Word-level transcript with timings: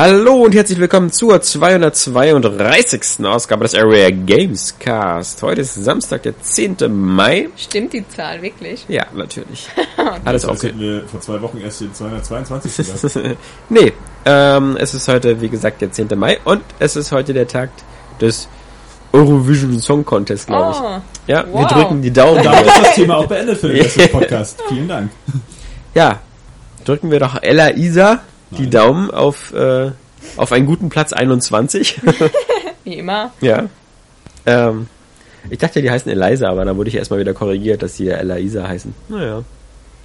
Hallo 0.00 0.44
und 0.44 0.54
herzlich 0.54 0.78
willkommen 0.78 1.10
zur 1.10 1.42
232. 1.42 3.26
Ausgabe 3.26 3.64
des 3.64 3.74
Area 3.74 4.10
Games 4.10 4.76
Cast. 4.78 5.42
Heute 5.42 5.62
ist 5.62 5.74
Samstag, 5.74 6.22
der 6.22 6.40
10. 6.40 6.76
Mai. 6.88 7.48
Stimmt 7.56 7.92
die 7.94 8.06
Zahl 8.06 8.40
wirklich? 8.40 8.84
Ja, 8.86 9.06
natürlich. 9.12 9.66
Alles 10.24 10.42
Das 10.42 10.50
okay. 10.52 10.68
hätten 10.68 10.78
wir 10.78 11.02
vor 11.08 11.20
zwei 11.20 11.42
Wochen 11.42 11.58
erst 11.58 11.80
den 11.80 11.92
222. 11.92 12.86
gehabt. 12.86 13.38
nee, 13.70 13.92
ähm, 14.24 14.76
es 14.78 14.94
ist 14.94 15.08
heute, 15.08 15.40
wie 15.40 15.48
gesagt, 15.48 15.80
der 15.80 15.90
10. 15.90 16.10
Mai 16.14 16.38
und 16.44 16.62
es 16.78 16.94
ist 16.94 17.10
heute 17.10 17.32
der 17.34 17.48
Tag 17.48 17.70
des 18.20 18.46
Eurovision 19.12 19.80
Song 19.80 20.04
Contest, 20.04 20.46
glaube 20.46 20.76
ich. 20.76 20.80
Oh, 20.80 21.00
Ja, 21.26 21.44
wir 21.44 21.54
wow. 21.54 21.72
drücken 21.72 22.02
die 22.02 22.12
Daumen. 22.12 22.44
Damit 22.44 22.66
ist 22.66 22.82
das 22.82 22.94
Thema 22.94 23.16
auch 23.16 23.26
beendet 23.26 23.58
für 23.58 23.68
den 23.70 23.84
Podcasts. 24.12 24.62
Vielen 24.68 24.86
Dank. 24.86 25.10
Ja, 25.92 26.20
drücken 26.84 27.10
wir 27.10 27.18
doch 27.18 27.42
Ella 27.42 27.74
Isa 27.74 28.20
die 28.50 28.62
Nein. 28.62 28.70
Daumen 28.70 29.10
auf, 29.10 29.52
äh, 29.52 29.90
auf 30.36 30.52
einen 30.52 30.66
guten 30.66 30.88
Platz 30.88 31.12
21. 31.12 32.00
wie 32.84 32.94
immer. 32.94 33.32
ja. 33.40 33.66
Ähm, 34.46 34.86
ich 35.50 35.58
dachte, 35.58 35.80
die 35.82 35.90
heißen 35.90 36.10
Eliza, 36.10 36.48
aber 36.48 36.64
dann 36.64 36.76
wurde 36.76 36.88
ich 36.88 36.96
erstmal 36.96 37.20
wieder 37.20 37.32
korrigiert, 37.32 37.82
dass 37.82 37.96
sie 37.96 38.06
ja 38.06 38.16
Ella 38.16 38.38
Isa 38.38 38.66
heißen. 38.66 38.94
Naja. 39.08 39.42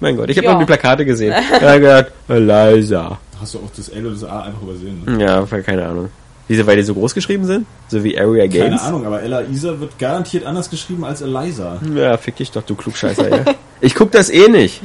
Mein 0.00 0.16
Gott, 0.16 0.28
ich 0.30 0.38
habe 0.38 0.48
mal 0.48 0.58
die 0.58 0.64
Plakate 0.64 1.04
gesehen. 1.04 1.34
Da 1.60 1.72
hat 1.72 1.80
gesagt, 1.80 2.12
Eliza. 2.28 3.18
Hast 3.40 3.54
du 3.54 3.58
auch 3.58 3.70
das 3.76 3.88
L 3.88 4.06
oder 4.06 4.14
das 4.14 4.24
A 4.24 4.42
einfach 4.42 4.62
übersehen? 4.62 5.02
Ne? 5.04 5.24
Ja, 5.24 5.44
keine 5.44 5.86
Ahnung. 5.86 6.10
Diese, 6.48 6.66
weil 6.66 6.76
die 6.76 6.82
so 6.82 6.92
groß 6.94 7.14
geschrieben 7.14 7.46
sind? 7.46 7.66
So 7.88 8.04
wie 8.04 8.18
Area 8.18 8.46
Games? 8.46 8.80
Keine 8.80 8.82
Ahnung, 8.82 9.06
aber 9.06 9.22
Ella 9.22 9.42
Isa 9.42 9.80
wird 9.80 9.98
garantiert 9.98 10.44
anders 10.44 10.68
geschrieben 10.68 11.04
als 11.04 11.22
Eliza. 11.22 11.78
Ja, 11.94 12.16
fick 12.18 12.36
dich 12.36 12.50
doch, 12.50 12.62
du 12.62 12.74
Klugscheißer, 12.74 13.28
ja. 13.30 13.44
Ich 13.80 13.94
guck 13.94 14.10
das 14.12 14.28
eh 14.30 14.48
nicht. 14.48 14.82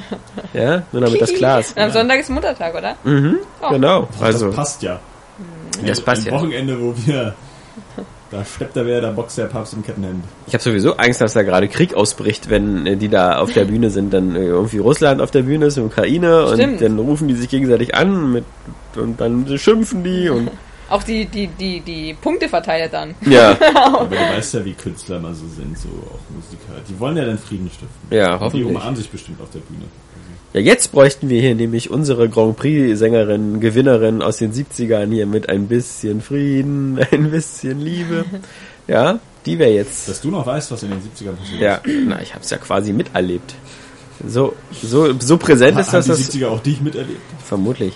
Ja, 0.53 0.83
nur 0.91 1.01
damit 1.01 1.19
das 1.21 1.33
klar 1.33 1.59
ist. 1.59 1.75
Und 1.75 1.83
am 1.83 1.91
Sonntag 1.91 2.19
ist 2.19 2.29
Muttertag, 2.29 2.73
oder? 2.75 2.95
Mhm, 3.03 3.37
Oh. 3.61 3.69
genau. 3.71 4.07
Also, 4.21 4.47
das 4.47 4.55
passt 4.55 4.83
ja. 4.83 4.99
das 5.85 5.99
passt 6.01 6.27
Ein 6.27 6.33
ja. 6.33 6.39
Wochenende, 6.39 6.79
wo 6.79 6.93
wir... 7.05 7.35
Da 8.31 8.45
steppt 8.45 8.75
da 8.77 8.85
wer, 8.85 9.01
da 9.01 9.09
boxt 9.11 9.39
der 9.39 9.45
Papst 9.45 9.73
im 9.73 9.83
Kettenhemd. 9.83 10.23
Ich 10.45 10.53
habe 10.53 10.61
sowieso 10.63 10.97
Angst, 10.97 11.19
dass 11.19 11.33
da 11.33 11.41
gerade 11.41 11.67
Krieg 11.67 11.95
ausbricht, 11.95 12.47
wenn 12.51 12.85
äh, 12.85 12.95
die 12.95 13.09
da 13.09 13.39
auf 13.39 13.51
der 13.53 13.65
Bühne 13.65 13.89
sind. 13.89 14.13
Dann 14.13 14.35
äh, 14.35 14.43
irgendwie 14.45 14.77
Russland 14.77 15.19
auf 15.19 15.31
der 15.31 15.41
Bühne 15.41 15.65
ist, 15.65 15.79
Ukraine 15.79 16.45
und 16.45 16.53
Stimmt. 16.55 16.79
dann 16.81 16.99
rufen 16.99 17.27
die 17.27 17.33
sich 17.33 17.49
gegenseitig 17.49 17.95
an 17.95 18.31
mit, 18.31 18.45
und 18.95 19.19
dann 19.19 19.47
schimpfen 19.57 20.03
die 20.03 20.29
und 20.29 20.51
Auch 20.89 21.03
die, 21.03 21.25
die, 21.25 21.47
die, 21.47 21.81
die 21.81 22.13
Punkte 22.19 22.49
verteilt 22.49 22.93
dann. 22.93 23.15
ja, 23.25 23.51
Aber 23.75 24.05
du 24.07 24.15
weißt 24.15 24.55
ja, 24.55 24.65
wie 24.65 24.73
Künstler 24.73 25.19
mal 25.19 25.33
so 25.33 25.45
sind, 25.47 25.77
so 25.77 25.87
auch 25.89 26.19
Musiker. 26.35 26.81
Die 26.89 26.99
wollen 26.99 27.15
ja 27.17 27.25
dann 27.25 27.37
Frieden 27.37 27.69
stiften. 27.69 27.87
ja, 28.09 28.33
Und 28.33 28.39
Die 28.39 28.43
hoffentlich. 28.45 28.65
umarmen 28.67 28.95
sich 28.95 29.09
bestimmt 29.09 29.41
auf 29.41 29.49
der 29.51 29.59
Bühne. 29.59 29.85
Ja, 30.53 30.61
jetzt 30.61 30.91
bräuchten 30.91 31.29
wir 31.29 31.39
hier 31.39 31.53
nämlich 31.53 31.91
unsere 31.91 32.27
Grand 32.27 32.57
Prix-Sängerin, 32.57 33.59
Gewinnerin 33.59 34.23
aus 34.23 34.37
den 34.37 34.51
70ern 34.51 35.11
hier 35.11 35.27
mit 35.27 35.47
ein 35.47 35.67
bisschen 35.67 36.21
Frieden, 36.21 36.99
ein 37.11 37.29
bisschen 37.29 37.79
Liebe. 37.79 38.25
Ja, 38.87 39.19
die 39.45 39.59
wäre 39.59 39.69
jetzt. 39.69 40.09
Dass 40.09 40.21
du 40.21 40.31
noch 40.31 40.47
weißt, 40.47 40.71
was 40.71 40.81
in 40.81 40.89
den 40.89 40.99
70ern 41.01 41.35
passiert 41.35 41.61
Ja, 41.61 41.81
na, 42.07 42.19
ich 42.23 42.33
habe 42.33 42.43
es 42.43 42.49
ja 42.49 42.57
quasi 42.57 42.93
miterlebt. 42.93 43.53
So, 44.27 44.53
so, 44.81 45.13
so 45.19 45.37
präsent 45.37 45.79
ist. 45.79 45.85
ist 45.87 45.93
das, 45.93 46.09
Haben 46.09 46.17
das 46.17 46.29
die 46.29 46.39
70er 46.39 46.47
auch 46.47 46.59
dich 46.61 46.81
miterlebt? 46.81 47.21
vermutlich. 47.45 47.93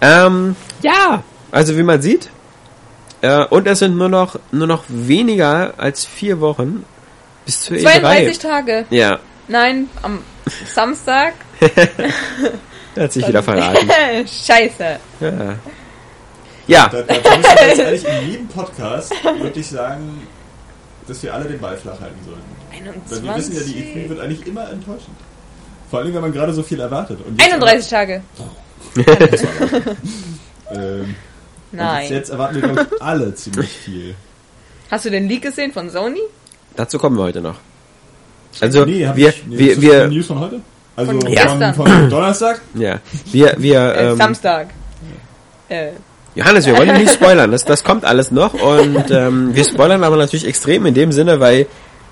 Ähm, 0.00 0.54
ja, 0.82 1.22
also 1.54 1.76
wie 1.76 1.82
man 1.82 2.02
sieht, 2.02 2.28
äh, 3.22 3.44
und 3.46 3.66
es 3.66 3.78
sind 3.78 3.96
nur 3.96 4.08
noch 4.08 4.38
nur 4.52 4.66
noch 4.66 4.84
weniger 4.88 5.74
als 5.78 6.04
vier 6.04 6.40
Wochen 6.40 6.84
bis 7.46 7.60
zur 7.62 7.78
32 7.78 8.36
E3. 8.36 8.40
Tage. 8.42 8.84
Ja, 8.90 9.18
Nein, 9.48 9.88
am 10.02 10.20
Samstag. 10.66 11.34
er 11.60 13.02
hat 13.04 13.12
sich 13.12 13.26
wieder 13.28 13.42
verraten. 13.42 13.88
Scheiße. 14.26 14.98
Ja. 15.20 15.54
Ja, 16.66 16.88
Da, 16.88 17.02
da 17.02 17.36
müssen 17.36 17.42
wir 17.54 17.68
jetzt 17.68 17.80
eigentlich 17.80 18.04
in 18.22 18.30
jedem 18.30 18.48
Podcast 18.48 19.12
wirklich 19.40 19.66
sagen, 19.66 20.26
dass 21.06 21.22
wir 21.22 21.34
alle 21.34 21.44
den 21.44 21.60
Ball 21.60 21.76
flach 21.76 22.00
halten 22.00 22.18
sollen. 22.24 22.40
Weil 23.10 23.22
wir 23.22 23.36
wissen 23.36 23.54
ja, 23.54 23.60
die 23.60 23.72
E3 23.74 23.76
21. 23.82 24.08
wird 24.08 24.20
eigentlich 24.20 24.46
immer 24.46 24.70
enttäuschend. 24.70 25.16
Vor 25.90 25.98
allem, 25.98 26.14
wenn 26.14 26.22
man 26.22 26.32
gerade 26.32 26.54
so 26.54 26.62
viel 26.62 26.80
erwartet. 26.80 27.18
Und 27.26 27.38
jetzt 27.40 27.52
31 27.52 27.90
Tage. 27.90 28.22
erwarten- 28.96 29.96
Ähm, 30.70 31.14
Nein. 31.76 32.02
Jetzt, 32.02 32.10
jetzt 32.10 32.30
erwarten 32.30 32.54
wir, 32.56 32.62
glaube 32.62 32.86
ich, 32.94 33.02
alle 33.02 33.34
ziemlich 33.34 33.68
viel. 33.70 34.14
Hast 34.90 35.04
du 35.04 35.10
den 35.10 35.28
Leak 35.28 35.42
gesehen 35.42 35.72
von 35.72 35.90
Sony? 35.90 36.20
dazu 36.76 36.98
kommen 36.98 37.16
wir 37.16 37.22
heute 37.24 37.40
noch. 37.40 37.56
Also 38.60 38.84
Nee, 38.84 39.06
hab 39.06 39.16
wir, 39.16 39.28
ich, 39.28 39.44
nee, 39.46 39.58
wir, 39.58 39.80
wir, 39.82 40.06
News 40.08 40.26
von 40.26 40.40
heute? 40.40 40.60
Also 40.96 41.12
Von 41.12 41.20
von, 41.22 41.30
gestern. 41.32 41.74
von, 41.76 42.10
Donnerstag? 42.10 42.60
ja, 42.74 42.98
wir, 43.32 43.54
wir, 43.58 43.80
Äh, 43.94 44.10
ähm, 44.10 44.16
Samstag. 44.16 44.68
Äh, 45.68 45.88
Johannes, 46.34 46.66
wir 46.66 46.76
wollen 46.76 46.94
nicht 46.98 47.12
spoilern, 47.12 47.50
das, 47.52 47.64
das 47.64 47.82
kommt 47.84 48.04
alles 48.04 48.30
noch 48.30 48.54
und 48.54 49.10
ähm, 49.10 49.54
wir 49.54 49.64
spoilern 49.64 50.02
aber 50.04 50.16
natürlich 50.16 50.46
extrem 50.46 50.84
in 50.86 50.94
dem 50.94 51.12
Sinne, 51.12 51.38
weil 51.40 51.66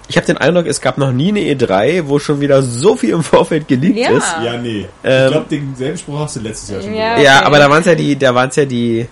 ich 0.09 0.17
habe 0.17 0.27
den 0.27 0.37
Eindruck, 0.37 0.67
es 0.67 0.81
gab 0.81 0.99
noch 0.99 1.13
nie 1.13 1.29
eine 1.29 1.41
E3, 1.41 2.03
wo 2.07 2.19
schon 2.19 2.41
wieder 2.41 2.63
so 2.63 2.97
viel 2.97 3.11
im 3.11 3.23
Vorfeld 3.23 3.67
geleakt 3.69 3.99
Ja. 3.99 4.11
ist. 4.11 4.35
Ja, 4.45 4.57
nee. 4.59 4.87
Ähm, 5.05 5.25
ich 5.27 5.31
glaube, 5.33 5.47
denselben 5.51 5.99
Spruch 5.99 6.19
hast 6.21 6.37
du 6.37 6.41
letztes 6.41 6.71
Jahr 6.71 6.83
schon 6.83 6.95
Ja. 6.95 7.11
gehört. 7.15 7.23
Ja, 7.25 7.37
Okay. 7.39 7.47
aber 7.47 7.59
da 7.59 7.71
waren 7.71 7.81
es 7.81 7.87
ja 7.87 7.95
die, 7.95 8.17
da 8.19 8.35
waren 8.35 8.49
es 8.49 8.57
ja 8.57 8.65
die, 8.65 9.07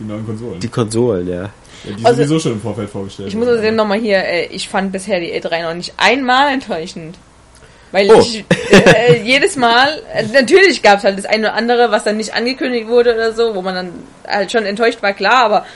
Die 0.00 0.04
neuen 0.04 0.26
Konsolen. 0.26 0.60
die 0.60 0.68
Konsolen, 0.68 1.28
ja. 1.28 1.42
ja, 1.42 1.50
die 1.98 2.04
Also, 2.04 2.16
sowieso 2.22 2.38
schon 2.40 2.52
im 2.52 2.60
Vorfeld 2.60 2.90
vorgestellt 2.90 3.28
ich 3.28 3.36
muss 3.36 3.46
außerdem 3.48 3.76
nochmal 3.76 3.98
hier, 4.00 4.18
äh, 4.24 4.46
ich 4.46 4.68
fand 4.68 4.90
bisher 4.92 5.20
die 5.20 5.32
E3 5.32 5.62
noch 5.62 5.74
nicht 5.74 5.92
einmal 5.96 6.52
enttäuschend. 6.52 7.16
Weil 7.92 8.10
Oh. 8.10 8.18
ich 8.20 8.44
äh, 8.96 9.22
jedes 9.22 9.54
Mal, 9.56 10.02
äh, 10.12 10.24
natürlich 10.32 10.82
gab 10.82 10.98
es 10.98 11.04
halt 11.04 11.16
das 11.16 11.26
eine 11.26 11.46
oder 11.48 11.54
andere, 11.54 11.90
was 11.92 12.02
dann 12.02 12.16
nicht 12.16 12.34
angekündigt 12.34 12.88
wurde 12.88 13.14
oder 13.14 13.32
so, 13.32 13.54
wo 13.54 13.62
man 13.62 13.74
dann 13.76 13.90
halt 14.26 14.50
schon 14.50 14.64
enttäuscht 14.64 15.00
war, 15.00 15.12
klar, 15.12 15.44
aber 15.44 15.66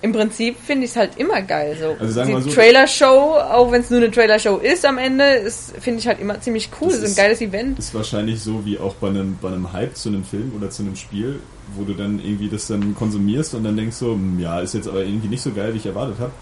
im 0.00 0.12
Prinzip 0.14 0.56
finde 0.64 0.84
ich 0.86 0.92
es 0.92 0.96
halt 0.96 1.10
immer 1.18 1.42
geil. 1.42 1.76
So. 1.78 1.96
Also 2.00 2.12
sagen 2.14 2.28
die 2.28 2.32
wir 2.34 2.38
mal 2.40 2.48
so- 2.48 2.54
Trailer-Show, 2.54 3.04
auch 3.50 3.70
wenn 3.70 3.82
es 3.82 3.90
nur 3.90 4.00
eine 4.00 4.10
Trailer-Show 4.10 4.56
ist 4.58 4.86
am 4.86 4.96
Ende, 4.96 5.24
ist 5.24 5.74
finde 5.78 5.98
ich 6.00 6.06
halt 6.08 6.20
immer 6.20 6.40
ziemlich 6.40 6.70
cool. 6.80 6.88
Das 6.88 7.00
ist 7.00 7.10
ein 7.18 7.22
geiles 7.22 7.40
Event. 7.42 7.78
ist 7.78 7.92
wahrscheinlich 7.94 8.40
so 8.40 8.64
wie 8.64 8.78
auch 8.78 8.94
bei 8.94 9.08
einem, 9.08 9.36
bei 9.42 9.48
einem 9.48 9.70
Hype 9.72 9.94
zu 9.94 10.08
einem 10.08 10.24
Film 10.24 10.52
oder 10.56 10.70
zu 10.70 10.82
einem 10.84 10.96
Spiel, 10.96 11.40
wo 11.76 11.84
du 11.84 11.94
dann 11.94 12.18
irgendwie 12.18 12.48
das 12.48 12.66
dann 12.66 12.94
konsumierst 12.94 13.54
und 13.54 13.64
dann 13.64 13.76
denkst 13.76 13.96
so, 13.96 14.12
hm, 14.12 14.38
ja, 14.38 14.60
ist 14.60 14.74
jetzt 14.74 14.88
aber 14.88 15.04
irgendwie 15.04 15.28
nicht 15.28 15.42
so 15.42 15.52
geil, 15.52 15.72
wie 15.74 15.78
ich 15.78 15.86
erwartet 15.86 16.18
habe. 16.18 16.32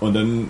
Und 0.00 0.14
dann 0.14 0.48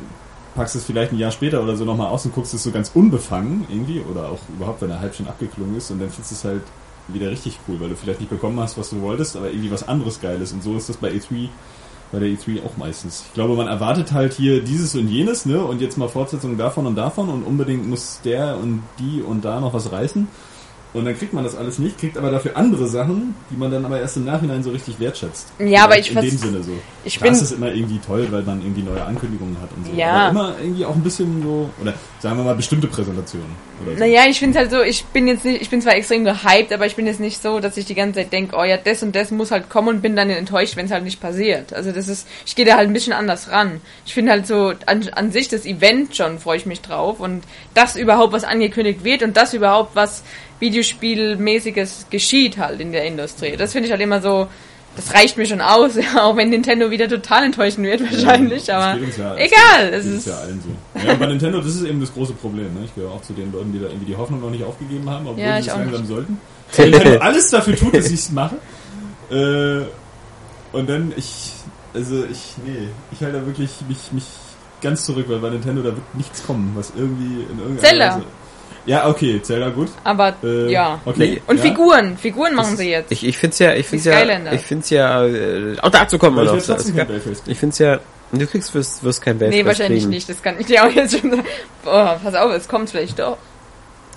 packst 0.54 0.74
du 0.74 0.78
es 0.78 0.84
vielleicht 0.84 1.12
ein 1.12 1.18
Jahr 1.18 1.30
später 1.30 1.62
oder 1.62 1.76
so 1.76 1.84
nochmal 1.84 2.08
aus 2.08 2.24
und 2.24 2.34
guckst 2.34 2.52
es 2.54 2.62
so 2.62 2.70
ganz 2.70 2.90
unbefangen 2.94 3.64
irgendwie 3.70 4.00
oder 4.00 4.30
auch 4.30 4.40
überhaupt, 4.56 4.82
wenn 4.82 4.88
der 4.88 5.00
Hype 5.00 5.14
schon 5.14 5.28
abgeklungen 5.28 5.76
ist 5.76 5.90
und 5.90 6.00
dann 6.00 6.10
findest 6.10 6.32
du 6.32 6.34
es 6.34 6.44
halt 6.44 6.62
wieder 7.08 7.30
richtig 7.30 7.58
cool, 7.66 7.80
weil 7.80 7.88
du 7.88 7.96
vielleicht 7.96 8.20
nicht 8.20 8.30
bekommen 8.30 8.58
hast, 8.60 8.76
was 8.76 8.90
du 8.90 9.00
wolltest, 9.00 9.36
aber 9.36 9.50
irgendwie 9.50 9.70
was 9.70 9.88
anderes 9.88 10.20
Geiles. 10.20 10.52
Und 10.52 10.62
so 10.62 10.76
ist 10.76 10.88
das 10.88 10.96
bei 10.98 11.10
E3 11.10 11.48
bei 12.12 12.18
der 12.18 12.28
E3 12.28 12.64
auch 12.64 12.76
meistens. 12.76 13.24
Ich 13.26 13.34
glaube, 13.34 13.54
man 13.54 13.66
erwartet 13.66 14.12
halt 14.12 14.32
hier 14.32 14.62
dieses 14.62 14.94
und 14.94 15.08
jenes, 15.08 15.46
ne? 15.46 15.62
Und 15.62 15.80
jetzt 15.80 15.98
mal 15.98 16.08
Fortsetzung 16.08 16.56
davon 16.56 16.86
und 16.86 16.96
davon 16.96 17.28
und 17.28 17.42
unbedingt 17.42 17.88
muss 17.88 18.20
der 18.24 18.56
und 18.56 18.82
die 18.98 19.20
und 19.20 19.44
da 19.44 19.60
noch 19.60 19.74
was 19.74 19.92
reißen. 19.92 20.28
Und 20.94 21.04
dann 21.04 21.16
kriegt 21.18 21.34
man 21.34 21.44
das 21.44 21.54
alles 21.54 21.78
nicht, 21.78 21.98
kriegt 21.98 22.16
aber 22.16 22.30
dafür 22.30 22.56
andere 22.56 22.88
Sachen, 22.88 23.34
die 23.50 23.56
man 23.56 23.70
dann 23.70 23.84
aber 23.84 24.00
erst 24.00 24.16
im 24.16 24.24
Nachhinein 24.24 24.62
so 24.62 24.70
richtig 24.70 24.98
wertschätzt. 24.98 25.48
Ja, 25.58 25.84
aber 25.84 25.98
ich 25.98 26.10
In 26.10 26.20
dem 26.20 26.30
Sinne 26.38 26.62
so. 26.62 26.72
ich 27.04 27.18
da 27.18 27.24
bin- 27.26 27.34
ist 27.34 27.52
immer 27.52 27.72
irgendwie 27.72 27.98
toll, 27.98 28.26
weil 28.30 28.42
man 28.42 28.62
irgendwie 28.62 28.82
neue 28.82 29.04
Ankündigungen 29.04 29.60
hat 29.60 29.68
und 29.76 29.86
so. 29.86 29.92
Ja. 29.92 30.28
Aber 30.28 30.30
immer 30.30 30.54
irgendwie 30.62 30.84
auch 30.86 30.94
ein 30.94 31.02
bisschen 31.02 31.42
so, 31.42 31.68
oder 31.82 31.92
sagen 32.20 32.38
wir 32.38 32.44
mal 32.44 32.54
bestimmte 32.54 32.86
Präsentationen. 32.86 33.50
Oder 33.84 33.92
so. 33.94 34.00
Naja, 34.00 34.22
ich 34.28 34.38
finde 34.38 34.58
halt 34.58 34.70
so, 34.70 34.80
ich 34.80 35.04
bin 35.04 35.28
jetzt 35.28 35.44
nicht, 35.44 35.60
ich 35.60 35.68
bin 35.68 35.82
zwar 35.82 35.94
extrem 35.94 36.24
gehypt, 36.24 36.72
aber 36.72 36.86
ich 36.86 36.96
bin 36.96 37.06
jetzt 37.06 37.20
nicht 37.20 37.40
so, 37.42 37.60
dass 37.60 37.76
ich 37.76 37.84
die 37.84 37.94
ganze 37.94 38.20
Zeit 38.20 38.32
denke, 38.32 38.56
oh 38.58 38.64
ja, 38.64 38.78
das 38.78 39.02
und 39.02 39.14
das 39.14 39.30
muss 39.30 39.50
halt 39.50 39.68
kommen 39.68 39.88
und 39.88 40.00
bin 40.02 40.16
dann 40.16 40.30
enttäuscht, 40.30 40.76
wenn 40.76 40.86
es 40.86 40.90
halt 40.90 41.04
nicht 41.04 41.20
passiert. 41.20 41.72
Also 41.74 41.92
das 41.92 42.08
ist, 42.08 42.26
ich 42.46 42.56
gehe 42.56 42.64
da 42.64 42.76
halt 42.76 42.88
ein 42.88 42.94
bisschen 42.94 43.12
anders 43.12 43.50
ran. 43.50 43.82
Ich 44.06 44.14
finde 44.14 44.32
halt 44.32 44.46
so, 44.46 44.72
an, 44.86 45.06
an 45.14 45.32
sich 45.32 45.48
das 45.48 45.66
Event 45.66 46.16
schon 46.16 46.38
freue 46.38 46.56
ich 46.56 46.64
mich 46.66 46.80
drauf 46.80 47.20
und 47.20 47.44
dass 47.74 47.94
überhaupt 47.94 48.32
was 48.32 48.44
angekündigt 48.44 49.04
wird 49.04 49.22
und 49.22 49.36
dass 49.36 49.52
überhaupt 49.52 49.94
was 49.94 50.22
Videospielmäßiges 50.60 52.06
geschieht 52.10 52.58
halt 52.58 52.80
in 52.80 52.92
der 52.92 53.04
Industrie. 53.04 53.56
Das 53.56 53.72
finde 53.72 53.86
ich 53.86 53.92
halt 53.92 54.00
immer 54.02 54.20
so, 54.20 54.48
das 54.96 55.14
reicht 55.14 55.36
mir 55.36 55.46
schon 55.46 55.60
aus, 55.60 55.94
ja, 55.96 56.22
auch 56.24 56.36
wenn 56.36 56.50
Nintendo 56.50 56.90
wieder 56.90 57.08
total 57.08 57.44
enttäuschen 57.44 57.84
wird 57.84 58.00
wahrscheinlich, 58.00 58.64
Das 58.64 58.74
aber 58.74 59.00
ja- 59.00 59.36
egal, 59.36 59.92
es 59.92 60.06
ist, 60.06 60.26
ja 60.26 60.38
allen 60.38 60.60
so. 60.60 61.06
Ja, 61.06 61.14
bei 61.14 61.26
Nintendo, 61.26 61.58
das 61.60 61.74
ist 61.76 61.84
eben 61.84 62.00
das 62.00 62.12
große 62.12 62.32
Problem. 62.34 62.74
Ne? 62.74 62.80
Ich 62.84 62.94
gehöre 62.94 63.12
auch 63.12 63.22
zu 63.22 63.32
den 63.32 63.52
Leuten, 63.52 63.72
die 63.72 63.78
da 63.78 63.86
irgendwie 63.86 64.06
die 64.06 64.16
Hoffnung 64.16 64.40
noch 64.40 64.50
nicht 64.50 64.64
aufgegeben 64.64 65.08
haben, 65.08 65.26
obwohl 65.26 65.42
Ja, 65.44 65.62
sie 65.62 65.68
es 65.70 65.76
langsam 65.76 66.06
sollten. 66.06 66.40
Nintendo 66.78 67.18
alles 67.20 67.50
dafür 67.50 67.76
tut, 67.76 67.94
dass 67.94 68.06
ich 68.06 68.14
es 68.14 68.30
mache. 68.32 68.56
Äh, 69.30 69.84
und 70.72 70.88
dann, 70.88 71.12
ich, 71.16 71.52
also 71.94 72.24
ich, 72.24 72.54
nee, 72.66 72.88
ich 73.12 73.20
halte 73.22 73.38
da 73.40 73.46
wirklich 73.46 73.70
mich, 73.88 74.12
mich 74.12 74.24
ganz 74.82 75.04
zurück, 75.04 75.26
weil 75.28 75.38
bei 75.38 75.50
Nintendo 75.50 75.80
da 75.82 75.88
wird 75.88 76.14
nichts 76.14 76.44
kommen, 76.46 76.72
was 76.74 76.92
irgendwie 76.96 77.42
in 77.42 77.58
irgendeiner 77.58 77.78
Zelda. 77.88 78.14
Weise... 78.16 78.24
Ja, 78.88 79.06
okay, 79.08 79.40
Zelda 79.42 79.68
gut. 79.68 79.88
aber 80.02 80.34
Äh, 80.42 80.72
ja. 80.72 80.98
Okay. 81.04 81.42
Und 81.46 81.56
ja. 81.58 81.62
Figuren, 81.62 82.16
Figuren 82.16 82.54
machen 82.54 82.70
Das- 82.72 82.78
sie 82.78 82.90
jetzt. 82.90 83.12
Ich, 83.12 83.24
ich 83.26 83.36
find's 83.38 83.58
ja, 83.58 83.74
ich 83.74 83.86
find's 83.86 84.06
ja, 84.06 84.14
Skylander. 84.18 84.52
ich 84.54 84.62
find's 84.62 84.90
ja, 84.90 85.24
äh, 85.26 85.76
auch 85.82 85.90
dazu 85.90 86.18
kommen 86.18 86.36
wir 86.36 86.44
ich 86.44 86.52
noch. 86.52 86.60
Saskia. 86.60 87.04
Bellface. 87.04 87.42
Ich 87.46 87.58
find's 87.58 87.78
ja, 87.78 88.00
du 88.32 88.46
kriegst, 88.46 88.74
wirst, 88.74 89.04
wirst 89.04 89.20
kein 89.22 89.38
Bellface 89.38 89.58
Nee, 89.60 89.66
wahrscheinlich 89.66 90.00
kriegen. 90.04 90.10
nicht. 90.10 90.28
Das 90.28 90.42
kann 90.42 90.56
ich 90.58 90.66
dir 90.66 90.84
auch 90.84 90.90
jetzt 90.90 91.18
schon 91.20 91.30
sagen. 91.30 91.44
Boah, 91.84 92.18
pass 92.22 92.34
auf, 92.34 92.50
es 92.52 92.66
kommt 92.66 92.90
vielleicht 92.90 93.18
doch. 93.18 93.36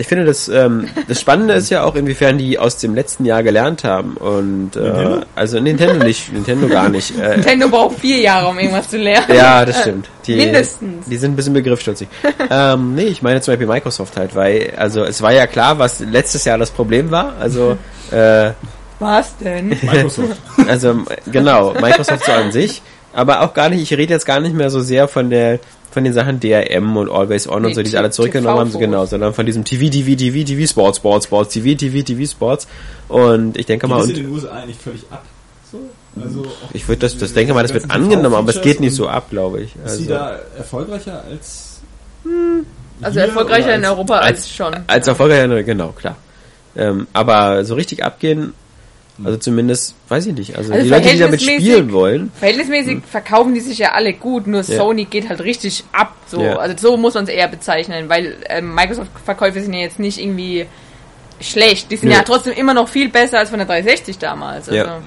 Ich 0.02 0.08
finde, 0.08 0.26
das, 0.26 0.50
ähm, 0.50 0.88
das 1.08 1.22
Spannende 1.22 1.54
ist 1.54 1.70
ja 1.70 1.84
auch, 1.84 1.94
inwiefern 1.94 2.40
die 2.40 2.58
aus 2.58 2.78
dem 2.78 2.96
letzten 2.96 3.24
Jahr 3.24 3.44
gelernt 3.44 3.84
haben. 3.84 4.18
Und 4.18 4.76
äh, 4.76 5.22
also 5.36 5.60
Nintendo 5.60 6.04
nicht, 6.04 6.34
Nintendo 6.34 6.68
gar 6.68 6.90
nicht. 6.90 7.14
Äh, 7.22 7.36
Nintendo 7.36 7.70
braucht 7.70 8.00
vier 8.00 8.18
Jahre, 8.20 8.48
um 8.48 8.58
irgendwas 8.58 8.90
zu 8.90 8.98
lernen. 8.98 9.28
ja, 9.36 9.64
das 9.64 9.82
stimmt. 9.82 10.10
Die, 10.26 10.38
Mindestens. 10.38 11.06
Die 11.06 11.18
sind 11.18 11.34
ein 11.34 11.36
bisschen 11.36 11.54
begriffsstutzig. 11.54 12.08
ähm, 12.50 12.96
nee, 12.96 13.04
ich 13.04 13.22
meine 13.22 13.42
zum 13.42 13.52
Beispiel 13.52 13.68
Microsoft 13.68 14.18
halt, 14.18 14.34
weil, 14.34 14.74
also 14.76 15.04
es 15.04 15.22
war 15.22 15.34
ja 15.34 15.46
klar, 15.46 15.78
was 15.78 16.00
letztes 16.00 16.46
Jahr 16.46 16.58
das 16.58 16.72
Problem 16.72 17.12
war. 17.12 17.36
Also, 17.40 17.78
äh, 18.12 18.52
Was 18.98 19.38
denn? 19.38 19.70
Microsoft. 19.70 20.38
also 20.68 21.02
genau, 21.32 21.74
Microsoft 21.74 22.26
so 22.26 22.32
an 22.32 22.52
sich. 22.52 22.82
Aber 23.14 23.42
auch 23.42 23.54
gar 23.54 23.70
nicht, 23.70 23.84
ich 23.84 23.96
rede 23.96 24.14
jetzt 24.14 24.26
gar 24.26 24.40
nicht 24.40 24.56
mehr 24.56 24.72
so 24.72 24.80
sehr 24.80 25.08
von 25.08 25.30
der 25.30 25.60
von 25.92 26.04
den 26.04 26.14
Sachen 26.14 26.40
DRM 26.40 26.98
und 26.98 27.10
Always 27.12 27.48
On 27.48 27.58
und 27.58 27.62
Nee, 27.64 27.74
so, 27.74 27.84
die 27.84 27.90
sie 27.90 27.98
alle 27.98 28.08
TV 28.10 28.16
zurückgenommen 28.16 28.60
haben, 28.60 28.68
so 28.72 28.80
Fokus. 28.80 28.86
genau, 28.88 29.06
sondern 29.06 29.34
von 29.34 29.46
diesem 29.46 29.64
TV, 29.66 29.90
TV, 29.92 30.16
TV, 30.16 30.46
TV, 30.46 30.66
Sports, 30.68 30.98
Sports, 30.98 31.26
Sports, 31.28 31.54
TV, 31.54 31.78
TV, 31.78 32.02
TV, 32.04 32.26
Sports. 32.32 32.68
Und 33.10 33.58
ich 33.58 33.66
denke 33.66 33.88
Geht 33.88 33.96
mal, 33.96 34.00
das 34.02 34.10
in 34.10 34.16
und 34.16 34.24
den 34.24 34.32
USA 34.34 34.50
eigentlich 34.52 34.78
völlig 34.78 35.04
ab? 35.12 35.24
So? 35.72 35.80
Also 36.24 36.46
ich 36.74 36.88
würde 36.88 37.00
das, 37.02 37.18
das 37.18 37.34
denke 37.34 37.54
mal, 37.54 37.62
das 37.64 37.74
wird 37.74 37.90
angenommen, 37.92 38.36
aber 38.36 38.50
es 38.50 38.62
geht 38.62 38.80
nicht 38.80 38.96
so 38.96 39.08
ab, 39.08 39.30
glaube 39.30 39.62
ich. 39.62 39.76
und 39.76 39.86
Ist 39.86 39.98
sie 39.98 40.12
Also, 40.12 40.14
da 40.14 40.40
erfolgreicher 40.58 41.24
als 41.30 41.80
Also 43.02 43.20
hier 43.20 43.28
erfolgreicher 43.30 43.66
oder 43.68 43.76
in 43.76 43.86
als- 43.86 43.92
Europa 43.94 44.18
als, 44.18 44.50
schon. 44.50 44.76
als 44.88 45.08
erfolgreicher, 45.08 45.64
genau, 45.64 45.90
klar. 45.90 46.16
Ähm, 46.76 47.08
aber 47.14 47.66
so 47.66 47.76
richtig 47.76 48.04
abgehen, 48.04 48.54
also 49.24 49.38
zumindest, 49.38 49.96
weiß 50.10 50.26
ich 50.28 50.34
nicht, 50.34 50.56
also, 50.56 50.72
Also 50.72 50.84
die 50.84 50.90
Leute, 50.90 51.10
die 51.10 51.20
damit 51.20 51.42
spielen 51.42 51.92
wollen, 51.92 52.32
Verhältnismäßig 52.40 53.04
verkaufen 53.06 53.54
die 53.54 53.60
sich 53.60 53.78
ja 53.78 53.92
alle 53.92 54.14
gut, 54.14 54.48
nur 54.48 54.62
Ja. 54.62 54.78
Sony 54.78 55.06
geht 55.06 55.30
halt 55.30 55.42
richtig 55.42 55.84
ab. 55.92 56.16
So. 56.28 56.42
Ja. 56.42 56.58
Also 56.58 56.76
so 56.78 56.98
muss 56.98 57.14
man 57.14 57.26
es 57.26 57.30
eher 57.30 57.48
bezeichnen, 57.48 58.10
weil 58.10 58.38
ähm, 58.50 58.74
Microsoft-Verkäufe 58.74 59.62
sind 59.62 59.74
ja 59.74 59.82
jetzt 59.82 60.00
nicht 60.00 60.20
irgendwie 60.20 60.66
schlecht. 61.40 61.92
Die 61.92 61.98
sind 61.98 62.10
Nö. 62.10 62.16
ja 62.16 62.24
trotzdem 62.24 62.54
immer 62.54 62.74
noch 62.74 62.88
viel 62.88 63.10
besser 63.10 63.40
als 63.40 63.50
von 63.50 63.60
der 63.60 63.68
360 63.68 64.18
damals. 64.18 64.70
Also 64.70 64.76
Ja. 64.76 65.02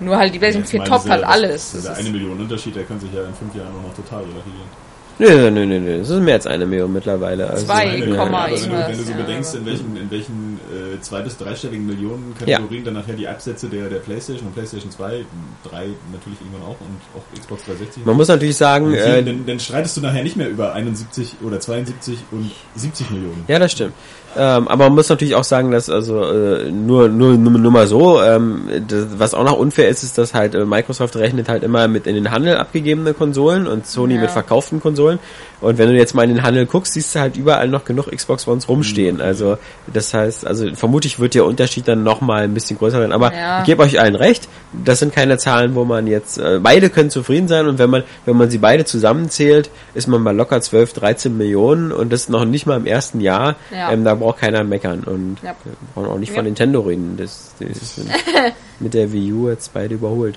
Nur 0.00 0.16
halt 0.16 0.34
die 0.34 0.38
PlayStation 0.38 0.66
4 0.66 0.78
Ja, 0.78 0.84
ich 0.84 0.90
top 0.90 1.04
meine, 1.06 1.14
halt 1.14 1.24
alles. 1.24 1.72
Das 1.72 1.86
eine 1.86 2.00
ist, 2.00 2.12
Million 2.12 2.40
Unterschied, 2.40 2.74
der 2.74 2.84
kann 2.84 2.98
sich 2.98 3.12
ja 3.12 3.20
in 3.20 3.34
fünf 3.34 3.54
Jahren 3.54 3.68
auch 3.68 3.88
noch 3.88 3.94
total 3.94 4.20
relativieren. 4.22 4.79
Nö, 5.20 5.50
nö, 5.50 5.66
nö, 5.66 5.78
nö, 5.80 5.98
das 5.98 6.10
ist 6.10 6.20
mehr 6.20 6.34
als 6.34 6.46
eine 6.46 6.66
Million 6.66 6.92
mittlerweile. 6.92 7.48
Also, 7.50 7.66
Zwei 7.66 7.90
Eine, 7.90 8.16
Komma 8.16 8.44
aber 8.46 8.52
wenn 8.52 8.70
wenn 8.72 8.96
du 8.96 9.02
so 9.04 9.10
ja, 9.12 9.16
bedenkst, 9.18 9.54
in 9.54 9.66
welchen, 9.66 9.96
in 9.96 10.10
welchen 10.10 10.60
äh, 10.96 11.00
zwei- 11.00 11.22
bis 11.22 11.36
dreistelligen 11.36 11.86
Millionen 11.86 12.34
Kategorien 12.38 12.84
dann 12.84 12.94
nachher 12.94 13.14
die 13.14 13.28
Absätze 13.28 13.68
der, 13.68 13.88
der 13.88 13.98
Playstation 13.98 14.48
und 14.48 14.54
Playstation 14.54 14.90
2, 14.90 15.24
3 15.70 15.86
natürlich 16.12 16.40
irgendwann 16.40 16.62
auch 16.62 16.80
und 16.80 17.00
auch 17.14 17.38
Xbox 17.38 17.64
360. 17.66 18.04
Man 18.06 18.16
muss 18.16 18.28
natürlich 18.28 18.56
sagen, 18.56 18.92
äh, 18.94 19.22
dann, 19.22 19.46
dann 19.46 19.60
streitest 19.60 19.96
du 19.96 20.00
nachher 20.00 20.22
nicht 20.22 20.36
mehr 20.36 20.48
über 20.48 20.72
71 20.72 21.36
oder 21.44 21.60
72 21.60 22.18
und 22.30 22.50
70 22.76 23.10
Millionen. 23.10 23.44
Ja, 23.48 23.58
das 23.58 23.72
stimmt. 23.72 23.92
Ähm, 24.36 24.68
aber 24.68 24.84
man 24.84 24.94
muss 24.94 25.08
natürlich 25.08 25.34
auch 25.34 25.44
sagen, 25.44 25.72
dass 25.72 25.90
also 25.90 26.22
äh, 26.22 26.70
nur, 26.70 27.08
nur 27.08 27.32
nur 27.32 27.58
nur 27.58 27.72
mal 27.72 27.86
so, 27.88 28.22
ähm, 28.22 28.62
das, 28.86 29.06
was 29.18 29.34
auch 29.34 29.42
noch 29.44 29.58
unfair 29.58 29.88
ist, 29.88 30.04
ist, 30.04 30.18
dass 30.18 30.34
halt 30.34 30.54
äh, 30.54 30.64
Microsoft 30.64 31.16
rechnet 31.16 31.48
halt 31.48 31.64
immer 31.64 31.88
mit 31.88 32.06
in 32.06 32.14
den 32.14 32.30
Handel 32.30 32.56
abgegebene 32.56 33.12
Konsolen 33.12 33.66
und 33.66 33.86
Sony 33.86 34.14
Ja. 34.14 34.20
mit 34.20 34.30
verkauften 34.30 34.80
Konsolen. 34.80 35.18
Und 35.60 35.76
wenn 35.78 35.88
du 35.90 35.96
jetzt 35.96 36.14
mal 36.14 36.22
in 36.22 36.30
den 36.30 36.42
Handel 36.42 36.64
guckst, 36.66 36.94
siehst 36.94 37.14
du 37.14 37.20
halt 37.20 37.36
überall 37.36 37.68
noch 37.68 37.84
genug 37.84 38.10
Xbox 38.10 38.46
Ones 38.48 38.68
rumstehen. 38.68 39.20
Also 39.20 39.58
das 39.92 40.14
heißt, 40.14 40.46
also 40.46 40.74
vermutlich 40.74 41.18
wird 41.20 41.34
der 41.34 41.44
Unterschied 41.44 41.86
dann 41.86 42.02
noch 42.02 42.20
mal 42.22 42.44
ein 42.44 42.54
bisschen 42.54 42.78
größer 42.78 42.98
sein. 42.98 43.12
Aber 43.12 43.32
Ja. 43.34 43.60
ich 43.60 43.66
gebe 43.66 43.82
euch 43.82 44.00
allen 44.00 44.14
recht, 44.14 44.48
das 44.72 45.00
sind 45.00 45.14
keine 45.14 45.36
Zahlen, 45.38 45.74
wo 45.74 45.84
man 45.84 46.06
jetzt 46.06 46.38
äh, 46.38 46.58
beide 46.62 46.88
können 46.88 47.10
zufrieden 47.10 47.46
sein 47.48 47.66
und 47.68 47.78
wenn 47.78 47.90
man 47.90 48.04
wenn 48.24 48.36
man 48.36 48.48
sie 48.50 48.58
beide 48.58 48.84
zusammenzählt, 48.84 49.70
ist 49.94 50.08
man 50.08 50.24
bei 50.24 50.32
locker 50.32 50.60
12, 50.60 50.94
13 50.94 51.36
Millionen 51.36 51.92
und 51.92 52.12
das 52.12 52.28
noch 52.28 52.44
nicht 52.44 52.66
mal 52.66 52.76
im 52.78 52.86
ersten 52.86 53.20
Jahr. 53.20 53.56
Ja. 53.70 53.92
Ähm, 53.92 54.04
da 54.04 54.14
braucht 54.14 54.38
keiner 54.40 54.64
meckern 54.64 55.00
und 55.04 55.36
Ja. 55.42 55.54
wir 55.64 55.72
brauchen 55.94 56.08
auch 56.14 56.18
nicht 56.18 56.30
Ja. 56.30 56.36
von 56.36 56.44
Nintendo 56.46 56.80
reden. 56.80 57.16
Das, 57.18 57.52
das 57.58 57.96
sind 57.96 58.08
mit 58.80 58.94
der 58.94 59.12
Wii 59.12 59.32
U 59.32 59.48
jetzt 59.50 59.72
beide 59.74 59.94
überholt. 59.96 60.36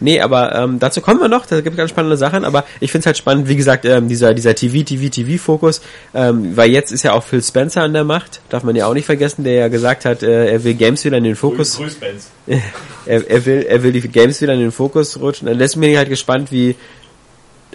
Nee, 0.00 0.20
aber 0.20 0.54
ähm, 0.54 0.78
dazu 0.78 1.00
kommen 1.00 1.20
wir 1.20 1.28
noch, 1.28 1.46
da 1.46 1.60
gibt 1.60 1.74
es 1.74 1.76
ganz 1.76 1.90
spannende 1.90 2.16
Sachen, 2.16 2.44
aber 2.44 2.64
ich 2.80 2.92
finde 2.92 3.00
es 3.00 3.06
halt 3.06 3.16
spannend, 3.16 3.48
wie 3.48 3.56
gesagt, 3.56 3.84
ähm, 3.84 4.08
dieser, 4.08 4.34
dieser 4.34 4.54
TV, 4.54 4.84
TV, 4.84 5.08
TV-Fokus, 5.08 5.80
ähm, 6.14 6.56
weil 6.56 6.70
jetzt 6.70 6.92
ist 6.92 7.02
ja 7.02 7.12
auch 7.12 7.22
Phil 7.22 7.42
Spencer 7.42 7.82
an 7.82 7.94
der 7.94 8.04
Macht, 8.04 8.40
darf 8.50 8.62
man 8.62 8.76
ja 8.76 8.86
auch 8.86 8.94
nicht 8.94 9.06
vergessen, 9.06 9.44
der 9.44 9.54
ja 9.54 9.68
gesagt 9.68 10.04
hat, 10.04 10.22
äh, 10.22 10.52
er 10.52 10.64
will 10.64 10.74
Games 10.74 11.04
wieder 11.04 11.16
in 11.16 11.24
den 11.24 11.36
Fokus, 11.36 11.76
Grüß 11.76 11.94
Benz. 11.94 12.30
er, 13.06 13.30
er 13.30 13.46
will, 13.46 13.66
er 13.68 13.82
will 13.82 13.92
die 13.92 14.02
Games 14.02 14.40
wieder 14.40 14.52
in 14.52 14.60
den 14.60 14.72
Fokus 14.72 15.18
rutschen. 15.18 15.48
Dann 15.48 15.58
lässt 15.58 15.76
mich 15.76 15.96
halt 15.96 16.08
gespannt, 16.08 16.52
wie 16.52 16.76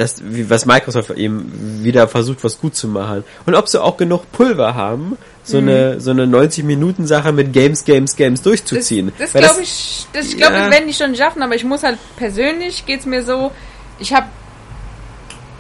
das, 0.01 0.15
wie, 0.23 0.49
was 0.49 0.65
Microsoft 0.65 1.11
eben 1.11 1.81
wieder 1.83 2.07
versucht, 2.07 2.43
was 2.43 2.59
gut 2.59 2.75
zu 2.75 2.87
machen. 2.87 3.23
Und 3.45 3.55
ob 3.55 3.67
sie 3.67 3.81
auch 3.81 3.97
genug 3.97 4.31
Pulver 4.31 4.75
haben, 4.75 5.17
so 5.43 5.57
eine, 5.59 5.99
so 5.99 6.11
eine 6.11 6.25
90-Minuten-Sache 6.25 7.31
mit 7.31 7.53
Games, 7.53 7.83
Games, 7.85 8.15
Games 8.15 8.39
das 8.41 8.43
durchzuziehen. 8.43 9.11
das 9.17 9.33
Weil 9.33 9.43
glaube 9.43 9.61
ich, 9.61 10.05
das, 10.13 10.27
ich 10.27 10.37
glaube, 10.37 10.53
Ja. 10.55 10.61
das 10.67 10.71
werden 10.71 10.87
die 10.87 10.93
schon 10.93 11.15
schaffen, 11.15 11.41
aber 11.41 11.55
ich 11.55 11.63
muss 11.63 11.83
halt 11.83 11.97
persönlich 12.17 12.85
geht's 12.85 13.05
mir 13.05 13.23
so, 13.23 13.51
ich 13.99 14.13
habe 14.13 14.27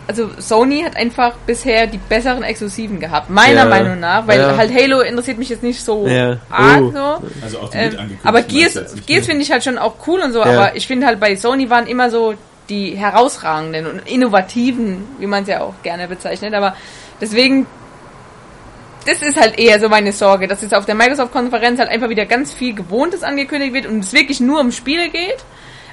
also 0.07 0.29
Sony 0.39 0.81
hat 0.83 0.97
einfach 0.97 1.35
bisher 1.45 1.87
die 1.87 1.97
besseren 1.97 2.43
Exklusiven 2.43 2.99
gehabt, 2.99 3.29
meiner 3.29 3.61
Ja. 3.63 3.65
Meinung 3.65 3.99
nach, 3.99 4.27
weil 4.27 4.39
Ja. 4.41 4.57
halt 4.57 4.73
Halo 4.73 4.99
interessiert 5.01 5.37
mich 5.37 5.47
jetzt 5.49 5.63
nicht 5.63 5.81
so 5.81 6.05
Ja. 6.05 6.37
arg 6.49 6.81
Oh. 6.81 6.91
so. 6.91 7.27
Also 7.41 7.59
auch 7.59 7.69
die 7.69 7.77
Ähm, 7.77 8.19
aber 8.23 8.41
Gears, 8.41 8.73
Gears 9.05 9.27
finde 9.27 9.43
ich 9.43 9.51
halt 9.51 9.63
schon 9.63 9.77
auch 9.77 9.95
cool 10.07 10.19
und 10.21 10.33
so, 10.33 10.39
Ja. 10.39 10.45
aber 10.47 10.75
ich 10.75 10.85
finde 10.87 11.05
halt 11.07 11.19
bei 11.19 11.35
Sony 11.37 11.69
waren 11.69 11.87
immer 11.87 12.09
so 12.09 12.33
die 12.71 12.95
herausragenden 12.95 13.85
und 13.85 13.99
innovativen, 14.09 15.03
wie 15.19 15.27
man 15.27 15.43
es 15.43 15.49
ja 15.49 15.61
auch 15.61 15.75
gerne 15.83 16.07
bezeichnet, 16.07 16.53
aber 16.55 16.75
deswegen 17.19 17.67
das 19.05 19.21
ist 19.21 19.39
halt 19.39 19.57
eher 19.57 19.79
so 19.79 19.89
meine 19.89 20.11
Sorge, 20.11 20.47
dass 20.47 20.61
jetzt 20.61 20.75
auf 20.75 20.85
der 20.85 20.95
Microsoft-Konferenz 20.95 21.79
halt 21.79 21.89
einfach 21.89 22.09
wieder 22.09 22.25
ganz 22.25 22.53
viel 22.53 22.73
Gewohntes 22.75 23.23
angekündigt 23.23 23.73
wird 23.73 23.85
und 23.87 23.99
es 23.99 24.13
wirklich 24.13 24.39
nur 24.39 24.59
um 24.59 24.71
Spiele 24.71 25.09
geht, 25.09 25.43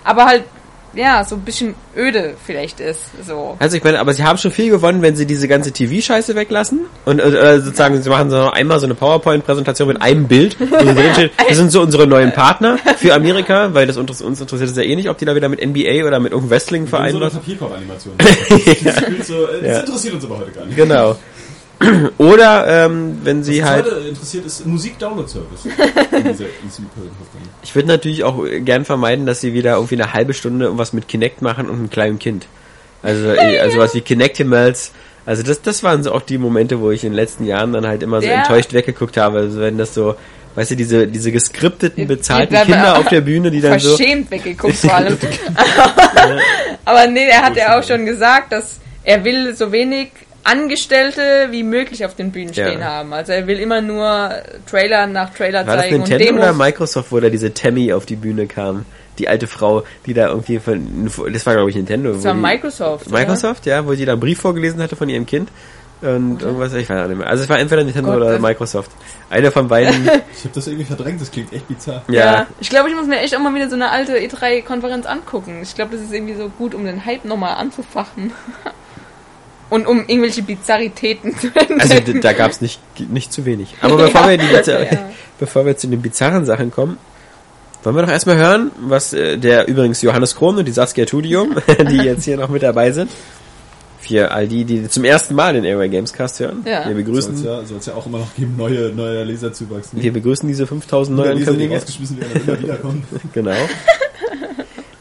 aber 0.05 0.27
halt, 0.27 0.45
ja, 0.95 1.25
so 1.25 1.35
ein 1.37 1.43
bisschen 1.43 1.75
öde 1.97 2.35
vielleicht 2.45 2.81
ist, 2.81 3.03
so. 3.27 3.57
Also 3.59 3.77
ich 3.77 3.85
meine, 3.85 4.01
aber 4.01 4.15
sie 4.15 4.25
haben 4.25 4.39
schon 4.39 4.51
viel 4.51 4.71
gewonnen, 4.71 5.03
wenn 5.03 5.17
sie 5.17 5.27
diese 5.27 5.47
ganze 5.49 5.71
TV-Scheiße 5.73 6.35
weglassen 6.35 6.81
und 7.05 7.21
äh, 7.21 7.55
äh, 7.57 7.61
sozusagen 7.61 8.01
sie 8.03 8.09
machen 8.09 8.31
so 8.31 8.37
noch 8.37 8.53
einmal 8.53 8.81
so 8.81 8.87
eine 8.87 8.95
PowerPoint-Präsentation 8.95 9.89
mit 9.89 10.01
einem 10.03 10.27
Bild, 10.29 10.55
steht, 10.55 11.33
das 11.49 11.57
sind 11.57 11.71
so 11.71 11.83
unsere 11.83 12.07
neuen 12.07 12.33
Partner 12.33 12.79
für 12.97 13.15
Amerika, 13.15 13.75
weil 13.75 13.87
das 13.87 13.97
uns 13.97 14.21
uns 14.23 14.41
interessiert 14.41 14.71
es 14.71 14.77
ja 14.77 14.83
eh 14.83 14.97
nicht, 14.97 15.09
ob 15.09 15.19
die 15.19 15.25
da 15.25 15.35
wieder 15.35 15.49
mit 15.49 15.61
NBA 15.65 16.07
oder 16.07 16.21
mit 16.21 16.33
irgendeinem 16.33 16.51
Wrestling-Verein 16.51 17.13
so 17.13 17.19
eine. 17.21 17.31
Papierkorb-Animation. 17.31 18.15
Das 18.85 18.97
Spiel 18.97 19.23
so, 19.25 19.47
äh, 19.47 19.61
das 19.63 19.71
Ja. 19.71 19.81
interessiert 19.81 20.15
uns 20.15 20.25
aber 20.25 20.39
heute 20.39 20.51
gar 20.53 20.65
nicht. 20.65 20.77
Genau. 20.77 21.17
Oder 22.19 22.87
ähm, 22.87 23.19
wenn 23.23 23.43
sie 23.45 23.63
Was 23.63 23.69
halt, 23.71 23.85
heute 23.87 24.09
interessiert 24.09 24.45
ist 24.47 24.67
Musik-Download-Service. 24.67 25.65
in 25.67 25.71
dieser 25.73 26.45
ECU-Konferenz. 26.45 27.49
ich 27.63 27.75
würde 27.75 27.89
natürlich 27.89 28.25
auch 28.25 28.45
gern 28.65 28.85
vermeiden, 28.85 29.27
dass 29.27 29.41
sie 29.41 29.55
wieder 29.55 29.75
irgendwie 29.77 29.95
eine 30.01 30.13
halbe 30.13 30.35
Stunde 30.35 30.65
irgendwas 30.67 30.93
mit 30.93 31.07
Kinect 31.09 31.41
machen 31.43 31.69
und 31.69 31.77
einem 31.79 31.91
kleinen 31.91 32.19
Kind. 32.19 32.47
Also, 33.03 33.29
äh, 33.33 33.61
also 33.61 33.79
was 33.79 33.95
wie 33.95 34.01
Kinectimals. 34.01 34.93
Also 35.25 35.43
das, 35.43 35.63
das 35.63 35.83
waren 35.83 36.03
so 36.03 36.13
auch 36.13 36.23
die 36.23 36.39
Momente, 36.39 36.81
wo 36.81 36.91
ich 36.91 37.05
in 37.05 37.11
den 37.11 37.17
letzten 37.17 37.45
Jahren 37.45 37.73
dann 37.73 37.87
halt 37.87 38.03
immer 38.03 38.21
so 38.23 38.27
Ja. 38.27 38.39
enttäuscht 38.41 38.73
weggeguckt 38.73 39.17
habe. 39.17 39.39
Also 39.39 39.61
wenn 39.61 39.79
das 39.79 39.95
so, 39.95 40.17
weißt 40.57 40.71
du, 40.73 40.75
diese, 40.75 41.07
diese 41.07 41.31
geskripteten, 41.31 42.09
bezahlten 42.09 42.55
Die- 42.57 42.61
die- 42.67 42.73
Kinder 42.73 42.99
auf 42.99 43.07
der 43.09 43.21
Bühne, 43.21 43.51
die 43.53 43.61
dann 43.61 43.79
so. 43.79 43.95
verschämt 43.97 44.31
weggeguckt 44.33 44.75
vor 44.77 44.95
allem. 44.95 45.17
Aber 46.85 47.07
nee, 47.07 47.29
er 47.29 47.43
hat 47.43 47.57
ja 47.57 47.79
auch 47.79 47.85
schon 47.85 48.05
gesagt, 48.07 48.53
dass 48.53 48.79
er 49.05 49.23
will 49.25 49.55
so 49.55 49.71
wenig 49.71 50.11
Angestellte 50.51 51.49
wie 51.51 51.63
möglich 51.63 52.05
auf 52.05 52.15
den 52.15 52.33
Bühnen 52.33 52.53
stehen 52.53 52.81
Ja. 52.81 52.87
haben. 52.87 53.13
Also 53.13 53.33
er 53.33 53.47
will 53.47 53.59
immer 53.59 53.81
nur 53.81 54.31
Trailer 54.69 55.07
nach 55.07 55.35
Trailer 55.35 55.67
War 55.67 55.77
das 55.77 55.85
zeigen 55.85 56.03
und 56.03 56.09
Nintendo 56.09 56.35
oder 56.35 56.47
Demos. 56.53 56.59
Microsoft, 56.67 57.13
wo 57.13 57.21
da 57.21 57.29
diese 57.29 57.53
Tammy 57.55 57.93
auf 57.93 58.07
die 58.07 58.17
Bühne 58.17 58.47
kam? 58.47 58.85
Die 59.19 59.29
alte 59.29 59.47
Frau, 59.47 59.83
die 60.07 60.15
da 60.15 60.29
irgendwie 60.29 60.59
von, 60.61 61.11
das 61.33 61.45
war 61.47 61.55
glaube 61.55 61.71
ich 61.71 61.77
Nintendo. 61.77 62.13
Das 62.13 62.25
war 62.25 62.35
die- 62.35 62.41
Microsoft. 62.41 63.07
oder? 63.09 63.19
Microsoft, 63.19 63.67
ja, 63.67 63.85
wo 63.87 63.95
sie 63.95 64.05
da 64.05 64.13
einen 64.13 64.21
Brief 64.21 64.41
vorgelesen 64.41 64.81
hatte 64.83 64.97
von 64.97 65.09
ihrem 65.09 65.27
Kind. 65.27 65.51
Und 66.01 66.43
irgendwas, 66.43 66.73
ich 66.75 66.89
weiß 66.89 67.03
auch 67.05 67.09
nicht 67.09 67.19
mehr. 67.19 67.27
Also 67.27 67.43
es 67.43 67.49
war 67.49 67.59
entweder 67.59 67.83
Nintendo 67.83 68.11
Gott, 68.13 68.21
oder 68.21 68.33
das- 68.35 68.41
Microsoft. 68.41 68.93
Einer 69.31 69.51
von 69.51 69.67
beiden, 69.67 70.05
Ich 70.33 70.45
habe 70.45 70.55
das 70.55 70.69
irgendwie 70.69 70.85
verdrängt, 70.85 71.21
das 71.21 71.31
klingt 71.33 71.53
echt 71.53 71.67
bizarr. 71.67 72.03
Ja. 72.09 72.21
ja. 72.25 72.47
ich 72.61 72.71
glaube, 72.71 72.89
ich 72.89 72.95
muss 72.95 73.09
mir 73.09 73.19
echt 73.19 73.35
auch 73.35 73.41
mal 73.41 73.53
wieder 73.53 73.69
so 73.69 73.75
eine 73.75 73.91
alte 73.91 74.17
E3-Konferenz 74.17 75.07
angucken. 75.07 75.59
Ich 75.63 75.75
glaube, 75.75 75.97
das 75.97 76.05
ist 76.05 76.13
irgendwie 76.13 76.35
so 76.35 76.49
gut, 76.51 76.75
um 76.77 76.85
den 76.85 77.05
Hype 77.05 77.25
nochmal 77.25 77.57
anzufachen. 77.57 78.33
Und 79.71 79.87
um 79.87 79.99
irgendwelche 80.07 80.43
Bizarritäten 80.43 81.37
zu 81.39 81.49
entdecken. 81.49 81.81
Also 81.81 81.95
da 82.21 82.33
gab 82.33 82.51
es 82.51 82.61
nicht, 82.61 82.81
nicht 83.11 83.33
zu 83.33 83.45
wenig. 83.45 83.75
Aber 83.83 83.97
bevor, 83.97 84.23
Ja. 84.31 84.31
wir 84.31 84.39
die 84.39 84.71
Ja. 84.71 85.11
bevor 85.39 85.67
wir 85.67 85.77
zu 85.77 85.89
den 85.89 86.01
bizarren 86.01 86.45
Sachen 86.47 86.71
kommen, 86.71 86.97
wollen 87.83 87.95
wir 87.97 88.03
doch 88.03 88.11
erstmal 88.11 88.37
hören, 88.37 88.71
was 88.81 89.13
äh, 89.13 89.37
der 89.37 89.69
übrigens 89.69 90.01
Johannes 90.03 90.35
Kron 90.37 90.57
und 90.57 90.67
die 90.67 90.73
Saskia 90.73 91.05
Tudium, 91.05 91.55
die 91.91 91.97
jetzt 91.99 92.25
hier 92.25 92.37
noch 92.37 92.49
mit 92.49 92.63
dabei 92.63 92.93
sind. 92.93 93.11
Für 94.01 94.31
all 94.31 94.49
die, 94.49 94.65
die 94.65 94.89
zum 94.89 95.05
ersten 95.05 95.35
Mal 95.35 95.53
den 95.55 95.65
Airway 95.65 95.89
Gamescast 95.89 96.41
hören. 96.41 96.63
Ja. 96.65 96.79
Wir 96.81 96.85
Soll 96.85 96.95
begrüßen, 96.95 97.35
es 97.35 97.43
ja, 97.43 97.65
soll's 97.65 97.87
ja 97.87 97.95
auch 97.95 98.07
immer 98.07 98.19
noch 98.19 98.35
geben, 98.37 98.55
neue, 98.57 98.91
neue 98.95 99.23
Leserzuwachs. 99.25 99.93
ne? 99.93 100.03
wir 100.03 100.13
begrüßen 100.13 100.49
diese 100.49 100.67
5000 100.67 101.17
Neue 101.17 101.27
neuen 101.29 101.39
Leser, 101.39 101.53
die 101.53 101.67
rausgeschmissen 101.67 102.21
werden 102.21 102.43
immer 102.47 102.59
wiederkommen. 102.63 103.05
Genau. 103.35 103.53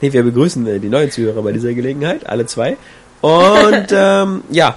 nee, 0.02 0.12
wir 0.12 0.24
begrüßen 0.24 0.66
äh, 0.68 0.80
die 0.80 0.90
neuen 0.90 1.12
Zuhörer 1.12 1.42
bei 1.42 1.52
dieser 1.52 1.74
Gelegenheit, 1.74 2.28
alle 2.28 2.46
zwei. 2.48 2.76
Und 3.22 3.88
ähm, 3.92 4.44
ja, 4.50 4.76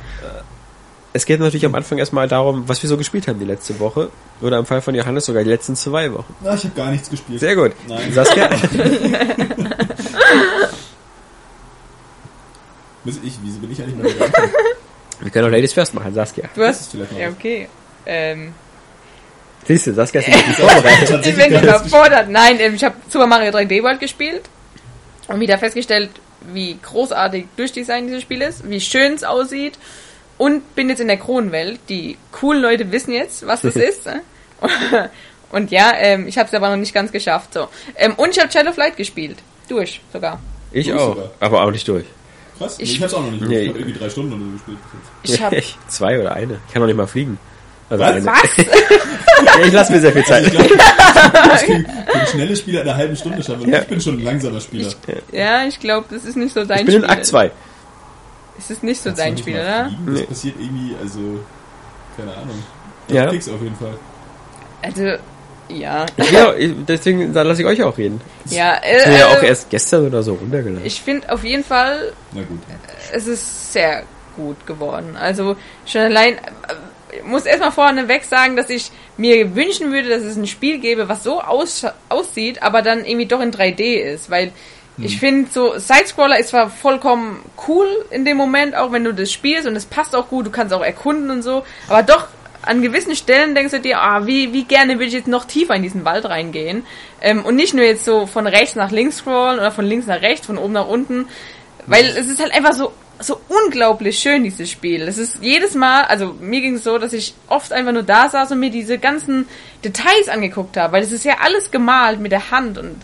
es 1.12 1.26
geht 1.26 1.40
natürlich 1.40 1.66
am 1.66 1.74
Anfang 1.74 1.98
erstmal 1.98 2.28
darum, 2.28 2.68
was 2.68 2.82
wir 2.82 2.88
so 2.88 2.96
gespielt 2.96 3.26
haben 3.28 3.38
die 3.38 3.44
letzte 3.44 3.78
Woche. 3.80 4.10
Oder 4.40 4.58
im 4.58 4.66
Fall 4.66 4.80
von 4.80 4.94
Johannes 4.94 5.26
sogar 5.26 5.42
die 5.42 5.50
letzten 5.50 5.76
zwei 5.76 6.12
Wochen. 6.12 6.34
Na, 6.40 6.54
ich 6.54 6.64
habe 6.64 6.74
gar 6.74 6.90
nichts 6.90 7.10
gespielt. 7.10 7.40
Sehr 7.40 7.56
gut. 7.56 7.72
Nein. 7.88 8.12
Saskia? 8.12 8.48
Ich, 13.04 13.38
wieso 13.42 13.58
bin 13.60 13.72
ich 13.72 13.82
eigentlich 13.82 13.96
mal 13.96 14.12
dran? 14.12 14.50
wir 15.20 15.30
können 15.30 15.46
auch 15.48 15.50
Ladies 15.50 15.72
First 15.72 15.94
machen, 15.94 16.12
Saskia. 16.12 16.44
Du 16.54 16.62
hast. 16.62 16.90
vielleicht 16.90 17.12
noch 17.12 17.18
Ja, 17.18 17.28
okay. 17.30 17.66
Ähm, 18.04 18.52
Siehst 19.66 19.86
du, 19.86 19.94
Saskia 19.94 20.20
ist 20.20 20.28
nicht 20.28 20.44
vorbereitet. 20.58 21.26
ich 21.26 21.34
bin 21.34 21.62
überfordert. 21.62 22.28
Nein, 22.28 22.58
ähm, 22.60 22.74
ich 22.74 22.84
habe 22.84 22.96
Super 23.08 23.26
Mario 23.26 23.52
3D 23.52 23.82
World 23.82 24.00
gespielt 24.00 24.42
und 25.28 25.40
wieder 25.40 25.58
festgestellt, 25.58 26.10
wie 26.52 26.78
großartig 26.82 27.46
durchdesignt 27.56 28.08
dieses 28.08 28.22
Spiel 28.22 28.42
ist, 28.42 28.68
wie 28.68 28.80
schön 28.80 29.12
es 29.14 29.24
aussieht 29.24 29.78
und 30.38 30.74
bin 30.74 30.88
jetzt 30.88 31.00
in 31.00 31.08
der 31.08 31.16
Kronenwelt. 31.18 31.80
Die 31.88 32.16
coolen 32.32 32.62
Leute 32.62 32.90
wissen 32.92 33.12
jetzt, 33.12 33.46
was 33.46 33.62
das 33.62 33.76
ist. 33.76 34.06
ne? 34.06 34.22
Und 35.52 35.72
ja, 35.72 35.92
ähm, 35.96 36.28
ich 36.28 36.38
habe 36.38 36.46
es 36.46 36.54
aber 36.54 36.68
noch 36.70 36.76
nicht 36.76 36.94
ganz 36.94 37.10
geschafft. 37.10 37.54
So. 37.54 37.66
Ähm, 37.96 38.14
und 38.14 38.30
ich 38.30 38.38
habe 38.38 38.48
Child 38.50 38.68
of 38.68 38.76
Light 38.76 38.96
gespielt. 38.96 39.38
Durch 39.68 40.00
sogar. 40.12 40.38
Ich 40.70 40.86
Du 40.86 40.94
auch, 40.94 41.14
sogar. 41.16 41.30
aber 41.40 41.64
auch 41.64 41.72
nicht 41.72 41.88
durch. 41.88 42.04
Krass, 42.56 42.76
Ich- 42.78 42.94
ich, 42.94 43.02
hab's 43.02 43.14
auch 43.14 43.22
noch 43.24 43.32
nicht. 43.32 43.42
Nee. 43.48 43.62
Ich 43.62 43.68
habe 43.70 43.78
irgendwie 43.80 43.98
drei 43.98 44.08
Stunden 44.10 44.32
oder 44.34 44.44
so 44.44 44.50
gespielt. 44.52 44.78
Ich 45.24 45.42
habe 45.42 45.56
Ich, 45.56 45.76
zwei 45.88 46.20
oder 46.20 46.34
eine. 46.34 46.60
Ich 46.68 46.72
kann 46.72 46.82
noch 46.82 46.86
nicht 46.86 46.96
mal 46.96 47.08
fliegen. 47.08 47.36
Also 47.90 48.26
Was? 48.26 48.56
Ja, 49.42 49.64
ich 49.66 49.72
lasse 49.72 49.92
mir 49.92 50.00
sehr 50.00 50.12
viel 50.12 50.22
Also 50.22 50.46
ich 50.46 50.52
Zeit. 50.52 50.68
glaube, 50.68 51.48
das 51.50 51.62
können 51.64 51.86
schnelle 52.30 52.56
Spieler 52.56 52.82
in 52.82 52.88
einer 52.88 52.96
halben 52.98 53.16
Stunde 53.16 53.42
schaffen. 53.42 53.68
Ja. 53.70 53.80
ich 53.80 53.86
bin 53.86 54.00
schon 54.00 54.18
ein 54.18 54.24
langsamer 54.24 54.60
Spieler. 54.60 54.90
Ja, 55.32 55.64
ich 55.64 55.80
glaube, 55.80 56.06
das 56.10 56.24
ist 56.24 56.36
nicht 56.36 56.52
so 56.52 56.64
dein 56.64 56.80
Ich 56.80 56.84
bin 56.86 56.94
Spiel. 56.96 57.04
in 57.04 57.10
Akt 57.10 57.24
2. 57.26 57.50
Es 58.58 58.70
ist 58.70 58.82
nicht 58.82 59.00
so 59.00 59.08
Kannst 59.08 59.22
dein 59.22 59.32
nicht 59.34 59.40
Spiel, 59.42 59.54
oder? 59.54 59.84
Das 59.84 59.90
Nee. 60.06 60.22
passiert 60.24 60.54
irgendwie, 60.60 60.94
also, 61.02 61.18
keine 62.18 62.32
Ahnung. 62.34 62.62
Ja. 63.08 63.26
Klicks 63.28 63.48
auf 63.48 63.62
jeden 63.62 63.76
Fall. 63.76 63.94
Also, 64.82 65.04
ja. 65.68 66.04
Ich 66.18 66.30
ich- 66.58 66.74
deswegen 66.86 67.32
da 67.32 67.40
lasse 67.42 67.62
ich 67.62 67.66
euch 67.66 67.82
auch 67.82 67.96
reden. 67.96 68.20
Ja, 68.50 68.74
Ich 68.84 69.04
bin 69.04 69.12
äh, 69.14 69.18
ja 69.20 69.26
auch 69.28 69.34
also, 69.34 69.46
erst 69.46 69.70
gestern 69.70 70.06
oder 70.06 70.22
so 70.22 70.34
runtergeladen. 70.34 70.84
ich 70.84 71.00
finde 71.00 71.32
auf 71.32 71.42
jeden 71.44 71.64
Fall, 71.64 72.12
Na 72.32 72.42
gut. 72.42 72.58
es 73.12 73.26
ist 73.26 73.72
sehr 73.72 74.02
gut 74.36 74.66
geworden. 74.66 75.16
Also 75.18 75.56
schon 75.86 76.02
allein, 76.02 76.34
äh, 76.34 76.38
ich 76.38 76.89
muss 77.24 77.46
erstmal 77.46 77.72
vorneweg 77.72 78.24
sagen, 78.24 78.56
dass 78.56 78.70
ich 78.70 78.90
mir 79.16 79.54
wünschen 79.54 79.92
würde, 79.92 80.08
dass 80.08 80.22
es 80.22 80.36
ein 80.36 80.46
Spiel 80.46 80.78
gäbe, 80.78 81.08
was 81.08 81.24
so 81.24 81.40
aus, 81.40 81.86
aussieht, 82.08 82.62
aber 82.62 82.82
dann 82.82 83.04
irgendwie 83.04 83.26
doch 83.26 83.40
in 83.40 83.52
3D 83.52 83.96
ist, 83.96 84.30
weil 84.30 84.52
ich 85.02 85.18
finde 85.18 85.48
so, 85.50 85.78
Sidescroller 85.78 86.38
ist 86.38 86.50
zwar 86.50 86.68
vollkommen 86.68 87.42
cool 87.66 87.88
in 88.10 88.26
dem 88.26 88.36
Moment, 88.36 88.74
auch 88.74 88.92
wenn 88.92 89.04
du 89.04 89.14
das 89.14 89.32
spielst 89.32 89.66
und 89.66 89.74
es 89.74 89.86
passt 89.86 90.14
auch 90.14 90.28
gut, 90.28 90.46
du 90.46 90.50
kannst 90.50 90.74
auch 90.74 90.84
erkunden 90.84 91.30
und 91.30 91.42
so, 91.42 91.64
aber 91.88 92.02
doch 92.02 92.28
an 92.62 92.82
gewissen 92.82 93.16
Stellen 93.16 93.54
denkst 93.54 93.72
du 93.72 93.80
dir, 93.80 94.00
ah, 94.00 94.26
wie, 94.26 94.52
wie 94.52 94.64
gerne 94.64 94.94
würde 94.94 95.06
ich 95.06 95.14
jetzt 95.14 95.28
noch 95.28 95.46
tiefer 95.46 95.74
in 95.74 95.82
diesen 95.82 96.04
Wald 96.04 96.26
reingehen? 96.26 96.84
Ähm, 97.22 97.44
und 97.44 97.56
nicht 97.56 97.72
nur 97.72 97.84
jetzt 97.84 98.04
so 98.04 98.26
von 98.26 98.46
rechts 98.46 98.74
nach 98.76 98.90
links 98.90 99.18
scrollen 99.18 99.58
oder 99.58 99.72
von 99.72 99.86
links 99.86 100.06
nach 100.06 100.20
rechts, 100.20 100.46
von 100.46 100.58
oben 100.58 100.74
nach 100.74 100.86
unten, 100.86 101.28
weil 101.86 102.04
es 102.04 102.28
ist 102.28 102.40
halt 102.40 102.52
einfach 102.52 102.74
so, 102.74 102.92
so 103.20 103.40
unglaublich 103.48 104.18
schön, 104.18 104.44
dieses 104.44 104.70
Spiel. 104.70 105.02
Es 105.02 105.18
ist 105.18 105.38
jedes 105.42 105.74
Mal, 105.74 106.04
also 106.04 106.34
mir 106.40 106.60
ging 106.60 106.76
es 106.76 106.84
so, 106.84 106.98
dass 106.98 107.12
ich 107.12 107.34
oft 107.48 107.72
einfach 107.72 107.92
nur 107.92 108.02
da 108.02 108.28
saß 108.28 108.52
und 108.52 108.60
mir 108.60 108.70
diese 108.70 108.98
ganzen 108.98 109.46
Details 109.84 110.28
angeguckt 110.28 110.76
habe, 110.76 110.94
weil 110.94 111.02
es 111.02 111.12
ist 111.12 111.24
ja 111.24 111.34
alles 111.42 111.70
gemalt 111.70 112.20
mit 112.20 112.32
der 112.32 112.50
Hand 112.50 112.78
und 112.78 112.96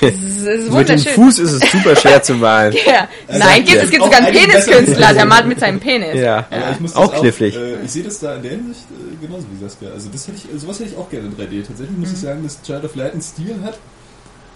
es 0.00 0.14
ist, 0.14 0.22
es 0.22 0.46
ist 0.46 0.46
Mit 0.46 0.66
dem 0.66 0.72
wunderschön. 0.74 1.12
Fuß 1.14 1.38
ist 1.38 1.52
es 1.52 1.70
super 1.72 1.94
schwer 1.96 2.22
zu 2.22 2.34
malen. 2.34 2.74
Ja. 2.86 3.08
Nein, 3.28 3.64
gibt, 3.64 3.82
es 3.82 3.90
gibt 3.90 4.02
sogar 4.04 4.20
einen 4.20 4.34
Peniskünstler, 4.34 5.14
der 5.14 5.24
malt 5.24 5.46
mit 5.46 5.60
seinem 5.60 5.78
Penis. 5.80 6.14
Ja, 6.20 6.46
Aber 6.50 6.70
ich 6.72 6.80
muss 6.80 6.92
das 6.92 7.02
auch 7.02 7.14
knifflig. 7.20 7.54
Äh, 7.56 7.82
ich 7.84 7.90
sehe 7.92 8.02
das 8.02 8.18
da 8.18 8.34
in 8.36 8.42
der 8.42 8.50
Hinsicht 8.52 8.80
äh, 8.90 9.24
genauso 9.26 9.46
wie 9.52 9.62
Saskia. 9.62 9.90
Also 9.92 10.08
das 10.12 10.26
hätte 10.28 10.38
ich, 10.52 10.60
sowas 10.60 10.78
hätte 10.80 10.90
ich 10.90 10.96
auch 10.98 11.08
gerne 11.08 11.28
in 11.28 11.36
3D. 11.36 11.66
Tatsächlich 11.66 11.90
Mhm. 11.96 12.00
muss 12.00 12.12
ich 12.12 12.18
sagen, 12.18 12.42
dass 12.42 12.60
Child 12.62 12.84
of 12.84 12.94
Light 12.96 13.12
einen 13.12 13.22
Stil 13.22 13.56
hat, 13.64 13.78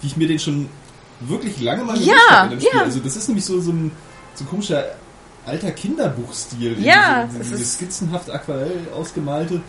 wie 0.03 0.07
ich 0.09 0.17
mir 0.17 0.27
den 0.29 0.39
schon 0.39 0.69
wirklich 1.21 1.61
lange 1.61 1.85
mal 1.85 1.97
Ja, 1.99 2.15
gewünscht 2.15 2.31
habe 2.31 2.45
in 2.55 2.59
dem 2.59 2.61
Spiel. 2.67 2.79
ja. 2.79 2.85
Also 2.85 2.99
das 3.01 3.17
ist 3.17 3.29
nämlich 3.29 3.45
so, 3.45 3.61
so 3.61 3.71
ein 3.71 3.93
so 4.39 4.45
ein 4.45 4.49
komischer 4.49 4.85
alter 5.47 5.71
Kinderbuchstil. 5.71 6.77
Ja, 6.81 7.29
so, 7.33 7.39
dieses 7.39 7.61
ist- 7.61 7.75
skizzenhaft 7.75 8.31
aquarell 8.31 8.73
ausgemalte. 8.97 9.61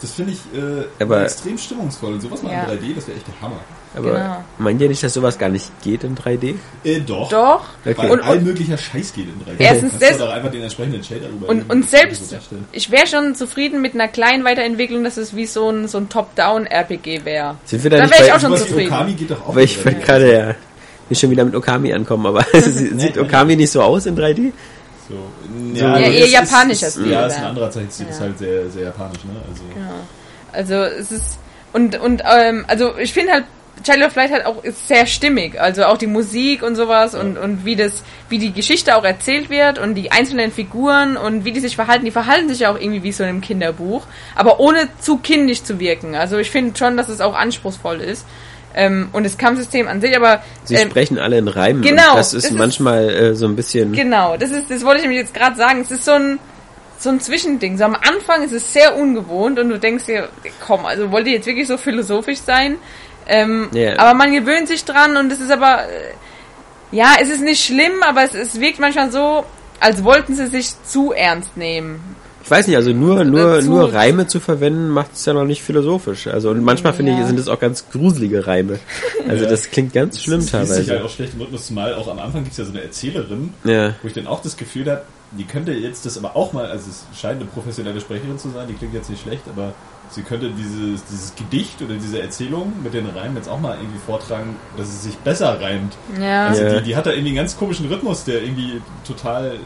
Das 0.00 0.10
finde 0.12 0.32
ich 0.32 0.38
äh, 0.58 1.02
Aber- 1.02 1.22
extrem 1.22 1.56
stimmungsvoll. 1.56 2.14
Und 2.14 2.20
sowas 2.20 2.42
mal 2.42 2.52
Ja. 2.52 2.64
in 2.64 2.78
3D, 2.78 2.94
das 2.94 3.06
wäre 3.06 3.16
echt 3.16 3.26
der 3.26 3.40
Hammer. 3.40 3.60
Aber 3.96 4.10
Genau. 4.12 4.44
meint 4.58 4.80
ihr 4.82 4.88
nicht, 4.88 5.02
dass 5.04 5.14
sowas 5.14 5.38
gar 5.38 5.48
nicht 5.48 5.70
geht 5.82 6.02
in 6.02 6.16
3D? 6.16 6.56
Äh, 6.82 6.98
doch. 7.00 7.28
Doch. 7.30 7.62
Okay. 7.86 7.94
Weil 7.96 8.10
Und- 8.10 8.20
all 8.22 8.40
möglicher 8.40 8.76
Scheiß 8.76 9.12
geht 9.14 9.26
in 9.28 9.40
3D. 9.44 9.62
Erstens 9.64 9.96
das- 9.98 10.18
doch 10.18 10.30
einfach 10.30 10.50
den 10.50 10.62
entsprechenden 10.64 11.02
Shader 11.04 11.28
rüber 11.28 11.48
Und, 11.48 11.70
und 11.70 11.88
selbst, 11.88 12.36
ich 12.72 12.90
wäre 12.90 13.06
schon 13.06 13.34
zufrieden 13.36 13.80
mit 13.80 13.94
einer 13.94 14.08
kleinen 14.08 14.44
Weiterentwicklung, 14.44 15.04
dass 15.04 15.16
es 15.16 15.34
wie 15.36 15.46
so 15.46 15.70
ein, 15.70 15.86
so 15.86 15.98
ein 15.98 16.08
Top-Down-RPG 16.08 17.24
wäre. 17.24 17.54
Sind 17.64 17.84
wir 17.84 17.90
da 17.90 17.98
Da 17.98 18.02
nicht 18.06 18.18
wär 18.18 18.26
ich 18.26 18.32
auch 18.32 18.40
schon 18.40 18.56
zufrieden. 18.56 18.92
Okami 18.92 19.12
geht 19.14 19.30
doch 19.30 19.46
auch 19.46 19.54
weil 19.54 19.64
ich 19.64 19.78
in 19.78 19.84
wollte 19.84 19.98
3D. 20.00 20.04
gerade 20.06 20.32
ja 20.32 20.54
nicht 21.10 21.20
schon 21.20 21.30
wieder 21.30 21.44
mit 21.44 21.54
Okami 21.54 21.92
ankommen, 21.92 22.26
aber 22.26 22.44
sieht 22.52 23.18
Okami 23.18 23.56
nicht 23.56 23.70
so 23.70 23.82
aus 23.82 24.06
in 24.06 24.16
3D? 24.16 24.52
So, 25.08 25.14
Ja, 25.78 25.98
eher 25.98 26.18
es 26.20 26.24
ist- 26.26 26.32
japanischer 26.32 26.86
ist, 26.88 26.94
Stil 26.94 27.10
Ja, 27.10 27.26
ist 27.26 27.36
ein 27.36 27.44
anderer 27.44 27.70
Zeichenstil, 27.70 28.06
ist 28.08 28.16
Ja. 28.18 28.24
halt 28.26 28.38
sehr, 28.38 28.70
sehr 28.70 28.84
japanisch, 28.84 29.24
ne? 29.24 29.32
Also, 29.48 29.62
Also 30.52 30.74
es 30.98 31.12
ist 31.12 31.38
und 31.72 31.98
und 32.00 32.22
ähm, 32.24 32.64
also 32.68 32.96
ich 32.98 33.12
finde 33.12 33.32
halt 33.32 33.44
Child 33.82 34.04
of 34.06 34.14
Light 34.14 34.30
halt 34.30 34.46
auch 34.46 34.62
ist 34.62 34.86
sehr 34.86 35.04
stimmig, 35.06 35.60
also 35.60 35.84
auch 35.86 35.98
die 35.98 36.06
Musik 36.06 36.62
und 36.62 36.76
sowas 36.76 37.14
und 37.16 37.36
und 37.36 37.64
wie 37.64 37.74
das 37.74 38.04
wie 38.28 38.38
die 38.38 38.52
Geschichte 38.52 38.94
auch 38.96 39.02
erzählt 39.04 39.50
wird 39.50 39.78
und 39.80 39.96
die 39.96 40.12
einzelnen 40.12 40.52
Figuren 40.52 41.16
und 41.16 41.44
wie 41.44 41.50
die 41.52 41.58
sich 41.60 41.74
verhalten, 41.74 42.04
die 42.04 42.12
verhalten 42.12 42.48
sich 42.48 42.60
ja 42.60 42.70
auch 42.72 42.78
irgendwie 42.80 43.02
wie 43.02 43.10
so 43.12 43.24
in 43.24 43.30
einem 43.30 43.40
Kinderbuch, 43.40 44.06
aber 44.36 44.60
ohne 44.60 44.88
zu 45.00 45.18
kindisch 45.18 45.64
zu 45.64 45.80
wirken. 45.80 46.14
Also 46.14 46.38
ich 46.38 46.50
finde 46.50 46.78
schon, 46.78 46.96
dass 46.96 47.08
es 47.08 47.20
auch 47.20 47.34
anspruchsvoll 47.34 48.00
ist. 48.00 48.24
Ähm, 48.76 49.08
und 49.12 49.24
das 49.24 49.38
Kampfsystem 49.38 49.86
an 49.86 50.00
sich, 50.00 50.16
aber 50.16 50.42
Sie 50.64 50.74
ähm, 50.74 50.90
sprechen 50.90 51.18
alle 51.18 51.38
in 51.38 51.46
Reimen. 51.48 51.82
genau, 51.82 52.16
Das 52.16 52.34
ist 52.34 52.44
das 52.46 52.50
ist- 52.52 52.58
manchmal 52.58 53.08
äh, 53.08 53.34
so 53.36 53.46
ein 53.46 53.54
bisschen. 53.54 53.92
Genau, 53.92 54.36
das 54.36 54.50
ist, 54.50 54.68
das 54.70 54.84
wollte 54.84 55.02
ich 55.02 55.08
mir 55.08 55.14
jetzt 55.14 55.32
gerade 55.32 55.54
sagen. 55.56 55.80
Es 55.82 55.90
ist 55.92 56.04
so 56.04 56.10
ein, 56.12 56.38
so 56.98 57.10
ein 57.10 57.20
Zwischending. 57.20 57.78
So 57.78 57.84
am 57.84 57.94
Anfang 57.94 58.42
ist 58.42 58.52
es 58.52 58.72
sehr 58.72 58.96
ungewohnt 58.96 59.58
und 59.60 59.68
du 59.68 59.78
denkst 59.78 60.06
dir, 60.06 60.28
komm, 60.66 60.86
also 60.86 61.10
wollt 61.12 61.26
ihr 61.28 61.34
jetzt 61.34 61.46
wirklich 61.46 61.68
so 61.68 61.76
philosophisch 61.76 62.40
sein? 62.40 62.76
Ähm, 63.28 63.68
Ja. 63.72 63.96
Aber 63.98 64.14
man 64.14 64.32
gewöhnt 64.32 64.66
sich 64.68 64.84
dran 64.84 65.16
und 65.16 65.30
es 65.32 65.40
ist 65.40 65.50
aber, 65.52 65.84
äh, 65.84 66.12
ja, 66.90 67.12
es 67.20 67.28
ist 67.30 67.42
nicht 67.42 67.64
schlimm, 67.64 68.02
aber 68.02 68.24
es, 68.24 68.34
es 68.34 68.60
wirkt 68.60 68.80
manchmal 68.80 69.10
so, 69.12 69.44
als 69.80 70.02
wollten 70.02 70.34
sie 70.34 70.46
sich 70.48 70.70
zu 70.84 71.12
ernst 71.12 71.56
nehmen. 71.56 72.16
Ich 72.44 72.50
weiß 72.50 72.66
nicht, 72.66 72.76
also 72.76 72.90
nur 72.92 73.24
nur 73.24 73.56
Dazu- 73.56 73.68
nur 73.70 73.92
Reime 73.94 74.26
zu 74.26 74.38
verwenden 74.38 74.88
macht 74.90 75.14
es 75.14 75.24
ja 75.24 75.32
noch 75.32 75.44
nicht 75.46 75.62
philosophisch. 75.62 76.26
Also 76.26 76.50
und 76.50 76.62
manchmal 76.62 76.92
finde 76.92 77.12
Ja. 77.12 77.20
ich 77.20 77.26
sind 77.26 77.38
es 77.38 77.48
auch 77.48 77.58
ganz 77.58 77.86
gruselige 77.90 78.46
Reime. 78.46 78.78
Also 79.26 79.44
Ja. 79.44 79.50
das 79.50 79.70
klingt 79.70 79.92
ganz 79.94 80.20
schlimm 80.20 80.40
es 80.40 80.52
liest 80.52 80.66
sich 80.68 80.76
halt 80.76 80.86
teilweise. 80.88 81.04
auch 81.04 81.10
schlecht 81.10 81.32
im 81.34 81.40
Rhythmus, 81.40 81.66
zumal 81.66 81.94
auch 81.94 82.06
am 82.08 82.18
Anfang 82.18 82.42
gibt 82.42 82.52
es 82.52 82.58
ja 82.58 82.64
so 82.66 82.70
eine 82.72 82.82
Erzählerin, 82.82 83.54
Ja. 83.64 83.94
wo 84.02 84.08
ich 84.08 84.12
dann 84.14 84.26
auch 84.26 84.42
das 84.42 84.56
Gefühl 84.58 84.90
habe, 84.90 85.02
die 85.32 85.44
könnte 85.44 85.72
jetzt 85.72 86.04
das 86.04 86.18
aber 86.18 86.36
auch 86.36 86.52
mal, 86.52 86.66
also 86.66 86.84
es 86.90 87.06
scheint 87.18 87.40
eine 87.40 87.46
professionelle 87.50 88.00
Sprecherin 88.00 88.38
zu 88.38 88.50
sein, 88.50 88.68
die 88.68 88.74
klingt 88.74 88.92
jetzt 88.94 89.08
nicht 89.10 89.22
schlecht, 89.22 89.42
aber 89.48 89.72
sie 90.10 90.22
könnte 90.22 90.50
dieses, 90.50 91.04
dieses 91.04 91.34
Gedicht 91.34 91.82
oder 91.82 91.94
diese 91.94 92.20
Erzählung 92.22 92.72
mit 92.82 92.94
den 92.94 93.06
Reimen 93.06 93.36
jetzt 93.36 93.48
auch 93.48 93.58
mal 93.60 93.76
irgendwie 93.78 93.98
vortragen, 94.06 94.56
dass 94.76 94.88
es 94.88 95.02
sich 95.04 95.16
besser 95.18 95.60
reimt. 95.60 95.96
Ja. 96.20 96.46
Also 96.48 96.62
Ja. 96.62 96.78
die, 96.78 96.84
die 96.84 96.96
hat 96.96 97.06
da 97.06 97.10
irgendwie 97.10 97.28
einen 97.30 97.36
ganz 97.36 97.56
komischen 97.56 97.86
Rhythmus, 97.86 98.24
der 98.24 98.42
irgendwie 98.42 98.80
total 99.06 99.46
äh, 99.54 99.58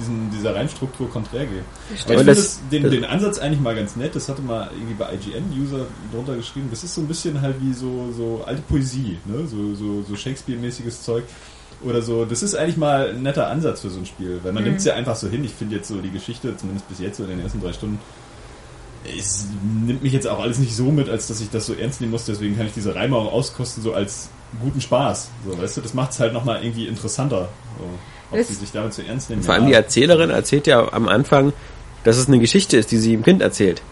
diesen, 0.00 0.30
dieser 0.30 0.54
Reimstruktur 0.54 1.10
konträr 1.10 1.46
geht. 1.46 1.62
Aber 2.04 2.12
ich 2.12 2.18
finde 2.18 2.24
das- 2.34 2.60
den, 2.70 2.82
das- 2.84 2.92
den 2.92 3.04
Ansatz 3.04 3.38
eigentlich 3.38 3.60
mal 3.60 3.74
ganz 3.74 3.96
nett. 3.96 4.14
Das 4.14 4.28
hatte 4.28 4.42
mal 4.42 4.70
irgendwie 4.74 4.94
bei 4.94 5.12
IGN-User 5.14 5.86
drunter 6.12 6.36
geschrieben. 6.36 6.68
Das 6.70 6.84
ist 6.84 6.94
so 6.94 7.00
ein 7.00 7.08
bisschen 7.08 7.40
halt 7.40 7.56
wie 7.60 7.72
so, 7.72 8.12
so 8.16 8.44
alte 8.46 8.62
Poesie, 8.62 9.18
ne? 9.24 9.46
so, 9.46 9.74
so, 9.74 10.02
so 10.02 10.14
Shakespeare-mäßiges 10.16 11.02
Zeug. 11.02 11.24
Oder 11.84 12.00
so, 12.00 12.24
das 12.24 12.42
ist 12.42 12.54
eigentlich 12.54 12.78
mal 12.78 13.10
ein 13.10 13.22
netter 13.22 13.48
Ansatz 13.48 13.82
für 13.82 13.90
so 13.90 13.98
ein 13.98 14.06
Spiel, 14.06 14.40
weil 14.42 14.52
man 14.54 14.64
nimmt 14.64 14.78
es 14.78 14.84
ja 14.86 14.94
einfach 14.94 15.14
so 15.14 15.28
hin. 15.28 15.44
Ich 15.44 15.52
finde 15.52 15.76
jetzt 15.76 15.88
so 15.88 15.96
die 15.96 16.10
Geschichte, 16.10 16.56
zumindest 16.56 16.88
bis 16.88 17.00
jetzt 17.00 17.18
so 17.18 17.24
in 17.24 17.28
den 17.30 17.40
ersten 17.40 17.60
drei 17.60 17.74
Stunden, 17.74 17.98
es 19.18 19.46
nimmt 19.86 20.02
mich 20.02 20.12
jetzt 20.12 20.26
auch 20.26 20.40
alles 20.40 20.58
nicht 20.58 20.74
so 20.74 20.90
mit, 20.90 21.08
als 21.08 21.28
dass 21.28 21.40
ich 21.40 21.50
das 21.50 21.66
so 21.66 21.74
ernst 21.74 22.00
nehmen 22.00 22.12
muss. 22.12 22.26
Deswegen 22.26 22.56
kann 22.56 22.66
ich 22.66 22.72
diese 22.72 22.94
Reime 22.94 23.16
auch 23.16 23.32
auskosten, 23.32 23.82
so 23.82 23.92
als 23.92 24.28
guten 24.60 24.80
Spaß. 24.80 25.30
So, 25.46 25.58
weißt 25.58 25.76
du, 25.76 25.80
das 25.80 25.94
macht 25.94 26.12
es 26.12 26.20
halt 26.20 26.32
nochmal 26.32 26.62
irgendwie 26.62 26.86
interessanter. 26.86 27.48
So, 27.78 28.38
ob 28.38 28.44
sie 28.44 28.54
sich 28.54 28.72
damit 28.72 28.94
so 28.94 29.02
ernst 29.02 29.30
nehmen. 29.30 29.42
Vor 29.42 29.54
allem 29.54 29.66
die. 29.66 29.72
Erzählerin 29.72 30.30
erzählt 30.30 30.66
ja 30.66 30.92
am 30.92 31.08
Anfang, 31.08 31.52
dass 32.04 32.16
es 32.16 32.28
eine 32.28 32.38
Geschichte 32.38 32.76
ist, 32.76 32.90
die 32.90 32.98
sie 32.98 33.12
dem 33.12 33.22
Kind 33.22 33.42
erzählt. 33.42 33.82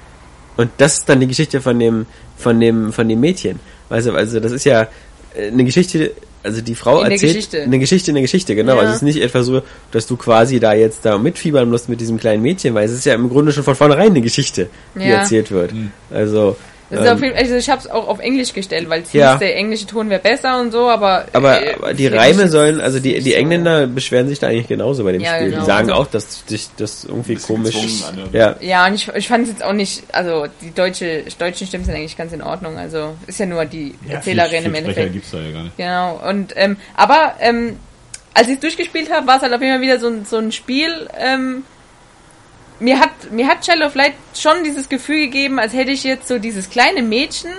Und 0.56 0.71
das 0.78 0.99
ist 0.99 1.09
dann 1.09 1.21
die 1.21 1.26
Geschichte 1.26 1.61
von 1.61 1.78
dem, 1.78 2.06
von 2.37 2.61
dem, 2.61 2.92
von 2.92 3.09
dem 3.09 3.21
Mädchen. 3.21 3.61
Also, 3.90 4.12
also 4.12 4.40
das 4.40 4.52
ist 4.52 4.64
ja 4.64 4.88
äh, 5.35 5.49
eine 5.49 5.64
Geschichte, 5.64 6.12
also 6.45 6.61
die 6.61 6.75
Frau 6.77 6.99
In 6.99 7.05
der 7.05 7.13
erzählt 7.13 7.35
Geschichte. 7.35 7.63
eine 7.63 7.79
Geschichte 7.79 8.11
in 8.11 8.15
der 8.15 8.23
Geschichte, 8.23 8.55
genau. 8.55 8.75
Ja. 8.75 8.81
Also 8.81 8.91
es 8.91 8.97
ist 8.97 9.03
nicht 9.03 9.21
etwa 9.21 9.43
so, 9.43 9.63
dass 9.91 10.07
du 10.07 10.17
quasi 10.17 10.61
da 10.61 10.73
jetzt 10.75 11.05
da 11.05 11.19
mitfiebern 11.19 11.69
musst 11.69 11.89
mit 11.89 12.01
diesem 12.01 12.19
kleinen 12.19 12.43
Mädchen, 12.43 12.75
weil 12.75 12.85
es 12.87 12.93
ist 12.93 13.05
ja 13.07 13.15
im 13.15 13.29
Grunde 13.29 13.51
schon 13.53 13.65
von 13.65 13.75
vornherein 13.75 14.11
eine 14.11 14.21
Geschichte, 14.21 14.69
die 14.95 15.01
Ja. 15.09 15.17
erzählt 15.21 15.51
wird. 15.51 15.73
Mhm. 15.73 15.91
Also 16.13 16.57
Ähm, 16.93 17.07
auf 17.09 17.23
jeden, 17.23 17.37
also 17.37 17.55
ich 17.55 17.71
habe 17.71 17.81
es 17.81 17.91
auch 17.91 18.07
auf 18.09 18.19
Englisch 18.21 18.53
gestellt, 18.53 18.88
weil 18.91 19.03
es 19.03 19.12
Ja. 19.12 19.33
hieß, 19.33 19.38
der 19.41 19.57
englische 19.57 19.87
Ton 19.87 20.11
wäre 20.11 20.21
besser 20.21 20.61
und 20.61 20.71
so, 20.71 20.88
aber 20.91 21.25
Aber, 21.33 21.62
äh, 21.62 21.75
aber 21.75 21.95
die 21.95 22.07
Reime 22.07 22.49
sollen, 22.49 22.81
also 22.81 23.00
die, 23.00 23.21
die 23.21 23.31
so. 23.31 23.37
Engländer 23.37 23.87
beschweren 23.87 24.29
sich 24.29 24.38
da 24.38 24.49
eigentlich 24.49 24.69
genauso 24.69 25.03
bei 25.03 25.12
dem 25.12 25.23
Ja, 25.23 25.35
Spiel. 25.37 25.50
genau. 25.50 25.61
Die 25.61 25.67
sagen 25.67 25.91
Also- 25.91 26.03
auch, 26.03 26.07
dass 26.09 26.45
sich 26.47 26.69
das 26.76 27.05
irgendwie 27.05 27.37
komisch. 27.37 27.75
Ja, 28.33 28.57
Ja, 28.61 28.87
und 28.87 28.95
ich, 28.95 29.09
ich 29.09 29.26
fand 29.29 29.45
es 29.45 29.50
jetzt 29.50 29.64
auch 29.64 29.73
nicht, 29.73 30.03
also 30.12 30.47
die 30.61 30.73
deutsche, 30.75 31.25
deutschen 31.38 31.67
Stimmen 31.67 31.85
sind 31.85 31.95
eigentlich 31.95 32.17
ganz 32.17 32.33
in 32.33 32.43
Ordnung. 32.43 32.76
Also 32.76 33.14
ist 33.26 33.41
ja 33.41 33.47
nur 33.47 33.64
die 33.64 33.95
Ja, 34.07 34.17
Erzählerin 34.17 34.50
viel, 34.50 34.67
im 34.67 34.73
viel 34.75 34.81
Sprecher 34.83 35.00
Endeffekt. 35.00 35.12
gibt's 35.14 35.31
da 35.31 35.38
ja 35.41 35.50
gar 35.53 35.62
nicht. 35.64 35.76
Genau. 35.76 36.21
Und 36.29 36.53
ähm, 36.57 36.76
aber 36.97 37.35
ähm, 37.41 37.76
als 38.35 38.49
ich 38.49 38.55
es 38.55 38.61
durchgespielt 38.61 39.11
habe, 39.12 39.26
war 39.26 39.37
es 39.37 39.43
halt 39.43 39.53
auf 39.55 39.61
jeden 39.61 39.73
Fall 39.75 39.81
wieder 39.83 39.99
so, 39.99 40.09
ein- 40.09 40.25
so 40.25 40.37
ein 40.37 40.53
Spiel. 40.53 41.09
Ähm, 41.19 41.62
mir 42.81 43.00
hat 43.00 43.31
mir 43.31 43.49
hat 43.49 43.64
Shell 43.64 43.83
of 43.83 43.95
Light 43.95 44.14
schon 44.35 44.64
dieses 44.64 44.88
Gefühl 44.88 45.26
gegeben, 45.26 45.59
als 45.59 45.73
hätte 45.73 45.90
ich 45.90 46.04
jetzt 46.04 46.28
so 46.28 46.38
dieses 46.38 46.71
kleine 46.71 47.02
Mädchen, 47.02 47.52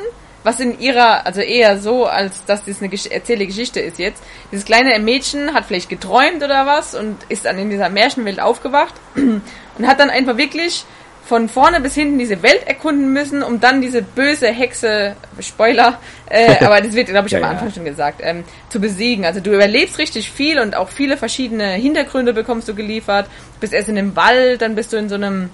was 0.43 0.59
in 0.59 0.79
ihrer, 0.79 1.25
also 1.25 1.41
eher 1.41 1.79
so, 1.79 2.05
als 2.05 2.45
dass 2.45 2.65
das 2.65 2.79
eine 2.79 2.89
Gesch 2.89 3.07
erzählte 3.07 3.47
Geschichte 3.47 3.79
ist 3.79 3.97
jetzt. 3.97 4.21
Dieses 4.51 4.65
kleine 4.65 4.97
Mädchen 4.99 5.53
hat 5.53 5.65
vielleicht 5.65 5.89
geträumt 5.89 6.43
oder 6.43 6.65
was 6.65 6.93
und 6.93 7.17
ist 7.29 7.45
dann 7.45 7.57
in 7.57 7.69
dieser 7.69 7.89
Märchenwelt 7.89 8.39
aufgewacht 8.39 8.93
und 9.15 9.87
hat 9.87 9.99
dann 9.99 10.09
einfach 10.09 10.37
wirklich 10.37 10.85
von 11.25 11.49
vorne 11.49 11.81
bis 11.81 11.95
hinten 11.95 12.19
diese 12.19 12.43
Welt 12.43 12.67
erkunden 12.67 13.11
müssen, 13.11 13.41
um 13.41 13.59
dann 13.59 13.81
diese 13.81 14.03
böse 14.03 14.47
Hexe, 14.47 15.15
Spoiler, 15.39 15.99
äh, 16.29 16.55
aber 16.63 16.81
das 16.81 16.93
wird, 16.93 17.07
glaube 17.07 17.27
ich, 17.27 17.33
Ja, 17.33 17.39
am 17.39 17.43
ja. 17.43 17.49
Anfang 17.49 17.71
schon 17.71 17.85
gesagt, 17.85 18.21
ähm, 18.23 18.43
zu 18.69 18.79
besiegen. 18.79 19.25
Also 19.25 19.39
du 19.39 19.51
überlebst 19.51 19.97
richtig 19.97 20.31
viel 20.31 20.59
und 20.59 20.75
auch 20.75 20.89
viele 20.89 21.17
verschiedene 21.17 21.71
Hintergründe 21.71 22.33
bekommst 22.33 22.67
du 22.67 22.75
geliefert. 22.75 23.25
Du 23.55 23.59
bist 23.61 23.73
erst 23.73 23.89
in 23.89 23.97
einem 23.97 24.15
Wald, 24.15 24.61
dann 24.61 24.75
bist 24.75 24.93
du 24.93 24.97
in 24.97 25.09
so 25.09 25.15
einem 25.15 25.49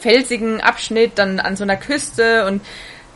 felsigen 0.00 0.60
Abschnitt, 0.60 1.12
dann 1.16 1.40
an 1.40 1.56
so 1.56 1.64
einer 1.64 1.76
Küste 1.76 2.46
und 2.46 2.62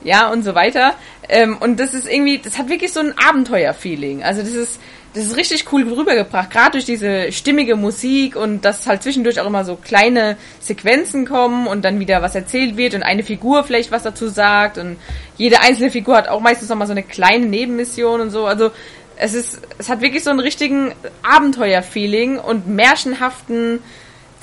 ja 0.02 0.28
und 0.28 0.42
so 0.42 0.56
weiter. 0.56 0.94
Ähm, 1.28 1.56
und 1.58 1.78
das 1.78 1.94
ist 1.94 2.10
irgendwie, 2.10 2.38
das 2.38 2.58
hat 2.58 2.68
wirklich 2.68 2.92
so 2.92 3.00
ein 3.00 3.14
Abenteuer-Feeling. 3.16 4.24
Also 4.24 4.42
das 4.42 4.54
ist, 4.54 4.80
das 5.14 5.24
ist 5.26 5.36
richtig 5.36 5.64
cool 5.72 5.82
rübergebracht, 5.82 6.50
gerade 6.50 6.72
durch 6.72 6.84
diese 6.84 7.32
stimmige 7.32 7.74
Musik 7.74 8.36
und 8.36 8.64
dass 8.64 8.86
halt 8.86 9.02
zwischendurch 9.02 9.40
auch 9.40 9.46
immer 9.46 9.64
so 9.64 9.76
kleine 9.76 10.36
Sequenzen 10.60 11.26
kommen 11.26 11.66
und 11.66 11.84
dann 11.84 11.98
wieder 11.98 12.22
was 12.22 12.36
erzählt 12.36 12.76
wird 12.76 12.94
und 12.94 13.02
eine 13.02 13.24
Figur 13.24 13.64
vielleicht 13.64 13.90
was 13.90 14.04
dazu 14.04 14.28
sagt 14.28 14.78
und 14.78 14.98
jede 15.36 15.60
einzelne 15.60 15.90
Figur 15.90 16.16
hat 16.16 16.28
auch 16.28 16.40
meistens 16.40 16.68
nochmal 16.68 16.86
so 16.86 16.92
eine 16.92 17.02
kleine 17.02 17.46
Nebenmission 17.46 18.20
und 18.20 18.30
so. 18.30 18.46
Also 18.46 18.70
es 19.16 19.34
ist, 19.34 19.60
es 19.78 19.88
hat 19.88 20.00
wirklich 20.00 20.22
so 20.22 20.30
einen 20.30 20.40
richtigen 20.40 20.92
Abenteuer-Feeling 21.22 22.38
und 22.38 22.68
märchenhaften 22.68 23.80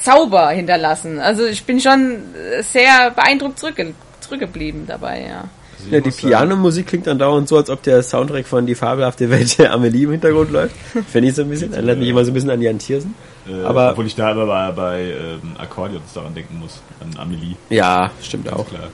Zauber 0.02 0.50
hinterlassen. 0.50 1.20
Also 1.20 1.46
ich 1.46 1.64
bin 1.64 1.80
schon 1.80 2.24
sehr 2.60 3.12
beeindruckt 3.12 3.58
zurückge 3.58 3.94
zurückgeblieben 4.20 4.86
dabei, 4.86 5.26
ja. 5.30 5.46
Also 5.80 5.96
ja 5.96 6.02
die 6.02 6.12
Pianomusik 6.12 6.88
klingt 6.88 7.08
dann 7.08 7.20
dauernd 7.20 7.48
so, 7.48 7.58
als 7.58 7.70
ob 7.70 7.84
der 7.84 8.02
Soundtrack 8.04 8.48
von 8.48 8.66
Die 8.66 8.76
fabelhafte 8.76 9.30
Welt 9.30 9.58
der 9.60 9.74
Amelie 9.74 10.04
im 10.06 10.12
Hintergrund 10.12 10.52
läuft. 10.52 10.76
Finde 11.08 11.30
ich 11.30 11.36
so 11.36 11.44
ein 11.44 11.50
bisschen. 11.50 11.72
Erinnert 11.74 12.00
mich 12.00 12.10
immer 12.10 12.26
so 12.26 12.32
ein 12.32 12.34
bisschen 12.34 12.50
an 12.50 12.62
Jan 12.62 12.80
Tiersen. 12.80 13.14
Äh, 13.48 13.64
Aber- 13.64 13.92
obwohl 13.92 14.08
ich 14.08 14.16
da 14.16 14.30
aber 14.32 14.46
bei, 14.48 14.72
bei 14.72 15.02
ähm, 15.04 15.56
Akkordeons 15.58 16.14
daran 16.14 16.34
denken 16.34 16.58
muss, 16.60 16.82
an 17.00 17.18
Amelie. 17.20 17.56
Ja, 17.70 18.12
stimmt 18.22 18.52
auch. 18.52 18.68
Klar. 18.68 18.90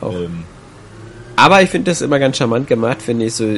auch. 0.00 0.12
Ähm, 0.14 0.44
Aber 1.36 1.62
ich 1.62 1.70
finde 1.70 1.90
das 1.90 2.00
immer 2.02 2.18
ganz 2.18 2.36
charmant 2.36 2.66
gemacht, 2.68 3.00
finde 3.02 3.24
ich, 3.26 3.34
so 3.34 3.56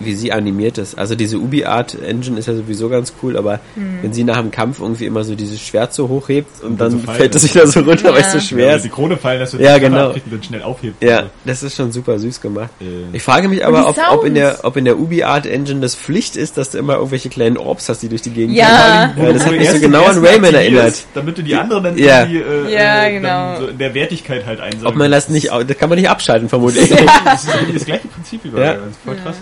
wie 0.00 0.14
sie 0.14 0.32
animiert 0.32 0.78
ist. 0.78 0.96
Also 0.98 1.14
diese 1.14 1.38
Ubi-Art-Engine 1.38 2.38
ist 2.38 2.46
ja 2.46 2.54
sowieso 2.54 2.88
ganz 2.88 3.12
cool, 3.22 3.36
aber 3.36 3.60
Hm. 3.74 3.98
wenn 4.02 4.12
sie 4.12 4.24
nach 4.24 4.38
dem 4.38 4.50
Kampf 4.50 4.80
irgendwie 4.80 5.06
immer 5.06 5.24
so 5.24 5.34
dieses 5.34 5.60
Schwert 5.60 5.92
so 5.94 6.08
hochhebt 6.08 6.62
und, 6.62 6.70
Und 6.72 6.80
dann 6.80 6.92
dann 6.92 7.00
so 7.06 7.12
fällt 7.12 7.34
es 7.34 7.42
lässt. 7.42 7.54
wieder 7.54 7.66
so 7.66 7.80
runter, 7.80 8.12
weil 8.12 8.20
es 8.22 8.32
so 8.32 8.38
Ja. 8.38 8.44
schwer 8.44 8.66
ja, 8.68 8.76
ist. 8.76 8.84
die 8.84 8.88
Krone 8.88 9.16
fallen 9.16 9.40
lässt, 9.40 9.54
wenn 9.54 9.60
Ja, 9.64 9.74
die 9.74 9.80
genau. 9.80 10.10
und 10.10 10.22
dann 10.30 10.42
schnell 10.42 10.62
aufhebt. 10.62 11.02
Ja, 11.02 11.16
Also, 11.18 11.30
das 11.44 11.62
ist 11.62 11.76
schon 11.76 11.92
super 11.92 12.18
süß 12.18 12.40
gemacht. 12.40 12.70
äh, 12.80 12.84
Ich 13.16 13.22
frage 13.22 13.48
mich 13.48 13.64
aber, 13.66 13.80
die 13.80 13.86
ob, 13.86 13.98
ob 14.18 14.24
in 14.24 14.34
der, 14.34 14.50
Sounds. 14.52 14.64
ob 14.64 14.76
in 14.76 14.84
der 14.84 14.98
Ubi-Art-Engine 14.98 15.80
das 15.80 15.94
Pflicht 15.94 16.36
ist, 16.36 16.56
dass 16.56 16.70
du 16.70 16.78
immer 16.78 16.94
irgendwelche 16.94 17.28
kleinen 17.28 17.56
Orbs 17.56 17.88
hast, 17.88 18.02
die 18.02 18.08
durch 18.08 18.22
die 18.22 18.30
Gegend 18.30 18.56
Ja. 18.56 19.12
gehen. 19.14 19.26
Ja, 19.26 19.32
das 19.32 19.44
hat 19.44 19.52
du 19.52 19.56
mich 19.56 19.70
so 19.70 19.80
genau 19.80 20.04
an 20.04 20.24
Rayman 20.24 20.54
erinnert. 20.54 20.94
Damit 21.14 21.38
du 21.38 21.42
die 21.42 21.54
anderen 21.54 21.84
dann 21.84 21.98
Ja. 21.98 22.20
irgendwie 22.22 22.38
äh, 22.40 22.72
Ja, 22.74 23.04
äh, 23.06 23.12
genau. 23.12 23.28
dann 23.28 23.60
so 23.62 23.66
in 23.68 23.78
der 23.78 23.94
Wertigkeit 23.94 24.46
halt 24.46 24.60
einsammeln. 24.60 24.86
Ob 24.86 24.94
man 24.96 25.10
das 25.10 25.28
nicht, 25.28 25.48
das 25.50 25.78
kann 25.78 25.88
man 25.88 25.98
nicht 25.98 26.08
abschalten, 26.08 26.48
vermutlich. 26.48 26.88
Das 27.24 27.44
ist 27.44 27.52
das 27.74 27.84
gleiche 27.84 28.08
Prinzip 28.08 28.40
Ja. 28.44 28.74
das 28.74 28.86
ist 28.90 28.98
voll 29.04 29.16
krass. 29.16 29.36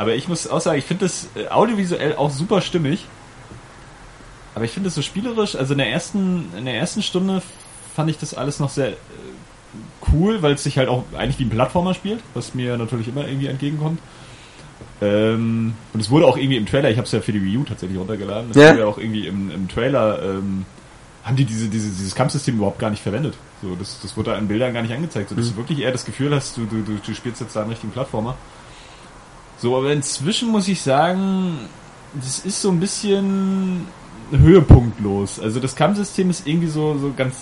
Aber 0.00 0.14
ich 0.14 0.28
muss 0.28 0.48
auch 0.48 0.62
sagen, 0.62 0.78
ich 0.78 0.86
finde 0.86 1.04
das 1.04 1.28
äh, 1.34 1.48
audiovisuell 1.48 2.16
auch 2.16 2.30
super 2.30 2.62
stimmig. 2.62 3.04
Aber 4.54 4.64
ich 4.64 4.70
finde 4.70 4.88
es 4.88 4.94
so 4.94 5.02
spielerisch, 5.02 5.54
also 5.56 5.72
in 5.74 5.78
der 5.78 5.90
ersten, 5.90 6.46
in 6.56 6.64
der 6.64 6.74
ersten 6.74 7.02
Stunde 7.02 7.42
fand 7.94 8.08
ich 8.08 8.16
das 8.16 8.32
alles 8.32 8.60
noch 8.60 8.70
sehr 8.70 8.88
äh, 8.88 8.94
cool, 10.10 10.40
weil 10.40 10.54
es 10.54 10.62
sich 10.62 10.78
halt 10.78 10.88
auch 10.88 11.04
eigentlich 11.16 11.38
wie 11.38 11.44
ein 11.44 11.50
Plattformer 11.50 11.92
spielt, 11.92 12.20
was 12.32 12.54
mir 12.54 12.78
natürlich 12.78 13.08
immer 13.08 13.28
irgendwie 13.28 13.48
entgegenkommt. 13.48 14.00
Ähm, 15.02 15.74
und 15.92 16.00
es 16.00 16.08
wurde 16.10 16.26
auch 16.26 16.38
irgendwie 16.38 16.56
im 16.56 16.64
Trailer, 16.64 16.90
ich 16.90 16.96
habe 16.96 17.04
es 17.04 17.12
ja 17.12 17.20
für 17.20 17.32
die 17.32 17.42
Wii 17.44 17.58
U 17.58 17.64
tatsächlich 17.64 17.98
runtergeladen, 17.98 18.50
es 18.52 18.56
Ja. 18.56 18.70
wurde 18.70 18.80
ja 18.80 18.86
auch 18.86 18.96
irgendwie 18.98 19.26
im, 19.26 19.50
im 19.50 19.68
Trailer, 19.68 20.22
ähm, 20.22 20.64
haben 21.24 21.36
die 21.36 21.44
diese, 21.44 21.68
diese, 21.68 21.90
dieses 21.90 22.14
Kampfsystem 22.14 22.56
überhaupt 22.56 22.78
gar 22.78 22.88
nicht 22.90 23.02
verwendet. 23.02 23.34
So, 23.62 23.74
das, 23.76 24.00
das 24.00 24.16
wurde 24.16 24.30
da 24.30 24.38
in 24.38 24.48
Bildern 24.48 24.72
gar 24.72 24.80
nicht 24.80 24.94
angezeigt, 24.94 25.28
so 25.28 25.34
dass 25.36 25.44
Mhm. 25.46 25.50
du 25.50 25.56
wirklich 25.58 25.80
eher 25.80 25.92
das 25.92 26.06
Gefühl 26.06 26.34
hast, 26.34 26.56
du, 26.56 26.64
du, 26.64 26.80
du, 26.82 26.96
du 27.04 27.14
spielst 27.14 27.42
jetzt 27.42 27.54
da 27.54 27.60
einen 27.60 27.68
richtigen 27.70 27.92
Plattformer. 27.92 28.34
So, 29.60 29.76
aber 29.76 29.92
inzwischen 29.92 30.48
muss 30.48 30.68
ich 30.68 30.80
sagen, 30.80 31.58
das 32.14 32.40
ist 32.40 32.62
so 32.62 32.70
ein 32.70 32.80
bisschen 32.80 33.86
höhepunktlos. 34.30 35.40
Also 35.40 35.60
das 35.60 35.74
Kampfsystem 35.74 36.30
ist 36.30 36.46
irgendwie 36.46 36.68
so, 36.68 36.96
so 36.98 37.12
ganz, 37.16 37.36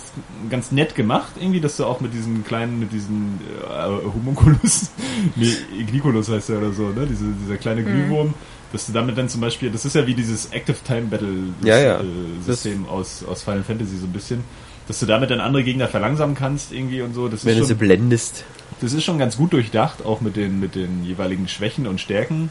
ganz 0.49 0.71
nett 0.71 0.95
gemacht, 0.95 1.33
irgendwie, 1.39 1.61
dass 1.61 1.77
du 1.77 1.85
auch 1.85 2.01
mit 2.01 2.13
diesen 2.13 2.43
kleinen, 2.43 2.79
mit 2.79 2.91
diesen 2.91 3.39
äh, 3.69 3.87
Homunculus, 4.13 4.89
nee, 5.35 5.53
Igniculus 5.77 6.29
heißt 6.29 6.49
der 6.49 6.57
oder 6.57 6.73
so, 6.73 6.89
ne? 6.89 7.05
Diese, 7.07 7.25
dieser 7.43 7.57
kleine 7.57 7.83
Glühwurm, 7.83 8.33
dass 8.71 8.85
du 8.87 8.91
damit 8.91 9.17
dann 9.17 9.29
zum 9.29 9.41
Beispiel, 9.41 9.69
das 9.71 9.85
ist 9.85 9.95
ja 9.95 10.05
wie 10.05 10.13
dieses 10.13 10.47
Active 10.47 10.77
Time 10.85 11.03
Battle 11.03 11.53
Ja, 11.63 11.77
ja. 11.79 11.99
äh, 12.01 12.03
System 12.45 12.87
aus, 12.87 13.23
aus 13.23 13.43
Final 13.43 13.63
Fantasy 13.63 13.97
so 13.97 14.05
ein 14.05 14.13
bisschen, 14.13 14.43
dass 14.87 14.99
du 14.99 15.05
damit 15.05 15.29
dann 15.29 15.39
andere 15.39 15.63
Gegner 15.63 15.87
verlangsamen 15.87 16.35
kannst 16.35 16.71
irgendwie 16.73 17.01
und 17.01 17.13
so. 17.13 17.27
Das 17.27 17.45
Wenn 17.45 17.53
ist 17.53 17.59
du 17.59 17.63
sie 17.65 17.69
schon, 17.73 17.79
blendest. 17.79 18.43
Das 18.81 18.93
ist 18.93 19.03
schon 19.03 19.19
ganz 19.19 19.37
gut 19.37 19.53
durchdacht, 19.53 20.05
auch 20.05 20.21
mit 20.21 20.35
den, 20.35 20.59
mit 20.59 20.75
den 20.75 21.03
jeweiligen 21.03 21.47
Schwächen 21.47 21.87
und 21.87 21.99
Stärken. 21.99 22.49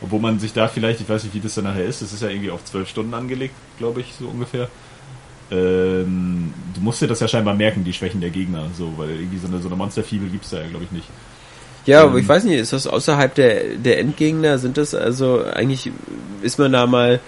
Obwohl 0.00 0.20
man 0.20 0.38
sich 0.38 0.52
da 0.52 0.68
vielleicht, 0.68 1.00
ich 1.00 1.08
weiß 1.08 1.24
nicht, 1.24 1.34
wie 1.34 1.40
das 1.40 1.54
dann 1.54 1.64
nachher 1.64 1.84
ist, 1.84 2.02
das 2.02 2.12
ist 2.12 2.22
ja 2.22 2.28
irgendwie 2.28 2.50
auf 2.50 2.64
zwölf 2.64 2.88
Stunden 2.88 3.14
angelegt, 3.14 3.54
glaube 3.78 4.00
ich, 4.00 4.14
so 4.18 4.28
ungefähr. 4.28 4.68
Ähm, 5.50 6.52
du 6.74 6.80
musst 6.80 7.02
dir 7.02 7.08
das 7.08 7.20
ja 7.20 7.26
scheinbar 7.26 7.54
merken, 7.54 7.82
die 7.82 7.92
Schwächen 7.92 8.20
der 8.20 8.30
Gegner, 8.30 8.66
so, 8.76 8.92
weil 8.96 9.10
irgendwie 9.10 9.38
so 9.38 9.48
eine, 9.48 9.60
so 9.60 9.68
eine 9.68 9.76
Monsterfibel 9.76 10.28
gibt's 10.28 10.50
da 10.50 10.60
ja, 10.60 10.68
glaube 10.68 10.84
ich, 10.84 10.92
nicht. 10.92 11.08
Ja, 11.86 12.02
Ähm. 12.02 12.10
aber 12.10 12.18
ich 12.18 12.28
weiß 12.28 12.44
nicht, 12.44 12.58
ist 12.58 12.72
das 12.72 12.86
außerhalb 12.86 13.34
der, 13.34 13.76
der 13.76 13.98
Endgegner? 13.98 14.58
Sind 14.58 14.76
das 14.76 14.94
also 14.94 15.42
eigentlich, 15.44 15.90
ist 16.42 16.58
man 16.58 16.72
da 16.72 16.86
mal 16.86 17.20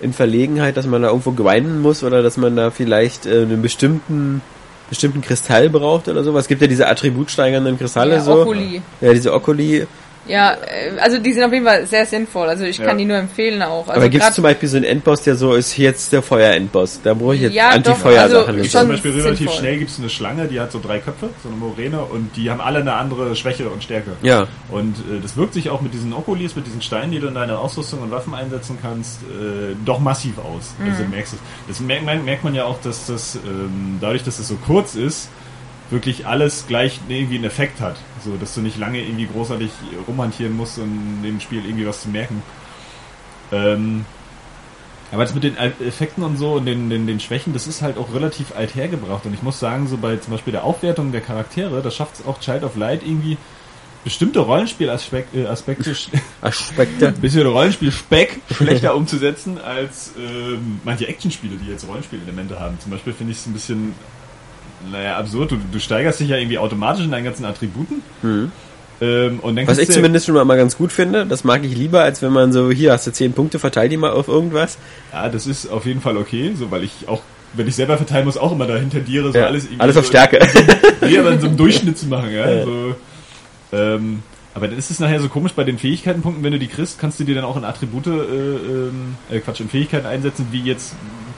in 0.00 0.12
Verlegenheit, 0.12 0.76
dass 0.76 0.86
man 0.86 1.02
da 1.02 1.08
irgendwo 1.08 1.32
grinden 1.32 1.80
muss 1.80 2.02
oder 2.02 2.22
dass 2.22 2.36
man 2.36 2.56
da 2.56 2.70
vielleicht 2.70 3.26
äh, 3.26 3.42
einen 3.42 3.60
bestimmten 3.60 4.40
bestimmten 4.88 5.20
Kristall 5.20 5.70
braucht 5.70 6.08
oder 6.08 6.24
sowas? 6.24 6.42
Es 6.44 6.48
gibt 6.48 6.62
ja 6.62 6.66
diese 6.68 6.86
attributsteigernden 6.88 7.78
Kristalle 7.78 8.16
Ja, 8.16 8.20
so. 8.20 8.42
Oculi. 8.42 8.82
Ja, 9.00 9.12
diese 9.12 9.32
Oculi. 9.32 9.86
Ja, 10.26 10.52
äh, 10.54 10.98
also 11.00 11.18
die 11.18 11.32
sind 11.32 11.42
auf 11.44 11.52
jeden 11.52 11.66
Fall 11.66 11.86
sehr 11.86 12.06
sinnvoll. 12.06 12.48
Also 12.48 12.64
ich 12.64 12.78
Ja. 12.78 12.86
kann 12.86 12.98
die 12.98 13.04
nur 13.04 13.16
empfehlen 13.18 13.60
auch. 13.62 13.88
Also 13.88 13.92
aber 14.00 14.08
gibt 14.08 14.24
es 14.24 14.34
zum 14.34 14.42
Beispiel 14.42 14.68
so 14.68 14.76
einen 14.76 14.86
Endboss, 14.86 15.22
der 15.22 15.36
so 15.36 15.54
ist, 15.54 15.76
jetzt 15.76 16.12
der 16.12 16.22
Feuerendboss? 16.22 17.00
Da 17.02 17.14
brauche 17.14 17.34
ich 17.34 17.42
jetzt 17.42 17.54
Ja, 17.54 17.70
Anti-Feuer-Sachen. 17.70 18.56
also. 18.58 18.78
Zum 18.78 18.88
Beispiel 18.88 19.10
relativ 19.12 19.38
sinnvoll. 19.38 19.58
schnell 19.58 19.78
gibt's 19.78 19.98
eine 19.98 20.08
Schlange, 20.08 20.46
die 20.46 20.58
hat 20.60 20.72
so 20.72 20.80
drei 20.80 20.98
Köpfe, 20.98 21.28
so 21.42 21.48
eine 21.48 21.58
Moräne, 21.58 22.00
und 22.02 22.36
die 22.36 22.50
haben 22.50 22.60
alle 22.60 22.78
eine 22.80 22.94
andere 22.94 23.36
Schwäche 23.36 23.68
und 23.68 23.82
Stärke. 23.84 24.12
Ja. 24.22 24.46
Und 24.70 24.96
äh, 24.98 25.20
das 25.22 25.36
wirkt 25.36 25.54
sich 25.54 25.68
auch 25.70 25.80
mit 25.82 25.92
diesen 25.92 26.12
Okulis, 26.12 26.56
mit 26.56 26.66
diesen 26.66 26.80
Steinen, 26.82 27.10
die 27.12 27.20
du 27.20 27.28
in 27.28 27.34
deine 27.34 27.58
Ausrüstung 27.58 28.00
und 28.00 28.10
Waffen 28.10 28.34
einsetzen 28.34 28.78
kannst, 28.80 29.20
äh, 29.24 29.74
doch 29.84 29.98
massiv 30.00 30.38
aus. 30.38 30.74
Also 30.88 31.04
merkst 31.10 31.34
du. 31.34 31.36
Das 31.68 31.80
merkt 31.80 32.04
man, 32.04 32.24
merkt 32.24 32.44
man 32.44 32.54
ja 32.54 32.64
auch, 32.64 32.80
dass 32.82 33.06
das 33.06 33.36
ähm, 33.36 33.98
dadurch, 34.00 34.22
dass 34.24 34.38
es 34.38 34.48
so 34.48 34.56
kurz 34.66 34.94
ist, 34.94 35.28
wirklich 35.90 36.26
alles 36.26 36.66
gleich 36.66 37.00
irgendwie 37.08 37.36
einen 37.36 37.44
Effekt 37.44 37.80
hat. 37.80 37.96
So, 38.24 38.36
dass 38.36 38.54
du 38.54 38.60
nicht 38.60 38.78
lange 38.78 39.00
irgendwie 39.00 39.26
großartig 39.26 39.70
rumhantieren 40.08 40.56
musst, 40.56 40.78
um 40.78 41.20
dem 41.22 41.40
Spiel 41.40 41.64
irgendwie 41.64 41.86
was 41.86 42.02
zu 42.02 42.08
merken. 42.08 42.42
Ähm, 43.52 44.04
aber 45.12 45.22
jetzt 45.22 45.34
mit 45.34 45.44
den 45.44 45.56
Effekten 45.56 46.24
und 46.24 46.36
so 46.36 46.54
und 46.54 46.66
den, 46.66 46.90
den, 46.90 47.06
den 47.06 47.20
Schwächen, 47.20 47.52
das 47.52 47.68
ist 47.68 47.82
halt 47.82 47.98
auch 47.98 48.12
relativ 48.12 48.56
alt 48.56 48.74
hergebracht. 48.74 49.26
Und 49.26 49.34
ich 49.34 49.42
muss 49.42 49.60
sagen, 49.60 49.86
so 49.86 49.96
bei 49.96 50.16
zum 50.16 50.32
Beispiel 50.32 50.52
der 50.52 50.64
Aufwertung 50.64 51.12
der 51.12 51.20
Charaktere, 51.20 51.82
da 51.82 51.90
schafft 51.90 52.16
es 52.16 52.26
auch 52.26 52.40
Child 52.40 52.64
of 52.64 52.76
Light 52.76 53.02
irgendwie 53.04 53.36
bestimmte 54.04 54.40
Rollenspielaspekte 54.40 55.40
äh, 55.40 55.46
Aspekte, 55.46 55.94
Aspekte. 56.40 57.12
bisschen 57.20 57.46
Rollenspiel-Speck 57.46 58.40
schlechter 58.54 58.94
umzusetzen 58.94 59.58
als 59.58 60.12
ähm, 60.18 60.80
manche 60.84 61.08
Actionspiele, 61.08 61.56
die 61.56 61.70
jetzt 61.70 61.88
Rollenspielelemente 61.88 62.60
haben. 62.60 62.78
Zum 62.80 62.92
Beispiel 62.92 63.14
finde 63.14 63.32
ich 63.32 63.38
es 63.38 63.46
ein 63.46 63.54
bisschen, 63.54 63.94
naja, 64.90 65.16
absurd. 65.16 65.52
Du, 65.52 65.56
du 65.70 65.78
steigerst 65.78 66.20
dich 66.20 66.28
ja 66.28 66.36
irgendwie 66.36 66.58
automatisch 66.58 67.04
in 67.04 67.10
deinen 67.10 67.24
ganzen 67.24 67.44
Attributen. 67.44 68.02
Ähm, 69.00 69.40
und 69.40 69.56
dann 69.56 69.66
Was 69.66 69.78
ich 69.78 69.90
zumindest 69.90 70.26
schon 70.26 70.34
mal 70.46 70.56
ganz 70.56 70.76
gut 70.76 70.92
finde, 70.92 71.26
das 71.26 71.44
mag 71.44 71.64
ich 71.64 71.76
lieber, 71.76 72.02
als 72.02 72.22
wenn 72.22 72.32
man 72.32 72.52
so, 72.52 72.70
hier 72.70 72.92
hast 72.92 73.06
du 73.06 73.12
zehn 73.12 73.32
Punkte, 73.32 73.58
verteil 73.58 73.88
die 73.88 73.96
mal 73.96 74.12
auf 74.12 74.28
irgendwas. 74.28 74.78
Ja, 75.12 75.28
das 75.28 75.46
ist 75.46 75.66
auf 75.66 75.84
jeden 75.86 76.00
Fall 76.00 76.16
okay, 76.16 76.52
so 76.56 76.70
weil 76.70 76.84
ich 76.84 77.08
auch 77.08 77.22
wenn 77.56 77.68
ich 77.68 77.76
selber 77.76 77.96
verteilen 77.96 78.24
muss, 78.24 78.36
auch 78.36 78.52
immer 78.52 78.66
dahin 78.66 78.90
tendiere, 78.90 79.32
so 79.32 79.38
Ja, 79.38 79.46
alles 79.46 79.64
irgendwie 79.64 79.80
alles 79.80 79.96
auf 79.96 80.04
so 80.06 80.10
Stärke. 80.10 80.40
Nee, 81.00 81.18
aber 81.18 81.32
in 81.32 81.40
so 81.40 81.46
einem 81.46 81.56
Durchschnitt 81.58 81.96
zu 81.96 82.06
machen, 82.06 82.32
ja. 82.32 82.50
Ja. 82.50 82.64
So, 82.64 82.94
ähm, 83.72 84.22
aber 84.54 84.68
dann 84.68 84.78
ist 84.78 84.90
es 84.90 85.00
nachher 85.00 85.20
so 85.20 85.28
komisch 85.28 85.52
bei 85.52 85.64
den 85.64 85.78
Fähigkeitenpunkten, 85.78 86.44
wenn 86.44 86.52
du 86.52 86.58
die 86.58 86.68
kriegst, 86.68 86.98
kannst 86.98 87.18
du 87.18 87.24
dir 87.24 87.34
dann 87.34 87.44
auch 87.44 87.56
in 87.56 87.64
Attribute, 87.64 88.06
äh, 88.06 88.10
ähm, 88.10 89.16
äh, 89.30 89.40
Quatsch, 89.40 89.60
in 89.60 89.68
Fähigkeiten 89.68 90.06
einsetzen, 90.06 90.46
wie 90.52 90.62
jetzt 90.62 90.94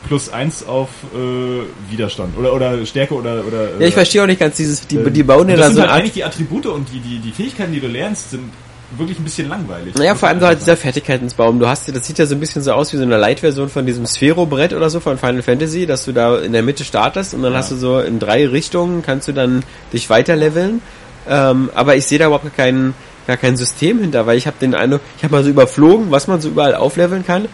plus 0.07 0.29
eins 0.31 0.67
auf 0.67 0.89
äh, 1.15 1.91
Widerstand 1.91 2.37
oder 2.39 2.55
oder 2.55 2.87
Stärke 2.87 3.15
oder 3.15 3.45
oder. 3.47 3.71
Ja, 3.79 3.87
ich 3.87 3.95
verstehe 3.95 4.23
auch 4.23 4.27
nicht 4.27 4.41
ganz 4.41 4.57
dieses, 4.57 4.87
die, 4.87 4.97
ähm, 4.97 5.13
die 5.13 5.23
bauen 5.23 5.49
ja 5.49 5.57
da 5.57 5.65
sind 5.65 5.77
so 5.77 5.83
halt 5.83 5.91
eigentlich 5.91 6.13
die 6.13 6.25
Attribute 6.25 6.67
und 6.67 6.89
die, 6.93 7.01
die, 7.01 7.19
die 7.19 7.33
Fähigkeiten, 7.33 7.73
die 7.73 7.81
du 7.81 7.89
lernst, 7.89 8.31
sind 8.31 8.51
wirklich 8.97 9.19
ein 9.19 9.25
bisschen 9.25 9.49
langweilig. 9.49 9.95
Naja, 9.95 10.15
vor 10.15 10.29
allem 10.29 10.41
so 10.41 10.47
halt 10.47 10.61
dieser 10.61 10.77
Fertigkeitensbaum. 10.77 11.59
Du 11.59 11.67
hast, 11.67 11.95
das 11.95 12.07
sieht 12.07 12.19
ja 12.19 12.27
so 12.27 12.35
ein 12.35 12.41
bisschen 12.41 12.63
so 12.63 12.73
aus 12.73 12.93
wie 12.93 12.97
so 12.97 13.03
eine 13.03 13.17
Light-Version 13.17 13.69
von 13.69 13.85
diesem 13.85 14.07
Sphero-Brett 14.07 14.73
oder 14.73 14.91
so 14.91 15.01
von 15.01 15.19
Final 15.19 15.43
Fantasy, 15.43 15.87
dass 15.87 16.05
du 16.05 16.13
da 16.13 16.39
in 16.39 16.53
der 16.53 16.63
Mitte 16.63 16.85
startest 16.85 17.35
und 17.35 17.43
dann 17.43 17.53
Ja. 17.53 17.59
hast 17.59 17.73
du 17.73 17.77
so 17.77 17.99
in 18.01 18.19
drei 18.19 18.47
Richtungen 18.47 19.03
kannst 19.03 19.29
du 19.29 19.33
dann 19.33 19.65
dich 19.93 20.09
weiterleveln. 20.09 20.81
Ähm, 21.29 21.71
aber 21.75 21.97
ich 21.97 22.07
sehe 22.07 22.19
da 22.19 22.27
überhaupt 22.27 22.45
gar 22.45 22.67
kein, 22.67 22.95
gar 23.27 23.37
kein 23.37 23.57
System 23.57 23.99
hinter, 23.99 24.27
weil 24.27 24.39
ich 24.39 24.47
habe 24.47 24.57
den 24.61 24.75
Eindruck, 24.75 25.01
ich 25.19 25.25
habe 25.25 25.35
mal 25.35 25.43
so 25.43 25.51
überflogen, 25.51 26.13
was 26.13 26.29
man 26.29 26.41
so 26.41 26.49
überall 26.49 26.77
aufleveln 26.77 27.27
kann. 27.27 27.47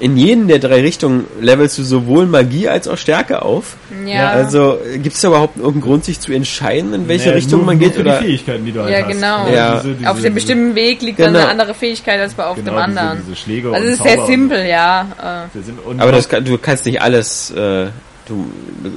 In 0.00 0.16
jedem 0.16 0.46
der 0.46 0.60
drei 0.60 0.80
Richtungen 0.80 1.24
levelst 1.40 1.76
du 1.78 1.82
sowohl 1.82 2.26
Magie 2.26 2.68
als 2.68 2.86
auch 2.86 2.96
Stärke 2.96 3.42
auf. 3.42 3.76
Ja. 4.06 4.30
Also 4.30 4.78
gibt 5.02 5.16
es 5.16 5.20
da 5.22 5.28
überhaupt 5.28 5.56
irgendeinen 5.56 5.80
Grund, 5.82 6.04
sich 6.04 6.20
zu 6.20 6.32
entscheiden, 6.32 6.94
in 6.94 7.08
welche 7.08 7.30
Nee, 7.30 7.34
Richtung 7.36 7.58
nur, 7.60 7.66
man 7.66 7.78
nur 7.78 7.86
geht? 7.88 7.96
für 7.96 8.02
Oder 8.02 8.18
die 8.20 8.26
Fähigkeiten, 8.26 8.64
die 8.64 8.72
du 8.72 8.80
halt 8.82 8.92
Ja, 8.92 8.98
hast. 9.00 9.08
genau. 9.08 9.48
Ja. 9.48 9.80
Diese, 9.80 9.94
diese, 9.94 10.10
auf 10.10 10.20
dem 10.20 10.34
bestimmten 10.34 10.74
Weg 10.76 11.02
liegt 11.02 11.18
dann 11.18 11.32
Genau. 11.32 11.40
eine 11.40 11.48
andere 11.50 11.74
Fähigkeit 11.74 12.20
als 12.20 12.34
bei 12.34 12.44
auf 12.44 12.56
genau, 12.56 12.70
dem 12.72 12.78
anderen. 12.78 13.18
Diese, 13.18 13.30
diese 13.30 13.36
Schläge 13.36 13.72
also 13.72 13.86
es 13.88 13.94
ist 13.94 14.02
sehr 14.04 14.26
simpel, 14.26 14.66
ja. 14.66 15.48
Sind, 15.52 15.84
und 15.84 16.00
Aber 16.00 16.12
das 16.12 16.28
kann, 16.28 16.44
du 16.44 16.58
kannst 16.58 16.86
nicht 16.86 17.02
alles, 17.02 17.50
äh, 17.50 17.86
du, 18.28 18.50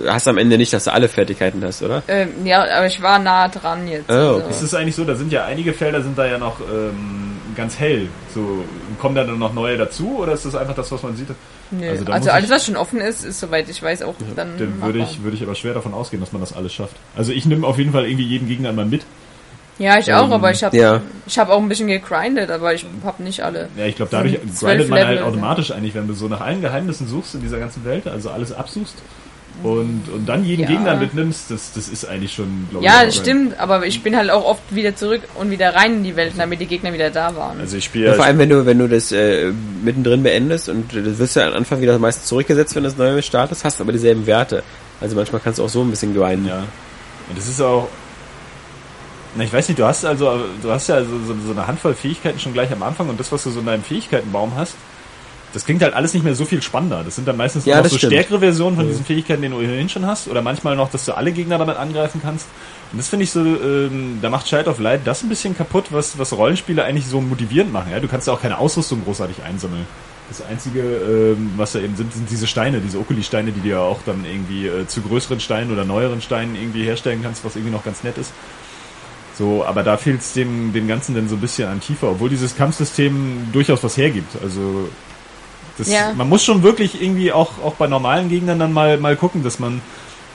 hast 0.08 0.28
am 0.28 0.38
Ende 0.38 0.58
nicht, 0.58 0.72
dass 0.74 0.84
du 0.84 0.94
alle 0.94 1.08
Fertigkeiten 1.08 1.64
hast, 1.64 1.82
oder? 1.82 2.04
Äh, 2.08 2.24
ähm, 2.24 2.46
ja, 2.46 2.62
aber 2.64 2.86
ich 2.88 3.02
war 3.02 3.20
nah 3.20 3.48
dran 3.48 3.88
jetzt. 3.88 4.10
Oh, 4.10 4.14
also. 4.14 4.36
okay. 4.38 4.46
Es 4.50 4.62
ist 4.62 4.74
eigentlich 4.76 4.96
so, 4.96 5.04
da 5.04 5.16
sind 5.16 5.32
ja 5.32 5.46
einige 5.46 5.74
Felder 5.74 6.02
sind 6.02 6.18
da 6.18 6.26
ja 6.26 6.38
noch 6.38 6.60
ähm, 6.60 7.38
ganz 7.56 7.80
hell. 7.80 8.08
So 8.34 8.64
kommen 9.00 9.16
da 9.16 9.24
dann 9.24 9.40
noch 9.40 9.54
neue 9.54 9.78
dazu 9.78 10.18
oder 10.20 10.34
ist 10.34 10.46
das 10.46 10.56
einfach 10.56 10.76
das, 10.76 10.92
was 10.92 11.04
man 11.04 11.16
sieht? 11.16 11.28
Nö. 11.72 11.90
also 11.90 12.06
Also, 12.12 12.30
alles, 12.32 12.46
ich- 12.46 12.52
was 12.52 12.66
schon 12.66 12.76
offen 12.76 13.00
ist, 13.02 13.24
ist 13.24 13.40
soweit 13.40 13.70
ich 13.70 13.82
weiß 13.82 14.04
auch 14.04 14.16
dann. 14.36 14.58
Dann 14.58 14.82
würde 14.82 15.00
ich, 15.00 15.24
würde 15.24 15.38
ich 15.38 15.44
aber 15.44 15.56
schwer 15.56 15.74
davon 15.74 15.94
ausgehen, 15.94 16.22
dass 16.22 16.32
man 16.32 16.42
das 16.42 16.54
alles 16.54 16.74
schafft. 16.74 16.96
Also 17.16 17.32
ich 17.32 17.46
nehme 17.46 17.66
auf 17.66 17.78
jeden 17.78 17.92
Fall 17.94 18.06
irgendwie 18.06 18.26
jeden 18.26 18.48
Gegner 18.48 18.74
mal 18.74 18.86
mit. 18.86 19.04
Ja, 19.80 19.98
ich 19.98 20.14
auch, 20.14 20.26
Ähm, 20.26 20.34
aber 20.34 20.52
ich 20.52 20.64
habe 20.64 20.78
ja. 20.78 21.02
ich 21.26 21.40
habe 21.40 21.52
auch 21.54 21.60
ein 21.60 21.68
bisschen 21.68 21.88
gegrindet, 21.88 22.52
aber 22.52 22.74
ich 22.74 22.86
habe 23.04 23.24
nicht 23.24 23.42
alle. 23.42 23.70
Ja, 23.76 23.86
ich 23.86 23.96
glaube, 23.96 24.12
dadurch 24.12 24.38
grindet 24.60 24.90
man 24.90 25.06
halt 25.08 25.22
automatisch 25.22 25.72
eigentlich, 25.72 25.96
wenn 25.96 26.08
du 26.08 26.14
so 26.14 26.28
nach 26.28 26.42
allen 26.42 26.62
Geheimnissen 26.62 27.08
suchst 27.08 27.34
in 27.36 27.42
dieser 27.42 27.58
ganzen 27.58 27.84
Welt, 27.84 28.06
also 28.08 28.30
alles 28.30 28.52
absuchst 28.52 28.96
und, 29.64 30.04
und 30.14 30.26
dann 30.28 30.44
jeden 30.44 30.62
Ja. 30.64 30.68
Gegner 30.70 30.96
mitnimmst, 30.96 31.52
das, 31.52 31.72
das 31.74 31.88
ist 31.88 32.06
eigentlich 32.06 32.34
schon, 32.34 32.68
glaube 32.72 32.86
Ja, 32.86 33.02
ich, 33.02 33.08
das 33.08 33.18
auch- 33.18 33.22
stimmt, 33.22 33.60
aber 33.60 33.86
ich 33.86 34.02
bin 34.02 34.16
halt 34.16 34.30
auch 34.32 34.44
oft 34.46 34.62
wieder 34.74 34.96
zurück 34.96 35.22
und 35.36 35.52
wieder 35.52 35.76
rein 35.76 35.98
in 35.98 36.04
die 36.04 36.16
Welt, 36.16 36.34
damit 36.38 36.60
die 36.62 36.66
Gegner 36.66 36.94
wieder 36.94 37.10
da 37.12 37.36
waren. 37.36 37.60
Also 37.60 37.78
ich 37.78 37.84
Ja, 37.86 37.90
spiele 37.90 38.14
vor 38.16 38.26
allem, 38.26 38.38
wenn 38.40 38.50
du, 38.50 38.66
wenn 38.66 38.80
du 38.80 38.88
das 38.88 39.12
äh, 39.12 39.52
mittendrin 39.84 40.24
beendest 40.24 40.68
und 40.70 40.92
das 40.96 41.18
wirst 41.20 41.36
du 41.36 41.46
am 41.46 41.54
Anfang 41.54 41.80
wieder 41.82 41.98
meistens 42.00 42.26
zurückgesetzt, 42.28 42.76
wenn 42.76 42.84
du 42.84 42.90
das 42.90 42.98
neue 42.98 43.22
startest, 43.22 43.64
hast 43.64 43.80
aber 43.82 43.92
dieselben 43.92 44.26
Werte. 44.26 44.64
Also 45.00 45.16
manchmal 45.16 45.42
kannst 45.44 45.60
du 45.60 45.64
auch 45.66 45.70
so 45.70 45.82
ein 45.82 45.90
bisschen 45.90 46.14
grinden. 46.16 46.48
Ja. 46.48 46.60
Und 47.30 47.38
das 47.38 47.48
ist 47.48 47.62
auch. 47.62 47.88
Na, 49.36 49.44
ich 49.46 49.54
weiß 49.54 49.68
nicht, 49.70 49.80
du 49.80 49.86
hast 49.86 50.04
also, 50.04 50.40
du 50.62 50.72
hast 50.72 50.88
ja 50.90 50.96
also 50.96 51.12
so, 51.26 51.34
so 51.46 51.52
eine 51.54 51.66
Handvoll 51.66 51.94
Fähigkeiten 51.94 52.38
schon 52.40 52.52
gleich 52.54 52.72
am 52.72 52.84
Anfang 52.84 53.08
und 53.10 53.20
das, 53.20 53.32
was 53.32 53.44
du 53.44 53.50
so 53.50 53.62
in 53.62 53.66
deinem 53.66 53.84
Fähigkeitenbaum 53.84 54.52
hast, 54.58 54.76
das 55.54 55.66
klingt 55.66 55.82
halt 55.84 55.94
alles 55.94 56.14
nicht 56.14 56.24
mehr 56.24 56.36
so 56.36 56.46
viel 56.46 56.62
spannender. 56.62 57.04
Das 57.04 57.16
sind 57.16 57.28
dann 57.28 57.38
meistens 57.38 57.66
Ja, 57.66 57.78
noch 57.82 57.86
so 57.90 57.98
stimmt. 57.98 58.14
stärkere 58.14 58.40
Versionen 58.40 58.76
von 58.76 58.88
diesen 58.88 59.04
Fähigkeiten, 59.06 59.42
die 59.42 59.50
du 59.50 59.58
ohnehin 59.58 59.90
schon 59.90 60.06
hast. 60.06 60.28
Oder 60.28 60.42
manchmal 60.42 60.76
noch, 60.76 60.90
dass 60.90 61.06
du 61.06 61.16
alle 61.16 61.32
Gegner 61.32 61.58
damit 61.58 61.78
angreifen 61.78 62.22
kannst. 62.24 62.48
Und 62.92 62.98
das 62.98 63.10
finde 63.10 63.24
ich 63.24 63.32
so, 63.32 63.40
ähm, 63.42 64.20
da 64.22 64.30
macht 64.30 64.46
Child 64.48 64.68
of 64.68 64.80
Light 64.80 65.02
das 65.06 65.24
ein 65.24 65.30
bisschen 65.30 65.56
kaputt, 65.56 65.86
was, 65.92 66.18
was 66.18 66.34
Rollenspiele 66.34 66.84
eigentlich 66.84 67.08
so 67.08 67.22
motivierend 67.22 67.72
machen. 67.72 67.92
Ja? 67.92 68.00
Du 68.00 68.08
kannst 68.08 68.28
ja 68.28 68.34
auch 68.34 68.42
keine 68.42 68.58
Ausrüstung 68.60 69.04
großartig 69.04 69.44
einsammeln. 69.44 69.86
Das 70.30 70.42
Einzige, 70.46 70.80
ähm, 70.80 71.52
was 71.58 71.74
da 71.74 71.80
eben 71.80 71.96
sind, 71.98 72.14
sind 72.14 72.30
diese 72.30 72.48
Steine, 72.48 72.80
diese 72.80 72.98
Okuli-Steine, 73.00 73.52
die 73.52 73.60
du 73.60 73.68
ja 73.68 73.80
auch 73.80 74.00
dann 74.06 74.24
irgendwie 74.24 74.68
äh, 74.68 74.88
zu 74.88 75.02
größeren 75.02 75.42
Steinen 75.42 75.74
oder 75.74 75.84
neueren 75.84 76.22
Steinen 76.22 76.56
irgendwie 76.56 76.84
herstellen 76.84 77.22
kannst, 77.22 77.44
was 77.44 77.56
irgendwie 77.58 77.74
noch 77.74 77.84
ganz 77.84 78.04
nett 78.04 78.18
ist. 78.18 78.32
So, 79.38 79.66
aber 79.66 79.84
da 79.84 79.98
fehlt 79.98 80.22
es 80.22 80.34
dem, 80.34 80.72
dem 80.72 80.88
Ganzen 80.88 81.16
dann 81.16 81.28
so 81.28 81.36
ein 81.36 81.42
bisschen 81.42 81.68
an 81.68 81.80
Tiefe, 81.82 82.08
obwohl 82.08 82.30
dieses 82.30 82.56
Kampfsystem 82.56 83.50
durchaus 83.52 83.84
was 83.84 83.98
hergibt. 83.98 84.42
Also 84.42 84.88
das, 85.82 85.92
Ja. 85.92 86.14
man 86.16 86.30
muss 86.30 86.44
schon 86.44 86.64
wirklich 86.64 87.02
irgendwie 87.02 87.32
auch, 87.32 87.52
auch 87.64 87.74
bei 87.76 87.88
normalen 87.88 88.30
Gegnern 88.30 88.60
dann 88.60 88.74
mal, 88.74 88.98
mal 88.98 89.16
gucken, 89.16 89.44
dass 89.44 89.60
man 89.60 89.82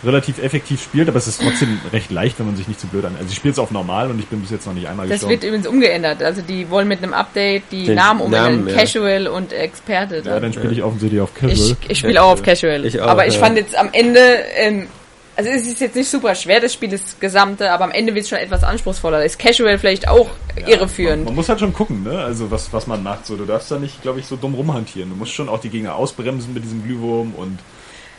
relativ 0.05 0.39
effektiv 0.43 0.83
spielt, 0.83 1.09
aber 1.09 1.17
es 1.19 1.27
ist 1.27 1.41
trotzdem 1.41 1.81
recht 1.93 2.11
leicht, 2.11 2.39
wenn 2.39 2.47
man 2.47 2.55
sich 2.55 2.69
nicht 2.69 2.79
zu 2.79 2.87
blöd 2.87 3.05
an. 3.07 3.17
Also 3.19 3.31
ich 3.31 3.37
spiele 3.37 3.53
es 3.53 3.59
auf 3.59 3.71
normal 3.71 4.11
und 4.11 4.19
ich 4.19 4.27
bin 4.27 4.41
bis 4.41 4.51
jetzt 4.51 4.67
noch 4.67 4.75
nicht 4.75 4.87
einmal 4.87 5.07
Das 5.09 5.15
gestorben. 5.21 5.33
wird 5.33 5.45
übrigens 5.45 5.67
umgeändert. 5.67 6.23
Also 6.23 6.43
die 6.43 6.69
wollen 6.71 6.87
mit 6.87 7.03
einem 7.03 7.15
Update 7.15 7.63
die 7.73 7.87
Den 7.87 7.95
Namen 7.97 8.21
umändern. 8.21 8.57
Namen, 8.57 8.69
ja. 8.69 8.75
Casual 8.77 9.27
und 9.27 9.53
Experte. 9.55 10.23
ja, 10.25 10.39
dann 10.39 10.53
spiele 10.53 10.73
ich 10.73 10.83
offensichtlich 10.83 11.21
auf 11.21 11.35
Casual. 11.35 11.53
ich 11.55 11.77
ich 11.91 11.99
spiele 11.99 12.23
auch 12.23 12.33
auf 12.33 12.43
Casual. 12.43 12.85
Ich 12.85 13.01
auch, 13.01 13.09
aber 13.09 13.27
ich 13.27 13.35
ja. 13.35 13.41
fand 13.41 13.57
jetzt 13.57 13.75
am 13.77 13.89
Ende, 13.93 14.21
ähm, 14.57 14.87
also 15.37 15.51
es 15.51 15.67
ist 15.67 15.81
jetzt 15.81 15.95
nicht 15.95 16.09
super 16.09 16.35
schwer, 16.35 16.61
das 16.61 16.73
Spiel 16.73 16.89
das 16.89 17.21
Gesamte, 17.21 17.71
aber 17.71 17.85
am 17.85 17.91
Ende 17.91 18.15
wird 18.15 18.25
es 18.25 18.29
schon 18.31 18.39
etwas 18.39 18.65
anspruchsvoller. 18.65 19.25
Ist 19.25 19.39
Casual 19.39 19.79
vielleicht 19.79 20.09
auch 20.09 20.31
Ja, 20.59 20.69
irreführend. 20.69 21.19
Man, 21.19 21.27
man 21.27 21.35
muss 21.37 21.49
halt 21.49 21.61
schon 21.61 21.75
gucken, 21.75 22.03
ne? 22.03 22.19
Also 22.19 22.51
was, 22.51 22.73
was 22.73 22.87
man 22.87 23.03
macht. 23.03 23.27
So, 23.27 23.37
du 23.37 23.45
darfst 23.45 23.71
da 23.71 23.79
nicht, 23.79 24.01
glaube 24.03 24.21
ich, 24.21 24.27
so 24.27 24.37
dumm 24.37 24.55
rumhantieren. 24.55 25.11
Du 25.11 25.17
musst 25.17 25.33
schon 25.33 25.49
auch 25.49 25.61
die 25.61 25.69
Gegner 25.69 25.95
ausbremsen 25.95 26.55
mit 26.55 26.65
diesem 26.65 26.83
Glühwurm 26.83 27.35
und 27.37 27.59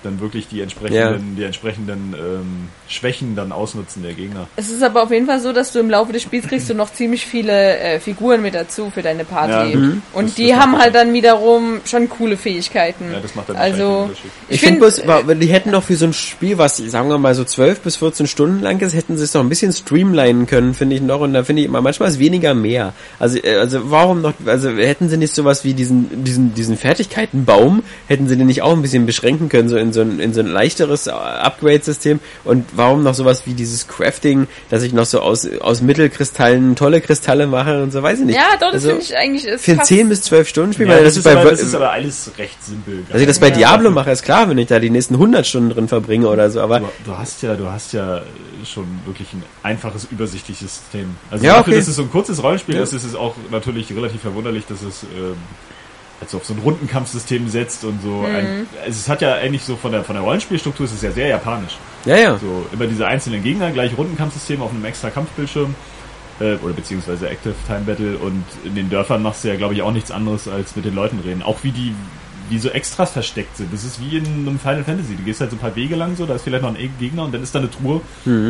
dann 0.04 0.20
wirklich 0.20 0.48
die 0.48 0.62
entsprechenden, 0.62 1.36
die 1.36 1.44
entsprechenden 1.44 2.14
ähm, 2.18 2.70
Schwächen 2.88 3.36
dann 3.36 3.52
ausnutzen 3.52 4.04
der 4.04 4.14
Gegner. 4.14 4.48
Es 4.56 4.70
ist 4.70 4.84
aber 4.84 5.04
auf 5.04 5.12
jeden 5.12 5.26
Fall 5.26 5.40
so, 5.40 5.52
dass 5.54 5.72
du 5.74 5.80
im 5.80 5.90
Laufe 5.90 6.14
des 6.14 6.22
Spiels 6.22 6.48
kriegst 6.48 6.70
du 6.70 6.74
noch 6.74 6.92
ziemlich 6.94 7.26
viele 7.26 7.78
äh, 7.80 8.00
Figuren 8.00 8.42
mit 8.42 8.56
dazu 8.56 8.92
für 8.94 9.02
deine 9.02 9.26
Party. 9.26 9.72
Ja, 9.74 9.78
mhm. 9.78 10.02
Und 10.14 10.28
Das- 10.30 10.36
die 10.36 10.48
das 10.48 10.56
macht 10.58 10.66
haben 10.68 10.78
halt 10.80 10.96
dann 10.96 11.14
wiederum 11.14 11.82
schon 11.86 12.10
coole 12.10 12.38
Fähigkeiten. 12.38 13.12
Ja, 13.12 13.20
das 13.20 13.36
macht 13.36 13.50
dann 13.50 13.56
also 13.58 14.00
Unterschied. 14.04 14.32
Ich, 14.50 14.62
finde 14.62 14.92
find, 14.92 15.10
aber 15.10 15.36
die 15.36 15.48
hätten 15.48 15.72
doch 15.72 15.84
für 15.84 15.96
so 15.96 16.06
ein 16.06 16.14
Spiel, 16.14 16.58
was 16.58 16.78
sagen 16.78 17.10
wir 17.10 17.18
mal 17.18 17.36
so 17.36 17.44
12 17.44 17.82
bis 17.82 17.96
14 17.98 18.28
Stunden 18.28 18.62
lang 18.62 18.80
ist, 18.82 18.94
hätten 18.94 19.18
sie 19.18 19.24
es 19.24 19.32
doch 19.32 19.42
ein 19.42 19.50
bisschen 19.50 19.74
streamlinen 19.74 20.46
können, 20.48 20.74
finde 20.74 20.96
ich 20.96 21.02
noch. 21.02 21.22
Und 21.22 21.34
da 21.34 21.44
finde 21.44 21.62
ich 21.62 21.68
immer, 21.68 21.82
manchmal 21.82 22.10
ist 22.10 22.20
weniger 22.20 22.54
mehr. 22.54 22.94
Also, 23.20 23.38
äh, 23.44 23.56
also 23.58 23.90
warum 23.92 24.22
noch, 24.22 24.34
also 24.46 24.70
hätten 24.70 25.10
sie 25.10 25.18
nicht 25.18 25.34
sowas 25.36 25.64
wie 25.64 25.74
diesen, 25.74 26.24
diesen, 26.24 26.54
diesen 26.54 26.78
Fertigkeitenbaum, 26.78 27.84
hätten 28.08 28.28
sie 28.28 28.38
den 28.38 28.48
nicht 28.48 28.62
auch 28.62 28.74
ein 28.74 28.82
bisschen 28.82 29.06
beschränken 29.06 29.50
können, 29.50 29.70
so 29.70 29.78
in 29.78 29.87
so 29.94 30.02
ein, 30.02 30.20
in 30.20 30.34
so 30.34 30.40
ein 30.42 30.48
leichteres 30.48 31.08
äh, 31.08 31.12
Upgrade-System? 31.12 32.20
Und 32.44 32.66
warum 32.76 33.04
noch 33.04 33.14
sowas 33.14 33.44
wie 33.46 33.54
dieses 33.54 33.88
Crafting, 33.88 34.48
dass 34.70 34.84
ich 34.84 34.94
noch 34.94 35.06
so 35.06 35.22
aus, 35.22 35.48
aus 35.60 35.82
Mittelkristallen 35.82 36.76
tolle 36.76 37.02
Kristalle 37.02 37.48
mache 37.48 37.84
und 37.84 37.92
so, 37.92 38.02
weiß 38.04 38.20
ich 38.20 38.26
nicht. 38.26 38.36
ja, 38.36 38.52
doch, 38.60 38.72
das 38.72 38.86
also, 38.86 38.90
finde 38.90 39.04
ich 39.04 39.18
eigentlich 39.18 39.46
ist 39.46 39.64
Für 39.66 39.72
ein 39.72 39.78
fast- 39.78 39.88
10 39.90 40.10
bis 40.10 40.22
12 40.24 40.48
Stunden 40.48 40.74
Spiel, 40.74 40.88
Ja, 40.88 40.94
weil 40.96 41.04
das, 41.04 41.14
das, 41.16 41.18
ist 41.18 41.24
bei, 41.24 41.40
aber, 41.40 41.50
das 41.52 41.62
ist 41.62 41.76
aber 41.76 41.92
alles 41.92 42.32
recht 42.38 42.64
simpel. 42.64 43.04
dass 43.12 43.22
ich 43.22 43.28
das 43.28 43.40
bei 43.40 43.50
Ja. 43.50 43.56
Diablo 43.56 43.92
mache, 43.92 44.12
ist 44.12 44.24
klar, 44.24 44.50
wenn 44.50 44.58
ich 44.58 44.68
da 44.68 44.80
die 44.80 44.90
nächsten 44.90 45.16
100 45.16 45.46
Stunden 45.46 45.70
drin 45.72 45.88
verbringe 45.88 46.28
oder 46.28 46.50
so, 46.50 46.62
aber 46.62 46.80
Du, 46.80 46.88
du 47.06 47.18
hast 47.18 47.42
ja, 47.44 47.56
du 47.56 47.68
hast 47.68 47.94
ja 47.94 48.22
schon 48.66 48.86
wirklich 49.06 49.32
ein 49.34 49.44
einfaches, 49.64 50.08
übersichtliches 50.12 50.76
System. 50.80 51.16
Also 51.32 51.46
Ja, 51.46 51.58
dafür, 51.58 51.72
okay. 51.74 51.80
dass 51.80 51.88
es 51.88 51.96
so 51.96 52.04
ein 52.04 52.12
kurzes 52.12 52.42
Rollenspiel 52.44 52.76
Ja. 52.76 52.84
ist, 52.84 52.94
ist 52.94 53.04
es 53.04 53.16
auch 53.16 53.36
natürlich 53.52 53.94
relativ 53.96 54.22
verwunderlich, 54.22 54.66
dass 54.68 54.82
es 54.82 55.04
ähm, 55.04 55.36
also 56.22 56.38
auf 56.38 56.46
so 56.46 56.54
ein 56.54 56.60
Rundenkampfsystem 56.60 57.48
setzt 57.50 57.84
und 57.84 58.02
so. 58.02 58.22
Ein, 58.22 58.68
also 58.80 58.90
es 58.90 59.08
hat 59.08 59.22
ja 59.22 59.36
eigentlich 59.36 59.64
so 59.64 59.76
von 59.76 59.92
der 59.92 60.04
von 60.04 60.16
der 60.16 60.24
Rollenspielstruktur 60.24 60.86
ist 60.86 60.94
es 60.94 61.02
ja 61.02 61.12
sehr 61.12 61.28
japanisch. 61.28 61.78
ja, 62.06 62.18
ja. 62.18 62.38
So 62.38 62.66
immer 62.74 62.88
diese 62.88 63.06
einzelnen 63.06 63.44
Gegner, 63.44 63.72
gleich 63.72 63.98
Rundenkampfsystem 63.98 64.62
auf 64.62 64.72
einem 64.72 64.86
extra 64.86 65.10
Kampfbildschirm. 65.10 65.76
Äh, 66.40 66.56
oder 66.58 66.74
beziehungsweise 66.74 67.30
Active 67.30 67.56
Time 67.66 67.82
Battle 67.82 68.18
und 68.18 68.44
in 68.64 68.76
den 68.76 68.90
Dörfern 68.90 69.24
machst 69.24 69.44
du 69.44 69.48
ja 69.48 69.56
glaube 69.56 69.74
ich 69.74 69.82
auch 69.82 69.92
nichts 69.92 70.12
anderes 70.12 70.48
als 70.48 70.76
mit 70.76 70.86
den 70.86 70.94
Leuten 70.94 71.20
reden. 71.20 71.42
Auch 71.42 71.64
wie 71.64 71.72
die 71.72 71.94
wie 72.50 72.60
so 72.60 72.70
Extras 72.70 73.12
versteckt 73.12 73.58
sind. 73.58 73.74
Das 73.74 73.84
ist 73.84 74.00
wie 74.00 74.18
in 74.18 74.26
einem 74.26 74.60
Final 74.60 74.84
Fantasy. 74.84 75.16
Du 75.16 75.24
gehst 75.24 75.42
halt 75.42 75.52
so 75.52 75.58
ein 75.58 75.60
paar 75.60 75.76
Wege 75.76 75.96
lang 75.96 76.16
so, 76.16 76.26
da 76.26 76.36
ist 76.36 76.44
vielleicht 76.44 76.64
noch 76.64 76.74
ein 76.74 76.90
Gegner 77.00 77.26
und 77.26 77.34
dann 77.34 77.44
ist 77.44 77.54
da 77.54 77.60
eine 77.60 77.70
Truhe, 77.70 78.02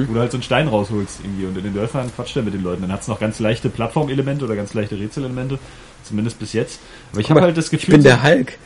wo 0.08 0.14
du 0.14 0.20
halt 0.20 0.32
so 0.32 0.38
einen 0.38 0.44
Stein 0.44 0.68
rausholst 0.68 1.22
irgendwie. 1.24 1.46
Und 1.46 1.58
in 1.58 1.64
den 1.64 1.74
Dörfern 1.74 2.12
quatscht 2.16 2.36
er 2.38 2.44
mit 2.44 2.54
den 2.54 2.64
Leuten. 2.64 2.84
Dann 2.84 2.92
hat's 2.92 3.08
noch 3.08 3.20
ganz 3.20 3.40
leichte 3.40 3.70
Plattformelemente 3.70 4.46
oder 4.46 4.56
ganz 4.56 4.74
leichte 4.74 5.00
Rätselelemente. 5.00 5.58
Zumindest 6.04 6.40
bis 6.40 6.54
jetzt. 6.54 6.80
Aber 7.12 7.22
ich 7.22 7.30
habe 7.30 7.42
halt 7.42 7.58
das 7.58 7.70
Gefühl, 7.70 7.90
Ich 7.90 7.90
bin 7.90 8.02
so- 8.02 8.08
der 8.10 8.24
Hulk. 8.24 8.58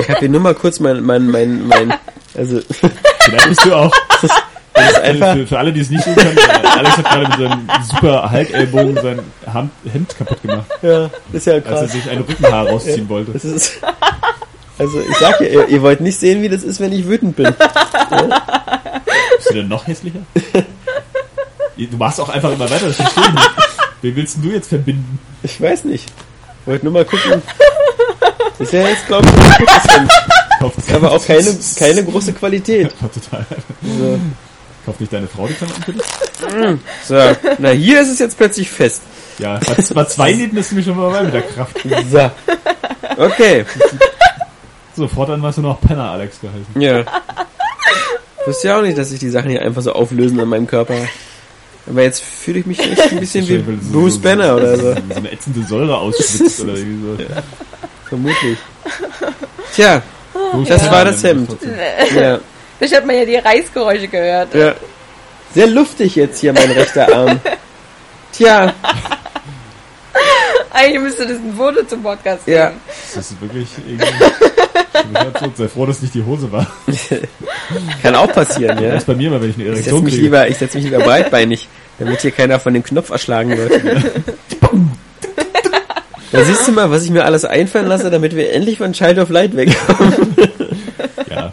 Ich 0.00 0.08
habe 0.08 0.20
hier 0.20 0.28
nur 0.30 0.40
mal 0.40 0.54
kurz 0.54 0.80
mein, 0.80 1.02
mein, 1.02 1.28
mein, 1.30 1.66
mein, 1.66 1.92
also, 2.34 2.60
vielleicht 3.20 3.48
bist 3.48 3.64
du 3.66 3.74
auch. 3.74 3.92
das 4.72 4.92
ist 4.92 5.00
einfach, 5.00 5.34
Für, 5.34 5.46
für 5.46 5.58
alle, 5.58 5.72
die 5.72 5.80
es 5.80 5.90
nicht 5.90 6.02
sehen 6.04 6.14
können, 6.16 6.36
äh, 6.38 6.66
Alex 6.78 6.96
hat 6.96 7.04
gerade 7.04 7.28
mit 7.28 7.36
seinem 7.38 7.68
super 7.90 8.30
Hulk-Ellbogen 8.32 8.94
sein 9.02 9.20
Ham- 9.52 9.70
Hemd 9.92 10.16
kaputt 10.16 10.40
gemacht, 10.42 10.66
ja, 10.82 11.10
ist 11.32 11.46
ja 11.46 11.54
als 11.54 11.64
er 11.66 11.72
krass. 11.72 11.92
sich 11.92 12.08
ein 12.10 12.18
Rückenhaar 12.18 12.68
rausziehen 12.68 13.08
wollte. 13.10 13.32
Das 13.32 13.44
ist, 13.44 13.72
also, 14.78 15.00
ich 15.00 15.16
sag 15.18 15.40
ja, 15.42 15.46
ihr, 15.48 15.68
ihr 15.68 15.82
wollt 15.82 16.00
nicht 16.00 16.18
sehen, 16.18 16.40
wie 16.42 16.48
das 16.48 16.62
ist, 16.62 16.80
wenn 16.80 16.92
ich 16.92 17.06
wütend 17.06 17.36
bin. 17.36 17.54
Bist 17.54 19.50
du 19.50 19.54
denn 19.54 19.68
noch 19.68 19.86
hässlicher? 19.86 20.20
Du 21.76 21.96
machst 21.98 22.20
auch 22.20 22.28
einfach 22.30 22.52
immer 22.52 22.70
weiter, 22.70 22.86
das 22.86 22.96
verstehe 22.96 23.24
ich 23.24 23.32
nicht. 23.34 23.50
Wen 24.02 24.16
willst 24.16 24.38
du 24.42 24.50
jetzt 24.50 24.68
verbinden? 24.68 25.18
Ich 25.42 25.60
weiß 25.60 25.84
nicht. 25.84 26.10
Wollt 26.66 26.82
nur 26.82 26.92
mal 26.92 27.04
gucken. 27.04 27.42
Das 28.58 28.60
ist 28.68 28.72
ja 28.72 28.88
jetzt, 28.88 29.06
glaube 29.06 29.26
ich, 29.28 30.94
aber 30.94 31.12
auch 31.12 31.24
keine, 31.26 31.54
keine 31.78 32.04
große 32.04 32.32
Qualität. 32.32 32.92
Total. 32.98 33.44
So. 33.82 34.18
Kauft 34.86 35.00
nicht 35.00 35.12
deine 35.12 35.26
Frau 35.26 35.46
die 35.46 35.54
Klamotten 35.54 35.92
dich? 35.94 36.02
so, 37.06 37.16
na 37.58 37.70
hier 37.70 38.02
ist 38.02 38.10
es 38.10 38.18
jetzt 38.18 38.36
plötzlich 38.36 38.70
fest. 38.70 39.02
Ja, 39.38 39.58
bei, 39.94 40.04
zwei 40.04 40.32
Nähten 40.32 40.56
ist 40.58 40.70
nämlich 40.70 40.86
schon 40.86 40.96
mal 40.96 41.10
bei 41.10 41.22
mit 41.22 41.34
der 41.34 41.42
Kraft. 41.42 41.76
So. 42.10 42.30
Okay, 43.16 43.64
So, 44.96 45.08
fortan 45.08 45.42
warst 45.42 45.58
du 45.58 45.62
noch 45.62 45.80
Penner, 45.80 46.10
Alex, 46.10 46.38
geheißen. 46.40 46.80
ja. 46.80 47.04
Wusste 48.46 48.68
ja 48.68 48.78
auch 48.78 48.82
nicht, 48.82 48.96
dass 48.98 49.08
sich 49.08 49.18
die 49.18 49.30
Sachen 49.30 49.50
hier 49.50 49.62
einfach 49.62 49.82
so 49.82 49.92
auflösen 49.92 50.38
an 50.38 50.48
meinem 50.48 50.66
Körper. 50.66 50.94
Aber 51.86 52.02
jetzt 52.02 52.22
fühle 52.22 52.60
ich 52.60 52.66
mich 52.66 52.78
echt 52.80 53.12
ein 53.12 53.20
bisschen 53.20 53.46
wie 53.48 53.58
Wahrscheinlich, 53.58 53.84
weil 53.84 53.92
du 53.92 54.00
Bruce 54.00 54.18
Banner 54.18 54.56
oder 54.56 54.76
so. 54.76 54.94
So 55.08 55.14
eine 55.16 55.32
ätzende 55.32 55.66
Säure 55.66 55.96
ausschwitzt 55.98 56.60
oder 56.60 56.74
irgendwie 56.74 57.24
so. 57.24 57.24
Vermutlich. 58.08 58.58
Tja, 59.74 60.02
Bruce 60.52 60.68
Das 60.68 60.80
Banner 60.82 60.92
war 60.92 61.04
das 61.04 61.22
Hemd. 61.24 61.50
ja. 62.14 62.38
Vielleicht 62.78 62.96
hat 62.96 63.06
man 63.06 63.16
ja 63.16 63.24
die 63.24 63.36
Reißgeräusche 63.36 64.08
gehört. 64.08 64.54
ja. 64.54 64.74
Sehr 65.54 65.68
luftig 65.68 66.16
jetzt 66.16 66.40
hier, 66.40 66.52
mein 66.52 66.68
rechter 66.72 67.14
Arm. 67.14 67.38
Tja, 68.32 68.72
Eigentlich 70.74 71.00
müsste 71.02 71.22
das 71.26 71.38
ein 71.38 71.54
Foto 71.56 71.84
zum 71.86 72.02
Podcast 72.02 72.46
Ja. 72.46 72.66
geben. 72.68 72.80
Das 73.14 73.30
ist 73.30 73.40
wirklich 73.40 73.68
irgendwie... 73.86 75.16
absurd. 75.16 75.56
Sei 75.56 75.68
froh, 75.68 75.86
dass 75.86 76.02
nicht 76.02 76.14
die 76.14 76.22
Hose 76.24 76.50
war. 76.50 76.66
kann 78.02 78.14
auch 78.16 78.32
passieren, 78.32 78.82
ja. 78.82 78.90
Das 78.90 79.02
ist 79.02 79.06
bei 79.06 79.14
mir 79.14 79.28
immer, 79.28 79.40
wenn 79.40 79.50
ich 79.50 79.56
eine 79.56 79.64
Ich 79.64 79.70
setze 79.76 79.80
Erektion 79.90 80.04
mich 80.04 80.14
kriege. 80.14 80.24
lieber, 80.24 80.48
ich 80.48 80.58
setze 80.58 80.76
mich 80.78 80.84
lieber 80.86 80.98
breitbeinig, 80.98 81.68
damit 81.98 82.20
hier 82.22 82.30
keiner 82.32 82.58
von 82.60 82.74
dem 82.74 82.82
Knopf 82.82 83.10
erschlagen 83.10 83.56
wird. 83.56 83.72
Da 86.32 86.42
siehst 86.44 86.66
du 86.66 86.72
mal, 86.72 86.90
was 86.90 87.04
ich 87.04 87.10
mir 87.10 87.24
alles 87.24 87.44
einfallen 87.44 87.86
lasse, 87.86 88.10
damit 88.10 88.34
wir 88.34 88.52
endlich 88.52 88.78
von 88.78 88.92
Child 88.92 89.18
of 89.20 89.30
Light 89.30 89.56
wegkommen. 89.56 90.36
Ja. 91.30 91.52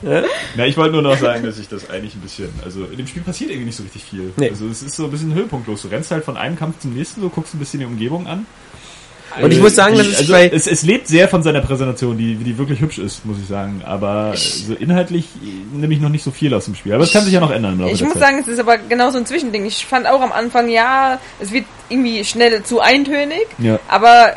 Na, 0.55 0.65
ich 0.67 0.77
wollte 0.77 0.93
nur 0.93 1.01
noch 1.01 1.17
sagen, 1.17 1.43
dass 1.43 1.57
ich 1.57 1.67
das 1.67 1.89
eigentlich 1.89 2.13
ein 2.15 2.21
bisschen, 2.21 2.49
also 2.63 2.86
in 2.86 2.97
dem 2.97 3.07
Spiel 3.07 3.21
passiert 3.23 3.49
irgendwie 3.49 3.67
nicht 3.67 3.77
so 3.77 3.84
richtig 3.84 4.03
viel. 4.03 4.31
Nee. 4.38 4.49
Also 4.49 4.67
es 4.67 4.84
ist 4.84 4.95
so 4.95 5.05
ein 5.05 5.12
bisschen 5.12 5.34
höhepunktlos. 5.34 5.81
Du 5.84 5.88
rennst 5.88 6.12
halt 6.12 6.23
von 6.23 6.38
einem 6.38 6.55
Kampf 6.57 6.79
zum 6.79 6.93
nächsten, 6.93 7.21
so 7.21 7.29
guckst 7.29 7.53
ein 7.55 7.60
bisschen 7.60 7.79
die 7.79 7.86
Umgebung 7.88 8.27
an. 8.27 8.45
Und 9.41 9.52
ich 9.52 9.60
Äh, 9.60 9.62
muss 9.62 9.76
sagen, 9.76 9.94
die, 9.96 10.00
das 10.00 10.08
ist 10.08 10.17
also 10.20 10.34
bei- 10.34 10.50
es, 10.50 10.67
es 10.67 10.82
lebt 10.84 11.08
sehr 11.08 11.28
von 11.30 11.44
seiner 11.44 11.62
Präsentation, 11.62 12.17
die, 12.17 12.36
die 12.36 12.58
wirklich 12.58 12.82
hübsch 12.82 12.98
ist, 12.98 13.26
muss 13.26 13.38
ich 13.41 13.48
sagen. 13.48 13.82
Aber 13.86 14.34
so 14.36 14.74
inhaltlich 14.74 15.28
nehme 15.74 15.94
ich 15.94 16.02
noch 16.02 16.10
nicht 16.10 16.24
so 16.24 16.32
viel 16.32 16.54
aus 16.54 16.65
dem 16.65 16.76
Spiel. 16.76 16.94
Aber 16.94 17.04
es 17.04 17.13
kann 17.13 17.24
sich 17.24 17.34
ja 17.34 17.39
noch 17.39 17.52
ändern 17.52 17.74
im 17.74 17.80
Laufe 17.82 17.94
Ich 17.94 18.00
der 18.00 18.08
muss 18.08 18.15
Zeit. 18.17 18.24
sagen, 18.24 18.39
es 18.39 18.48
ist 18.48 18.60
aber 18.60 18.78
genau 18.78 19.10
so 19.12 19.17
ein 19.17 19.26
Zwischending. 19.26 19.65
Ich 19.65 19.86
fand 19.86 20.08
auch 20.08 20.22
am 20.22 20.32
Anfang, 20.32 20.67
ja, 20.70 21.20
es 21.39 21.52
wird 21.52 21.65
irgendwie 21.89 22.26
schnell 22.26 22.63
zu 22.63 22.80
eintönig, 22.82 23.48
Ja. 23.60 23.80
aber 23.88 24.36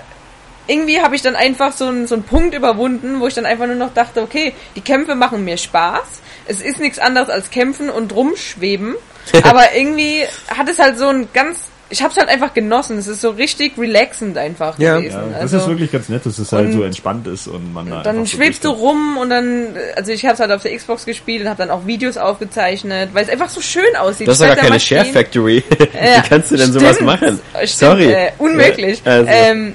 irgendwie 0.67 1.01
habe 1.01 1.15
ich 1.17 1.23
dann 1.23 1.37
einfach 1.37 1.73
so 1.73 1.87
einen, 1.87 2.07
so 2.07 2.15
einen 2.15 2.25
Punkt 2.25 2.55
überwunden, 2.55 3.21
wo 3.21 3.27
ich 3.27 3.35
dann 3.35 3.45
einfach 3.47 3.67
nur 3.67 3.77
noch 3.77 3.93
dachte, 3.93 4.23
okay, 4.23 4.55
die 4.77 4.81
Kämpfe 4.81 5.15
machen 5.15 5.45
mir 5.45 5.57
Spaß. 5.59 6.23
Es 6.47 6.61
ist 6.61 6.79
nichts 6.81 6.99
anderes 6.99 7.29
als 7.29 7.51
kämpfen 7.51 7.91
und 7.91 8.15
rumschweben. 8.15 8.95
aber 9.43 9.75
irgendwie 9.75 10.23
hat 10.49 10.69
es 10.69 10.79
halt 10.79 10.99
so 10.99 11.09
ein 11.09 11.29
ganz, 11.33 11.59
ich 11.95 12.03
habe 12.03 12.11
es 12.13 12.17
halt 12.19 12.29
einfach 12.29 12.53
genossen. 12.53 12.99
Es 12.99 13.07
ist 13.07 13.21
so 13.21 13.31
richtig 13.31 13.79
relaxend 13.79 14.37
einfach 14.37 14.77
Ja. 14.81 14.99
gewesen. 14.99 15.15
Ja, 15.17 15.29
das 15.33 15.41
also, 15.43 15.57
ist 15.59 15.69
wirklich 15.69 15.93
ganz 15.93 16.09
nett, 16.09 16.27
dass 16.27 16.39
es 16.39 16.51
halt 16.51 16.73
so 16.73 16.83
entspannt 16.83 17.27
ist 17.29 17.47
und 17.47 17.73
man 17.73 17.89
da 17.89 18.03
dann 18.03 18.17
einfach 18.19 18.31
so 18.31 18.37
schwebst 18.37 18.65
du 18.65 18.71
rum 18.71 19.17
und 19.17 19.31
dann, 19.31 19.69
also 19.95 20.11
ich 20.11 20.25
habe 20.25 20.35
es 20.35 20.41
halt 20.41 20.51
auf 20.51 20.63
der 20.63 20.77
Xbox 20.77 21.05
gespielt 21.07 21.43
und 21.43 21.49
habe 21.49 21.59
dann 21.59 21.71
auch 21.71 21.87
Videos 21.87 22.17
aufgezeichnet, 22.17 23.11
weil 23.13 23.23
es 23.23 23.31
einfach 23.31 23.49
so 23.49 23.61
schön 23.61 23.95
aussieht. 23.97 24.27
Das 24.27 24.41
ist 24.41 24.43
doch 24.43 24.49
gar 24.49 24.57
keine 24.57 24.81
Share. 24.81 25.05
Factory. 25.05 25.63
Ja, 25.95 26.23
Wie 26.25 26.29
kannst 26.29 26.51
du 26.51 26.57
denn 26.57 26.73
sowas 26.73 26.95
stimmt. 26.97 27.07
machen? 27.07 27.41
Stimmt, 27.53 27.69
Sorry. 27.69 28.13
Äh, 28.13 28.31
unmöglich. 28.39 29.01
Ja, 29.05 29.13
also. 29.13 29.31
ähm, 29.31 29.75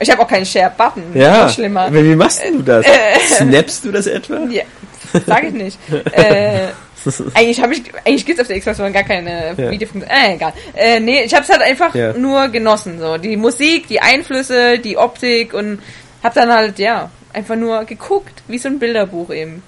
ich 0.00 0.10
habe 0.10 0.22
auch 0.22 0.28
keinen 0.28 0.44
Share-Button. 0.44 1.02
Ja, 1.14 1.44
Noch 1.44 1.50
schlimmer. 1.50 1.88
wie 1.92 2.14
machst 2.14 2.42
du 2.46 2.62
das? 2.62 2.84
Snappst 3.36 3.84
du 3.84 3.92
das 3.92 4.06
etwa? 4.06 4.40
Ja, 4.50 4.64
sag 5.26 5.44
ich 5.44 5.52
nicht. 5.54 5.78
äh, 6.12 6.68
eigentlich 7.34 7.60
habe 7.60 7.74
ich, 7.74 7.82
eigentlich 8.04 8.24
gibt's 8.26 8.40
auf 8.40 8.46
der 8.48 8.58
Xbox 8.58 8.80
One 8.80 8.92
gar 8.92 9.02
keine 9.04 9.54
Ja. 9.56 9.70
Videofunktion. 9.70 10.10
Äh, 10.10 10.34
egal. 10.34 10.52
Äh, 10.74 11.00
nee, 11.00 11.22
ich 11.24 11.32
habe 11.34 11.44
es 11.44 11.50
halt 11.50 11.62
einfach 11.62 11.94
Ja. 11.94 12.12
nur 12.14 12.48
genossen. 12.48 12.98
So 12.98 13.16
die 13.18 13.36
Musik, 13.36 13.88
die 13.88 14.00
Einflüsse, 14.00 14.78
die 14.78 14.96
Optik 14.96 15.54
und 15.54 15.80
hab 16.22 16.34
dann 16.34 16.50
halt 16.52 16.78
ja 16.78 17.10
einfach 17.32 17.56
nur 17.56 17.84
geguckt, 17.84 18.42
wie 18.48 18.58
so 18.58 18.68
ein 18.68 18.78
Bilderbuch 18.78 19.30
eben. 19.30 19.62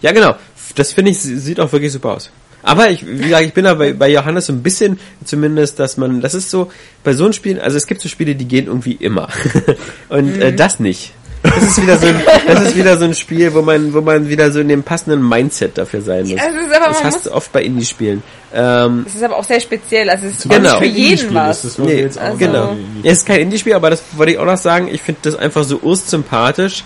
Ja, 0.00 0.12
genau. 0.12 0.34
Das 0.74 0.92
finde 0.92 1.10
ich, 1.10 1.20
sieht 1.20 1.60
auch 1.60 1.70
wirklich 1.72 1.92
super 1.92 2.12
aus. 2.12 2.30
Aber 2.64 2.90
ich, 2.90 3.04
wie 3.04 3.18
gesagt, 3.18 3.44
ich 3.44 3.52
bin 3.54 3.64
da 3.64 3.74
bei, 3.74 3.92
bei 3.92 4.08
Johannes 4.08 4.46
so 4.46 4.52
ein 4.52 4.62
bisschen 4.62 5.00
zumindest, 5.24 5.80
dass 5.80 5.96
man, 5.96 6.20
das 6.20 6.34
ist 6.34 6.48
so, 6.50 6.70
bei 7.02 7.12
so 7.12 7.24
einem 7.24 7.32
Spiel, 7.32 7.60
also 7.60 7.76
es 7.76 7.86
gibt 7.88 8.00
so 8.00 8.08
Spiele, 8.08 8.36
die 8.36 8.46
gehen 8.46 8.66
irgendwie 8.66 8.92
immer. 8.92 9.28
Und 10.08 10.36
Mhm. 10.36 10.42
äh, 10.42 10.52
das 10.52 10.78
nicht. 10.78 11.12
Das 11.42 11.62
ist 11.62 11.82
wieder 11.82 11.98
so 11.98 12.06
ein, 12.06 12.20
das 12.46 12.62
ist 12.62 12.76
wieder 12.76 12.96
so 12.98 13.04
ein 13.04 13.14
Spiel, 13.14 13.52
wo 13.52 13.62
man, 13.62 13.92
wo 13.92 14.00
man 14.00 14.28
wieder 14.28 14.50
so 14.52 14.60
in 14.60 14.68
dem 14.68 14.82
passenden 14.82 15.28
Mindset 15.28 15.76
dafür 15.76 16.00
sein 16.00 16.22
muss. 16.22 16.30
Ja, 16.30 16.42
aber, 16.46 16.86
Das 16.88 17.02
man 17.02 17.12
hast 17.12 17.26
du 17.26 17.32
oft 17.32 17.52
bei 17.52 17.62
Indie-Spielen. 17.62 18.22
Ähm, 18.54 19.04
es 19.06 19.14
ist 19.16 19.22
aber 19.24 19.36
auch 19.36 19.44
sehr 19.44 19.60
speziell. 19.60 20.08
Also 20.08 20.26
es 20.26 20.34
ist 20.38 20.48
Genau. 20.48 20.78
nicht 20.80 20.92
für 20.92 20.98
jeden 20.98 21.34
was. 21.34 21.64
ist, 21.64 21.78
das 21.78 21.86
Nee, 21.86 22.00
jetzt 22.00 22.18
auch 22.18 22.22
also- 22.24 22.38
genau. 22.38 22.76
Ja, 23.02 23.10
es 23.10 23.18
ist 23.18 23.26
kein 23.26 23.40
Indie-Spiel, 23.40 23.74
aber 23.74 23.90
das 23.90 24.02
wollte 24.12 24.32
ich 24.32 24.38
auch 24.38 24.44
noch 24.46 24.56
sagen. 24.56 24.88
Ich 24.92 25.02
finde 25.02 25.20
das 25.22 25.34
einfach 25.36 25.64
so 25.64 25.78
ursympathisch. 25.82 26.84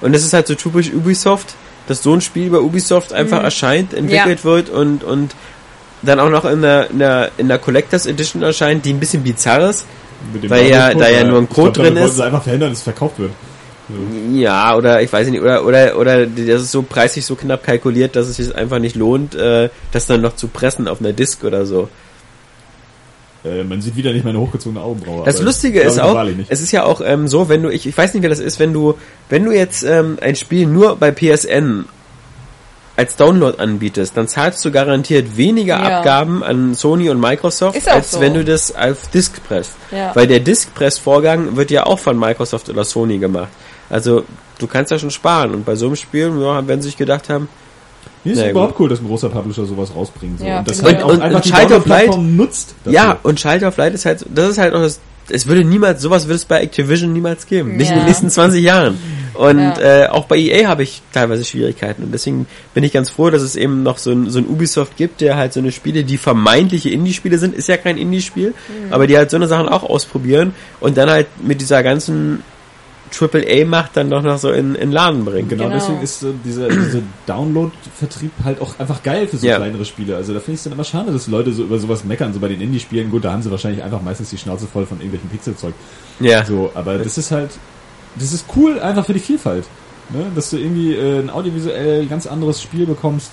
Und 0.00 0.14
es 0.14 0.24
ist 0.24 0.32
halt 0.32 0.46
so 0.46 0.54
typisch 0.54 0.90
Ubisoft, 0.92 1.54
dass 1.86 2.02
so 2.02 2.14
ein 2.14 2.20
Spiel 2.22 2.48
bei 2.50 2.58
Ubisoft 2.58 3.12
einfach 3.12 3.42
erscheint, 3.42 3.92
entwickelt 3.92 4.44
wird 4.44 4.70
und, 4.70 5.04
und 5.04 5.32
dann 6.02 6.18
auch 6.20 6.30
noch 6.30 6.46
in 6.46 6.62
der, 6.62 6.88
in 6.90 6.98
der, 7.00 7.30
in 7.36 7.48
der 7.48 7.58
Collectors 7.58 8.06
Edition 8.06 8.42
erscheint, 8.42 8.84
die 8.86 8.94
ein 8.94 9.00
bisschen 9.00 9.22
bizarr 9.22 9.68
ist. 9.68 9.84
Weil 10.48 10.68
ja- 10.70 10.94
da 10.94 11.08
ja 11.08 11.18
weil 11.20 11.24
nur 11.28 11.38
ein 11.38 11.44
ich 11.44 11.50
Code 11.50 11.72
glaub, 11.72 11.86
drin 11.86 11.96
ist. 11.98 12.16
sie 12.16 12.24
einfach 12.24 12.42
verhindern, 12.42 12.70
dass 12.70 12.78
es 12.78 12.84
verkauft 12.84 13.18
wird. 13.18 13.32
Ja, 14.32 14.76
oder 14.76 15.02
ich 15.02 15.12
weiß 15.12 15.28
nicht, 15.28 15.40
oder, 15.40 15.64
oder, 15.64 15.98
oder 15.98 16.26
das 16.26 16.62
ist 16.62 16.72
so 16.72 16.82
preislich 16.82 17.26
so 17.26 17.34
knapp 17.34 17.64
kalkuliert, 17.64 18.16
dass 18.16 18.28
es 18.28 18.36
sich 18.36 18.54
einfach 18.54 18.78
nicht 18.78 18.96
lohnt, 18.96 19.34
äh, 19.34 19.68
das 19.92 20.06
dann 20.06 20.20
noch 20.20 20.36
zu 20.36 20.48
pressen 20.48 20.88
auf 20.88 21.00
einer 21.00 21.12
Disk 21.12 21.44
oder 21.44 21.66
so. 21.66 21.88
Äh, 23.44 23.64
man 23.64 23.80
sieht 23.80 23.96
wieder 23.96 24.12
nicht 24.12 24.24
meine 24.24 24.38
hochgezogene 24.38 24.82
Augenbraue. 24.82 25.24
Das 25.24 25.40
Lustige 25.40 25.80
ist 25.80 25.98
auch, 25.98 26.26
es 26.48 26.60
ist 26.60 26.72
ja 26.72 26.84
auch 26.84 27.00
ähm, 27.02 27.26
so, 27.26 27.48
wenn 27.48 27.62
du, 27.62 27.70
ich, 27.70 27.86
ich 27.86 27.96
weiß 27.96 28.12
nicht, 28.14 28.22
wer 28.22 28.30
das 28.30 28.38
ist, 28.38 28.60
wenn 28.60 28.72
du, 28.72 28.94
wenn 29.28 29.44
du 29.44 29.52
jetzt 29.52 29.82
ähm, 29.82 30.18
ein 30.20 30.36
Spiel 30.36 30.66
nur 30.66 30.96
bei 30.96 31.10
PSN 31.10 31.86
als 32.96 33.16
Download 33.16 33.58
anbietest, 33.58 34.14
dann 34.14 34.28
zahlst 34.28 34.62
du 34.62 34.70
garantiert 34.70 35.38
weniger 35.38 35.78
Ja. 35.78 35.98
Abgaben 35.98 36.42
an 36.42 36.74
Sony 36.74 37.08
und 37.08 37.18
Microsoft, 37.18 37.88
als 37.88 38.10
so. 38.10 38.20
wenn 38.20 38.34
du 38.34 38.44
das 38.44 38.74
auf 38.76 39.08
Disk 39.08 39.42
presst. 39.48 39.72
Ja. 39.90 40.14
Weil 40.14 40.26
der 40.26 40.40
Disk-Press-Vorgang 40.40 41.56
wird 41.56 41.70
ja 41.70 41.86
auch 41.86 41.98
von 41.98 42.18
Microsoft 42.18 42.68
oder 42.68 42.84
Sony 42.84 43.16
gemacht. 43.16 43.48
Also 43.90 44.24
du 44.58 44.66
kannst 44.66 44.90
ja 44.90 44.98
schon 44.98 45.10
sparen. 45.10 45.52
Und 45.54 45.64
bei 45.64 45.74
so 45.74 45.86
einem 45.86 45.96
Spiel, 45.96 46.32
ja, 46.40 46.66
wenn 46.66 46.80
sie 46.80 46.88
sich 46.88 46.96
gedacht 46.96 47.28
haben, 47.28 47.48
Nee, 48.22 48.32
ist 48.32 48.44
überhaupt 48.46 48.78
cool, 48.78 48.88
dass 48.88 49.00
ein 49.00 49.06
großer 49.06 49.30
Publisher 49.30 49.64
sowas 49.64 49.90
rausbringt. 49.94 50.40
So. 50.40 50.44
Ja, 50.44 50.58
und 50.60 50.68
das 50.68 50.82
halt 50.82 51.02
auch. 51.02 51.08
Und- 51.10 51.22
einfach 51.22 51.36
und 51.36 51.44
die 51.46 51.50
Child 51.50 51.72
of 51.72 51.84
Download-Plattform 51.84 52.36
nutzt. 52.36 52.74
dafür. 52.84 52.92
Ja, 52.92 53.18
und 53.22 53.38
Child 53.38 53.62
of 53.64 53.76
Light 53.78 53.94
ist 53.94 54.04
halt, 54.04 54.26
das 54.34 54.50
ist 54.50 54.58
halt 54.58 54.74
auch 54.74 54.80
das, 54.82 55.00
es 55.30 55.46
würde 55.46 55.64
niemals, 55.64 56.02
sowas 56.02 56.24
würde 56.26 56.34
es 56.34 56.44
bei 56.44 56.60
Activision 56.60 57.12
niemals 57.14 57.46
geben. 57.46 57.76
Nicht 57.76 57.88
in 57.90 57.96
Ja. 57.96 58.02
den 58.02 58.06
nächsten 58.08 58.28
20 58.28 58.62
Jahren. 58.62 58.98
Und 59.34 59.58
Ja. 59.58 60.04
äh, 60.04 60.08
auch 60.08 60.24
bei 60.26 60.36
EA 60.36 60.68
habe 60.68 60.82
ich 60.82 61.00
teilweise 61.14 61.44
Schwierigkeiten. 61.44 62.02
Und 62.02 62.12
deswegen 62.12 62.46
bin 62.74 62.84
ich 62.84 62.92
ganz 62.92 63.08
froh, 63.08 63.30
dass 63.30 63.40
es 63.40 63.56
eben 63.56 63.82
noch 63.82 63.96
so 63.96 64.10
ein, 64.10 64.28
so 64.28 64.38
ein 64.38 64.46
Ubisoft 64.46 64.98
gibt, 64.98 65.22
der 65.22 65.36
halt 65.36 65.54
so 65.54 65.60
eine 65.60 65.72
Spiele, 65.72 66.04
die 66.04 66.18
vermeintliche 66.18 66.90
Indie-Spiele 66.90 67.38
sind, 67.38 67.54
ist 67.54 67.68
ja 67.68 67.78
kein 67.78 67.96
Indie-Spiel, 67.96 68.48
Mhm. 68.50 68.92
aber 68.92 69.06
die 69.06 69.16
halt 69.16 69.30
so 69.30 69.36
eine 69.36 69.46
Sachen 69.46 69.68
auch 69.68 69.82
ausprobieren 69.84 70.52
und 70.80 70.98
dann 70.98 71.08
halt 71.08 71.26
mit 71.42 71.60
dieser 71.62 71.82
ganzen 71.82 72.42
AAA-Macht 73.18 73.96
dann 73.96 74.08
doch 74.10 74.22
noch 74.22 74.38
so 74.38 74.50
in, 74.50 74.74
in 74.74 74.92
Laden 74.92 75.24
bringen. 75.24 75.48
Genau, 75.48 75.64
Genau. 75.64 75.74
deswegen 75.76 76.00
ist 76.02 76.22
äh, 76.22 76.28
dieser, 76.44 76.68
dieser 76.68 77.00
Download-Vertrieb 77.26 78.30
halt 78.44 78.60
auch 78.60 78.78
einfach 78.78 79.02
geil 79.02 79.26
für 79.28 79.36
so 79.36 79.46
Ja. 79.46 79.56
kleinere 79.56 79.84
Spiele. 79.84 80.16
Also 80.16 80.32
da 80.32 80.40
finde 80.40 80.52
ich 80.52 80.58
es 80.60 80.64
dann 80.64 80.72
immer 80.72 80.84
schade, 80.84 81.12
dass 81.12 81.26
Leute 81.26 81.52
so 81.52 81.64
über 81.64 81.78
sowas 81.78 82.04
meckern, 82.04 82.32
so 82.32 82.40
bei 82.40 82.48
den 82.48 82.60
Indie-Spielen. 82.60 83.10
Gut, 83.10 83.24
da 83.24 83.32
haben 83.32 83.42
sie 83.42 83.50
wahrscheinlich 83.50 83.82
einfach 83.82 84.00
meistens 84.02 84.30
die 84.30 84.38
Schnauze 84.38 84.66
voll 84.66 84.86
von 84.86 84.98
irgendwelchen 84.98 85.28
Pixelzeug. 85.30 85.74
Ja. 86.20 86.44
So, 86.44 86.70
aber 86.74 86.98
das 86.98 87.18
ist 87.18 87.30
halt, 87.30 87.50
das 88.16 88.32
ist 88.32 88.46
cool 88.56 88.78
einfach 88.80 89.04
für 89.06 89.14
die 89.14 89.20
Vielfalt. 89.20 89.64
Ne? 90.10 90.26
Dass 90.34 90.50
du 90.50 90.56
irgendwie 90.58 90.94
äh, 90.94 91.18
ein 91.20 91.30
audiovisuell 91.30 92.06
ganz 92.06 92.26
anderes 92.26 92.62
Spiel 92.62 92.86
bekommst. 92.86 93.30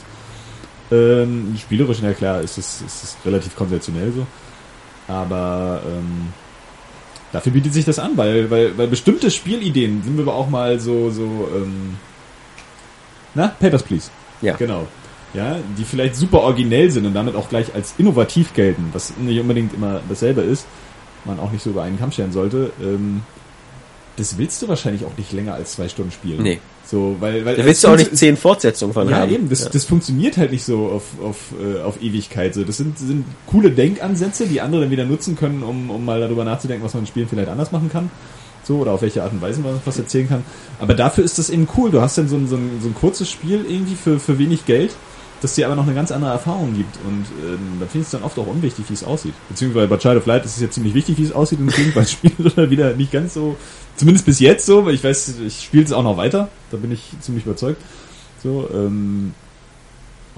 Ähm, 0.92 1.56
spielerisch, 1.60 1.98
na 2.02 2.14
klar, 2.14 2.42
ist 2.42 2.58
es, 2.58 2.82
ist 2.82 3.04
es 3.04 3.18
relativ 3.26 3.56
konventionell 3.56 4.12
so. 4.12 4.26
Aber 5.12 5.82
ähm, 5.86 6.34
dafür 7.38 7.52
bietet 7.52 7.72
sich 7.72 7.86
das 7.86 8.00
an, 8.00 8.18
weil, 8.18 8.50
weil, 8.50 8.76
weil 8.78 8.88
bestimmte 8.88 9.30
Spielideen 9.30 10.02
sind 10.04 10.18
wir 10.18 10.24
aber 10.24 10.34
auch 10.34 10.50
mal 10.50 10.80
so, 10.80 11.12
so, 11.12 11.48
ähm, 11.56 11.98
na, 13.36 13.50
Papers, 13.60 13.84
Please. 13.84 14.10
Ja. 14.42 14.56
Genau. 14.56 14.88
Ja, 15.34 15.58
die 15.78 15.84
vielleicht 15.84 16.16
super 16.16 16.42
originell 16.42 16.90
sind 16.90 17.06
und 17.06 17.14
damit 17.14 17.36
auch 17.36 17.50
gleich 17.50 17.76
als 17.76 17.94
innovativ 18.00 18.54
gelten, 18.54 18.90
was 18.94 19.16
nicht 19.18 19.40
unbedingt 19.40 19.74
immer 19.74 20.02
dasselbe 20.10 20.42
ist, 20.42 20.66
man 21.26 21.40
auch 21.40 21.52
nicht 21.52 21.62
so 21.62 21.70
über 21.70 21.84
einen 21.84 22.00
Kamm 22.00 22.12
scheren 22.12 22.32
sollte. 22.32 22.72
Ähm, 22.82 23.22
das 24.18 24.38
willst 24.38 24.62
du 24.62 24.68
wahrscheinlich 24.68 25.06
auch 25.06 25.16
nicht 25.18 25.32
länger 25.32 25.54
als 25.54 25.74
zwei 25.74 25.88
Stunden 25.88 26.12
spielen. 26.12 26.42
Nee. 26.44 26.60
So, 26.86 27.16
weil, 27.20 27.46
weil 27.46 27.56
Da 27.56 27.66
willst 27.66 27.84
du 27.84 27.88
auch 27.90 27.98
nicht 27.98 28.16
zehn 28.18 28.36
Fortsetzungen 28.38 28.94
von 28.94 29.10
ja, 29.10 29.18
haben. 29.18 29.34
eben, 29.34 29.50
das, 29.50 29.64
Ja. 29.64 29.70
das 29.72 29.86
funktioniert 29.86 30.38
halt 30.38 30.52
nicht 30.52 30.64
so 30.66 30.88
auf, 30.88 31.04
auf, 31.24 31.38
äh, 31.62 31.82
auf 31.82 32.02
Ewigkeit. 32.02 32.54
So, 32.54 32.64
das 32.64 32.78
sind, 32.78 32.98
sind 32.98 33.26
coole 33.46 33.72
Denkansätze, 33.72 34.46
die 34.48 34.62
andere 34.62 34.82
dann 34.82 34.92
wieder 34.92 35.06
nutzen 35.06 35.36
können, 35.36 35.64
um, 35.64 35.90
um 35.90 36.04
mal 36.06 36.20
darüber 36.20 36.44
nachzudenken, 36.44 36.84
was 36.86 36.94
man 36.94 37.04
in 37.04 37.08
Spielen 37.08 37.28
vielleicht 37.28 37.50
anders 37.50 37.72
machen 37.72 37.90
kann. 37.92 38.10
so 38.64 38.78
oder 38.80 38.92
auf 38.92 39.02
welche 39.02 39.24
Art 39.24 39.32
und 39.32 39.42
Weise 39.42 39.62
man 39.62 39.80
was 39.86 39.98
erzählen 39.98 40.28
kann. 40.28 40.44
Aber 40.80 40.94
dafür 40.94 41.24
ist 41.24 41.38
das 41.40 41.50
eben 41.50 41.68
cool. 41.78 41.90
Du 41.92 42.02
hast 42.02 42.18
dann 42.18 42.28
so 42.28 42.36
ein, 42.36 42.48
so 42.48 42.56
ein, 42.58 42.80
so 42.82 42.90
ein 42.90 42.96
kurzes 42.96 43.30
Spiel 43.30 43.66
irgendwie 43.68 43.96
für, 43.96 44.20
für 44.20 44.40
wenig 44.40 44.66
Geld, 44.66 44.94
das 45.42 45.56
dir 45.56 45.66
aber 45.68 45.76
noch 45.76 45.86
eine 45.86 45.94
ganz 45.94 46.12
andere 46.12 46.32
Erfahrung 46.32 46.74
gibt. 46.76 46.98
Und 47.06 47.26
ähm, 47.44 47.78
da 47.80 47.86
finde 47.86 48.00
ich 48.00 48.06
es 48.06 48.12
dann 48.12 48.24
oft 48.24 48.38
auch 48.40 48.48
unwichtig, 48.48 48.86
wie 48.90 48.94
es 48.94 49.04
aussieht. 49.04 49.34
Beziehungsweise 49.50 49.88
bei 49.88 49.98
Child 49.98 50.18
of 50.18 50.26
Light 50.26 50.46
ist 50.46 50.56
es 50.56 50.62
ja 50.62 50.70
ziemlich 50.70 50.94
wichtig, 50.94 51.18
wie 51.18 51.24
es 51.24 51.32
aussieht 51.32 51.60
und 51.60 51.68
deswegen 51.68 51.94
bei 51.94 52.06
Spielen 52.06 52.52
oder 52.52 52.70
wieder 52.70 52.94
nicht 52.94 53.12
ganz 53.12 53.34
so, 53.34 53.56
zumindest 53.96 54.26
bis 54.26 54.40
jetzt 54.40 54.66
so, 54.66 54.86
weil 54.86 54.94
ich 54.94 55.04
weiß, 55.04 55.36
ich 55.46 55.64
spiele 55.64 55.84
es 55.84 55.92
auch 55.92 56.04
noch 56.04 56.18
weiter, 56.18 56.50
da 56.72 56.78
bin 56.78 56.92
ich 56.92 57.12
ziemlich 57.22 57.46
überzeugt. 57.46 57.82
So, 58.42 58.70
ähm, 58.74 59.34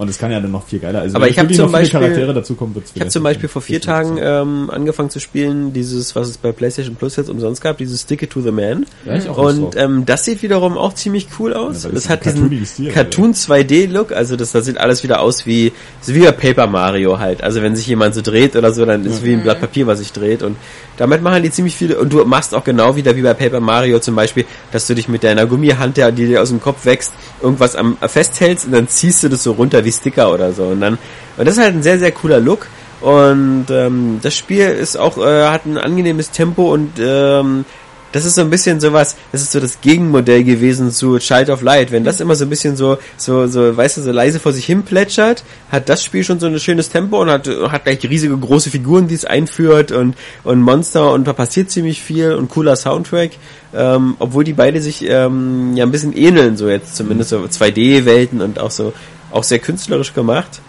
und 0.00 0.08
es 0.08 0.16
kann 0.16 0.32
ja 0.32 0.40
dann 0.40 0.50
noch 0.50 0.66
viel 0.66 0.78
geiler. 0.78 1.02
Also 1.02 1.14
Aber 1.16 1.28
ich 1.28 1.38
hab 1.38 1.44
wirklich 1.44 1.58
zum 1.58 1.70
Beispiel- 1.70 2.00
Charaktere 2.00 2.32
dazu 2.32 2.54
kommen, 2.54 2.74
wird's 2.74 2.92
Ich 2.94 3.00
habe 3.02 3.10
zum 3.10 3.22
Beispiel 3.22 3.50
vor 3.50 3.60
vier 3.60 3.82
Tagen 3.82 4.16
ähm, 4.18 4.70
angefangen 4.70 5.10
zu 5.10 5.20
spielen, 5.20 5.74
dieses, 5.74 6.16
was 6.16 6.30
es 6.30 6.38
bei 6.38 6.52
PlayStation 6.52 6.96
Plus 6.96 7.16
jetzt 7.16 7.28
umsonst 7.28 7.60
gab, 7.60 7.76
dieses 7.76 8.00
Stick 8.00 8.22
It 8.22 8.30
to 8.30 8.40
the 8.40 8.50
Man. 8.50 8.86
Ja, 9.04 9.16
ich 9.16 9.28
auch 9.28 9.36
Lust 9.36 9.58
Und 9.58 9.76
ähm, 9.76 10.06
das 10.06 10.24
sieht 10.24 10.42
wiederum 10.42 10.78
auch 10.78 10.94
ziemlich 10.94 11.28
cool 11.38 11.52
aus. 11.52 11.84
Ja, 11.84 11.90
das 11.90 12.08
hat 12.08 12.24
diesen 12.24 12.36
cartoonigen 12.36 12.64
Stil, 12.64 12.90
Cartoon 12.92 13.34
2D-Look, 13.34 14.12
also 14.12 14.36
das, 14.36 14.52
das 14.52 14.64
sieht 14.64 14.78
alles 14.78 15.02
wieder 15.02 15.20
aus 15.20 15.44
wie, 15.44 15.70
so 16.00 16.14
wie 16.14 16.20
bei 16.20 16.32
Paper 16.32 16.66
Mario 16.66 17.18
halt. 17.18 17.42
Also 17.42 17.60
wenn 17.60 17.76
sich 17.76 17.86
jemand 17.86 18.14
so 18.14 18.22
dreht 18.22 18.56
oder 18.56 18.72
so, 18.72 18.86
dann 18.86 19.04
ist 19.04 19.16
es 19.16 19.22
wie 19.22 19.34
ein 19.34 19.42
Blatt 19.42 19.60
Papier, 19.60 19.86
was 19.86 19.98
sich 19.98 20.12
dreht. 20.12 20.42
Und 20.42 20.56
damit 21.00 21.22
machen 21.22 21.42
die 21.42 21.50
ziemlich 21.50 21.74
viele, 21.74 21.98
und 21.98 22.12
du 22.12 22.22
machst 22.26 22.54
auch 22.54 22.62
genau 22.62 22.94
wieder 22.94 23.16
wie 23.16 23.22
bei 23.22 23.32
Paper 23.32 23.60
Mario 23.60 24.00
zum 24.00 24.14
Beispiel, 24.14 24.44
dass 24.70 24.86
du 24.86 24.94
dich 24.94 25.08
mit 25.08 25.24
deiner 25.24 25.46
Gummihand, 25.46 25.96
die 25.96 26.26
dir 26.26 26.42
aus 26.42 26.50
dem 26.50 26.60
Kopf 26.60 26.84
wächst, 26.84 27.14
irgendwas 27.40 27.74
am 27.74 27.96
festhältst 27.96 28.66
und 28.66 28.72
dann 28.72 28.86
ziehst 28.86 29.22
du 29.22 29.30
das 29.30 29.42
so 29.42 29.52
runter 29.52 29.82
wie 29.82 29.92
Sticker 29.92 30.30
oder 30.30 30.52
so. 30.52 30.64
Und 30.64 30.82
dann, 30.82 30.98
und 31.38 31.48
das 31.48 31.56
ist 31.56 31.62
halt 31.62 31.74
ein 31.74 31.82
sehr, 31.82 31.98
sehr 31.98 32.12
cooler 32.12 32.38
Look. 32.38 32.66
Und 33.00 33.68
ähm, 33.70 34.20
das 34.22 34.36
Spiel 34.36 34.66
ist 34.66 34.98
auch, 34.98 35.16
äh, 35.16 35.46
hat 35.46 35.64
ein 35.64 35.78
angenehmes 35.78 36.32
Tempo 36.32 36.70
und 36.70 36.92
ähm, 36.98 37.64
das 38.12 38.24
ist 38.24 38.34
so 38.34 38.40
ein 38.40 38.50
bisschen 38.50 38.80
sowas, 38.80 39.16
das 39.32 39.42
ist 39.42 39.52
so 39.52 39.60
das 39.60 39.80
Gegenmodell 39.80 40.44
gewesen 40.44 40.90
zu 40.90 41.18
Child 41.18 41.50
of 41.50 41.62
Light. 41.62 41.92
Wenn 41.92 42.04
das 42.04 42.20
immer 42.20 42.34
so 42.34 42.44
ein 42.44 42.50
bisschen 42.50 42.76
so, 42.76 42.98
so, 43.16 43.46
so, 43.46 43.76
weißt 43.76 43.98
du, 43.98 44.02
so 44.02 44.10
leise 44.10 44.40
vor 44.40 44.52
sich 44.52 44.64
hin 44.64 44.82
plätschert, 44.82 45.44
hat 45.70 45.88
das 45.88 46.02
Spiel 46.02 46.24
schon 46.24 46.40
so 46.40 46.46
ein 46.46 46.58
schönes 46.58 46.88
Tempo 46.88 47.20
und 47.20 47.30
hat, 47.30 47.48
hat 47.48 47.84
gleich 47.84 48.02
riesige 48.02 48.36
große 48.36 48.70
Figuren, 48.70 49.08
die 49.08 49.14
es 49.14 49.24
einführt 49.24 49.92
und, 49.92 50.16
und 50.44 50.60
Monster 50.60 51.12
und 51.12 51.26
da 51.26 51.32
passiert 51.32 51.70
ziemlich 51.70 52.02
viel 52.02 52.32
und 52.32 52.48
cooler 52.48 52.76
Soundtrack. 52.76 53.32
Ähm, 53.72 54.16
obwohl 54.18 54.42
die 54.42 54.52
beide 54.52 54.80
sich 54.80 55.08
ähm, 55.08 55.76
ja 55.76 55.84
ein 55.84 55.92
bisschen 55.92 56.16
ähneln, 56.16 56.56
so 56.56 56.68
jetzt 56.68 56.96
zumindest 56.96 57.30
so 57.30 57.38
2D-Welten 57.38 58.40
und 58.40 58.58
auch 58.58 58.72
so, 58.72 58.92
auch 59.30 59.44
sehr 59.44 59.60
künstlerisch 59.60 60.12
gemacht. 60.12 60.60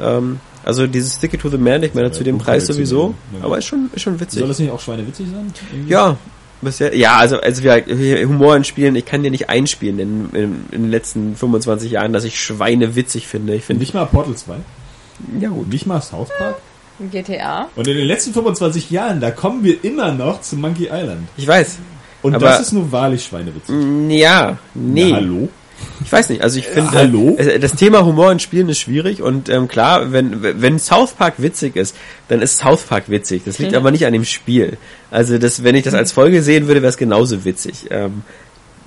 Ähm, 0.00 0.40
also 0.64 0.86
dieses 0.86 1.14
Stick 1.14 1.32
It 1.34 1.40
to 1.40 1.48
the 1.48 1.56
Man, 1.56 1.82
ich 1.84 1.94
meine 1.94 2.08
Ja, 2.08 2.12
zu 2.12 2.24
dem 2.24 2.38
Preis 2.38 2.66
sowieso, 2.66 3.14
ja. 3.38 3.44
aber 3.44 3.58
ist 3.58 3.66
schon, 3.66 3.90
ist 3.94 4.02
schon 4.02 4.18
witzig. 4.20 4.40
Soll 4.40 4.48
das 4.48 4.58
nicht 4.58 4.70
auch 4.70 4.80
schweinewitzig 4.80 5.28
sein? 5.32 5.52
Irgendwie? 5.72 5.90
Ja, 5.92 6.18
bisher, 6.62 6.94
ja, 6.96 7.16
also, 7.16 7.40
also 7.40 7.62
wir, 7.62 8.26
Humor 8.28 8.56
in 8.56 8.64
Spielen, 8.64 8.96
ich 8.96 9.04
kann 9.06 9.22
dir 9.22 9.30
nicht 9.30 9.48
einspielen 9.48 9.98
in, 9.98 10.30
in, 10.32 10.64
in 10.72 10.82
den 10.82 10.90
letzten 10.90 11.36
25 11.36 11.90
Jahren, 11.92 12.12
dass 12.12 12.24
ich 12.24 12.40
Schweine 12.40 12.94
witzig 12.96 13.26
finde. 13.26 13.54
Ich 13.54 13.64
finde, 13.64 13.80
Nicht 13.80 13.94
mal 13.94 14.06
Portal 14.06 14.34
2? 14.34 14.56
ja 15.40 15.48
gut. 15.48 15.68
Nicht 15.68 15.86
mal 15.86 16.00
South 16.00 16.28
Park? 16.38 16.56
GTA. 17.12 17.68
Und 17.76 17.86
in 17.86 17.96
den 17.96 18.06
letzten 18.06 18.32
25 18.32 18.90
Jahren, 18.90 19.20
da 19.20 19.30
kommen 19.30 19.62
wir 19.62 19.84
immer 19.84 20.12
noch 20.12 20.40
zu 20.40 20.56
Monkey 20.56 20.86
Island. 20.92 21.28
Ich 21.36 21.46
weiß. 21.46 21.78
Und 22.22 22.34
Aber- 22.34 22.46
das 22.46 22.60
ist 22.60 22.72
nur 22.72 22.90
wahrlich 22.90 23.24
schweinewitzig. 23.24 23.74
Ja, 24.08 24.58
nee. 24.74 25.10
Ja, 25.10 25.16
hallo? 25.16 25.48
Ich 26.04 26.12
weiß 26.12 26.28
nicht, 26.30 26.42
also 26.42 26.58
ich 26.58 26.66
finde, 26.66 26.92
hallo? 26.92 27.34
äh, 27.38 27.58
das 27.58 27.72
Thema 27.74 28.04
Humor 28.04 28.32
in 28.32 28.38
Spielen 28.38 28.68
ist 28.68 28.78
schwierig 28.78 29.20
und 29.22 29.48
ähm, 29.48 29.68
klar, 29.68 30.12
wenn 30.12 30.42
wenn 30.42 30.78
South 30.78 31.12
Park 31.12 31.34
witzig 31.38 31.76
ist, 31.76 31.94
dann 32.28 32.40
ist 32.40 32.58
South 32.58 32.82
Park 32.82 33.08
witzig. 33.08 33.42
Das 33.44 33.58
liegt 33.58 33.74
aber 33.74 33.90
nicht 33.90 34.06
an 34.06 34.12
dem 34.12 34.24
Spiel. 34.24 34.78
Also 35.10 35.38
das, 35.38 35.62
wenn 35.64 35.74
ich 35.74 35.84
das 35.84 35.94
als 35.94 36.12
Folge 36.12 36.42
sehen 36.42 36.66
würde, 36.66 36.82
wäre 36.82 36.90
es 36.90 36.96
genauso 36.96 37.44
witzig. 37.44 37.86
Ähm, 37.90 38.22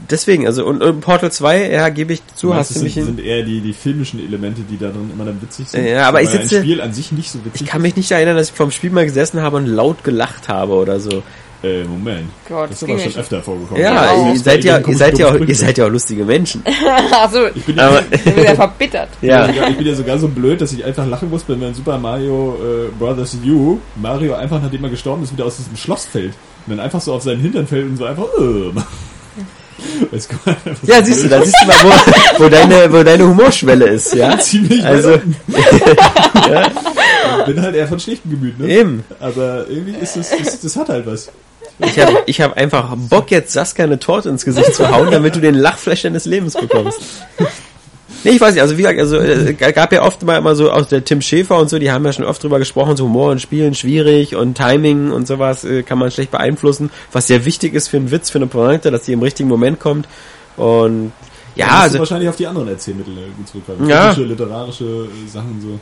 deswegen, 0.10 0.48
also 0.48 0.66
und, 0.66 0.82
und 0.82 1.02
Portal 1.02 1.32
2, 1.32 1.70
ja, 1.72 1.90
gebe 1.90 2.14
ich 2.14 2.22
zu, 2.36 2.56
hast 2.56 2.76
du 2.76 2.80
mich 2.82 2.94
sind, 2.96 3.06
hin. 3.06 3.16
sind 3.18 3.26
eher 3.26 3.44
die, 3.44 3.62
die 3.62 3.74
filmischen 3.74 4.20
Elemente, 4.20 4.62
die 4.62 4.78
da 4.78 4.90
drin 4.90 5.12
immer 5.14 5.26
dann 5.26 5.42
witzig 5.42 5.70
sind. 5.70 5.86
Ja, 5.86 6.08
aber 6.08 6.22
ich 6.22 6.30
sitze- 6.30 6.60
Spiel 6.62 6.82
an 6.82 6.94
sich 6.94 7.12
nicht 7.12 7.32
so 7.32 7.40
witzig 7.46 7.62
Ich 7.62 7.68
kann 7.68 7.82
mich 7.82 7.96
nicht 7.96 8.10
erinnern, 8.12 8.36
dass 8.36 8.50
ich 8.50 8.56
vom 8.56 8.72
Spiel 8.72 8.90
mal 8.90 9.06
gesessen 9.06 9.42
habe 9.42 9.58
und 9.58 9.68
laut 9.68 10.04
gelacht 10.04 10.50
habe 10.50 10.74
oder 10.74 11.00
so. 11.00 11.24
Äh, 11.64 11.84
Moment. 11.84 12.28
Gott, 12.50 12.72
das 12.72 12.80
das 12.80 12.90
ist 12.90 12.90
aber 12.90 13.00
schon 13.12 13.22
öfter 13.22 13.44
vorgekommen. 13.44 13.84
Ja, 13.84 14.10
auch. 14.12 14.34
ihr 14.34 14.40
seid 14.40 14.64
ja, 14.64 14.80
ihr 14.80 14.98
seid 14.98 15.20
ja, 15.20 15.28
auch, 15.30 15.36
ihr 15.36 15.56
seid 15.56 15.78
ja 15.78 15.86
auch 15.86 15.90
lustige 15.92 16.26
Menschen. 16.26 16.64
Achso, 17.12 17.48
Ich 17.56 17.64
bin, 17.66 17.80
Aber- 17.80 17.98
ja, 18.00 18.04
ich 18.12 18.24
bin 18.24 18.44
ja 18.44 18.56
verbittert. 18.56 19.10
Ja. 19.22 19.46
sogar, 19.48 19.70
ich 19.70 19.78
bin 19.78 19.86
ja 19.86 19.94
sogar 19.96 20.18
so 20.18 20.28
blöd, 20.28 20.60
dass 20.60 20.74
ich 20.74 20.84
einfach 20.84 21.06
lachen 21.06 21.30
muss, 21.30 21.44
wenn 21.48 21.60
wir 21.62 21.68
in 21.68 21.76
Super 21.76 22.00
Mario 22.00 22.56
äh, 22.56 22.90
Brothers 22.98 23.38
U 23.46 23.78
Mario 23.96 24.34
einfach, 24.34 24.60
nachdem 24.62 24.84
er 24.86 24.90
gestorben 24.90 25.22
ist, 25.24 25.34
wieder 25.34 25.46
aus 25.46 25.58
diesem 25.58 25.76
Schloss 25.78 26.06
fällt. 26.06 26.34
Und 26.66 26.78
dann 26.78 26.80
einfach 26.80 27.00
so 27.02 27.14
auf 27.14 27.22
seinen 27.22 27.42
Hintern 27.42 27.68
fällt 27.68 27.86
und 27.86 27.98
so 27.98 28.06
einfach 28.06 28.24
äh, 28.40 28.72
was 30.12 30.28
Ja, 30.84 30.98
das 31.00 31.08
siehst 31.08 31.22
du, 31.22 31.24
ist. 31.26 31.32
da 31.32 31.44
siehst 31.44 31.56
du 31.62 31.66
mal, 31.68 31.76
wo, 31.84 32.44
wo 32.44 32.50
deine, 32.50 32.92
wo 32.94 33.04
deine 33.04 33.28
Humorschwelle 33.28 33.86
ist, 33.88 34.14
ja? 34.14 34.38
Ziemlich 34.40 34.84
Also, 34.86 35.14
Ich 37.40 37.46
bin 37.46 37.62
halt 37.62 37.76
eher 37.76 37.88
von 37.88 38.00
schlichtem 38.00 38.32
Gemüt, 38.32 38.60
ne? 38.60 38.68
eben. 38.68 39.04
Aber 39.20 39.66
irgendwie 39.70 39.96
ist 40.00 40.18
es, 40.18 40.30
das, 40.30 40.60
das 40.60 40.76
hat 40.76 40.90
halt 40.90 41.06
was. 41.08 41.30
Ich 41.86 42.00
habe 42.00 42.24
ich 42.26 42.42
hab 42.42 42.58
einfach 42.58 42.96
Bock, 42.96 43.32
jetzt 43.32 43.54
Saskia 43.54 43.86
eine 43.86 44.00
Torte 44.00 44.30
ins 44.30 44.46
Gesicht 44.46 44.76
zu 44.76 44.90
hauen, 44.90 45.12
damit 45.12 45.36
du 45.36 45.40
den 45.40 45.56
Lachflash 45.56 46.04
deines 46.04 46.26
Lebens 46.26 46.54
bekommst. 46.54 47.02
Nee, 48.24 48.32
ich 48.32 48.42
weiß 48.42 48.54
nicht, 48.54 48.62
also 48.62 48.78
wie 48.78 48.84
gesagt, 48.84 49.00
also 49.00 49.18
äh, 49.18 49.54
gab 49.54 49.92
ja 49.92 50.04
oft 50.04 50.22
mal 50.24 50.38
immer 50.38 50.56
so 50.56 50.70
aus 50.70 50.88
der 50.88 51.04
Tim 51.04 51.22
Schäfer 51.22 51.58
und 51.58 51.70
so, 51.70 51.80
die 51.80 51.92
haben 51.92 52.06
ja 52.06 52.14
schon 52.14 52.26
oft 52.26 52.44
drüber 52.44 52.60
gesprochen, 52.60 52.96
so 52.96 53.06
Humor 53.06 53.32
und 53.32 53.42
Spielen 53.42 53.74
schwierig 53.74 54.36
und 54.36 54.56
Timing 54.56 55.12
und 55.12 55.28
sowas 55.28 55.64
äh, 55.64 55.82
kann 55.82 55.98
man 55.98 56.12
schlecht 56.12 56.30
beeinflussen, 56.30 56.92
was 57.12 57.28
sehr 57.28 57.46
wichtig 57.46 57.74
ist 57.74 57.88
für 57.88 57.98
einen 57.98 58.12
Witz, 58.12 58.30
für 58.30 58.38
eine 58.38 58.48
Pointe, 58.48 58.92
dass 58.92 59.04
die 59.04 59.14
im 59.14 59.24
richtigen 59.24 59.50
Moment 59.50 59.80
kommt. 59.80 60.08
Und 60.56 61.14
ja, 61.56 61.80
also 61.82 62.00
wahrscheinlich 62.00 62.30
auf 62.30 62.36
die 62.36 62.48
anderen 62.48 62.68
Erzählmittel 62.68 63.18
äh, 63.18 63.22
gut 63.36 63.48
zurückgreifen. 63.48 63.90
Ja. 63.90 64.12
Literarische 64.12 64.84
äh, 64.86 65.28
Sachen 65.28 65.60
so. 65.62 65.80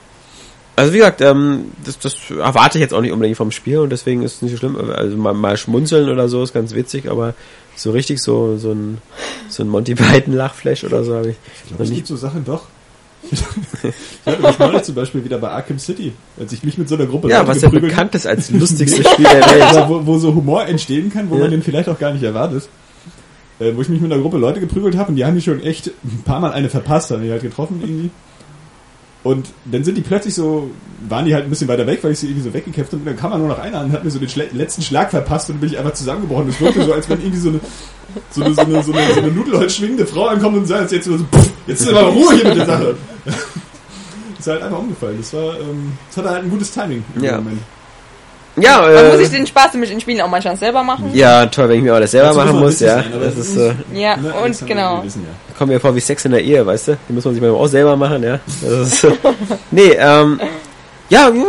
Also 0.79 0.93
wie 0.93 0.97
gesagt, 0.97 1.21
ähm, 1.21 1.65
das, 1.85 1.99
das 1.99 2.15
erwarte 2.31 2.77
ich 2.77 2.81
jetzt 2.81 2.93
auch 2.93 3.01
nicht 3.01 3.11
unbedingt 3.11 3.37
vom 3.37 3.51
Spiel 3.51 3.79
und 3.79 3.91
deswegen 3.91 4.21
ist 4.23 4.35
es 4.37 4.41
nicht 4.41 4.51
so 4.51 4.57
schlimm. 4.57 4.77
Also 4.91 5.17
mal, 5.17 5.33
mal 5.33 5.57
schmunzeln 5.57 6.09
oder 6.09 6.27
so 6.29 6.41
ist 6.43 6.53
ganz 6.53 6.73
witzig, 6.73 7.09
aber 7.09 7.33
so 7.75 7.91
richtig 7.91 8.21
so 8.21 8.57
so 8.57 8.71
ein 8.71 8.97
so 9.49 9.63
ein 9.63 9.69
Monty 9.69 9.95
Python 9.95 10.33
Lachflash 10.33 10.83
oder 10.83 11.03
so 11.03 11.15
habe 11.15 11.29
ich 11.31 11.35
Ich 11.63 11.67
glaube, 11.69 11.83
es 11.83 11.89
nicht. 11.89 11.97
gibt 11.99 12.07
so 12.07 12.15
Sachen 12.15 12.43
doch. 12.45 12.63
ich 13.31 13.41
hatte 14.25 14.41
mich 14.41 14.59
neulich 14.59 14.83
zum 14.83 14.95
Beispiel 14.95 15.23
wieder 15.25 15.37
bei 15.37 15.49
Arkham 15.49 15.77
City, 15.79 16.13
als 16.39 16.53
ich 16.53 16.63
mich 16.63 16.77
mit 16.77 16.87
so 16.87 16.95
einer 16.95 17.05
Gruppe 17.05 17.29
Ja, 17.29 17.45
was 17.47 17.61
ja 17.61 17.69
bekannt 17.69 18.15
ist 18.15 18.25
als 18.25 18.49
lustigstes 18.49 19.09
Spiel 19.11 19.25
der 19.25 19.45
Welt. 19.45 19.89
Wo, 19.89 20.05
wo 20.05 20.17
so 20.17 20.33
Humor 20.33 20.65
entstehen 20.65 21.11
kann, 21.11 21.29
wo 21.29 21.35
Ja. 21.35 21.41
man 21.41 21.51
den 21.51 21.61
vielleicht 21.63 21.89
auch 21.89 21.99
gar 21.99 22.13
nicht 22.13 22.23
erwartet. 22.23 22.69
Äh, 23.59 23.75
wo 23.75 23.81
ich 23.81 23.89
mich 23.89 23.99
mit 23.99 24.11
einer 24.11 24.21
Gruppe 24.21 24.37
Leute 24.37 24.61
geprügelt 24.61 24.95
habe 24.97 25.09
und 25.09 25.15
die 25.17 25.25
haben 25.25 25.35
mich 25.35 25.43
schon 25.43 25.61
echt 25.61 25.87
ein 25.87 26.23
paar 26.25 26.39
Mal 26.39 26.53
eine 26.53 26.69
verpasst, 26.69 27.11
haben 27.11 27.21
die 27.23 27.29
halt 27.31 27.41
getroffen 27.41 27.79
irgendwie. 27.81 28.09
Und 29.23 29.47
dann 29.65 29.84
sind 29.84 29.95
die 29.95 30.01
plötzlich 30.01 30.34
so, 30.34 30.71
waren 31.10 31.25
die 31.25 31.34
halt 31.34 31.43
ein 31.43 31.49
bisschen 31.49 31.67
weiter 31.67 31.86
weg, 31.86 31.99
weil 32.03 32.13
ich 32.13 32.19
sie 32.19 32.27
irgendwie 32.27 32.43
so 32.43 32.53
weggekämpft 32.53 32.93
habe. 32.93 33.01
Und 33.01 33.05
dann 33.05 33.17
kam 33.17 33.32
man 33.32 33.39
nur 33.39 33.49
noch 33.49 33.60
einer 33.60 33.82
und 33.84 33.91
hat 33.91 34.03
mir 34.03 34.12
so 34.12 34.19
den 34.19 34.29
Schle 34.29 34.47
letzten 34.53 34.82
Schlag 34.82 35.12
verpasst 35.12 35.49
und 35.49 35.55
dann 35.55 35.60
bin 35.62 35.69
ich 35.71 35.77
einfach 35.77 35.93
zusammengebrochen. 35.93 36.49
Es 36.49 36.62
wirkte 36.62 36.86
so, 36.86 36.93
als 36.93 37.10
wenn 37.10 37.19
irgendwie 37.19 37.39
so 37.39 37.49
eine, 37.49 37.60
so 38.32 38.43
eine, 38.43 38.53
so 38.53 38.62
eine, 38.62 38.84
so 38.84 38.93
eine, 38.93 39.13
so 39.13 39.19
eine 39.19 39.32
Nudelholz 39.32 39.75
schwingende 39.75 40.05
Frau 40.05 40.27
ankommt 40.27 40.58
und 40.58 40.65
sagt 40.65 40.91
jetzt 40.93 41.05
so, 41.05 41.17
pff, 41.17 41.51
jetzt 41.67 41.82
ist 41.82 41.89
aber 41.89 42.08
Ruhe 42.08 42.34
hier 42.36 42.45
mit 42.45 42.58
der 42.58 42.65
Sache. 42.65 42.95
ist 44.39 44.47
halt 44.47 44.62
einfach 44.62 44.79
umgefallen. 44.79 45.17
Das 45.17 45.34
war, 45.34 45.60
ähm, 45.60 45.91
das 46.08 46.17
hatte 46.17 46.29
halt 46.29 46.43
ein 46.43 46.49
gutes 46.49 46.71
Timing 46.71 47.03
im 47.15 47.23
Ja. 47.23 47.38
Moment. 47.38 47.60
Ja, 48.55 48.81
Man 48.81 49.05
muss 49.07 49.13
äh, 49.15 49.17
sich 49.19 49.29
den 49.29 49.47
Spaß 49.47 49.73
mit 49.75 49.89
den 49.89 50.01
Spielen 50.01 50.19
auch 50.21 50.27
manchmal 50.29 50.57
selber 50.57 50.83
machen. 50.83 51.12
ja, 51.13 51.45
toll, 51.45 51.69
wenn 51.69 51.77
ich 51.77 51.83
mir 51.83 51.95
auch 51.95 51.99
das 51.99 52.12
selber 52.12 52.27
Dazu 52.29 52.39
muss 52.39 52.45
machen 52.47 52.59
muss, 52.62 52.79
ja. 52.79 52.95
sein, 52.95 53.05
Das 53.21 53.35
das 53.35 53.47
ist 53.47 53.57
äh, 53.57 53.73
Ja, 53.93 54.17
Ne, 54.17 54.33
und 54.43 54.67
genau. 54.67 54.97
Wir 54.97 55.03
wissen 55.05 55.23
ja. 55.23 55.55
kommt 55.57 55.71
mir 55.71 55.79
vor 55.79 55.95
wie 55.95 55.99
Sex 55.99 56.25
in 56.25 56.31
der 56.31 56.43
Ehe, 56.43 56.65
weißt 56.65 56.89
du? 56.89 56.97
Die 57.07 57.13
muss 57.13 57.23
man 57.25 57.33
sich 57.33 57.41
manchmal 57.41 57.62
auch 57.62 57.67
selber 57.67 57.95
machen, 57.95 58.21
ja. 58.23 58.39
Das 58.62 58.93
ist, 58.93 59.03
äh, 59.05 59.12
nee, 59.71 59.91
ähm, 59.97 60.39
ja, 61.09 61.29
mh, 61.29 61.43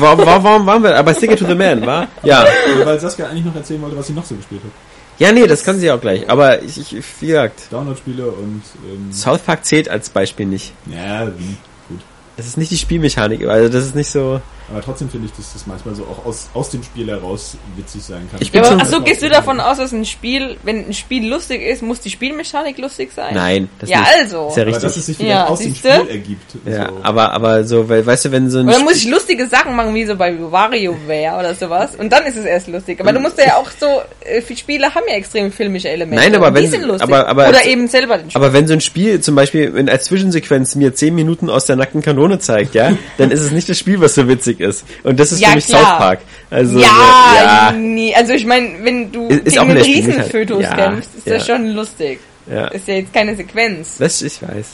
wa- 0.00 0.18
wa- 0.18 0.38
warum 0.42 0.66
waren 0.66 0.82
wir, 0.82 0.96
aber 0.96 1.14
Stick 1.14 1.30
It 1.32 1.38
to 1.38 1.46
the 1.46 1.54
Man, 1.54 1.84
war? 1.86 2.08
Ja. 2.22 2.44
Ja, 2.44 2.86
Weil 2.86 2.98
Saskia 2.98 3.26
eigentlich 3.26 3.44
noch 3.44 3.54
erzählen 3.54 3.80
wollte, 3.82 3.96
was 3.96 4.06
sie 4.06 4.12
noch 4.14 4.24
so 4.24 4.34
gespielt 4.34 4.62
hat. 4.64 4.70
Ja, 5.18 5.30
nee, 5.30 5.46
das 5.46 5.62
kann 5.62 5.78
sie 5.78 5.92
auch 5.92 6.00
gleich. 6.00 6.28
Aber 6.28 6.60
ich, 6.62 6.76
ich 6.92 7.04
wie 7.20 7.26
gesagt, 7.28 7.70
Download-Spiele 7.70 8.26
und 8.26 8.62
ähm, 8.90 9.12
South 9.12 9.38
Park 9.40 9.64
zählt 9.64 9.88
als 9.88 10.08
Beispiel 10.10 10.46
nicht. 10.46 10.72
ja, 10.86 11.28
wie, 11.38 11.56
gut. 11.88 12.00
Das 12.36 12.46
ist 12.46 12.58
nicht 12.58 12.72
die 12.72 12.78
Spielmechanik, 12.78 13.46
also 13.46 13.68
das 13.68 13.84
ist 13.84 13.94
nicht 13.94 14.10
so. 14.10 14.40
Aber 14.70 14.80
trotzdem 14.82 15.10
finde 15.10 15.26
ich, 15.26 15.32
dass 15.32 15.52
das 15.52 15.66
manchmal 15.66 15.94
so 15.94 16.04
auch 16.04 16.24
aus, 16.24 16.48
aus 16.54 16.70
dem 16.70 16.82
Spiel 16.82 17.08
heraus 17.08 17.56
witzig 17.76 18.02
sein 18.02 18.26
kann. 18.30 18.40
Ich 18.40 18.48
Ja, 18.52 18.62
bin 18.62 18.70
aber 18.72 18.82
achso, 18.82 19.00
gehst 19.02 19.22
du 19.22 19.28
davon 19.28 19.60
aus, 19.60 19.76
dass 19.76 19.92
ein 19.92 20.04
Spiel, 20.06 20.56
wenn 20.62 20.86
ein 20.88 20.94
Spiel 20.94 21.28
lustig 21.28 21.60
ist, 21.62 21.82
muss 21.82 22.00
die 22.00 22.10
Spielmechanik 22.10 22.78
lustig 22.78 23.10
sein? 23.14 23.34
Nein, 23.34 23.68
das 23.78 23.90
Ja, 23.90 24.00
nicht. 24.00 24.10
also. 24.20 24.48
Ist 24.48 24.56
ja 24.56 24.62
aber 24.62 24.66
richtig. 24.70 24.82
dass 24.84 24.96
es 24.96 25.06
sich 25.06 25.16
vielleicht 25.18 25.30
Ja, 25.36 25.46
aus 25.48 25.58
dem 25.58 25.72
siehste? 25.72 25.92
Spiel 25.94 26.08
ergibt. 26.08 26.54
ja, 26.64 26.88
so. 26.88 26.94
aber 27.02 27.32
aber 27.32 27.64
so, 27.64 27.88
weil 27.88 28.06
weißt 28.06 28.24
du, 28.24 28.32
wenn 28.32 28.48
so 28.48 28.58
ein 28.60 28.68
Oder 28.68 28.78
muss 28.80 28.96
ich 28.96 29.08
lustige 29.10 29.46
Sachen 29.46 29.76
machen, 29.76 29.94
wie 29.94 30.06
so 30.06 30.16
bei 30.16 30.34
WarioWare 30.38 31.38
oder 31.38 31.54
sowas? 31.54 31.94
Und 31.96 32.12
dann 32.12 32.24
ist 32.24 32.36
es 32.36 32.44
erst 32.44 32.68
lustig. 32.68 33.00
Aber 33.00 33.12
du 33.12 33.20
musst 33.20 33.38
ja 33.38 33.56
auch 33.56 33.70
so, 33.78 33.86
äh, 34.20 34.40
viele 34.40 34.58
Spiele 34.58 34.94
haben 34.94 35.04
ja 35.08 35.14
extrem 35.16 35.52
filmische 35.52 35.88
Elemente. 35.90 36.22
Nein, 36.24 36.34
aber 36.34 36.54
wenn- 36.54 36.62
die 36.62 36.68
sind 36.70 36.84
lustig. 36.84 37.02
aber- 37.02 37.26
aber- 37.26 37.48
Oder 37.48 37.64
eben 37.66 37.86
selber 37.88 38.16
den 38.18 38.30
Spiel. 38.30 38.42
aber 38.42 38.52
wenn 38.52 38.66
so 38.66 38.72
ein 38.72 38.80
Spiel 38.80 39.20
zum 39.20 39.34
Beispiel 39.34 39.76
in 39.76 39.88
als 39.88 40.04
Zwischensequenz 40.04 40.74
mir 40.74 40.94
zehn 40.94 41.14
Minuten 41.14 41.50
aus 41.50 41.66
der 41.66 41.76
nackten 41.76 42.02
Kanone 42.02 42.38
zeigt, 42.38 42.74
ja, 42.74 42.96
dann 43.18 43.30
ist 43.30 43.40
es 43.40 43.50
nicht 43.50 43.68
das 43.68 43.78
Spiel, 43.78 44.00
was 44.00 44.14
so 44.14 44.26
witzig 44.28 44.53
witzig 44.58 44.66
ist. 44.66 44.84
Und 45.02 45.18
das 45.20 45.32
ist 45.32 45.40
Ja, 45.40 45.48
für 45.50 45.54
mich 45.56 45.66
klar. 45.66 45.80
South 45.82 45.98
Park. 45.98 46.18
Also, 46.50 46.78
ja, 46.78 46.88
ja, 47.34 47.72
nee. 47.72 48.14
Also 48.14 48.32
ich 48.32 48.46
meine, 48.46 48.70
wenn 48.82 49.10
du 49.12 49.28
Ist- 49.28 49.44
gegen 49.44 49.58
einen. 49.58 49.76
Riesenfötus 49.82 50.62
Ja, 50.62 50.74
kämpfst, 50.74 51.10
ist 51.16 51.28
das 51.30 51.46
schon 51.46 51.66
lustig. 51.68 52.20
ja. 52.50 52.66
Ist 52.68 52.86
ja 52.88 52.94
jetzt 52.94 53.12
keine 53.12 53.34
Sequenz. 53.36 53.96
Das, 53.98 54.22
ich 54.22 54.40
weiß. 54.42 54.66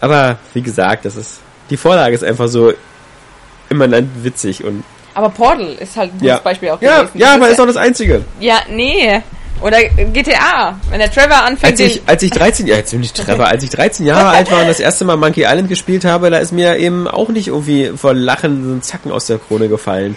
Aber, 0.00 0.38
wie 0.54 0.62
gesagt, 0.62 1.04
das 1.04 1.16
ist, 1.16 1.40
die 1.70 1.76
Vorlage 1.76 2.14
ist 2.14 2.22
einfach 2.24 2.46
so 2.48 2.72
immanent 3.68 4.08
witzig 4.22 4.62
und, 4.64 4.84
Aber 5.14 5.28
Portal 5.30 5.72
ist 5.80 5.96
halt 5.96 6.10
ein 6.10 6.18
gutes 6.18 6.28
ja. 6.28 6.38
Beispiel 6.38 6.70
auch 6.70 6.80
Ja, 6.80 6.98
gewesen. 7.02 7.18
ja, 7.18 7.34
aber 7.34 7.48
ist 7.48 7.60
auch 7.60 7.66
das 7.66 7.76
Einzige. 7.76 8.24
Ja, 8.38 8.58
nee. 8.70 9.20
Oder 9.60 9.78
GTA. 9.84 10.78
Wenn 10.90 10.98
der 11.00 11.10
Trevor 11.10 11.42
anfängt, 11.44 11.72
Als 11.72 11.80
ich, 11.80 12.02
als 12.06 12.22
ich 12.22 12.30
13, 12.30 12.66
ja, 12.66 12.76
jetzt 12.76 12.92
bin 12.92 13.02
ich 13.02 13.12
Trevor, 13.12 13.46
als 13.46 13.64
ich 13.64 13.70
13 13.70 14.06
Jahre 14.06 14.28
alt 14.36 14.50
war 14.50 14.60
und 14.60 14.68
das 14.68 14.78
erste 14.80 15.04
Mal 15.04 15.16
Monkey 15.16 15.42
Island 15.42 15.68
gespielt 15.68 16.04
habe, 16.04 16.30
da 16.30 16.38
ist 16.38 16.52
mir 16.52 16.76
eben 16.78 17.08
auch 17.08 17.28
nicht 17.28 17.48
irgendwie 17.48 17.92
vor 17.96 18.14
Lachen 18.14 18.64
so 18.64 18.70
ein 18.74 18.82
Zacken 18.82 19.10
aus 19.10 19.26
der 19.26 19.38
Krone 19.38 19.68
gefallen. 19.68 20.16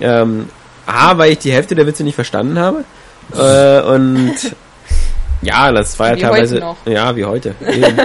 Ähm, 0.00 0.48
A, 0.86 1.16
weil 1.18 1.32
ich 1.32 1.38
die 1.38 1.52
Hälfte 1.52 1.74
der 1.76 1.86
Witze 1.86 2.02
nicht 2.02 2.16
verstanden 2.16 2.58
habe. 2.58 2.84
Äh, 3.36 3.82
und 3.86 4.34
ja, 5.42 5.70
das 5.70 5.96
war 5.98 6.10
ja 6.10 6.16
Wie 6.16 6.20
teilweise. 6.22 6.54
heute 6.56 6.64
noch. 6.64 6.76
Ja, 6.86 7.14
wie 7.14 7.24
heute. 7.24 7.54
Eben. 7.60 7.98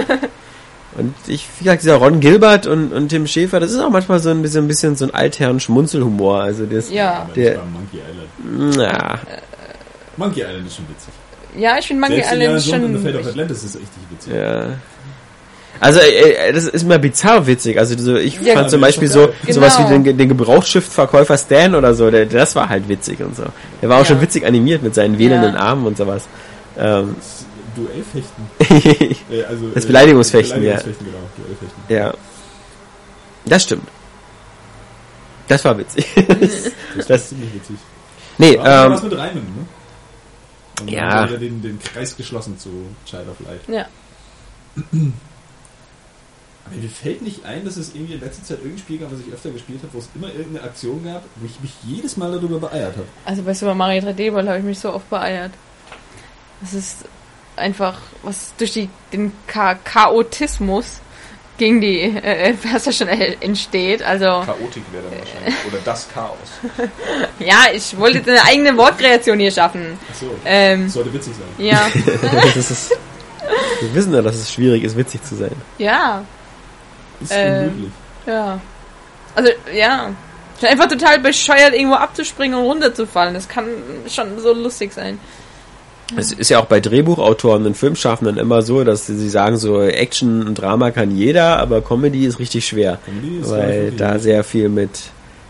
Und 0.96 1.14
ich, 1.26 1.46
wie 1.58 1.64
gesagt, 1.64 1.82
dieser 1.82 1.96
Ron 1.96 2.20
Gilbert 2.20 2.66
und, 2.66 2.92
und 2.92 3.08
Tim 3.08 3.26
Schäfer, 3.26 3.58
das 3.60 3.72
ist 3.72 3.80
auch 3.80 3.90
manchmal 3.90 4.20
so 4.20 4.30
ein 4.30 4.42
bisschen, 4.42 4.64
ein 4.64 4.68
bisschen 4.68 4.96
so 4.96 5.04
ein 5.04 5.14
altherren 5.14 5.58
Schmunzelhumor. 5.60 6.40
Also 6.42 6.66
das, 6.66 6.90
ja. 6.90 7.22
Aber 7.24 7.32
Der- 7.34 7.58
Monkey 7.64 7.98
Island. 7.98 8.76
na, 8.76 9.18
Monkey 10.18 10.40
Island 10.42 10.66
ist 10.66 10.76
schon 10.76 10.86
witzig. 10.88 11.14
Ja, 11.56 11.78
ich 11.78 11.86
finde 11.86 12.00
Monkey 12.02 12.16
Selbst 12.16 12.32
Island 12.32 12.50
Jones 12.66 12.72
and 12.72 12.84
the 12.84 12.92
schon... 12.92 13.02
Fate 13.02 13.20
of 13.20 13.26
Atlantis 13.28 13.64
ist 13.64 13.74
richtig 13.76 14.02
witzig. 14.10 14.34
Ja. 14.34 14.66
Also, 15.80 16.00
äh, 16.00 16.48
äh, 16.48 16.52
das 16.52 16.64
ist 16.64 16.84
mir 16.84 16.98
bizarr 16.98 17.46
witzig. 17.46 17.78
Also, 17.78 17.96
so, 17.96 18.16
ich 18.16 18.40
Ja, 18.40 18.54
fand 18.54 18.68
zum 18.70 18.80
Beispiel 18.80 19.06
so, 19.08 19.28
geil. 19.28 19.34
sowas 19.54 19.78
wie 19.78 19.82
Genau. 19.84 20.02
den, 20.02 20.18
den 20.18 20.28
Gebrauchsschiffverkäufer 20.28 21.38
Stan 21.38 21.74
oder 21.74 21.94
so, 21.94 22.10
der, 22.10 22.26
das 22.26 22.54
war 22.56 22.68
halt 22.68 22.88
witzig 22.88 23.20
und 23.20 23.36
so. 23.36 23.44
Der 23.80 23.88
war 23.88 23.96
auch 23.96 24.00
Ja. 24.00 24.06
schon 24.06 24.20
witzig 24.20 24.44
animiert 24.44 24.82
mit 24.82 24.94
seinen 24.94 25.18
wählenden 25.18 25.54
Ja. 25.54 25.60
Armen 25.60 25.86
und 25.86 25.96
sowas. 25.96 26.24
Ähm, 26.76 27.14
Das 27.16 27.44
Duellfechten. 27.76 29.14
Äh, 29.30 29.44
also, 29.44 29.68
Das 29.72 29.84
äh, 29.84 29.86
Beleidigungsfechten, 29.86 30.62
ja. 30.62 30.76
Beleidigungsfechten, 30.76 31.06
genau. 31.06 31.46
Duellfechten. 31.46 31.82
ja. 31.88 32.14
Das 33.46 33.62
stimmt. 33.62 33.88
Das 35.46 35.64
war 35.64 35.78
witzig. 35.78 36.06
Das, 36.16 36.26
Das- 37.08 37.20
ist 37.22 37.28
ziemlich 37.30 37.54
witzig. 37.54 37.76
nee, 38.36 38.54
ähm, 38.54 38.60
was 38.92 39.02
mit 39.04 39.16
Reimen, 39.16 39.34
ne? 39.42 39.66
Und 40.80 40.90
Ja. 40.90 41.08
dann 41.10 41.30
wir 41.30 41.40
wieder 41.40 41.48
den, 41.48 41.62
den 41.62 41.78
Kreis 41.80 42.16
geschlossen 42.16 42.58
zu 42.58 42.70
Child 43.06 43.28
of 43.28 43.40
Light. 43.40 43.60
Ja. 43.68 43.86
Aber 46.66 46.76
mir 46.76 46.88
fällt 46.88 47.22
nicht 47.22 47.44
ein, 47.46 47.64
dass 47.64 47.76
es 47.78 47.94
irgendwie 47.94 48.14
in 48.14 48.20
letzter 48.20 48.44
Zeit 48.44 48.58
irgendein 48.58 48.78
Spiel 48.78 48.98
gab, 48.98 49.10
was 49.10 49.20
ich 49.20 49.32
öfter 49.32 49.50
gespielt 49.50 49.80
habe, 49.82 49.94
wo 49.94 49.98
es 49.98 50.08
immer 50.14 50.28
irgendeine 50.28 50.62
Aktion 50.64 51.02
gab, 51.04 51.22
wo 51.36 51.46
ich 51.46 51.58
mich 51.60 51.72
jedes 51.86 52.16
Mal 52.18 52.30
darüber 52.32 52.58
beeiert 52.60 52.94
habe. 52.96 53.06
Also 53.24 53.42
bei 53.42 53.54
Super 53.54 53.74
Mario 53.74 54.02
3D 54.02 54.32
World 54.34 54.48
habe 54.48 54.58
ich 54.58 54.64
mich 54.64 54.78
so 54.78 54.92
oft 54.92 55.08
beeiert. 55.08 55.52
Das 56.60 56.74
ist 56.74 57.06
einfach, 57.56 57.98
was 58.22 58.52
durch 58.58 58.72
die, 58.72 58.90
den 59.12 59.32
Cha 59.50 59.76
Chaotismus 59.76 61.00
gegen 61.58 61.80
die 61.80 62.00
äh, 62.02 62.54
Perser 62.54 62.92
schon 62.92 63.08
äh, 63.08 63.36
entsteht. 63.40 64.02
Also, 64.02 64.24
Chaotik 64.46 64.84
wäre 64.92 65.04
dann 65.10 65.18
wahrscheinlich. 65.18 65.54
Oder 65.66 65.78
das 65.84 66.08
Chaos. 66.08 66.38
ja, 67.40 67.66
ich 67.74 67.96
wollte 67.98 68.18
jetzt 68.18 68.28
eine 68.28 68.42
eigene 68.44 68.76
Wortkreation 68.76 69.38
hier 69.38 69.50
schaffen. 69.50 69.98
Achso. 70.10 70.26
Ähm, 70.44 70.88
Sollte 70.88 71.12
witzig 71.12 71.34
sein. 71.36 71.66
ja, 71.66 71.88
das 72.54 72.70
ist, 72.70 72.90
wir 73.80 73.94
wissen 73.94 74.14
ja, 74.14 74.22
dass 74.22 74.36
es 74.36 74.52
schwierig 74.52 74.82
ist, 74.84 74.96
witzig 74.96 75.22
zu 75.24 75.34
sein. 75.34 75.52
ja, 75.78 76.24
Ist 77.20 77.32
Äh, 77.32 77.66
unmöglich. 77.68 77.92
ja. 78.26 78.60
Also, 79.34 79.50
ja. 79.72 80.10
Einfach 80.60 80.88
total 80.88 81.20
bescheuert, 81.20 81.72
irgendwo 81.72 81.94
abzuspringen 81.94 82.58
und 82.58 82.64
runterzufallen. 82.64 83.32
Das 83.34 83.48
kann 83.48 83.66
schon 84.08 84.40
so 84.40 84.52
lustig 84.52 84.92
sein. 84.92 85.20
Es 86.16 86.32
ist 86.32 86.48
ja 86.48 86.58
auch 86.60 86.64
bei 86.66 86.80
Drehbuchautoren 86.80 87.66
und 87.66 87.76
Filmschaffenden 87.76 88.38
immer 88.38 88.62
so, 88.62 88.82
dass 88.84 89.06
sie 89.06 89.28
sagen, 89.28 89.56
so 89.58 89.82
Action 89.82 90.46
und 90.46 90.54
Drama 90.54 90.90
kann 90.90 91.14
jeder, 91.14 91.58
aber 91.58 91.82
Comedy 91.82 92.24
ist 92.24 92.38
richtig 92.38 92.66
schwer. 92.66 92.98
Ist 93.40 93.50
Weil 93.50 93.92
da 93.92 94.18
sehr 94.18 94.42
viel 94.42 94.68
mit, 94.68 94.90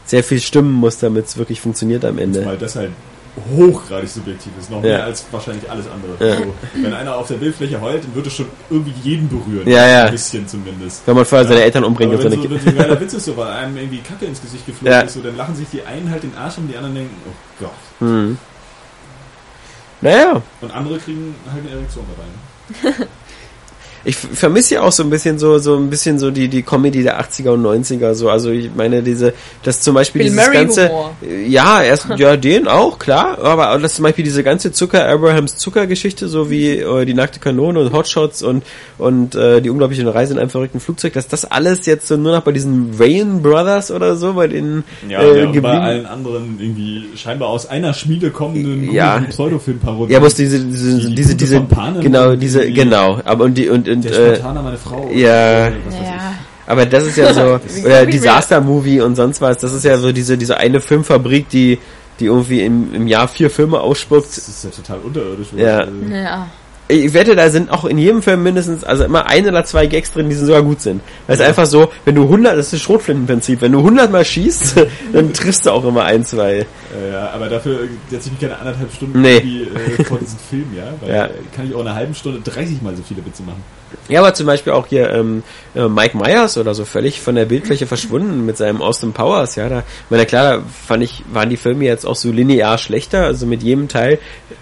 sehr 0.05 0.25
viel 0.25 0.41
stimmen 0.41 0.73
muss, 0.73 0.99
damit 0.99 1.27
es 1.27 1.37
wirklich 1.37 1.61
funktioniert 1.61 2.05
am 2.05 2.19
Ende. 2.19 2.45
Weil 2.45 2.59
das 2.59 2.75
halt 2.77 2.91
hochgradig 3.57 4.09
subjektiv 4.09 4.51
ist. 4.59 4.69
Noch 4.69 4.83
Ja. 4.83 4.89
mehr 4.97 5.05
als 5.05 5.25
wahrscheinlich 5.31 5.71
alles 5.71 5.87
andere. 5.87 6.29
Ja. 6.29 6.39
Also, 6.39 6.55
wenn 6.83 6.93
einer 6.93 7.17
auf 7.17 7.29
der 7.29 7.37
Bildfläche 7.37 7.81
heult, 7.81 8.03
dann 8.03 8.15
wird 8.15 8.27
es 8.27 8.33
schon 8.35 8.47
irgendwie 8.69 8.93
jeden 9.03 9.29
berühren. 9.29 9.69
Ja, 9.69 9.87
ja. 9.87 10.05
Ein 10.07 10.11
bisschen 10.13 10.49
zumindest. 10.49 11.03
Wenn 11.07 11.15
man 11.15 11.25
vorher 11.25 11.47
seine. 11.47 11.63
Eltern 11.63 11.85
umbringt 11.85 12.13
Aber 12.15 12.25
wenn, 12.25 12.33
so, 12.33 12.51
wenn 12.51 12.61
so 12.61 12.69
ein 12.71 12.77
geiler 12.77 13.01
Witz 13.01 13.13
ist, 13.15 13.27
so, 13.27 13.37
weil 13.37 13.49
einem 13.49 13.77
irgendwie 13.77 13.99
Kacke 13.99 14.25
ins 14.25 14.41
Gesicht 14.41 14.67
geflogen 14.67 14.93
Ja. 14.93 15.01
ist, 15.03 15.15
so, 15.15 15.21
dann 15.21 15.37
lachen 15.37 15.55
sich 15.55 15.69
die 15.73 15.83
einen 15.83 16.11
halt 16.11 16.23
den 16.25 16.35
Arsch 16.37 16.59
und 16.59 16.67
die 16.69 16.77
anderen 16.77 16.95
denken, 16.97 17.15
oh 17.29 17.33
Gott. 17.61 17.71
Hm. 18.01 18.39
Naja, 20.01 20.43
Und 20.61 20.71
andere 20.73 20.99
kriegen 20.99 21.35
halt 21.51 21.65
eine 21.67 21.75
Erektion 21.77 22.05
dabei. 22.17 23.07
Ich 24.05 24.17
vermisse 24.17 24.75
ja 24.75 24.83
auch 24.83 24.93
so 24.93 25.03
ein 25.03 25.11
bisschen 25.11 25.39
so, 25.39 25.59
so 25.59 25.77
ein 25.77 25.91
bisschen 25.91 26.19
so 26.19 26.31
die, 26.31 26.49
die 26.49 26.63
Comedy 26.63 27.03
der 27.03 27.21
80er 27.21 27.51
und 27.51 27.63
90er, 27.65 28.15
so. 28.15 28.31
Also 28.31 28.51
ich 28.51 28.71
meine, 28.75 29.03
diese, 29.03 29.35
das 29.63 29.81
zum 29.81 29.95
Beispiel 29.95 30.23
Bill 30.23 30.31
dieses 30.31 30.47
Murray 30.47 30.57
ganze, 30.59 30.89
Humor. 30.89 31.11
ja, 31.49 31.83
erst, 31.83 32.07
ja, 32.17 32.37
den 32.37 32.69
auch, 32.69 32.99
klar, 32.99 33.39
aber 33.43 33.77
das 33.79 33.95
zum 33.97 34.05
Beispiel 34.05 34.25
diese 34.25 34.43
ganze 34.43 34.73
Zucker, 34.73 35.07
Abrahams 35.09 35.57
Zucker-Geschichte, 35.57 36.29
so 36.29 36.51
wie 36.51 36.77
äh, 36.79 37.05
die 37.05 37.15
nackte 37.15 37.41
Kanone 37.41 37.81
und 37.81 37.93
Hotshots 37.93 38.43
und, 38.43 38.63
und 38.99 39.35
äh, 39.35 39.61
die 39.61 39.71
unglaubliche 39.71 40.13
Reise 40.15 40.33
in 40.35 40.39
einem 40.39 40.51
verrückten 40.51 40.81
Flugzeug, 40.81 41.13
dass 41.15 41.27
das 41.29 41.45
alles 41.45 41.87
jetzt 41.87 42.07
so 42.07 42.17
nur 42.17 42.33
noch 42.33 42.43
bei 42.43 42.53
diesen 42.53 42.99
Wayne 42.99 43.41
Brothers 43.41 43.91
oder 43.91 44.17
so, 44.17 44.35
bei 44.35 44.47
den 44.49 44.85
Ja, 45.09 45.21
äh, 45.21 45.41
ja, 45.43 45.49
und 45.49 45.61
bei 45.63 45.79
allen 45.79 46.07
anderen 46.07 46.59
irgendwie 46.61 47.05
scheinbar 47.17 47.49
aus 47.49 47.67
einer 47.67 47.93
Schmiede 47.95 48.31
kommenden 48.31 48.93
Ja. 48.93 49.21
Pseudofilm-Parodien. 49.29 50.11
Ja, 50.13 50.21
bloß 50.21 50.35
diese, 50.35 50.61
diese, 50.61 50.99
Die 51.09 51.15
diese, 51.15 51.35
diese, 51.35 51.67
genau, 52.01 52.37
diese, 52.37 52.65
die- 52.67 52.73
genau, 52.73 53.21
aber 53.25 53.45
und 53.45 53.55
die, 53.59 53.69
und, 53.69 53.89
und, 54.07 54.15
Der 54.15 54.41
äh, 54.45 54.53
meine 54.63 54.79
Frau. 54.79 55.11
ja. 55.13 55.67
oder 55.69 55.73
was 55.87 55.95
weiß 55.95 56.03
Ja. 56.07 56.35
aber 56.67 56.87
das 56.87 57.05
ist 57.07 57.17
ja 57.17 57.33
so, 57.35 57.41
oder 57.43 57.59
glaub 57.59 57.67
ich 57.79 57.85
mir- 57.85 58.07
Disaster 58.07 58.61
Movie 58.61 59.01
und 59.01 59.15
sonst 59.17 59.41
was, 59.41 59.59
das 59.59 59.73
ist 59.73 59.85
ja 59.85 59.97
so 59.99 60.13
diese, 60.13 60.37
diese 60.39 60.57
eine 60.57 60.81
Filmfabrik, 60.81 61.49
die, 61.49 61.79
die 62.21 62.27
irgendwie 62.27 62.63
im, 62.63 62.95
im 62.95 63.07
Jahr 63.07 63.29
vier 63.29 63.49
Filme 63.51 63.81
ausspuckt. 63.81 64.29
Das 64.37 64.49
ist 64.49 64.65
ja 64.65 64.71
total 64.71 64.99
unterirdisch. 65.01 65.49
Ja. 65.57 65.79
Also, 65.79 65.93
Ja. 66.11 66.47
Ich 66.91 67.13
wette, 67.13 67.37
da 67.37 67.51
sind 67.51 67.71
auch 67.71 67.85
in 67.85 67.99
jedem 67.99 68.23
Film 68.23 68.43
mindestens, 68.43 68.83
also 68.83 69.05
immer 69.05 69.27
ein 69.27 69.47
oder 69.47 69.63
zwei 69.67 69.87
Gags 69.87 70.11
drin, 70.11 70.31
die 70.31 70.35
sogar 70.35 70.63
gut 70.63 70.81
sind. 70.81 71.03
Weil 71.27 71.35
es 71.35 71.41
Ja. 71.41 71.49
einfach 71.49 71.67
so, 71.67 71.91
wenn 72.07 72.15
du 72.15 72.23
100, 72.23 72.57
das 72.57 72.67
ist 72.67 72.73
das 72.73 72.81
Schrotflintenprinzip, 72.81 73.61
wenn 73.61 73.73
du 73.73 73.81
100 73.81 74.11
mal 74.11 74.25
schießt, 74.25 74.87
dann 75.13 75.33
triffst 75.35 75.67
du 75.67 75.71
auch 75.71 75.85
immer 75.85 76.05
ein, 76.05 76.25
zwei. 76.25 76.67
Ja, 77.13 77.31
aber 77.33 77.51
dafür 77.51 77.81
setze 78.09 78.29
ich 78.29 78.33
mich 78.33 78.41
keine 78.41 78.59
anderthalb 78.59 78.91
Stunden 78.91 79.21
Nee. 79.21 79.35
irgendwie, 79.37 79.63
äh, 79.65 80.05
vor 80.05 80.19
diesen 80.19 80.39
Film, 80.39 80.67
ja? 80.75 80.85
Weil 81.03 81.15
Ja. 81.15 81.29
kann 81.55 81.67
ich 81.69 81.75
auch 81.75 81.81
in 81.81 81.87
einer 81.89 81.95
halben 81.97 82.15
Stunde 82.15 82.41
30 82.41 82.81
mal 82.81 82.97
so 82.97 83.03
viele 83.07 83.25
Witze 83.27 83.43
machen. 83.43 83.63
Ja, 84.09 84.21
aber 84.21 84.33
zum 84.33 84.47
Beispiel 84.47 84.73
auch 84.73 84.87
hier 84.87 85.11
ähm, 85.11 85.43
äh, 85.75 85.89
Mike 85.89 86.17
Myers 86.17 86.57
oder 86.57 86.75
so 86.75 86.87
völlig 86.87 87.21
von 87.21 87.35
der 87.35 87.45
Bildfläche 87.45 87.87
verschwunden 87.87 88.47
mit 88.47 88.57
seinem 88.57 88.81
Austin 88.81 89.13
Powers, 89.13 89.57
ja, 89.57 89.69
da, 89.69 89.83
meine, 90.09 90.25
klar, 90.25 90.59
da 90.59 90.63
fand 90.87 91.03
ich, 91.03 91.23
waren 91.33 91.51
die 91.51 91.57
Filme 91.59 91.85
jetzt 91.85 92.07
auch 92.07 92.17
so 92.17 92.31
linear 92.33 92.79
schlechter, 92.79 93.25
also 93.25 93.45
mit 93.47 93.63
jedem 93.63 93.89
Teil 93.89 94.19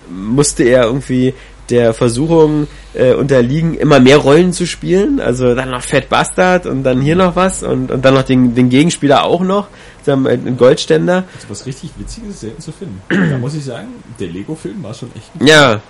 musste 0.09 0.65
er 0.65 0.85
irgendwie 0.85 1.35
der 1.71 1.95
Versuchung 1.95 2.67
äh, 2.95 3.15
unterliegen, 3.15 3.75
immer 3.75 4.01
mehr 4.01 4.19
Rollen 4.19 4.53
zu 4.53 4.67
spielen, 4.67 5.21
also 5.21 5.55
dann 5.55 5.71
noch 5.71 5.83
Fat 5.83 6.09
Bastard 6.09 6.67
und 6.67 6.83
dann 6.85 7.01
hier 7.01 7.17
noch 7.17 7.37
was 7.37 7.63
und, 7.63 7.91
und 7.91 8.05
dann 8.05 8.15
noch 8.15 8.23
den, 8.23 8.55
den 8.55 8.69
Gegenspieler 8.69 9.25
auch 9.25 9.43
noch, 9.43 9.69
dann 10.05 10.27
einen 10.27 10.57
Goldständer. 10.57 11.25
Also 11.35 11.49
was 11.49 11.67
richtig 11.67 11.91
Witziges 11.99 12.31
ist 12.31 12.41
selten 12.41 12.63
zu 12.63 12.73
finden. 12.73 13.01
da 13.31 13.39
muss 13.39 13.55
ich 13.55 13.65
sagen, 13.65 13.89
der 14.19 14.29
Lego-Film 14.29 14.83
war 14.83 14.95
schon 14.95 15.11
echt 15.17 15.33
gut. 15.33 15.49
Ja. 15.49 15.81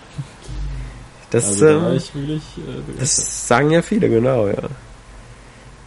Das, 1.30 1.46
Also 1.46 1.66
da 1.66 1.90
ähm, 1.90 1.96
ich 1.96 2.14
wirklich 2.14 2.42
äh, 2.58 3.00
das 3.00 3.46
sagen 3.48 3.70
ja 3.70 3.82
viele, 3.82 4.08
genau, 4.08 4.46
ja. 4.46 4.68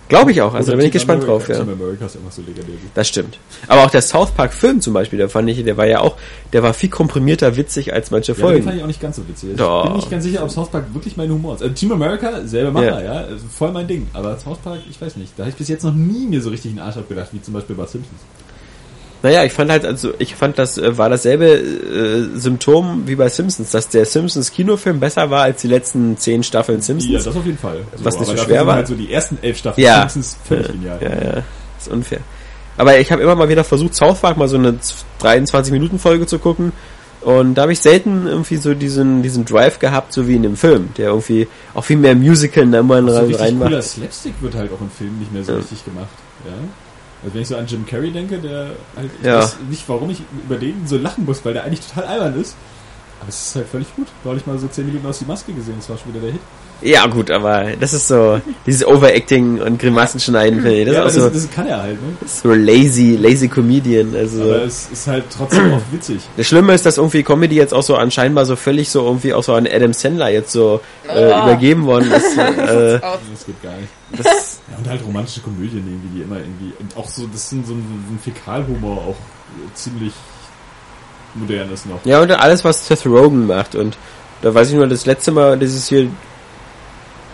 Glaube 0.10 0.32
ich 0.32 0.42
auch, 0.42 0.54
also 0.56 0.72
da 0.72 0.78
bin 0.78 0.88
ich 0.88 0.92
gespannt 0.92 1.24
America. 1.24 1.46
drauf, 1.46 1.48
ja. 1.58 1.64
Team 1.64 1.74
America 1.82 2.06
ist 2.08 2.18
einfach 2.18 2.32
so 2.32 2.42
legendär. 2.42 2.76
Das 2.96 3.08
stimmt. 3.08 3.38
Aber 3.68 3.84
auch 3.86 3.92
der 3.92 4.02
South 4.02 4.32
Park 4.32 4.54
Film 4.54 4.82
zum 4.82 4.94
Beispiel, 4.94 5.18
der 5.20 5.30
fand 5.30 5.48
ich, 5.50 5.64
der 5.64 5.78
war 5.78 5.86
ja 5.86 6.02
auch, 6.02 6.16
der 6.52 6.64
war 6.64 6.74
viel 6.74 6.90
komprimierter 6.90 7.56
witzig 7.56 7.94
als 7.94 8.10
manche 8.12 8.32
Ja, 8.32 8.36
den 8.36 8.42
fand 8.44 8.64
Folgen. 8.64 8.78
ich 8.78 8.84
auch 8.84 8.88
nicht 8.88 9.02
ganz 9.02 9.16
so 9.18 9.28
witzig. 9.28 9.56
Doch. 9.56 9.84
Ich 9.84 9.90
bin 9.90 9.96
nicht 9.98 10.10
ganz 10.12 10.24
sicher, 10.24 10.44
ob 10.44 10.50
South 10.52 10.70
Park 10.72 10.94
wirklich 10.94 11.16
mein 11.16 11.30
Humor 11.32 11.56
ist. 11.56 11.62
Also 11.62 11.74
Team 11.76 11.92
America, 11.92 12.42
selber 12.46 12.72
Macher, 12.72 12.86
Ja. 12.86 13.02
ja. 13.02 13.12
also 13.28 13.46
voll 13.48 13.72
mein 13.72 13.88
Ding. 13.88 14.08
Aber 14.14 14.36
South 14.40 14.58
Park, 14.58 14.80
ich 14.90 15.00
weiß 15.00 15.16
nicht. 15.18 15.34
Da 15.38 15.44
habe 15.44 15.52
ich 15.52 15.56
bis 15.56 15.68
jetzt 15.68 15.84
noch 15.84 15.94
nie 15.94 16.26
mir 16.28 16.42
so 16.42 16.50
richtig 16.50 16.72
einen 16.72 16.80
Arsch 16.80 16.98
abgedacht, 16.98 17.30
wie 17.32 17.42
zum 17.42 17.54
Beispiel 17.54 17.76
bei 17.76 17.86
Simpsons. 17.86 18.20
Naja, 19.22 19.44
ich 19.44 19.52
fand 19.52 19.70
halt, 19.70 19.86
also 19.86 20.14
ich 20.18 20.34
fand, 20.36 20.58
das 20.58 20.78
äh, 20.78 20.98
war 20.98 21.10
dasselbe 21.10 21.46
äh, 21.48 22.40
Symptom 22.40 23.04
wie 23.06 23.16
bei 23.16 23.28
Simpsons, 23.28 23.70
dass 23.72 23.90
der 23.90 24.06
Simpsons 24.06 24.52
Kinofilm 24.52 25.00
besser 25.02 25.30
war 25.30 25.42
als 25.44 25.62
die 25.62 25.68
letzten 25.68 26.18
zehn 26.18 26.42
Staffeln 26.44 26.78
Ja, 26.80 26.84
Simpsons. 26.86 27.24
das 27.26 27.36
auf 27.36 27.46
jeden 27.46 27.58
Fall. 27.58 27.82
Was 27.98 28.18
nicht 28.18 28.30
so 28.30 28.38
schwer 28.38 28.66
war. 28.66 28.76
Halt 28.76 28.88
so 28.88 28.96
die 28.96 29.12
ersten 29.12 29.38
elf 29.42 29.58
Staffeln 29.58 29.86
Ja. 29.86 30.02
Simpsons 30.08 30.38
völlig 30.48 30.68
genial. 30.68 31.00
ja, 31.02 31.10
ja, 31.10 31.44
ist 31.78 31.90
unfair. 31.90 32.20
Aber 32.78 32.98
ich 32.98 33.12
habe 33.12 33.22
immer 33.22 33.36
mal 33.36 33.50
wieder 33.50 33.66
versucht, 33.66 33.94
South 33.94 34.20
Park 34.22 34.38
mal 34.38 34.48
so 34.48 34.58
eine 34.58 34.76
23 35.20 35.74
Minuten 35.74 36.00
Folge 36.00 36.26
zu 36.26 36.40
gucken. 36.40 36.72
Und 37.20 37.56
da 37.56 37.64
habe 37.64 37.74
ich 37.74 37.82
selten 37.82 38.26
irgendwie 38.26 38.56
so 38.56 38.74
diesen, 38.74 39.22
diesen 39.22 39.44
Drive 39.44 39.80
gehabt, 39.80 40.14
so 40.14 40.30
wie 40.30 40.38
in 40.38 40.44
dem 40.44 40.56
Film, 40.56 40.92
der 40.98 41.08
irgendwie 41.10 41.50
auch 41.74 41.84
viel 41.84 41.98
mehr 41.98 42.16
Musical 42.16 42.64
in 42.64 42.72
immer 42.74 43.02
So 43.02 43.10
rein, 43.18 43.26
richtig 43.26 43.42
reinmacht. 43.42 43.68
cooler 43.70 43.82
Slapstick 43.82 44.36
wird 44.40 44.56
halt 44.56 44.72
auch 44.72 44.80
im 44.80 44.90
Film 44.90 45.20
nicht 45.20 45.34
mehr 45.34 45.44
so 45.44 45.52
Ja. 45.52 45.58
richtig 45.58 45.84
gemacht. 45.84 46.08
Ja? 46.46 46.54
Also 47.24 47.34
wenn 47.36 47.42
ich 47.42 47.48
so 47.48 47.58
an 47.58 47.66
Jim 47.68 47.86
Carrey 47.86 48.12
denke, 48.12 48.38
der 48.40 48.72
halt, 48.96 49.10
ich 49.20 49.26
Ja. 49.26 49.40
weiß 49.40 49.58
nicht, 49.70 49.88
warum 49.90 50.10
ich 50.10 50.22
über 50.46 50.56
den 50.58 50.88
so 50.88 50.98
lachen 50.98 51.26
muss, 51.26 51.44
weil 51.44 51.54
der 51.54 51.64
eigentlich 51.66 51.86
total 51.86 52.06
albern 52.06 52.40
ist. 52.40 52.56
Aber 53.20 53.30
es 53.30 53.48
ist 53.48 53.56
halt 53.56 53.68
völlig 53.68 53.94
gut. 53.96 54.08
Da 54.24 54.30
habe 54.30 54.40
ich 54.40 54.46
mal 54.48 54.58
so 54.58 54.68
10 54.68 54.86
Minuten 54.86 55.06
aus 55.06 55.20
die 55.20 55.26
Maske 55.26 55.52
gesehen, 55.52 55.76
das 55.78 55.90
war 55.90 55.98
schon 55.98 56.14
wieder 56.14 56.22
der 56.22 56.32
Hit. 56.32 56.42
Ja, 56.82 57.06
gut, 57.08 57.30
aber 57.30 57.66
das 57.80 57.94
ist 57.94 58.08
so, 58.08 58.40
dieses 58.66 58.86
Overacting 58.88 59.60
und 59.60 59.80
Grimassen 59.80 60.20
schneiden, 60.20 60.62
finde 60.62 60.80
ich. 60.80 60.86
Das 60.86 60.96
ja, 60.96 61.04
ist 61.06 61.16
das, 61.18 61.24
so, 61.24 61.30
das 61.30 61.52
kann 61.52 61.68
er 61.68 61.82
halt, 61.82 62.02
ne? 62.02 62.14
so 62.26 62.54
lazy, 62.54 63.18
lazy 63.20 63.50
Comedian. 63.50 64.16
Also, 64.16 64.44
Aber 64.44 64.64
es 64.64 64.88
ist 64.92 65.06
halt 65.08 65.26
trotzdem 65.36 65.74
auch 65.74 65.82
witzig. 65.92 66.22
das 66.38 66.48
Schlimme 66.48 66.74
ist, 66.74 66.86
dass 66.86 66.98
irgendwie 66.98 67.24
Comedy 67.24 67.56
jetzt 67.56 67.74
auch 67.74 67.84
so 67.84 67.96
anscheinend 67.96 68.40
so 68.48 68.56
völlig 68.56 68.90
so 68.90 69.04
irgendwie 69.06 69.34
auch 69.34 69.44
so 69.44 69.54
an 69.56 69.68
Adam 69.70 69.92
Sandler 69.92 70.30
jetzt 70.30 70.52
so 70.54 70.80
äh, 71.08 71.32
Ah. 71.32 71.44
übergeben 71.48 71.86
worden 71.86 72.12
ist. 72.16 72.38
äh, 72.38 73.00
Das 73.00 73.46
geht 73.46 73.62
gar 73.62 73.74
nicht. 73.76 73.90
das, 74.18 74.62
Ja, 74.72 74.78
und 74.78 74.88
halt 74.90 75.06
romantische 75.06 75.42
Komödien 75.42 75.84
irgendwie, 75.86 76.18
die 76.18 76.24
immer 76.24 76.38
irgendwie, 76.38 76.72
und 76.80 76.96
auch 76.96 77.10
so, 77.10 77.28
das 77.32 77.50
sind 77.50 77.68
so 77.68 77.74
ein, 77.74 77.84
so 78.08 78.14
ein 78.14 78.20
Fäkalhumor 78.24 78.98
auch 79.00 79.10
äh, 79.18 79.74
ziemlich 79.76 80.14
modern 81.36 81.72
ist 81.74 81.86
noch. 81.88 82.00
ja, 82.06 82.22
und 82.22 82.32
alles, 82.32 82.64
was 82.64 82.88
Seth 82.88 83.06
Rogen 83.06 83.48
macht. 83.48 83.76
Und 83.76 83.98
da 84.42 84.54
weiß 84.54 84.70
ich 84.70 84.76
nur, 84.76 84.88
das 84.88 85.06
letzte 85.06 85.32
Mal, 85.32 85.58
dieses 85.60 85.88
hier 85.88 86.08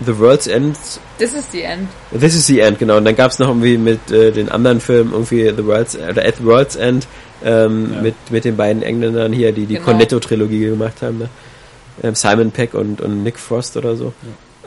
The 0.05 0.17
World's 0.19 0.47
End 0.47 0.77
Das 1.19 1.31
ist 1.33 1.53
die 1.53 1.61
End. 1.61 1.87
This 2.11 2.35
is 2.35 2.47
the 2.47 2.59
End, 2.59 2.79
genau. 2.79 2.97
Und 2.97 3.05
dann 3.05 3.15
gab's 3.15 3.39
noch 3.39 3.47
irgendwie 3.47 3.77
mit 3.77 4.11
äh, 4.11 4.31
den 4.31 4.49
anderen 4.49 4.81
Filmen 4.81 5.13
irgendwie 5.13 5.49
The 5.55 5.65
World's 5.65 5.95
oder 5.97 6.25
At 6.25 6.35
the 6.37 6.43
World's 6.45 6.75
End 6.75 7.07
ähm, 7.43 7.91
Ja. 7.93 8.01
mit 8.01 8.15
mit 8.29 8.43
den 8.45 8.57
beiden 8.57 8.81
Engländern 8.83 9.31
hier, 9.31 9.51
die 9.53 9.65
die 9.65 9.75
Genau. 9.75 9.85
Cornetto-Trilogie 9.85 10.65
gemacht 10.65 11.01
haben. 11.01 11.19
Ne? 11.19 11.29
Ähm, 12.03 12.13
Simon 12.15 12.51
Peck 12.51 12.73
und, 12.73 12.99
und 12.99 13.23
Nick 13.23 13.39
Frost 13.39 13.77
oder 13.77 13.95
so. 13.95 14.11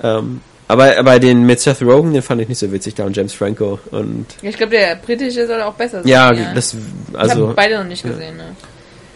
Ähm, 0.03 0.41
aber 0.67 0.97
aber 0.99 1.19
den 1.19 1.45
mit 1.45 1.61
Seth 1.61 1.83
Rogen, 1.83 2.13
den 2.15 2.23
fand 2.23 2.41
ich 2.43 2.49
nicht 2.49 2.59
so 2.59 2.71
witzig, 2.73 2.95
da 2.95 3.05
und 3.05 3.17
James 3.17 3.33
Franco 3.35 3.79
und 3.91 4.27
Ich 4.43 4.57
glaube, 4.57 4.73
der 4.73 4.97
britische 4.97 5.47
soll 5.47 5.61
auch 5.63 5.75
besser 5.75 6.03
sein. 6.03 6.09
ja, 6.09 6.33
das 6.55 6.75
ich 6.75 7.19
also 7.19 7.43
habe 7.49 7.55
beide 7.55 7.79
noch 7.79 7.85
nicht 7.85 8.03
gesehen. 8.03 8.37
Ne? 8.37 8.55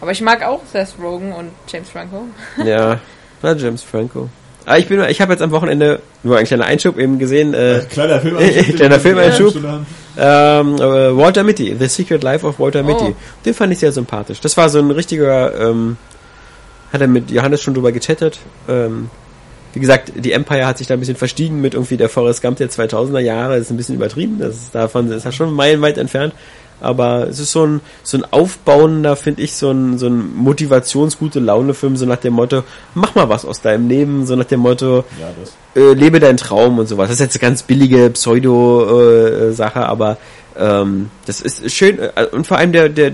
Aber 0.00 0.10
ich 0.12 0.20
mag 0.20 0.42
auch 0.42 0.60
Seth 0.72 0.94
Rogen 1.00 1.32
und 1.32 1.50
James 1.68 1.88
Franco. 1.90 2.24
ja, 2.64 2.98
na, 3.42 3.52
James 3.54 3.82
Franco. 3.82 4.28
Ah, 4.66 4.76
ich 4.78 4.86
bin, 4.88 5.02
ich 5.08 5.20
habe 5.20 5.32
jetzt 5.32 5.42
am 5.42 5.50
Wochenende 5.50 6.00
nur 6.22 6.36
ein 6.38 6.44
kleiner 6.44 6.64
Einschub 6.66 6.98
eben 6.98 7.18
gesehen. 7.18 7.52
Äh, 7.54 7.80
Kleiner 7.90 8.20
Film 8.20 8.36
Kleiner 8.76 9.00
Filmeinschub. 9.00 9.54
Ähm, 10.16 10.74
äh, 10.76 11.16
Walter 11.16 11.42
Mitty, 11.42 11.74
The 11.78 11.86
Secret 11.88 12.22
Life 12.22 12.46
of 12.46 12.58
Walter 12.58 12.80
Oh. 12.80 12.86
Mitty. 12.86 13.14
Den 13.44 13.54
fand 13.54 13.72
ich 13.72 13.78
sehr 13.78 13.92
sympathisch. 13.92 14.40
Das 14.40 14.56
war 14.56 14.68
so 14.68 14.78
ein 14.78 14.90
richtiger, 14.90 15.58
ähm, 15.70 15.96
hat 16.92 17.00
er 17.00 17.08
mit 17.08 17.30
Johannes 17.30 17.62
schon 17.62 17.74
drüber 17.74 17.92
gechattet. 17.92 18.38
Ähm, 18.68 19.08
wie 19.74 19.80
gesagt, 19.80 20.12
die 20.16 20.32
Empire 20.32 20.66
hat 20.66 20.76
sich 20.78 20.86
da 20.86 20.94
ein 20.94 21.00
bisschen 21.00 21.16
verstiegen 21.16 21.60
mit 21.62 21.72
irgendwie 21.72 21.96
der 21.96 22.10
Forrest 22.10 22.42
Gump 22.42 22.58
der 22.58 22.68
2000er 22.68 23.20
Jahre. 23.20 23.54
Das 23.54 23.62
ist 23.62 23.70
ein 23.70 23.78
bisschen 23.78 23.94
übertrieben. 23.94 24.38
Das 24.38 24.54
ist 24.54 24.74
davon 24.74 25.10
ist 25.10 25.24
er 25.24 25.32
schon 25.32 25.52
meilenweit 25.54 25.96
entfernt. 25.96 26.34
Aber 26.82 27.28
es 27.28 27.38
ist 27.38 27.52
so 27.52 27.64
ein, 27.64 27.80
so 28.02 28.18
ein 28.18 28.24
aufbauender, 28.30 29.16
finde 29.16 29.42
ich, 29.42 29.54
so 29.54 29.70
ein, 29.70 29.98
so 29.98 30.06
ein 30.06 30.34
motivationsgute 30.36 31.40
Laune-Film, 31.40 31.96
so 31.96 32.06
nach 32.06 32.16
dem 32.16 32.34
Motto, 32.34 32.64
mach 32.94 33.14
mal 33.14 33.28
was 33.28 33.44
aus 33.44 33.60
deinem 33.60 33.88
Leben, 33.88 34.26
so 34.26 34.36
nach 34.36 34.44
dem 34.44 34.60
Motto, 34.60 35.04
Ja, 35.20 35.80
äh, 35.80 35.94
lebe 35.94 36.20
deinen 36.20 36.36
Traum 36.36 36.78
und 36.78 36.86
sowas. 36.86 37.08
Das 37.08 37.14
ist 37.14 37.20
jetzt 37.20 37.36
eine 37.36 37.50
ganz 37.50 37.62
billige 37.62 38.10
Pseudo-Sache, 38.10 39.86
aber 39.86 40.18
ähm, 40.58 41.10
das 41.26 41.40
ist 41.40 41.72
schön 41.72 41.98
äh, 41.98 42.26
und 42.32 42.46
vor 42.46 42.58
allem 42.58 42.72
der, 42.72 42.88
der 42.88 43.12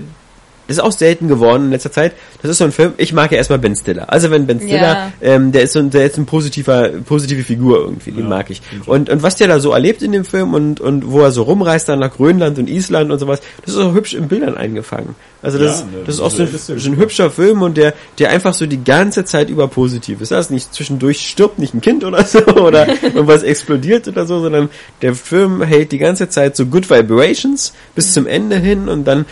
das 0.69 0.77
ist 0.77 0.83
auch 0.83 0.91
selten 0.91 1.27
geworden 1.27 1.65
in 1.65 1.71
letzter 1.71 1.91
Zeit. 1.91 2.13
Das 2.41 2.51
ist 2.51 2.59
so 2.59 2.63
ein 2.63 2.71
Film, 2.71 2.93
ich 2.97 3.11
mag 3.11 3.31
ja 3.31 3.37
erstmal 3.37 3.59
Ben 3.59 3.75
Stiller. 3.75 4.11
Also 4.13 4.29
wenn 4.31 4.45
Ben 4.47 4.59
Stiller, 4.59 4.77
Ja. 4.81 5.11
ähm, 5.21 5.51
der 5.51 5.63
ist 5.63 5.73
so 5.73 5.79
ein, 5.79 5.89
der 5.89 6.05
ist 6.05 6.17
ein 6.17 6.25
positiver, 6.25 6.89
positive 7.05 7.43
Figur 7.43 7.79
irgendwie, 7.79 8.11
den 8.11 8.23
Ja, 8.23 8.29
mag 8.29 8.49
ich. 8.51 8.61
Und, 8.85 9.09
und 9.09 9.23
was 9.23 9.35
der 9.35 9.47
da 9.47 9.59
so 9.59 9.71
erlebt 9.71 10.01
in 10.03 10.11
dem 10.11 10.23
Film 10.23 10.53
und, 10.53 10.79
und 10.79 11.11
wo 11.11 11.21
er 11.21 11.31
so 11.31 11.41
rumreist 11.43 11.89
dann 11.89 11.99
nach 11.99 12.15
Grönland 12.15 12.59
und 12.59 12.69
Island 12.69 13.11
und 13.11 13.19
sowas, 13.19 13.41
das 13.65 13.73
ist 13.73 13.79
auch 13.81 13.93
hübsch 13.93 14.13
in 14.13 14.27
Bildern 14.29 14.55
eingefangen. 14.55 15.15
Also 15.41 15.57
das, 15.57 15.79
Ja, 15.79 15.85
ne, 15.85 15.91
das 16.05 16.15
ist 16.15 16.21
auch 16.21 16.29
so 16.31 16.43
ein, 16.43 16.49
so 16.53 16.73
ein 16.89 16.97
hübscher 16.97 17.31
Film 17.31 17.61
und 17.61 17.75
der, 17.77 17.93
der 18.19 18.29
einfach 18.29 18.53
so 18.53 18.65
die 18.65 18.83
ganze 18.83 19.25
Zeit 19.25 19.49
über 19.49 19.67
positiv 19.69 20.21
ist. 20.21 20.31
Das 20.31 20.45
ist 20.47 20.51
nicht 20.51 20.73
zwischendurch 20.73 21.27
stirbt 21.27 21.59
nicht 21.59 21.73
ein 21.73 21.81
Kind 21.81 22.03
oder 22.03 22.23
so 22.25 22.39
oder 22.45 22.87
irgendwas 23.03 23.43
explodiert 23.43 24.07
oder 24.07 24.25
so, 24.27 24.39
sondern 24.41 24.69
der 25.01 25.15
Film 25.15 25.63
hält 25.63 25.91
die 25.93 25.97
ganze 25.97 26.29
Zeit 26.29 26.55
so 26.55 26.65
Good 26.67 26.89
Vibrations 26.89 27.73
bis 27.95 28.13
zum 28.13 28.27
Ende 28.27 28.57
hin 28.57 28.87
und 28.89 29.05
dann 29.05 29.25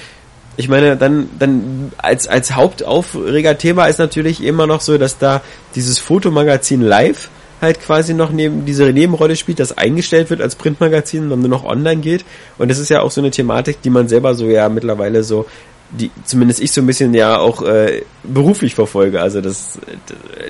ich 0.57 0.67
meine, 0.67 0.97
dann, 0.97 1.29
dann 1.37 1.91
als, 1.97 2.27
als 2.27 2.55
Hauptaufregerthema 2.55 3.85
ist 3.85 3.99
natürlich 3.99 4.43
immer 4.43 4.65
noch 4.65 4.81
so, 4.81 4.97
dass 4.97 5.19
da 5.19 5.41
dieses 5.75 5.99
Fotomagazin 5.99 6.81
live 6.81 7.29
halt 7.61 7.79
quasi 7.79 8.13
noch 8.13 8.31
neben 8.31 8.65
diese 8.65 8.85
Nebenrolle 8.91 9.35
spielt, 9.35 9.59
das 9.59 9.77
eingestellt 9.77 10.29
wird 10.29 10.41
als 10.41 10.55
Printmagazin 10.55 11.31
und 11.31 11.39
nur 11.39 11.49
noch 11.49 11.63
online 11.63 12.01
geht. 12.01 12.25
Und 12.57 12.69
das 12.69 12.79
ist 12.79 12.89
ja 12.89 13.01
auch 13.01 13.11
so 13.11 13.21
eine 13.21 13.31
Thematik, 13.31 13.81
die 13.81 13.89
man 13.89 14.07
selber 14.07 14.33
so 14.35 14.45
ja 14.47 14.67
mittlerweile 14.69 15.23
so, 15.23 15.45
die 15.91 16.11
zumindest 16.25 16.59
ich 16.59 16.71
so 16.71 16.81
ein 16.81 16.87
bisschen 16.87 17.13
ja 17.13 17.37
auch 17.37 17.63
äh, 17.63 18.03
beruflich 18.23 18.75
verfolge. 18.75 19.21
Also 19.21 19.41
das 19.41 19.79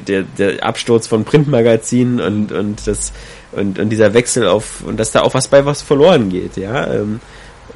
der, 0.07 0.23
der 0.23 0.63
Absturz 0.63 1.07
von 1.07 1.25
Printmagazinen 1.25 2.19
und, 2.19 2.51
und 2.51 2.87
das 2.87 3.13
und, 3.51 3.79
und 3.79 3.89
dieser 3.89 4.13
Wechsel 4.13 4.47
auf 4.47 4.83
und 4.85 4.99
dass 4.99 5.11
da 5.11 5.21
auch 5.21 5.33
was 5.33 5.47
bei 5.47 5.65
was 5.65 5.81
verloren 5.81 6.29
geht, 6.29 6.57
ja. 6.57 6.93
Ähm, 6.93 7.19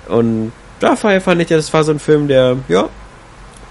und 0.07 0.51
da 0.81 0.95
fand 0.95 1.41
ich, 1.41 1.47
das 1.47 1.71
war 1.73 1.83
so 1.83 1.91
ein 1.91 1.99
Film, 1.99 2.27
der, 2.27 2.57
ja, 2.67 2.89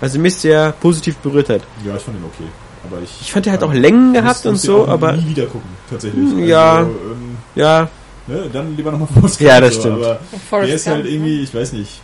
also 0.01 0.19
mich 0.19 0.37
sehr 0.37 0.73
positiv 0.81 1.17
berührt 1.17 1.49
hat. 1.49 1.63
Ja, 1.85 1.97
ich 1.97 2.03
fand 2.03 2.17
ihn 2.17 2.25
okay. 2.25 2.49
Aber 2.89 3.03
ich, 3.03 3.11
Ich 3.21 3.33
fand, 3.33 3.45
der 3.45 3.53
hat 3.53 3.63
auch 3.63 3.75
Längen 3.75 4.15
gehabt 4.15 4.47
und 4.47 4.57
so, 4.57 4.85
auch 4.85 4.89
aber 4.89 5.13
nie 5.13 5.29
wieder 5.29 5.47
gucken, 5.47 5.69
tatsächlich. 5.91 6.49
Ja. 6.49 6.77
Also, 6.79 6.91
ähm, 6.91 7.37
ja, 7.55 7.89
ne, 8.27 8.49
dann 8.53 8.77
lieber 8.77 8.93
nochmal 8.93 9.09
Forrest 9.15 9.41
Ja, 9.41 9.61
Gump, 9.61 9.67
das 9.67 9.75
so, 9.75 9.81
stimmt. 9.81 10.05
Aber 10.05 10.21
Forrest 10.49 10.69
der 10.69 10.77
ist 10.77 10.87
halt 10.87 11.03
Gump, 11.03 11.11
irgendwie, 11.11 11.43
ich 11.43 11.55
weiß 11.55 11.73
nicht, 11.75 12.01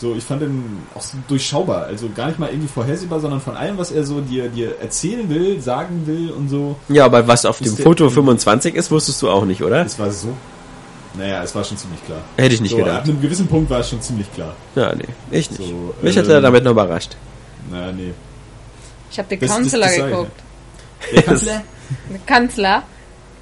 so, 0.00 0.14
ich 0.14 0.22
fand 0.22 0.42
den 0.42 0.62
auch 0.94 1.00
so 1.00 1.16
durchschaubar. 1.26 1.86
Also 1.86 2.08
gar 2.14 2.28
nicht 2.28 2.38
mal 2.38 2.48
irgendwie 2.48 2.68
vorhersehbar, 2.68 3.18
sondern 3.18 3.40
von 3.40 3.56
allem, 3.56 3.76
was 3.76 3.90
er 3.90 4.04
so 4.04 4.20
dir, 4.20 4.48
dir 4.48 4.78
erzählen 4.80 5.28
will, 5.28 5.60
sagen 5.60 6.06
will 6.06 6.30
und 6.30 6.48
so. 6.48 6.76
ja, 6.88 7.04
aber 7.04 7.26
was 7.26 7.44
auf 7.44 7.58
dem 7.58 7.76
Foto 7.76 8.08
25 8.08 8.74
ist, 8.76 8.90
wusstest 8.92 9.20
du 9.22 9.30
auch 9.30 9.44
nicht, 9.44 9.62
oder? 9.64 9.84
Es 9.84 9.98
war 9.98 10.10
so. 10.12 10.28
Naja, 11.16 11.42
es 11.42 11.54
war 11.54 11.62
schon 11.64 11.76
ziemlich 11.76 12.04
klar. 12.04 12.20
Hätte 12.36 12.54
ich 12.54 12.60
nicht 12.60 12.72
so, 12.72 12.78
Ab 12.78 12.84
gedacht. 12.84 13.04
einem 13.08 13.20
gewissen 13.20 13.46
Punkt 13.46 13.70
war 13.70 13.80
es 13.80 13.88
schon 13.88 14.00
ziemlich 14.02 14.32
klar. 14.34 14.54
Ja, 14.74 14.94
nee, 14.94 15.04
ich 15.30 15.50
nicht. 15.50 15.62
So, 15.62 15.94
Mich 16.02 16.16
ähm, 16.16 16.22
hat 16.22 16.28
er 16.28 16.40
damit 16.40 16.64
noch 16.64 16.72
überrascht. 16.72 17.16
Naja, 17.70 17.92
nee. 17.92 18.12
Ich 19.10 19.18
habe 19.18 19.28
den 19.28 19.38
ich 19.42 19.96
geguckt. 19.96 20.42
Der 21.14 21.22
Kanzler? 21.22 21.62
Der 22.10 22.18
Kanzler. 22.26 22.82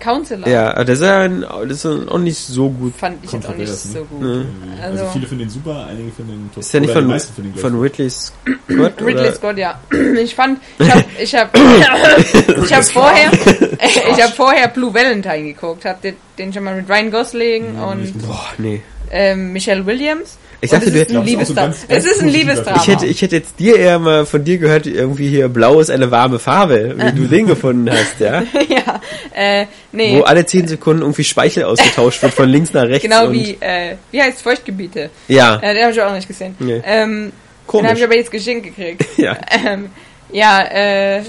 Counselor. 0.03 0.49
Ja, 0.49 0.85
das 0.85 0.99
ist 0.99 1.05
ja 1.05 1.21
ein, 1.21 1.43
das 1.43 1.85
ist 1.85 1.87
auch 1.87 2.19
nicht 2.19 2.37
so 2.37 2.69
gut. 2.71 2.95
Fand 2.97 3.25
ich 3.25 3.33
jetzt 3.33 3.47
auch 3.47 3.55
nicht 3.55 3.69
ne? 3.71 3.77
so 3.77 4.05
gut. 4.05 4.21
Mhm. 4.21 4.47
Also, 4.83 5.05
Also- 5.05 5.13
viele 5.13 5.27
finden 5.27 5.45
ihn 5.45 5.51
super, 5.51 5.87
einige 5.89 6.11
finden 6.11 6.33
ihn 6.33 6.49
total. 6.49 6.61
Ist 6.61 6.73
ja 6.73 6.81
nicht 6.81 6.93
von, 6.93 7.55
von 7.57 7.73
gut. 7.73 7.83
Ridley 7.83 8.11
Scott? 8.11 8.35
Ridley 8.69 9.15
oder? 9.15 9.33
Scott, 9.33 9.59
ja. 9.59 9.81
Ich 10.23 10.35
fand, 10.35 10.61
ich 10.79 10.91
habe, 10.91 11.05
ich 11.21 11.35
habe, 11.35 11.51
ich 12.65 12.73
habe 12.73 12.83
vorher, 12.85 13.31
ich 13.83 14.23
habe 14.23 14.33
vorher 14.35 14.69
Blue 14.69 14.93
Valentine 14.93 15.45
geguckt, 15.45 15.85
habt 15.85 16.05
ihr 16.05 16.15
den 16.39 16.53
schon 16.53 16.65
mal 16.65 16.75
mit 16.77 16.89
Ryan 16.89 17.11
Gosling 17.11 17.79
und 17.81 18.27
Boah, 18.27 18.49
nee. 18.59 18.83
ähm, 19.11 19.53
Michelle 19.53 19.87
Williams? 19.87 20.37
Ich 20.65 20.71
dachte, 20.71 20.87
es 20.91 20.95
ist 20.95 21.11
du- 21.11 21.19
ein 21.19 21.39
auch 21.41 21.73
so 21.75 21.85
Es 21.89 22.05
ist 22.05 22.23
ein 22.23 22.29
Liebesdrama. 22.29 22.81
Ich 22.81 22.87
hätte, 22.87 23.07
ich 23.07 23.21
hätte 23.21 23.35
jetzt 23.35 23.59
dir 23.59 23.77
eher 23.77 23.99
mal 23.99 24.25
von 24.25 24.45
dir 24.45 24.59
gehört, 24.59 24.87
irgendwie 24.87 25.29
hier 25.29 25.49
blau 25.49 25.81
ist 25.81 25.91
eine 25.91 26.11
warme 26.13 26.39
Farbe, 26.39 26.95
wie 26.97 27.13
du 27.21 27.27
den 27.27 27.49
gefunden 27.49 27.91
hast, 27.91 28.21
ja? 28.21 28.43
ja, 28.69 29.01
äh, 29.35 29.67
nee. 29.91 30.17
Wo 30.17 30.23
alle 30.23 30.47
10 30.47 30.69
Sekunden 30.69 31.03
irgendwie 31.03 31.25
Speichel 31.25 31.65
ausgetauscht 31.65 32.23
wird 32.23 32.33
von 32.33 32.49
links 32.49 32.73
nach 32.73 32.85
rechts. 32.85 33.03
Genau 33.03 33.33
wie, 33.33 33.59
äh, 33.61 33.97
wie 34.13 34.23
heißt 34.23 34.41
Feuchtgebiete? 34.41 35.11
Ja, 35.27 35.57
Äh, 35.61 35.75
den 35.75 35.83
habe 35.83 35.93
ich 35.93 36.01
auch 36.01 36.07
noch 36.11 36.15
nicht 36.15 36.29
gesehen. 36.29 36.55
Nee. 36.61 36.81
Ähm, 36.85 37.25
den 37.25 37.33
Komisch. 37.67 37.89
habe 37.89 37.99
ich 37.99 38.05
aber 38.05 38.17
jetzt 38.17 38.31
geschenkt 38.31 38.65
gekriegt. 38.65 39.05
ja. 39.19 39.37
Ähm, 39.67 39.91
ja, 40.31 40.63
äh. 40.63 41.23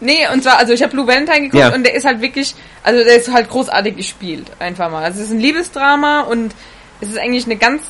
Nee, 0.00 0.26
und 0.32 0.42
zwar, 0.42 0.58
also 0.58 0.72
ich 0.72 0.80
habe 0.82 0.92
Blue 0.92 1.06
Valentine 1.06 1.40
geguckt 1.42 1.60
Ja. 1.60 1.74
und 1.74 1.84
der 1.84 1.92
ist 1.94 2.04
halt 2.06 2.22
wirklich, 2.22 2.54
also 2.82 3.02
der 3.04 3.16
ist 3.16 3.30
halt 3.32 3.50
großartig 3.50 3.96
gespielt, 3.96 4.46
einfach 4.60 4.90
mal. 4.90 5.02
Also 5.04 5.18
es 5.20 5.26
ist 5.26 5.32
ein 5.32 5.40
Liebesdrama 5.40 6.20
und 6.22 6.54
es 7.00 7.08
ist 7.08 7.18
eigentlich 7.18 7.44
eine 7.46 7.56
ganz 7.56 7.82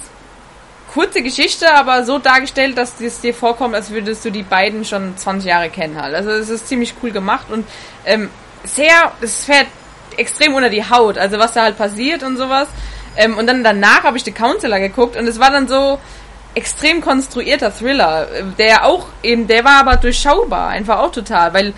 kurze 0.98 1.22
Geschichte, 1.22 1.72
aber 1.72 2.02
so 2.02 2.18
dargestellt, 2.18 2.76
dass 2.76 3.00
es 3.00 3.20
dir 3.20 3.32
vorkommt, 3.32 3.76
als 3.76 3.92
würdest 3.92 4.24
du 4.24 4.32
die 4.32 4.42
beiden 4.42 4.84
schon 4.84 5.16
20 5.16 5.48
Jahre 5.48 5.70
kennen 5.70 5.96
halt. 5.96 6.12
Also 6.12 6.30
es 6.30 6.48
ist 6.48 6.66
ziemlich 6.66 6.92
cool 7.00 7.12
gemacht 7.12 7.46
und 7.52 7.64
ähm, 8.04 8.28
sehr, 8.64 9.12
es 9.20 9.44
fährt 9.44 9.68
extrem 10.16 10.54
unter 10.54 10.70
die 10.70 10.82
Haut, 10.82 11.16
also 11.16 11.38
was 11.38 11.52
da 11.52 11.62
halt 11.62 11.78
passiert 11.78 12.24
und 12.24 12.36
sowas. 12.36 12.66
Ähm, 13.16 13.38
und 13.38 13.46
dann 13.46 13.62
danach 13.62 14.02
habe 14.02 14.16
ich 14.16 14.24
The 14.24 14.32
Counselor 14.32 14.80
geguckt 14.80 15.16
und 15.16 15.28
es 15.28 15.38
war 15.38 15.52
dann 15.52 15.68
so 15.68 16.00
extrem 16.56 17.00
konstruierter 17.00 17.72
Thriller, 17.72 18.26
äh, 18.32 18.42
der 18.58 18.84
auch 18.84 19.06
eben, 19.22 19.46
der 19.46 19.64
war 19.64 19.78
aber 19.78 19.98
durchschaubar, 19.98 20.70
einfach 20.70 20.98
auch 20.98 21.12
total, 21.12 21.54
weil 21.54 21.74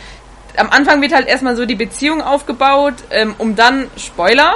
am 0.57 0.71
Anfang 0.71 1.03
wird 1.03 1.13
halt 1.13 1.29
erstmal 1.29 1.57
so 1.57 1.67
die 1.67 1.75
Beziehung 1.75 2.23
aufgebaut, 2.23 2.95
ähm, 3.11 3.35
um 3.37 3.55
dann, 3.55 3.91
Spoiler, 3.99 4.55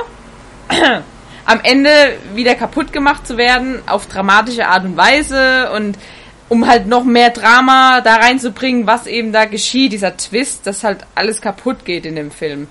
am 1.46 1.60
Ende 1.62 1.90
wieder 2.34 2.54
kaputt 2.54 2.92
gemacht 2.92 3.26
zu 3.26 3.36
werden, 3.36 3.80
auf 3.86 4.06
dramatische 4.06 4.66
Art 4.66 4.84
und 4.84 4.96
Weise 4.96 5.70
und 5.72 5.98
um 6.48 6.66
halt 6.68 6.86
noch 6.86 7.04
mehr 7.04 7.30
Drama 7.30 8.00
da 8.02 8.16
reinzubringen, 8.16 8.86
was 8.86 9.06
eben 9.06 9.32
da 9.32 9.44
geschieht, 9.46 9.92
dieser 9.92 10.16
Twist, 10.16 10.66
dass 10.66 10.84
halt 10.84 10.98
alles 11.14 11.40
kaputt 11.40 11.84
geht 11.84 12.04
in 12.06 12.16
dem 12.16 12.30
Film. 12.30 12.68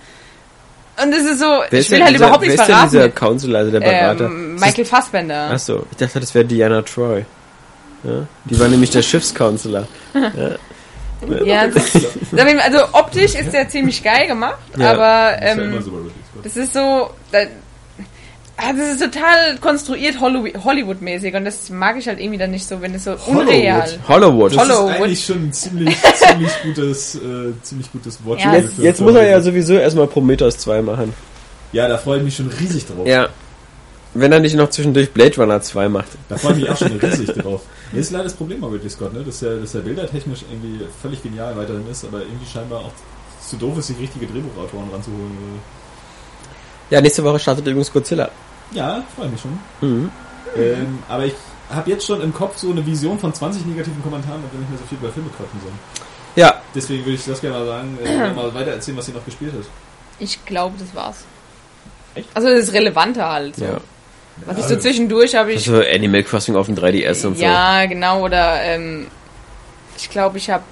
Und 1.01 1.11
es 1.11 1.24
ist 1.26 1.39
so, 1.39 1.61
Wer 1.69 1.80
ich 1.80 1.89
will 1.89 2.03
halt 2.03 2.13
dieser, 2.13 2.26
überhaupt 2.26 2.41
wer 2.43 2.49
nichts 2.49 2.61
ist 2.61 2.67
denn 2.69 2.84
dieser 2.84 2.99
verraten. 2.99 3.15
Council, 3.15 3.55
also 3.55 3.71
der 3.71 3.80
Berater? 3.80 4.26
Ähm, 4.26 4.55
Michael 4.55 4.86
Fassbender. 4.86 5.49
Achso, 5.49 5.86
ich 5.89 5.97
dachte, 5.97 6.19
das 6.19 6.36
wäre 6.36 6.45
Diana 6.45 6.84
Troy. 6.84 7.26
Ja? 8.03 8.28
Die 8.45 8.59
war 8.59 8.67
nämlich 8.67 8.91
der 8.91 9.01
Schiffscounselor. 9.01 9.88
Ja, 11.45 11.67
das 11.67 11.95
ist, 11.95 12.07
also 12.59 12.80
optisch 12.91 13.36
ist 13.36 13.53
der 13.53 13.69
ziemlich 13.69 14.03
geil 14.03 14.28
gemacht, 14.28 14.57
Ja. 14.78 14.91
aber 14.91 15.38
Das 15.39 15.55
ja 15.57 15.63
ähm, 15.63 16.11
das 16.43 16.57
ist 16.57 16.74
so, 16.74 17.11
da, 17.32 17.39
das 18.58 18.88
ist 18.93 19.01
total 19.01 19.58
konstruiert 19.60 20.20
Hollywood- 20.20 20.64
Hollywood-mäßig 20.64 21.34
und 21.36 21.45
das 21.45 21.70
mag 21.70 21.97
ich 21.97 22.08
halt 22.08 22.20
irgendwie 22.20 22.38
dann 22.38 22.51
nicht 22.51 22.68
so, 22.68 22.82
wenn 22.82 22.93
es 22.93 23.04
so 23.06 23.16
unreal. 23.28 23.88
Hollywood. 24.08 24.56
Das 24.56 24.62
Hollow 24.70 24.89
ist 24.89 24.95
eigentlich 24.95 25.26
schon 25.26 25.45
ein 25.47 25.54
ziemlich, 25.54 25.95
ziemlich 26.16 26.51
gutes, 26.64 27.16
äh, 27.16 27.54
ziemlich 27.64 27.91
gutes 27.91 28.24
Wort. 28.26 28.39
Ja, 28.41 28.54
Jetzt, 28.56 28.78
jetzt 28.78 29.01
muss 29.01 29.16
er 29.16 29.28
ja 29.28 29.41
sowieso 29.41 29.74
erstmal 29.74 30.08
Prometheus 30.08 30.58
2 30.60 30.82
machen. 30.82 31.14
Ja, 31.72 31.88
da 31.88 31.97
freue 31.97 32.20
ich 32.20 32.24
mich 32.24 32.36
schon 32.36 32.47
riesig 32.47 32.86
drauf. 32.86 33.08
Ja. 33.08 33.30
Wenn 34.14 34.32
er 34.32 34.39
nicht 34.39 34.56
noch 34.56 34.70
zwischendurch 34.70 35.12
Blade 35.12 35.36
Runner 35.38 35.60
2 35.60 35.89
macht. 35.89 36.10
Da 36.30 36.38
freue 36.38 36.51
ich 36.54 36.60
mich 36.60 36.70
auch 36.70 36.78
schon 36.78 36.99
riesig 36.99 37.30
drauf. 37.34 37.62
Das 37.91 38.01
ist 38.01 38.12
leider 38.12 38.26
das 38.26 38.34
Problem 38.34 38.62
bei 38.62 38.68
Ridley 38.68 38.89
Scott, 38.91 39.14
ne? 39.14 39.24
dass, 39.24 39.41
er, 39.41 39.58
dass 39.58 39.74
er 39.74 39.82
bildertechnisch 39.82 40.41
irgendwie 40.51 40.86
völlig 41.01 41.24
genial 41.24 41.58
weiterhin 41.58 41.89
ist, 41.89 42.06
aber 42.06 42.20
irgendwie 42.20 42.45
scheinbar 42.45 42.82
auch 42.82 42.91
zu 43.47 43.56
doof 43.56 43.80
ist, 43.80 43.88
sich 43.88 43.99
richtige 43.99 44.28
Drehbuchautoren 44.28 44.89
ranzuholen. 44.91 45.32
Ja, 46.89 47.01
nächste 47.01 47.23
Woche 47.23 47.39
startet 47.39 47.65
übrigens 47.65 47.91
Godzilla. 47.91 48.29
Ja, 48.71 49.03
freue 49.15 49.29
mich 49.29 49.41
schon. 49.41 49.59
Mhm. 49.81 50.11
Ähm, 50.55 50.99
aber 51.09 51.25
ich 51.25 51.34
habe 51.69 51.89
jetzt 51.89 52.05
schon 52.05 52.21
im 52.21 52.34
Kopf 52.34 52.57
so 52.57 52.71
eine 52.71 52.86
Vision 52.86 53.17
von 53.17 53.34
20 53.34 53.65
negativen 53.65 54.01
Kommentaren, 54.03 54.43
und 54.43 54.51
wir 54.51 54.59
nicht 54.59 54.69
mehr 54.69 54.79
so 54.79 54.86
viel 54.86 54.97
über 54.99 55.11
Filme 55.11 55.29
quatschen 55.29 55.59
sollen. 55.61 55.79
Ja, 56.36 56.61
Deswegen 56.75 57.05
würde 57.05 57.15
ich 57.15 57.25
das 57.25 57.39
gerne 57.41 57.57
mal 57.59 57.65
sagen, 57.65 57.97
äh, 58.03 58.34
mal 58.34 58.51
weiter 58.53 58.71
erzählen, 58.71 58.97
was 58.97 59.05
sie 59.05 59.11
noch 59.11 59.23
gespielt 59.25 59.53
hat. 59.53 59.61
Ich 60.19 60.43
glaube, 60.45 60.75
das 60.79 60.93
war's. 60.95 61.23
Echt? 62.15 62.27
Also 62.34 62.49
das 62.49 62.73
Relevante 62.73 63.23
halt. 63.23 63.55
So. 63.55 63.65
ja. 63.65 63.77
Was 64.47 64.57
ich 64.57 64.65
so 64.65 64.75
zwischendurch 64.77 65.36
habe 65.36 65.51
ich. 65.53 65.67
Also 65.69 65.84
Animal 65.88 66.23
Crossing 66.23 66.55
auf 66.55 66.65
dem 66.65 66.75
3DS 66.75 67.27
und 67.27 67.38
ja, 67.38 67.86
genau, 67.86 68.21
oder 68.23 68.61
ähm, 68.63 69.05
ich 69.95 70.09
glaube, 70.09 70.39
ich 70.39 70.49
habe 70.49 70.63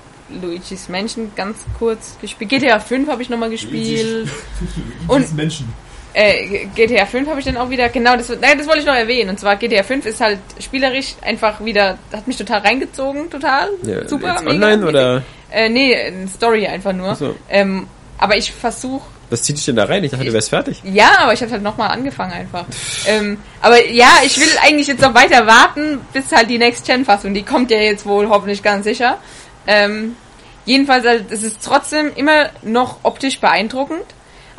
Luigi's 0.41 0.89
Mansion 0.89 1.31
ganz 1.35 1.59
kurz 1.77 2.17
gespielt. 2.19 2.49
GTA 2.49 2.79
5 2.79 3.07
habe 3.09 3.21
ich 3.21 3.29
nochmal 3.29 3.51
gespielt. 3.51 4.27
Und- 5.07 5.15
Und 5.25 5.35
Menschen. 5.35 5.71
Äh, 6.13 6.65
GTA 6.75 7.05
5 7.05 7.29
habe 7.29 7.39
ich 7.39 7.45
dann 7.45 7.57
auch 7.57 7.69
wieder, 7.69 7.89
genau, 7.89 8.15
das, 8.15 8.29
nein, 8.29 8.57
das 8.57 8.67
wollte 8.67 8.79
ich 8.81 8.85
noch 8.85 8.95
erwähnen. 8.95 9.29
Und 9.29 9.39
zwar 9.39 9.55
GTA 9.55 9.83
5 9.83 10.05
ist 10.05 10.21
halt 10.21 10.39
spielerisch 10.59 11.15
einfach 11.21 11.63
wieder, 11.63 11.97
hat 12.11 12.27
mich 12.27 12.37
total 12.37 12.59
reingezogen, 12.59 13.29
total. 13.29 13.69
Ja, 13.83 14.07
Super, 14.07 14.33
jetzt 14.33 14.43
mega. 14.43 14.51
online 14.51 14.85
oder 14.87 15.23
Äh, 15.51 15.69
nee, 15.69 15.95
Story 16.27 16.67
einfach 16.67 16.93
nur. 16.93 17.15
So. 17.15 17.35
Ähm, 17.49 17.87
aber 18.17 18.37
ich 18.37 18.51
versuche 18.51 19.03
was 19.31 19.43
zieht 19.43 19.55
dich 19.55 19.63
denn 19.63 19.77
da 19.77 19.85
rein? 19.85 20.03
Ich 20.03 20.11
dachte, 20.11 20.25
du 20.25 20.33
wärst 20.33 20.49
fertig. 20.49 20.81
Ja, 20.83 21.19
aber 21.19 21.31
ich 21.31 21.41
habe 21.41 21.53
halt 21.53 21.63
nochmal 21.63 21.89
angefangen 21.89 22.33
einfach. 22.33 22.65
ähm, 23.07 23.37
aber 23.61 23.87
ja, 23.89 24.09
ich 24.25 24.37
will 24.37 24.49
eigentlich 24.61 24.87
jetzt 24.87 25.01
noch 25.01 25.13
weiter 25.13 25.47
warten, 25.47 25.99
bis 26.11 26.33
halt 26.33 26.49
die 26.49 26.57
Next-Gen-Fassung, 26.57 27.33
die 27.33 27.43
kommt 27.43 27.71
ja 27.71 27.77
jetzt 27.77 28.05
wohl 28.05 28.27
hoffentlich 28.27 28.61
ganz 28.61 28.83
sicher. 28.83 29.19
Ähm, 29.67 30.17
jedenfalls, 30.65 31.05
halt, 31.05 31.31
es 31.31 31.43
ist 31.43 31.63
trotzdem 31.63 32.11
immer 32.13 32.49
noch 32.61 32.99
optisch 33.03 33.39
beeindruckend. 33.39 34.03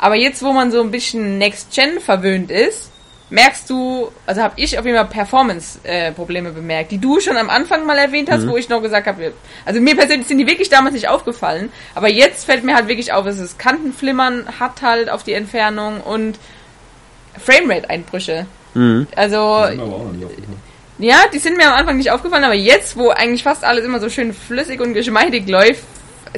Aber 0.03 0.15
jetzt, 0.15 0.43
wo 0.43 0.51
man 0.51 0.69
so 0.69 0.81
ein 0.81 0.91
bisschen 0.91 1.37
Next-Gen 1.37 2.01
verwöhnt 2.01 2.51
ist, 2.51 2.91
merkst 3.29 3.69
du, 3.69 4.11
also 4.25 4.41
habe 4.41 4.55
ich 4.57 4.77
auf 4.77 4.83
jeden 4.85 4.97
Fall 4.97 5.07
Performance-Probleme 5.07 6.51
bemerkt, 6.51 6.91
die 6.91 6.97
du 6.97 7.21
schon 7.21 7.37
am 7.37 7.49
Anfang 7.49 7.85
mal 7.85 7.97
erwähnt 7.97 8.29
hast, 8.29 8.45
wo 8.45 8.57
ich 8.57 8.67
noch 8.67 8.81
gesagt 8.81 9.07
habe, 9.07 9.31
also 9.63 9.79
mir 9.79 9.95
persönlich 9.95 10.27
sind 10.27 10.39
die 10.39 10.45
wirklich 10.45 10.67
damals 10.67 10.93
nicht 10.93 11.07
aufgefallen, 11.07 11.71
aber 11.95 12.09
jetzt 12.09 12.43
fällt 12.43 12.65
mir 12.65 12.75
halt 12.75 12.89
wirklich 12.89 13.13
auf, 13.13 13.23
dass 13.23 13.39
es 13.39 13.57
Kantenflimmern 13.57 14.59
hat 14.59 14.81
halt 14.81 15.09
auf 15.09 15.23
die 15.23 15.31
Entfernung 15.31 16.01
und 16.01 16.37
Framerate-Einbrüche. 17.39 18.45
Mhm. 18.73 19.07
Also, 19.15 19.67
ja, 20.99 21.21
die 21.33 21.39
sind 21.39 21.55
mir 21.55 21.67
am 21.67 21.75
Anfang 21.75 21.95
nicht 21.95 22.11
aufgefallen, 22.11 22.43
aber 22.43 22.55
jetzt, 22.55 22.97
wo 22.97 23.09
eigentlich 23.09 23.43
fast 23.43 23.63
alles 23.63 23.85
immer 23.85 24.01
so 24.01 24.09
schön 24.09 24.33
flüssig 24.33 24.81
und 24.81 24.93
geschmeidig 24.93 25.47
läuft, 25.47 25.85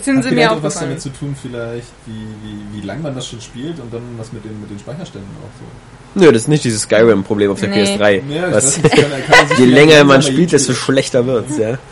sind 0.04 0.18
Hat 0.18 0.24
sie 0.24 0.30
mir 0.32 0.36
vielleicht 0.36 0.52
auch 0.52 0.64
was 0.64 0.80
damit 0.80 1.02
zu 1.02 1.10
tun, 1.10 1.36
vielleicht, 1.42 1.88
wie, 2.06 2.12
wie, 2.44 2.82
wie 2.82 2.86
lang 2.86 3.02
man 3.02 3.16
das 3.16 3.28
schon 3.28 3.40
spielt 3.42 3.80
und 3.80 3.94
dann 3.94 4.02
was 4.18 4.34
mit 4.34 4.44
den, 4.44 4.60
mit 4.60 4.70
den 4.70 4.80
Speicherständen 4.80 5.30
auch 5.42 5.50
so. 5.60 6.20
Nö, 6.20 6.32
das 6.32 6.44
ist 6.44 6.48
nicht 6.48 6.64
dieses 6.64 6.82
Skyrim-Problem 6.84 7.52
auf 7.52 7.60
der 7.60 7.70
Nee. 7.70 7.84
PS3. 7.84 8.22
Ja, 8.30 8.48
ich 8.50 8.54
was, 8.56 8.78
nicht, 8.82 8.96
kann, 8.96 9.04
kann 9.30 9.48
je 9.58 9.66
länger 9.66 10.04
man 10.04 10.22
spielt, 10.22 10.52
desto 10.52 10.74
schlechter 10.74 11.26
wird's, 11.26 11.58
ja. 11.58 11.78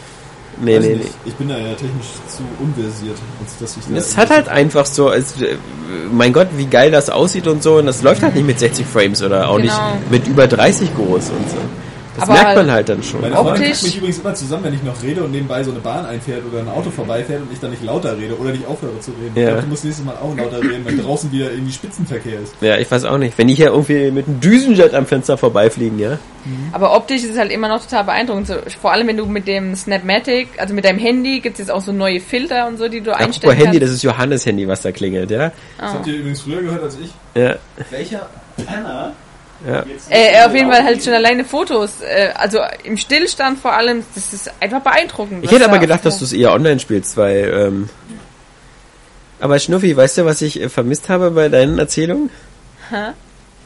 Nee, 0.61 0.77
Weiß 0.77 0.83
nee, 0.83 0.89
nicht. 0.95 1.03
nee. 1.05 1.11
Ich 1.25 1.33
bin 1.33 1.49
da 1.49 1.57
ja 1.57 1.73
technisch 1.73 2.05
zu 2.27 2.43
unversiert, 2.59 3.17
als 3.41 3.57
dass 3.57 3.75
ich 3.75 3.83
da 3.91 3.95
Es 3.97 4.15
hat 4.15 4.29
halt 4.29 4.47
einfach 4.49 4.85
so, 4.85 5.09
als, 5.09 5.41
äh, 5.41 5.55
mein 6.11 6.31
Gott, 6.31 6.49
wie 6.57 6.67
geil 6.67 6.91
das 6.91 7.09
aussieht 7.09 7.47
und 7.47 7.63
so, 7.63 7.77
und 7.77 7.87
das 7.87 8.03
läuft 8.03 8.21
halt 8.21 8.35
nicht 8.35 8.45
mit 8.45 8.59
60 8.59 8.85
Frames 8.85 9.23
oder 9.23 9.49
auch 9.49 9.57
Genau. 9.57 9.93
nicht 9.95 10.11
mit 10.11 10.27
über 10.27 10.45
30 10.45 10.93
groß 10.95 11.29
und 11.31 11.49
so. 11.49 11.57
Das 12.15 12.29
Aber 12.29 12.33
merkt 12.33 12.55
man 12.55 12.71
halt 12.71 12.89
dann 12.89 13.01
schon. 13.01 13.21
Meine 13.21 13.35
Freundin 13.35 13.71
guckt 13.71 13.83
mich 13.83 13.97
übrigens 13.97 14.19
immer 14.19 14.35
zusammen, 14.35 14.63
wenn 14.65 14.73
ich 14.73 14.83
noch 14.83 15.01
rede 15.01 15.23
und 15.23 15.31
nebenbei 15.31 15.63
so 15.63 15.71
eine 15.71 15.79
Bahn 15.79 16.05
einfährt 16.05 16.43
oder 16.45 16.59
ein 16.59 16.69
Auto 16.69 16.91
vorbeifährt 16.91 17.41
und 17.41 17.51
ich 17.51 17.59
dann 17.59 17.71
nicht 17.71 17.83
lauter 17.83 18.17
rede 18.17 18.37
oder 18.37 18.51
nicht 18.51 18.67
aufhöre 18.67 18.99
zu 18.99 19.11
reden. 19.11 19.31
Ja. 19.35 19.41
Ich 19.41 19.47
glaube, 19.47 19.61
du 19.61 19.67
musst 19.67 19.83
nächstes 19.83 20.05
Mal 20.05 20.15
auch 20.15 20.35
lauter 20.35 20.61
reden, 20.61 20.85
wenn 20.85 21.01
draußen 21.01 21.31
wieder 21.31 21.51
irgendwie 21.51 21.73
Spitzenverkehr 21.73 22.39
ist. 22.41 22.53
Ja, 22.61 22.77
ich 22.77 22.89
weiß 22.89 23.05
auch 23.05 23.17
nicht. 23.17 23.37
Wenn 23.37 23.47
die 23.47 23.55
hier 23.55 23.67
irgendwie 23.67 24.11
mit 24.11 24.27
einem 24.27 24.39
Düsenjet 24.39 24.93
am 24.93 25.05
Fenster 25.05 25.37
vorbeifliegen, 25.37 25.97
ja. 25.99 26.19
Aber 26.73 26.95
optisch 26.95 27.23
ist 27.23 27.31
es 27.31 27.37
halt 27.37 27.51
immer 27.51 27.69
noch 27.69 27.81
total 27.81 28.03
beeindruckend. 28.03 28.53
Vor 28.81 28.91
allem, 28.91 29.07
wenn 29.07 29.17
du 29.17 29.25
mit 29.25 29.47
dem 29.47 29.75
Snapmatic, 29.75 30.49
also 30.57 30.73
mit 30.73 30.83
deinem 30.85 30.99
Handy, 30.99 31.39
gibt 31.39 31.53
es 31.53 31.59
jetzt 31.59 31.71
auch 31.71 31.81
so 31.81 31.91
neue 31.93 32.19
Filter 32.19 32.67
und 32.67 32.77
so, 32.77 32.89
die 32.89 33.01
du 33.01 33.11
Apropos 33.11 33.27
einstellen 33.27 33.53
Handy, 33.53 33.79
kannst. 33.79 33.83
das 33.83 33.89
ist 33.91 34.03
Johannes 34.03 34.45
Handy, 34.45 34.67
was 34.67 34.81
da 34.81 34.91
klingelt, 34.91 35.31
ja. 35.31 35.51
Das 35.79 35.93
habt 35.93 36.07
ihr 36.07 36.15
übrigens 36.15 36.41
früher 36.41 36.61
gehört 36.61 36.83
als 36.83 36.97
ich. 37.01 37.11
Ja, 37.35 37.55
Welcher 37.89 38.27
Penner? 38.57 39.13
Ja. 39.67 39.83
jetzt 39.87 40.07
Äh, 40.09 40.45
auf 40.45 40.53
jeden 40.53 40.69
Fall 40.71 40.83
halt 40.83 41.03
schon 41.03 41.13
alleine 41.13 41.45
Fotos, 41.45 42.01
äh, 42.01 42.29
also 42.35 42.59
im 42.83 42.97
Stillstand 42.97 43.59
vor 43.59 43.73
allem, 43.73 44.03
das 44.15 44.33
ist 44.33 44.51
einfach 44.59 44.81
beeindruckend. 44.81 45.43
Ich 45.43 45.51
hätte 45.51 45.65
aber 45.65 45.75
da- 45.75 45.79
gedacht, 45.81 46.05
dass 46.05 46.19
du 46.19 46.25
es 46.25 46.33
eher 46.33 46.51
online 46.53 46.79
spielst, 46.79 47.15
weil, 47.17 47.51
ähm, 47.53 47.89
aber 49.39 49.59
Schnuffi, 49.59 49.95
weißt 49.95 50.19
du, 50.19 50.25
was 50.25 50.41
ich 50.41 50.61
äh, 50.61 50.69
vermisst 50.69 51.09
habe 51.09 51.31
bei 51.31 51.49
deinen 51.49 51.77
Erzählungen? 51.79 52.29
Hä? 52.89 53.11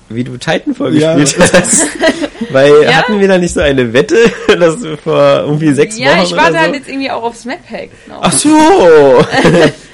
Wie 0.09 0.23
du 0.23 0.37
Titanfall 0.37 0.95
Ja. 0.95 1.15
gespielt 1.15 1.51
hast. 1.53 1.85
weil 2.51 2.83
Ja? 2.83 2.91
hatten 2.93 3.19
wir 3.19 3.27
da 3.27 3.37
nicht 3.37 3.53
so 3.53 3.59
eine 3.61 3.91
Wette, 3.93 4.15
dass 4.59 4.79
du 4.81 4.95
vor 4.97 5.41
irgendwie 5.45 5.73
sechs 5.73 5.97
Ja, 5.97 6.11
Wochen 6.17 6.23
ich 6.25 6.31
warte 6.35 6.51
oder 6.51 6.59
halt 6.59 6.69
so? 6.71 6.75
jetzt 6.77 6.89
irgendwie 6.89 7.11
auch 7.11 7.23
aufs 7.23 7.45
Map-Pack. 7.45 7.89
noch. 8.07 8.19
Ach 8.21 8.31
so! 8.31 8.49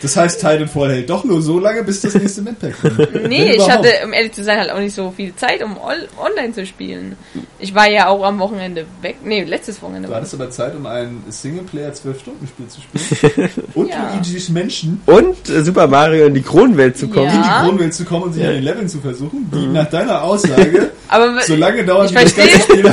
Das 0.04 0.18
heißt, 0.18 0.42
Titanfall 0.42 0.92
hält 0.92 1.10
doch 1.10 1.24
nur 1.24 1.42
so 1.42 1.60
lange, 1.60 1.82
bis 1.82 2.02
das 2.02 2.14
nächste 2.16 2.42
Mappack 2.42 2.74
kommt. 2.82 3.30
Nee, 3.30 3.54
ich 3.54 3.70
hatte, 3.72 3.88
um 4.04 4.12
ehrlich 4.12 4.34
zu 4.34 4.44
sein, 4.44 4.60
halt 4.60 4.70
auch 4.70 4.80
nicht 4.80 4.94
so 4.94 5.14
viel 5.16 5.34
Zeit, 5.38 5.64
um 5.64 5.78
online 5.78 6.52
zu 6.54 6.66
spielen. 6.66 7.16
Ich 7.58 7.74
war 7.74 7.90
ja 7.90 8.10
auch 8.10 8.22
am 8.26 8.38
Wochenende 8.40 8.86
weg. 9.02 9.16
Nee, 9.24 9.46
letztes 9.46 9.82
Wochenende. 9.82 10.08
Du 10.08 10.12
war 10.12 10.18
hattest 10.20 10.34
aber 10.34 10.50
Zeit, 10.50 10.76
um 10.76 10.86
ein 10.88 11.24
Singleplayer 11.30 11.92
12-Stunden-Spiel 11.92 12.68
zu 12.68 12.82
spielen. 12.82 13.50
Und 13.76 13.88
Ja. 13.92 14.12
Luigi's 14.14 14.50
Menschen 14.50 15.02
Und 15.06 15.50
äh, 15.50 15.64
Super 15.64 15.88
Mario 15.88 16.26
in 16.26 16.34
die 16.34 16.42
Kronwelt 16.42 16.98
zu 16.98 17.08
kommen. 17.08 17.28
Ja. 17.28 17.36
in 17.36 17.42
die 17.44 17.68
Kronwelt 17.70 17.94
zu 17.94 18.04
kommen 18.04 18.24
und 18.24 18.34
sich 18.34 18.44
an 18.46 18.56
den 18.56 18.64
Leveln 18.64 18.90
zu 18.90 19.00
versuchen, 19.00 19.50
die 19.56 19.68
nach 19.68 19.90
deiner 20.08 20.24
Aussage 20.24 20.92
Aber 21.08 21.42
so 21.42 21.56
lange 21.56 21.86
dauern, 21.86 22.08
Ich 22.08 22.14
das 22.14 22.36
ganze. 22.36 22.60
Spiel 22.62 22.92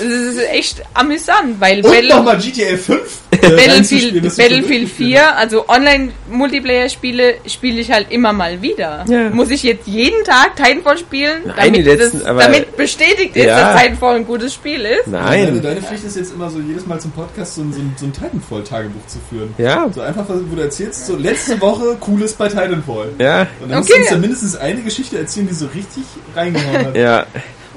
es 0.00 0.34
ist 0.36 0.48
echt 0.50 0.82
amüsant, 0.94 1.60
weil 1.60 1.84
Und 1.84 1.90
Battle, 1.92 2.08
nochmal 2.08 2.38
GTA 2.38 2.76
5 2.76 2.98
äh, 3.30 3.36
Battlefield, 3.36 4.24
das 4.24 4.32
ist 4.32 4.38
Battlefield 4.38 4.88
schon 4.88 4.96
4, 5.06 5.36
also 5.36 5.68
Online-Multiplayer-Spiele 5.68 7.34
spiele 7.46 7.80
ich 7.80 7.90
halt 7.90 8.10
immer 8.10 8.32
mal 8.32 8.60
wieder. 8.62 9.04
Ja. 9.08 9.30
Muss 9.30 9.50
ich 9.50 9.62
jetzt 9.62 9.86
jeden 9.86 10.24
Tag 10.24 10.56
Titanfall 10.56 10.98
spielen, 10.98 11.42
Nein, 11.46 11.54
damit, 11.56 11.76
die 11.76 11.82
letzten- 11.82 12.18
das, 12.18 12.26
aber- 12.26 12.42
damit 12.42 12.76
bestätigt 12.76 13.36
ist, 13.36 13.44
Ja. 13.46 13.72
dass 13.72 13.80
Titanfall 13.82 14.16
ein 14.16 14.26
gutes 14.26 14.54
Spiel 14.54 14.80
ist? 14.84 15.06
Deine, 15.06 15.52
Nein. 15.52 15.62
deine 15.62 15.82
Pflicht 15.82 16.04
ist 16.04 16.16
jetzt 16.16 16.32
immer 16.32 16.50
so, 16.50 16.58
jedes 16.60 16.86
Mal 16.86 17.00
zum 17.00 17.10
Podcast 17.12 17.54
so 17.54 17.62
ein, 17.62 17.72
so 17.72 17.80
ein, 17.80 17.94
so 17.98 18.06
ein 18.06 18.12
Titanfall-Tagebuch 18.12 19.06
zu 19.06 19.18
führen. 19.28 19.54
Ja. 19.58 19.88
So 19.94 20.00
einfach, 20.00 20.24
wo 20.28 20.54
du 20.56 20.62
erzählst, 20.62 21.06
so 21.06 21.16
letzte 21.16 21.60
Woche 21.60 21.96
Cooles 22.00 22.32
bei 22.34 22.48
Titanfall. 22.48 23.10
Ja, 23.18 23.46
Und 23.60 23.70
dann 23.70 23.78
musst 23.78 23.90
du 23.90 23.94
Okay. 23.94 24.02
uns 24.02 24.10
dann 24.10 24.20
mindestens 24.20 24.56
eine 24.56 24.80
Geschichte 24.82 25.18
erzählen, 25.18 25.48
die 25.48 25.54
so 25.54 25.66
richtig 25.74 26.02
reingehauen 26.34 26.86
hat. 26.86 26.96
ja. 26.96 27.26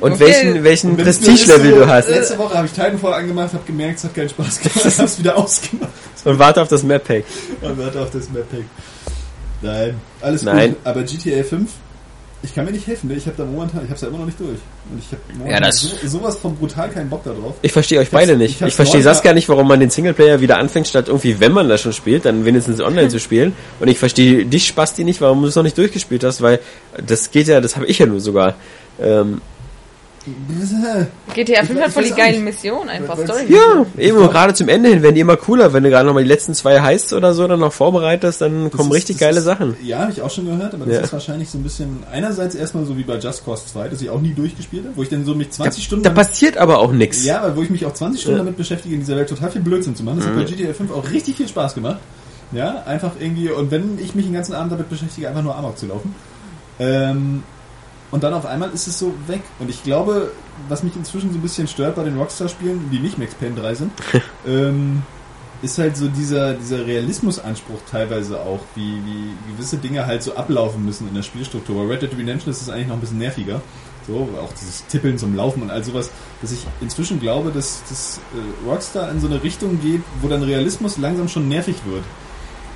Und 0.01 0.13
Okay. 0.13 0.25
welchen, 0.25 0.63
welchen 0.63 0.97
Prestige-Level 0.97 1.71
du 1.71 1.87
hast. 1.87 2.09
Letzte 2.09 2.37
Woche 2.37 2.55
habe 2.55 2.65
ich 2.67 2.73
Titanfall 2.73 3.13
angemacht, 3.13 3.53
habe 3.53 3.63
gemerkt, 3.65 3.99
es 3.99 4.03
hat 4.05 4.15
keinen 4.15 4.29
Spaß 4.29 4.59
gemacht, 4.61 4.97
hab's 4.99 5.19
wieder 5.19 5.37
ausgemacht 5.37 5.91
Und 6.25 6.39
warte 6.39 6.61
auf 6.61 6.67
das 6.67 6.83
Map-Pack. 6.83 7.23
und 7.61 7.77
warte 7.77 8.01
auf 8.01 8.09
das 8.11 8.29
Map-Pack. 8.31 8.63
Nein, 9.61 9.95
alles 10.21 10.41
Nein. 10.43 10.69
gut. 10.71 10.77
Aber 10.83 11.03
GTA 11.03 11.43
5, 11.43 11.69
ich 12.43 12.55
kann 12.55 12.65
mir 12.65 12.71
nicht 12.71 12.87
helfen, 12.87 13.09
ne? 13.09 13.15
ich 13.15 13.27
habe 13.27 13.35
da 13.37 13.45
momentan, 13.45 13.81
ich 13.85 13.91
habe 13.91 14.01
ja 14.01 14.07
immer 14.07 14.17
noch 14.17 14.25
nicht 14.25 14.39
durch. 14.39 14.57
Und 14.91 14.97
ich 14.97 15.05
habe 15.11 15.21
momentan 15.37 15.51
Ja, 15.51 15.59
das- 15.59 15.81
so, 15.81 16.07
sowas 16.07 16.37
von 16.37 16.55
brutal 16.55 16.89
keinen 16.89 17.07
Bock 17.11 17.23
da 17.23 17.31
drauf. 17.33 17.53
Ich 17.61 17.71
verstehe 17.71 17.99
euch 17.99 18.05
Ich 18.05 18.11
beide 18.11 18.35
nicht. 18.37 18.59
ich 18.59 18.67
Ich 18.69 18.73
verstehe 18.73 19.03
Saskia 19.03 19.33
nicht, 19.33 19.47
warum 19.49 19.67
man 19.67 19.79
den 19.79 19.91
Singleplayer 19.91 20.41
wieder 20.41 20.57
anfängt, 20.57 20.87
statt 20.87 21.09
irgendwie, 21.09 21.39
wenn 21.39 21.51
man 21.51 21.69
das 21.69 21.81
schon 21.81 21.93
spielt, 21.93 22.25
dann 22.25 22.43
wenigstens 22.43 22.81
online 22.81 23.09
zu 23.09 23.19
spielen. 23.19 23.53
Und 23.79 23.87
ich 23.87 23.99
verstehe 23.99 24.45
dich, 24.45 24.65
Spasti, 24.65 25.03
nicht, 25.03 25.21
warum 25.21 25.43
du 25.43 25.47
es 25.49 25.55
noch 25.55 25.61
nicht 25.61 25.77
durchgespielt 25.77 26.23
hast, 26.23 26.41
weil 26.41 26.59
das 27.05 27.29
geht 27.29 27.47
ja, 27.47 27.61
das 27.61 27.75
habe 27.75 27.85
ich 27.85 27.99
ja 27.99 28.07
nur 28.07 28.19
sogar. 28.19 28.55
Ähm, 28.99 29.41
GTA 31.33 31.63
5 31.63 31.71
Ich- 31.79 31.83
hat 31.85 31.91
voll 31.91 32.03
die 32.03 32.11
geilen. 32.11 32.43
Missionen 32.43 32.89
einfach. 32.89 33.17
Weil- 33.17 33.25
Story. 33.25 33.45
Ja, 33.49 33.85
eben 33.97 34.17
nur 34.17 34.29
gerade 34.29 34.53
zum 34.53 34.67
Ende 34.69 34.89
hin 34.89 35.01
werden 35.01 35.15
die 35.15 35.21
immer 35.21 35.37
cooler, 35.37 35.73
wenn 35.73 35.83
du 35.83 35.89
gerade 35.89 36.05
nochmal 36.05 36.23
die 36.23 36.29
letzten 36.29 36.53
zwei 36.53 36.81
Heists 36.81 37.11
oder 37.13 37.33
so 37.33 37.47
dann 37.47 37.59
noch 37.59 37.73
vorbereitest, 37.73 38.41
dann 38.41 38.65
Das 38.65 38.71
kommen 38.73 38.89
ist- 38.91 38.97
richtig 38.97 39.17
geile 39.17 39.39
ist, 39.39 39.45
Sachen. 39.45 39.75
Ja, 39.83 39.99
habe 39.99 40.11
ich 40.11 40.21
auch 40.21 40.29
schon 40.29 40.45
gehört, 40.45 40.73
aber 40.73 40.85
das 40.85 40.95
Ja. 40.95 41.01
ist 41.01 41.13
wahrscheinlich 41.13 41.49
so 41.49 41.57
ein 41.57 41.63
bisschen 41.63 42.03
einerseits 42.11 42.53
erstmal 42.55 42.85
so 42.85 42.97
wie 42.97 43.03
bei 43.03 43.17
Just 43.17 43.43
Cause 43.45 43.63
2, 43.71 43.87
das 43.89 44.01
ich 44.01 44.09
auch 44.09 44.21
nie 44.21 44.33
durchgespielt 44.33 44.85
habe, 44.85 44.95
wo 44.97 45.03
ich 45.03 45.09
dann 45.09 45.25
so 45.25 45.33
mich 45.33 45.49
20 45.51 45.83
Stunden 45.83 46.03
Da 46.03 46.11
passiert 46.11 46.57
aber 46.57 46.79
auch 46.79 46.91
nichts. 46.91 47.25
Ja, 47.25 47.41
aber 47.41 47.55
wo 47.55 47.63
ich 47.63 47.69
mich 47.69 47.85
auch 47.85 47.93
20 47.93 48.21
Stunden 48.21 48.37
Ja. 48.39 48.43
damit 48.45 48.57
beschäftige, 48.57 48.93
in 48.93 49.01
dieser 49.01 49.15
Welt 49.15 49.29
total 49.29 49.49
viel 49.51 49.61
Blödsinn 49.61 49.95
zu 49.95 50.03
machen. 50.03 50.17
Das 50.19 50.27
hat 50.27 50.35
bei 50.35 50.43
GTA 50.43 50.73
5 50.73 50.91
auch 50.91 51.09
richtig 51.11 51.35
viel 51.37 51.47
Spaß 51.47 51.73
gemacht. 51.75 51.97
Ja, 52.51 52.83
einfach 52.85 53.11
irgendwie, 53.19 53.49
und 53.49 53.71
wenn 53.71 53.97
ich 53.99 54.13
mich 54.13 54.25
den 54.25 54.33
ganzen 54.33 54.53
Abend 54.53 54.73
damit 54.73 54.89
beschäftige, 54.89 55.29
einfach 55.29 55.41
nur 55.41 55.55
Amok 55.55 55.77
zu 55.77 55.87
laufen. 55.87 56.13
Ähm, 56.79 57.43
und 58.11 58.23
dann 58.23 58.33
auf 58.33 58.45
einmal 58.45 58.71
ist 58.71 58.87
es 58.87 58.99
so 58.99 59.13
weg. 59.27 59.41
Und 59.59 59.69
ich 59.69 59.83
glaube, 59.83 60.31
was 60.67 60.83
mich 60.83 60.95
inzwischen 60.95 61.31
so 61.31 61.39
ein 61.39 61.41
bisschen 61.41 61.67
stört 61.67 61.95
bei 61.95 62.03
den 62.03 62.17
Rockstar-Spielen, 62.17 62.89
die 62.91 62.99
nicht 62.99 63.17
Max 63.17 63.33
Payne 63.33 63.55
3 63.55 63.75
sind, 63.75 63.91
ähm, 64.47 65.03
ist 65.61 65.77
halt 65.77 65.95
so 65.95 66.07
dieser, 66.07 66.53
dieser 66.55 66.85
Realismusanspruch 66.85 67.79
teilweise 67.89 68.39
auch, 68.39 68.59
wie, 68.75 68.97
wie 69.05 69.51
gewisse 69.51 69.77
Dinge 69.77 70.05
halt 70.05 70.23
so 70.23 70.35
ablaufen 70.35 70.83
müssen 70.83 71.07
in 71.07 71.13
der 71.13 71.23
Spielstruktur. 71.23 71.83
Bei 71.83 71.93
Red 71.93 72.01
Dead 72.01 72.17
Redemption 72.17 72.51
ist 72.51 72.61
es 72.61 72.69
eigentlich 72.69 72.87
noch 72.87 72.95
ein 72.95 73.01
bisschen 73.01 73.19
nerviger. 73.19 73.61
So, 74.07 74.27
auch 74.41 74.51
dieses 74.59 74.85
Tippeln 74.87 75.19
zum 75.19 75.35
Laufen 75.35 75.61
und 75.61 75.69
all 75.69 75.83
sowas, 75.83 76.09
dass 76.41 76.51
ich 76.51 76.65
inzwischen 76.81 77.19
glaube, 77.19 77.51
dass, 77.51 77.83
dass 77.87 78.19
äh, 78.33 78.67
Rockstar 78.67 79.11
in 79.11 79.19
so 79.19 79.27
eine 79.27 79.43
Richtung 79.43 79.79
geht, 79.79 80.01
wo 80.21 80.27
dann 80.27 80.41
Realismus 80.41 80.97
langsam 80.97 81.27
schon 81.27 81.47
nervig 81.47 81.75
wird. 81.85 82.03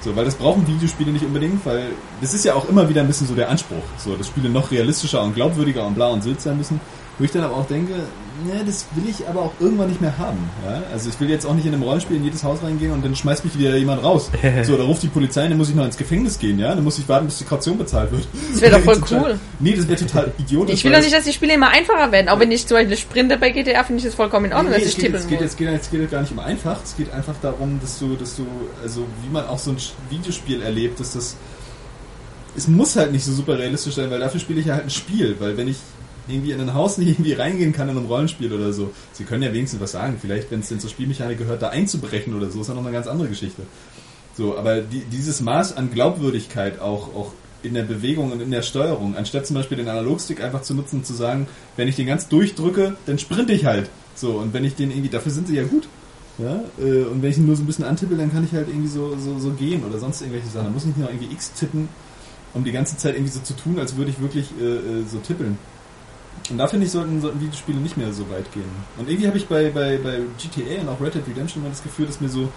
So, 0.05 0.15
weil 0.15 0.23
das 0.23 0.35
brauchen 0.35 0.67
Videospiele 0.67 1.11
nicht 1.11 1.25
unbedingt, 1.25 1.65
weil 1.65 1.87
das 2.21 2.35
ist 2.35 2.45
ja 2.45 2.53
auch 2.53 2.69
immer 2.69 2.87
wieder 2.87 3.01
ein 3.01 3.07
bisschen 3.07 3.25
so 3.25 3.33
der 3.33 3.49
Anspruch, 3.49 3.81
so, 3.97 4.15
dass 4.15 4.27
Spiele 4.27 4.49
noch 4.49 4.69
realistischer 4.69 5.23
und 5.23 5.33
glaubwürdiger 5.33 5.83
und 5.83 5.95
bla 5.95 6.09
und 6.09 6.21
Sylt 6.21 6.39
sein 6.39 6.57
müssen. 6.57 6.79
Wo 7.17 7.23
ich 7.23 7.31
dann 7.31 7.43
aber 7.43 7.55
auch 7.55 7.65
denke, 7.67 7.93
ne, 7.93 8.63
das 8.65 8.87
will 8.93 9.09
ich 9.09 9.25
aber 9.25 9.41
auch 9.43 9.53
irgendwann 9.61 9.87
nicht 9.87 10.01
mehr 10.01 10.17
haben. 10.17 10.49
Ja? 10.65 10.83
Also 10.91 11.09
ich 11.09 11.17
will 11.21 11.29
jetzt 11.29 11.45
auch 11.45 11.53
nicht 11.53 11.65
in 11.65 11.73
einem 11.73 11.83
Rollenspiel 11.83 12.17
in 12.17 12.25
jedes 12.25 12.43
Haus 12.43 12.61
reingehen 12.61 12.91
und 12.91 13.05
dann 13.05 13.15
schmeißt 13.15 13.45
mich 13.45 13.57
wieder 13.57 13.73
jemand 13.77 14.03
raus. 14.03 14.29
so, 14.63 14.75
da 14.75 14.83
ruft 14.83 15.01
die 15.03 15.07
Polizei, 15.07 15.47
dann 15.47 15.57
muss 15.57 15.69
ich 15.69 15.75
noch 15.75 15.85
ins 15.85 15.95
Gefängnis 15.95 16.37
gehen, 16.39 16.59
ja? 16.59 16.75
Dann 16.75 16.83
muss 16.83 16.97
ich 16.99 17.07
warten, 17.07 17.27
bis 17.27 17.37
die 17.37 17.45
Kaution 17.45 17.77
bezahlt 17.77 18.11
wird. 18.11 18.27
Das 18.51 18.59
wäre 18.59 18.75
doch 18.75 18.81
voll 18.83 18.99
Total- 18.99 19.21
cool. 19.21 19.39
Nee, 19.59 19.75
das 19.75 19.87
wäre 19.87 19.97
total 19.97 20.33
idiotisch. 20.37 20.75
Ich 20.75 20.83
will 20.83 20.91
doch 20.91 20.99
nicht, 20.99 21.13
dass 21.13 21.23
die 21.23 21.31
Spiele 21.31 21.53
immer 21.53 21.69
einfacher 21.69 22.11
werden. 22.11 22.27
Auch 22.27 22.39
wenn 22.39 22.51
ich 22.51 22.67
zum 22.67 22.75
Beispiel 22.75 22.97
sprinte 22.97 23.37
bei 23.37 23.51
GTA, 23.51 23.85
finde 23.85 23.99
ich 23.99 24.05
das 24.05 24.15
vollkommen 24.15 24.47
in 24.47 24.53
Ordnung, 24.53 24.73
Nee, 24.73 24.79
nee, 24.79 24.83
dass 24.83 24.91
es 24.91 24.97
ich 24.97 25.03
geht, 25.03 25.05
tippeln 25.13 25.23
es, 25.23 25.29
geht, 25.29 25.41
es, 25.41 25.55
geht, 25.55 25.69
es 25.69 25.89
geht 25.89 26.11
gar 26.11 26.19
nicht 26.21 26.33
um 26.33 26.39
einfach, 26.39 26.83
es 26.83 26.97
geht 26.97 27.13
einfach 27.13 27.35
darum, 27.41 27.79
dass 27.81 27.97
du, 27.97 28.15
dass 28.15 28.35
du, 28.35 28.45
also 28.83 29.05
wie 29.23 29.29
man 29.31 29.45
auch 29.47 29.59
so 29.59 29.71
ein 29.71 29.77
Videospiel 30.09 30.61
erlebt, 30.61 30.99
dass 30.99 31.13
das. 31.13 31.37
Es 32.57 32.67
muss 32.69 32.95
halt 32.95 33.11
nicht 33.11 33.23
so 33.25 33.31
super 33.33 33.57
realistisch 33.57 33.95
sein, 33.95 34.09
weil 34.09 34.19
dafür 34.19 34.39
spiele 34.39 34.59
ich 34.59 34.65
ja 34.67 34.75
halt 34.75 34.85
ein 34.85 34.89
Spiel, 34.89 35.35
weil 35.39 35.57
wenn 35.57 35.67
ich 35.67 35.77
irgendwie 36.27 36.51
in 36.51 36.61
ein 36.61 36.73
Haus 36.73 36.97
nicht 36.97 37.09
irgendwie 37.09 37.33
reingehen 37.33 37.73
kann 37.73 37.89
in 37.89 37.97
einem 37.97 38.07
Rollenspiel 38.07 38.51
oder 38.51 38.73
so, 38.73 38.91
sie 39.13 39.23
können 39.23 39.43
ja 39.43 39.53
wenigstens 39.53 39.79
was 39.79 39.91
sagen, 39.91 40.17
vielleicht 40.19 40.51
wenn 40.51 40.61
es 40.61 40.69
denn 40.69 40.79
zur 40.79 40.89
Spielmechanik 40.89 41.37
gehört, 41.37 41.61
da 41.61 41.69
einzubrechen 41.69 42.35
oder 42.35 42.49
so, 42.49 42.61
ist 42.61 42.67
ja 42.67 42.73
noch 42.73 42.83
eine 42.83 42.91
ganz 42.91 43.07
andere 43.07 43.29
Geschichte. 43.29 43.63
So, 44.37 44.57
aber 44.57 44.81
die, 44.81 45.01
dieses 45.05 45.41
Maß 45.41 45.77
an 45.77 45.91
Glaubwürdigkeit 45.91 46.79
auch, 46.79 47.15
auch 47.15 47.31
in 47.63 47.73
der 47.73 47.83
Bewegung 47.83 48.31
und 48.31 48.41
in 48.41 48.51
der 48.51 48.61
Steuerung, 48.61 49.15
anstatt 49.15 49.47
zum 49.47 49.55
Beispiel 49.55 49.77
den 49.77 49.87
Analogstick 49.87 50.41
einfach 50.41 50.61
zu 50.61 50.73
nutzen 50.75 50.97
und 50.97 51.05
zu 51.05 51.13
sagen, 51.13 51.47
wenn 51.77 51.87
ich 51.87 51.95
den 51.95 52.05
ganz 52.05 52.27
durchdrücke, 52.27 52.95
dann 53.05 53.17
sprinte 53.17 53.53
ich 53.53 53.65
halt. 53.65 53.89
So, 54.13 54.33
und 54.33 54.53
wenn 54.53 54.63
ich 54.63 54.75
den 54.75 54.91
irgendwie, 54.91 55.09
dafür 55.09 55.31
sind 55.31 55.47
sie 55.47 55.55
ja 55.55 55.63
gut. 55.63 55.87
Ja, 56.37 56.63
äh, 56.79 57.03
und 57.03 57.21
wenn 57.21 57.31
ich 57.31 57.37
ihn 57.37 57.45
nur 57.45 57.55
so 57.55 57.63
ein 57.63 57.65
bisschen 57.65 57.85
antippe, 57.85 58.15
dann 58.15 58.31
kann 58.31 58.43
ich 58.43 58.51
halt 58.51 58.67
irgendwie 58.67 58.89
so, 58.89 59.15
so, 59.17 59.39
so 59.39 59.51
gehen 59.51 59.83
oder 59.85 59.99
sonst 59.99 60.21
irgendwelche 60.21 60.47
Sachen. 60.47 60.65
Da 60.65 60.71
muss 60.71 60.83
ich 60.83 60.89
nicht 60.89 60.99
noch 60.99 61.09
irgendwie 61.09 61.31
X 61.31 61.53
tippen, 61.53 61.87
um 62.53 62.63
die 62.63 62.73
ganze 62.73 62.97
Zeit 62.97 63.15
irgendwie 63.15 63.31
so 63.31 63.39
zu 63.39 63.53
tun, 63.53 63.79
als 63.79 63.95
würde 63.95 64.11
ich 64.11 64.19
wirklich 64.19 64.49
äh, 64.59 64.65
äh, 64.65 65.03
so 65.09 65.19
tippeln. 65.19 65.57
Und 66.49 66.57
da 66.57 66.67
finde 66.67 66.85
ich, 66.85 66.91
sollten, 66.91 67.21
sollten 67.21 67.41
Videospiele 67.41 67.79
nicht 67.79 67.97
mehr 67.97 68.11
so 68.13 68.29
weit 68.29 68.51
gehen. 68.53 68.69
Und 68.97 69.09
irgendwie 69.09 69.27
habe 69.27 69.37
ich 69.37 69.47
bei, 69.47 69.69
bei, 69.69 69.97
bei 69.97 70.19
GTA 70.37 70.81
und 70.81 70.89
auch 70.89 71.01
Red 71.01 71.15
Dead 71.15 71.27
Redemption 71.27 71.63
immer 71.63 71.71
das 71.71 71.81
Gefühl, 71.81 72.05
dass 72.05 72.21
mir 72.21 72.29
so 72.29 72.49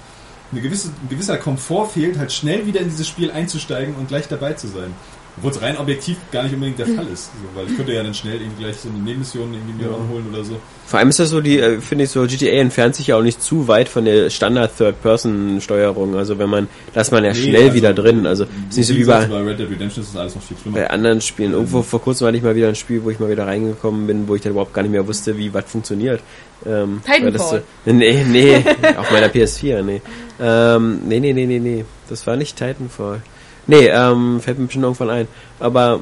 eine 0.52 0.60
gewisse, 0.60 0.88
ein 0.88 1.08
gewisser 1.08 1.36
Komfort 1.36 1.88
fehlt, 1.88 2.18
halt 2.18 2.32
schnell 2.32 2.66
wieder 2.66 2.80
in 2.80 2.88
dieses 2.88 3.06
Spiel 3.06 3.30
einzusteigen 3.30 3.94
und 3.96 4.08
gleich 4.08 4.28
dabei 4.28 4.54
zu 4.54 4.66
sein. 4.68 4.94
Obwohl 5.38 5.50
es 5.52 5.62
rein 5.62 5.76
objektiv 5.78 6.16
gar 6.32 6.42
nicht 6.42 6.54
unbedingt 6.54 6.78
der 6.78 6.86
Fall 6.86 7.06
ist. 7.12 7.26
So, 7.26 7.58
weil 7.58 7.66
ich 7.70 7.76
könnte 7.76 7.92
ja 7.92 8.02
dann 8.02 8.14
schnell 8.14 8.40
irgendwie 8.40 8.64
gleich 8.64 8.76
so 8.76 8.88
eine 8.88 8.98
Nebenmission 8.98 9.52
irgendwie 9.54 9.82
mir 9.82 9.90
Ja. 9.90 9.96
ranholen 9.96 10.26
oder 10.32 10.44
so. 10.44 10.56
Vor 10.86 10.98
allem 10.98 11.08
ist 11.10 11.18
das 11.18 11.30
so, 11.30 11.40
die, 11.40 11.58
äh, 11.58 11.80
finde 11.80 12.04
ich 12.04 12.10
so, 12.10 12.22
GTA 12.26 12.52
entfernt 12.60 12.94
sich 12.96 13.08
ja 13.08 13.16
auch 13.16 13.22
nicht 13.22 13.42
zu 13.42 13.68
weit 13.68 13.88
von 13.88 14.04
der 14.04 14.30
Standard 14.30 14.76
Third-Person-Steuerung. 14.78 16.16
Also 16.16 16.38
wenn 16.38 16.48
man, 16.48 16.68
da 16.94 17.00
ist 17.02 17.12
man 17.12 17.24
ja 17.24 17.32
Nee, 17.32 17.36
schnell 17.38 17.62
also, 17.64 17.74
wieder 17.74 17.94
drin. 17.94 18.26
Also 18.26 18.44
ist 18.68 18.76
nicht 18.78 18.86
so 18.86 18.94
wie 18.96 19.04
bei, 19.04 19.26
bei 19.26 19.42
Red 19.42 19.58
Dead 19.58 19.70
Redemption 19.70 20.02
ist 20.04 20.14
das 20.14 20.20
alles 20.20 20.34
noch 20.34 20.42
viel 20.42 20.56
schlimmer. 20.56 20.78
bei 20.78 20.90
anderen 20.90 21.20
Spielen. 21.20 21.52
Irgendwo 21.52 21.82
vor 21.82 22.00
kurzem 22.00 22.26
hatte 22.26 22.36
ich 22.36 22.42
mal 22.42 22.54
wieder 22.56 22.68
ein 22.68 22.74
Spiel, 22.74 23.02
wo 23.04 23.10
ich 23.10 23.18
mal 23.20 23.28
wieder 23.30 23.46
reingekommen 23.46 24.06
bin, 24.06 24.26
wo 24.28 24.34
ich 24.34 24.40
dann 24.42 24.52
überhaupt 24.52 24.72
gar 24.74 24.82
nicht 24.82 24.92
mehr 24.92 25.06
wusste, 25.06 25.36
wie 25.36 25.52
was 25.52 25.64
funktioniert. 25.66 26.20
Ähm, 26.66 27.00
Titanfall. 27.04 27.22
weil 27.24 27.32
das 27.32 27.50
so, 27.50 27.60
nee, 27.86 28.24
nee, 28.26 28.64
auf 28.96 29.10
meiner 29.10 29.28
PS4, 29.28 29.82
nee. 29.82 30.00
Ähm, 30.40 31.00
nee, 31.06 31.20
nee, 31.20 31.32
nee, 31.32 31.46
nee, 31.46 31.58
nee. 31.58 31.84
Das 32.08 32.26
war 32.26 32.36
nicht 32.36 32.56
Titanfall. 32.56 33.22
Nee, 33.68 33.86
ähm, 33.86 34.40
fällt 34.40 34.58
mir 34.58 34.64
bestimmt 34.64 34.84
irgendwann 34.84 35.10
ein. 35.10 35.28
Aber 35.60 36.00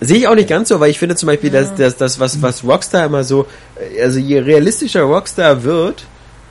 sehe 0.00 0.16
ich 0.16 0.28
auch 0.28 0.34
nicht 0.34 0.48
ganz 0.48 0.70
so, 0.70 0.80
weil 0.80 0.90
ich 0.90 0.98
finde 0.98 1.16
zum 1.16 1.26
Beispiel, 1.26 1.50
dass 1.50 1.74
das, 1.74 1.96
das 1.96 2.18
was, 2.18 2.40
was 2.40 2.64
Rockstar 2.64 3.04
immer 3.04 3.24
so, 3.24 3.46
also 4.02 4.18
je 4.18 4.38
realistischer 4.38 5.02
Rockstar 5.02 5.64
wird, 5.64 6.06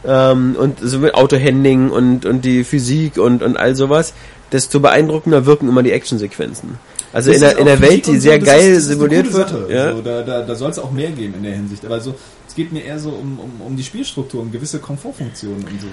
ähm, 0.06 0.56
und 0.58 0.80
so 0.82 1.00
mit 1.00 1.16
Autohandling 1.16 1.90
und, 1.90 2.26
und 2.26 2.46
die 2.46 2.64
Physik 2.64 3.18
und, 3.18 3.42
und 3.42 3.58
all 3.58 3.76
sowas, 3.76 4.14
desto 4.52 4.80
beeindruckender 4.80 5.46
wirken 5.46 5.68
immer 5.68 5.84
die 5.84 5.92
Actionsequenzen. 5.92 6.78
Also 7.12 7.32
Das 7.32 7.38
in 7.38 7.48
der, 7.48 7.58
in 7.58 7.66
der 7.66 7.82
Welt, 7.82 8.06
die 8.08 8.16
so, 8.16 8.20
sehr 8.20 8.40
das 8.40 8.48
geil 8.48 8.80
simuliert 8.80 9.32
wird. 9.34 9.70
Ja. 9.70 9.94
So, 9.94 10.02
da 10.02 10.22
da, 10.22 10.42
da 10.42 10.56
soll 10.56 10.72
es 10.72 10.80
auch 10.80 10.92
mehr 10.92 11.12
geben 11.12 11.36
in 11.38 11.44
der 11.44 11.54
Hinsicht. 11.54 11.86
Aber 11.86 12.00
so, 12.02 12.14
es 12.56 12.58
geht 12.58 12.72
mir 12.72 12.86
eher 12.86 12.98
so 13.00 13.10
um, 13.10 13.38
um, 13.38 13.68
um 13.68 13.76
die 13.76 13.84
Spielstruktur, 13.84 14.42
um 14.42 14.50
gewisse 14.50 14.80
Komfortfunktionen 14.80 15.62
und 15.66 15.82
so. 15.82 15.88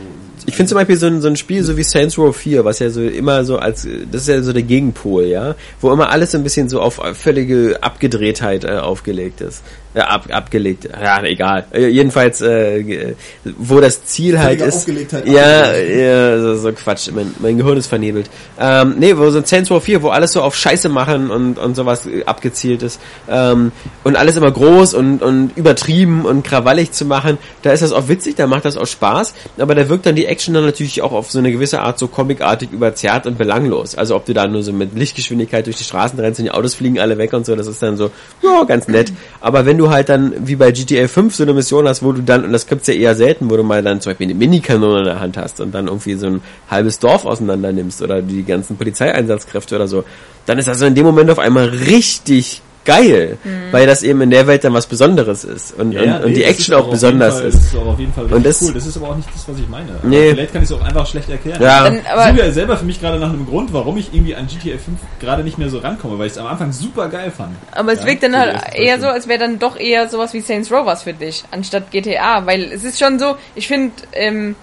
Ich 0.47 0.55
finde 0.55 0.69
zum 0.69 0.77
Beispiel 0.77 0.97
so 0.97 1.07
ein, 1.09 1.21
so 1.21 1.27
ein 1.27 1.35
Spiel 1.35 1.65
so 1.65 1.77
wie 1.77 1.83
Saints 1.83 2.17
Row 2.17 2.35
4, 2.35 2.65
was 2.65 2.79
ja 2.79 2.89
so 2.89 3.03
immer 3.03 3.45
so 3.45 3.59
als, 3.59 3.85
das 4.13 4.23
ist 4.23 4.29
ja 4.29 4.41
so 4.43 4.53
der 4.53 4.63
Gegenpol, 4.63 5.25
ja, 5.25 5.57
wo 5.81 5.93
immer 5.93 6.11
alles 6.11 6.31
so 6.31 6.39
ein 6.39 6.45
bisschen 6.45 6.69
so 6.69 6.81
auf 6.81 7.01
völlige 7.15 7.83
Abgedrehtheit 7.83 8.63
äh, 8.63 8.77
aufgelegt 8.77 9.41
ist. 9.41 9.65
Ja, 9.95 10.05
ab, 10.05 10.27
abgelegt, 10.31 10.89
ja, 10.91 11.23
egal. 11.23 11.67
Jedenfalls, 11.75 12.41
äh, 12.41 13.15
wo 13.45 13.79
das 13.79 14.07
Ziel 14.07 14.39
halt 14.39 14.61
Völlige 14.61 14.65
ist. 14.65 14.77
Aufgelegtheit, 14.77 15.29
Ja, 15.29 15.77
ja, 15.77 16.41
so, 16.41 16.57
so 16.57 16.73
Quatsch, 16.73 17.11
mein, 17.15 17.35
mein 17.41 17.59
Gehirn 17.59 17.77
ist 17.77 17.89
vernebelt. 17.89 18.31
Ähm, 18.59 18.95
nee, 18.99 19.15
wo 19.17 19.29
so 19.31 19.39
ein 19.39 19.45
Saints 19.45 19.71
Row 19.71 19.85
4, 19.85 20.03
wo 20.03 20.09
alles 20.09 20.33
so 20.33 20.41
auf 20.41 20.57
Scheiße 20.57 20.89
machen 20.89 21.31
und, 21.31 21.59
und 21.59 21.75
sowas 21.75 22.09
abgezielt 22.25 22.83
ist. 22.83 23.01
Ähm, 23.29 23.71
und 24.03 24.17
alles 24.17 24.37
immer 24.37 24.51
groß 24.51 24.95
und, 24.95 25.23
und 25.23 25.51
übertrieben 25.57 26.25
und 26.25 26.43
krawallig 26.43 26.93
zu 26.93 27.05
machen, 27.05 27.37
da 27.61 27.73
ist 27.73 27.83
das 27.83 27.93
auch 27.93 28.09
witzig, 28.09 28.37
da 28.37 28.47
macht 28.47 28.65
das 28.65 28.79
auch 28.79 28.87
Spaß, 28.87 29.35
aber 29.59 29.75
da 29.75 29.91
wirkt 29.91 30.07
dann 30.07 30.17
die 30.17 30.25
Action 30.25 30.55
dann 30.55 30.65
natürlich 30.65 31.03
auch 31.03 31.13
auf 31.13 31.31
so 31.31 31.39
eine 31.39 31.53
gewisse 31.53 31.81
Art 31.81 31.99
so 31.99 32.09
comicartig 32.09 32.73
überzerrt 32.73 33.27
und 33.27 33.37
belanglos. 33.37 33.95
Also 33.95 34.17
ob 34.17 34.25
du 34.25 34.33
da 34.33 34.47
nur 34.47 34.63
so 34.63 34.73
mit 34.73 34.95
Lichtgeschwindigkeit 34.95 35.67
durch 35.67 35.77
die 35.77 35.85
Straßen 35.85 36.19
rennst 36.19 36.41
und 36.41 36.47
die 36.47 36.51
Autos 36.51 36.75
fliegen 36.75 36.99
alle 36.99 37.19
weg 37.19 37.35
und 37.35 37.45
so, 37.45 37.55
das 37.57 37.67
ist 37.67 37.83
dann 37.83 37.99
so, 37.99 38.11
ja, 38.43 38.65
ganz 38.65 38.89
nett. 38.89 39.13
Aber 39.41 39.67
wenn 39.67 39.77
du 39.79 39.82
halt 39.91 40.09
dann, 40.09 40.35
wie 40.47 40.57
bei 40.57 40.73
GTA 40.73 41.09
5, 41.09 41.35
so 41.35 41.43
eine 41.43 41.53
Mission 41.53 41.89
hast, 41.89 42.03
wo 42.03 42.13
du 42.13 42.23
dann, 42.23 42.45
und 42.45 42.53
das 42.53 42.67
gibt's 42.67 42.87
ja 42.87 42.95
eher 42.95 43.15
selten, 43.15 43.51
wo 43.51 43.57
du 43.57 43.63
mal 43.63 43.83
dann 43.83 44.01
zum 44.01 44.11
Beispiel 44.11 44.27
eine 44.27 44.35
Minikanone 44.35 44.99
in 45.01 45.05
der 45.05 45.21
Hand 45.21 45.37
hast 45.37 45.61
und 45.61 45.73
dann 45.73 45.87
irgendwie 45.87 46.15
so 46.15 46.27
ein 46.27 46.43
halbes 46.71 46.99
Dorf 46.99 47.25
auseinander 47.25 47.73
nimmst 47.73 48.03
oder 48.03 48.23
die 48.23 48.45
ganzen 48.45 48.77
Polizeieinsatzkräfte 48.77 49.77
oder 49.77 49.89
so, 49.89 50.05
dann 50.47 50.59
ist 50.59 50.69
das 50.69 50.79
so 50.79 50.87
in 50.87 50.95
dem 50.95 51.07
Moment 51.07 51.31
auf 51.31 51.39
einmal 51.39 51.69
richtig 51.69 52.63
geil, 52.85 53.39
weil 53.71 53.87
das 53.87 54.03
eben 54.03 54.21
in 54.23 54.31
der 54.31 54.47
Welt 54.47 54.65
dann 54.65 54.75
was 54.75 54.87
Besonderes 54.87 55.45
ist 55.45 55.73
und, 55.79 55.97
und, 55.97 56.11
und 56.13 56.25
nee, 56.27 56.35
die 56.35 56.45
Action 56.45 56.75
ist 56.75 56.81
auch 56.81 56.91
besonders 56.91 57.39
Fall, 57.39 57.47
ist. 57.49 57.57
Das 57.59 57.65
ist 57.67 57.77
auch 57.77 57.87
auf 57.87 57.99
jeden 58.01 58.13
Fall 58.13 58.25
Und 58.25 58.33
richtig 58.33 58.45
das- 58.49 58.63
cool. 58.63 58.75
Das 58.75 58.87
ist 58.87 58.97
aber 58.97 59.09
auch 59.11 59.17
nicht 59.17 59.29
das, 59.35 59.49
was 59.49 59.59
ich 59.59 59.69
meine. 59.69 59.91
Aber 59.99 60.09
Nee. 60.09 60.31
Vielleicht 60.31 60.53
kann 60.53 60.63
ich 60.63 60.71
es 60.71 60.77
auch 60.77 60.83
einfach 60.83 61.07
schlecht 61.07 61.31
erklären. 61.31 61.63
Ja. 61.63 61.85
Dann, 61.85 61.97
Ich 62.01 62.09
aber 62.11 62.27
suche 62.33 62.39
ja 62.47 62.51
selber 62.53 62.77
für 62.77 62.85
mich 62.85 63.01
gerade 63.01 63.19
nach 63.19 63.31
einem 63.31 63.47
Grund, 63.47 63.73
warum 63.73 63.97
ich 63.99 64.13
irgendwie 64.13 64.35
an 64.35 64.47
GTA 64.47 64.79
5 64.79 64.99
gerade 65.21 65.45
nicht 65.45 65.59
mehr 65.59 65.69
so 65.69 65.79
rankomme, 65.79 66.19
weil 66.19 66.27
ich 66.27 66.33
es 66.33 66.39
am 66.39 66.47
Anfang 66.47 66.73
super 66.73 67.09
geil 67.09 67.31
fand. 67.37 67.55
Aber 67.73 67.93
es 67.93 68.01
Ja, 68.01 68.07
wirkt 68.07 68.23
dann 68.25 68.37
halt 68.37 68.75
eher 68.75 69.01
so, 69.01 69.07
als 69.07 69.29
wäre 69.29 69.39
dann 69.39 69.59
doch 69.59 69.77
eher 69.79 70.09
sowas 70.09 70.33
wie 70.35 70.41
Saints 70.41 70.71
Row 70.73 70.85
was 70.85 71.05
für 71.05 71.13
dich, 71.15 71.45
anstatt 71.51 71.91
GTA, 71.93 72.47
weil 72.47 72.65
es 72.73 72.83
ist 72.85 72.99
schon 72.99 73.19
so, 73.19 73.37
ich 73.55 73.69
finde, 73.69 73.93
ähm, 74.13 74.57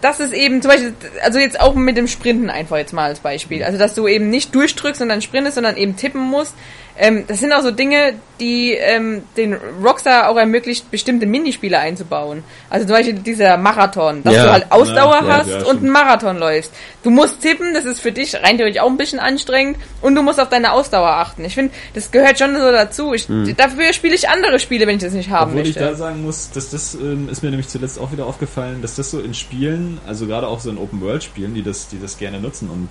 das 0.00 0.18
ist 0.18 0.32
eben 0.32 0.60
zum 0.62 0.70
Beispiel, 0.72 0.94
also 1.22 1.38
jetzt 1.38 1.60
auch 1.60 1.74
mit 1.74 1.96
dem 1.96 2.08
Sprinten 2.08 2.50
einfach 2.50 2.76
jetzt 2.76 2.92
mal 2.92 3.04
als 3.04 3.20
Beispiel, 3.20 3.62
also 3.62 3.78
dass 3.78 3.94
du 3.94 4.08
eben 4.08 4.30
nicht 4.30 4.52
durchdrückst 4.52 5.00
und 5.00 5.08
dann 5.08 5.22
sprintest, 5.22 5.54
sondern 5.54 5.76
eben 5.76 5.94
tippen 5.96 6.20
musst. 6.20 6.54
Ähm, 6.96 7.24
das 7.26 7.40
sind 7.40 7.52
auch 7.52 7.62
so 7.62 7.70
Dinge, 7.70 8.14
die 8.42 8.72
ähm, 8.72 9.22
den 9.36 9.54
Rockstar 9.82 10.28
auch 10.28 10.36
ermöglicht, 10.36 10.90
bestimmte 10.90 11.26
Minispiele 11.26 11.78
einzubauen. 11.78 12.42
Also 12.68 12.86
zum 12.86 12.96
Beispiel 12.96 13.14
dieser 13.14 13.56
Marathon, 13.56 14.22
dass 14.24 14.34
Ja, 14.34 14.44
du 14.44 14.50
halt 14.52 14.66
Ausdauer 14.70 15.20
ja, 15.22 15.26
hast 15.28 15.48
ja, 15.48 15.64
und 15.64 15.78
einen 15.78 15.90
Marathon 15.90 16.38
läufst. 16.38 16.72
Du 17.04 17.10
musst 17.10 17.40
tippen, 17.40 17.72
das 17.72 17.84
ist 17.84 18.00
für 18.00 18.10
dich 18.10 18.34
rein 18.34 18.56
theoretisch 18.56 18.80
auch 18.82 18.90
ein 18.90 18.96
bisschen 18.96 19.20
anstrengend 19.20 19.78
und 20.00 20.16
du 20.16 20.22
musst 20.22 20.40
auf 20.40 20.48
deine 20.48 20.72
Ausdauer 20.72 21.08
achten. 21.08 21.44
Ich 21.44 21.54
finde, 21.54 21.72
das 21.94 22.10
gehört 22.10 22.38
schon 22.38 22.54
so 22.54 22.72
dazu. 22.72 23.14
Ich, 23.14 23.28
Dafür 23.56 23.92
spiele 23.92 24.14
ich 24.14 24.28
andere 24.28 24.58
Spiele, 24.58 24.86
wenn 24.86 24.96
ich 24.96 25.02
das 25.02 25.12
nicht 25.12 25.30
haben 25.30 25.52
Obwohl 25.52 25.62
ich 25.62 25.76
möchte. 25.76 25.90
da 25.90 25.94
sagen 25.94 26.22
muss, 26.24 26.50
dass 26.50 26.70
das 26.70 26.94
ähm, 26.96 27.28
ist 27.30 27.42
mir 27.44 27.50
nämlich 27.50 27.68
zuletzt 27.68 27.98
auch 28.00 28.10
wieder 28.10 28.26
aufgefallen, 28.26 28.82
dass 28.82 28.96
das 28.96 29.10
so 29.12 29.20
in 29.20 29.34
Spielen, 29.34 29.98
also 30.06 30.26
gerade 30.26 30.48
auch 30.48 30.58
so 30.58 30.68
in 30.70 30.78
Open-World-Spielen, 30.78 31.54
die 31.54 31.62
das, 31.62 31.88
die 31.88 32.00
das 32.00 32.18
gerne 32.18 32.40
nutzen 32.40 32.68
und 32.68 32.88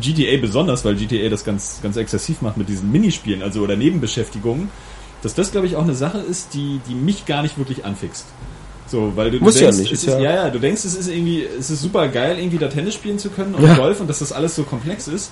GTA 0.00 0.40
besonders, 0.40 0.84
weil 0.84 0.94
GTA 0.94 1.28
das 1.28 1.44
ganz, 1.44 1.80
ganz 1.82 1.96
exzessiv 1.96 2.40
macht 2.40 2.56
mit 2.56 2.68
diesen 2.68 2.90
Minispielen, 2.90 3.42
also 3.42 3.60
oder 3.60 3.76
Nebenbeschäftigungen, 3.76 4.70
dass 5.22 5.34
das, 5.34 5.50
glaube 5.52 5.66
ich, 5.66 5.76
auch 5.76 5.82
eine 5.82 5.94
Sache 5.94 6.18
ist, 6.18 6.54
die, 6.54 6.80
die 6.88 6.94
mich 6.94 7.26
gar 7.26 7.42
nicht 7.42 7.58
wirklich 7.58 7.84
anfixt. 7.84 8.26
So, 8.86 9.12
weil 9.16 9.30
du, 9.30 9.38
du 9.38 9.44
Muss 9.44 9.56
ja 9.56 9.62
denkst, 9.62 9.78
nicht, 9.78 9.92
es 9.92 10.02
ist 10.02 10.08
ist, 10.08 10.14
ja- 10.14 10.20
ja, 10.20 10.34
ja, 10.46 10.50
du 10.50 10.58
denkst, 10.58 10.84
es 10.84 10.94
ist 10.94 11.08
irgendwie, 11.08 11.42
es 11.44 11.70
ist 11.70 11.82
super 11.82 12.08
geil, 12.08 12.38
irgendwie 12.38 12.58
da 12.58 12.68
Tennis 12.68 12.94
spielen 12.94 13.18
zu 13.18 13.28
können 13.30 13.54
und 13.54 13.62
Ja. 13.62 13.74
Golf 13.74 14.00
und 14.00 14.08
dass 14.08 14.20
das 14.20 14.32
alles 14.32 14.54
so 14.56 14.62
komplex 14.64 15.08
ist. 15.08 15.30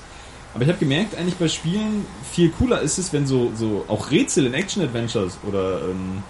Aber 0.55 0.63
ich 0.63 0.69
habe 0.69 0.79
gemerkt, 0.79 1.17
eigentlich 1.19 1.37
bei 1.37 1.49
Spielen 1.49 2.05
viel 2.33 2.51
cooler 2.51 2.81
ist 2.81 2.99
es, 2.99 3.13
wenn 3.13 3.27
so, 3.27 3.53
so 3.57 3.85
auch 3.89 4.11
Rätsel 4.11 4.47
in 4.47 4.55
Action-Adventures 4.55 5.39
oder 5.49 5.83
ähm, 5.91 6.23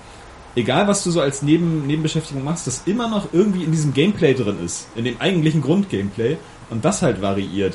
egal 0.57 0.86
was 0.88 1.02
du 1.04 1.11
so 1.11 1.20
als 1.20 1.42
Neben, 1.42 1.86
Nebenbeschäftigung 1.86 2.42
machst, 2.44 2.66
das 2.66 2.82
immer 2.86 3.09
noch 3.09 3.28
irgendwie 3.32 3.62
in 3.64 3.72
diesem 3.72 3.92
Gameplay 3.94 4.34
drin 4.34 4.59
ist, 4.64 4.86
in 4.96 5.04
dem 5.04 5.20
eigentlichen 5.20 5.62
Grundgameplay 5.62 6.36
und 6.70 6.84
das 6.84 7.02
halt 7.02 7.22
variiert. 7.22 7.74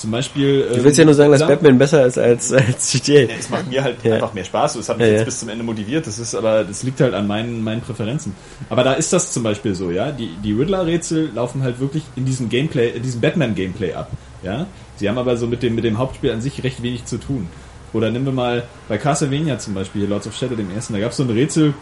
Zum 0.00 0.10
Beispiel. 0.10 0.66
Du 0.74 0.82
willst 0.82 0.98
ja 0.98 1.04
nur 1.04 1.12
sagen, 1.14 1.30
dass 1.30 1.46
Batman 1.46 1.76
besser 1.76 2.06
ist 2.06 2.16
als, 2.18 2.52
als 2.52 2.90
GTA. 2.90 3.12
ja, 3.12 3.28
es 3.38 3.50
macht 3.50 3.68
mir 3.68 3.84
halt 3.84 3.96
Ja. 4.02 4.14
einfach 4.14 4.32
mehr 4.32 4.44
Spaß. 4.44 4.74
Das 4.74 4.88
hat 4.88 4.96
mich 4.96 5.06
Ja, 5.06 5.12
jetzt 5.12 5.18
ja. 5.20 5.24
bis 5.26 5.40
zum 5.40 5.48
Ende 5.50 5.62
motiviert. 5.62 6.06
Das 6.06 6.18
ist 6.18 6.34
aber, 6.34 6.64
das 6.64 6.82
liegt 6.82 7.00
halt 7.00 7.12
an 7.12 7.26
meinen, 7.26 7.62
meinen 7.62 7.82
Präferenzen. 7.82 8.34
Aber 8.70 8.82
da 8.82 8.94
ist 8.94 9.12
das 9.12 9.32
zum 9.32 9.42
Beispiel 9.42 9.74
so, 9.74 9.90
ja. 9.90 10.10
Die, 10.10 10.30
die 10.42 10.52
Riddler-Rätsel 10.54 11.30
laufen 11.34 11.62
halt 11.62 11.80
wirklich 11.80 12.02
in 12.16 12.24
diesem 12.24 12.48
Gameplay, 12.48 12.90
in 12.90 13.02
diesem 13.02 13.20
Batman-Gameplay 13.20 13.92
ab, 13.92 14.10
ja. 14.42 14.66
Sie 14.96 15.08
haben 15.08 15.18
aber 15.18 15.36
so 15.36 15.46
mit 15.46 15.62
dem, 15.62 15.74
mit 15.74 15.84
dem 15.84 15.98
Hauptspiel 15.98 16.30
an 16.30 16.40
sich 16.40 16.62
recht 16.64 16.82
wenig 16.82 17.04
zu 17.04 17.18
tun. 17.18 17.48
Oder 17.92 18.10
nehmen 18.10 18.24
wir 18.24 18.32
mal 18.32 18.62
bei 18.88 18.96
Castlevania 18.98 19.58
zum 19.58 19.74
Beispiel, 19.74 20.02
hier 20.02 20.08
Lords 20.10 20.26
of 20.26 20.34
Shadow, 20.36 20.54
dem 20.54 20.70
ersten, 20.74 20.92
da 20.94 21.00
gab 21.00 21.10
es 21.10 21.16
so 21.18 21.24
ein 21.24 21.30
Rätsel, 21.30 21.74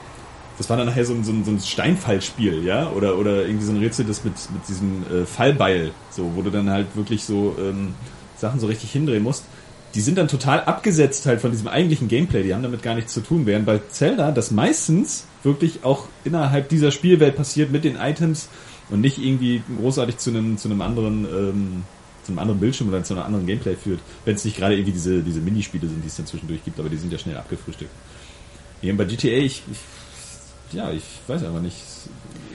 das 0.59 0.69
war 0.69 0.77
dann 0.77 0.87
nachher 0.87 1.05
so 1.05 1.15
ein, 1.15 1.25
so 1.25 1.33
ein, 1.33 1.45
so 1.45 1.53
ein 1.53 1.61
Steinfallspiel, 1.61 2.65
ja, 2.65 2.91
oder, 2.91 3.17
oder 3.17 3.47
irgendwie 3.47 3.65
so 3.65 3.73
ein 3.73 3.79
Rätsel, 3.79 4.05
das 4.05 4.25
mit, 4.25 4.35
mit 4.53 4.69
diesem 4.69 5.05
äh, 5.05 5.25
Fallbeil, 5.25 5.93
so, 6.11 6.33
wo 6.35 6.43
du 6.43 6.51
dann 6.51 6.69
halt 6.69 6.89
wirklich 6.97 7.25
so 7.25 7.55
ähm, 7.61 7.95
Sachen 8.37 8.59
so 8.59 8.67
richtig 8.67 8.91
hindrehen 8.91 9.23
musst. 9.23 9.45
Die 9.95 10.01
sind 10.01 10.19
dann 10.19 10.29
total 10.29 10.65
abgesetzt 10.65 11.25
halt 11.27 11.41
von 11.41 11.51
diesem 11.51 11.69
eigentlichen 11.69 12.09
Gameplay, 12.09 12.43
die 12.43 12.53
haben 12.53 12.63
damit 12.63 12.83
gar 12.83 12.95
nichts 12.95 13.15
zu 13.15 13.21
tun, 13.21 13.47
während 13.47 13.67
bei 13.67 13.81
Zelda 13.91 14.33
das 14.33 14.51
meistens 14.51 15.27
wirklich 15.45 15.85
auch 15.85 16.07
innerhalb 16.25 16.69
dieser 16.69 16.91
Spielwelt 16.91 17.37
passiert 17.37 17.71
mit 17.71 17.85
den 17.85 17.97
Items 17.97 18.49
und 18.91 19.01
nicht 19.01 19.19
irgendwie 19.19 19.63
großartig 19.79 20.19
zu 20.19 20.31
einem, 20.31 20.59
zu 20.59 20.69
einem 20.69 20.83
anderen, 20.83 21.25
ähm, 21.25 21.85
zu 22.25 22.33
einem 22.33 22.41
anderen 22.41 22.61
Bildschirm 22.61 22.89
oder 22.89 23.03
zu 23.03 23.15
einem 23.15 23.23
anderen 23.23 23.47
Gameplay 23.47 23.77
führt, 23.77 24.01
wenn 24.25 24.35
es 24.35 24.45
nicht 24.45 24.57
gerade 24.59 24.75
irgendwie 24.75 24.93
diese, 24.93 25.23
diese 25.23 25.41
Minispiele 25.41 25.87
sind, 25.87 26.03
die 26.03 26.09
es 26.09 26.17
dann 26.17 26.27
zwischendurch 26.27 26.65
gibt, 26.65 26.79
aber 26.81 26.89
die 26.89 26.97
sind 26.97 27.13
ja 27.13 27.19
schnell 27.19 27.37
abgefrühstückt. 27.37 27.93
Und 28.83 28.97
bei 28.97 29.05
GTA, 29.05 29.39
ich, 29.39 29.63
ich, 29.71 29.79
ja, 30.73 30.91
ich 30.91 31.05
weiß 31.27 31.45
einfach 31.45 31.61
nicht. 31.61 31.77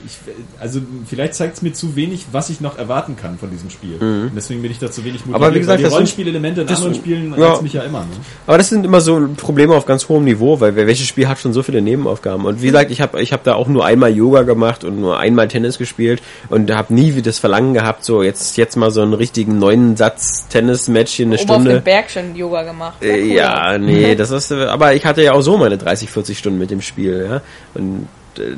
Ich, 0.04 0.18
also 0.60 0.80
vielleicht 1.06 1.34
zeigt 1.34 1.56
es 1.56 1.62
mir 1.62 1.72
zu 1.72 1.96
wenig, 1.96 2.26
was 2.32 2.50
ich 2.50 2.60
noch 2.60 2.78
erwarten 2.78 3.16
kann 3.16 3.38
von 3.38 3.50
diesem 3.50 3.70
Spiel. 3.70 3.96
Und 3.98 4.32
deswegen 4.36 4.62
bin 4.62 4.70
ich 4.70 4.78
da 4.78 4.90
zu 4.90 5.04
wenig 5.04 5.26
motiviert. 5.26 5.38
Mhm. 5.38 5.44
Aber 5.44 5.54
wie 5.54 5.58
gesagt, 5.58 5.82
weil 5.82 5.88
die 5.88 5.94
Rollenspielelemente 5.94 6.60
in 6.62 6.66
das 6.66 6.78
anderen 6.78 6.94
Spielen 6.94 7.34
ja. 7.38 7.48
reizen 7.48 7.62
mich 7.62 7.72
ja 7.72 7.82
immer. 7.82 8.00
Ne? 8.00 8.10
Aber 8.46 8.58
das 8.58 8.68
sind 8.68 8.84
immer 8.84 9.00
so 9.00 9.28
Probleme 9.36 9.74
auf 9.74 9.86
ganz 9.86 10.08
hohem 10.08 10.24
Niveau, 10.24 10.60
weil 10.60 10.76
welches 10.76 11.06
Spiel 11.06 11.28
hat 11.28 11.38
schon 11.38 11.52
so 11.52 11.62
viele 11.62 11.82
Nebenaufgaben? 11.82 12.44
Und 12.44 12.62
wie 12.62 12.66
gesagt, 12.66 12.90
ich 12.90 13.00
habe 13.00 13.20
ich 13.22 13.32
hab 13.32 13.44
da 13.44 13.54
auch 13.54 13.68
nur 13.68 13.84
einmal 13.84 14.14
Yoga 14.14 14.42
gemacht 14.42 14.84
und 14.84 15.00
nur 15.00 15.18
einmal 15.18 15.48
Tennis 15.48 15.78
gespielt 15.78 16.22
und 16.48 16.70
habe 16.74 16.94
nie 16.94 17.14
wie 17.14 17.22
das 17.22 17.38
Verlangen 17.38 17.74
gehabt, 17.74 18.04
so 18.04 18.22
jetzt 18.22 18.56
jetzt 18.56 18.76
mal 18.76 18.90
so 18.90 19.02
einen 19.02 19.14
richtigen 19.14 19.58
neuen 19.58 19.96
Satz 19.96 20.48
Tennis-Match 20.48 21.20
in 21.20 21.28
eine 21.28 21.40
Oben 21.40 21.50
auf 21.50 21.56
Stunde. 21.56 21.72
dem 21.74 21.82
Berg 21.82 22.10
schon 22.10 22.34
Yoga 22.34 22.62
gemacht. 22.62 23.02
Äh, 23.02 23.20
cool. 23.20 23.32
Ja, 23.32 23.78
nee, 23.78 24.14
das 24.16 24.30
ist, 24.30 24.52
aber 24.52 24.94
ich 24.94 25.06
hatte 25.06 25.22
ja 25.22 25.32
auch 25.32 25.42
so 25.42 25.56
meine 25.56 25.78
30, 25.78 26.10
40 26.10 26.38
Stunden 26.38 26.58
mit 26.58 26.70
dem 26.70 26.80
Spiel, 26.80 27.26
ja. 27.28 27.40
Und 27.74 28.08
äh, 28.38 28.56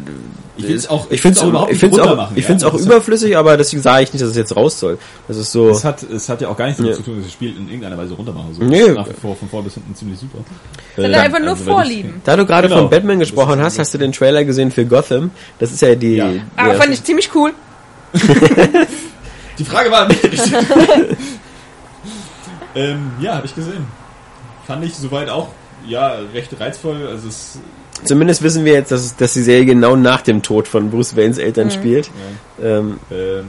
Ich 0.57 0.89
auch- 0.89 1.03
find's 1.09 1.15
ich 1.15 1.21
find's 1.21 1.41
auch 1.43 1.49
überhaupt 1.49 1.73
ich 1.73 1.79
find's 1.79 1.99
auch, 1.99 2.31
ich 2.35 2.49
ja. 2.49 2.67
auch 2.69 2.73
Das 2.73 2.87
überflüssig, 2.87 3.37
aber 3.37 3.57
deswegen 3.57 3.83
sage 3.83 4.05
ich 4.05 4.13
nicht, 4.13 4.23
dass 4.23 4.31
es 4.31 4.37
jetzt 4.37 4.57
raus 4.57 4.79
soll. 4.81 4.99
Das 5.29 5.37
ist 5.37 5.53
so. 5.53 5.69
Es 5.69 5.85
hat, 5.85 6.03
es 6.03 6.29
hat 6.29 6.41
ja 6.41 6.49
auch 6.49 6.57
gar 6.57 6.67
nichts 6.67 6.79
damit 6.79 6.93
Ja. 6.93 6.97
zu 6.99 7.05
tun, 7.05 7.17
dass 7.17 7.27
ich 7.27 7.31
das 7.31 7.33
Spiel 7.35 7.57
in 7.57 7.67
irgendeiner 7.69 7.99
Weise 7.99 8.15
runtermache. 8.15 8.55
So, 8.55 8.63
Nee. 8.65 8.81
Es 8.81 8.89
ist 8.89 8.95
nach 8.95 9.09
wie 9.09 9.13
vor 9.15 9.37
von 9.37 9.49
vorn 9.49 9.65
bis 9.65 9.75
hinten 9.75 9.95
ziemlich 9.95 10.19
super. 10.19 10.39
Das 10.97 11.05
Äh, 11.05 11.15
einfach 11.15 11.41
nur 11.41 11.51
also 11.51 11.65
Vorlieben. 11.65 12.21
Da 12.25 12.37
du 12.37 12.47
gerade 12.47 12.69
Genau. 12.69 12.81
von 12.81 12.91
Batman 12.91 13.19
gesprochen 13.19 13.61
hast, 13.61 13.79
hast 13.79 13.93
du 13.95 13.99
den 13.99 14.13
Trailer 14.13 14.45
gesehen 14.45 14.71
für 14.71 14.85
Gotham. 14.87 15.31
Das 15.59 15.73
ist 15.73 15.83
ja 15.83 15.95
die. 15.95 16.17
Ja. 16.17 16.31
Ah, 16.57 16.73
fand 16.75 16.93
ich 16.93 17.03
ziemlich 17.05 17.31
cool. 17.35 17.53
Die 19.59 19.65
Frage 19.65 19.91
war 19.91 20.07
nicht 20.07 20.23
richtig. 20.23 20.53
ähm, 22.75 23.11
ja, 23.21 23.37
habe 23.37 23.47
ich 23.47 23.55
gesehen. 23.55 23.87
Fand 24.67 24.85
ich 24.85 24.95
soweit 24.95 25.29
auch 25.31 25.49
ja 25.87 26.15
recht 26.35 26.51
reizvoll. 26.59 27.07
Also 27.09 27.29
es 27.29 27.59
Zumindest 28.05 28.43
wissen 28.43 28.65
wir 28.65 28.73
jetzt, 28.73 28.93
dass, 28.93 29.17
dass 29.17 29.33
die 29.35 29.43
Serie 29.43 29.65
genau 29.65 29.97
nach 29.97 30.23
dem 30.23 30.43
Tod 30.43 30.69
von 30.69 30.91
Bruce 30.91 31.17
Waynes 31.17 31.39
Eltern 31.39 31.71
spielt. 31.71 32.11
ja, 32.59 32.79
Ähm, 32.79 32.99
ähm, 33.11 33.45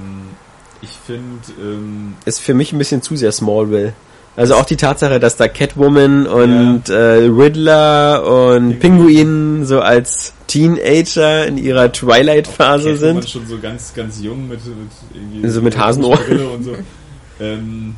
ich 0.82 0.92
finde 1.06 1.40
ähm, 1.60 2.16
ist 2.26 2.40
für 2.40 2.54
mich 2.54 2.72
ein 2.72 2.78
bisschen 2.78 3.02
zu 3.02 3.16
sehr 3.16 3.32
Smallville. 3.32 3.94
Also 4.36 4.54
auch 4.54 4.66
die 4.66 4.78
Tatsache, 4.78 5.20
dass 5.20 5.36
da 5.36 5.48
Catwoman 5.48 6.28
und 6.28 6.90
äh, 6.90 7.26
Riddler 7.26 8.54
und 8.54 8.80
Pinguin 8.80 9.66
so 9.66 9.82
als 9.82 10.34
Teenager 10.46 11.48
in 11.48 11.58
ihrer 11.58 11.92
Twilight-Phase 11.92 12.98
sind. 12.98 13.28
schon 13.28 13.48
so 13.48 13.58
ganz 13.58 13.96
ganz 13.96 14.22
jung 14.22 14.48
mit, 14.48 14.64
mit 14.64 14.92
irgendwie 15.14 15.50
So 15.50 15.62
mit 15.64 15.76
Hasenohren. 15.76 16.40
Und 16.40 16.64
so. 16.64 16.76
ähm, 17.40 17.96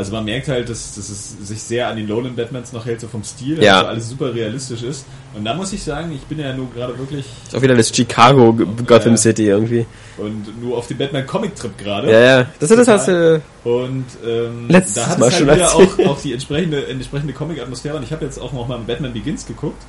also 0.00 0.12
man 0.12 0.24
merkt 0.24 0.48
halt, 0.48 0.68
dass, 0.68 0.94
dass 0.96 1.08
es 1.08 1.36
sich 1.46 1.62
sehr 1.62 1.88
an 1.88 1.96
den 1.96 2.08
Lowland 2.08 2.34
Batmans 2.36 2.72
noch 2.72 2.84
hält, 2.86 3.00
so 3.00 3.06
vom 3.08 3.22
Stil, 3.22 3.62
Ja. 3.62 3.76
also 3.78 3.86
alles 3.88 4.08
super 4.08 4.34
realistisch 4.34 4.82
ist. 4.82 5.04
Und 5.36 5.44
da 5.44 5.54
muss 5.54 5.72
ich 5.72 5.82
sagen, 5.82 6.10
ich 6.12 6.22
bin 6.22 6.40
ja 6.40 6.52
nur 6.52 6.68
gerade 6.72 6.98
wirklich 6.98 7.26
Ist 7.46 7.54
auch 7.54 7.62
wieder 7.62 7.76
das 7.76 7.94
Chicago 7.94 8.52
Gotham 8.86 9.12
Ja. 9.12 9.16
City 9.16 9.46
irgendwie. 9.46 9.86
und 10.18 10.60
nur 10.60 10.76
auf 10.76 10.86
dem 10.88 10.98
Batman 10.98 11.26
Comic 11.26 11.54
Trip 11.54 11.76
gerade. 11.78 12.10
Ja, 12.10 12.20
ja. 12.20 12.46
Das 12.58 12.70
ist 12.70 12.76
das 12.78 12.88
hast 12.88 13.08
du. 13.08 13.40
Und 13.64 14.06
ähm, 14.26 14.66
Letztes 14.68 14.94
da 14.94 15.06
hat 15.06 15.18
Mal 15.18 15.28
es 15.28 15.34
halt 15.40 15.54
wieder 15.54 15.74
auch, 15.74 15.98
auch 16.10 16.20
die 16.20 16.32
entsprechende, 16.32 16.86
entsprechende 16.88 17.32
Comic-Atmosphäre. 17.32 17.96
Und 17.96 18.02
ich 18.02 18.12
habe 18.12 18.24
jetzt 18.24 18.38
auch 18.38 18.52
noch 18.52 18.66
mal 18.66 18.78
Batman 18.86 19.12
Begins 19.12 19.46
geguckt. 19.46 19.82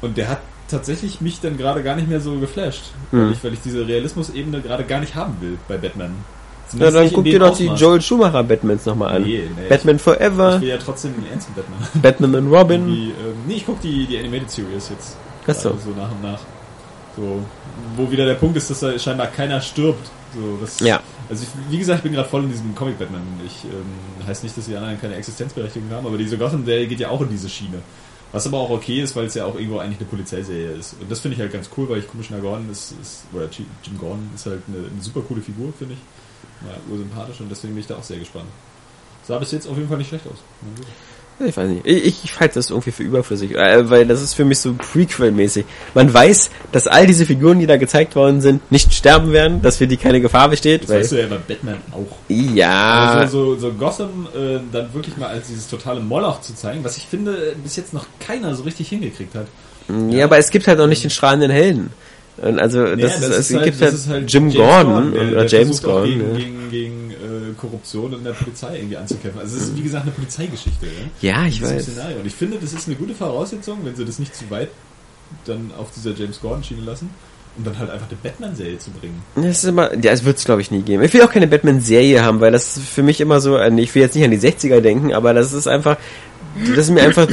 Und 0.00 0.16
der 0.16 0.28
hat 0.28 0.38
tatsächlich 0.70 1.20
mich 1.20 1.40
dann 1.40 1.56
gerade 1.56 1.82
gar 1.82 1.96
nicht 1.96 2.08
mehr 2.08 2.20
so 2.20 2.38
geflasht. 2.38 2.82
Weil, 3.10 3.20
Mhm. 3.26 3.32
ich, 3.32 3.44
weil 3.44 3.52
ich 3.54 3.60
diese 3.64 3.86
Realismus-Ebene 3.86 4.60
gerade 4.60 4.84
gar 4.84 5.00
nicht 5.00 5.14
haben 5.14 5.36
will 5.40 5.58
bei 5.68 5.76
Batman. 5.78 6.12
Ja, 6.76 6.90
dann 6.90 7.12
guck 7.12 7.24
dir 7.24 7.38
doch 7.38 7.56
die. 7.56 7.66
Joel 7.66 8.00
Schumacher 8.00 8.42
Batmans 8.42 8.86
nochmal 8.86 9.16
an. 9.16 9.22
Nee, 9.22 9.48
nee, 9.56 9.68
Batman 9.68 9.96
Ich 9.96 10.02
Forever, 10.02 10.60
will 10.60 10.68
ja 10.68 10.76
trotzdem 10.76 11.14
den 11.14 11.30
ernsten 11.30 11.54
Batman. 11.54 11.78
Batman 12.02 12.34
and 12.34 12.52
Robin. 12.52 12.88
Ähm, 12.88 13.12
nee, 13.46 13.54
ich 13.54 13.66
guck 13.66 13.80
die, 13.80 14.06
die 14.06 14.18
Animated 14.18 14.50
Series 14.50 14.90
jetzt. 14.90 15.16
Ach 15.46 15.54
so. 15.54 15.70
Also 15.70 15.90
so 15.90 15.90
nach 15.96 16.10
und 16.10 16.22
nach. 16.22 16.40
So, 17.16 17.42
wo 17.96 18.10
wieder 18.10 18.26
der 18.26 18.34
Punkt 18.34 18.56
ist, 18.56 18.70
dass 18.70 18.80
da 18.80 18.98
scheinbar 18.98 19.28
keiner 19.28 19.60
stirbt. 19.60 20.10
So, 20.34 20.58
das, 20.60 20.80
Ja. 20.80 21.00
Also 21.30 21.44
ich, 21.44 21.70
wie 21.70 21.78
gesagt, 21.78 21.98
ich 21.98 22.02
bin 22.04 22.12
gerade 22.12 22.28
voll 22.28 22.42
in 22.44 22.50
diesem 22.50 22.74
Comic 22.74 22.98
Batman. 22.98 23.22
Ich 23.46 23.64
ähm, 23.64 24.26
heißt 24.26 24.44
nicht, 24.44 24.56
dass 24.56 24.66
die 24.66 24.76
anderen 24.76 25.00
keine 25.00 25.14
Existenzberechtigung 25.14 25.90
haben, 25.90 26.06
aber 26.06 26.16
diese 26.16 26.38
Gotham-Serie 26.38 26.86
geht 26.86 27.00
ja 27.00 27.10
auch 27.10 27.20
in 27.20 27.28
diese 27.28 27.48
Schiene. 27.48 27.78
Was 28.32 28.46
aber 28.46 28.58
auch 28.58 28.70
okay 28.70 29.00
ist, 29.00 29.16
weil 29.16 29.26
es 29.26 29.34
ja 29.34 29.46
auch 29.46 29.54
irgendwo 29.54 29.78
eigentlich 29.78 29.98
eine 29.98 30.08
Polizeiserie 30.08 30.72
ist. 30.72 30.96
Und 31.00 31.10
das 31.10 31.20
finde 31.20 31.34
ich 31.34 31.40
halt 31.40 31.52
ganz 31.52 31.70
cool, 31.76 31.88
weil 31.88 31.98
ich 31.98 32.08
Commissioner 32.08 32.42
Gordon 32.42 32.70
ist, 32.70 32.94
ist 33.00 33.24
oder 33.32 33.46
Jim 33.46 33.66
Jim 33.82 33.98
Gordon 33.98 34.30
ist 34.34 34.46
halt 34.46 34.62
eine, 34.68 34.78
eine 34.78 35.02
super 35.02 35.20
coole 35.26 35.40
Figur, 35.40 35.72
finde 35.78 35.94
ich. 35.94 36.00
Ja, 36.66 36.74
ursympathisch 36.90 37.40
und 37.40 37.50
deswegen 37.50 37.74
bin 37.74 37.80
ich 37.80 37.86
da 37.86 37.96
auch 37.96 38.02
sehr 38.02 38.18
gespannt. 38.18 38.46
Sah 39.26 39.38
bis 39.38 39.52
jetzt 39.52 39.68
auf 39.68 39.76
jeden 39.76 39.88
Fall 39.88 39.98
nicht 39.98 40.08
schlecht 40.08 40.26
aus. 40.26 40.38
Ich 41.46 41.56
weiß 41.56 41.68
nicht. 41.68 41.86
Ich, 41.86 42.24
ich 42.24 42.40
halte 42.40 42.54
das 42.54 42.70
irgendwie 42.70 42.90
für 42.90 43.04
überflüssig, 43.04 43.54
äh, 43.54 43.88
weil 43.88 44.06
das 44.06 44.22
ist 44.22 44.34
für 44.34 44.44
mich 44.44 44.58
so 44.58 44.72
Prequel-mäßig. 44.72 45.64
Man 45.94 46.12
weiß, 46.12 46.50
dass 46.72 46.88
all 46.88 47.06
diese 47.06 47.26
Figuren, 47.26 47.60
die 47.60 47.66
da 47.66 47.76
gezeigt 47.76 48.16
worden 48.16 48.40
sind, 48.40 48.72
nicht 48.72 48.92
sterben 48.92 49.30
werden, 49.30 49.62
dass 49.62 49.76
für 49.76 49.86
die 49.86 49.96
keine 49.96 50.20
Gefahr 50.20 50.48
besteht. 50.48 50.82
Das 50.84 50.90
weißt 50.90 51.12
du 51.12 51.20
ja 51.20 51.28
bei 51.28 51.36
Batman 51.36 51.76
auch. 51.92 52.16
ja, 52.28 53.20
Also 53.20 53.54
so, 53.54 53.56
so 53.56 53.72
Gotham 53.72 54.26
äh, 54.34 54.58
dann 54.72 54.92
wirklich 54.92 55.16
mal 55.16 55.28
als 55.28 55.46
dieses 55.46 55.68
totale 55.68 56.00
Moloch 56.00 56.40
zu 56.40 56.56
zeigen, 56.56 56.82
was 56.82 56.96
ich 56.96 57.06
finde, 57.06 57.54
bis 57.62 57.76
jetzt 57.76 57.94
noch 57.94 58.06
keiner 58.18 58.56
so 58.56 58.64
richtig 58.64 58.88
hingekriegt 58.88 59.36
hat. 59.36 59.46
ja, 60.08 60.24
aber 60.24 60.38
es 60.38 60.50
gibt 60.50 60.66
halt 60.66 60.80
auch 60.80 60.88
nicht 60.88 61.04
den 61.04 61.10
strahlenden 61.10 61.52
Helden. 61.52 61.90
Und 62.42 62.58
also 62.58 62.84
das, 62.84 62.98
Ja, 63.00 63.06
ist, 63.06 63.22
das 63.22 63.30
es 63.30 63.50
ist 63.50 63.64
gibt 63.64 63.80
das 63.80 64.06
halt, 64.06 64.08
halt 64.22 64.32
Jim 64.32 64.48
James 64.50 64.54
Gordon 64.56 65.12
der- 65.12 65.22
oder 65.22 65.44
der 65.44 65.60
James 65.60 65.82
Gordon. 65.82 66.04
Gegen, 66.08 66.20
ja. 66.32 66.38
gegen, 66.38 66.70
gegen 66.70 67.10
äh, 67.10 67.14
Korruption 67.56 68.12
in 68.12 68.24
der 68.24 68.32
Polizei 68.32 68.76
irgendwie 68.76 68.96
anzukämpfen. 68.96 69.40
Also 69.40 69.56
es 69.56 69.62
ist 69.64 69.76
wie 69.76 69.82
gesagt 69.82 70.04
eine 70.04 70.12
Polizeigeschichte. 70.12 70.86
Ja? 71.20 71.42
Ja, 71.42 71.46
ich 71.46 71.60
weiß. 71.60 71.82
Szenario. 71.82 72.18
Und 72.18 72.26
ich 72.26 72.34
finde, 72.34 72.58
das 72.60 72.72
ist 72.72 72.86
eine 72.86 72.96
gute 72.96 73.14
Voraussetzung, 73.14 73.78
wenn 73.84 73.96
sie 73.96 74.04
das 74.04 74.18
nicht 74.18 74.34
zu 74.36 74.48
weit 74.50 74.68
dann 75.46 75.72
auf 75.76 75.88
dieser 75.94 76.12
James 76.12 76.40
Gordon-Schiene 76.40 76.82
lassen, 76.82 77.10
um 77.56 77.64
dann 77.64 77.78
halt 77.78 77.90
einfach 77.90 78.08
eine 78.08 78.18
Batman-Serie 78.22 78.78
zu 78.78 78.90
bringen. 78.92 79.20
Das 79.34 79.58
ist 79.58 79.64
immer, 79.64 79.92
ja, 80.02 80.12
es 80.12 80.24
wird 80.24 80.38
es 80.38 80.44
glaube 80.44 80.60
ich 80.62 80.70
nie 80.70 80.82
geben. 80.82 81.02
Ich 81.02 81.12
will 81.12 81.22
auch 81.22 81.30
keine 81.32 81.48
Batman-Serie 81.48 82.22
haben, 82.22 82.40
weil 82.40 82.52
das 82.52 82.76
ist 82.76 82.88
für 82.88 83.02
mich 83.02 83.20
immer 83.20 83.40
so, 83.40 83.58
ich 83.60 83.94
will 83.94 84.02
jetzt 84.02 84.14
nicht 84.14 84.24
an 84.24 84.30
die 84.30 84.38
60er 84.38 84.80
denken, 84.80 85.12
aber 85.12 85.34
das 85.34 85.52
ist 85.52 85.66
einfach, 85.66 85.96
das 86.70 86.86
ist 86.86 86.90
mir 86.90 87.02
einfach 87.02 87.28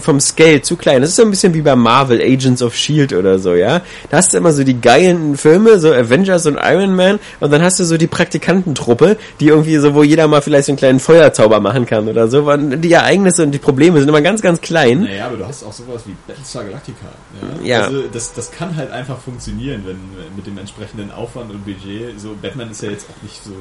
vom 0.00 0.20
Scale 0.20 0.62
zu 0.62 0.76
klein. 0.76 1.00
Das 1.00 1.10
ist 1.10 1.16
so 1.16 1.22
ein 1.22 1.30
bisschen 1.30 1.54
wie 1.54 1.62
bei 1.62 1.76
Marvel, 1.76 2.20
Agents 2.20 2.62
of 2.62 2.74
S.H.I.E.L.D. 2.74 3.16
oder 3.16 3.38
so, 3.38 3.54
ja. 3.54 3.82
Da 4.10 4.18
hast 4.18 4.32
du 4.32 4.38
immer 4.38 4.52
so 4.52 4.64
die 4.64 4.80
geilen 4.80 5.36
Filme, 5.36 5.78
so 5.78 5.92
Avengers 5.92 6.46
und 6.46 6.58
Iron 6.62 6.94
Man, 6.94 7.18
und 7.40 7.52
dann 7.52 7.62
hast 7.62 7.80
du 7.80 7.84
so 7.84 7.96
die 7.96 8.06
Praktikantentruppe, 8.06 9.16
die 9.40 9.48
irgendwie 9.48 9.76
so, 9.76 9.94
wo 9.94 10.02
jeder 10.02 10.28
mal 10.28 10.42
vielleicht 10.42 10.66
so 10.66 10.72
einen 10.72 10.78
kleinen 10.78 11.00
Feuerzauber 11.00 11.60
machen 11.60 11.86
kann 11.86 12.08
oder 12.08 12.28
so. 12.28 12.50
Und 12.50 12.80
die 12.80 12.92
Ereignisse 12.92 13.42
und 13.42 13.52
die 13.52 13.58
Probleme 13.58 13.98
sind 13.98 14.08
immer 14.08 14.22
ganz, 14.22 14.42
ganz 14.42 14.60
klein. 14.60 15.02
Naja, 15.02 15.26
aber 15.26 15.36
du 15.36 15.46
hast 15.46 15.64
auch 15.64 15.72
sowas 15.72 16.02
wie 16.06 16.14
Battlestar 16.26 16.64
Galactica. 16.64 17.06
Ja? 17.62 17.66
Ja. 17.66 17.84
Also 17.86 18.02
das, 18.12 18.32
das 18.32 18.50
kann 18.50 18.76
halt 18.76 18.90
einfach 18.90 19.18
funktionieren, 19.18 19.82
wenn 19.86 19.98
mit 20.36 20.46
dem 20.46 20.58
entsprechenden 20.58 21.10
Aufwand 21.10 21.50
und 21.50 21.64
Budget. 21.64 22.18
So 22.18 22.36
Batman 22.40 22.70
ist 22.70 22.82
ja 22.82 22.90
jetzt 22.90 23.06
auch 23.10 23.22
nicht 23.22 23.42
so 23.42 23.52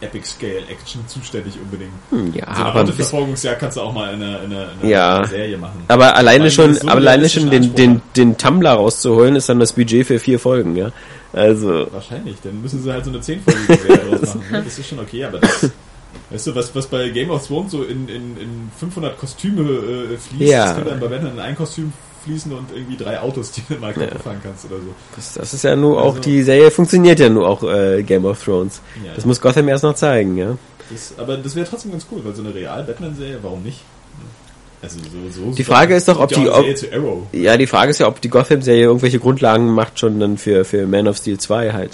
die 0.00 0.04
Epic 0.04 0.26
Scale 0.26 0.66
Action 0.68 1.06
zuständig 1.06 1.54
unbedingt. 1.62 1.92
Hm, 2.10 2.32
ja, 2.34 2.44
so 2.46 2.50
eine 2.50 2.64
aber, 2.70 2.80
bis, 2.84 2.90
Autoverfolgungsjagd 2.92 3.60
kannst 3.60 3.76
du 3.76 3.80
auch 3.82 3.92
mal 3.92 4.14
in 4.14 4.22
einer, 4.22 4.42
in 4.42 4.52
einer, 4.52 4.62
in 4.72 4.78
einer 4.80 4.88
Ja. 4.88 5.24
Serie 5.26 5.56
machen. 5.58 5.84
aber 5.88 6.16
alleine 6.16 6.50
schon, 6.50 6.74
so 6.74 6.88
alleine 6.88 7.28
schon 7.28 7.50
den, 7.50 7.74
den, 7.74 8.02
den 8.16 8.36
Tumblr 8.38 8.70
rauszuholen, 8.70 9.36
ist 9.36 9.48
dann 9.48 9.58
das 9.60 9.72
Budget 9.72 10.06
für 10.06 10.18
vier 10.18 10.38
Folgen, 10.38 10.76
ja. 10.76 10.90
Also, 11.32 11.86
Wahrscheinlich, 11.92 12.36
dann 12.42 12.62
müssen 12.62 12.82
sie 12.82 12.90
halt 12.92 13.04
so 13.04 13.10
eine 13.10 13.18
10-folgige 13.20 13.76
Serie 13.76 13.98
draus 14.18 14.34
machen. 14.36 14.44
Das 14.64 14.78
ist 14.78 14.88
schon 14.88 14.98
okay, 15.00 15.24
aber 15.24 15.38
das, 15.38 15.70
weißt 16.30 16.46
du, 16.46 16.54
was, 16.54 16.74
was 16.74 16.86
bei 16.86 17.08
Game 17.10 17.30
of 17.30 17.46
Thrones 17.46 17.72
so 17.72 17.82
in, 17.82 18.08
in, 18.08 18.36
in 18.38 18.70
500 18.78 19.18
Kostüme 19.18 19.62
äh, 19.62 20.16
fließt, 20.16 20.50
Ja. 20.50 20.64
das 20.66 20.74
könnte 20.76 20.90
dann 20.90 21.00
bei 21.00 21.08
Batman 21.08 21.32
in 21.34 21.40
ein 21.40 21.54
Kostüm 21.56 21.92
fließen 22.26 22.52
und 22.52 22.66
irgendwie 22.74 22.96
drei 22.96 23.20
Autos, 23.20 23.52
die 23.52 23.62
du 23.68 23.74
mal 23.80 23.92
kaputt 23.94 24.20
fahren 24.22 24.40
kannst 24.42 24.64
oder 24.66 24.76
so. 24.76 24.94
das, 25.14 25.34
das 25.34 25.54
ist 25.54 25.64
ja 25.64 25.74
nur 25.76 26.02
auch, 26.02 26.16
Also- 26.16 26.20
die 26.22 26.42
Serie 26.42 26.70
funktioniert 26.70 27.18
ja 27.20 27.28
nur 27.30 27.48
auch, 27.48 27.62
äh, 27.62 28.02
Game 28.02 28.24
of 28.26 28.42
Thrones. 28.44 28.80
Ja. 29.04 29.12
Das 29.14 29.24
muss 29.24 29.40
Gotham 29.40 29.68
erst 29.68 29.84
noch 29.84 29.94
zeigen, 29.94 30.36
ja. 30.36 30.58
Das, 30.90 31.14
aber 31.18 31.36
das 31.36 31.54
wäre 31.56 31.66
trotzdem 31.68 31.92
ganz 31.92 32.06
cool, 32.12 32.20
weil 32.24 32.34
so 32.34 32.42
eine 32.42 32.54
Real-Batman-Serie, 32.54 33.38
warum 33.42 33.62
nicht? 33.62 33.80
Also 34.82 34.98
so, 35.00 35.44
so 35.46 35.50
Die 35.52 35.64
Frage 35.64 35.96
ist 35.96 36.06
doch, 36.06 36.20
ob 36.20 36.30
ja 36.32 36.38
die- 36.38 36.50
auch 36.50 36.58
ob-. 36.60 37.34
Ja, 37.34 37.56
die 37.56 37.66
Frage 37.66 37.90
ist 37.90 37.98
ja, 37.98 38.06
ob 38.08 38.20
die 38.20 38.28
Gotham-Serie 38.28 38.84
irgendwelche 38.84 39.18
Grundlagen 39.18 39.70
macht 39.72 39.98
schon 39.98 40.20
dann 40.20 40.36
für, 40.38 40.64
für 40.64 40.86
Man 40.86 41.08
of 41.08 41.16
Steel 41.16 41.38
2 41.38 41.72
halt. 41.72 41.92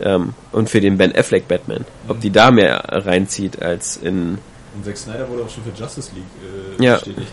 Ähm, 0.00 0.34
und 0.52 0.68
für 0.68 0.80
den 0.82 0.98
Ben 0.98 1.16
Affleck 1.16 1.48
Batman. 1.48 1.84
Ob 2.08 2.20
die 2.20 2.30
da 2.30 2.50
mehr 2.50 2.82
reinzieht 2.88 3.62
als 3.62 3.96
in... 3.96 4.38
Und 4.76 4.84
Zack 4.84 4.96
Snyder 4.98 5.28
wurde 5.28 5.42
auch 5.44 5.48
schon 5.50 5.64
für 5.64 5.70
Justice 5.80 6.10
League 6.14 6.78
äh, 6.78 6.84
Ja. 6.84 6.94
bestätigt. 6.96 7.28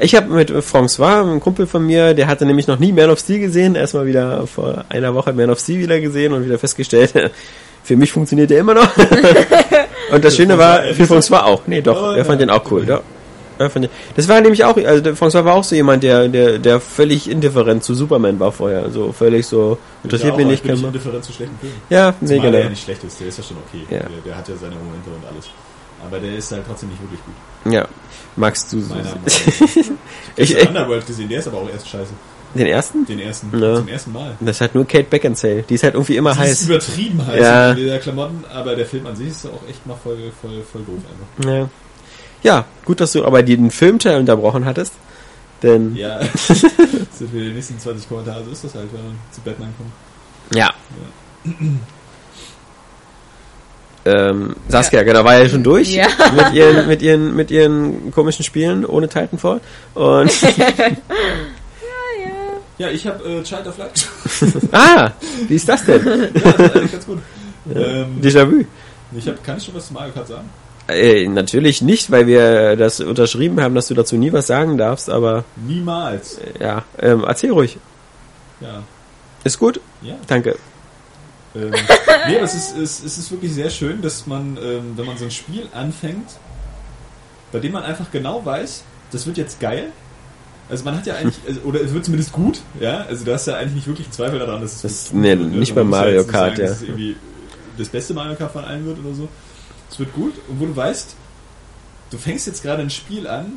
Ich 0.00 0.14
habe 0.14 0.28
mit 0.34 0.50
François, 0.50 1.22
einem 1.22 1.40
Kumpel 1.40 1.66
von 1.66 1.86
mir, 1.86 2.12
der 2.14 2.26
hatte 2.26 2.44
nämlich 2.44 2.66
noch 2.66 2.78
nie 2.78 2.92
Man 2.92 3.08
of 3.10 3.20
Steel 3.20 3.38
gesehen, 3.38 3.76
erstmal 3.76 4.06
wieder 4.06 4.46
vor 4.46 4.84
einer 4.88 5.14
Woche 5.14 5.32
Man 5.32 5.50
of 5.50 5.60
Steel 5.60 5.78
wieder 5.80 6.00
gesehen 6.00 6.32
und 6.32 6.44
wieder 6.44 6.58
festgestellt, 6.58 7.12
für 7.84 7.96
mich 7.96 8.10
funktioniert 8.12 8.50
der 8.50 8.58
immer 8.60 8.74
noch. 8.74 8.90
und 10.12 10.24
das 10.24 10.36
Schöne 10.36 10.58
war, 10.58 10.82
für 10.94 11.04
François 11.04 11.42
auch. 11.44 11.62
Nee, 11.66 11.80
doch, 11.80 12.02
Oh, 12.02 12.12
er 12.16 12.24
fand 12.24 12.40
ja. 12.40 12.46
den 12.46 12.50
auch 12.50 12.70
cool. 12.70 12.84
Ja. 12.86 13.00
Das 14.14 14.28
war 14.28 14.40
nämlich 14.40 14.64
auch, 14.64 14.76
also 14.76 15.10
François 15.10 15.44
war 15.44 15.54
auch 15.54 15.64
so 15.64 15.74
jemand, 15.74 16.04
der, 16.04 16.28
der, 16.28 16.58
der 16.58 16.78
völlig 16.80 17.28
indifferent 17.28 17.82
zu 17.82 17.94
Superman 17.94 18.38
war 18.38 18.52
vorher. 18.52 18.88
So 18.90 19.10
völlig 19.12 19.46
so, 19.46 19.78
interessiert 20.04 20.36
mich 20.36 20.46
nicht, 20.46 20.64
ich 20.64 20.70
bin 20.70 20.84
indifferent 20.84 21.24
zu 21.24 21.32
schlechten 21.32 21.58
Filmen. 21.58 21.74
Ja, 21.90 22.14
nee, 22.20 22.26
Zumal 22.28 22.42
der 22.42 22.50
ja 22.50 22.56
genau. 22.58 22.70
nicht 22.70 22.84
schlecht 22.84 23.02
ist, 23.04 23.18
der 23.20 23.26
ist 23.28 23.38
ja 23.38 23.44
schon 23.44 23.56
okay. 23.66 23.82
Ja. 23.90 23.98
Der, 23.98 24.08
der 24.26 24.36
hat 24.36 24.48
ja 24.48 24.54
seine 24.56 24.76
Momente 24.76 25.10
und 25.10 25.26
alles. 25.28 25.48
Aber 26.06 26.18
der 26.20 26.36
ist 26.36 26.50
halt 26.52 26.64
trotzdem 26.66 26.88
nicht 26.90 27.00
wirklich 27.02 27.20
gut. 27.24 27.72
Ja. 27.72 27.86
Magst 28.36 28.72
du 28.72 28.80
so? 28.80 28.94
Ich, 30.36 30.54
habe 30.54 30.68
Underworld 30.68 31.04
gesehen, 31.06 31.28
der 31.28 31.40
ist 31.40 31.48
aber 31.48 31.58
auch 31.58 31.68
erst 31.68 31.88
scheiße. 31.88 32.10
den 32.54 32.66
ersten? 32.66 33.04
Den 33.04 33.18
ersten, 33.18 33.50
Ja. 33.58 33.74
zum 33.76 33.88
ersten 33.88 34.12
Mal. 34.12 34.36
Das 34.40 34.60
hat 34.60 34.74
nur 34.74 34.86
Kate 34.86 35.04
Beckinsale. 35.10 35.62
Die 35.62 35.74
ist 35.74 35.82
halt 35.82 35.94
irgendwie 35.94 36.16
immer 36.16 36.32
Die 36.34 36.42
ist 36.42 36.60
heiß. 36.60 36.66
übertrieben 36.68 37.26
heiß 37.26 37.40
Ja. 37.40 37.70
in 37.72 37.86
der 37.86 37.98
Klamotten, 37.98 38.44
aber 38.54 38.76
der 38.76 38.86
Film 38.86 39.06
an 39.06 39.16
sich 39.16 39.28
ist 39.28 39.46
auch 39.46 39.60
echt 39.68 39.84
mal 39.86 39.96
voll, 40.02 40.16
voll, 40.40 40.62
voll 40.70 40.82
doof 40.82 41.02
einfach. 41.40 41.50
Ja. 41.52 41.68
ja, 42.44 42.64
gut, 42.84 43.00
dass 43.00 43.12
du 43.12 43.24
aber 43.24 43.42
den 43.42 43.70
Filmteil 43.72 44.20
unterbrochen 44.20 44.64
hattest. 44.64 44.92
Denn, 45.64 45.96
Ja, 45.96 46.20
das 46.20 46.46
sind 46.46 47.32
wir 47.32 47.42
die 47.42 47.50
nächsten 47.50 47.80
20 47.80 48.08
Kommentare, 48.08 48.44
so 48.44 48.52
ist 48.52 48.62
das 48.62 48.74
halt, 48.76 48.86
wenn 48.92 49.02
man 49.04 49.18
zu 49.32 49.40
Batman 49.40 49.74
kommt. 49.76 50.56
ja. 50.56 50.70
Ähm, 54.04 54.56
Saskia, 54.68 55.02
genau, 55.02 55.24
war 55.24 55.38
ja 55.38 55.48
schon 55.48 55.62
durch 55.64 55.92
Ja. 55.94 56.06
mit, 56.34 56.52
ihren, 56.54 56.86
mit, 56.86 57.02
ihren, 57.02 57.34
mit 57.36 57.50
ihren 57.50 58.10
komischen 58.12 58.44
Spielen 58.44 58.84
ohne 58.86 59.08
Titanfall. 59.08 59.60
Und, 59.94 60.30
Ja, 62.78 62.88
ich 62.90 63.04
habe 63.08 63.24
äh, 63.28 63.42
Child 63.42 63.66
of 63.66 63.78
Light. 63.78 64.08
ah, 64.72 65.10
wie 65.48 65.56
ist 65.56 65.68
das 65.68 65.84
denn? 65.84 66.04
ja, 66.06 66.16
das 66.52 66.54
ist 66.54 66.76
eigentlich 66.76 66.92
ganz 66.92 67.06
gut. 67.06 67.18
Ähm, 67.74 68.20
Déjà-vu. 68.22 68.64
ich 69.16 69.26
hab, 69.26 69.42
kann 69.42 69.56
ich 69.58 69.64
schon 69.64 69.74
was 69.74 69.88
zu 69.88 69.94
Mario 69.94 70.12
Kart 70.12 70.28
sagen? 70.28 70.48
Äh, 70.86 71.26
natürlich 71.26 71.82
nicht, 71.82 72.10
weil 72.12 72.28
wir 72.28 72.76
das 72.76 73.00
unterschrieben 73.00 73.60
haben, 73.60 73.74
dass 73.74 73.88
du 73.88 73.94
dazu 73.94 74.16
nie 74.16 74.32
was 74.32 74.46
sagen 74.46 74.78
darfst, 74.78 75.10
aber 75.10 75.42
Niemals. 75.56 76.38
äh, 76.38 76.62
ja, 76.62 76.84
ähm, 77.00 77.24
erzähl 77.26 77.50
ruhig. 77.50 77.78
Ja, 78.60 78.82
Ist 79.42 79.58
gut? 79.58 79.80
ja. 80.00 80.14
Danke. 80.28 80.56
Ähm, 81.54 81.72
nee, 82.28 82.36
aber 82.36 82.44
es 82.44 82.54
ist, 82.54 82.76
es, 82.76 83.02
es 83.02 83.18
ist 83.18 83.30
wirklich 83.30 83.52
sehr 83.54 83.70
schön, 83.70 84.02
dass 84.02 84.26
man, 84.26 84.58
ähm, 84.62 84.92
wenn 84.96 85.06
man 85.06 85.16
so 85.16 85.24
ein 85.24 85.30
Spiel 85.30 85.66
anfängt, 85.72 86.28
bei 87.52 87.58
dem 87.60 87.72
man 87.72 87.82
einfach 87.84 88.10
genau 88.10 88.44
weiß, 88.44 88.82
das 89.10 89.26
wird 89.26 89.38
jetzt 89.38 89.58
geil. 89.60 89.86
Also 90.68 90.84
man 90.84 90.96
hat 90.96 91.06
ja 91.06 91.14
eigentlich, 91.14 91.36
also, 91.46 91.60
oder 91.62 91.80
es 91.80 91.94
wird 91.94 92.04
zumindest 92.04 92.32
gut, 92.32 92.60
ja. 92.78 93.00
Also 93.08 93.24
du 93.24 93.32
hast 93.32 93.46
ja 93.46 93.56
eigentlich 93.56 93.74
nicht 93.76 93.86
wirklich 93.86 94.10
Zweifel 94.10 94.38
daran, 94.38 94.60
dass 94.60 94.74
es 94.76 94.82
Das- 94.82 95.12
nee, 95.12 95.30
wird, 95.38 95.52
nicht 95.52 95.74
bei 95.74 95.82
Mario 95.84 96.24
Kart, 96.24 96.58
ja. 96.58 96.66
Dass 96.66 96.76
es 96.76 96.82
irgendwie 96.82 97.16
das 97.78 97.88
beste 97.88 98.12
Mario 98.12 98.34
Kart 98.36 98.52
von 98.52 98.64
allen 98.64 98.84
wird 98.84 98.98
oder 98.98 99.14
so. 99.14 99.28
Es 99.90 99.98
wird 99.98 100.12
gut 100.12 100.34
und 100.48 100.60
wo 100.60 100.66
du 100.66 100.76
weißt, 100.76 101.14
du 102.10 102.18
fängst 102.18 102.46
jetzt 102.46 102.62
gerade 102.62 102.82
ein 102.82 102.90
Spiel 102.90 103.26
an, 103.26 103.52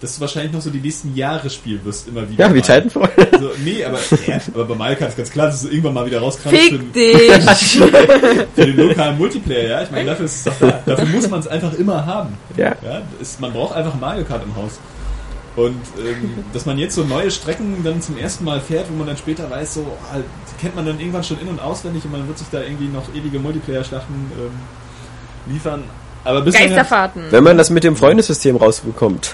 das 0.00 0.14
du 0.14 0.20
wahrscheinlich 0.20 0.52
noch 0.52 0.60
so 0.60 0.70
die 0.70 0.80
nächsten 0.80 1.16
Jahre 1.16 1.50
spielen 1.50 1.84
wirst, 1.84 2.06
immer 2.08 2.28
wieder. 2.28 2.46
Ja, 2.46 2.54
wie 2.54 2.58
mal. 2.58 2.62
Titanfall. 2.62 3.10
So, 3.40 3.50
nee, 3.64 3.84
aber, 3.84 3.98
ja, 4.26 4.40
aber 4.54 4.64
bei 4.64 4.74
Mario 4.74 4.96
Kart 4.96 5.10
ist 5.10 5.16
ganz 5.16 5.30
klar, 5.30 5.46
dass 5.46 5.62
du 5.62 5.68
irgendwann 5.68 5.94
mal 5.94 6.06
wieder 6.06 6.20
rauskramst 6.20 6.60
für, 6.60 6.78
Fick 6.78 6.92
dich! 6.92 7.80
für 8.54 8.66
den 8.66 8.76
lokalen 8.76 9.18
Multiplayer, 9.18 9.68
ja. 9.68 9.82
Ich 9.82 9.90
meine, 9.90 10.10
dafür 10.10 10.26
ist 10.26 10.36
es 10.36 10.44
doch 10.44 10.58
da. 10.60 10.82
Dafür 10.86 11.06
muss 11.06 11.28
man 11.28 11.40
es 11.40 11.48
einfach 11.48 11.72
immer 11.74 12.06
haben. 12.06 12.34
Ja. 12.56 12.76
Ja, 12.82 13.02
ist, 13.20 13.40
man 13.40 13.52
braucht 13.52 13.74
einfach 13.74 13.94
Mario 13.98 14.24
Kart 14.24 14.44
im 14.44 14.54
Haus. 14.54 14.78
Und 15.56 15.82
ähm, 15.98 16.44
dass 16.52 16.66
man 16.66 16.78
jetzt 16.78 16.94
so 16.94 17.02
neue 17.02 17.32
Strecken 17.32 17.82
dann 17.82 18.00
zum 18.00 18.16
ersten 18.16 18.44
Mal 18.44 18.60
fährt, 18.60 18.88
wo 18.90 18.94
man 18.94 19.08
dann 19.08 19.16
später 19.16 19.50
weiß, 19.50 19.74
so 19.74 19.86
die 20.14 20.60
kennt 20.60 20.76
man 20.76 20.86
dann 20.86 21.00
irgendwann 21.00 21.24
schon 21.24 21.40
in- 21.40 21.48
und 21.48 21.60
auswendig 21.60 22.04
und 22.04 22.12
man 22.12 22.28
wird 22.28 22.38
sich 22.38 22.46
da 22.52 22.62
irgendwie 22.62 22.86
noch 22.86 23.12
ewige 23.12 23.40
Multiplayer-Schlachten 23.40 24.14
ähm, 24.14 25.52
liefern. 25.52 25.82
Aber 26.28 26.44
hat- 26.44 26.52
Geisterfahrten. 26.52 27.22
Wenn 27.30 27.44
man 27.44 27.56
das 27.58 27.70
mit 27.70 27.84
dem 27.84 27.96
Freundesystem 27.96 28.56
rausbekommt. 28.56 29.32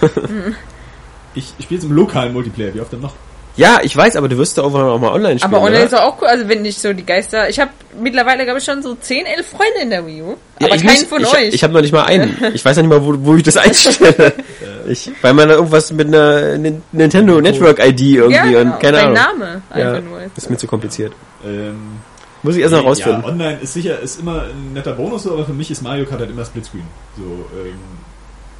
ich, 1.34 1.52
ich 1.58 1.64
spiele 1.64 1.80
jetzt 1.80 1.88
im 1.88 1.94
lokalen 1.96 2.32
Multiplayer, 2.32 2.74
wie 2.74 2.80
oft 2.80 2.92
denn 2.92 3.00
noch? 3.00 3.14
ja, 3.56 3.78
ich 3.84 3.96
weiß, 3.96 4.16
aber 4.16 4.28
du 4.28 4.36
wirst 4.36 4.58
da 4.58 4.62
irgendwann 4.62 4.88
auch 4.88 4.98
mal 4.98 5.12
online 5.12 5.38
spielen. 5.38 5.54
Aber 5.54 5.62
online 5.62 5.84
oder? 5.84 5.86
ist 5.86 5.94
auch 5.94 6.20
cool, 6.20 6.26
also 6.26 6.48
wenn 6.48 6.62
nicht 6.62 6.80
so 6.80 6.92
die 6.92 7.06
Geister. 7.06 7.48
Ich 7.48 7.60
habe 7.60 7.70
mittlerweile, 8.00 8.42
glaube 8.44 8.58
ich, 8.58 8.64
schon 8.64 8.82
so 8.82 8.96
10, 8.96 9.26
11 9.26 9.46
Freunde 9.46 9.80
in 9.80 9.90
der 9.90 10.04
Wii 10.04 10.22
U. 10.22 10.36
Ja, 10.58 10.66
aber 10.66 10.74
ich 10.74 10.82
keinen 10.84 10.94
nicht. 10.94 11.06
von 11.08 11.22
ich, 11.22 11.32
euch. 11.32 11.54
Ich 11.54 11.62
habe 11.62 11.72
noch 11.72 11.80
nicht 11.80 11.92
mal 11.92 12.02
einen. 12.02 12.36
Ich 12.52 12.64
weiß 12.64 12.76
noch 12.78 12.82
nicht 12.82 12.90
mal, 12.90 13.04
wo, 13.04 13.14
wo 13.24 13.36
ich 13.36 13.44
das 13.44 13.56
einstelle. 13.56 14.32
ich, 14.88 15.08
weil 15.22 15.34
man 15.34 15.48
da 15.48 15.54
irgendwas 15.54 15.92
mit 15.92 16.08
einer 16.08 16.58
Nin- 16.58 16.82
Nintendo 16.90 17.40
Network 17.40 17.78
ID 17.78 18.00
irgendwie 18.00 18.34
ja, 18.34 18.42
genau. 18.44 18.74
und 18.74 18.80
keine 18.80 18.96
Dein 18.96 19.16
Ahnung. 19.16 19.38
Name 19.38 19.62
Ja, 19.76 19.88
einfach 19.92 20.02
nur. 20.10 20.20
ist 20.36 20.50
mir 20.50 20.56
zu 20.56 20.66
kompliziert. 20.66 21.12
Ähm, 21.46 21.76
Muss 22.44 22.54
ich 22.56 22.62
erst 22.62 22.72
noch 22.74 22.84
rausfinden. 22.84 23.22
Ja, 23.22 23.28
online 23.28 23.58
ist 23.60 23.72
sicher, 23.72 23.98
ist 23.98 24.20
immer 24.20 24.42
ein 24.42 24.72
netter 24.74 24.92
Bonus, 24.92 25.26
aber 25.26 25.44
für 25.44 25.52
mich 25.52 25.70
ist 25.70 25.82
Mario 25.82 26.04
Kart 26.04 26.20
halt 26.20 26.30
immer 26.30 26.44
Splitscreen. 26.44 26.84
So, 27.16 27.22
ähm, 27.24 27.74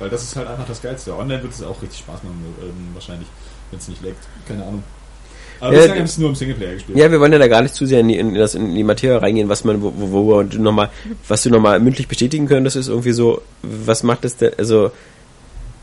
weil 0.01 0.11
das 0.11 0.22
ist 0.24 0.35
halt 0.35 0.49
einfach 0.49 0.66
das 0.66 0.82
Geilste. 0.82 1.16
Online 1.16 1.43
wird 1.43 1.53
es 1.53 1.62
auch 1.62 1.80
richtig 1.80 2.01
Spaß 2.01 2.22
machen, 2.24 2.43
ähm, 2.62 2.89
wahrscheinlich, 2.95 3.28
wenn 3.70 3.78
es 3.78 3.87
nicht 3.89 4.03
leckt. 4.03 4.26
Keine 4.49 4.62
Ahnung. 4.64 4.82
Aber 5.61 5.72
Ja, 5.72 5.78
bislang 5.78 5.95
d- 5.95 5.99
habe 6.01 6.07
ich 6.07 6.11
es 6.12 6.18
nur 6.18 6.28
im 6.30 6.35
Singleplayer 6.35 6.74
gespielt. 6.74 6.99
Ja, 6.99 7.11
wir 7.12 7.20
wollen 7.20 7.32
ja 7.32 7.39
da 7.39 7.47
gar 7.47 7.62
nicht 7.62 7.74
zu 7.76 7.87
sehr 7.87 8.01
in 8.01 8.09
die, 8.09 8.16
in 8.18 8.35
das, 8.35 8.55
in 8.57 8.74
die 8.74 8.82
Materie 8.82 9.22
reingehen, 9.22 9.49
was 9.49 9.62
man, 9.64 9.80
wo, 9.82 9.93
wo, 9.97 10.24
wo 10.26 10.43
du 10.43 10.61
noch 10.61 10.72
mal, 10.72 10.91
was 11.28 11.43
du 11.45 11.51
nochmal 11.51 11.78
mündlich 11.78 12.09
bestätigen 12.09 12.49
könntest, 12.49 12.74
ist 12.76 12.89
irgendwie 12.89 13.12
so, 13.12 13.41
was 13.62 14.03
macht 14.03 14.24
das 14.24 14.37
denn, 14.37 14.53
also, 14.59 14.91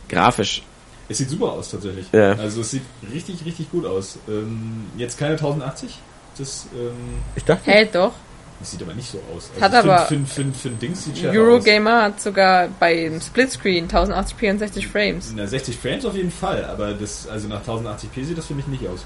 grafisch. 0.10 0.64
Es 1.08 1.18
sieht 1.18 1.30
super 1.30 1.52
aus, 1.54 1.72
tatsächlich. 1.72 2.06
Ja. 2.12 2.34
Also, 2.34 2.62
es 2.62 2.72
sieht 2.72 2.84
richtig, 3.14 3.46
richtig 3.46 3.70
gut 3.72 3.86
aus. 3.86 4.18
Ähm, 4.30 4.86
jetzt 4.98 5.18
keine 5.18 5.32
1080. 5.34 6.00
Das, 6.42 6.66
ähm, 6.76 6.92
Ich 7.36 7.44
dachte, 7.46 7.70
Hä, 7.70 7.88
doch. 7.92 8.14
das 8.60 8.72
sieht 8.72 8.82
aber 8.82 8.94
nicht 8.96 9.12
so 9.12 9.20
aus. 9.36 9.50
Hat 9.62 9.72
ich 9.72 9.78
aber- 9.78 10.00
Für, 10.08 10.16
für, 10.20 10.26
für, 10.26 10.52
für 10.54 10.68
ein 10.70 10.80
Dings 10.80 11.04
sieht. 11.06 11.24
Eurogamer 11.26 12.02
hat 12.04 12.20
sogar 12.22 12.68
beim 12.80 13.22
Splitscreen 13.22 13.88
1080p 13.88 14.50
und 14.52 14.60
60 14.60 14.88
Frames. 14.88 15.34
Na, 15.36 15.46
60 15.46 15.78
Frames 15.78 16.06
auf 16.06 16.16
jeden 16.16 16.32
Fall, 16.32 16.66
aber 16.66 16.94
das, 16.94 17.28
also 17.28 17.48
nach 17.48 17.62
1080p 17.64 18.26
sieht 18.26 18.38
das 18.38 18.48
für 18.48 18.56
mich 18.56 18.68
nicht 18.68 18.88
aus. 18.88 19.06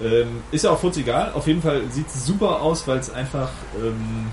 Ähm, 0.00 0.42
ist 0.50 0.64
ja 0.64 0.70
auch 0.70 0.80
kurz 0.80 0.96
egal, 0.96 1.32
auf 1.34 1.46
jeden 1.46 1.62
Fall 1.62 1.82
sieht 1.90 2.08
es 2.08 2.26
super 2.26 2.60
aus, 2.60 2.86
weil 2.88 2.98
es 2.98 3.10
einfach 3.14 3.50
ähm, 3.80 4.26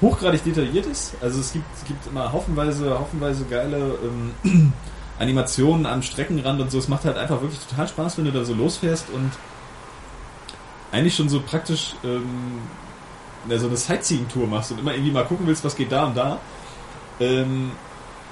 hochgradig 0.00 0.42
detailliert 0.42 0.86
ist. 0.86 1.12
Also 1.20 1.38
es 1.40 1.52
gibt, 1.52 1.66
es 1.76 1.84
gibt 1.86 2.06
immer 2.06 2.32
haufenweise, 2.32 2.98
haufenweise 2.98 3.44
geile 3.44 3.98
ähm, 4.42 4.72
Animationen 5.18 5.86
am 5.86 6.02
Streckenrand 6.02 6.60
und 6.60 6.70
so. 6.70 6.78
Es 6.78 6.88
macht 6.88 7.04
halt 7.04 7.16
einfach 7.18 7.40
wirklich 7.40 7.60
total 7.60 7.86
Spaß, 7.88 8.18
wenn 8.18 8.24
du 8.24 8.32
da 8.32 8.44
so 8.44 8.54
losfährst 8.54 9.06
und 9.12 9.30
eigentlich 10.94 11.16
schon 11.16 11.28
so 11.28 11.40
praktisch 11.40 11.94
ähm, 12.04 12.60
so 13.48 13.66
eine 13.66 13.76
Sightseeing-Tour 13.76 14.46
machst 14.46 14.72
und 14.72 14.78
immer 14.78 14.92
irgendwie 14.92 15.10
mal 15.10 15.24
gucken 15.24 15.46
willst, 15.46 15.64
was 15.64 15.76
geht 15.76 15.92
da 15.92 16.04
und 16.04 16.16
da. 16.16 16.38
Ähm, 17.20 17.72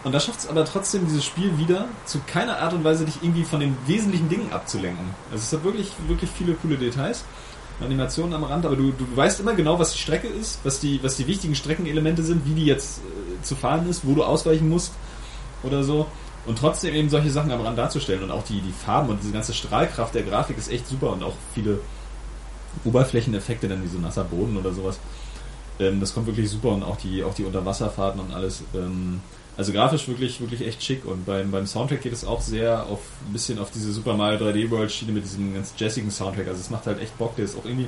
und 0.04 0.12
da 0.12 0.20
schafft 0.20 0.40
es 0.40 0.48
aber 0.48 0.64
trotzdem 0.64 1.06
dieses 1.06 1.24
Spiel 1.24 1.58
wieder, 1.58 1.86
zu 2.06 2.20
keiner 2.26 2.58
Art 2.58 2.72
und 2.72 2.82
Weise 2.82 3.04
dich 3.04 3.16
irgendwie 3.22 3.44
von 3.44 3.60
den 3.60 3.76
wesentlichen 3.86 4.28
Dingen 4.28 4.52
abzulenken. 4.52 5.06
Also 5.30 5.42
es 5.42 5.52
hat 5.52 5.64
wirklich, 5.64 5.92
wirklich 6.08 6.30
viele 6.30 6.54
coole 6.54 6.76
Details, 6.76 7.24
Animationen 7.80 8.32
am 8.34 8.44
Rand, 8.44 8.64
aber 8.64 8.76
du, 8.76 8.92
du 8.92 9.06
weißt 9.14 9.40
immer 9.40 9.54
genau, 9.54 9.78
was 9.78 9.92
die 9.92 9.98
Strecke 9.98 10.28
ist, 10.28 10.60
was 10.64 10.80
die, 10.80 11.02
was 11.02 11.16
die 11.16 11.26
wichtigen 11.26 11.54
Streckenelemente 11.54 12.22
sind, 12.22 12.46
wie 12.46 12.54
die 12.54 12.66
jetzt 12.66 12.98
äh, 12.98 13.42
zu 13.42 13.54
fahren 13.54 13.88
ist, 13.88 14.06
wo 14.06 14.14
du 14.14 14.24
ausweichen 14.24 14.68
musst 14.68 14.92
oder 15.62 15.84
so. 15.84 16.06
Und 16.46 16.58
trotzdem 16.58 16.94
eben 16.94 17.08
solche 17.08 17.30
Sachen 17.30 17.52
am 17.52 17.60
Rand 17.60 17.78
darzustellen 17.78 18.24
und 18.24 18.30
auch 18.32 18.42
die, 18.44 18.60
die 18.60 18.72
Farben 18.72 19.10
und 19.10 19.22
diese 19.22 19.32
ganze 19.32 19.54
Strahlkraft 19.54 20.14
der 20.14 20.22
Grafik 20.22 20.58
ist 20.58 20.72
echt 20.72 20.88
super 20.88 21.10
und 21.10 21.22
auch 21.22 21.34
viele 21.54 21.78
Oberflächeneffekte, 22.84 23.68
dann 23.68 23.82
wie 23.82 23.88
so 23.88 23.98
nasser 23.98 24.24
Boden 24.24 24.56
oder 24.56 24.72
sowas. 24.72 24.98
Ähm, 25.78 26.00
das 26.00 26.14
kommt 26.14 26.26
wirklich 26.26 26.50
super 26.50 26.68
und 26.68 26.82
auch 26.82 26.96
die, 26.96 27.24
auch 27.24 27.34
die 27.34 27.44
Unterwasserfahrten 27.44 28.20
und 28.20 28.32
alles. 28.32 28.62
Ähm, 28.74 29.20
also 29.56 29.72
grafisch 29.72 30.08
wirklich, 30.08 30.40
wirklich 30.40 30.66
echt 30.66 30.82
schick 30.82 31.04
und 31.04 31.26
beim, 31.26 31.50
beim 31.50 31.66
Soundtrack 31.66 32.00
geht 32.00 32.12
es 32.12 32.24
auch 32.24 32.40
sehr 32.40 32.86
auf 32.86 33.00
ein 33.26 33.32
bisschen 33.34 33.58
auf 33.58 33.70
diese 33.70 33.92
Super 33.92 34.14
Mario 34.14 34.38
3D 34.38 34.70
World 34.70 34.90
Schiene 34.90 35.12
mit 35.12 35.24
diesem 35.24 35.52
ganz 35.54 35.74
jazzigen 35.76 36.10
Soundtrack. 36.10 36.48
Also 36.48 36.60
es 36.60 36.70
macht 36.70 36.86
halt 36.86 37.00
echt 37.00 37.16
Bock, 37.18 37.36
der 37.36 37.44
ist 37.44 37.58
auch 37.58 37.64
irgendwie 37.64 37.86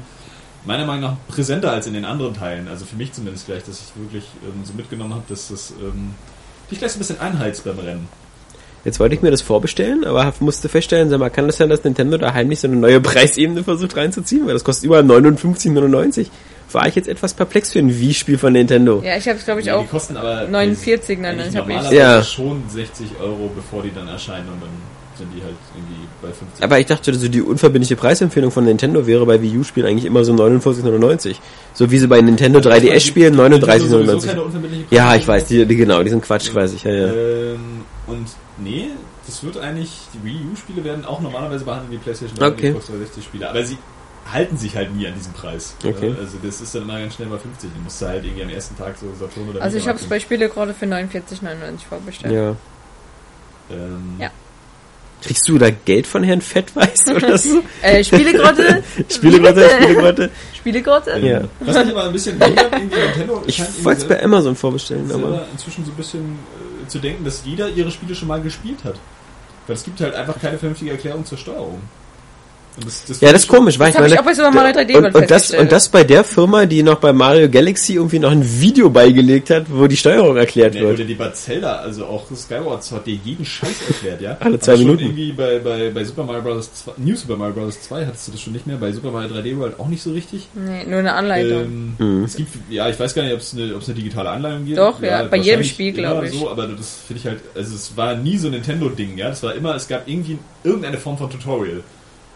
meiner 0.66 0.84
Meinung 0.84 1.10
nach 1.10 1.16
präsenter 1.28 1.72
als 1.72 1.86
in 1.86 1.94
den 1.94 2.04
anderen 2.04 2.34
Teilen. 2.34 2.68
Also 2.68 2.84
für 2.84 2.96
mich 2.96 3.12
zumindest 3.12 3.46
gleich, 3.46 3.64
dass 3.64 3.80
ich 3.80 4.02
wirklich 4.02 4.24
ähm, 4.44 4.64
so 4.64 4.74
mitgenommen 4.74 5.14
habe, 5.14 5.24
dass 5.28 5.48
das 5.48 5.72
ähm, 5.80 6.14
dich 6.70 6.78
gleich 6.78 6.92
so 6.92 6.96
ein 6.96 7.00
bisschen 7.00 7.20
einheizt 7.20 7.64
beim 7.64 7.78
Rennen. 7.78 8.08
Jetzt 8.84 9.00
wollte 9.00 9.14
ich 9.14 9.22
mir 9.22 9.30
das 9.30 9.40
vorbestellen, 9.42 10.04
aber 10.04 10.32
musste 10.40 10.68
feststellen, 10.68 11.08
sag 11.08 11.18
mal, 11.18 11.30
kann 11.30 11.46
das 11.46 11.56
sein, 11.56 11.70
dass 11.70 11.82
Nintendo 11.84 12.18
da 12.18 12.34
heimlich 12.34 12.60
so 12.60 12.68
eine 12.68 12.76
neue 12.76 13.00
Preisebene 13.02 13.64
versucht 13.64 13.96
reinzuziehen? 13.96 14.46
Weil 14.46 14.52
das 14.54 14.64
kostet 14.64 14.84
über 14.84 14.98
59,99. 15.00 16.26
War 16.72 16.88
ich 16.88 16.94
jetzt 16.96 17.08
etwas 17.08 17.34
perplex 17.34 17.72
für 17.72 17.78
ein 17.78 17.88
Wii-Spiel 18.00 18.36
von 18.36 18.52
Nintendo. 18.52 19.00
Ja, 19.04 19.16
ich 19.16 19.28
habe 19.28 19.38
es 19.38 19.44
glaube 19.44 19.60
ich 19.60 19.66
Ja, 19.66 19.76
auch 19.76 19.82
die 19.82 19.88
kosten 19.88 20.16
aber 20.16 20.48
49, 20.48 21.18
nein, 21.20 21.36
ich 21.38 21.56
hab 21.56 21.68
ich. 21.68 21.74
normalerweise 21.74 21.96
Ja. 21.96 22.22
schon 22.22 22.62
60 22.68 23.06
Euro, 23.22 23.50
bevor 23.54 23.82
die 23.82 23.92
dann 23.94 24.08
erscheinen 24.08 24.48
und 24.48 24.60
dann 24.60 24.70
sind 25.16 25.28
die 25.36 25.42
halt 25.44 25.54
irgendwie 25.76 26.08
bei 26.20 26.28
50. 26.28 26.64
Aber 26.64 26.80
ich 26.80 26.86
dachte, 26.86 27.14
so 27.14 27.28
die 27.28 27.42
unverbindliche 27.42 27.94
Preisempfehlung 27.94 28.50
von 28.50 28.64
Nintendo 28.64 29.06
wäre 29.06 29.24
bei 29.24 29.40
Wii 29.40 29.58
U-Spielen 29.58 29.86
eigentlich 29.86 30.06
immer 30.06 30.24
so 30.24 30.32
49,99. 30.34 31.36
So 31.74 31.90
wie 31.92 31.98
sie 31.98 32.08
bei 32.08 32.20
Nintendo 32.20 32.58
3DS-Spielen 32.58 33.36
Nintendo 33.36 33.78
sowieso 33.78 33.98
39,99. 33.98 34.26
keine 34.26 34.42
unverbindliche 34.42 34.84
Ja, 34.90 35.14
ich 35.14 35.28
weiß, 35.28 35.44
die, 35.46 35.64
die 35.66 35.76
genau, 35.76 36.02
die 36.02 36.10
sind 36.10 36.22
Quatsch, 36.22 36.52
weiß 36.52 36.72
ich, 36.74 36.82
ja, 36.82 36.90
ja. 36.92 37.06
Ähm, 37.12 37.82
und 38.08 38.26
nee, 38.58 38.88
das 39.26 39.42
wird 39.42 39.56
eigentlich, 39.58 39.92
die 40.14 40.24
Wii 40.24 40.46
U-Spiele 40.52 40.84
werden 40.84 41.04
auch 41.04 41.20
normalerweise 41.20 41.64
behandelt 41.64 41.92
wie 41.92 41.98
PlayStation 41.98 42.36
3 42.38 42.46
Okay. 42.48 42.70
und 42.70 42.78
Xbox 42.80 42.98
360-Spiele, 43.18 43.48
aber 43.50 43.64
sie 43.64 43.78
halten 44.32 44.56
sich 44.56 44.74
halt 44.76 44.94
nie 44.94 45.06
an 45.06 45.14
diesem 45.14 45.32
Preis. 45.32 45.76
Okay. 45.84 46.08
Äh, 46.08 46.20
Also 46.20 46.38
das 46.42 46.60
ist 46.60 46.74
dann 46.74 46.82
immer 46.82 46.98
ganz 46.98 47.14
schnell 47.14 47.28
bei 47.28 47.38
50. 47.38 47.70
Du 47.74 47.80
musst 47.82 48.00
halt 48.00 48.24
irgendwie 48.24 48.42
am 48.44 48.48
ersten 48.50 48.76
Tag 48.76 48.96
so 48.98 49.06
Saturn 49.18 49.48
oder 49.50 49.62
Also 49.62 49.76
ich 49.76 49.86
habe 49.88 49.98
es 49.98 50.04
bei 50.06 50.18
Spiele 50.18 50.48
gerade 50.48 50.72
für 50.74 50.86
49,99 50.86 51.86
vorbestellt. 51.88 52.32
ja. 52.34 52.56
ähm, 53.70 54.16
Ja. 54.18 54.30
Kriegst 55.22 55.48
du 55.48 55.56
da 55.56 55.70
Geld 55.70 56.06
von 56.06 56.22
Herrn 56.22 56.42
Fettweiß 56.42 57.04
oder 57.16 57.38
so? 57.38 57.62
Äh, 57.80 58.04
Spielegrotte? 58.04 58.82
Spielegrotte, 59.08 59.70
Spielegrotte? 59.70 60.30
Spielegrotte? 60.54 61.10
ähm, 61.12 61.24
Ja. 61.24 61.40
Was 61.60 61.76
mich 61.84 61.94
aber 61.94 62.04
ein 62.04 62.12
bisschen 62.12 62.38
wundert, 62.40 62.72
irgendwie 62.72 62.96
Nintendo 62.98 63.42
Ich 63.46 63.84
wollte 63.84 64.02
es 64.02 64.08
bei 64.08 64.22
Amazon 64.22 64.54
vorbestellen, 64.54 65.10
aber... 65.10 65.46
inzwischen 65.52 65.84
so 65.86 65.92
ein 65.92 65.96
bisschen 65.96 66.20
äh, 66.22 66.73
zu 66.88 66.98
denken, 66.98 67.24
dass 67.24 67.44
jeder 67.44 67.68
ihre 67.68 67.90
Spiele 67.90 68.14
schon 68.14 68.28
mal 68.28 68.42
gespielt 68.42 68.84
hat. 68.84 68.96
Weil 69.66 69.76
es 69.76 69.84
gibt 69.84 70.00
halt 70.00 70.14
einfach 70.14 70.38
keine 70.40 70.58
vernünftige 70.58 70.90
Erklärung 70.90 71.24
zur 71.24 71.38
Steuerung. 71.38 71.80
Das, 72.84 73.04
das 73.06 73.20
Ja, 73.20 73.32
das 73.32 73.42
ist 73.42 73.48
komisch, 73.48 73.78
weil 73.78 73.92
Das 73.92 73.94
ich 73.94 73.98
hab 74.00 74.06
ich 74.06 74.10
meine... 74.10 74.20
auch 74.20 74.24
bei 74.24 74.34
Super 74.34 74.50
Mario 74.50 74.72
3D 74.80 74.96
und, 74.98 75.04
und, 75.06 75.14
das, 75.14 75.26
festgestellt. 75.28 75.62
und 75.62 75.72
das 75.72 75.88
bei 75.88 76.02
der 76.04 76.24
Firma, 76.24 76.66
die 76.66 76.82
noch 76.82 76.96
bei 76.98 77.12
Mario 77.12 77.48
Galaxy 77.48 77.94
irgendwie 77.94 78.18
noch 78.18 78.32
ein 78.32 78.42
Video 78.60 78.90
beigelegt 78.90 79.50
hat, 79.50 79.66
wo 79.68 79.86
die 79.86 79.96
Steuerung 79.96 80.36
erklärt 80.36 80.74
Ja, 80.74 80.80
wird. 80.82 80.94
oder 80.94 81.04
die 81.04 81.14
bei 81.14 81.30
Zelda, 81.30 81.76
also 81.76 82.06
auch 82.06 82.24
Skyward 82.34 82.82
Sword, 82.82 83.00
hat 83.02 83.06
dir 83.06 83.18
jeden 83.24 83.44
Scheiß 83.44 83.76
erklärt, 83.88 84.20
ja? 84.20 84.36
Alle 84.40 84.58
zwei 84.58 84.72
Aber 84.72 84.78
schon 84.82 84.86
Minuten. 84.96 85.04
Irgendwie 85.04 85.32
bei, 85.32 85.58
bei, 85.60 85.90
bei 85.90 86.04
Super 86.04 86.24
Mario 86.24 86.42
Bros. 86.42 86.68
2, 86.74 86.92
New 86.96 87.14
Super 87.14 87.36
Mario 87.36 87.54
Bros. 87.54 87.80
2 87.80 88.06
hattest 88.06 88.26
du 88.28 88.32
das 88.32 88.40
schon 88.40 88.52
nicht 88.52 88.66
mehr, 88.66 88.76
bei 88.76 88.90
Super 88.90 89.10
Mario 89.12 89.34
3D 89.36 89.56
World 89.58 89.78
auch 89.78 89.88
nicht 89.88 90.02
so 90.02 90.10
richtig. 90.12 90.48
Nee, 90.54 90.84
nur 90.84 90.98
eine 90.98 91.14
Anleitung. 91.14 91.62
Ähm, 91.62 91.94
Mhm. 91.98 92.24
Es 92.24 92.34
gibt, 92.34 92.48
ja, 92.70 92.88
ich 92.88 92.98
weiß 92.98 93.14
gar 93.14 93.22
nicht, 93.22 93.34
ob 93.34 93.38
es 93.40 93.54
eine, 93.54 93.74
ob 93.76 93.82
es 93.82 93.88
eine 93.88 93.94
digitale 93.94 94.28
Anleitung 94.30 94.64
gibt. 94.64 94.78
Doch, 94.78 95.00
ja, 95.00 95.22
bei 95.24 95.36
jedem 95.36 95.62
Spiel, 95.62 95.96
immer 95.96 96.08
glaub 96.10 96.24
ich. 96.24 96.32
So, 96.32 96.50
aber 96.50 96.66
das 96.66 96.96
finde 97.06 97.20
ich 97.20 97.26
halt, 97.26 97.40
also 97.54 97.74
es 97.74 97.96
war 97.96 98.16
nie 98.16 98.36
so 98.36 98.48
ein 98.48 98.52
Nintendo-Ding, 98.52 99.16
ja? 99.16 99.28
Das 99.28 99.42
war 99.44 99.54
immer, 99.54 99.76
es 99.76 99.86
gab 99.86 100.08
irgendwie 100.08 100.38
irgendeine 100.64 100.98
Form 100.98 101.16
von 101.16 101.30
Tutorial. 101.30 101.82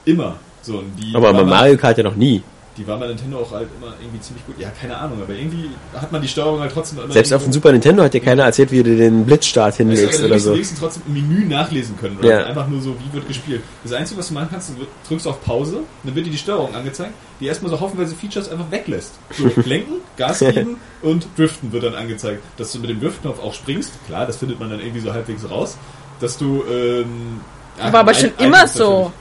Immer. 0.09 0.37
So, 0.63 0.79
und 0.79 0.97
die 0.97 1.15
Aber 1.15 1.33
bei 1.33 1.45
Mario 1.45 1.77
Kart 1.77 1.97
ja 1.99 2.05
noch 2.05 2.17
nie. 2.17 2.43
Die 2.77 2.87
war 2.87 2.97
bei 2.97 3.09
Nintendo 3.09 3.39
auch 3.41 3.51
halt 3.51 3.67
immer 3.77 3.93
irgendwie 4.01 4.21
ziemlich 4.21 4.47
gut. 4.47 4.55
Ja, 4.57 4.69
keine 4.71 4.97
Ahnung, 4.97 5.21
aber 5.21 5.35
irgendwie 5.35 5.69
hat 5.95 6.13
man 6.13 6.23
die 6.23 6.29
Steuerung 6.29 6.61
halt 6.61 6.71
trotzdem 6.73 7.01
immer 7.01 7.13
Selbst 7.13 7.33
auf 7.33 7.43
dem 7.43 7.53
Super 7.53 7.73
Nintendo 7.73 8.05
hat 8.05 8.15
dir 8.15 8.21
keiner 8.21 8.45
erzählt, 8.45 8.71
wie 8.71 8.85
du 8.85 8.97
den 8.97 9.27
Blitzstart 9.27 9.75
du, 9.75 9.79
hinlegst 9.79 10.05
also 10.07 10.19
du 10.21 10.27
oder 10.27 10.39
so. 10.39 10.53
wenigstens 10.53 10.79
trotzdem 10.79 11.03
im 11.09 11.15
Menü 11.15 11.45
nachlesen 11.49 11.97
können. 11.99 12.17
Oder 12.19 12.29
Ja. 12.41 12.47
einfach 12.47 12.69
nur 12.69 12.81
so, 12.81 12.95
wie 13.01 13.13
wird 13.13 13.27
gespielt. 13.27 13.63
Das 13.83 13.93
Einzige, 13.95 14.21
was 14.21 14.29
du 14.29 14.35
machen 14.35 14.49
kannst, 14.53 14.69
du 14.71 14.75
drückst 15.09 15.27
auf 15.27 15.43
Pause, 15.45 15.79
dann 16.05 16.15
wird 16.15 16.27
dir 16.27 16.31
die 16.31 16.39
Steuerung 16.39 16.73
angezeigt, 16.73 17.15
die 17.41 17.47
erstmal 17.47 17.73
so 17.73 17.81
haufenweise 17.81 18.15
Features 18.15 18.49
einfach 18.49 18.71
weglässt. 18.71 19.15
So, 19.37 19.51
lenken, 19.69 19.95
Gas 20.17 20.39
geben 20.39 20.77
und 21.03 21.27
driften 21.37 21.73
wird 21.73 21.83
dann 21.83 21.97
angezeigt. 21.97 22.43
Dass 22.59 22.71
du 22.71 22.79
mit 22.79 22.91
dem 22.91 23.01
Driftknopf 23.01 23.41
auch 23.43 23.55
springst, 23.55 23.91
klar, 24.07 24.25
das 24.25 24.37
findet 24.37 24.61
man 24.61 24.71
dann 24.71 24.79
irgendwie 24.79 25.01
so 25.01 25.13
halbwegs 25.13 25.51
raus. 25.51 25.77
Dass 26.21 26.39
du, 26.39 26.63
ähm, 26.71 27.41
ja, 27.77 27.93
War 27.93 28.01
aber 28.01 28.15
schon 28.15 28.31
ein- 28.39 28.47
immer 28.47 28.69
so. 28.69 28.85
natürlich. 28.91 29.13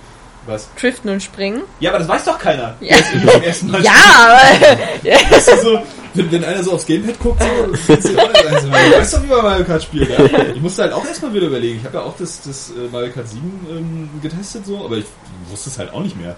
Was? 0.48 0.70
Driften 0.76 1.12
und 1.12 1.22
springen. 1.22 1.64
Ja, 1.80 1.91
aber 1.91 2.00
das 2.00 2.08
weiß 2.08 2.26
doch 2.26 2.39
keiner. 2.39 2.76
Ja. 2.80 2.95
Beim 3.26 3.43
ersten 3.43 3.70
Mal 3.70 3.84
Ja, 3.84 3.91
aber 3.93 5.10
Weißt 5.36 5.52
du, 5.52 5.58
so, 5.58 5.80
wenn, 6.14 6.32
wenn 6.32 6.43
einer 6.43 6.64
so 6.64 6.72
aufs 6.72 6.86
Gamepad 6.86 7.20
guckt, 7.20 7.41
so, 7.41 7.95
du, 7.95 8.02
weißt 8.16 9.14
doch, 9.14 9.24
wie 9.24 9.28
man 9.28 9.43
Mario 9.43 9.66
Kart 9.66 9.84
spielt. 9.84 10.10
Ja? 10.10 10.26
Ich 10.56 10.62
musste 10.62 10.84
halt 10.84 10.93
auch 10.93 11.06
erstmal 11.06 11.34
wieder 11.34 11.48
überlegen. 11.48 11.80
Ich 11.80 11.86
habe 11.86 11.98
ja 11.98 12.04
auch 12.04 12.16
das, 12.18 12.41
das 12.41 12.72
äh, 12.72 12.89
Mario 12.91 13.12
Kart 13.12 13.28
7 13.28 13.68
ähm, 13.70 14.10
getestet, 14.22 14.66
so, 14.66 14.86
aber 14.86 14.98
ich 14.98 15.06
wusste 15.50 15.70
es 15.70 15.78
halt 15.78 15.91
auch 15.91 16.02
nicht 16.02 16.18
mehr. 16.18 16.36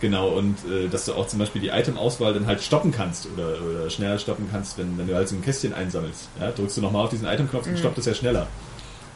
Genau, 0.00 0.28
und 0.28 0.56
äh, 0.70 0.88
dass 0.88 1.04
du 1.04 1.14
auch 1.14 1.26
zum 1.26 1.38
Beispiel 1.38 1.62
die 1.62 1.68
Item-Auswahl 1.68 2.34
dann 2.34 2.46
halt 2.46 2.62
stoppen 2.62 2.92
kannst 2.92 3.28
oder, 3.32 3.56
oder 3.62 3.90
schneller 3.90 4.18
stoppen 4.18 4.48
kannst, 4.50 4.76
wenn, 4.76 4.98
wenn 4.98 5.06
du 5.06 5.14
halt 5.14 5.28
so 5.28 5.36
ein 5.36 5.42
Kästchen 5.42 5.72
einsammelst. 5.72 6.28
Ja? 6.40 6.50
Drückst 6.50 6.76
du 6.76 6.80
nochmal 6.80 7.04
auf 7.04 7.10
diesen 7.10 7.26
Item-Knopf 7.26 7.66
und 7.66 7.78
stoppt 7.78 7.98
es 7.98 8.06
ja 8.06 8.14
schneller. 8.14 8.46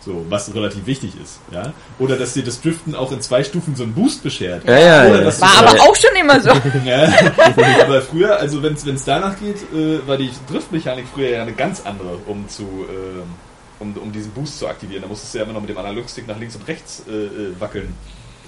So, 0.01 0.25
was 0.29 0.55
relativ 0.55 0.87
wichtig 0.87 1.13
ist. 1.23 1.41
Ja? 1.51 1.73
Oder 1.99 2.17
dass 2.17 2.33
dir 2.33 2.45
das 2.45 2.61
Driften 2.61 2.95
auch 2.95 3.11
in 3.11 3.21
zwei 3.21 3.43
Stufen 3.43 3.75
so 3.75 3.83
einen 3.83 3.95
Boost 3.95 4.23
beschert. 4.23 4.65
Ja, 4.65 4.79
ja, 4.79 5.07
Oder 5.09 5.25
ja. 5.25 5.41
war 5.41 5.59
aber 5.59 5.83
auch 5.83 5.97
schon 5.97 6.15
immer 6.19 6.41
so. 6.41 6.51
ja, 6.85 7.13
aber 7.83 8.01
früher, 8.03 8.39
also 8.39 8.63
wenn 8.63 8.75
es 8.75 9.05
danach 9.05 9.39
geht, 9.39 9.57
äh, 9.75 10.07
war 10.07 10.17
die 10.17 10.31
Driftmechanik 10.49 11.07
früher 11.13 11.31
ja 11.31 11.43
eine 11.43 11.53
ganz 11.53 11.83
andere, 11.85 12.17
um 12.27 12.49
zu 12.49 12.63
ähm, 12.63 13.25
um, 13.81 13.97
um 13.97 14.13
diesen 14.13 14.33
Boost 14.33 14.59
zu 14.59 14.69
aktivieren. 14.69 15.03
Da 15.03 15.09
musstest 15.09 15.35
du 15.35 15.39
ja 15.39 15.45
immer 15.45 15.53
noch 15.53 15.61
mit 15.61 15.71
dem 15.71 15.79
Analogstick 15.79 16.27
nach 16.27 16.39
links 16.39 16.57
und 16.57 16.67
rechts 16.67 17.05
äh, 17.09 17.13
äh, 17.13 17.61
wackeln 17.61 17.95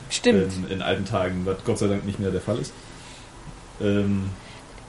Stimmt. 0.09 0.53
ähm, 0.53 0.67
in 0.71 0.83
alten 0.83 1.05
Tagen, 1.05 1.43
was 1.45 1.59
Gott 1.65 1.79
sei 1.79 1.87
Dank 1.87 2.05
nicht 2.05 2.19
mehr 2.19 2.31
der 2.31 2.41
Fall 2.41 2.59
ist. 2.59 2.73
Ähm, 3.81 4.31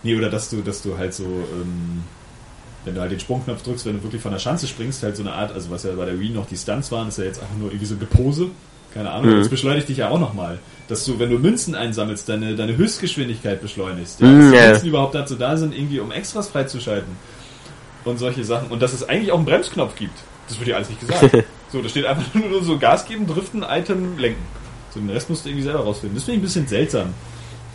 nee, 0.03 0.15
oder 0.15 0.29
dass 0.29 0.49
du, 0.49 0.61
dass 0.61 0.81
du 0.81 0.97
halt 0.97 1.13
so, 1.13 1.25
ähm, 1.25 2.03
wenn 2.85 2.95
du 2.95 3.01
halt 3.01 3.11
den 3.11 3.19
Sprungknopf 3.19 3.61
drückst, 3.63 3.85
wenn 3.85 3.97
du 3.97 4.03
wirklich 4.03 4.21
von 4.21 4.31
der 4.31 4.39
Schanze 4.39 4.67
springst, 4.67 5.03
halt 5.03 5.15
so 5.15 5.23
eine 5.23 5.33
Art, 5.33 5.51
also 5.51 5.69
was 5.69 5.83
ja 5.83 5.91
bei 5.93 6.05
der 6.05 6.19
Wii 6.19 6.29
noch 6.31 6.47
die 6.47 6.57
Stunts 6.57 6.91
waren, 6.91 7.07
ist 7.09 7.17
ja 7.19 7.25
jetzt 7.25 7.39
einfach 7.41 7.55
nur 7.57 7.69
irgendwie 7.69 7.85
so 7.85 7.95
Gepose. 7.95 8.47
Keine 8.93 9.09
Ahnung, 9.11 9.33
Mhm. 9.35 9.39
das 9.39 9.49
beschleunigt 9.49 9.87
dich 9.87 9.97
ja 9.97 10.09
auch 10.09 10.19
nochmal. 10.19 10.59
Dass 10.89 11.05
du, 11.05 11.17
wenn 11.17 11.29
du 11.29 11.37
Münzen 11.39 11.75
einsammelst, 11.75 12.27
deine, 12.27 12.55
deine 12.55 12.75
Höchstgeschwindigkeit 12.75 13.61
beschleunigst. 13.61 14.19
Ja, 14.19 14.27
Mhm, 14.27 14.39
dass 14.41 14.51
die 14.51 14.57
ja. 14.57 14.67
Münzen 14.71 14.87
überhaupt 14.89 15.15
dazu 15.15 15.35
da 15.35 15.55
sind, 15.55 15.73
irgendwie 15.73 15.99
um 16.01 16.11
Extras 16.11 16.49
freizuschalten. 16.49 17.11
Und 18.03 18.17
solche 18.17 18.43
Sachen. 18.43 18.69
Und 18.69 18.81
dass 18.81 18.93
es 18.93 19.07
eigentlich 19.07 19.31
auch 19.31 19.37
einen 19.37 19.45
Bremsknopf 19.45 19.95
gibt. 19.95 20.17
Das 20.47 20.57
wird 20.59 20.67
dir 20.67 20.75
alles 20.75 20.89
nicht 20.89 20.99
gesagt. 20.99 21.21
so, 21.71 21.81
da 21.81 21.87
steht 21.87 22.05
einfach 22.05 22.33
nur 22.33 22.63
so 22.63 22.77
Gas 22.77 23.05
geben, 23.05 23.27
driften, 23.27 23.63
Item, 23.63 24.17
lenken. 24.17 24.41
So, 24.93 24.99
den 24.99 25.09
Rest 25.09 25.29
musst 25.29 25.45
du 25.45 25.49
irgendwie 25.49 25.63
selber 25.63 25.81
rausfinden. 25.81 26.15
Das 26.17 26.25
finde 26.25 26.37
ich 26.37 26.41
ein 26.41 26.45
bisschen 26.45 26.67
seltsam. 26.67 27.13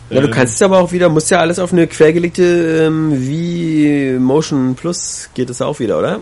Ja, 0.09 0.21
du 0.21 0.27
Ähm, 0.27 0.33
kannst 0.33 0.55
es 0.55 0.61
aber 0.61 0.79
auch 0.79 0.91
wieder, 0.91 1.09
musst 1.09 1.29
ja 1.31 1.39
alles 1.39 1.59
auf 1.59 1.73
eine 1.73 1.87
quergelegte 1.87 2.85
ähm, 2.87 3.11
wie 3.27 4.15
Motion 4.19 4.75
Plus 4.75 5.29
geht 5.33 5.49
es 5.49 5.61
auch 5.61 5.79
wieder, 5.79 5.99
oder? 5.99 6.19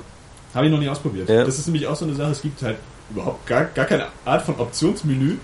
Habe 0.54 0.66
ich 0.68 0.72
noch 0.72 0.80
nie 0.80 0.90
ausprobiert. 0.90 1.30
Ja. 1.30 1.44
Das 1.44 1.60
ist 1.60 1.68
nämlich 1.68 1.86
auch 1.86 1.96
so 1.96 2.06
eine 2.06 2.16
Sache, 2.16 2.32
es 2.32 2.42
gibt 2.42 2.62
halt 2.64 2.78
überhaupt 3.12 3.46
gar, 3.46 3.66
gar 3.66 3.86
keine 3.86 4.08
Art 4.24 4.44
von 4.44 4.56
Optionsmenü, 4.58 5.36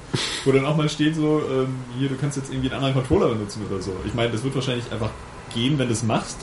wo 0.45 0.51
dann 0.51 0.65
auch 0.65 0.75
mal 0.75 0.89
steht 0.89 1.15
so, 1.15 1.41
ähm, 1.51 1.75
hier, 1.99 2.09
du 2.09 2.15
kannst 2.15 2.37
jetzt 2.37 2.49
irgendwie 2.51 2.69
einen 2.71 2.83
anderen 2.83 2.95
Controller 2.95 3.29
benutzen 3.33 3.61
oder 3.69 3.81
so. 3.81 3.91
Ich 4.05 4.13
meine, 4.15 4.31
das 4.31 4.43
wird 4.43 4.55
wahrscheinlich 4.55 4.85
einfach 4.91 5.09
gehen, 5.53 5.77
wenn 5.77 5.87
du 5.87 5.93
es 5.93 6.01
machst. 6.03 6.37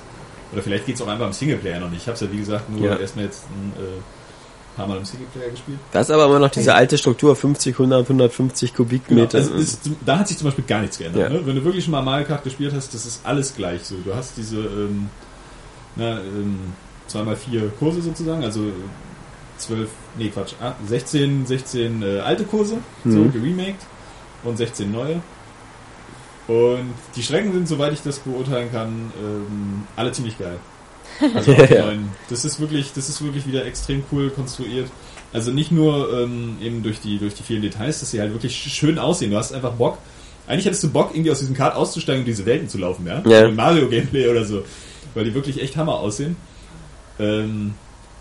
Oder 0.53 0.63
vielleicht 0.63 0.87
geht 0.87 0.95
es 0.95 1.03
auch 1.03 1.09
einfach 1.09 1.27
im 1.27 1.33
Singleplayer 1.33 1.81
noch 1.81 1.91
nicht. 1.91 2.03
Ich 2.03 2.07
habe 2.07 2.15
es 2.15 2.21
ja, 2.21 2.31
wie 2.31 2.39
gesagt, 2.39 2.71
nur 2.71 2.89
Ja. 2.89 2.97
erstmal 2.97 3.25
jetzt 3.25 3.45
ein 3.51 3.73
äh, 3.83 3.87
paar 4.79 4.87
Mal 4.87 4.97
im 4.99 5.05
Singleplayer 5.05 5.51
gespielt. 5.51 5.79
Das 5.93 6.09
ist 6.09 6.15
aber 6.15 6.25
immer 6.27 6.39
noch 6.39 6.51
diese 6.51 6.75
alte 6.75 6.97
Struktur, 6.97 7.37
50, 7.37 7.75
100, 7.75 8.03
150 8.09 8.73
Genau. 8.73 8.77
Kubikmeter. 8.85 9.39
Also 9.39 9.55
ist, 9.55 9.91
da 10.07 10.19
hat 10.19 10.29
sich 10.29 10.39
zum 10.39 10.47
Beispiel 10.47 10.65
gar 10.65 10.81
nichts 10.81 10.97
geändert. 10.99 11.21
Ja. 11.21 11.29
Ne? 11.39 11.45
Wenn 11.47 11.57
du 11.57 11.65
wirklich 11.65 11.85
schon 11.85 11.93
mal 11.93 12.03
Mario 12.03 12.27
Kart 12.27 12.45
gespielt 12.45 12.73
hast, 12.75 12.95
das 12.95 13.05
ist 13.05 13.21
alles 13.25 13.55
gleich 13.55 13.83
so. 13.85 13.97
Du 14.05 14.15
hast 14.15 14.37
diese 14.37 14.57
ähm, 14.59 15.11
na, 15.97 16.21
ähm, 16.21 16.59
2x4 17.11 17.71
Kurse 17.79 18.01
sozusagen, 18.03 18.43
also 18.45 18.61
12, 19.59 19.89
nee 20.17 20.29
Quatsch, 20.29 20.53
ah, 20.61 20.73
16, 20.87 21.47
16 21.47 22.03
äh, 22.03 22.21
alte 22.21 22.45
Kurse, 22.45 22.79
so 23.05 23.11
Mhm. 23.19 23.33
geremaked 23.33 23.83
und 24.45 24.57
16 24.57 24.91
neue. 24.93 25.21
Und 26.47 26.95
die 27.17 27.23
Strecken 27.23 27.53
sind, 27.53 27.69
soweit 27.69 27.93
ich 27.93 28.01
das 28.03 28.21
beurteilen 28.21 28.71
kann, 28.73 29.13
ähm, 29.23 29.83
alle 29.97 30.13
ziemlich 30.13 30.39
geil. 30.39 30.57
Also 31.35 31.53
Ja. 31.71 31.87
neuen. 31.87 32.09
Das 32.31 32.45
ist 32.45 32.61
wirklich, 32.61 32.93
das 32.95 33.09
ist 33.09 33.23
wirklich 33.23 33.47
wieder 33.47 33.65
extrem 33.67 34.03
cool 34.13 34.31
konstruiert. 34.31 34.89
Also 35.33 35.51
nicht 35.51 35.71
nur 35.73 36.13
ähm, 36.23 36.57
eben 36.63 36.83
durch 36.83 37.01
die 37.01 37.19
durch 37.19 37.35
die 37.35 37.43
vielen 37.43 37.63
Details, 37.63 38.01
dass 38.01 38.11
sie 38.11 38.21
halt 38.21 38.33
wirklich 38.33 38.55
sch- 38.57 38.71
schön 38.71 38.99
aussehen. 38.99 39.31
Du 39.31 39.37
hast 39.37 39.53
einfach 39.53 39.73
Bock. 39.73 39.99
Eigentlich 40.47 40.65
hättest 40.65 40.83
du 40.85 40.91
Bock, 40.91 41.11
irgendwie 41.13 41.31
aus 41.31 41.41
diesem 41.41 41.55
Kart 41.55 41.77
auszusteigen 41.77 42.21
und 42.23 42.27
diese 42.27 42.47
Welten 42.47 42.69
zu 42.71 42.79
laufen, 42.79 43.07
ja? 43.07 43.23
Ja. 43.27 43.47
Mit 43.49 43.57
Mario 43.57 43.89
Gameplay 43.89 44.29
oder 44.29 44.45
so, 44.47 44.63
weil 45.15 45.25
die 45.25 45.35
wirklich 45.35 45.61
echt 45.61 45.77
Hammer 45.77 45.97
aussehen. 45.97 46.37
Ähm, 47.19 47.75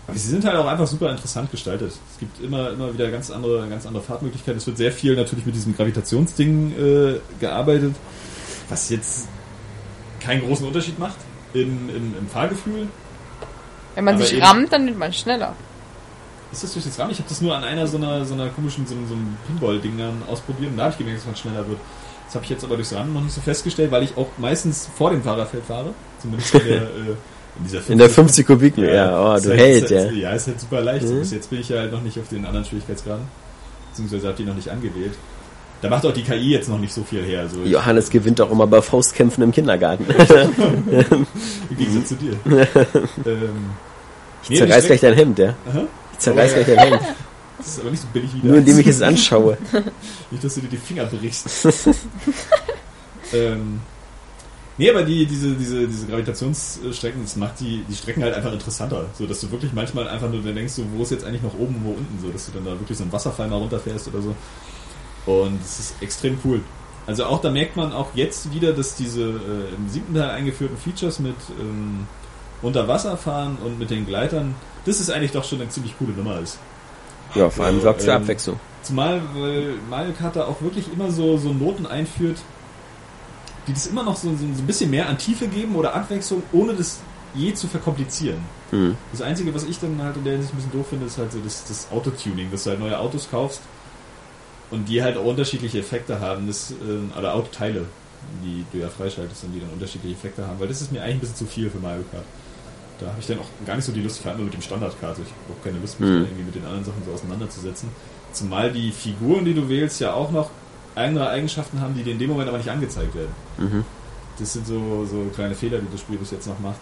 aber 0.06 0.18
sie 0.18 0.28
sind 0.28 0.44
halt 0.44 0.56
auch 0.56 0.66
einfach 0.66 0.86
super 0.86 1.10
interessant 1.10 1.50
gestaltet. 1.50 1.92
Es 2.12 2.18
gibt 2.18 2.42
immer 2.42 2.70
immer 2.70 2.92
wieder 2.92 3.10
ganz 3.10 3.30
andere 3.30 3.66
ganz 3.68 3.86
andere 3.86 4.02
Fahrtmöglichkeiten. 4.02 4.58
Es 4.58 4.66
wird 4.66 4.76
sehr 4.76 4.92
viel 4.92 5.14
natürlich 5.16 5.46
mit 5.46 5.54
diesem 5.54 5.74
Gravitationsding 5.76 6.72
äh, 6.78 7.14
gearbeitet, 7.40 7.94
was 8.68 8.90
jetzt 8.90 9.28
keinen 10.20 10.42
großen 10.42 10.66
Unterschied 10.66 10.98
macht. 10.98 11.16
In, 11.54 11.88
in, 11.88 12.14
im 12.18 12.28
Fahrgefühl. 12.28 12.88
Wenn 13.94 14.04
man 14.04 14.14
Aber 14.14 14.24
sich 14.24 14.34
eben- 14.34 14.42
rammt, 14.44 14.72
dann 14.72 14.86
wird 14.86 14.98
man 14.98 15.12
schneller. 15.12 15.54
Ist 16.50 16.62
das 16.64 16.72
durch 16.72 16.84
das 16.84 16.98
Rahmen? 16.98 17.10
Ich 17.10 17.18
habe 17.18 17.28
das 17.28 17.40
nur 17.40 17.54
an 17.54 17.62
einer 17.64 17.86
so 17.86 17.98
einer, 17.98 18.24
so 18.24 18.34
einer 18.34 18.48
komischen, 18.48 18.86
so, 18.86 18.94
so 19.06 19.14
einem 19.14 19.36
Pinball-Ding 19.46 19.98
dann 19.98 20.22
ausprobiert 20.30 20.70
und 20.70 20.78
da 20.78 20.84
habe 20.84 20.92
ich 20.92 20.98
gemerkt, 20.98 21.18
dass 21.20 21.26
man 21.26 21.36
schneller 21.36 21.68
wird. 21.68 21.78
Das 22.26 22.34
habe 22.34 22.44
ich 22.44 22.50
jetzt 22.50 22.64
aber 22.64 22.76
durchs 22.76 22.94
Rahmen 22.94 23.12
noch 23.12 23.22
nicht 23.22 23.34
so 23.34 23.40
festgestellt, 23.40 23.90
weil 23.90 24.02
ich 24.02 24.16
auch 24.16 24.28
meistens 24.38 24.88
vor 24.96 25.10
dem 25.10 25.22
Fahrerfeld 25.22 25.64
fahre. 25.64 25.94
Zumindest 26.20 26.54
in 26.54 26.66
der, 26.66 26.82
äh, 26.82 26.86
in 27.56 27.64
dieser 27.64 27.90
In 27.90 27.98
der 27.98 28.08
50 28.10 28.46
Kubik, 28.46 28.78
ja, 28.78 29.32
oh, 29.32 29.34
ist 29.34 29.46
du 29.46 29.50
halt, 29.50 29.60
Held, 29.60 29.84
ist 29.84 29.90
ja. 29.90 29.98
halt, 30.00 30.12
ja. 30.14 30.30
ist 30.32 30.46
halt 30.46 30.60
super 30.60 30.80
leicht. 30.80 31.06
Mhm. 31.06 31.20
Bis 31.20 31.32
jetzt 31.32 31.50
bin 31.50 31.60
ich 31.60 31.68
ja 31.68 31.78
halt 31.80 31.92
noch 31.92 32.02
nicht 32.02 32.18
auf 32.18 32.28
den 32.28 32.44
anderen 32.46 32.64
Schwierigkeitsgraden. 32.64 33.24
Beziehungsweise 33.90 34.28
habe 34.28 34.36
die 34.36 34.44
noch 34.44 34.54
nicht 34.54 34.68
angewählt. 34.70 35.14
Da 35.80 35.88
macht 35.88 36.04
auch 36.04 36.12
die 36.12 36.22
KI 36.22 36.50
jetzt 36.50 36.68
noch 36.68 36.78
nicht 36.78 36.92
so 36.92 37.04
viel 37.04 37.22
her. 37.22 37.48
So 37.48 37.62
Johannes 37.62 38.10
gewinnt 38.10 38.40
auch 38.40 38.50
immer 38.50 38.66
bei 38.66 38.82
Faustkämpfen 38.82 39.42
im 39.44 39.52
Kindergarten. 39.52 40.04
Im 41.70 41.76
Gegensatz 41.76 42.08
zu 42.08 42.14
dir. 42.16 42.32
ähm, 43.24 43.70
Ich 44.48 44.58
zerreiß 44.58 44.86
gleich 44.86 45.00
dein 45.00 45.14
Hemd, 45.14 45.38
ja. 45.38 45.54
Aha. 45.70 45.82
Ich 46.14 46.18
zerreiß 46.18 46.50
Oh, 46.50 46.54
gleich 46.54 46.68
ja. 46.68 46.74
dein 46.76 46.88
Hemd. 46.92 47.02
Das 47.58 47.66
ist 47.66 47.80
aber 47.80 47.90
nicht 47.90 48.00
so 48.02 48.06
billig 48.12 48.30
wie 48.34 48.46
Nur 48.46 48.54
deins. 48.56 48.68
indem 48.68 48.78
ich 48.78 48.86
es 48.86 49.02
anschaue. 49.02 49.58
Nicht, 50.30 50.44
dass 50.44 50.54
du 50.54 50.60
dir 50.60 50.68
die 50.68 50.76
Finger 50.76 51.06
brichst. 51.06 51.66
ähm, 53.32 53.80
nee, 54.76 54.88
aber 54.88 55.02
die, 55.02 55.26
diese, 55.26 55.54
diese, 55.54 55.88
diese 55.88 56.06
Gravitationsstrecken, 56.06 57.22
das 57.22 57.34
macht 57.34 57.58
die, 57.58 57.82
die 57.88 57.94
Strecken 57.96 58.22
halt 58.22 58.34
einfach 58.34 58.52
interessanter. 58.52 59.06
So, 59.18 59.26
dass 59.26 59.40
du 59.40 59.50
wirklich 59.50 59.72
manchmal 59.72 60.06
einfach 60.08 60.30
nur 60.30 60.40
denkst, 60.40 60.72
so, 60.74 60.84
wo 60.94 61.02
ist 61.02 61.10
jetzt 61.10 61.24
eigentlich 61.24 61.42
noch 61.42 61.54
oben 61.54 61.74
und 61.76 61.84
wo 61.84 61.88
unten, 61.90 62.18
so, 62.22 62.28
dass 62.30 62.46
du 62.46 62.52
dann 62.52 62.64
da 62.64 62.70
wirklich 62.78 62.96
so 62.96 63.02
einen 63.02 63.12
Wasserfall 63.12 63.48
mal 63.48 63.56
runterfährst 63.56 64.06
oder 64.06 64.22
so. 64.22 64.34
Und 65.28 65.60
es 65.62 65.78
ist 65.78 66.02
extrem 66.02 66.38
cool. 66.42 66.62
Also 67.06 67.26
auch 67.26 67.42
da 67.42 67.50
merkt 67.50 67.76
man 67.76 67.92
auch 67.92 68.08
jetzt 68.14 68.52
wieder, 68.52 68.72
dass 68.72 68.94
diese 68.94 69.22
äh, 69.22 69.74
im 69.76 69.88
siebten 69.88 70.14
Teil 70.14 70.30
eingeführten 70.30 70.78
Features 70.78 71.18
mit 71.18 71.36
ähm, 71.60 72.06
Unterwasserfahren 72.62 73.58
und 73.62 73.78
mit 73.78 73.90
den 73.90 74.06
Gleitern, 74.06 74.54
das 74.86 75.00
ist 75.00 75.10
eigentlich 75.10 75.32
doch 75.32 75.44
schon 75.44 75.60
eine 75.60 75.68
ziemlich 75.68 75.98
coole 75.98 76.12
Nummer 76.12 76.40
ist. 76.40 76.58
Ja, 77.34 77.50
vor 77.50 77.66
allem 77.66 77.80
sorgt 77.82 78.02
für 78.02 78.10
Ähm, 78.10 78.22
Abwechslung. 78.22 78.58
Zumal, 78.82 79.20
weil 79.34 79.74
Mario 79.90 80.12
Kart 80.14 80.36
da 80.36 80.46
auch 80.46 80.62
wirklich 80.62 80.90
immer 80.90 81.10
so, 81.10 81.36
so 81.36 81.52
Noten 81.52 81.84
einführt, 81.84 82.38
die 83.66 83.74
das 83.74 83.86
immer 83.86 84.04
noch 84.04 84.16
so, 84.16 84.30
so, 84.34 84.44
ein 84.44 84.66
bisschen 84.66 84.90
mehr 84.90 85.10
an 85.10 85.18
Tiefe 85.18 85.46
geben 85.46 85.76
oder 85.76 85.94
Abwechslung, 85.94 86.42
ohne 86.52 86.72
das 86.72 87.00
je 87.34 87.52
zu 87.52 87.66
verkomplizieren. 87.66 88.38
Hm. 88.70 88.96
Das 89.12 89.20
Einzige, 89.20 89.54
was 89.54 89.64
ich 89.64 89.78
dann 89.78 90.00
halt 90.02 90.16
in 90.16 90.24
der 90.24 90.32
Hinsicht 90.34 90.54
ein 90.54 90.56
bisschen 90.56 90.72
doof 90.72 90.86
finde, 90.88 91.04
ist 91.04 91.18
halt 91.18 91.32
so 91.32 91.38
das, 91.40 91.64
das 91.68 91.88
Autotuning, 91.92 92.50
dass 92.50 92.64
du 92.64 92.70
halt 92.70 92.80
neue 92.80 92.98
Autos 92.98 93.28
kaufst 93.30 93.60
und 94.70 94.88
die 94.88 95.02
halt 95.02 95.16
auch 95.16 95.24
unterschiedliche 95.24 95.78
Effekte 95.80 96.20
haben, 96.20 96.46
das, 96.46 96.70
äh, 96.72 97.18
oder 97.18 97.34
Autoteile, 97.34 97.84
die 98.42 98.64
du 98.72 98.78
ja 98.78 98.88
freischaltest 98.88 99.44
und 99.44 99.52
die 99.52 99.60
dann 99.60 99.70
unterschiedliche 99.70 100.14
Effekte 100.16 100.46
haben, 100.46 100.58
weil 100.60 100.68
das 100.68 100.80
ist 100.82 100.92
mir 100.92 101.02
eigentlich 101.02 101.16
ein 101.16 101.20
bisschen 101.20 101.36
zu 101.36 101.46
viel 101.46 101.70
für 101.70 101.78
Mario 101.78 102.02
Kart. 102.10 102.24
Da 103.00 103.06
habe 103.06 103.16
ich 103.20 103.26
dann 103.26 103.38
auch 103.38 103.46
gar 103.64 103.76
nicht 103.76 103.84
so 103.84 103.92
die 103.92 104.02
Lust, 104.02 104.18
vor 104.20 104.32
allem 104.32 104.44
mit 104.44 104.54
dem 104.54 104.60
Standardkarte. 104.62 105.22
Ich 105.22 105.28
habe 105.28 105.58
auch 105.58 105.64
keine 105.64 105.78
Lust, 105.78 106.00
mich 106.00 106.08
Mhm. 106.10 106.16
irgendwie 106.24 106.42
mit 106.42 106.54
den 106.56 106.64
anderen 106.64 106.84
Sachen 106.84 107.02
so 107.06 107.12
auseinanderzusetzen. 107.12 107.88
Zumal 108.32 108.72
die 108.72 108.90
Figuren, 108.90 109.44
die 109.44 109.54
du 109.54 109.68
wählst, 109.68 110.00
ja 110.00 110.12
auch 110.12 110.30
noch 110.32 110.50
andere 110.96 111.30
Eigenschaften 111.30 111.80
haben, 111.80 111.94
die 111.94 112.02
dir 112.02 112.12
in 112.12 112.18
dem 112.18 112.28
Moment 112.30 112.48
aber 112.48 112.58
nicht 112.58 112.68
angezeigt 112.70 113.14
werden. 113.14 113.32
Mhm. 113.56 113.84
Das 114.38 114.52
sind 114.52 114.66
so, 114.66 115.06
so 115.08 115.30
kleine 115.34 115.54
Fehler, 115.54 115.78
die 115.78 115.86
das 115.92 116.00
Spiel 116.00 116.18
bis 116.18 116.32
jetzt 116.32 116.46
noch 116.48 116.58
macht. 116.58 116.80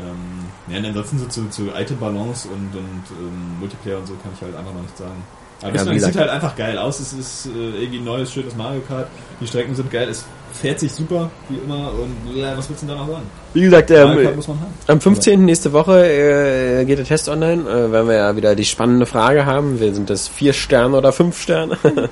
Ähm, 0.00 0.46
ja, 0.72 0.78
und 0.78 0.86
ansonsten 0.86 1.18
so 1.18 1.26
zu, 1.26 1.48
zu 1.50 1.68
Item-Balance 1.74 2.48
und, 2.48 2.74
und 2.74 3.04
ähm, 3.20 3.60
Multiplayer 3.60 3.98
und 3.98 4.06
so 4.08 4.14
kann 4.14 4.32
ich 4.34 4.40
halt 4.42 4.56
einfach 4.56 4.72
noch 4.74 4.82
nicht 4.82 4.96
sagen. 4.98 5.22
Aber 5.64 5.74
Ja, 5.76 5.84
das 5.84 5.94
wie 5.94 5.98
sieht 5.98 6.16
halt 6.16 6.28
einfach 6.28 6.54
geil 6.56 6.76
aus. 6.76 7.00
Es 7.00 7.12
ist 7.14 7.46
äh, 7.46 7.50
irgendwie 7.82 7.98
ein 7.98 8.04
neues, 8.04 8.30
schönes 8.32 8.54
Mario 8.54 8.80
Kart. 8.86 9.08
Die 9.40 9.46
Strecken 9.46 9.74
sind 9.74 9.90
geil. 9.90 10.08
Es 10.10 10.24
fährt 10.52 10.78
sich 10.78 10.92
super, 10.92 11.30
wie 11.48 11.56
immer. 11.56 11.90
Und 11.92 12.36
ja, 12.36 12.56
was 12.56 12.68
willst 12.68 12.82
du 12.82 12.86
denn 12.86 12.96
da 12.96 13.02
noch 13.02 13.10
sagen? 13.10 13.24
Wie 13.54 13.62
gesagt, 13.62 13.88
Mario 13.88 14.06
Kart 14.14 14.26
ähm, 14.26 14.36
muss 14.36 14.48
man 14.48 14.60
haben. 14.60 14.74
am 14.88 15.00
15. 15.00 15.44
nächste 15.44 15.72
Woche 15.72 16.06
äh, 16.06 16.84
geht 16.84 16.98
der 16.98 17.06
Test 17.06 17.28
online, 17.30 17.62
äh, 17.62 17.90
werden 17.90 18.08
wir 18.08 18.14
ja 18.16 18.36
wieder 18.36 18.54
die 18.54 18.66
spannende 18.66 19.06
Frage 19.06 19.46
haben. 19.46 19.80
Wir 19.80 19.94
sind 19.94 20.10
das 20.10 20.28
vier 20.28 20.52
Sterne 20.52 20.96
oder 20.98 21.12
fünf 21.12 21.40
Sterne? 21.40 21.78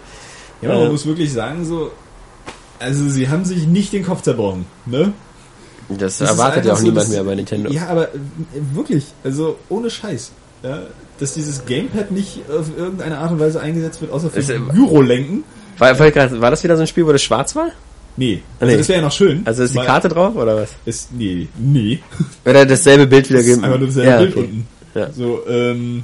Ja, 0.63 0.69
man 0.69 0.87
Äh, 0.87 0.89
muss 0.91 1.05
wirklich 1.07 1.33
sagen, 1.33 1.65
so, 1.65 1.91
also 2.79 3.09
sie 3.09 3.29
haben 3.29 3.45
sich 3.45 3.67
nicht 3.67 3.93
den 3.93 4.05
Kopf 4.07 4.23
zerbrochen, 4.23 4.65
ne? 4.87 5.13
Das, 5.89 6.19
Das 6.19 6.31
erwartet 6.31 6.65
ja 6.65 6.73
auch 6.75 6.77
so, 6.77 6.85
niemand 6.85 7.01
dass- 7.07 7.09
mehr 7.13 7.25
bei 7.25 7.35
Nintendo. 7.35 7.69
Ja, 7.71 7.89
aber 7.89 8.05
äh, 8.15 8.19
wirklich, 8.73 9.07
also 9.25 9.59
ohne 9.69 9.91
Scheiß. 9.91 10.31
Ja, 10.63 10.79
dass 11.23 11.35
dieses 11.35 11.65
Gamepad 11.65 12.11
nicht 12.11 12.41
auf 12.51 12.67
irgendeine 12.77 13.19
Art 13.19 13.31
und 13.31 13.39
Weise 13.41 13.61
eingesetzt 13.61 14.01
wird, 14.01 14.11
außer 14.13 14.29
für 14.29 14.41
Ist, 14.41 14.51
äh, 14.51 14.59
Gyrolenken. 14.59 15.45
War, 15.79 15.97
war, 15.99 16.41
war 16.41 16.51
das 16.51 16.65
wieder 16.65 16.75
so 16.77 16.83
ein 16.83 16.87
Spiel, 16.89 17.07
wo 17.07 17.13
das 17.13 17.23
schwarz 17.23 17.55
war? 17.57 17.69
Nee, 18.17 18.43
also 18.61 18.71
Nee. 18.73 18.79
das 18.79 18.89
wäre 18.89 18.99
ja 18.99 19.05
noch 19.07 19.13
schön. 19.13 19.43
Also 19.45 19.63
ist 19.63 19.75
die 19.75 19.79
Karte 19.79 20.09
drauf 20.09 20.35
oder 20.37 20.57
was? 20.57 20.71
Ist, 20.85 21.15
nee, 21.15 21.49
nee. 21.59 22.01
Oder 22.45 22.67
dasselbe 22.67 23.07
Bild 23.07 23.31
wieder 23.31 23.43
geben? 23.43 23.65
einfach 23.65 23.79
nur 23.79 23.87
dasselbe 23.89 24.11
ja, 24.11 24.19
Bild 24.19 24.37
okay. 24.37 24.41
unten. 24.41 24.67
Ja. 24.95 25.13
So, 25.13 25.41
ähm, 25.49 26.03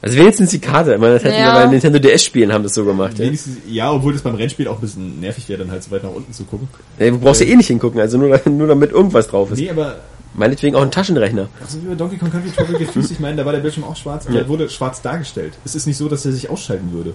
Also 0.00 0.16
wenigstens 0.16 0.50
die 0.50 0.60
Karte. 0.60 0.94
Ich 0.94 1.00
meine, 1.00 1.14
das 1.14 1.24
hätten 1.24 1.34
Ja. 1.38 1.54
wir 1.58 1.64
bei 1.64 1.70
Nintendo 1.72 1.98
DS-Spielen 1.98 2.52
haben 2.52 2.62
das 2.62 2.72
so 2.72 2.84
gemacht. 2.86 3.18
Ja? 3.18 3.30
ja, 3.68 3.92
obwohl 3.92 4.14
das 4.14 4.22
beim 4.22 4.36
Rennspiel 4.36 4.66
auch 4.68 4.76
ein 4.76 4.80
bisschen 4.80 5.20
nervig 5.20 5.46
wäre, 5.48 5.58
dann 5.58 5.70
halt 5.72 5.82
so 5.82 5.90
weit 5.90 6.04
nach 6.04 6.10
unten 6.10 6.32
zu 6.32 6.44
gucken. 6.44 6.68
Nee, 6.98 7.10
du 7.10 7.18
brauchst 7.18 7.40
ja 7.42 7.48
eh 7.48 7.56
nicht 7.56 7.66
hingucken, 7.66 8.00
also 8.00 8.16
nur, 8.16 8.40
nur 8.48 8.68
damit 8.68 8.92
irgendwas 8.92 9.26
drauf 9.28 9.50
ist. 9.50 9.58
Nee, 9.58 9.68
aber 9.70 9.96
Meinetwegen 10.36 10.76
auch 10.76 10.82
ein 10.82 10.90
Taschenrechner. 10.90 11.48
Also 11.60 11.78
bei 11.88 11.94
Donkey 11.94 12.18
Kong 12.18 12.30
Country 12.30 12.50
Tropical 12.50 12.86
Freeze, 12.92 13.12
ich 13.12 13.20
meine, 13.20 13.36
da 13.36 13.44
war 13.44 13.52
der 13.52 13.60
Bildschirm 13.60 13.84
auch 13.84 13.96
schwarz, 13.96 14.26
aber 14.26 14.34
Ja. 14.36 14.42
er 14.42 14.48
wurde 14.48 14.68
schwarz 14.68 15.00
dargestellt. 15.02 15.54
Es 15.64 15.74
ist 15.74 15.86
nicht 15.86 15.96
so, 15.96 16.08
dass 16.08 16.24
er 16.26 16.32
sich 16.32 16.48
ausschalten 16.50 16.92
würde. 16.92 17.14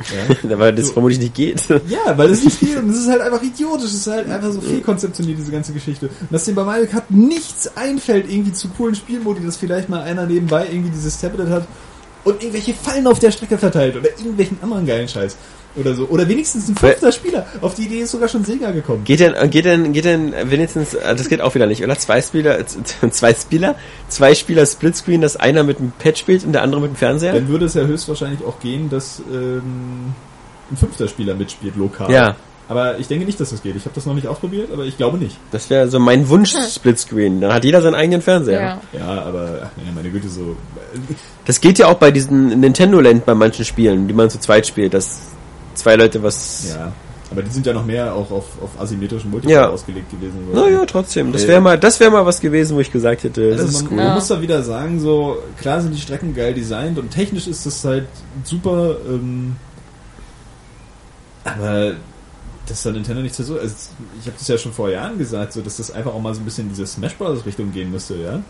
Ja, 0.48 0.58
Weil 0.58 0.74
das 0.74 0.86
So. 0.88 0.94
vermutlich 0.94 1.20
nicht 1.20 1.34
geht. 1.34 1.62
ja 1.88 2.16
weil 2.18 2.30
es 2.30 2.42
nicht 2.42 2.58
geht 2.58 2.76
und 2.78 2.90
es 2.90 2.98
ist 3.00 3.08
halt 3.08 3.20
einfach 3.20 3.40
idiotisch, 3.42 3.84
es 3.86 3.94
ist 3.94 4.06
halt 4.08 4.28
einfach 4.28 4.50
so 4.50 4.60
viel 4.60 4.80
konzeptioniert, 4.80 5.38
diese 5.38 5.52
ganze 5.52 5.72
Geschichte. 5.72 6.06
Und 6.08 6.32
dass 6.32 6.44
dem 6.44 6.56
bei 6.56 6.64
Mario 6.64 6.86
Kart 6.86 7.08
nichts 7.10 7.76
einfällt, 7.76 8.28
irgendwie 8.28 8.52
zu 8.52 8.68
coolen 8.70 8.96
Spielmodi, 8.96 9.44
dass 9.44 9.58
vielleicht 9.58 9.88
mal 9.88 10.02
einer 10.02 10.26
nebenbei 10.26 10.66
irgendwie 10.68 10.90
dieses 10.90 11.20
Tablet 11.20 11.48
hat 11.50 11.68
und 12.24 12.40
irgendwelche 12.42 12.74
Fallen 12.74 13.06
auf 13.06 13.20
der 13.20 13.30
Strecke 13.30 13.58
verteilt 13.58 13.94
oder 13.96 14.08
irgendwelchen 14.08 14.58
anderen 14.62 14.86
geilen 14.86 15.06
Scheiß. 15.08 15.36
Oder 15.74 15.94
so. 15.94 16.04
Oder 16.06 16.28
wenigstens 16.28 16.68
ein 16.68 16.76
fünfter 16.76 17.10
Spieler. 17.12 17.46
Auf 17.60 17.74
die 17.74 17.84
Idee 17.84 18.00
ist 18.00 18.10
sogar 18.10 18.28
schon 18.28 18.44
Sega 18.44 18.70
gekommen. 18.72 19.04
Geht 19.04 19.20
denn, 19.20 19.34
geht 19.50 19.64
denn, 19.64 19.92
geht 19.92 20.04
denn 20.04 20.34
wenigstens, 20.44 20.94
äh, 20.94 21.14
das 21.14 21.28
geht 21.28 21.40
auch 21.40 21.54
wieder 21.54 21.66
nicht, 21.66 21.82
oder? 21.82 21.96
Zwei 21.98 22.20
Spieler, 22.20 22.58
äh, 22.60 22.64
zwei 23.10 23.32
Spieler, 23.34 23.74
zwei 24.08 24.34
Spieler 24.34 24.66
Splitscreen, 24.66 25.20
dass 25.22 25.36
einer 25.36 25.62
mit 25.64 25.78
dem 25.78 25.92
Pad 25.98 26.18
spielt 26.18 26.44
und 26.44 26.52
der 26.52 26.62
andere 26.62 26.80
mit 26.82 26.90
dem 26.90 26.96
Fernseher? 26.96 27.32
Dann 27.32 27.48
würde 27.48 27.64
es 27.66 27.74
ja 27.74 27.82
höchstwahrscheinlich 27.84 28.44
auch 28.44 28.60
gehen, 28.60 28.90
dass 28.90 29.22
ähm, 29.32 30.12
ein 30.70 30.76
fünfter 30.76 31.08
Spieler 31.08 31.34
mitspielt, 31.34 31.76
lokal. 31.76 32.10
Ja, 32.10 32.36
Aber 32.68 32.98
ich 32.98 33.08
denke 33.08 33.24
nicht, 33.26 33.38
dass 33.40 33.50
das 33.50 33.62
geht. 33.62 33.76
Ich 33.76 33.84
habe 33.84 33.94
das 33.94 34.06
noch 34.06 34.14
nicht 34.14 34.26
ausprobiert, 34.26 34.70
aber 34.72 34.84
ich 34.84 34.96
glaube 34.96 35.18
nicht. 35.18 35.36
das 35.50 35.68
wäre 35.70 35.88
so 35.88 35.98
mein 35.98 36.28
Wunsch 36.28 36.54
Splitscreen. 36.54 37.40
Dann 37.40 37.52
hat 37.52 37.64
jeder 37.64 37.82
seinen 37.82 37.94
eigenen 37.94 38.22
Fernseher. 38.22 38.60
Ja. 38.92 38.98
Ja, 38.98 39.22
aber 39.22 39.62
ach, 39.64 39.70
nee, 39.76 39.90
meine 39.94 40.10
Güte, 40.10 40.28
so. 40.28 40.42
äh, 40.94 41.14
Das 41.46 41.60
geht 41.60 41.78
ja 41.78 41.86
auch 41.88 41.94
bei 41.94 42.10
diesen 42.10 42.60
Nintendo 42.60 43.00
Land 43.00 43.24
bei 43.26 43.34
manchen 43.34 43.64
Spielen, 43.64 44.06
die 44.08 44.14
man 44.14 44.30
zu 44.30 44.38
zweit 44.38 44.66
spielt, 44.66 44.94
dass 44.94 45.20
zwei 45.74 45.96
Leute 45.96 46.22
was. 46.22 46.74
Ja. 46.76 46.92
Aber 47.30 47.42
die 47.42 47.50
sind 47.50 47.64
ja 47.64 47.72
noch 47.72 47.86
mehr 47.86 48.14
auch 48.14 48.30
auf, 48.30 48.44
auf 48.62 48.78
asymmetrischen 48.78 49.30
Multiplayer 49.30 49.62
Ja. 49.62 49.68
ausgelegt 49.70 50.10
gewesen. 50.10 50.48
Naja, 50.52 50.84
trotzdem. 50.86 51.32
Das 51.32 51.44
Äh, 51.44 51.48
wäre 51.48 51.60
mal, 51.62 51.78
das 51.78 51.98
wäre 51.98 52.10
mal 52.10 52.26
was 52.26 52.40
gewesen, 52.40 52.76
wo 52.76 52.80
ich 52.80 52.92
gesagt 52.92 53.24
hätte, 53.24 53.50
das 53.52 53.60
Also 53.60 53.70
ist 53.78 53.82
man, 53.84 53.90
cool. 53.90 53.96
man 53.96 54.06
Ja. 54.08 54.14
muss 54.14 54.28
da 54.28 54.40
wieder 54.42 54.62
sagen, 54.62 55.00
so 55.00 55.38
klar 55.58 55.80
sind 55.80 55.94
die 55.94 56.00
Strecken 56.00 56.34
geil 56.34 56.52
designt 56.52 56.98
und 56.98 57.10
technisch 57.10 57.46
ist 57.46 57.64
das 57.64 57.82
halt 57.86 58.06
super, 58.44 58.96
ähm, 59.08 59.56
aber 61.44 61.94
dass 62.66 62.82
da 62.82 62.90
Nintendo 62.92 63.22
nicht 63.22 63.34
so, 63.34 63.42
also 63.58 63.74
ich 64.20 64.26
habe 64.26 64.36
das 64.38 64.46
ja 64.48 64.56
schon 64.58 64.72
vor 64.72 64.88
Jahren 64.90 65.18
gesagt, 65.18 65.52
so 65.52 65.60
dass 65.62 65.78
das 65.78 65.90
einfach 65.90 66.12
auch 66.14 66.20
mal 66.20 66.34
so 66.34 66.40
ein 66.40 66.44
bisschen 66.44 66.64
in 66.64 66.70
diese 66.70 66.86
Smash 66.86 67.16
Bros. 67.16 67.44
Richtung 67.44 67.72
gehen 67.72 67.90
müsste, 67.90 68.16
ja. 68.16 68.40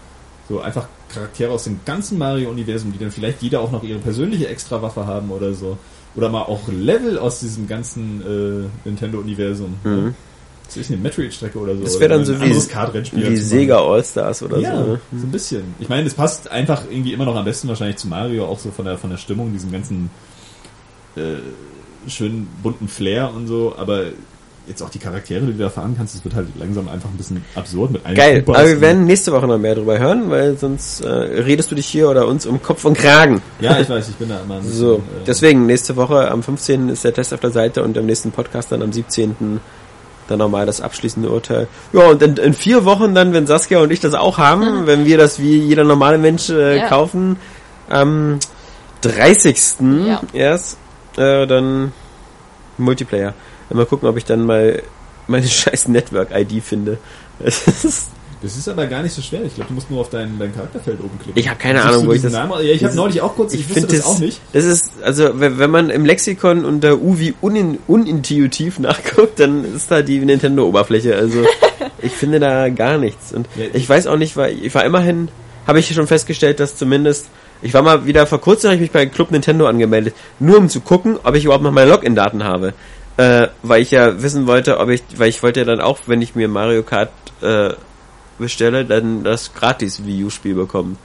So 0.48 0.60
einfach 0.60 0.86
Charaktere 1.08 1.52
aus 1.52 1.64
dem 1.64 1.80
ganzen 1.84 2.18
Mario-Universum, 2.18 2.92
die 2.92 2.98
dann 2.98 3.10
vielleicht 3.10 3.42
jeder 3.42 3.60
auch 3.60 3.70
noch 3.70 3.82
ihre 3.84 4.00
persönliche 4.00 4.48
Extrawaffe 4.48 5.06
haben 5.06 5.30
oder 5.30 5.54
so. 5.54 5.78
Oder 6.14 6.28
mal 6.28 6.42
auch 6.42 6.68
Level 6.68 7.18
aus 7.18 7.40
diesem 7.40 7.66
ganzen 7.66 8.20
äh, 8.22 8.88
Nintendo-Universum. 8.88 9.74
Mhm. 9.84 10.06
Ja. 10.06 10.12
Das 10.66 10.76
ist 10.76 10.90
eine 10.90 11.00
Metroid-Strecke 11.00 11.58
oder 11.58 11.76
so. 11.76 11.82
Das 11.84 12.00
wäre 12.00 12.10
dann 12.14 12.24
so 12.24 12.40
wie, 12.40 12.50
wie. 12.50 13.36
Sega 13.36 13.78
All-Stars 13.78 14.42
oder 14.42 14.58
Ja, 14.58 14.76
so. 14.76 14.90
ne? 14.92 15.00
so 15.12 15.26
ein 15.26 15.30
bisschen. 15.30 15.62
Ich 15.80 15.88
meine, 15.88 16.06
es 16.06 16.14
passt 16.14 16.50
einfach 16.50 16.84
irgendwie 16.90 17.12
immer 17.12 17.26
noch 17.26 17.36
am 17.36 17.44
besten 17.44 17.68
wahrscheinlich 17.68 17.96
zu 17.96 18.08
Mario, 18.08 18.46
auch 18.46 18.58
so 18.58 18.70
von 18.70 18.86
der 18.86 18.96
von 18.96 19.10
der 19.10 19.18
Stimmung, 19.18 19.52
diesem 19.52 19.70
ganzen 19.70 20.10
äh, 21.16 21.36
schönen 22.08 22.48
bunten 22.62 22.88
Flair 22.88 23.32
und 23.34 23.46
so, 23.46 23.74
aber 23.76 24.04
jetzt 24.68 24.82
auch 24.82 24.90
die 24.90 24.98
Charaktere, 24.98 25.40
die 25.46 25.52
du 25.52 25.58
da 25.58 25.70
fahren 25.70 25.94
kannst, 25.96 26.14
das 26.14 26.24
wird 26.24 26.34
halt 26.34 26.46
langsam 26.58 26.88
einfach 26.88 27.08
ein 27.08 27.16
bisschen 27.16 27.44
absurd 27.54 27.90
mit 27.90 28.06
allen 28.06 28.14
Geil, 28.14 28.42
Koopas 28.42 28.60
aber 28.60 28.68
wir 28.68 28.80
werden 28.80 29.04
nächste 29.06 29.32
Woche 29.32 29.46
noch 29.46 29.58
mehr 29.58 29.74
drüber 29.74 29.98
hören, 29.98 30.30
weil 30.30 30.56
sonst 30.56 31.00
äh, 31.00 31.08
redest 31.08 31.70
du 31.70 31.74
dich 31.74 31.86
hier 31.86 32.08
oder 32.08 32.28
uns 32.28 32.46
um 32.46 32.62
Kopf 32.62 32.84
und 32.84 32.96
Kragen. 32.96 33.42
Ja, 33.60 33.80
ich 33.80 33.88
weiß, 33.88 34.08
ich 34.08 34.14
bin 34.16 34.28
da 34.28 34.40
immer 34.40 34.54
ein 34.56 34.62
bisschen, 34.62 34.76
So, 34.78 34.94
äh, 34.96 35.24
deswegen, 35.26 35.66
nächste 35.66 35.96
Woche 35.96 36.30
am 36.30 36.42
15. 36.42 36.90
ist 36.90 37.02
der 37.04 37.12
Test 37.12 37.34
auf 37.34 37.40
der 37.40 37.50
Seite 37.50 37.82
und 37.82 37.96
im 37.96 38.06
nächsten 38.06 38.30
Podcast 38.30 38.70
dann 38.70 38.82
am 38.82 38.92
17. 38.92 39.60
dann 40.28 40.38
nochmal 40.38 40.64
das 40.64 40.80
abschließende 40.80 41.28
Urteil. 41.28 41.66
Ja, 41.92 42.02
und 42.08 42.22
in, 42.22 42.36
in 42.36 42.54
vier 42.54 42.84
Wochen 42.84 43.14
dann, 43.16 43.32
wenn 43.32 43.48
Saskia 43.48 43.80
und 43.80 43.90
ich 43.90 43.98
das 44.00 44.14
auch 44.14 44.38
haben, 44.38 44.86
wenn 44.86 45.04
wir 45.04 45.18
das 45.18 45.40
wie 45.40 45.58
jeder 45.58 45.82
normale 45.84 46.18
Mensch 46.18 46.48
äh, 46.50 46.78
Ja. 46.78 46.88
kaufen, 46.88 47.36
am 47.88 48.38
30. 49.02 49.56
Ja. 50.06 50.20
erst, 50.32 50.78
äh, 51.16 51.46
dann 51.46 51.92
Multiplayer. 52.78 53.34
Mal 53.74 53.86
gucken, 53.86 54.08
ob 54.08 54.16
ich 54.16 54.24
dann 54.24 54.44
mal 54.44 54.82
meine 55.26 55.46
scheiß 55.48 55.88
Network-ID 55.88 56.62
finde. 56.62 56.98
Das 58.42 58.56
ist 58.56 58.68
aber 58.68 58.86
gar 58.88 59.04
nicht 59.04 59.14
so 59.14 59.22
schwer. 59.22 59.44
Ich 59.44 59.54
glaube, 59.54 59.68
du 59.68 59.74
musst 59.74 59.88
nur 59.88 60.00
auf 60.00 60.10
dein, 60.10 60.36
dein 60.36 60.52
Charakterfeld 60.52 60.98
oben 60.98 61.16
klicken. 61.16 61.38
Ich 61.38 61.48
habe 61.48 61.60
keine 61.60 61.80
Siehst 61.80 61.94
Ahnung, 61.94 62.06
wo 62.08 62.12
ich 62.12 62.22
das. 62.22 62.32
Namen? 62.32 62.52
Ja, 62.54 62.72
ich 62.72 62.82
habe 62.82 62.94
neulich 62.96 63.20
auch 63.20 63.36
kurz, 63.36 63.54
ich, 63.54 63.60
Ich 63.60 63.68
wusste 63.68 63.80
finde 63.82 63.96
das 63.96 64.04
das 64.04 64.14
auch 64.14 64.18
nicht. 64.18 64.40
Das 64.52 64.64
ist, 64.64 64.90
also 65.02 65.30
wenn 65.34 65.70
man 65.70 65.90
im 65.90 66.04
Lexikon 66.04 66.64
unter 66.64 66.98
U 66.98 67.20
wie 67.20 67.34
unin, 67.40 67.78
unintuitiv 67.86 68.80
nachguckt, 68.80 69.38
dann 69.38 69.64
ist 69.76 69.92
da 69.92 70.02
die 70.02 70.18
Nintendo-Oberfläche. 70.18 71.14
Also 71.14 71.44
ich 72.02 72.12
finde 72.12 72.40
da 72.40 72.68
gar 72.68 72.98
nichts. 72.98 73.32
Und 73.32 73.46
Ja, 73.54 73.66
ich 73.72 73.88
weiß 73.88 74.08
auch 74.08 74.16
nicht, 74.16 74.36
weil 74.36 74.58
ich 74.60 74.74
war 74.74 74.84
immerhin, 74.84 75.28
habe 75.68 75.78
ich 75.78 75.94
schon 75.94 76.08
festgestellt, 76.08 76.58
dass 76.58 76.76
zumindest, 76.76 77.28
ich 77.62 77.72
war 77.74 77.82
mal 77.82 78.06
wieder 78.06 78.26
vor 78.26 78.40
kurzem, 78.40 78.70
habe 78.70 78.74
ich 78.74 78.80
mich 78.80 78.90
bei 78.90 79.06
Club 79.06 79.30
Nintendo 79.30 79.68
angemeldet, 79.68 80.14
nur 80.40 80.58
um 80.58 80.68
zu 80.68 80.80
gucken, 80.80 81.16
ob 81.22 81.36
ich 81.36 81.44
überhaupt 81.44 81.62
noch 81.62 81.70
meine 81.70 81.90
Login-Daten 81.90 82.42
habe. 82.42 82.74
Äh, 83.18 83.48
weil 83.62 83.82
ich 83.82 83.90
ja 83.90 84.22
wissen 84.22 84.46
wollte, 84.46 84.78
ob 84.78 84.88
ich, 84.88 85.02
weil 85.16 85.28
ich 85.28 85.42
wollte 85.42 85.60
ja 85.60 85.66
dann 85.66 85.80
auch, 85.80 85.98
wenn 86.06 86.22
ich 86.22 86.34
mir 86.34 86.48
Mario 86.48 86.82
Kart 86.82 87.10
äh, 87.42 87.70
bestelle, 88.38 88.84
dann 88.84 89.22
das 89.24 89.52
gratis 89.54 90.04
Wii 90.06 90.24
U-Spiel 90.24 90.54
bekommen. 90.54 90.96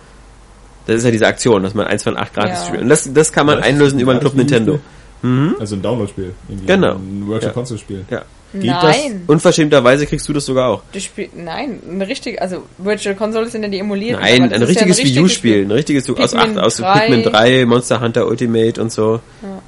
Das 0.86 0.96
ist 0.98 1.04
ja 1.04 1.12
diese 1.12 1.28
Aktion, 1.28 1.64
dass 1.64 1.74
man 1.74 1.86
eins 1.86 2.04
von 2.04 2.16
acht 2.16 2.34
gratis 2.34 2.60
Ja. 2.62 2.66
spielt. 2.68 2.84
Und 2.84 2.90
das, 2.90 3.12
das 3.14 3.34
kann 3.34 3.46
man 3.46 3.56
Ja, 3.56 3.62
das 3.62 3.70
einlösen 3.70 4.00
über 4.00 4.14
den 4.14 4.22
Club 4.22 4.36
Nintendo. 4.36 4.80
Mhm. 5.22 5.56
Also 5.60 5.76
ein 5.76 5.82
Download-Spiel. 5.82 6.34
irgendwie. 6.48 6.66
Genau. 6.66 6.94
Ein 6.96 7.28
Virtual. 7.28 7.52
Console-Spiel. 7.52 8.06
Ja. 8.10 8.22
Geht 8.62 8.72
Nein. 8.72 9.24
Unverschämterweise 9.28 10.06
kriegst 10.06 10.28
du 10.28 10.34
das 10.34 10.46
sogar 10.46 10.70
auch. 10.70 10.82
Du 10.92 11.00
spiel, 11.00 11.30
nein, 11.36 11.80
eine 11.90 12.08
richtige, 12.08 12.42
also 12.42 12.64
Virtual 12.78 13.16
Console 13.16 13.48
sind 13.50 13.64
ja 13.64 13.70
die 13.70 13.80
emulierten. 13.80 14.22
Nein, 14.22 14.50
das 14.50 14.62
ein 14.62 14.68
ist 14.70 14.76
ja 14.82 14.86
richtiges 14.86 15.16
Wii 15.16 15.20
U-Spiel. 15.24 15.66
Ein 15.66 15.72
richtiges 15.72 16.10
aus 16.10 16.32
Pikmin 16.32 16.58
acht, 16.58 16.66
aus 16.66 16.76
3. 16.78 17.00
Pikmin 17.00 17.24
3, 17.24 17.66
Monster 17.66 18.02
Hunter 18.02 18.28
Ultimate 18.28 18.82
und 18.82 18.92
so. 18.92 19.20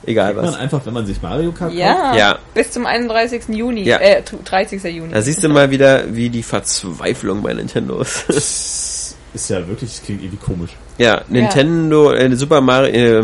Egal 0.05 0.27
Kriegt 0.33 0.37
man 0.43 0.53
was. 0.53 0.59
einfach, 0.59 0.85
wenn 0.85 0.93
man 0.93 1.05
sich 1.05 1.21
Mario 1.21 1.51
Kart 1.51 1.69
kauft? 1.71 1.73
Ja, 1.75 2.15
Ja. 2.15 2.39
bis 2.53 2.71
zum 2.71 2.85
31. 2.85 3.43
Juni, 3.49 3.83
Ja. 3.83 3.97
äh, 3.97 4.21
30. 4.45 4.83
Juni. 4.83 5.11
Da 5.13 5.21
siehst 5.21 5.43
du 5.43 5.49
mal 5.49 5.69
wieder, 5.71 6.03
wie 6.15 6.29
die 6.29 6.43
Verzweiflung 6.43 7.41
bei 7.43 7.53
Nintendo 7.53 8.01
ist. 8.01 8.25
Das 8.29 9.15
ist 9.43 9.49
ja 9.49 9.67
wirklich, 9.67 9.91
das 9.91 10.03
klingt 10.03 10.23
irgendwie 10.23 10.43
komisch. 10.43 10.71
ja, 10.97 11.21
Nintendo, 11.29 12.11
äh, 12.13 12.35
Super 12.35 12.61
Mario, 12.61 12.91
äh, 12.91 13.23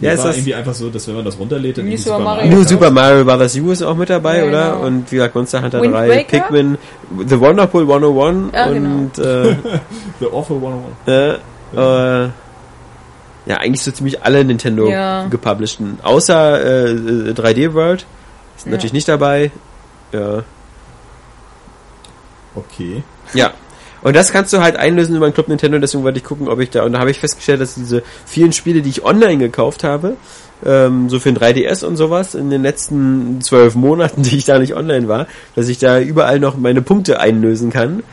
ja, 0.00 0.12
ist 0.12 0.24
war 0.24 0.30
irgendwie 0.32 0.54
einfach 0.54 0.74
so, 0.74 0.90
dass 0.90 1.06
wenn 1.08 1.14
man 1.16 1.24
das 1.24 1.38
runterlädt, 1.38 1.78
dann 1.78 1.84
New 1.84 1.92
irgendwie 1.92 2.02
Super 2.02 2.18
Mario. 2.18 2.46
Nur 2.50 2.56
kauft. 2.58 2.68
Super 2.68 2.90
Mario 2.90 3.24
Bros. 3.24 3.56
U 3.56 3.70
ist 3.70 3.82
auch 3.82 3.96
mit 3.96 4.10
dabei, 4.10 4.38
Ja, 4.38 4.44
oder? 4.48 4.70
genau. 4.72 4.86
Und 4.86 5.10
wie 5.12 5.16
gesagt, 5.16 5.34
Monster 5.34 5.62
Hunter 5.62 5.80
Wind 5.82 5.94
3, 5.94 6.08
Waker? 6.08 6.24
Pikmin, 6.40 6.78
The 7.26 7.40
Wonderful 7.40 7.82
101 7.82 8.52
Ja, 8.54 8.68
genau. 8.72 8.90
und 8.90 9.18
äh, 9.18 9.56
The 10.20 10.26
Awful 10.26 10.56
101. 10.56 11.40
äh, 11.74 12.24
äh, 12.24 12.28
ja, 13.46 13.56
eigentlich 13.58 13.82
so 13.82 13.90
ziemlich 13.92 14.22
alle 14.24 14.44
Nintendo 14.44 14.88
Ja. 14.90 15.26
gepublisheden. 15.28 15.98
Außer 16.02 16.60
äh, 16.64 16.90
äh, 16.90 17.32
3D 17.32 17.72
World. 17.74 18.04
Ist 18.56 18.66
Ja. 18.66 18.72
natürlich 18.72 18.92
nicht 18.92 19.08
dabei. 19.08 19.50
Ja. 20.12 20.42
Okay. 22.54 23.02
Ja. 23.34 23.52
Und 24.06 24.14
das 24.14 24.30
kannst 24.30 24.52
du 24.52 24.60
halt 24.60 24.76
einlösen 24.76 25.16
über 25.16 25.28
den 25.28 25.34
Club 25.34 25.48
Nintendo, 25.48 25.80
deswegen 25.80 26.04
wollte 26.04 26.18
ich 26.18 26.24
gucken, 26.24 26.46
ob 26.46 26.60
ich 26.60 26.70
da, 26.70 26.84
und 26.84 26.92
da 26.92 27.00
habe 27.00 27.10
ich 27.10 27.18
festgestellt, 27.18 27.60
dass 27.60 27.74
diese 27.74 28.04
vielen 28.24 28.52
Spiele, 28.52 28.80
die 28.80 28.88
ich 28.88 29.04
online 29.04 29.38
gekauft 29.38 29.82
habe, 29.82 30.16
ähm, 30.64 31.08
so 31.08 31.18
für 31.18 31.30
ein 31.30 31.36
3DS 31.36 31.84
und 31.84 31.96
sowas, 31.96 32.36
in 32.36 32.48
den 32.48 32.62
letzten 32.62 33.40
zwölf 33.40 33.74
Monaten, 33.74 34.22
die 34.22 34.36
ich 34.36 34.44
da 34.44 34.60
nicht 34.60 34.76
online 34.76 35.08
war, 35.08 35.26
dass 35.56 35.68
ich 35.68 35.78
da 35.78 35.98
überall 35.98 36.38
noch 36.38 36.56
meine 36.56 36.82
Punkte 36.82 37.18
einlösen 37.18 37.70
kann, 37.70 38.04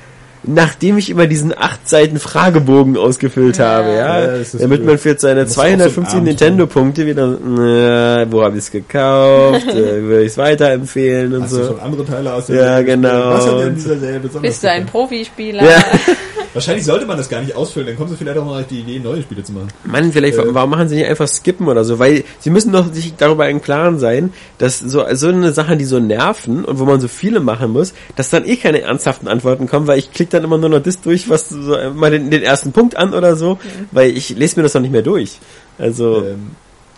nachdem 0.46 0.98
ich 0.98 1.10
immer 1.10 1.28
diesen 1.28 1.58
acht 1.58 1.88
Seiten 1.88 2.20
Fragebogen 2.20 2.98
ausgefüllt 2.98 3.58
Ja. 3.58 3.66
habe, 3.66 3.90
ja, 3.90 4.20
Ja, 4.22 4.28
damit 4.54 4.78
blöd. 4.80 4.86
man 4.86 4.98
für 4.98 5.16
seine 5.18 5.44
musst 5.44 5.56
du 5.58 5.62
auch 5.62 5.66
so 5.66 5.70
einen 5.72 5.80
250 5.80 6.14
Abend 6.16 6.28
Nintendo-Punkte 6.28 7.06
wieder, 7.06 7.24
äh, 7.24 8.28
wo 8.32 8.44
habe 8.44 8.58
ich 8.58 8.64
es 8.66 8.72
gekauft, 8.72 9.68
äh, 9.70 10.02
würde 10.04 10.22
ich 10.24 10.32
es 10.32 10.38
weiterempfehlen 10.38 11.34
und 11.34 11.44
Hast 11.44 11.54
du 11.54 11.58
so. 11.58 11.68
schon 11.72 11.80
andere 11.80 12.06
Teile 12.06 12.34
aus 12.34 12.48
der 12.48 12.56
Ja, 12.58 12.62
Serie 12.78 12.86
genau. 12.86 13.30
Was 13.32 13.48
hat 13.48 13.62
in 13.68 13.76
dieser 13.76 13.98
Serie 14.00 14.20
besonders 14.20 14.42
Bist 14.52 14.64
du 14.64 14.70
ein? 14.70 14.86
Profispieler? 14.86 15.64
Ja. 15.64 15.84
Wahrscheinlich 16.54 16.86
sollte 16.86 17.06
man 17.06 17.18
das 17.18 17.30
gar 17.30 17.42
nicht 17.42 17.56
ausfüllen, 17.56 17.88
dann 17.88 17.98
kommst 17.98 18.14
du 18.14 18.18
vielleicht 18.18 18.38
auch 18.38 18.46
mal 18.46 18.62
auf 18.62 18.68
die 18.68 18.80
Idee, 18.82 19.00
neue 19.00 19.22
Spiele 19.22 19.44
zu 19.44 19.52
machen. 19.54 19.70
Mann, 19.86 20.12
vielleicht, 20.12 20.38
Äh. 20.38 20.54
warum 20.54 20.70
machen 20.70 20.88
sie 20.88 20.96
nicht 20.98 21.08
einfach 21.08 21.28
skippen 21.28 21.68
oder 21.68 21.84
so? 21.84 22.00
Weil 22.00 22.24
sie 22.40 22.50
müssen 22.50 22.72
doch 22.72 22.94
sich 22.94 23.16
darüber 23.18 23.50
im 23.50 23.62
Klaren 23.62 23.98
sein, 24.00 24.32
dass 24.60 24.80
so, 24.80 25.04
so 25.14 25.28
eine 25.30 25.52
Sache, 25.52 25.76
die 25.78 25.86
so 25.86 26.00
nerven 26.00 26.64
und 26.66 26.80
wo 26.80 26.86
man 26.86 27.00
so 27.00 27.08
viele 27.08 27.40
machen 27.40 27.72
muss, 27.72 27.94
dass 28.16 28.30
dann 28.30 28.46
eh 28.46 28.56
keine 28.56 28.82
ernsthaften 28.82 29.28
Antworten 29.28 29.68
kommen, 29.68 29.88
weil 29.88 30.00
ich 30.00 30.12
klicke 30.12 30.32
dann 30.32 30.44
immer 30.44 30.58
nur 30.58 30.70
noch 30.70 30.82
das 30.84 31.02
durch, 31.02 31.30
was 31.30 31.50
so, 31.50 31.76
mal 31.96 32.12
den, 32.12 32.30
den 32.30 32.44
ersten 32.44 32.72
Punkt 32.72 32.96
an 32.98 33.14
oder 33.14 33.36
so, 33.36 33.58
weil 33.92 34.16
ich 34.16 34.30
lese 34.30 34.58
mir 34.58 34.64
das 34.64 34.74
doch 34.74 34.82
nicht 34.82 34.92
mehr 34.92 35.02
durch. 35.02 35.40
Also, 35.80 36.24
Ähm, 36.26 36.52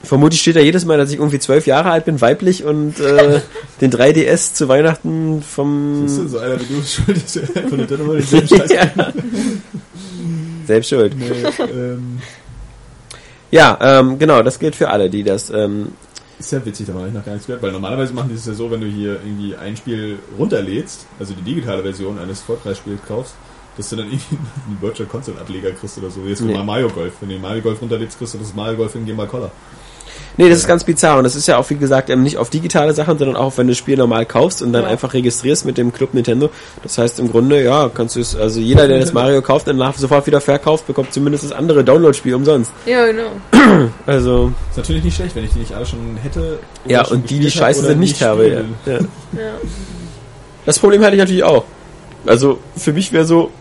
vermutlich 0.05 0.41
steht 0.41 0.55
da 0.55 0.59
jedes 0.59 0.85
Mal, 0.85 0.97
dass 0.97 1.11
ich 1.11 1.17
irgendwie 1.17 1.39
zwölf 1.39 1.67
Jahre 1.67 1.91
alt 1.91 2.05
bin, 2.05 2.21
weiblich 2.21 2.63
und 2.63 2.99
äh, 2.99 3.41
den 3.81 3.91
3DS 3.91 4.53
zu 4.53 4.67
Weihnachten 4.67 5.41
vom... 5.41 6.07
siehst 6.07 6.21
du, 6.21 6.27
so 6.27 6.39
einer 6.39 6.59
wie 6.59 6.65
du 6.65 6.79
ist 6.79 6.93
schuld, 6.93 7.55
er 7.55 7.67
von 7.67 7.77
mal 8.07 8.17
denselben 8.17 8.47
Scheiß 8.47 8.71
ja. 8.73 9.13
Selbst 10.65 10.89
schuld. 10.89 11.15
Nee, 11.17 11.65
ähm, 11.71 12.19
Ja, 13.51 13.77
ähm, 13.81 14.17
genau, 14.17 14.41
das 14.41 14.59
gilt 14.59 14.75
für 14.75 14.89
alle, 14.89 15.09
die 15.09 15.23
das 15.23 15.49
ähm, 15.49 15.89
ist 16.37 16.51
ja 16.51 16.65
witzig, 16.65 16.87
da 16.87 16.93
habe 16.93 17.07
ich 17.07 17.13
noch 17.13 17.23
gar 17.23 17.31
nichts 17.33 17.47
gehört, 17.47 17.63
weil 17.63 17.71
normalerweise 17.71 18.13
machen 18.13 18.29
die 18.29 18.35
es 18.35 18.45
ja 18.45 18.53
so, 18.53 18.69
wenn 18.69 18.81
du 18.81 18.87
hier 18.87 19.13
irgendwie 19.23 19.55
ein 19.55 19.77
Spiel 19.77 20.19
runterlädst, 20.37 21.07
also 21.17 21.33
die 21.33 21.41
digitale 21.41 21.81
Version 21.81 22.19
eines 22.19 22.41
Vollpreisspiels 22.41 22.99
kaufst, 23.07 23.35
dass 23.77 23.89
du 23.89 23.95
dann 23.95 24.07
irgendwie 24.07 24.37
einen 24.67 24.81
Virtual 24.81 25.07
Console 25.07 25.39
Ableger 25.39 25.71
kriegst 25.71 25.97
oder 25.97 26.09
so, 26.09 26.21
jetzt 26.21 26.41
Nee. 26.41 26.57
nee. 26.57 26.63
Mario 26.63 26.89
Golf. 26.89 27.13
Wenn 27.21 27.29
du 27.29 27.39
Mario 27.39 27.61
Golf 27.61 27.81
runterlädst, 27.81 28.17
kriegst 28.17 28.33
du 28.33 28.37
das 28.37 28.53
Mario 28.53 28.77
Golf 28.77 28.95
in 28.95 29.05
Game 29.05 29.17
Color. 29.27 29.51
Nee, 30.37 30.49
das 30.49 30.59
ist 30.59 30.67
ganz 30.67 30.83
bizarr 30.83 31.17
und 31.17 31.23
das 31.23 31.35
ist 31.35 31.47
ja 31.47 31.57
auch, 31.57 31.69
wie 31.69 31.75
gesagt, 31.75 32.09
ähm, 32.09 32.23
nicht 32.23 32.37
auf 32.37 32.49
digitale 32.49 32.93
Sachen, 32.93 33.17
sondern 33.17 33.35
auch, 33.37 33.57
wenn 33.57 33.67
du 33.67 33.71
das 33.71 33.77
Spiel 33.77 33.95
normal 33.97 34.25
kaufst 34.25 34.61
und 34.61 34.73
dann 34.73 34.83
Ja. 34.83 34.89
einfach 34.89 35.13
registrierst 35.13 35.65
mit 35.65 35.77
dem 35.77 35.93
Club 35.93 36.13
Nintendo. 36.13 36.49
Das 36.83 36.97
heißt 36.97 37.19
im 37.19 37.31
Grunde, 37.31 37.63
ja, 37.63 37.89
kannst 37.93 38.15
du 38.15 38.19
es, 38.19 38.35
also 38.35 38.59
jeder, 38.59 38.87
der 38.87 38.99
das 38.99 39.13
Mario 39.13 39.41
kauft 39.41 39.67
und 39.67 39.81
sofort 39.97 40.27
wieder 40.27 40.41
verkauft, 40.41 40.87
bekommt 40.87 41.13
zumindest 41.13 41.45
das 41.45 41.51
andere 41.51 41.83
Download-Spiel 41.83 42.35
umsonst. 42.35 42.71
Ja, 42.85 43.05
genau. 43.05 43.29
Also, 44.05 44.51
Ist 44.71 44.77
natürlich 44.77 45.03
nicht 45.03 45.15
schlecht, 45.15 45.35
wenn 45.35 45.43
ich 45.45 45.51
die 45.53 45.59
nicht 45.59 45.73
alle 45.73 45.85
schon 45.85 46.17
hätte. 46.21 46.59
oder 46.85 46.91
ja, 46.93 47.05
schon 47.05 47.17
und 47.17 47.29
die, 47.29 47.39
die 47.39 47.49
scheiße 47.51 47.81
sind, 47.85 47.99
nicht 47.99 48.21
habe. 48.21 48.47
Ja. 48.47 48.59
spielen. 48.59 48.75
Ja. 48.85 48.93
Ja. 49.41 49.53
Das 50.65 50.79
Problem 50.79 51.03
hatte 51.03 51.13
ich 51.15 51.19
natürlich 51.19 51.43
auch. 51.43 51.63
Also, 52.25 52.59
für 52.75 52.93
mich 52.93 53.11
wäre 53.11 53.25
so, 53.25 53.51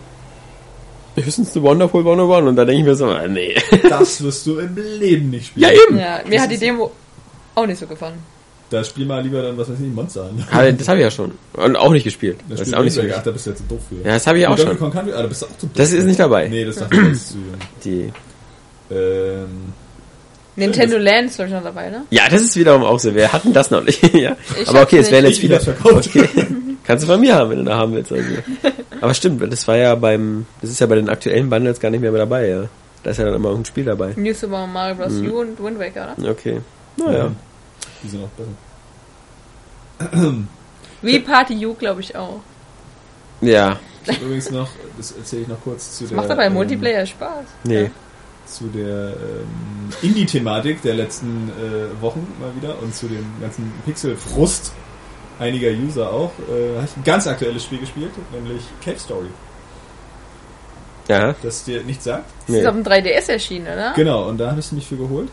höchstens 1.16 1.56
eine 1.56 1.64
Wonderful 1.64 2.00
101 2.00 2.48
und 2.48 2.56
da 2.56 2.64
denke 2.64 2.80
ich 2.80 2.86
mir 2.86 2.94
so, 2.94 3.06
ah, 3.06 3.26
nee. 3.28 3.56
Das 3.88 4.22
wirst 4.22 4.46
du 4.46 4.58
im 4.58 4.76
Leben 4.76 5.30
nicht 5.30 5.46
spielen. 5.46 5.70
Ja, 5.70 5.82
eben. 5.82 5.98
ja, 5.98 6.20
mir 6.28 6.40
hat 6.42 6.50
die 6.50 6.58
Demo 6.58 6.90
auch 7.54 7.66
nicht 7.66 7.78
so 7.78 7.86
gefallen. 7.86 8.18
Da 8.70 8.82
spiel 8.82 9.06
mal 9.06 9.22
lieber 9.22 9.42
dann, 9.42 9.56
was 9.56 9.70
weiß 9.70 9.78
ich, 9.78 9.92
Monster 9.92 10.24
an. 10.24 10.44
Aber 10.50 10.72
das 10.72 10.88
habe 10.88 10.98
ich 10.98 11.04
ja 11.04 11.10
schon. 11.10 11.32
Und 11.52 11.76
auch 11.76 11.92
nicht 11.92 12.04
gespielt. 12.04 12.38
Das, 12.48 12.60
ist 12.60 12.66
spielt 12.68 12.76
auch 12.76 12.84
nicht 12.84 12.94
so. 12.94 13.02
Ach, 13.02 13.22
da 13.22 13.30
bist 13.30 13.46
du 13.46 13.50
jetzt 13.50 13.58
zu 13.60 13.68
doof 13.68 13.80
für. 13.88 13.96
Ja, 13.96 14.14
das 14.14 14.26
habe 14.26 14.38
ich 14.38 14.46
auch 14.46 14.50
Und 14.52 14.58
Donkey 14.58 14.70
schon. 14.70 14.78
Kong 14.78 14.92
Country, 14.92 15.12
ah, 15.12 15.22
da 15.22 15.28
bist 15.28 15.42
du 15.42 15.46
auch 15.46 15.58
zu 15.58 15.66
doof. 15.66 15.76
Das 15.76 15.92
ist 15.92 16.04
nicht 16.04 16.18
dabei. 16.18 16.48
Nee, 16.48 16.64
das 16.64 16.76
dachte 16.76 16.96
ich, 16.96 17.02
das 17.02 17.12
ist 17.12 17.28
zu 17.28 17.34
jung. 17.34 17.54
Die. 17.84 18.12
Ähm, 18.90 19.72
Nintendo 20.56 20.98
Land 20.98 21.30
ist, 21.30 21.36
glaube 21.36 21.48
ich, 21.48 21.54
noch 21.54 21.64
dabei, 21.64 21.90
ne? 21.90 22.04
Ja, 22.10 22.28
das 22.30 22.42
ist 22.42 22.56
wiederum 22.56 22.84
auch 22.84 22.98
so. 22.98 23.14
Wir 23.14 23.32
hatten 23.32 23.52
das 23.52 23.70
noch 23.70 23.82
nicht. 23.82 24.02
ja. 24.14 24.36
Ich 24.60 24.68
Aber 24.68 24.82
okay, 24.82 24.98
es 24.98 25.10
wären 25.10 25.26
jetzt 25.26 25.64
verkauft. 25.64 26.08
Okay. 26.08 26.28
Kannst 26.84 27.04
du 27.04 27.08
von 27.08 27.20
mir 27.20 27.34
haben, 27.34 27.50
wenn 27.50 27.58
du 27.58 27.64
da 27.64 27.76
haben 27.76 27.94
willst. 27.94 28.12
Also. 28.12 28.24
Aber 29.00 29.14
stimmt, 29.14 29.52
das 29.52 29.66
war 29.66 29.76
ja 29.76 29.94
beim, 29.94 30.46
das 30.60 30.70
ist 30.70 30.80
ja 30.80 30.86
bei 30.86 30.96
den 30.96 31.08
aktuellen 31.08 31.50
Bundles 31.50 31.80
gar 31.80 31.90
nicht 31.90 32.00
mehr 32.00 32.12
mit 32.12 32.20
dabei, 32.20 32.48
ja. 32.48 32.68
Da 33.02 33.10
ist 33.10 33.18
ja 33.18 33.24
dann 33.24 33.34
immer 33.34 33.54
ein 33.54 33.64
Spiel 33.64 33.84
dabei. 33.84 34.12
New 34.16 34.32
Super 34.32 34.66
Mario 34.66 34.94
Bros. 34.94 35.12
Mhm. 35.12 35.30
U 35.30 35.40
und 35.40 35.62
Wind 35.62 35.78
Waker, 35.78 36.14
oder? 36.16 36.30
Okay. 36.30 36.60
Naja. 36.96 37.32
Die 38.02 38.08
sind 38.08 38.22
auch 38.24 38.28
besser. 39.98 40.34
Wie 41.02 41.18
Party 41.20 41.66
U, 41.66 41.74
glaube 41.74 42.00
ich, 42.00 42.16
auch. 42.16 42.40
Ja. 43.40 43.78
Ich 44.04 44.10
hab 44.10 44.22
übrigens 44.22 44.50
noch, 44.50 44.68
das 44.96 45.12
erzähle 45.12 45.42
ich 45.42 45.48
noch 45.48 45.60
kurz 45.62 45.96
zu 45.96 46.04
Das 46.04 46.10
der, 46.10 46.16
macht 46.16 46.30
aber 46.30 46.44
im 46.44 46.52
ähm, 46.52 46.54
Multiplayer 46.54 47.06
Spaß. 47.06 47.44
Nee. 47.64 47.90
Zu 48.46 48.64
der 48.68 49.08
ähm, 49.10 49.46
Indie-Thematik 50.02 50.82
der 50.82 50.94
letzten 50.94 51.50
äh, 51.50 52.02
Wochen 52.02 52.26
mal 52.40 52.54
wieder 52.56 52.80
und 52.82 52.94
zu 52.94 53.06
dem 53.08 53.24
ganzen 53.40 53.72
Pixel-Frust 53.84 54.72
einiger 55.38 55.70
User 55.70 56.10
auch, 56.10 56.30
äh, 56.48 56.76
habe 56.76 56.86
ich 56.86 56.96
ein 56.96 57.04
ganz 57.04 57.26
aktuelles 57.26 57.64
Spiel 57.64 57.78
gespielt, 57.78 58.10
nämlich 58.32 58.62
Cave 58.84 58.98
Story. 58.98 59.26
Ja. 61.08 61.34
Das 61.42 61.64
dir 61.64 61.82
nichts 61.82 62.04
sagt. 62.04 62.24
Das 62.46 62.48
Nee. 62.48 62.60
ist 62.60 62.66
auf 62.66 62.74
dem 62.74 62.82
3DS 62.84 63.28
erschienen, 63.30 63.66
oder? 63.66 63.92
Genau, 63.94 64.28
und 64.28 64.38
da 64.38 64.50
habe 64.50 64.60
ich 64.60 64.72
mich 64.72 64.86
für 64.86 64.96
geholt. 64.96 65.28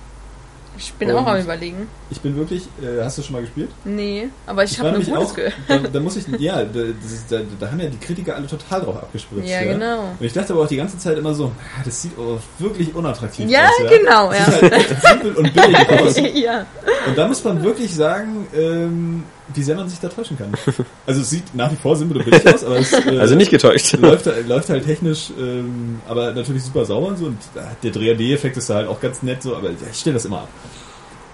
Ich 0.83 0.93
bin 0.93 1.11
Und- 1.11 1.17
auch 1.17 1.27
am 1.27 1.39
überlegen. 1.39 1.87
Ich 2.09 2.19
bin 2.21 2.35
wirklich, 2.35 2.63
äh, 2.81 3.03
hast 3.03 3.15
du 3.19 3.21
schon 3.21 3.33
mal 3.33 3.41
gespielt? 3.43 3.69
Nee, 3.85 4.29
aber 4.47 4.63
ich, 4.63 4.71
Ich 4.71 4.79
habe 4.79 4.89
nämlich 4.91 5.09
Gutes 5.13 5.31
auch, 5.31 5.35
da, 5.67 5.77
da 5.77 5.99
muss 6.05 6.15
ich, 6.17 6.27
ja, 6.39 6.63
da, 6.65 6.79
ist, 6.79 7.31
da, 7.31 7.37
da 7.59 7.69
haben 7.69 7.79
ja 7.79 7.87
die 7.87 7.99
Kritiker 7.99 8.35
alle 8.35 8.47
total 8.47 8.81
drauf 8.81 8.95
abgespritzt. 8.97 9.47
Ja, 9.47 9.61
genau. 9.63 9.99
Und 10.19 10.25
ich 10.25 10.33
dachte 10.33 10.53
aber 10.53 10.63
auch 10.63 10.67
die 10.67 10.77
ganze 10.77 10.97
Zeit 10.97 11.19
immer 11.19 11.35
so, 11.35 11.51
ah, 11.77 11.81
das 11.85 12.01
sieht 12.01 12.13
aber 12.17 12.39
wirklich 12.57 12.95
unattraktiv 12.95 13.47
Ja, 13.47 13.67
aus. 13.67 13.89
genau, 13.89 14.31
Das 14.31 14.39
ja. 14.39 14.51
sieht 14.59 14.71
halt 14.71 15.01
simpel 15.03 15.31
und 15.35 15.53
billig 15.53 15.89
aus. 16.01 16.15
ja. 16.33 16.65
Und 17.07 17.15
da 17.17 17.27
muss 17.27 17.43
man 17.43 17.63
wirklich 17.63 17.93
sagen, 17.93 18.47
ähm, 18.55 19.23
wie 19.53 19.63
sehr 19.63 19.75
man 19.75 19.89
sich 19.89 19.99
da 19.99 20.07
täuschen 20.09 20.37
kann. 20.37 20.51
Also 21.05 21.21
es 21.21 21.29
sieht 21.29 21.55
nach 21.55 21.71
wie 21.71 21.75
vor 21.75 21.95
simpel 21.95 22.21
aus, 22.21 22.63
aber 22.63 22.77
es 22.79 22.93
äh, 22.93 23.17
Also 23.17 23.35
nicht 23.35 23.51
getäuscht. 23.51 23.93
läuft, 23.99 24.25
läuft 24.47 24.69
halt 24.69 24.85
technisch, 24.85 25.31
ähm, 25.37 26.01
aber 26.07 26.31
natürlich 26.33 26.63
super 26.63 26.85
sauber 26.85 27.07
und 27.07 27.17
so. 27.17 27.25
Und 27.25 27.37
äh, 27.55 27.61
der 27.83 27.91
3D-Effekt 27.91 28.57
ist 28.57 28.69
da 28.69 28.75
halt 28.75 28.87
auch 28.87 28.99
ganz 28.99 29.23
nett 29.23 29.43
so, 29.43 29.55
aber 29.55 29.69
ich 29.71 29.99
stelle 29.99 30.13
das 30.15 30.25
immer 30.25 30.39
ab. 30.41 30.49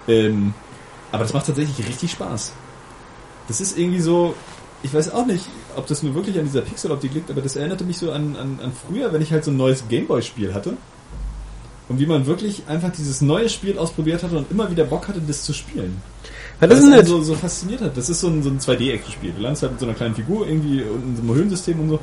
Ähm, 0.08 0.54
aber 1.12 1.22
das 1.24 1.32
macht 1.32 1.46
tatsächlich 1.46 1.86
richtig 1.86 2.12
Spaß. 2.12 2.52
Das 3.46 3.60
ist 3.60 3.78
irgendwie 3.78 4.00
so, 4.00 4.34
ich 4.82 4.92
weiß 4.92 5.12
auch 5.12 5.26
nicht, 5.26 5.44
ob 5.76 5.86
das 5.86 6.02
nur 6.02 6.14
wirklich 6.14 6.38
an 6.38 6.44
dieser 6.44 6.62
Pixel-Optik 6.62 7.14
liegt, 7.14 7.30
aber 7.30 7.40
das 7.40 7.56
erinnerte 7.56 7.84
mich 7.84 7.98
so 7.98 8.12
an, 8.12 8.36
an, 8.36 8.58
an 8.62 8.72
früher, 8.72 9.12
wenn 9.12 9.22
ich 9.22 9.32
halt 9.32 9.44
so 9.44 9.50
ein 9.50 9.56
neues 9.56 9.88
Gameboy-Spiel 9.88 10.54
hatte. 10.54 10.76
Und 11.88 11.98
wie 11.98 12.06
man 12.06 12.26
wirklich 12.26 12.62
einfach 12.68 12.92
dieses 12.92 13.22
neue 13.22 13.48
Spiel 13.48 13.78
ausprobiert 13.78 14.22
hatte 14.22 14.36
und 14.36 14.50
immer 14.50 14.70
wieder 14.70 14.84
Bock 14.84 15.08
hatte, 15.08 15.22
das 15.26 15.42
zu 15.42 15.54
spielen. 15.54 16.02
Ja, 16.60 16.66
das 16.66 16.78
Weil 16.82 16.88
ist 16.88 16.96
nett. 16.96 17.06
so, 17.06 17.22
so 17.22 17.34
fasziniert 17.34 17.80
hat. 17.80 17.96
Das 17.96 18.10
ist 18.10 18.20
so 18.20 18.28
ein, 18.28 18.42
so 18.42 18.50
ein 18.50 18.58
2D-Action-Spiel. 18.58 19.32
Du 19.32 19.40
landest 19.40 19.62
halt 19.62 19.72
mit 19.72 19.80
so 19.80 19.86
einer 19.86 19.94
kleinen 19.94 20.14
Figur 20.14 20.46
irgendwie 20.46 20.82
und 20.82 21.02
in 21.04 21.16
so 21.16 21.22
einem 21.22 21.34
Höhlensystem 21.34 21.80
und 21.80 21.88
so. 21.88 22.00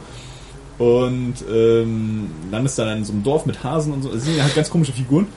Und 0.78 1.36
ähm, 1.52 2.32
landest 2.52 2.80
dann 2.80 2.98
in 2.98 3.06
so 3.06 3.14
einem 3.14 3.24
Dorf 3.24 3.46
mit 3.46 3.64
Hasen 3.64 3.94
und 3.94 4.02
so. 4.02 4.10
Das 4.10 4.24
sind 4.24 4.36
ja 4.38 4.44
halt 4.44 4.56
ganz 4.56 4.70
komische 4.70 4.92
Figuren. 4.92 5.28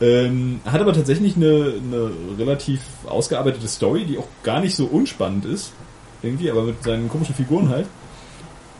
Ähm, 0.00 0.60
hat 0.64 0.80
aber 0.80 0.92
tatsächlich 0.92 1.36
eine, 1.36 1.74
eine 1.82 2.10
relativ 2.38 2.80
ausgearbeitete 3.06 3.68
Story, 3.68 4.04
die 4.04 4.18
auch 4.18 4.26
gar 4.42 4.60
nicht 4.60 4.74
so 4.74 4.86
unspannend 4.86 5.44
ist. 5.44 5.72
Irgendwie, 6.22 6.50
aber 6.50 6.64
mit 6.64 6.82
seinen 6.82 7.08
komischen 7.08 7.34
Figuren 7.34 7.68
halt. 7.68 7.86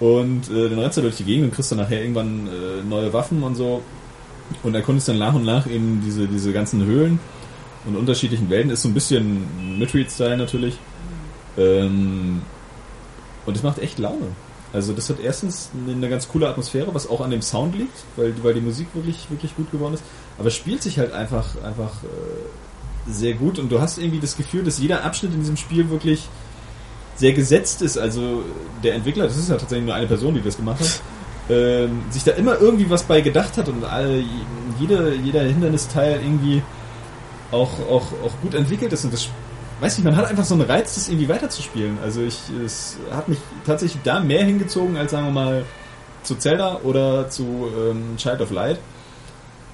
Und 0.01 0.51
äh, 0.51 0.69
dann 0.69 0.79
rennst 0.79 0.99
du 0.99 1.03
durch 1.03 1.17
die 1.17 1.25
Gegend 1.25 1.45
und 1.45 1.55
kriegst 1.55 1.71
dann 1.71 1.79
nachher 1.79 2.01
irgendwann 2.01 2.49
äh, 2.49 2.83
neue 2.83 3.13
Waffen 3.13 3.43
und 3.43 3.55
so. 3.55 3.83
Und 4.63 4.75
erkundest 4.75 5.09
dann 5.09 5.19
nach 5.19 5.35
und 5.35 5.45
nach 5.45 5.67
eben 5.67 6.03
diese, 6.05 6.27
diese 6.27 6.53
ganzen 6.53 6.85
Höhlen 6.85 7.19
und 7.87 7.97
unterschiedlichen 7.97 8.51
Welten. 8.51 8.71
Ist 8.71 8.83
so 8.83 8.89
ein 8.89 8.95
bisschen 8.95 9.79
Metroid-Style 9.79 10.37
natürlich. 10.37 10.79
Ähm, 11.57 12.43
und 13.47 13.57
es 13.57 13.63
macht 13.63 13.79
echt 13.79 13.99
Laune. 13.99 14.29
Also 14.73 14.93
das 14.93 15.09
hat 15.09 15.21
erstens 15.21 15.71
eine 15.87 16.09
ganz 16.09 16.29
coole 16.29 16.49
Atmosphäre, 16.49 16.93
was 16.95 17.09
auch 17.09 17.21
an 17.21 17.31
dem 17.31 17.43
Sound 17.43 17.77
liegt, 17.77 17.97
weil, 18.17 18.35
weil 18.43 18.55
die 18.55 18.61
Musik 18.61 18.89
wirklich, 18.95 19.31
wirklich 19.31 19.55
gut 19.55 19.71
geworden 19.71 19.95
ist. 19.95 20.03
Aber 20.37 20.49
es 20.49 20.57
spielt 20.57 20.83
sich 20.83 20.99
halt 20.99 21.13
einfach, 21.13 21.63
einfach 21.63 22.03
äh, 22.03 23.11
sehr 23.11 23.35
gut 23.35 23.61
und 23.61 23.71
du 23.71 23.81
hast 23.81 23.99
irgendwie 23.99 24.19
das 24.19 24.37
Gefühl, 24.37 24.65
dass 24.65 24.81
jeder 24.81 25.05
Abschnitt 25.05 25.33
in 25.33 25.41
diesem 25.41 25.57
Spiel 25.57 25.91
wirklich 25.91 26.29
sehr 27.15 27.33
gesetzt 27.35 27.83
ist. 27.83 27.97
Also 27.97 28.43
der 28.83 28.95
Entwickler, 28.95 29.25
das 29.25 29.37
ist 29.37 29.49
ja 29.49 29.57
tatsächlich 29.57 29.87
nur 29.87 29.95
eine 29.95 30.09
Person, 30.09 30.35
die 30.35 30.43
das 30.43 30.57
gemacht 30.57 30.81
hat, 30.81 31.01
ähm, 31.51 32.03
sich 32.11 32.25
da 32.25 32.33
immer 32.33 32.61
irgendwie 32.61 32.89
was 32.89 33.03
bei 33.03 33.21
gedacht 33.21 33.57
hat 33.57 33.69
und 33.69 33.85
alle, 33.85 34.23
jede, 34.79 35.15
jeder 35.15 35.43
Hindernisteil 35.43 36.21
irgendwie 36.23 36.63
auch, 37.51 37.79
auch, 37.89 38.07
auch 38.25 38.41
gut 38.43 38.55
entwickelt 38.55 38.93
ist 38.93 39.05
und 39.05 39.13
das 39.13 39.29
weiß 39.81 39.99
nicht, 39.99 40.05
man 40.05 40.17
hat 40.17 40.27
einfach 40.27 40.45
so 40.45 40.55
einen 40.55 40.65
Reiz, 40.65 40.95
das 40.95 41.09
irgendwie 41.09 41.29
weiterzuspielen. 41.29 41.99
Also 42.03 42.23
ich, 42.23 42.39
es 42.65 42.97
hat 43.11 43.29
mich 43.29 43.39
tatsächlich 43.67 44.03
da 44.03 44.21
mehr 44.21 44.45
hingezogen 44.45 44.97
als 44.97 45.11
sagen 45.11 45.27
wir 45.27 45.33
mal 45.33 45.65
zu 46.23 46.37
Zelda 46.37 46.81
oder 46.83 47.29
zu 47.29 47.69
ähm, 47.77 48.17
Child 48.17 48.41
of 48.41 48.51
Light, 48.51 48.79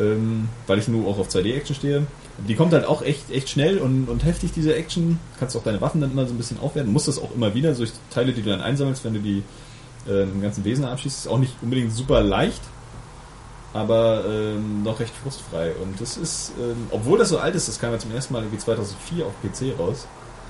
ähm, 0.01 0.49
weil 0.67 0.79
ich 0.79 0.89
nur 0.89 1.09
auch 1.09 1.19
auf 1.19 1.29
2D-Action 1.29 1.77
stehe. 1.77 2.07
Die 2.49 2.55
kommt 2.55 2.73
halt 2.73 2.87
auch 2.87 3.03
echt, 3.03 3.31
echt 3.31 3.51
schnell 3.51 3.79
und, 3.79 4.09
und 4.09 4.25
heftig, 4.25 4.53
diese 4.53 4.75
Action. 4.75 5.19
Kannst 5.39 5.57
auch 5.57 5.63
deine 5.63 5.81
Waffen 5.81 6.01
dann 6.01 6.11
immer 6.11 6.27
so 6.27 6.33
ein 6.33 6.39
bisschen 6.39 6.59
aufwerten. 6.59 6.93
Musst 6.93 7.07
das 7.07 7.19
auch 7.19 7.35
immer 7.35 7.55
wieder, 7.55 7.75
so 7.75 7.85
Teile, 8.11 8.33
die 8.33 8.43
du 8.43 8.51
dann 8.51 8.63
einsammelst, 8.63 9.05
wenn 9.05 9.15
du 9.15 9.21
die 9.21 9.43
äh, 10.09 10.23
im 10.25 10.41
ganzen 10.43 10.65
Wesen 10.65 10.85
abschießt. 10.85 11.19
Ist 11.21 11.29
auch 11.29 11.39
nicht 11.39 11.55
unbedingt 11.63 11.93
super 11.93 12.23
leicht, 12.23 12.61
aber 13.73 14.25
ähm, 14.29 14.83
noch 14.83 14.99
recht 15.01 15.13
frustfrei. 15.23 15.73
Und 15.83 16.01
das 16.01 16.17
ist, 16.17 16.53
ähm, 16.61 16.87
obwohl 16.91 17.19
das 17.19 17.29
so 17.29 17.39
alt 17.39 17.55
ist, 17.55 17.69
das 17.69 17.79
kam 17.81 17.93
ja 17.93 17.99
zum 17.99 18.13
ersten 18.13 18.33
Mal 18.35 18.41
irgendwie 18.43 18.59
2004 18.59 19.27
auf 19.27 19.33
PC 19.43 19.79
raus 19.79 20.07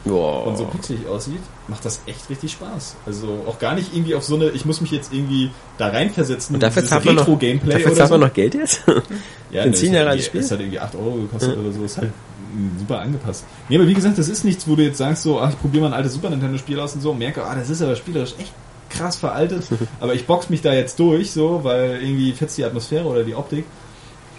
Wow. 0.06 0.47
und 0.47 0.56
so 0.56 0.64
pixelig 0.64 1.06
aussieht, 1.06 1.43
macht 1.68 1.85
das 1.85 2.01
echt 2.06 2.31
richtig 2.31 2.52
Spaß. 2.52 2.97
Also 3.05 3.44
auch 3.47 3.59
gar 3.59 3.74
nicht 3.74 3.93
irgendwie 3.94 4.14
auf 4.14 4.24
so 4.24 4.35
eine, 4.36 4.48
ich 4.48 4.64
muss 4.64 4.81
mich 4.81 4.90
jetzt 4.93 5.12
irgendwie 5.12 5.51
da 5.77 5.89
reinversetzen, 5.89 6.55
Und 6.56 6.62
dafür 6.62 6.82
zahlt 6.86 7.05
man 7.05 7.16
noch, 7.16 7.27
dafür 7.27 7.93
zahlt 7.93 8.09
so. 8.09 8.14
man 8.14 8.20
noch 8.27 8.32
Geld 8.32 8.55
jetzt? 8.55 8.82
Ja, 9.51 9.64
Sind 9.64 9.72
das 9.74 9.81
zehn 9.81 9.89
hat 9.90 9.94
Jahre 9.97 10.05
irgendwie- 10.05 10.10
altes 10.12 10.27
Spiel? 10.27 10.40
Das 10.40 10.51
hat 10.52 10.60
irgendwie 10.60 10.78
8 10.81 10.94
Euro 10.94 11.14
gekostet 11.16 11.59
oder 11.59 11.72
so. 11.72 11.85
Ist 11.85 11.98
halt 11.98 12.12
mm, 12.55 12.78
super 12.78 13.01
angepasst. 13.01 13.44
Nee, 13.68 13.77
aber 13.77 13.86
wie 13.89 13.93
gesagt, 13.94 14.16
das 14.16 14.28
ist 14.28 14.44
nichts, 14.44 14.66
wo 14.66 14.74
du 14.77 14.85
jetzt 14.85 14.97
sagst 14.97 15.24
so, 15.24 15.39
ach, 15.40 15.51
ich 15.51 15.60
probiere 15.60 15.82
mal 15.82 15.89
ein 15.89 15.94
altes 15.94 16.14
Super 16.14 16.31
Nintendo-Spiel 16.31 16.78
aus 16.81 16.94
und 16.94 17.01
so 17.02 17.10
und 17.10 17.18
merke, 17.18 17.44
ah, 17.44 17.55
das 17.56 17.68
ist 17.68 17.82
aber 17.82 17.94
spielerisch 17.97 18.35
echt 18.39 18.52
krass 18.90 19.16
veraltet, 19.16 19.64
aber 20.00 20.14
ich 20.14 20.26
box 20.26 20.50
mich 20.50 20.60
da 20.62 20.72
jetzt 20.74 20.98
durch, 20.98 21.30
so, 21.32 21.60
weil 21.62 22.00
irgendwie 22.02 22.32
fetzt 22.32 22.58
die 22.58 22.64
Atmosphäre 22.64 23.06
oder 23.06 23.24
die 23.24 23.34
Optik. 23.34 23.64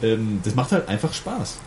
Ähm, 0.04 0.42
das 0.44 0.56
macht 0.56 0.72
halt 0.72 0.88
einfach 0.90 1.14
Spaß. 1.14 1.58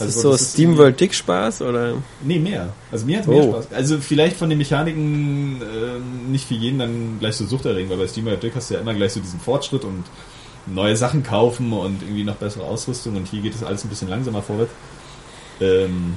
Ist 0.00 0.06
das 0.16 0.22
so 0.22 0.30
das 0.30 0.42
ist 0.42 0.52
SteamWorld 0.52 1.00
Dick 1.00 1.12
Spaß 1.12 1.62
oder? 1.62 1.94
Nee, 2.22 2.38
mehr. 2.38 2.72
Also 2.92 3.04
mir 3.06 3.18
hat 3.18 3.26
mehr 3.26 3.42
Oh. 3.44 3.52
Spaß. 3.52 3.72
Also 3.72 3.98
vielleicht 3.98 4.36
von 4.36 4.48
den 4.48 4.58
Mechaniken 4.58 5.60
ähm, 5.60 6.30
nicht 6.30 6.46
für 6.46 6.54
jeden 6.54 6.78
dann 6.78 7.18
gleich 7.18 7.34
so 7.34 7.46
suchterregend, 7.46 7.90
weil 7.90 7.98
bei 7.98 8.06
Steam 8.06 8.26
Deck 8.26 8.52
hast 8.54 8.70
du 8.70 8.74
ja 8.74 8.80
immer 8.80 8.94
gleich 8.94 9.12
so 9.14 9.20
diesen 9.20 9.40
Fortschritt 9.40 9.82
und 9.84 10.04
neue 10.66 10.96
Sachen 10.96 11.24
kaufen 11.24 11.72
und 11.72 12.02
irgendwie 12.02 12.24
noch 12.24 12.36
bessere 12.36 12.64
Ausrüstung 12.64 13.16
und 13.16 13.26
hier 13.26 13.40
geht 13.42 13.54
es 13.54 13.64
alles 13.64 13.84
ein 13.84 13.88
bisschen 13.88 14.08
langsamer 14.08 14.42
vorwärts. 14.42 14.72
Ähm, 15.60 16.16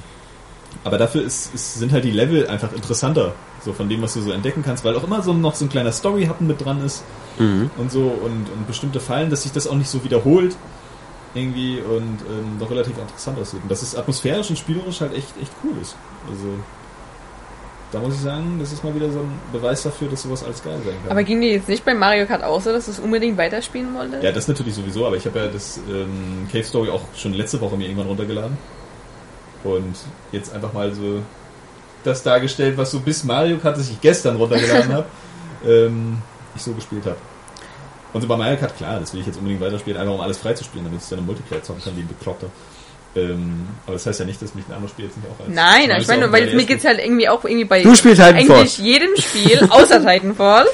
aber 0.84 0.98
dafür 0.98 1.22
ist, 1.22 1.54
ist, 1.54 1.74
sind 1.74 1.92
halt 1.92 2.04
die 2.04 2.10
Level 2.10 2.46
einfach 2.48 2.72
interessanter, 2.72 3.34
so 3.64 3.72
von 3.72 3.88
dem, 3.88 4.02
was 4.02 4.14
du 4.14 4.20
so 4.20 4.32
entdecken 4.32 4.62
kannst, 4.62 4.84
weil 4.84 4.96
auch 4.96 5.04
immer 5.04 5.22
so 5.22 5.32
noch 5.32 5.54
so 5.54 5.64
ein 5.64 5.68
kleiner 5.68 5.92
Story-Happen 5.92 6.46
mit 6.46 6.64
dran 6.64 6.84
ist 6.84 7.04
Mhm. 7.38 7.70
und 7.78 7.90
so 7.90 8.00
und, 8.00 8.50
und 8.50 8.66
bestimmte 8.66 9.00
Fallen, 9.00 9.30
dass 9.30 9.44
sich 9.44 9.52
das 9.52 9.66
auch 9.66 9.74
nicht 9.74 9.88
so 9.88 10.04
wiederholt 10.04 10.54
irgendwie 11.34 11.78
und 11.78 12.18
ähm, 12.28 12.58
doch 12.60 12.70
relativ 12.70 12.98
interessant 12.98 13.38
aussieht. 13.38 13.60
Und 13.62 13.70
dass 13.70 13.80
es 13.80 13.96
atmosphärisch 13.96 14.50
und 14.50 14.58
spielerisch 14.58 15.00
halt 15.00 15.14
echt, 15.14 15.32
echt 15.40 15.50
cool 15.64 15.72
ist. 15.80 15.96
Also 16.28 16.44
da 17.90 18.00
muss 18.00 18.14
ich 18.14 18.20
sagen, 18.20 18.56
das 18.58 18.72
ist 18.72 18.82
mal 18.84 18.94
wieder 18.94 19.10
so 19.10 19.20
ein 19.20 19.32
Beweis 19.52 19.82
dafür, 19.82 20.08
dass 20.08 20.22
sowas 20.22 20.44
alles 20.44 20.62
geil 20.62 20.78
sein 20.84 20.94
kann. 21.02 21.10
Aber 21.10 21.24
ging 21.24 21.40
dir 21.40 21.52
jetzt 21.52 21.68
nicht 21.68 21.84
bei 21.84 21.94
Mario 21.94 22.26
Kart 22.26 22.42
auch 22.42 22.60
so, 22.60 22.70
dass 22.72 22.86
du 22.86 22.90
es 22.90 22.98
unbedingt 22.98 23.36
weiterspielen 23.38 23.94
wolltest? 23.94 24.22
ja, 24.22 24.32
das 24.32 24.48
natürlich 24.48 24.74
sowieso, 24.74 25.06
aber 25.06 25.16
ich 25.16 25.24
habe 25.26 25.38
ja 25.38 25.46
das 25.48 25.78
ähm, 25.90 26.46
Cave 26.50 26.64
Story 26.64 26.90
auch 26.90 27.02
schon 27.16 27.32
letzte 27.34 27.60
Woche 27.60 27.76
mir 27.76 27.84
irgendwann 27.84 28.08
runtergeladen. 28.08 28.56
Und 29.64 29.94
jetzt 30.32 30.52
einfach 30.54 30.72
mal 30.72 30.92
so 30.92 31.22
das 32.04 32.22
dargestellt, 32.22 32.76
was 32.76 32.90
so 32.90 33.00
bis 33.00 33.24
Mario 33.24 33.58
Kart, 33.58 33.76
das 33.76 33.88
ich 33.88 34.00
gestern 34.00 34.36
runtergeladen 34.36 34.92
habe, 34.92 35.06
ähm, 35.64 36.18
ich 36.54 36.62
so 36.62 36.72
gespielt 36.72 37.04
habe. 37.06 37.16
Und 38.12 38.20
so 38.20 38.28
bei 38.28 38.36
Mario 38.36 38.58
Kart, 38.58 38.76
klar, 38.76 39.00
das 39.00 39.12
will 39.14 39.20
ich 39.20 39.26
jetzt 39.26 39.36
unbedingt 39.38 39.60
weiterspielen, 39.60 39.98
einfach 40.00 40.14
um 40.14 40.20
alles 40.20 40.38
freizuspielen, 40.38 40.84
damit 40.84 41.00
ich 41.02 41.08
dann 41.08 41.20
im 41.20 41.26
Multiplayer 41.26 41.62
zocken 41.62 41.82
kann, 41.82 41.96
wie 41.96 42.00
ein 42.00 42.08
Bekloppter. 42.08 42.48
Ähm, 43.14 43.68
aber 43.86 43.94
das 43.94 44.06
heißt 44.06 44.20
ja 44.20 44.26
nicht, 44.26 44.40
dass 44.40 44.54
mich 44.54 44.66
ein 44.68 44.72
anderes 44.72 44.92
Spiel 44.92 45.04
jetzt 45.04 45.16
nicht 45.18 45.26
auch 45.28 45.38
als 45.44 45.54
Nein, 45.54 45.90
ich 46.00 46.08
meine, 46.08 46.22
nur, 46.22 46.32
weil 46.32 46.54
mir 46.54 46.64
geht's 46.64 46.84
halt 46.84 46.98
irgendwie 46.98 47.28
auch 47.28 47.44
irgendwie 47.44 47.66
bei 47.66 47.82
Du 47.82 47.94
spielst 47.94 48.22
Titanfall. 48.22 48.56
eigentlich 48.56 48.78
jedem 48.78 49.10
Spiel, 49.16 49.66
außer 49.70 50.00
Titanfall. 50.00 50.66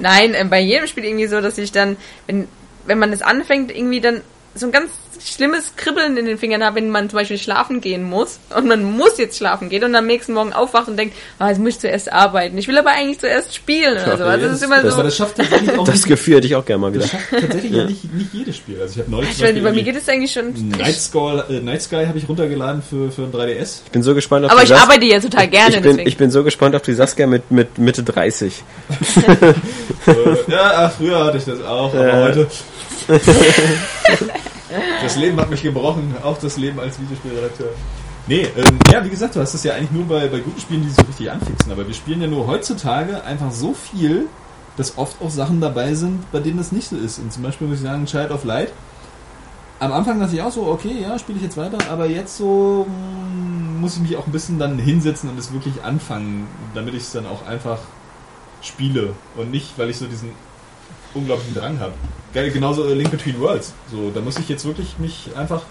Nein, 0.00 0.34
äh, 0.34 0.44
bei 0.48 0.60
jedem 0.60 0.88
Spiel 0.88 1.04
irgendwie 1.04 1.28
so, 1.28 1.40
dass 1.40 1.58
ich 1.58 1.70
dann, 1.70 1.96
wenn, 2.26 2.48
wenn 2.86 2.98
man 2.98 3.12
es 3.12 3.22
anfängt, 3.22 3.74
irgendwie 3.74 4.00
dann 4.00 4.22
so 4.56 4.66
ein 4.66 4.72
ganz 4.72 4.90
schlimmes 5.24 5.72
Kribbeln 5.76 6.16
in 6.16 6.26
den 6.26 6.38
Fingern 6.38 6.62
habe, 6.64 6.76
wenn 6.76 6.90
man 6.90 7.08
zum 7.10 7.18
Beispiel 7.18 7.38
schlafen 7.38 7.80
gehen 7.80 8.02
muss 8.02 8.38
und 8.56 8.66
man 8.66 8.82
muss 8.84 9.18
jetzt 9.18 9.38
schlafen 9.38 9.68
gehen 9.68 9.84
und 9.84 9.94
am 9.94 10.06
nächsten 10.06 10.32
Morgen 10.32 10.52
aufwacht 10.52 10.88
und 10.88 10.96
denkt, 10.96 11.14
ah, 11.38 11.48
jetzt 11.48 11.58
muss 11.58 11.70
ich 11.74 11.78
zuerst 11.80 12.12
arbeiten. 12.12 12.56
Ich 12.58 12.68
will 12.68 12.76
aber 12.78 12.90
eigentlich 12.90 13.18
zuerst 13.20 13.54
spielen 13.54 13.94
oder 14.02 14.16
so. 14.18 14.24
Also 14.24 14.46
das 14.46 14.56
ist 14.56 14.62
immer 14.64 14.76
das, 14.82 14.94
aber 14.94 15.02
so. 15.02 15.02
das 15.04 15.16
schafft 15.16 15.36
tatsächlich 15.36 15.78
auch 15.78 15.84
Das 15.92 16.02
Gefühl 16.04 16.36
hätte 16.36 16.46
ich 16.46 16.54
auch 16.56 16.64
gerne 16.64 16.80
mal 16.80 16.92
wieder. 16.92 17.02
das 17.02 17.10
schafft 17.12 17.30
tatsächlich 17.30 17.72
ja. 17.72 17.84
nicht, 17.84 18.12
nicht 18.14 18.32
jedes 18.34 18.56
Spiel. 18.56 18.80
Also 18.80 18.94
ich 18.94 18.98
habe 19.00 19.10
neulich 19.10 19.30
Ich 19.30 19.42
weiß, 19.42 19.62
bei 19.62 19.72
mir 19.72 19.82
geht 19.82 19.96
es 19.96 20.08
eigentlich 20.08 20.32
schon. 20.32 20.52
Night, 20.70 20.94
Sky, 20.96 21.40
äh, 21.50 21.60
Night 21.60 21.82
Sky 21.82 22.04
habe 22.06 22.18
ich 22.18 22.28
runtergeladen 22.28 22.82
für, 22.82 23.10
für 23.10 23.22
ein 23.22 23.32
3DS. 23.32 23.80
Ich 23.86 23.90
bin 23.92 24.02
so 24.02 24.14
gespannt 24.14 24.44
auf 24.46 24.50
aber 24.52 24.60
die 24.60 24.64
ich 24.64 24.70
Sas- 24.70 24.82
arbeite 24.82 25.04
ja 25.06 25.20
total 25.20 25.48
gerne, 25.48 25.68
ich 25.76 25.82
bin, 25.82 25.90
deswegen. 25.92 26.08
ich 26.08 26.16
bin 26.16 26.30
so 26.30 26.44
gespannt 26.44 26.74
auf 26.76 26.82
die 26.82 26.94
Saskia 26.94 27.26
mit, 27.26 27.50
mit 27.50 27.78
Mitte 27.78 28.02
30. 28.02 28.62
äh, 30.06 30.12
ja, 30.50 30.88
früher 30.96 31.24
hatte 31.24 31.38
ich 31.38 31.44
das 31.44 31.62
auch, 31.62 31.92
aber 31.94 32.06
Ja. 32.08 32.22
heute. 32.24 32.46
das 35.02 35.16
Leben 35.16 35.38
hat 35.38 35.50
mich 35.50 35.62
gebrochen, 35.62 36.14
auch 36.22 36.38
das 36.38 36.56
Leben 36.56 36.80
als 36.80 37.00
Videospielredakteur. 37.00 37.70
Nee, 38.26 38.46
ähm, 38.56 38.78
ja, 38.90 39.04
wie 39.04 39.10
gesagt, 39.10 39.34
du 39.34 39.40
hast 39.40 39.52
das 39.52 39.64
ja 39.64 39.74
eigentlich 39.74 39.90
nur 39.90 40.04
bei, 40.06 40.28
bei 40.28 40.38
guten 40.38 40.60
Spielen, 40.60 40.82
die 40.82 40.90
so 40.90 41.02
richtig 41.02 41.30
anfixen, 41.30 41.72
aber 41.72 41.86
wir 41.86 41.94
spielen 41.94 42.20
ja 42.20 42.28
nur 42.28 42.46
heutzutage 42.46 43.24
einfach 43.24 43.50
so 43.50 43.74
viel, 43.74 44.26
dass 44.76 44.96
oft 44.96 45.20
auch 45.20 45.30
Sachen 45.30 45.60
dabei 45.60 45.94
sind, 45.94 46.30
bei 46.30 46.38
denen 46.38 46.58
das 46.58 46.72
nicht 46.72 46.88
so 46.88 46.96
ist. 46.96 47.18
Und 47.18 47.32
zum 47.32 47.42
Beispiel 47.42 47.66
muss 47.66 47.78
ich 47.78 47.82
sagen, 47.82 48.06
Child 48.06 48.30
of 48.30 48.44
Light. 48.44 48.72
Am 49.80 49.92
Anfang 49.92 50.20
dachte 50.20 50.36
ich 50.36 50.42
auch 50.42 50.52
so, 50.52 50.66
okay, 50.66 50.96
ja, 51.02 51.18
spiele 51.18 51.38
ich 51.38 51.44
jetzt 51.44 51.56
weiter, 51.56 51.78
aber 51.90 52.06
jetzt 52.06 52.36
so 52.36 52.86
mm, 52.88 53.80
muss 53.80 53.96
ich 53.96 54.02
mich 54.02 54.16
auch 54.16 54.26
ein 54.26 54.32
bisschen 54.32 54.58
dann 54.60 54.78
hinsetzen 54.78 55.28
und 55.28 55.38
es 55.38 55.52
wirklich 55.52 55.82
anfangen, 55.82 56.46
damit 56.74 56.94
ich 56.94 57.02
es 57.02 57.12
dann 57.12 57.26
auch 57.26 57.44
einfach 57.46 57.78
spiele 58.62 59.14
und 59.36 59.50
nicht, 59.50 59.76
weil 59.76 59.90
ich 59.90 59.98
so 59.98 60.06
diesen 60.06 60.30
unglaublichen 61.14 61.54
Drang 61.54 61.78
habe. 61.80 61.92
Geil, 62.34 62.50
genauso 62.50 62.88
äh, 62.88 62.94
Link 62.94 63.10
Between 63.10 63.38
Worlds. 63.40 63.72
So, 63.90 64.10
da 64.10 64.20
muss 64.20 64.38
ich 64.38 64.48
jetzt 64.48 64.64
wirklich 64.64 64.98
mich 64.98 65.28
einfach 65.36 65.62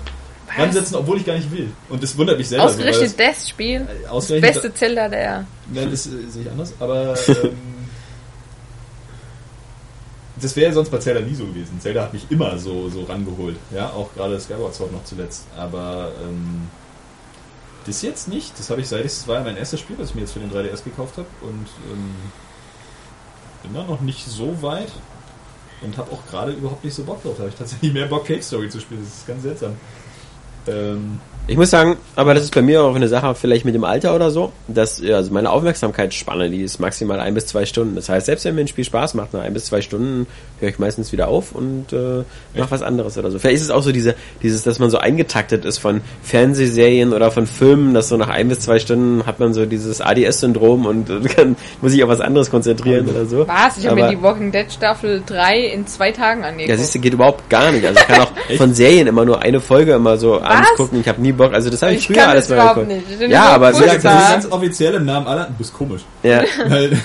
ransetzen, 0.58 0.96
obwohl 0.98 1.18
ich 1.18 1.26
gar 1.26 1.36
nicht 1.36 1.52
will. 1.52 1.72
Und 1.90 2.04
das 2.04 2.18
wundert 2.18 2.38
mich 2.38 2.50
selber. 2.50 2.70
so, 2.70 2.80
weil 2.80 2.90
Ausgerechnet 2.90 3.20
das 3.20 3.50
Spiel. 3.50 3.80
das, 3.80 3.90
äh, 3.90 4.02
Das 4.02 4.12
ausgerechnet 4.12 4.54
beste 4.54 4.74
Zelda 4.74 5.10
der. 5.10 5.46
Nein, 5.74 5.92
das 5.92 6.06
äh, 6.08 6.10
sehe 6.30 6.44
ich 6.44 6.52
anders, 6.52 6.74
aber 6.80 7.16
ähm, 7.28 7.52
das 10.42 10.56
wäre 10.56 10.74
sonst 10.74 10.90
bei 10.90 10.98
Zelda 10.98 11.22
nie 11.22 11.36
so 11.36 11.46
gewesen. 11.46 11.80
Zelda 11.80 12.04
hat 12.04 12.14
mich 12.14 12.26
immer 12.30 12.58
so, 12.58 12.90
so 12.90 13.04
rangeholt. 13.04 13.58
Ja, 13.74 13.90
auch 13.90 14.14
gerade 14.14 14.40
Skyward 14.40 14.76
Sword 14.76 14.92
noch 14.92 15.04
zuletzt. 15.06 15.46
Aber 15.58 16.12
ähm, 16.24 16.68
das 17.86 18.02
jetzt 18.02 18.28
nicht. 18.28 18.58
Das 18.60 18.70
habe 18.70 18.82
ich 18.82 18.88
seit 18.88 19.06
ich, 19.06 19.12
das 19.12 19.28
war 19.28 19.38
ja 19.38 19.44
mein 19.44 19.58
erstes 19.58 19.80
Spiel, 19.80 19.98
was 19.98 20.10
ich 20.10 20.16
mir 20.16 20.22
jetzt 20.22 20.34
für 20.34 20.40
den 20.40 20.52
3DS 20.52 20.84
gekauft 20.84 21.18
habe 21.18 21.28
und 21.42 21.68
ähm, 21.92 22.16
bin 23.64 23.74
da 23.74 23.84
noch 23.84 24.02
nicht 24.02 24.26
so 24.26 24.62
weit 24.62 24.92
und 25.82 25.98
habe 25.98 26.12
auch 26.12 26.26
gerade 26.28 26.52
überhaupt 26.52 26.84
nicht 26.84 26.94
so 26.94 27.04
Bock 27.04 27.24
drauf. 27.24 27.34
Da 27.36 27.44
habe 27.44 27.50
ich 27.50 27.56
tatsächlich 27.56 27.94
mehr 27.94 28.08
Bock, 28.08 28.26
Cake 28.26 28.44
Story 28.44 28.70
zu 28.70 28.80
spielen. 28.80 29.02
Das 29.04 29.18
ist 29.18 29.28
ganz 29.28 29.44
seltsam. 29.44 29.76
Ähm, 30.68 31.20
Ich 31.48 31.58
muss 31.58 31.72
sagen, 31.72 31.98
aber 32.16 32.34
das 32.34 32.44
ist 32.44 32.54
bei 32.54 32.62
mir 32.62 32.84
auch 32.84 32.96
eine 32.96 33.08
Sache 33.08 33.34
vielleicht 33.36 33.66
mit 33.66 33.74
dem 33.74 33.84
Alter 33.84 34.16
oder 34.16 34.30
so, 34.30 34.52
dass 34.68 35.00
ja, 35.00 35.16
also 35.16 35.34
meine 35.34 35.50
Aufmerksamkeitsspanne, 35.50 36.50
die 36.50 36.62
ist 36.62 36.80
maximal 36.80 37.20
ein 37.20 37.34
bis 37.34 37.48
zwei 37.48 37.66
Stunden. 37.66 37.96
Das 37.96 38.10
heißt, 38.10 38.28
selbst 38.28 38.46
wenn 38.46 38.56
mir 38.56 38.62
ein 38.62 38.68
Spiel 38.68 38.86
Spaß 38.86 39.16
macht, 39.16 39.34
nach 39.34 39.42
ein 39.42 39.54
bis 39.54 39.66
zwei 39.66 39.82
Stunden 39.82 40.28
höre 40.60 40.70
ich 40.70 40.80
meistens 40.80 41.12
wieder 41.12 41.28
auf 41.28 41.54
und 41.54 41.92
äh, 41.94 42.24
mach 42.56 42.70
was 42.70 42.84
anderes 42.84 43.18
oder 43.18 43.32
so. 43.32 43.40
Vielleicht 43.40 43.58
ist 43.58 43.64
es 43.64 43.72
auch 43.72 43.82
so 43.82 43.92
diese, 43.92 44.16
dieses, 44.44 44.64
dass 44.64 44.78
man 44.78 44.92
so 44.92 45.00
eingetaktet 45.00 45.66
ist 45.66 45.80
von 45.80 46.02
Fernsehserien 46.22 47.12
oder 47.12 47.32
von 47.32 47.48
Filmen, 47.48 47.96
dass 47.96 48.10
so 48.10 48.18
nach 48.18 48.30
ein 48.30 48.48
bis 48.48 48.60
zwei 48.60 48.78
Stunden 48.80 49.26
hat 49.26 49.40
man 49.40 49.54
so 49.54 49.66
dieses 49.66 50.00
ADS-Syndrom 50.00 50.86
und 50.86 51.10
äh, 51.10 51.20
kann, 51.36 51.56
muss 51.82 51.92
sich 51.92 52.04
auf 52.04 52.10
was 52.10 52.22
anderes 52.22 52.52
konzentrieren 52.52 53.10
oder 53.10 53.26
so. 53.26 53.48
Was? 53.48 53.78
Ich 53.78 53.88
habe 53.88 54.02
mir 54.02 54.10
die 54.10 54.22
Walking 54.22 54.52
Dead 54.52 54.72
Staffel 54.72 55.24
3 55.26 55.60
in 55.60 55.88
zwei 55.88 56.12
Tagen 56.12 56.44
angeguckt. 56.44 56.70
Ja, 56.70 56.78
siehst 56.78 56.94
du, 56.94 57.00
geht 57.00 57.14
überhaupt 57.14 57.50
gar 57.50 57.72
nicht. 57.72 57.86
Also 57.86 58.00
ich 58.00 58.08
kann 58.08 58.22
auch 58.22 58.32
von 58.58 58.74
Serien 58.74 59.08
immer 59.08 59.26
nur 59.26 59.42
eine 59.42 59.60
Folge 59.60 59.94
immer 59.94 60.18
so 60.18 60.40
abends 60.40 60.76
gucken. 60.76 61.02
Ich 61.02 61.08
habe 61.08 61.22
nie 61.22 61.31
Bock. 61.34 61.54
Also 61.54 61.70
das 61.70 61.82
habe 61.82 61.94
ich, 61.94 62.00
Ich 62.00 62.08
früher 62.08 62.28
alles 62.28 62.50
mal 62.50 62.68
geguckt. 62.70 62.88
nicht. 62.88 63.04
Ich 63.10 63.30
Ja, 63.30 63.44
so 63.46 63.50
aber 63.52 63.72
das 63.72 63.80
ist 63.80 63.86
furchtbar. 63.88 64.30
ganz 64.32 64.46
offiziell 64.52 64.94
im 64.96 65.06
Namen 65.06 65.28
aller. 65.28 65.46
Du 65.46 65.54
bist 65.54 65.74
komisch. 65.74 66.02
ja, 66.24 66.44
Weil, 66.68 66.98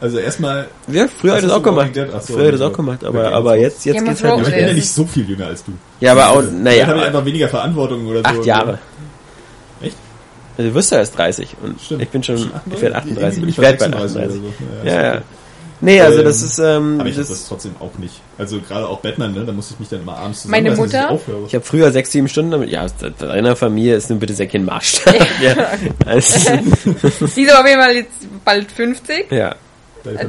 also 0.00 0.18
erstmal, 0.18 0.66
ja, 0.88 1.06
früher 1.08 1.32
habe 1.32 1.40
ich 1.40 1.46
das 1.46 1.52
auch 1.52 1.56
so 1.58 1.62
gemacht. 1.62 1.90
So, 1.94 2.00
Früher 2.34 2.36
habe 2.38 2.44
ich 2.46 2.52
das 2.52 2.60
auch 2.60 2.72
gemacht, 2.76 3.04
aber 3.04 3.32
aber 3.32 3.50
so. 3.50 3.54
jetzt 3.56 3.84
jetzt 3.84 4.04
geht's 4.04 4.22
halt 4.22 4.32
aber 4.32 4.38
nicht 4.40 4.48
ich 4.48 4.54
bin 4.54 4.60
ja 4.60 4.66
mehr. 4.66 4.74
nicht 4.74 4.88
so 4.92 5.04
viel 5.06 5.28
jünger 5.28 5.46
als 5.46 5.64
du. 5.64 5.72
Ja, 6.00 6.12
aber 6.12 6.28
auch 6.30 6.42
Vielleicht 6.42 6.52
habe 6.54 6.70
ich 6.70 6.86
naja, 6.86 7.02
einfach 7.06 7.24
weniger 7.24 7.48
Verantwortung 7.48 8.06
oder 8.06 8.18
so. 8.20 8.24
acht 8.24 8.44
Jahre. 8.46 8.78
Echt? 9.82 9.96
Also, 10.58 10.68
du 10.70 10.74
wirst 10.74 10.92
ja 10.92 10.98
erst 10.98 11.16
30 11.18 11.56
und 11.62 11.80
Stimmt. 11.80 12.02
ich 12.02 12.08
bin 12.10 12.22
schon, 12.22 12.36
ich 12.36 12.44
38? 12.54 12.82
werde 12.82 12.94
Irgendwie 12.96 13.10
38. 13.24 13.40
bin 13.40 13.48
Ich 13.48 13.58
werde 13.58 13.78
bald 13.78 13.92
36 13.92 14.22
38. 14.22 14.40
oder 14.40 14.52
so. 14.82 14.88
Ja, 14.88 15.14
ja. 15.14 15.20
Nee, 15.82 16.00
also 16.00 16.20
Ähm, 16.20 16.24
das 16.24 16.42
ist 16.42 16.58
ähm, 16.58 17.00
Aber 17.00 17.08
ich 17.08 17.16
das, 17.16 17.28
das 17.28 17.48
trotzdem 17.48 17.74
auch 17.80 17.98
nicht. 17.98 18.20
Also 18.38 18.60
gerade 18.60 18.88
auch 18.88 19.00
Batman, 19.00 19.34
ne? 19.34 19.44
Da 19.44 19.52
muss 19.52 19.70
ich 19.72 19.80
mich 19.80 19.88
dann 19.88 20.02
immer 20.02 20.16
abends 20.16 20.44
Meine 20.44 20.70
zusammenreißen, 20.70 21.08
dass 21.10 21.26
Mutter? 21.26 21.42
ich 21.42 21.48
ich 21.48 21.54
habe 21.56 21.64
früher 21.64 21.90
sechs, 21.90 22.12
sieben 22.12 22.28
Stunden 22.28 22.52
damit. 22.52 22.70
Ja, 22.70 22.86
deiner 23.18 23.56
Familie 23.56 23.96
ist 23.96 24.08
nun 24.08 24.20
bitte 24.20 24.32
sehr 24.32 24.46
kein 24.46 24.64
Maßstab. 24.64 25.14
Ja, 25.42 25.70
also, 26.06 26.50
Die 27.36 27.42
ist 27.42 27.50
aber 27.50 27.60
auf 27.60 27.66
jeden 27.66 27.82
Fall 27.82 27.94
jetzt 27.96 28.44
bald 28.44 28.70
50. 28.70 29.30
ja. 29.30 29.56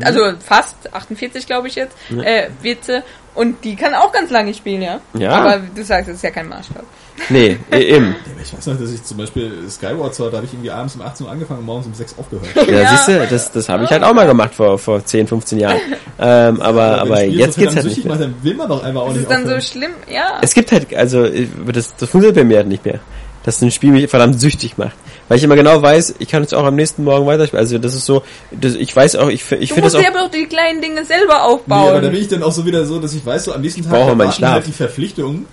Also 0.03 0.33
fast 0.39 0.93
48, 0.93 1.47
glaube 1.47 1.67
ich 1.67 1.75
jetzt, 1.75 1.95
äh, 2.23 2.49
wird 2.61 2.85
sie. 2.85 3.03
Und 3.35 3.63
die 3.63 3.75
kann 3.75 3.93
auch 3.95 4.11
ganz 4.11 4.29
lange 4.29 4.53
spielen, 4.53 4.81
ja. 4.83 4.99
Ja. 5.15 5.31
Aber 5.31 5.59
du 5.75 5.83
sagst, 5.83 6.07
das 6.09 6.17
ist 6.17 6.23
ja 6.23 6.29
kein 6.31 6.47
Maßstab. 6.49 6.83
Nee, 7.29 7.57
e- 7.71 7.77
eben. 7.95 8.15
Ich 8.43 8.55
weiß 8.55 8.67
noch, 8.67 8.79
dass 8.79 8.91
ich 8.91 9.03
zum 9.03 9.17
Beispiel 9.17 9.51
Skyward 9.69 10.13
Sword, 10.13 10.33
da 10.33 10.37
habe 10.37 10.45
ich 10.45 10.53
irgendwie 10.53 10.69
abends 10.71 10.95
um 10.95 11.01
18 11.01 11.25
Uhr 11.25 11.31
angefangen 11.31 11.59
und 11.61 11.65
morgens 11.65 11.87
um 11.87 11.93
6 11.93 12.15
aufgehört. 12.19 12.47
Ja, 12.67 12.81
Ja. 12.81 12.89
siehst 12.89 13.07
du, 13.07 13.27
das, 13.27 13.51
das 13.51 13.69
habe 13.69 13.83
ich 13.85 13.89
halt 13.89 14.03
auch 14.03 14.13
mal 14.13 14.27
gemacht 14.27 14.53
vor, 14.53 14.77
vor 14.77 15.03
10, 15.03 15.27
15 15.27 15.59
Jahren. 15.59 15.77
Ähm, 16.19 16.61
aber 16.61 17.01
aber 17.01 17.17
Spiel 17.17 17.39
jetzt 17.39 17.55
so 17.55 17.61
geht's 17.61 17.75
halt 17.75 17.85
nicht 17.85 18.03
mehr. 18.03 18.13
macht, 18.13 18.21
dann 18.23 18.35
will 18.43 18.53
man 18.55 18.67
doch 18.69 18.83
einfach 18.83 19.01
auch 19.01 19.07
Das 19.07 19.13
nicht 19.15 19.23
ist 19.23 19.31
dann 19.31 19.39
so 19.41 19.45
aufhören. 19.47 19.61
schlimm, 19.61 19.91
ja. 20.11 20.39
Es 20.41 20.53
gibt 20.53 20.71
halt, 20.71 20.93
also 20.95 21.23
äh, 21.25 21.47
das, 21.71 21.95
das 21.95 22.09
funktioniert 22.09 22.35
bei 22.35 22.43
mir 22.43 22.57
halt 22.57 22.67
nicht 22.67 22.85
mehr. 22.85 22.99
Dass 23.43 23.61
ein 23.61 23.71
Spiel 23.71 23.91
mich 23.91 24.09
verdammt 24.09 24.39
süchtig 24.39 24.77
macht. 24.77 24.95
Weil 25.27 25.37
ich 25.37 25.43
immer 25.43 25.55
genau 25.55 25.81
weiß, 25.81 26.15
ich 26.19 26.27
kann 26.29 26.43
es 26.43 26.53
auch 26.53 26.63
am 26.65 26.75
nächsten 26.75 27.03
Morgen 27.03 27.25
weiterspielen. 27.25 27.63
Also 27.63 27.77
das 27.77 27.93
ist 27.93 28.05
so, 28.05 28.23
das, 28.51 28.75
ich 28.75 28.95
weiß 28.95 29.15
auch, 29.17 29.27
ich, 29.29 29.43
ich 29.51 29.69
du 29.69 29.75
finde 29.75 29.81
das 29.81 29.93
musst 29.93 29.95
auch... 29.95 29.99
dir 29.99 30.07
aber 30.09 30.19
doch 30.27 30.31
die 30.31 30.45
kleinen 30.45 30.81
Dinge 30.81 31.03
selber 31.05 31.33
Nee, 31.35 31.39
aufbauen. 31.53 31.89
aber 31.89 32.01
da 32.01 32.09
bin 32.09 32.21
ich 32.21 32.27
dann 32.29 32.43
auch 32.43 32.51
so 32.51 32.65
wieder 32.65 32.85
so, 32.85 32.99
dass 32.99 33.13
ich 33.13 33.25
weiß, 33.25 33.45
so 33.45 33.53
am 33.53 33.61
nächsten 33.61 33.81
Tag 33.83 33.91
brauche 33.91 34.15
meinen 34.15 34.31
Schlaf. 34.31 34.51
halt 34.53 34.67
die 34.67 34.71
Verpflichtungen. 34.71 35.45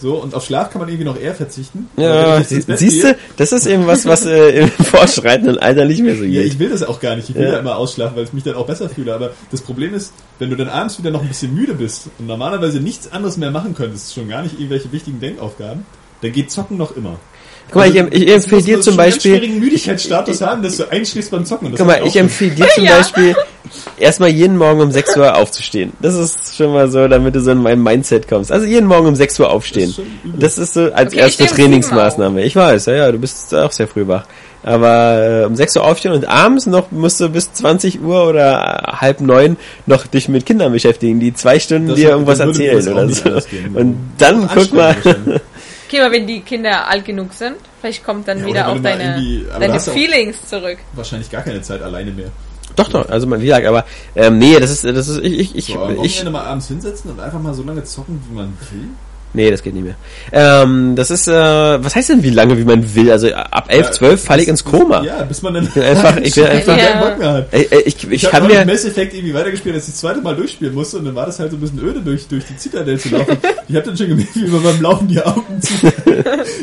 So, 0.00 0.14
und 0.14 0.32
auf 0.32 0.44
Schlaf 0.44 0.70
kann 0.70 0.80
man 0.80 0.88
irgendwie 0.88 1.06
noch 1.06 1.18
eher 1.18 1.34
verzichten. 1.34 1.88
Ja, 1.96 2.40
sie, 2.44 2.60
siehst 2.68 3.02
du, 3.02 3.16
das 3.36 3.50
ist 3.50 3.66
eben 3.66 3.88
was, 3.88 4.06
was 4.06 4.24
äh, 4.26 4.50
im 4.60 4.68
fortschreitenden 4.84 5.58
Alter 5.58 5.86
nicht 5.86 6.02
mehr 6.02 6.14
so 6.14 6.22
Ja, 6.22 6.42
geht. 6.42 6.52
ich 6.52 6.58
will 6.60 6.70
das 6.70 6.84
auch 6.84 7.00
gar 7.00 7.16
nicht. 7.16 7.28
Ich 7.30 7.34
will 7.34 7.42
Ja. 7.42 7.54
ja, 7.54 7.58
immer 7.58 7.74
ausschlafen, 7.76 8.16
weil 8.16 8.22
ich 8.22 8.32
mich 8.32 8.44
dann 8.44 8.54
auch 8.54 8.66
besser 8.66 8.88
fühle. 8.88 9.12
Aber 9.12 9.32
das 9.50 9.60
Problem 9.60 9.94
ist, 9.94 10.12
wenn 10.38 10.50
du 10.50 10.56
dann 10.56 10.68
abends 10.68 10.98
wieder 11.00 11.10
noch 11.10 11.22
ein 11.22 11.26
bisschen 11.26 11.52
müde 11.52 11.74
bist 11.74 12.10
und 12.20 12.28
normalerweise 12.28 12.78
nichts 12.78 13.10
anderes 13.10 13.38
mehr 13.38 13.50
machen 13.50 13.74
könntest, 13.74 14.14
schon 14.14 14.28
gar 14.28 14.42
nicht 14.42 14.54
irgendwelche 14.54 14.92
wichtigen 14.92 15.18
Denkaufgaben, 15.18 15.84
dann 16.22 16.32
geht 16.32 16.50
Zocken 16.50 16.76
noch 16.76 16.96
immer. 16.96 17.18
Guck 17.70 17.76
mal, 17.76 17.88
ich, 17.88 17.96
ich 17.96 18.24
Das 18.26 18.44
empfehle 18.44 18.62
dir 18.62 18.80
zum 18.80 18.92
einen 18.92 19.10
Beispiel, 19.12 19.32
schwierigen 19.36 19.58
Müdigkeitsstatus 19.60 20.40
haben, 20.40 20.62
dass 20.62 20.78
du 20.78 20.90
einschläfst 20.90 21.30
beim 21.30 21.44
Zocken. 21.44 21.74
Guck 21.76 21.86
mal, 21.86 22.00
ich 22.06 22.16
empfehle 22.16 22.52
dir 22.52 22.66
zum 22.74 22.84
Ja. 22.84 22.96
Beispiel, 22.96 23.36
erstmal 23.98 24.30
jeden 24.30 24.56
Morgen 24.56 24.80
um 24.80 24.90
6 24.90 25.14
Uhr 25.18 25.36
aufzustehen. 25.36 25.92
Das 26.00 26.14
ist 26.14 26.56
schon 26.56 26.72
mal 26.72 26.90
so, 26.90 27.06
damit 27.08 27.34
du 27.34 27.40
so 27.42 27.50
in 27.50 27.58
mein 27.58 27.82
Mindset 27.82 28.26
kommst. 28.26 28.50
Also 28.50 28.64
jeden 28.64 28.86
Morgen 28.86 29.08
um 29.08 29.14
6 29.14 29.38
Uhr 29.40 29.50
aufstehen. 29.50 29.94
Das 30.24 30.56
ist. 30.56 30.58
Das 30.58 30.58
ist 30.68 30.74
so 30.74 30.80
als 30.94 31.12
Okay, 31.12 31.26
ich 31.26 31.38
erste 31.40 31.46
Trainingsmaßnahme. 31.54 32.42
Ich 32.42 32.56
weiß, 32.56 32.86
ja, 32.86 32.94
ja, 32.94 33.12
du 33.12 33.18
bist 33.18 33.54
auch 33.54 33.70
sehr 33.72 33.86
früh 33.86 34.06
wach. 34.08 34.24
Aber 34.62 35.42
äh, 35.42 35.44
um 35.44 35.54
6 35.54 35.76
Uhr 35.76 35.84
aufstehen 35.84 36.12
und 36.12 36.26
abends 36.26 36.64
noch 36.64 36.90
musst 36.90 37.20
du 37.20 37.28
bis 37.28 37.52
20 37.52 38.00
Uhr 38.02 38.28
oder 38.28 38.96
halb 38.98 39.20
neun 39.20 39.58
noch 39.84 40.06
dich 40.06 40.28
mit 40.30 40.46
Kindern 40.46 40.72
beschäftigen, 40.72 41.20
die 41.20 41.34
zwei 41.34 41.58
Stunden 41.60 41.88
Das- 41.88 41.96
dir 41.96 42.08
irgendwas 42.10 42.40
erzählen 42.40 42.88
oder 42.88 43.08
so. 43.10 43.28
ausgehen. 43.30 43.76
Und 43.76 43.96
dann 44.16 44.48
guck 44.52 44.72
mal. 44.72 44.96
Okay, 45.88 46.02
aber 46.02 46.12
wenn 46.12 46.26
die 46.26 46.40
Kinder 46.40 46.86
alt 46.86 47.06
genug 47.06 47.32
sind, 47.32 47.56
vielleicht 47.80 48.04
kommt 48.04 48.28
dann 48.28 48.40
Ja, 48.40 48.46
wieder 48.46 48.68
auch 48.68 48.78
deine, 48.78 49.42
deine 49.58 49.80
Feelings 49.80 50.46
zurück. 50.46 50.76
Wahrscheinlich 50.92 51.30
gar 51.30 51.40
keine 51.40 51.62
Zeit 51.62 51.80
alleine 51.80 52.10
mehr. 52.10 52.30
Doch, 52.76 52.88
doch, 52.88 53.08
also 53.08 53.26
man, 53.26 53.40
wie 53.40 53.46
gesagt, 53.46 53.66
aber 53.66 53.86
ähm, 54.14 54.38
nee, 54.38 54.60
das 54.60 54.70
ist, 54.70 54.84
das 54.84 55.08
ist, 55.08 55.24
ich, 55.24 55.32
ich, 55.32 55.56
ich, 55.56 55.66
So, 55.66 55.82
am 55.82 55.92
ich 55.92 55.98
Wochenende 55.98 56.30
mal 56.30 56.44
abends 56.44 56.68
hinsetzen 56.68 57.10
und 57.10 57.20
einfach 57.20 57.40
mal 57.40 57.54
so 57.54 57.62
lange 57.62 57.84
zocken, 57.84 58.22
wie 58.28 58.34
man 58.34 58.56
will. 58.70 58.88
Nee, 59.34 59.50
das 59.50 59.62
geht 59.62 59.74
nicht 59.74 59.84
mehr. 59.84 59.94
Ähm, 60.32 60.94
das 60.96 61.10
ist, 61.10 61.28
äh, 61.28 61.32
was 61.32 61.94
heißt 61.96 62.08
denn 62.10 62.22
wie 62.22 62.30
lange, 62.30 62.56
wie 62.58 62.64
man 62.64 62.94
will? 62.94 63.10
Also 63.10 63.32
ab 63.32 63.66
11, 63.68 63.86
Ja, 63.86 63.92
12 63.92 64.22
falle 64.24 64.42
ich 64.42 64.48
ins 64.48 64.64
Koma. 64.64 65.02
Ja, 65.04 65.22
bis 65.24 65.42
man 65.42 65.54
dann 65.54 65.66
bin 65.66 65.82
einfach- 65.82 66.16
ich 66.18 66.34
bin 66.34 66.44
einfach- 66.46 66.76
ey, 67.50 67.66
ich, 67.84 67.96
ich, 68.04 68.10
Ich, 68.12 68.24
hab 68.24 68.32
kann 68.32 68.46
mir, 68.46 68.64
Mass 68.64 68.84
Effect 68.84 69.14
irgendwie 69.14 69.34
weitergespielt, 69.34 69.74
als 69.74 69.86
ich 69.88 69.92
das 69.94 70.00
zweite 70.00 70.20
Mal 70.20 70.34
durchspielen 70.36 70.74
musste 70.74 70.98
und 70.98 71.04
dann 71.04 71.14
war 71.14 71.26
das 71.26 71.38
halt 71.38 71.50
so 71.50 71.56
ein 71.56 71.60
bisschen 71.60 71.80
öde, 71.80 72.00
durch, 72.00 72.26
durch 72.28 72.44
die 72.46 72.56
Zitadelle 72.56 72.98
zu 72.98 73.08
laufen. 73.10 73.36
Ich 73.68 73.76
hab 73.76 73.84
dann 73.84 73.96
schon 73.96 74.08
gemerkt, 74.08 74.34
wie 74.34 74.44
immer 74.44 74.58
beim 74.60 74.80
Laufen 74.80 75.08
die 75.08 75.20
Augen 75.22 75.60
zu. 75.60 75.74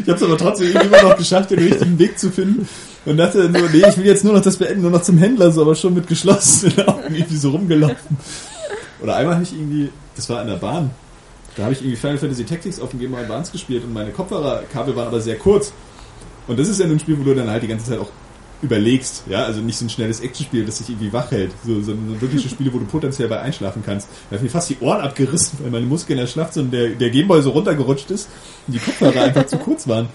Ich 0.06 0.10
hab's 0.10 0.22
aber 0.24 0.38
trotzdem 0.38 0.68
irgendwie 0.68 0.88
immer 0.88 1.02
noch 1.10 1.18
geschafft, 1.18 1.52
den 1.52 1.60
richtigen 1.60 1.98
Weg 2.00 2.18
zu 2.20 2.30
finden 2.32 2.68
und 3.06 3.18
dachte 3.18 3.44
dann 3.44 3.52
nur, 3.52 3.70
nee, 3.70 3.84
ich 3.88 3.98
will 3.98 4.06
jetzt 4.06 4.24
nur 4.24 4.34
noch 4.34 4.42
das 4.42 4.58
beenden, 4.58 4.82
nur 4.82 4.92
noch 4.92 5.02
zum 5.02 5.18
Händler, 5.18 5.52
so 5.52 5.62
aber 5.62 5.76
schon 5.76 5.94
mit 5.94 6.08
geschlossenen 6.08 6.80
Augen 6.88 7.14
irgendwie 7.16 7.38
so 7.38 7.52
rumgelaufen. 7.52 8.18
Oder 9.02 9.16
einmal 9.18 9.36
habe 9.36 9.44
ich 9.44 9.54
irgendwie, 9.54 9.90
das 10.16 10.30
war 10.30 10.42
in 10.42 10.48
der 10.48 10.56
Bahn, 10.56 10.92
da 11.56 11.64
habe 11.64 11.74
ich 11.74 11.80
irgendwie 11.80 11.96
Final 11.96 12.18
Fantasy 12.18 12.44
Tactics 12.44 12.80
auf 12.80 12.92
dem 12.92 13.00
Game 13.00 13.12
Boy 13.12 13.22
Advance 13.22 13.52
gespielt 13.52 13.84
und 13.84 13.94
meine 13.94 14.12
Kopfhörerkabel 14.12 14.96
waren 14.96 15.08
aber 15.08 15.22
sehr 15.22 15.38
kurz. 15.38 15.74
Und 16.48 16.60
das 16.60 16.68
ist 16.68 16.80
ja 16.80 16.86
ein 16.86 17.00
Spiel, 17.00 17.18
wo 17.20 17.24
du 17.24 17.34
dann 17.34 17.50
halt 17.50 17.64
die 17.64 17.68
ganze 17.68 17.86
Zeit 17.86 18.00
auch 18.00 18.10
überlegst, 18.62 19.24
ja, 19.30 19.44
also 19.44 19.62
nicht 19.62 19.78
so 19.78 19.86
ein 19.86 19.90
schnelles 19.90 20.20
Actionspiel, 20.22 20.66
das 20.66 20.78
dich 20.78 20.90
irgendwie 20.90 21.12
wach 21.12 21.32
hält, 21.32 21.52
so, 21.66 21.82
sondern 21.82 22.20
wirkliche 22.20 22.50
Spiele, 22.50 22.74
wo 22.74 22.80
du 22.80 22.86
potenziell 22.86 23.28
bei 23.28 23.40
einschlafen 23.40 23.84
kannst. 23.86 24.08
Da 24.30 24.38
ich 24.38 24.42
mir 24.42 24.50
fast 24.50 24.70
die 24.70 24.78
Ohren 24.80 25.02
abgerissen, 25.02 25.60
weil 25.62 25.72
meine 25.72 25.86
Muskeln 25.86 26.26
Schlacht 26.28 26.54
so 26.54 26.62
und 26.62 26.72
der, 26.72 26.90
der 26.90 27.10
Gameboy 27.10 27.42
so 27.42 27.52
runtergerutscht 27.52 28.12
ist 28.12 28.30
und 28.68 28.74
die 28.74 28.80
Kopfhörer 28.80 29.24
einfach 29.24 29.46
zu 29.46 29.58
kurz 29.58 29.88
waren. 29.88 30.10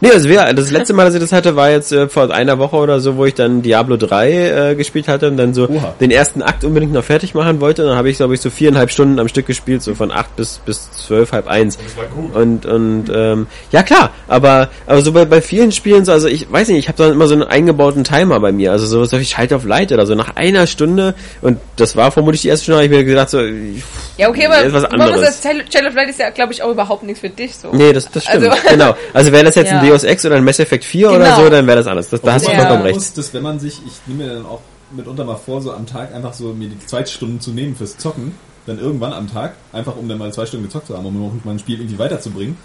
Nee, 0.00 0.10
also 0.10 0.28
wir, 0.28 0.52
das 0.54 0.70
letzte 0.70 0.94
Mal, 0.94 1.04
dass 1.04 1.14
ich 1.14 1.20
das 1.20 1.32
hatte, 1.32 1.56
war 1.56 1.70
jetzt 1.70 1.92
äh, 1.92 2.08
vor 2.08 2.30
einer 2.30 2.58
Woche 2.58 2.76
oder 2.76 3.00
so, 3.00 3.16
wo 3.16 3.24
ich 3.24 3.34
dann 3.34 3.62
Diablo 3.62 3.96
3 3.96 4.30
äh, 4.70 4.74
gespielt 4.74 5.08
hatte 5.08 5.28
und 5.28 5.36
dann 5.36 5.54
so 5.54 5.68
Oha. 5.68 5.94
den 6.00 6.10
ersten 6.10 6.42
Akt 6.42 6.64
unbedingt 6.64 6.92
noch 6.92 7.04
fertig 7.04 7.34
machen 7.34 7.60
wollte. 7.60 7.82
Und 7.82 7.88
dann 7.88 7.98
habe 7.98 8.10
ich, 8.10 8.16
glaube 8.16 8.34
ich, 8.34 8.40
so 8.40 8.50
viereinhalb 8.50 8.90
Stunden 8.90 9.18
am 9.18 9.28
Stück 9.28 9.46
gespielt, 9.46 9.82
so 9.82 9.94
von 9.94 10.10
acht 10.10 10.34
bis 10.36 10.58
bis 10.64 10.90
zwölf, 10.92 11.32
halb 11.32 11.46
eins. 11.48 11.76
Das 11.78 11.96
war 11.96 12.04
gut. 12.06 12.34
Und 12.34 12.66
und 12.66 13.04
ähm, 13.14 13.46
ja 13.72 13.82
klar, 13.82 14.10
aber 14.28 14.68
aber 14.86 15.02
so 15.02 15.12
bei, 15.12 15.24
bei 15.24 15.40
vielen 15.40 15.72
Spielen 15.72 16.04
so, 16.04 16.12
also 16.12 16.28
ich 16.28 16.50
weiß 16.50 16.68
nicht, 16.68 16.78
ich 16.78 16.88
habe 16.88 16.98
dann 16.98 17.12
immer 17.12 17.26
so 17.26 17.34
einen 17.34 17.42
eingebauten 17.44 18.04
Timer 18.04 18.40
bei 18.40 18.52
mir, 18.52 18.72
also 18.72 18.86
so 18.86 19.04
so 19.04 19.16
ich 19.16 19.30
schalte 19.30 19.56
auf 19.56 19.64
Light 19.64 19.92
oder 19.92 20.06
so 20.06 20.14
nach 20.14 20.36
einer 20.36 20.66
Stunde 20.66 21.14
und 21.42 21.58
das 21.76 21.96
war 21.96 22.10
vermutlich 22.12 22.42
die 22.42 22.48
erste 22.48 22.64
Stunde, 22.64 22.78
habe 22.82 22.86
ich 22.86 22.90
mir 22.98 23.04
gedacht 23.04 23.30
so, 23.30 23.40
ich, 23.40 23.82
Ja, 24.16 24.28
okay, 24.28 24.46
aber 24.46 24.72
was 24.72 24.82
muss 24.82 24.84
anderes. 24.90 25.40
das, 25.40 25.40
Child 25.40 25.86
of 25.88 25.94
Light 25.94 26.08
ist 26.10 26.18
ja, 26.18 26.30
glaube 26.30 26.52
ich, 26.52 26.62
auch 26.62 26.70
überhaupt 26.70 27.02
nichts 27.02 27.20
für 27.20 27.30
dich 27.30 27.54
so. 27.56 27.70
nee, 27.72 27.92
das 27.92 28.10
das 28.10 28.24
stimmt, 28.24 28.44
Also- 28.46 28.68
genau. 28.68 28.94
Also 29.12 29.32
wäre 29.32 29.44
das 29.44 29.54
jetzt 29.54 29.72
ein 29.72 29.78
Ja. 29.87 29.87
Deus 29.90 30.04
Ex 30.04 30.24
oder 30.24 30.36
ein 30.36 30.44
Mass 30.44 30.58
Effect 30.58 30.84
4 30.84 31.10
oder 31.10 31.18
Genau. 31.18 31.36
so, 31.44 31.50
dann 31.50 31.66
wäre 31.66 31.78
das 31.78 31.86
anders. 31.86 32.08
Das, 32.08 32.20
da 32.20 32.32
hast 32.34 32.46
du 32.46 32.52
vollkommen 32.52 32.82
recht. 32.82 32.94
muss, 32.94 33.12
dass 33.12 33.34
wenn 33.34 33.42
man 33.42 33.58
sich, 33.60 33.80
ich 33.86 33.92
nehme 34.06 34.24
mir 34.26 34.34
dann 34.34 34.46
auch 34.46 34.60
mitunter 34.90 35.24
mal 35.24 35.36
vor, 35.36 35.60
so 35.60 35.72
am 35.72 35.86
Tag 35.86 36.14
einfach 36.14 36.32
so 36.32 36.52
mir 36.54 36.68
die 36.68 36.78
zwei 36.86 37.04
Stunden 37.04 37.40
zu 37.40 37.50
nehmen 37.50 37.76
fürs 37.76 37.96
Zocken, 37.98 38.34
dann 38.66 38.78
irgendwann 38.78 39.12
am 39.12 39.30
Tag, 39.30 39.54
einfach 39.72 39.96
um 39.96 40.08
dann 40.08 40.18
mal 40.18 40.32
zwei 40.32 40.46
Stunden 40.46 40.66
gezockt 40.66 40.86
zu 40.86 40.96
haben, 40.96 41.06
um 41.06 41.24
auch 41.24 41.44
mal 41.44 41.52
ein 41.52 41.58
Spiel 41.58 41.78
irgendwie 41.80 41.98
weiterzubringen. 41.98 42.56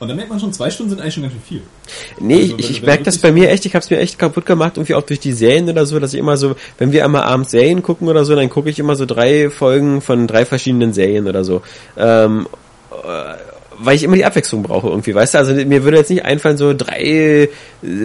Und 0.00 0.08
dann 0.08 0.16
merkt 0.16 0.30
man 0.30 0.40
schon, 0.40 0.50
zwei 0.52 0.70
Stunden 0.70 0.90
sind 0.90 1.00
eigentlich 1.02 1.12
schon 1.14 1.24
ganz 1.24 1.34
schön 1.34 1.42
viel. 1.42 1.62
Nee, 2.18 2.42
Also, 2.42 2.56
ich, 2.58 2.70
ich, 2.70 2.82
merke 2.82 3.02
das 3.02 3.18
bei 3.18 3.32
mir 3.32 3.50
echt, 3.50 3.66
ich 3.66 3.74
habe 3.74 3.82
es 3.84 3.90
mir 3.90 3.98
echt 3.98 4.18
kaputt 4.18 4.46
gemacht, 4.46 4.78
irgendwie 4.78 4.94
auch 4.94 5.02
durch 5.02 5.20
die 5.20 5.32
Serien 5.32 5.68
oder 5.68 5.84
so, 5.84 5.98
dass 5.98 6.14
ich 6.14 6.18
immer 6.18 6.38
so, 6.38 6.56
wenn 6.78 6.90
wir 6.90 7.04
einmal 7.04 7.24
abends 7.24 7.50
Serien 7.50 7.82
gucken 7.82 8.08
oder 8.08 8.24
so, 8.24 8.34
dann 8.34 8.48
gucke 8.48 8.70
ich 8.70 8.78
immer 8.78 8.96
so 8.96 9.04
drei 9.04 9.50
Folgen 9.50 10.00
von 10.00 10.26
drei 10.26 10.46
verschiedenen 10.46 10.94
Serien 10.94 11.28
oder 11.28 11.44
so. 11.44 11.60
Ähm, 11.98 12.48
äh, 12.92 13.34
weil 13.82 13.96
ich 13.96 14.02
immer 14.02 14.16
die 14.16 14.24
Abwechslung 14.24 14.62
brauche 14.62 14.88
irgendwie, 14.88 15.14
weißt 15.14 15.34
du? 15.34 15.38
Also 15.38 15.54
mir 15.54 15.84
würde 15.84 15.96
jetzt 15.96 16.10
nicht 16.10 16.24
einfallen, 16.24 16.56
so 16.56 16.74
drei 16.74 17.00
äh, 17.00 17.48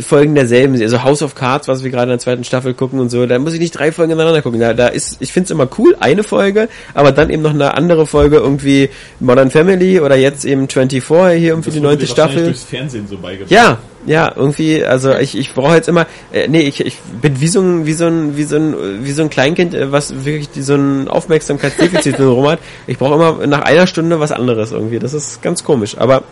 Folgen 0.02 0.36
derselben, 0.36 0.82
also 0.82 1.04
House 1.04 1.22
of 1.22 1.36
Cards, 1.36 1.68
was 1.68 1.84
wir 1.84 1.92
gerade 1.92 2.06
in 2.06 2.10
der 2.10 2.20
zweiten 2.20 2.44
Staffel 2.44 2.74
gucken 2.74 3.00
und 3.00 3.10
so, 3.10 3.26
da 3.26 3.38
muss 3.40 3.54
ich 3.54 3.60
nicht 3.60 3.72
drei 3.72 3.92
Folgen 3.92 4.14
ineinander 4.14 4.42
gucken. 4.42 4.60
Da, 4.60 4.74
da 4.74 4.88
ist, 4.88 5.18
ich 5.20 5.34
finde 5.34 5.46
es 5.46 5.52
immer 5.52 5.68
cool, 5.78 5.96
eine 6.00 6.24
Folge, 6.24 6.70
aber 6.94 7.12
dann 7.12 7.30
eben 7.30 7.42
noch 7.42 7.54
eine 7.54 7.74
andere 7.74 8.06
Folge, 8.06 8.38
irgendwie 8.38 8.90
Modern 9.20 9.52
Family 9.52 10.00
oder 10.00 10.16
jetzt 10.16 10.46
eben 10.46 10.70
24 10.70 11.04
hier 11.06 11.50
irgendwie 11.50 11.70
die 11.70 11.76
wurde 11.78 11.88
neunte 11.88 12.08
Staffel. 12.08 12.46
durchs 12.46 12.64
Fernsehen 12.64 13.08
so 13.08 13.18
beigebracht. 13.18 13.52
Ja, 13.52 13.80
ja, 14.06 14.32
irgendwie, 14.36 14.86
also 14.86 15.14
ich, 15.16 15.38
ich 15.38 15.54
brauche 15.54 15.76
jetzt 15.76 15.88
immer, 15.88 16.06
äh, 16.32 16.48
nee, 16.48 16.62
ich, 16.62 16.80
ich 16.86 16.98
bin 17.22 17.40
wie 17.42 17.48
so 17.48 17.60
ein, 17.60 17.86
wie 17.86 17.94
so 17.94 18.06
ein, 18.06 18.38
wie 18.38 18.44
so 18.44 18.56
ein, 18.56 19.04
wie 19.04 19.12
so 19.12 19.24
ein 19.24 19.30
Kleinkind, 19.30 19.74
äh, 19.74 19.92
was 19.92 20.26
wirklich 20.26 20.50
so 20.64 20.76
ein 20.76 21.08
Aufmerksamkeitsdefizit 21.08 22.20
Rom 22.20 22.48
hat. 22.48 22.60
Ich 22.88 22.98
brauche 22.98 23.16
immer 23.16 23.48
nach 23.48 23.62
einer 23.62 23.88
Stunde 23.88 24.20
was 24.20 24.32
anderes 24.32 24.72
irgendwie. 24.72 25.00
Das 25.00 25.14
ist 25.14 25.42
ganz 25.42 25.64
komisch, 25.64 25.98
aber 25.98 26.24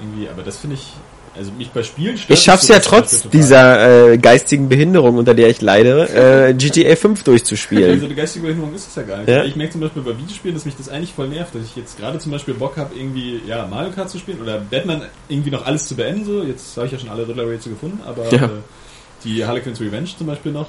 Irgendwie, 0.00 0.28
aber 0.28 0.42
das 0.42 0.56
finde 0.56 0.76
ich, 0.76 0.92
also 1.40 1.52
mich 1.52 1.70
bei 1.70 1.82
Spielen 1.82 2.18
stört 2.18 2.38
Ich 2.38 2.44
schaff's 2.44 2.66
das 2.66 2.76
ja 2.76 2.82
trotz 2.82 3.28
dieser 3.30 4.10
äh, 4.12 4.18
geistigen 4.18 4.68
Behinderung, 4.68 5.16
unter 5.16 5.32
der 5.32 5.48
ich 5.48 5.62
leide, 5.62 6.48
äh, 6.50 6.52
GTA 6.54 6.94
5 6.96 7.18
Also 7.20 7.30
durchzuspielen. 7.30 8.04
eine 8.04 8.14
geistige 8.14 8.46
Behinderung 8.46 8.74
ist 8.74 8.88
es 8.88 8.94
ja 8.94 9.02
gar 9.02 9.18
nicht. 9.18 9.28
Ja. 9.28 9.44
Ich 9.44 9.56
merke 9.56 9.72
zum 9.72 9.80
Beispiel 9.80 10.02
bei 10.02 10.16
Videospielen, 10.18 10.54
dass 10.54 10.66
mich 10.66 10.76
das 10.76 10.90
eigentlich 10.90 11.14
voll 11.14 11.28
nervt, 11.28 11.54
dass 11.54 11.62
ich 11.64 11.74
jetzt 11.76 11.98
gerade 11.98 12.18
zum 12.18 12.30
Beispiel 12.30 12.52
Bock 12.54 12.76
habe, 12.76 12.94
irgendwie 12.94 13.40
ja, 13.46 13.66
Mario 13.66 13.90
Kart 13.92 14.10
zu 14.10 14.18
spielen 14.18 14.40
oder 14.42 14.58
Batman 14.58 15.02
irgendwie 15.28 15.50
noch 15.50 15.64
alles 15.64 15.88
zu 15.88 15.96
beenden. 15.96 16.26
So. 16.26 16.42
Jetzt 16.42 16.76
habe 16.76 16.86
ich 16.86 16.92
ja 16.92 16.98
schon 16.98 17.08
alle 17.08 17.26
Riddler-Rätsel 17.26 17.72
gefunden, 17.72 18.00
aber 18.06 18.30
Ja. 18.30 18.44
äh, 18.44 18.48
die 19.24 19.44
Harlequin's 19.44 19.80
Revenge 19.80 20.08
zum 20.16 20.26
Beispiel 20.26 20.52
noch. 20.52 20.68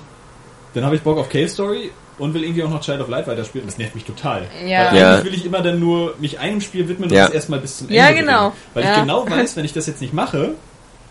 Dann 0.73 0.85
habe 0.85 0.95
ich 0.95 1.01
Bock 1.01 1.17
auf 1.17 1.27
Cave 1.27 1.49
Story 1.49 1.91
und 2.21 2.33
will 2.33 2.43
irgendwie 2.43 2.63
auch 2.63 2.69
noch 2.69 2.81
Child 2.81 3.01
of 3.01 3.09
Light 3.09 3.27
weiterspielen. 3.27 3.67
Das 3.67 3.77
nervt 3.77 3.95
mich 3.95 4.05
total. 4.05 4.43
Ja. 4.65 4.91
Weil 4.91 4.99
Ja. 4.99 5.11
eigentlich 5.15 5.25
will 5.25 5.33
ich 5.39 5.45
immer 5.45 5.61
dann 5.61 5.79
nur 5.79 6.15
mich 6.19 6.39
einem 6.39 6.61
Spiel 6.61 6.87
widmen 6.87 7.09
und 7.09 7.15
Ja. 7.15 7.25
das 7.25 7.33
erstmal 7.33 7.59
bis 7.59 7.77
zum 7.79 7.87
Ende 7.87 7.97
Ja, 7.97 8.05
bringen. 8.07 8.19
genau. 8.27 8.53
Weil 8.73 8.83
Ja. 8.83 8.93
ich 8.93 8.99
genau 9.01 9.25
weiß, 9.29 9.55
wenn 9.57 9.65
ich 9.65 9.73
das 9.73 9.87
jetzt 9.87 10.01
nicht 10.01 10.13
mache, 10.13 10.51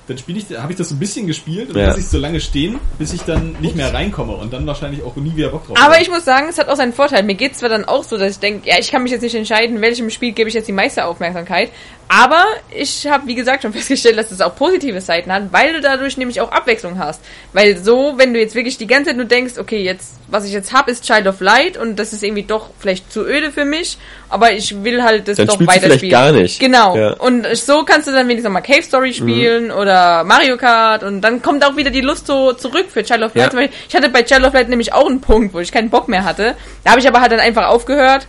dann 0.07 0.19
spiele 0.19 0.39
ich, 0.41 0.59
habe 0.59 0.73
ich 0.73 0.79
das 0.79 0.89
so 0.89 0.97
ein 0.97 0.99
bisschen 0.99 1.27
gespielt 1.29 1.69
und 1.69 1.75
dann 1.75 1.83
Ja. 1.83 1.89
lasse 1.89 2.01
ich 2.01 2.07
es 2.07 2.11
so 2.11 2.19
lange 2.19 2.41
stehen, 2.41 2.81
bis 2.99 3.13
ich 3.13 3.23
dann 3.23 3.55
nicht 3.61 3.77
mehr 3.77 3.95
reinkomme 3.95 4.33
und 4.33 4.53
dann 4.53 4.67
wahrscheinlich 4.67 5.05
auch 5.05 5.15
nie 5.17 5.37
wieder 5.37 5.51
Bock 5.51 5.67
drauf 5.69 5.77
Aber 5.77 5.93
habe. 5.95 6.03
ich 6.03 6.11
muss 6.11 6.25
sagen, 6.25 6.47
es 6.49 6.59
hat 6.59 6.69
auch 6.69 6.75
seinen 6.77 6.93
Vorteil. 6.93 7.23
Mir 7.23 7.35
geht's 7.37 7.59
zwar 7.59 7.69
dann 7.69 7.85
auch 7.85 8.03
so, 8.03 8.17
dass 8.19 8.33
ich 8.33 8.39
denke, 8.41 8.69
ja, 8.69 8.77
ich 8.81 8.91
kann 8.91 9.03
mich 9.05 9.13
jetzt 9.13 9.23
nicht 9.23 9.35
entscheiden, 9.37 9.81
welchem 9.81 10.11
Spiel 10.11 10.33
gebe 10.33 10.49
ich 10.49 10.55
jetzt 10.55 10.67
die 10.67 10.73
meiste 10.73 11.05
Aufmerksamkeit. 11.05 11.71
Aber 12.13 12.45
ich 12.77 13.07
habe, 13.07 13.29
wie 13.29 13.37
gesagt, 13.37 13.63
schon 13.63 13.73
festgestellt, 13.73 14.19
dass 14.19 14.33
es 14.33 14.41
auch 14.41 14.57
positive 14.57 15.01
Seiten 15.01 15.33
hat, 15.33 15.53
weil 15.53 15.75
du 15.75 15.81
dadurch 15.81 16.17
nämlich 16.17 16.41
auch 16.41 16.51
Abwechslung 16.51 16.99
hast. 16.99 17.23
Weil 17.53 17.77
so, 17.77 18.15
wenn 18.17 18.35
du 18.35 18.41
jetzt 18.41 18.57
wirklich 18.57 18.77
die 18.79 18.89
ganze 18.89 19.11
Zeit 19.11 19.17
nur 19.17 19.27
denkst, 19.27 19.59
okay, 19.59 19.81
jetzt, 19.81 20.15
was 20.27 20.45
ich 20.45 20.53
jetzt 20.53 20.73
habe, 20.73 20.91
ist 20.91 21.05
Child 21.05 21.29
of 21.29 21.41
Light 21.41 21.77
und 21.77 22.01
das 22.01 22.13
ist 22.13 22.25
irgendwie 22.25 22.43
doch 22.43 22.71
vielleicht 22.81 23.13
zu 23.13 23.25
öde 23.25 23.53
für 23.53 23.65
mich, 23.65 23.97
aber 24.29 24.51
ich 24.53 24.83
will 24.83 25.05
halt 25.05 25.29
das 25.29 25.37
Dann 25.37 25.47
doch 25.47 25.59
du 25.59 25.65
vielleicht 25.65 25.85
weiterspielen. 25.85 26.11
gar 26.11 26.33
nicht. 26.33 26.59
Genau. 26.59 26.97
Ja. 26.97 27.13
Und 27.13 27.47
so 27.57 27.85
kannst 27.85 28.09
du 28.09 28.11
dann 28.11 28.27
wenigstens 28.27 28.45
nochmal 28.45 28.63
Cave 28.63 28.83
Story 28.83 29.15
spielen 29.15 29.71
oder 29.71 30.25
Mario 30.25 30.57
Kart 30.57 31.05
und 31.05 31.21
dann 31.21 31.43
kommt 31.43 31.65
auch 31.65 31.77
wieder 31.77 31.91
die 31.91 32.01
Lust 32.01 32.27
so 32.27 32.53
zurück 32.55 32.87
für 32.89 33.05
Child 33.05 33.23
of 33.23 33.35
Light. 33.37 33.55
Ja. 33.55 33.61
Ich 33.89 33.95
hatte 33.95 34.09
bei 34.09 34.25
Child 34.25 34.45
of 34.47 34.55
Light 34.55 34.69
nämlich 34.69 34.93
auch 34.93 35.07
einen 35.07 35.21
Punkt, 35.21 35.55
wo 35.55 35.61
ich 35.61 35.71
keinen 35.71 35.91
Bock 35.91 36.09
mehr 36.09 36.25
hatte. 36.25 36.57
Da 36.83 36.91
habe 36.91 37.01
ich 37.01 37.07
aber 37.07 37.21
halt 37.21 37.31
dann 37.31 37.39
einfach 37.39 37.69
aufgehört. 37.69 38.27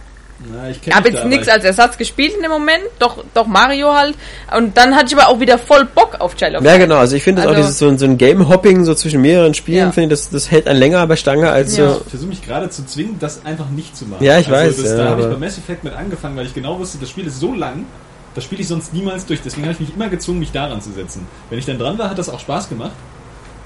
Na, 0.50 0.70
ich 0.70 0.80
habe 0.96 1.10
jetzt 1.10 1.26
nichts 1.26 1.48
als 1.48 1.64
Ersatz 1.64 1.98
gespielt 1.98 2.34
in 2.36 2.42
dem 2.42 2.50
Moment, 2.52 2.82
doch, 3.00 3.24
doch 3.34 3.46
Mario 3.46 3.94
halt. 3.94 4.16
Und 4.58 4.76
dann 4.76 4.96
hatte 4.96 5.08
ich 5.08 5.16
aber 5.20 5.30
auch 5.30 5.40
wieder 5.40 5.58
voll 5.60 5.86
Bock 5.86 6.16
auf 6.20 6.36
Child 6.36 6.56
of 6.58 6.64
Ja, 6.64 6.78
genau. 6.78 6.96
Also 6.98 7.16
ich 7.16 7.24
finde 7.24 7.42
das 7.44 7.48
auch 7.52 7.56
Also- 7.56 7.62
dieses 7.64 7.78
so, 7.80 7.88
ein- 7.88 7.98
so 8.00 8.06
ein 8.06 8.18
Game-Hopping 8.18 8.84
so 8.86 8.96
zwischen 8.96 9.22
mehreren 9.22 9.54
Spielen, 9.54 9.78
Ja. 9.88 9.92
finde 9.92 10.16
ich, 10.16 10.22
das, 10.22 10.30
das 10.32 10.50
hält 10.50 10.68
einen 10.68 10.80
länger 10.80 11.06
bei 11.06 11.16
Stange 11.16 11.52
als 11.52 11.78
Ja. 11.78 11.90
so. 11.94 12.02
Ich 12.06 12.10
versuche 12.10 12.30
mich 12.30 12.42
gerade 12.46 12.70
zu 12.70 12.86
zwingen, 12.86 13.18
das 13.20 13.46
einfach 13.46 13.70
nicht 13.70 13.96
zu 13.96 14.06
machen. 14.06 14.24
Ja, 14.24 14.40
ich 14.40 14.50
weiß, 14.50 14.78
Das, 14.78 14.86
ja, 14.86 14.98
da 14.98 15.10
habe 15.10 15.22
ich 15.22 15.28
aber- 15.28 15.36
bei 15.36 15.46
Mass 15.46 15.58
Effect 15.60 15.84
mit 15.84 15.94
angefangen, 15.94 16.36
weil 16.38 16.46
ich 16.48 16.54
genau 16.56 16.80
wusste, 16.80 16.98
das 16.98 17.10
Spiel 17.12 17.28
ist 17.28 17.40
so 17.40 17.54
lang, 17.54 17.86
das 18.34 18.44
spiele 18.44 18.62
ich 18.62 18.68
sonst 18.68 18.94
niemals 18.94 19.26
durch. 19.28 19.42
Deswegen 19.44 19.64
habe 19.68 19.74
ich 19.74 19.80
mich 19.80 19.94
immer 19.96 20.10
gezwungen, 20.10 20.40
mich 20.40 20.52
daran 20.52 20.82
zu 20.82 20.92
setzen. 20.92 21.28
Wenn 21.50 21.60
ich 21.60 21.66
dann 21.66 21.78
dran 21.78 21.98
war, 22.00 22.10
hat 22.10 22.18
das 22.18 22.30
auch 22.30 22.40
Spaß 22.40 22.68
gemacht. 22.70 22.92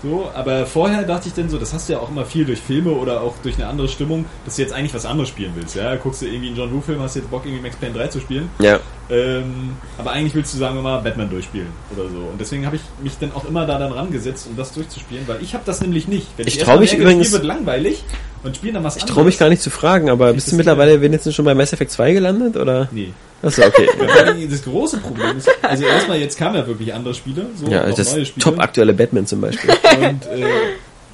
So, 0.04 0.30
aber 0.34 0.66
vorher 0.66 1.04
dachte 1.04 1.28
ich 1.28 1.34
dann 1.34 1.50
so, 1.50 1.58
das 1.58 1.74
hast 1.74 1.90
du 1.90 1.94
ja 1.94 2.00
auch 2.00 2.10
immer 2.10 2.26
viel 2.26 2.46
durch 2.46 2.60
Filme 2.60 2.92
oder 2.92 3.22
auch 3.22 3.36
durch 3.42 3.56
eine 3.56 3.68
andere 3.68 3.88
Stimmung, 3.88 4.26
dass 4.44 4.56
du 4.56 4.62
jetzt 4.62 4.74
eigentlich 4.74 4.94
was 4.94 5.06
anderes 5.06 5.30
spielen 5.30 5.54
willst. 5.56 5.76
Ja, 5.76 5.96
guckst 5.96 6.22
du 6.22 6.28
irgendwie 6.28 6.48
einen 6.48 6.58
John 6.58 6.74
Woo-Film, 6.74 7.02
hast 7.02 7.16
jetzt 7.16 7.32
Bock, 7.32 7.46
irgendwie 7.46 7.64
Max 7.64 7.76
Payne 7.76 7.94
3 7.94 8.08
zu 8.08 8.20
spielen. 8.20 8.50
Ja. 8.60 8.80
Ähm, 9.10 9.74
aber 9.98 10.12
eigentlich 10.12 10.34
willst 10.34 10.54
du, 10.54 10.58
sagen 10.58 10.76
wir 10.76 10.82
mal, 10.82 11.00
Batman 11.02 11.30
durchspielen 11.30 11.68
oder 11.96 12.10
so. 12.10 12.18
Und 12.18 12.40
deswegen 12.42 12.66
habe 12.66 12.76
ich 12.78 12.82
mich 13.04 13.14
dann 13.20 13.32
auch 13.34 13.46
immer 13.46 13.66
da 13.68 13.78
dann 13.78 13.92
rangesetzt, 13.92 14.48
um 14.48 14.58
das 14.58 14.74
durchzuspielen, 14.74 15.28
weil 15.28 15.38
ich 15.42 15.54
habe 15.54 15.64
das 15.66 15.82
nämlich 15.82 16.08
nicht. 16.08 16.28
Wenn 16.38 16.48
Ich 16.48 16.56
erst 16.56 16.66
trau 16.66 16.74
mal 16.76 16.80
mich 16.82 16.92
merke, 16.92 17.04
übrigens- 17.04 17.28
Spiel 17.28 17.40
wird 17.40 17.46
langweilig 17.46 18.04
und 18.44 18.56
spielen 18.56 18.74
dann 18.74 18.84
was 18.84 18.98
Ich 18.98 19.06
traue 19.06 19.26
mich 19.26 19.38
gar 19.38 19.50
nicht 19.50 19.62
zu 19.62 19.70
fragen, 19.70 20.10
aber 20.10 20.34
bist 20.34 20.52
du 20.52 20.56
mittlerweile 20.56 21.02
wenigstens 21.02 21.36
schon 21.36 21.46
bei 21.46 21.54
Mass 21.54 21.72
Effect 21.74 21.92
2 21.92 22.14
gelandet, 22.14 22.58
oder? 22.58 22.88
Nee. 22.92 23.14
Achso, 23.44 23.62
okay. 23.64 23.88
Das 24.50 24.64
große 24.64 24.98
Problem 24.98 25.38
ist, 25.38 25.50
also 25.62 25.84
erstmal 25.84 26.18
jetzt 26.20 26.38
kamen 26.38 26.56
ja 26.56 26.66
wirklich 26.66 26.92
andere 26.94 27.14
Spiele, 27.14 27.46
so 27.56 27.68
ja, 27.68 27.86
das 27.92 28.16
neue 28.16 28.26
Spiele. 28.26 28.44
top 28.44 28.60
aktuelle 28.60 28.94
Batman 28.94 29.28
zum 29.28 29.42
Beispiel. 29.42 29.70
Und 29.70 30.26
äh, 30.26 30.46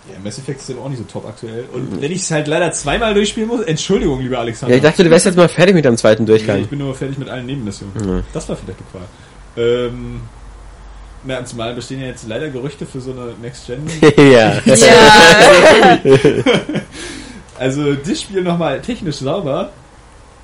ja, 0.10 0.18
Mass 0.24 0.40
Effect 0.40 0.60
ist 0.62 0.72
aber 0.72 0.82
auch 0.82 0.90
nicht 0.90 0.98
so 1.00 1.04
top 1.06 1.28
aktuell. 1.28 1.66
Und 1.74 2.02
wenn 2.02 2.12
ich 2.12 2.22
es 2.22 2.32
halt 2.32 2.48
leider 2.48 2.72
zweimal 2.72 3.14
durchspielen 3.14 3.48
muss, 3.48 3.62
Entschuldigung, 3.62 4.20
lieber 4.22 4.40
Alexander. 4.40 4.74
Ja, 4.74 4.78
ich 4.78 4.84
dachte, 4.84 5.04
du 5.04 5.10
wärst 5.10 5.26
jetzt 5.26 5.36
mal 5.38 5.48
fertig 5.48 5.76
mit 5.76 5.86
deinem 5.86 5.98
zweiten 5.98 6.24
Nee, 6.24 6.28
Durchgang. 6.32 6.62
ich 6.62 6.68
bin 6.70 6.80
nur 6.80 6.96
fertig 6.96 7.18
mit 7.18 7.30
allen 7.30 7.46
Nebenmissionen. 7.46 7.94
Mhm. 7.96 8.24
Das 8.34 8.50
war 8.50 8.56
vielleicht 8.56 8.80
die 8.80 8.84
Qual. 8.92 9.04
Ähm, 9.58 10.22
na, 11.24 11.38
und 11.38 11.48
zumal 11.48 11.76
bestehen 11.76 12.02
ja 12.02 12.08
jetzt 12.08 12.28
leider 12.28 12.50
Gerüchte 12.50 12.86
für 12.86 13.00
so 13.00 13.12
eine 13.12 13.34
Next 13.42 13.68
Gen. 13.68 13.82
ja. 14.32 14.60
Ja, 14.66 16.00
Also 17.60 17.94
das 17.94 18.22
Spiel 18.22 18.42
nochmal 18.42 18.82
technisch 18.82 19.18
sauber. 19.18 19.72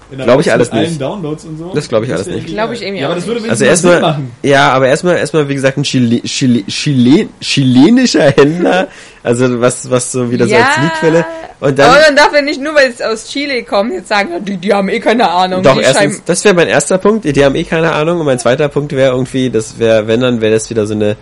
In 0.09 0.17
der 0.17 0.25
Glaub 0.25 0.39
ich 0.39 0.51
alles 0.51 0.67
mit 0.69 0.79
allen 0.79 0.89
nicht. 0.89 1.01
Downloads 1.01 1.45
und 1.45 1.57
so. 1.57 1.71
Das 1.73 1.89
glaub 1.89 2.03
ich 2.03 2.13
alles 2.13 2.27
nicht. 2.27 2.47
Glaub 2.47 2.71
ich 2.71 2.81
irgendwie 2.81 3.01
Ja, 3.01 3.07
aber 3.07 3.15
auch 3.15 3.17
das 3.19 3.27
würde 3.27 3.41
nicht. 3.41 3.49
Also 3.49 3.65
erstmal, 3.65 4.19
ja, 4.41 4.71
aber 4.71 4.87
erstmal, 4.87 5.17
erstmal, 5.17 5.49
wie 5.49 5.55
gesagt, 5.55 5.77
ein 5.77 5.83
Chile, 5.83 6.21
Chile, 6.23 6.65
Chile, 6.67 7.27
chilenischer 7.41 8.31
Händler, 8.31 8.87
also 9.23 9.59
was, 9.59 9.89
was 9.89 10.11
so 10.11 10.31
wieder 10.31 10.47
so 10.47 10.53
Ja. 10.53 10.65
als 10.67 10.77
Liedquelle. 10.83 11.25
Und 11.59 11.79
aber 11.79 11.97
dann, 12.05 12.15
darf 12.15 12.33
ja 12.33 12.41
nicht 12.41 12.61
nur, 12.61 12.75
weil 12.75 12.89
es 12.89 13.01
aus 13.01 13.27
Chile 13.27 13.63
kommt, 13.63 13.91
jetzt 13.91 14.07
sagen, 14.07 14.29
die, 14.45 14.57
die 14.57 14.73
haben 14.73 14.89
eh 14.89 14.99
keine 14.99 15.29
Ahnung. 15.29 15.63
doch, 15.63 15.75
die 15.75 15.81
erstens, 15.81 16.21
das 16.23 16.43
wäre 16.45 16.53
mein 16.55 16.67
erster 16.67 16.97
Punkt, 16.99 17.25
die 17.25 17.43
haben 17.43 17.55
eh 17.55 17.63
keine 17.63 17.91
Ahnung, 17.91 18.19
und 18.19 18.25
mein 18.25 18.39
zweiter 18.39 18.69
Punkt 18.69 18.93
wäre 18.93 19.11
irgendwie, 19.13 19.49
das 19.49 19.77
wäre, 19.79 20.07
wenn 20.07 20.21
dann, 20.21 20.39
wäre 20.39 20.53
das 20.53 20.69
wieder 20.69 20.85
so 20.85 20.93
eine, 20.93 21.17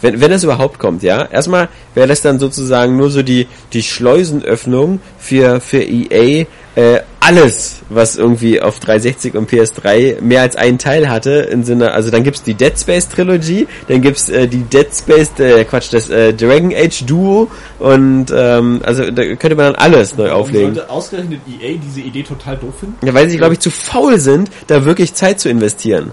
wenn, 0.00 0.20
wenn 0.20 0.32
es 0.32 0.44
überhaupt 0.44 0.78
kommt, 0.78 1.02
ja. 1.02 1.24
Erstmal 1.24 1.68
wäre 1.94 2.08
das 2.08 2.22
dann 2.22 2.38
sozusagen 2.38 2.96
nur 2.96 3.10
so 3.10 3.22
die, 3.22 3.46
die 3.72 3.82
Schleusenöffnung 3.82 5.00
für, 5.18 5.60
für 5.60 5.82
EA, 5.82 6.46
äh, 6.76 7.00
alles, 7.20 7.80
was 7.88 8.16
irgendwie 8.16 8.62
auf 8.62 8.78
360 8.78 9.34
und 9.34 9.50
PS3 9.50 10.22
mehr 10.22 10.42
als 10.42 10.56
einen 10.56 10.78
Teil 10.78 11.10
hatte, 11.10 11.30
im 11.50 11.64
Sinne, 11.64 11.92
also 11.92 12.10
dann 12.10 12.22
gibt's 12.22 12.42
die 12.42 12.54
Dead 12.54 12.72
Space 12.78 13.08
Trilogie, 13.08 13.66
dann 13.88 14.00
gibt's 14.00 14.28
äh, 14.28 14.46
die 14.46 14.62
Dead 14.62 14.86
Space, 14.94 15.32
äh, 15.38 15.64
Quatsch, 15.64 15.92
das 15.92 16.08
äh, 16.08 16.32
Dragon 16.32 16.72
Age 16.72 17.04
Duo 17.04 17.50
und 17.80 18.26
ähm, 18.34 18.80
also 18.84 19.10
da 19.10 19.24
könnte 19.34 19.56
man 19.56 19.72
dann 19.72 19.74
alles 19.74 20.16
neu 20.16 20.30
auflegen. 20.30 20.74
sollte 20.74 20.88
ausgerechnet 20.90 21.40
EA 21.48 21.78
diese 21.84 22.00
Idee 22.00 22.22
total 22.22 22.56
doof 22.56 22.74
finden? 22.80 23.04
Ja, 23.04 23.12
weil 23.12 23.28
sie, 23.28 23.36
glaube 23.36 23.54
ich, 23.54 23.60
zu 23.60 23.70
faul 23.70 24.18
sind, 24.18 24.50
da 24.68 24.84
wirklich 24.84 25.12
Zeit 25.14 25.40
zu 25.40 25.48
investieren. 25.48 26.12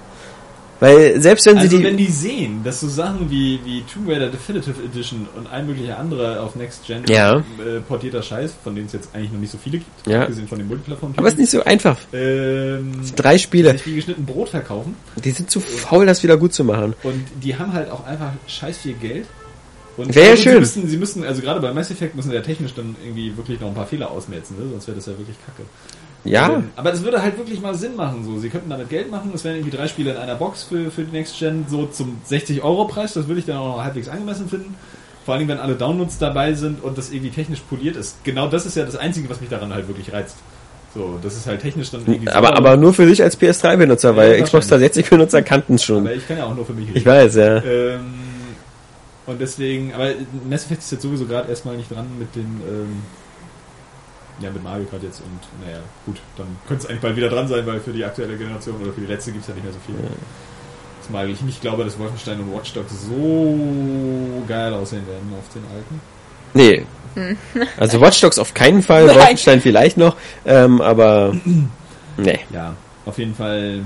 Weil 0.80 1.22
selbst 1.22 1.46
wenn 1.46 1.56
sie 1.56 1.62
Also 1.62 1.78
die... 1.78 1.84
wenn 1.86 1.96
die 1.98 2.08
sehen, 2.08 2.62
dass 2.64 2.82
so 2.82 2.90
Sachen 2.90 3.30
wie, 3.32 3.60
wie 3.64 3.82
Tomb 3.84 4.10
Raider 4.10 4.28
Definitive 4.28 4.76
Edition 4.84 5.26
und 5.38 5.48
all 5.48 5.64
mögliche 5.64 5.96
andere 5.96 6.42
auf 6.42 6.56
Next 6.56 6.86
Gen 6.86 7.04
Ja. 7.08 7.38
äh, 7.38 7.80
portierter 7.88 8.22
Scheiß, 8.22 8.54
von 8.64 8.76
denen 8.76 8.88
es 8.88 8.94
jetzt 8.94 9.10
eigentlich 9.14 9.32
noch 9.32 9.40
nicht 9.40 9.52
so 9.52 9.58
viele 9.58 9.78
gibt, 9.78 10.08
Ja. 10.08 10.24
abgesehen 10.24 10.48
von 10.48 10.58
den 10.58 10.68
Multiplattformen. 10.68 11.18
aber 11.18 11.28
es 11.28 11.34
ist 11.36 11.40
nicht 11.40 11.52
so 11.52 11.64
einfach. 11.64 11.98
ähm, 12.14 12.92
Drei 13.16 13.38
Spiele, 13.38 13.72
sich 13.72 13.86
wie 13.86 13.96
geschnitten 13.96 14.26
Brot 14.26 14.50
verkaufen 14.50 14.96
die 15.24 15.32
sind 15.32 15.50
zu 15.50 15.60
faul, 15.62 16.06
das 16.06 16.22
wieder 16.24 16.36
gut 16.38 16.54
zu 16.54 16.64
machen. 16.66 16.94
und 17.04 17.24
die 17.42 17.58
haben 17.58 17.72
halt 17.74 17.90
auch 17.90 18.06
einfach 18.06 18.32
scheiß 18.48 18.78
viel 18.80 18.94
Geld. 18.96 19.26
Wäre 19.98 20.32
also 20.32 20.44
schön. 20.44 20.54
Sie 20.56 20.60
müssen, 20.60 20.88
sie 20.90 20.98
müssen, 20.98 21.24
also 21.24 21.42
gerade 21.42 21.62
bei 21.62 21.72
Mass 21.72 21.90
Effect 21.90 22.16
müssen 22.16 22.30
sie 22.30 22.36
ja 22.36 22.42
technisch 22.42 22.74
dann 22.74 22.98
irgendwie 23.02 23.38
wirklich 23.38 23.62
noch 23.62 23.70
ein 23.70 23.74
paar 23.76 23.88
Fehler 23.88 24.12
ausmerzen, 24.12 24.56
ne? 24.60 24.66
sonst 24.70 24.88
wäre 24.88 24.98
das 24.98 25.06
ja 25.06 25.14
wirklich 25.18 25.38
kacke. 25.46 25.64
Ja, 26.26 26.54
Ähm, 26.56 26.70
Aber 26.76 26.92
es 26.92 27.04
würde 27.04 27.22
halt 27.22 27.38
wirklich 27.38 27.62
mal 27.62 27.76
Sinn 27.76 27.96
machen. 27.96 28.24
So, 28.26 28.38
sie 28.40 28.50
könnten 28.50 28.70
damit 28.70 28.90
Geld 28.90 29.10
machen. 29.12 29.32
Es 29.34 29.44
wären 29.44 29.56
irgendwie 29.58 29.76
drei 29.78 29.88
Spiele 29.88 30.12
in 30.12 30.18
einer 30.18 30.36
Box 30.36 30.64
für, 30.64 30.92
für 30.92 31.04
die 31.04 31.12
Next 31.12 31.38
Gen 31.40 31.66
so 31.70 31.86
zum 31.86 32.18
60 32.26 32.64
Euro 32.64 32.86
Preis. 32.86 33.14
Das 33.14 33.28
würde 33.28 33.40
ich 33.40 33.46
dann 33.46 33.58
auch 33.58 33.78
noch 33.78 33.84
halbwegs 33.84 34.10
angemessen 34.10 34.50
finden. 34.50 34.76
Vor 35.26 35.36
allem, 35.36 35.48
wenn 35.48 35.60
alle 35.60 35.76
Downloads 35.76 36.18
dabei 36.20 36.54
sind 36.54 36.84
und 36.84 36.98
das 36.98 37.12
irgendwie 37.12 37.32
technisch 37.32 37.62
poliert 37.62 37.96
ist. 37.96 38.24
Genau 38.24 38.48
das 38.48 38.66
ist 38.66 38.76
ja 38.76 38.86
das 38.86 38.96
Einzige, 38.96 39.30
was 39.30 39.40
mich 39.42 39.50
daran 39.50 39.74
halt 39.74 39.88
wirklich 39.88 40.12
reizt. 40.14 40.36
So, 40.94 41.20
das 41.22 41.36
ist 41.36 41.46
halt 41.46 41.62
technisch 41.62 41.92
dann 41.92 42.02
irgendwie. 42.06 42.30
aber, 42.30 42.56
aber 42.56 42.78
nur 42.78 42.94
für 42.94 43.06
dich 43.06 43.22
als 43.22 43.40
PS3-Benutzer, 43.40 44.16
weil 44.16 44.38
Ja, 44.38 44.44
Xbox 44.44 44.70
wahrscheinlich. 44.72 44.94
360-Benutzer 45.06 45.42
kannten 45.42 45.76
es 45.76 45.84
schon. 45.84 46.06
Aber 46.06 46.14
ich 46.14 46.28
kann 46.28 46.38
ja 46.38 46.46
auch 46.46 46.56
nur 46.56 46.66
für 46.66 46.74
mich 46.74 46.88
Ich 46.96 47.06
weiß, 47.06 47.36
ja. 47.36 47.58
Ähm, 47.64 48.14
und 49.26 49.42
deswegen, 49.42 49.94
aber 49.94 50.12
Mass 50.50 50.66
Effect 50.66 50.82
ist 50.84 50.92
jetzt 50.92 51.02
sowieso 51.02 51.26
gerade 51.26 51.50
erstmal 51.50 51.76
nicht 51.76 51.92
dran 51.92 52.06
mit 52.18 52.34
den, 52.36 52.44
ähm, 52.70 53.02
ja, 54.40 54.52
mit 54.52 54.64
Mario 54.64 54.86
Kart 54.86 55.04
jetzt 55.04 55.22
und 55.22 55.66
naja, 55.66 55.80
gut, 56.06 56.18
dann 56.38 56.48
könnte 56.68 56.84
es 56.84 56.90
eigentlich 56.90 57.02
bald 57.02 57.16
wieder 57.16 57.30
dran 57.30 57.48
sein, 57.48 57.66
weil 57.66 57.80
für 57.80 57.92
die 57.92 58.04
aktuelle 58.04 58.38
Generation 58.38 58.76
oder 58.82 58.92
für 58.92 59.02
die 59.02 59.08
letzte 59.08 59.32
gibt 59.32 59.44
es 59.44 59.48
ja 59.48 59.54
nicht 59.54 59.64
mehr 59.64 59.74
so 59.74 59.80
viel. 59.86 59.96
Zumal 61.06 61.30
ich 61.30 61.42
nicht 61.42 61.62
glaube, 61.62 61.84
dass 61.84 61.98
Wolfenstein 62.00 62.40
und 62.40 62.54
Watch 62.54 62.74
Dogs 62.74 62.92
so 63.08 64.44
geil 64.48 64.74
aussehen 64.74 65.08
werden 65.08 65.34
auf 65.38 65.54
den 65.54 65.64
alten. 65.74 66.02
Nee. 66.54 66.86
Also 67.78 68.02
Watch 68.02 68.20
Dogs 68.20 68.38
auf 68.38 68.54
keinen 68.54 68.82
Fall, 68.82 69.06
Nein. 69.06 69.16
Wolfenstein 69.16 69.62
vielleicht 69.62 69.96
noch, 69.96 70.18
ähm, 70.46 70.82
aber 70.82 71.34
nee. 72.18 72.40
Ja, 72.52 72.76
auf 73.06 73.18
jeden 73.18 73.34
Fall 73.36 73.84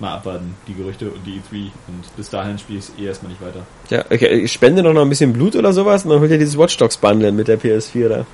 mal 0.00 0.14
abwarten, 0.14 0.54
die 0.66 0.74
Gerüchte 0.74 1.10
und 1.10 1.24
die 1.24 1.40
E3 1.40 1.70
und 1.86 2.16
bis 2.16 2.30
dahin 2.30 2.58
spiele 2.58 2.78
ich 2.78 2.86
es 2.86 2.92
eh 2.98 3.06
erstmal 3.06 3.30
nicht 3.30 3.42
weiter. 3.42 3.64
Ja, 3.90 4.04
okay, 4.10 4.40
ich 4.40 4.52
spende 4.52 4.82
noch 4.82 5.00
ein 5.00 5.08
bisschen 5.08 5.32
Blut 5.32 5.54
oder 5.54 5.72
sowas 5.72 6.04
und 6.04 6.10
dann 6.10 6.20
holt 6.20 6.30
ihr 6.30 6.38
dieses 6.38 6.58
Watch 6.58 6.76
Dogs 6.78 6.96
Bundle 6.96 7.32
mit 7.32 7.48
der 7.48 7.60
PS4 7.60 8.08
da. 8.08 8.26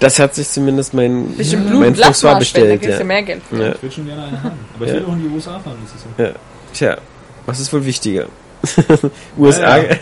Das 0.00 0.18
hat 0.18 0.34
sich 0.34 0.48
zumindest 0.48 0.94
mein, 0.94 1.26
bisschen 1.36 1.62
mein 1.64 1.70
Blut, 1.70 1.84
François 1.84 1.94
Plasma 1.94 2.34
bestellt. 2.38 2.80
kriegst 2.80 2.96
du 2.96 3.00
Ja. 3.00 3.04
mehr 3.04 3.22
Geld. 3.22 3.42
für. 3.48 3.62
Ja. 3.62 3.72
Ich 3.74 3.82
würde 3.82 3.94
schon 3.94 4.06
gerne 4.06 4.24
eine 4.24 4.42
haben, 4.42 4.58
aber 4.76 4.84
ich 4.86 4.90
Ja. 4.92 4.96
will 4.96 5.04
auch 5.04 5.12
in 5.12 5.22
die 5.28 5.34
USA 5.34 5.58
fahren, 5.60 5.76
das 5.84 5.94
ist 5.94 6.02
so. 6.16 6.22
Ja. 6.22 6.30
Tja, 6.72 6.98
was 7.46 7.60
ist 7.60 7.72
wohl 7.72 7.84
wichtiger? 7.84 8.26
USA. 9.38 9.78
Ja, 9.78 9.82
ja. 9.84 9.96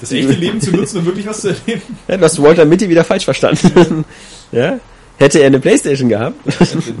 Das 0.00 0.12
echte 0.12 0.32
Leben 0.32 0.60
zu 0.60 0.70
nutzen, 0.70 0.98
um 0.98 1.06
wirklich 1.06 1.26
was 1.26 1.40
zu 1.40 1.48
erleben. 1.48 1.82
Ja, 2.08 2.16
du 2.16 2.24
hast 2.24 2.40
Walter 2.42 2.64
Mitty 2.64 2.88
wieder 2.88 3.04
falsch 3.04 3.24
verstanden. 3.24 4.04
ja? 4.52 4.78
Hätte 5.18 5.40
er 5.40 5.46
eine 5.48 5.58
Playstation 5.58 6.08
gehabt, 6.08 6.36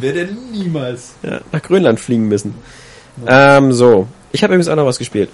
Wäre 0.00 0.12
der 0.14 0.28
niemals. 0.52 1.14
ja, 1.22 1.40
nach 1.52 1.62
Grönland 1.62 2.00
fliegen 2.00 2.26
müssen. 2.26 2.54
Ähm, 3.26 3.72
so. 3.72 4.08
Ich 4.32 4.42
habe 4.42 4.54
übrigens 4.54 4.68
auch 4.68 4.76
noch 4.76 4.86
was 4.86 4.98
gespielt. 4.98 5.28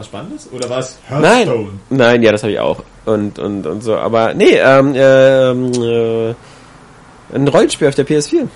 Was 0.00 0.06
Spannendes? 0.06 0.48
Oder 0.50 0.70
war 0.70 0.78
es 0.78 0.98
Nein, 1.10 1.68
nein, 1.90 2.22
ja, 2.22 2.32
das 2.32 2.42
habe 2.42 2.54
ich 2.54 2.58
auch. 2.58 2.82
Und, 3.04 3.38
und, 3.38 3.66
und 3.66 3.82
so, 3.82 3.96
aber 3.96 4.32
nee, 4.32 4.56
ähm, 4.56 4.94
ähm, 4.96 5.72
äh, 5.74 6.34
ein 7.34 7.46
Rollenspiel 7.46 7.86
auf 7.86 7.94
der 7.94 8.06
PS4. 8.06 8.48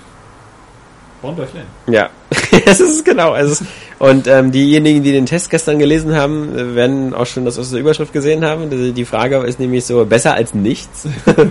Born 1.21 1.35
by 1.35 1.43
Flame. 1.45 1.67
Ja, 1.85 2.09
das 2.65 2.79
ist 2.79 2.95
es 2.95 3.03
genau. 3.03 3.33
Also, 3.33 3.63
und 3.99 4.25
ähm, 4.25 4.51
diejenigen, 4.51 5.03
die 5.03 5.11
den 5.11 5.27
Test 5.27 5.51
gestern 5.51 5.77
gelesen 5.77 6.15
haben, 6.15 6.57
äh, 6.57 6.73
werden 6.73 7.13
auch 7.13 7.27
schon 7.27 7.45
das 7.45 7.59
aus 7.59 7.69
der 7.69 7.79
Überschrift 7.79 8.11
gesehen 8.11 8.43
haben. 8.43 8.71
Die 8.71 8.91
die 8.91 9.05
Frage 9.05 9.37
ist 9.37 9.59
nämlich 9.59 9.85
so, 9.85 10.03
besser 10.03 10.33
als 10.33 10.55
nichts. 10.55 11.07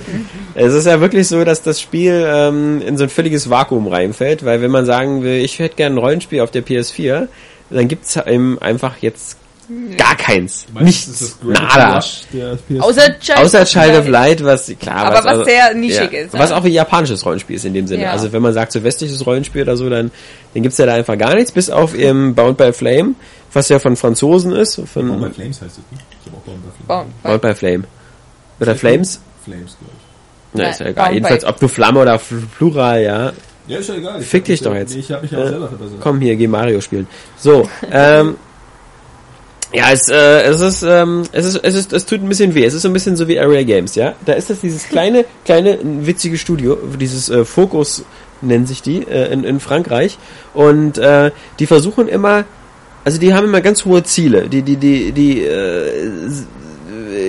es 0.56 0.74
ist 0.74 0.88
ja 0.88 1.00
wirklich 1.00 1.28
so, 1.28 1.44
dass 1.44 1.62
das 1.62 1.80
Spiel 1.80 2.26
ähm, 2.26 2.82
in 2.82 2.98
so 2.98 3.04
ein 3.04 3.10
völliges 3.10 3.48
Vakuum 3.48 3.86
reinfällt, 3.86 4.44
weil 4.44 4.60
wenn 4.60 4.72
man 4.72 4.86
sagen 4.86 5.22
will, 5.22 5.36
ich 5.36 5.60
hätte 5.60 5.76
gerne 5.76 5.94
ein 5.94 5.98
Rollenspiel 5.98 6.40
auf 6.40 6.50
der 6.50 6.66
PS4, 6.66 7.28
dann 7.70 7.86
gibt's 7.86 8.16
eben 8.16 8.58
einfach 8.60 8.96
jetzt 9.00 9.38
gar 9.96 10.16
keins. 10.16 10.66
Nichts. 10.80 11.06
das 11.06 11.38
das 11.38 11.38
Nada. 11.60 11.96
Rush 11.96 12.22
der 12.32 12.58
PS4? 12.58 12.80
Außer 12.80 13.18
Child, 13.20 13.38
Außer 13.38 13.64
Child 13.64 13.98
of 13.98 14.08
Light, 14.08 14.44
was 14.44 14.72
klar, 14.80 15.06
Aber 15.06 15.24
was 15.24 15.46
sehr 15.46 15.74
nischig 15.74 16.12
ist, 16.12 16.32
Was 16.34 16.50
ja. 16.50 16.56
auch 16.58 16.64
wie 16.64 16.68
japanisches 16.70 17.24
Rollenspiel 17.24 17.56
ist 17.56 17.64
in 17.64 17.74
dem 17.74 17.86
Sinne. 17.86 18.04
Ja. 18.04 18.10
Also 18.12 18.32
wenn 18.32 18.42
man 18.42 18.52
sagt 18.52 18.72
so 18.72 18.82
westliches 18.82 19.24
Rollenspiel 19.26 19.62
oder 19.62 19.76
so, 19.76 19.88
dann, 19.90 20.10
dann 20.54 20.62
gibt's 20.62 20.78
ja 20.78 20.86
da 20.86 20.94
einfach 20.94 21.16
gar 21.18 21.34
nichts, 21.34 21.52
bis 21.52 21.70
auf 21.70 21.94
eben 21.94 22.34
Bound 22.34 22.56
by 22.58 22.72
Flame, 22.72 23.14
was 23.52 23.68
ja 23.68 23.78
von 23.78 23.96
Franzosen 23.96 24.52
ist, 24.52 24.80
von 24.92 25.08
Born 25.08 25.20
by 25.20 25.30
Flames 25.30 25.60
heißt 25.62 25.72
es, 25.72 25.78
ne? 25.78 25.98
Ich 26.24 26.32
hab 26.32 26.38
auch 26.38 26.42
Born 26.44 26.60
by 26.60 26.68
Flame. 26.86 26.86
Baum- 27.04 27.12
Bound 27.22 27.42
by 27.42 27.54
Flame. 27.54 27.84
Oder 28.60 28.74
Flames? 28.76 29.20
Flames, 29.44 29.76
glaube 29.78 29.92
Na, 30.54 30.62
Nein, 30.62 30.70
ist 30.72 30.80
ja 30.80 30.86
egal. 30.86 31.04
Bound 31.04 31.14
Jedenfalls, 31.14 31.44
ob 31.44 31.60
du 31.60 31.68
Flamme 31.68 32.00
oder 32.00 32.20
Plural, 32.56 33.02
ja. 33.02 33.28
ich. 33.30 33.34
Ja, 33.66 33.78
ist 33.78 33.88
ja 33.88 33.94
egal. 33.94 34.20
Ich 34.20 34.26
Fick 34.26 34.42
hab 34.42 34.46
dich 34.46 34.60
doch 34.60 34.72
ja- 34.74 34.78
jetzt. 34.80 34.94
Nee, 34.94 35.00
ich 35.00 35.10
habe 35.10 35.22
mich 35.22 35.30
ja 35.30 35.38
auch 35.38 35.44
Äh, 35.44 35.48
selber 35.48 35.68
verbessert. 35.68 35.98
Komm 36.00 36.20
hier, 36.20 36.36
geh 36.36 36.46
Mario 36.46 36.80
spielen. 36.80 37.06
So, 37.38 37.68
ähm, 37.92 38.36
ja, 39.74 39.90
es, 39.90 40.08
äh, 40.08 40.42
es 40.42 40.60
ist, 40.60 40.82
ähm, 40.82 41.24
es 41.32 41.46
ist, 41.46 41.56
es 41.62 41.74
ist, 41.74 41.92
es 41.92 42.06
tut 42.06 42.22
ein 42.22 42.28
bisschen 42.28 42.54
weh. 42.54 42.64
Es 42.64 42.74
ist 42.74 42.82
so 42.82 42.88
ein 42.88 42.92
bisschen 42.92 43.16
so 43.16 43.28
wie 43.28 43.38
Area 43.38 43.62
Games, 43.62 43.94
ja. 43.94 44.14
Da 44.24 44.34
ist 44.34 44.50
das 44.50 44.60
dieses 44.60 44.88
kleine, 44.88 45.24
kleine, 45.44 45.78
witzige 45.82 46.38
Studio, 46.38 46.78
dieses 46.98 47.28
äh, 47.28 47.44
Focus 47.44 48.04
nennen 48.40 48.66
sich 48.66 48.82
die 48.82 49.02
äh, 49.02 49.32
in, 49.32 49.44
in 49.44 49.58
Frankreich 49.58 50.18
und 50.52 50.98
äh, 50.98 51.30
die 51.58 51.66
versuchen 51.66 52.08
immer, 52.08 52.44
also 53.04 53.18
die 53.18 53.32
haben 53.32 53.46
immer 53.46 53.60
ganz 53.60 53.84
hohe 53.84 54.02
Ziele. 54.02 54.48
Die, 54.48 54.62
die, 54.62 54.76
die, 54.76 55.12
die 55.12 55.42
äh, 55.42 56.10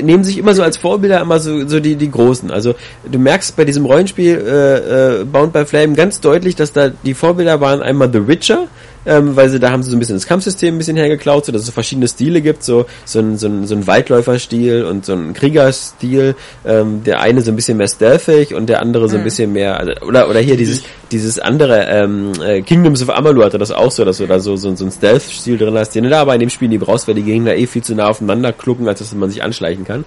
nehmen 0.01 0.23
sich 0.23 0.37
immer 0.37 0.53
so 0.53 0.63
als 0.63 0.77
Vorbilder 0.77 1.21
immer 1.21 1.39
so, 1.39 1.67
so 1.67 1.79
die, 1.79 1.95
die 1.95 2.11
Großen. 2.11 2.51
Also 2.51 2.75
du 3.09 3.19
merkst 3.19 3.55
bei 3.55 3.65
diesem 3.65 3.85
Rollenspiel 3.85 4.43
äh, 4.45 5.21
äh, 5.21 5.23
Bound 5.25 5.53
by 5.53 5.65
Flame 5.65 5.93
ganz 5.93 6.21
deutlich, 6.21 6.55
dass 6.55 6.73
da 6.73 6.89
die 6.89 7.13
Vorbilder 7.13 7.61
waren 7.61 7.81
einmal 7.81 8.11
The 8.11 8.27
Witcher, 8.27 8.67
ähm, 9.05 9.35
weil 9.35 9.49
sie 9.49 9.59
da 9.59 9.71
haben 9.71 9.83
sie 9.83 9.89
so 9.89 9.95
ein 9.95 9.99
bisschen 9.99 10.15
das 10.15 10.27
Kampfsystem 10.27 10.75
ein 10.75 10.77
bisschen 10.77 10.97
hergeklaut, 10.97 11.45
so 11.45 11.51
dass 11.51 11.61
es 11.61 11.67
so 11.67 11.71
verschiedene 11.71 12.07
Stile 12.07 12.41
gibt, 12.41 12.63
so 12.63 12.85
so 13.05 13.19
ein, 13.19 13.37
so 13.37 13.47
ein, 13.47 13.67
so 13.67 13.75
ein 13.75 13.87
Waldläuferstil 13.87 14.83
und 14.85 15.05
so 15.05 15.13
ein 15.13 15.33
Kriegerstil. 15.33 16.35
Ähm, 16.65 17.03
der 17.03 17.21
eine 17.21 17.41
so 17.41 17.51
ein 17.51 17.55
bisschen 17.55 17.77
mehr 17.77 17.87
stealthig 17.87 18.53
und 18.53 18.67
der 18.67 18.81
andere 18.81 19.09
so 19.09 19.17
ein 19.17 19.23
bisschen 19.23 19.53
mehr 19.53 19.79
also, 19.79 19.93
oder 20.07 20.29
oder 20.29 20.39
hier 20.39 20.57
dieses 20.57 20.83
dieses 21.11 21.39
andere 21.39 21.85
ähm, 21.87 22.31
äh, 22.43 22.61
Kingdoms 22.61 23.01
of 23.01 23.09
Amalur 23.09 23.45
hatte 23.45 23.57
das 23.57 23.71
auch 23.71 23.91
so, 23.91 24.05
dass 24.05 24.17
du 24.17 24.27
da 24.27 24.39
so 24.39 24.55
so, 24.55 24.75
so 24.75 24.85
ein 24.85 24.91
Stealth-Stil 24.91 25.57
drin 25.57 25.77
hast, 25.77 25.91
den 25.91 26.05
du 26.05 26.09
da 26.09 26.21
aber 26.21 26.33
in 26.33 26.39
dem 26.39 26.49
Spiel 26.49 26.69
nie 26.69 26.77
brauchst, 26.77 27.07
weil 27.07 27.15
die 27.15 27.23
Gegner 27.23 27.55
eh 27.55 27.67
viel 27.67 27.83
zu 27.83 27.95
nah 27.95 28.07
aufeinander 28.07 28.53
klucken, 28.53 28.87
als 28.87 28.99
dass 28.99 29.13
man 29.13 29.29
sich 29.29 29.43
anschleichen 29.43 29.85
kann. 29.85 30.05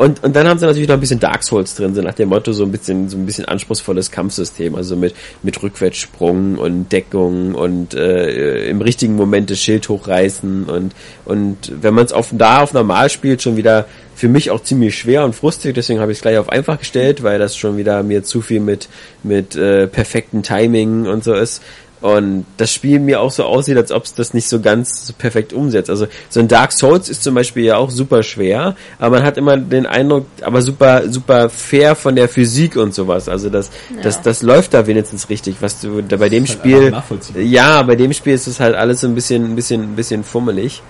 Und, 0.00 0.24
und 0.24 0.34
dann 0.34 0.48
haben 0.48 0.58
sie 0.58 0.64
natürlich 0.64 0.88
noch 0.88 0.94
ein 0.94 1.00
bisschen 1.00 1.20
Dark 1.20 1.42
Souls 1.42 1.74
drin, 1.74 1.94
so 1.94 2.00
nach 2.00 2.14
dem 2.14 2.30
Motto 2.30 2.52
so 2.52 2.64
ein 2.64 2.72
bisschen 2.72 3.10
so 3.10 3.18
ein 3.18 3.26
bisschen 3.26 3.44
anspruchsvolles 3.44 4.10
Kampfsystem, 4.10 4.74
also 4.74 4.96
mit 4.96 5.14
mit 5.42 5.62
Rückwärtssprung 5.62 6.56
und 6.56 6.90
Deckung 6.90 7.54
und 7.54 7.92
äh, 7.92 8.70
im 8.70 8.80
richtigen 8.80 9.14
Moment 9.14 9.50
das 9.50 9.60
Schild 9.60 9.90
hochreißen 9.90 10.64
und 10.70 10.94
und 11.26 11.82
wenn 11.82 11.92
man 11.92 12.06
es 12.06 12.14
auf 12.14 12.30
da 12.32 12.62
auf 12.62 12.72
normal 12.72 13.10
spielt, 13.10 13.42
schon 13.42 13.58
wieder 13.58 13.84
für 14.14 14.28
mich 14.28 14.50
auch 14.50 14.62
ziemlich 14.62 14.96
schwer 14.96 15.22
und 15.22 15.34
frustig, 15.34 15.74
deswegen 15.74 16.00
habe 16.00 16.12
ich 16.12 16.18
es 16.18 16.22
gleich 16.22 16.38
auf 16.38 16.48
einfach 16.48 16.78
gestellt, 16.78 17.22
weil 17.22 17.38
das 17.38 17.54
schon 17.54 17.76
wieder 17.76 18.02
mir 18.02 18.22
zu 18.22 18.40
viel 18.40 18.60
mit 18.60 18.88
mit 19.22 19.54
äh, 19.54 19.86
perfekten 19.86 20.42
Timing 20.42 21.08
und 21.08 21.24
so 21.24 21.34
ist 21.34 21.62
und 22.00 22.46
das 22.56 22.72
Spiel 22.72 22.98
mir 22.98 23.20
auch 23.20 23.30
so 23.30 23.44
aussieht, 23.44 23.76
als 23.76 23.92
ob 23.92 24.04
es 24.04 24.14
das 24.14 24.32
nicht 24.32 24.48
so 24.48 24.60
ganz 24.60 25.06
so 25.06 25.12
perfekt 25.12 25.52
umsetzt. 25.52 25.90
Also 25.90 26.06
so 26.28 26.40
ein 26.40 26.48
Dark 26.48 26.72
Souls 26.72 27.08
ist 27.08 27.22
zum 27.22 27.34
Beispiel 27.34 27.64
ja 27.64 27.76
auch 27.76 27.90
super 27.90 28.22
schwer, 28.22 28.74
aber 28.98 29.16
man 29.16 29.26
hat 29.26 29.36
immer 29.36 29.56
den 29.56 29.86
Eindruck, 29.86 30.26
aber 30.42 30.62
super 30.62 31.08
super 31.08 31.50
fair 31.50 31.94
von 31.94 32.16
der 32.16 32.28
Physik 32.28 32.76
und 32.76 32.94
sowas. 32.94 33.28
Also 33.28 33.50
das 33.50 33.70
das 34.02 34.22
das 34.22 34.42
läuft 34.42 34.74
da 34.74 34.86
wenigstens 34.86 35.28
richtig. 35.28 35.56
Was 35.60 35.80
du 35.80 36.02
da 36.02 36.16
bei 36.16 36.28
dem 36.28 36.44
ist 36.44 36.50
halt 36.50 36.60
Spiel 36.60 36.90
nachvollziehbar. 36.90 37.42
ja, 37.42 37.82
bei 37.82 37.96
dem 37.96 38.12
Spiel 38.12 38.34
ist 38.34 38.46
es 38.46 38.60
halt 38.60 38.74
alles 38.74 39.00
so 39.00 39.06
ein 39.06 39.14
bisschen 39.14 39.44
ein 39.44 39.56
bisschen 39.56 39.82
ein 39.82 39.96
bisschen 39.96 40.24
fummelig. 40.24 40.82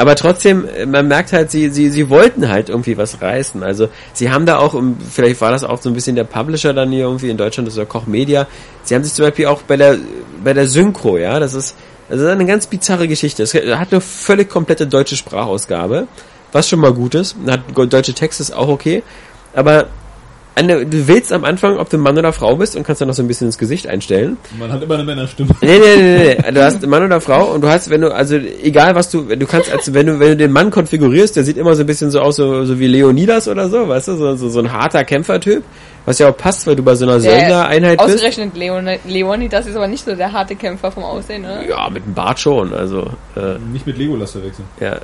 Aber 0.00 0.14
trotzdem, 0.14 0.66
äh, 0.66 0.86
man 0.86 1.08
merkt 1.08 1.34
halt, 1.34 1.50
sie, 1.50 1.68
sie, 1.68 1.90
sie 1.90 2.08
wollten 2.08 2.48
halt 2.48 2.70
irgendwie 2.70 2.96
was 2.96 3.20
reißen. 3.20 3.62
Also 3.62 3.90
sie 4.14 4.30
haben 4.30 4.46
da 4.46 4.56
auch, 4.56 4.74
vielleicht 5.10 5.42
war 5.42 5.50
das 5.50 5.62
auch 5.62 5.82
so 5.82 5.90
ein 5.90 5.92
bisschen 5.92 6.16
der 6.16 6.24
Publisher 6.24 6.72
dann 6.72 6.90
hier 6.90 7.04
irgendwie 7.04 7.28
in 7.28 7.36
Deutschland, 7.36 7.66
das 7.66 7.74
ist 7.74 7.78
ja 7.78 7.84
Koch 7.84 8.06
Media. 8.06 8.46
Sie 8.82 8.94
haben 8.94 9.04
sich 9.04 9.12
zum 9.12 9.26
Beispiel 9.26 9.44
auch 9.44 9.60
bei 9.60 9.76
der 9.76 9.98
bei 10.42 10.54
der 10.54 10.66
Synchro, 10.66 11.18
ja, 11.18 11.38
das 11.38 11.52
ist, 11.52 11.76
das 12.08 12.18
ist 12.18 12.26
eine 12.26 12.46
ganz 12.46 12.66
bizarre 12.66 13.08
Geschichte. 13.08 13.42
Es 13.42 13.52
hat 13.52 13.92
eine 13.92 14.00
völlig 14.00 14.48
komplette 14.48 14.86
deutsche 14.86 15.16
Sprachausgabe, 15.16 16.06
was 16.50 16.66
schon 16.66 16.80
mal 16.80 16.94
gut 16.94 17.14
ist. 17.14 17.36
Hat 17.46 17.60
deutsche 17.76 18.14
Text 18.14 18.40
ist 18.40 18.52
auch 18.52 18.68
okay. 18.68 19.02
Aber 19.52 19.88
eine, 20.54 20.84
du 20.84 21.08
wählst 21.08 21.32
am 21.32 21.44
Anfang, 21.44 21.78
ob 21.78 21.88
du 21.90 21.98
Mann 21.98 22.18
oder 22.18 22.32
Frau 22.32 22.56
bist 22.56 22.76
und 22.76 22.82
kannst 22.84 23.00
dann 23.00 23.08
noch 23.08 23.14
so 23.14 23.22
ein 23.22 23.28
bisschen 23.28 23.46
ins 23.46 23.58
Gesicht 23.58 23.86
einstellen. 23.86 24.36
Man 24.58 24.72
hat 24.72 24.82
immer 24.82 24.94
eine 24.94 25.04
Männerstimme. 25.04 25.50
Nee, 25.60 25.78
nee, 25.78 25.96
nee, 25.96 26.36
nee. 26.42 26.52
Du 26.52 26.62
hast 26.64 26.86
Mann 26.86 27.04
oder 27.04 27.20
Frau 27.20 27.52
und 27.52 27.62
du 27.62 27.68
hast, 27.68 27.88
wenn 27.90 28.00
du, 28.00 28.12
also 28.14 28.36
egal 28.36 28.94
was 28.94 29.10
du, 29.10 29.22
du 29.22 29.46
kannst, 29.46 29.70
also 29.72 29.94
wenn 29.94 30.06
du, 30.06 30.18
wenn 30.20 30.28
du 30.30 30.36
den 30.36 30.52
Mann 30.52 30.70
konfigurierst, 30.70 31.36
der 31.36 31.44
sieht 31.44 31.56
immer 31.56 31.74
so 31.74 31.82
ein 31.82 31.86
bisschen 31.86 32.10
so 32.10 32.20
aus, 32.20 32.36
so, 32.36 32.64
so 32.64 32.78
wie 32.78 32.86
Leonidas 32.86 33.48
oder 33.48 33.68
so, 33.68 33.88
weißt 33.88 34.08
du, 34.08 34.16
so, 34.16 34.34
so, 34.36 34.48
so 34.48 34.58
ein 34.60 34.72
harter 34.72 35.04
Kämpfertyp, 35.04 35.62
was 36.04 36.18
ja 36.18 36.28
auch 36.30 36.36
passt, 36.36 36.66
weil 36.66 36.76
du 36.76 36.82
bei 36.82 36.94
so 36.94 37.04
einer 37.04 37.20
Söldnereinheit 37.20 37.98
bist. 37.98 38.14
Ausgerechnet 38.14 38.56
Leon, 38.56 38.88
Leoni, 39.06 39.48
das 39.48 39.66
ist 39.66 39.76
aber 39.76 39.86
nicht 39.86 40.04
so 40.04 40.14
der 40.14 40.32
harte 40.32 40.56
Kämpfer 40.56 40.90
vom 40.90 41.04
Aussehen, 41.04 41.44
oder? 41.44 41.66
Ja, 41.68 41.88
mit 41.90 42.04
dem 42.04 42.14
Bart 42.14 42.38
schon, 42.40 42.72
also, 42.74 43.10
äh, 43.36 43.58
Nicht 43.72 43.86
mit 43.86 43.96
Legolas 43.98 44.32
verwechseln. 44.32 44.66
ja. 44.80 44.98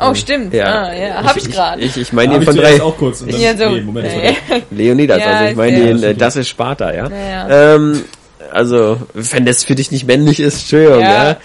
Oh, 0.00 0.14
stimmt. 0.14 0.54
Ja, 0.54 0.84
Ah, 0.84 0.94
ja. 0.94 1.22
Hab 1.24 1.36
ich 1.36 1.50
gerade. 1.50 1.80
Ich, 1.82 1.96
ich 1.96 2.12
meine 2.12 2.32
den 2.34 2.42
ich 2.42 2.48
von 2.48 2.56
drei, 2.56 2.80
auch 2.82 2.96
kurz. 2.96 3.20
Und 3.20 3.32
dann, 3.32 3.40
Ja, 3.40 3.56
so. 3.56 3.68
Nee, 3.70 3.80
Moment, 3.82 4.06
der- 4.06 4.60
Leonidas, 4.70 5.18
Ja, 5.20 5.26
also 5.26 5.50
ich 5.50 5.56
meine 5.56 5.78
den, 5.84 6.02
äh, 6.02 6.14
das 6.14 6.36
ist 6.36 6.48
Sparta, 6.48 6.92
ja. 6.94 7.08
Ja, 7.10 7.74
Ähm, 7.74 8.04
also, 8.52 8.98
wenn 9.14 9.44
das 9.46 9.64
für 9.64 9.74
dich 9.74 9.90
nicht 9.90 10.06
männlich 10.06 10.40
ist, 10.40 10.60
Entschuldigung, 10.60 11.00
ja. 11.00 11.36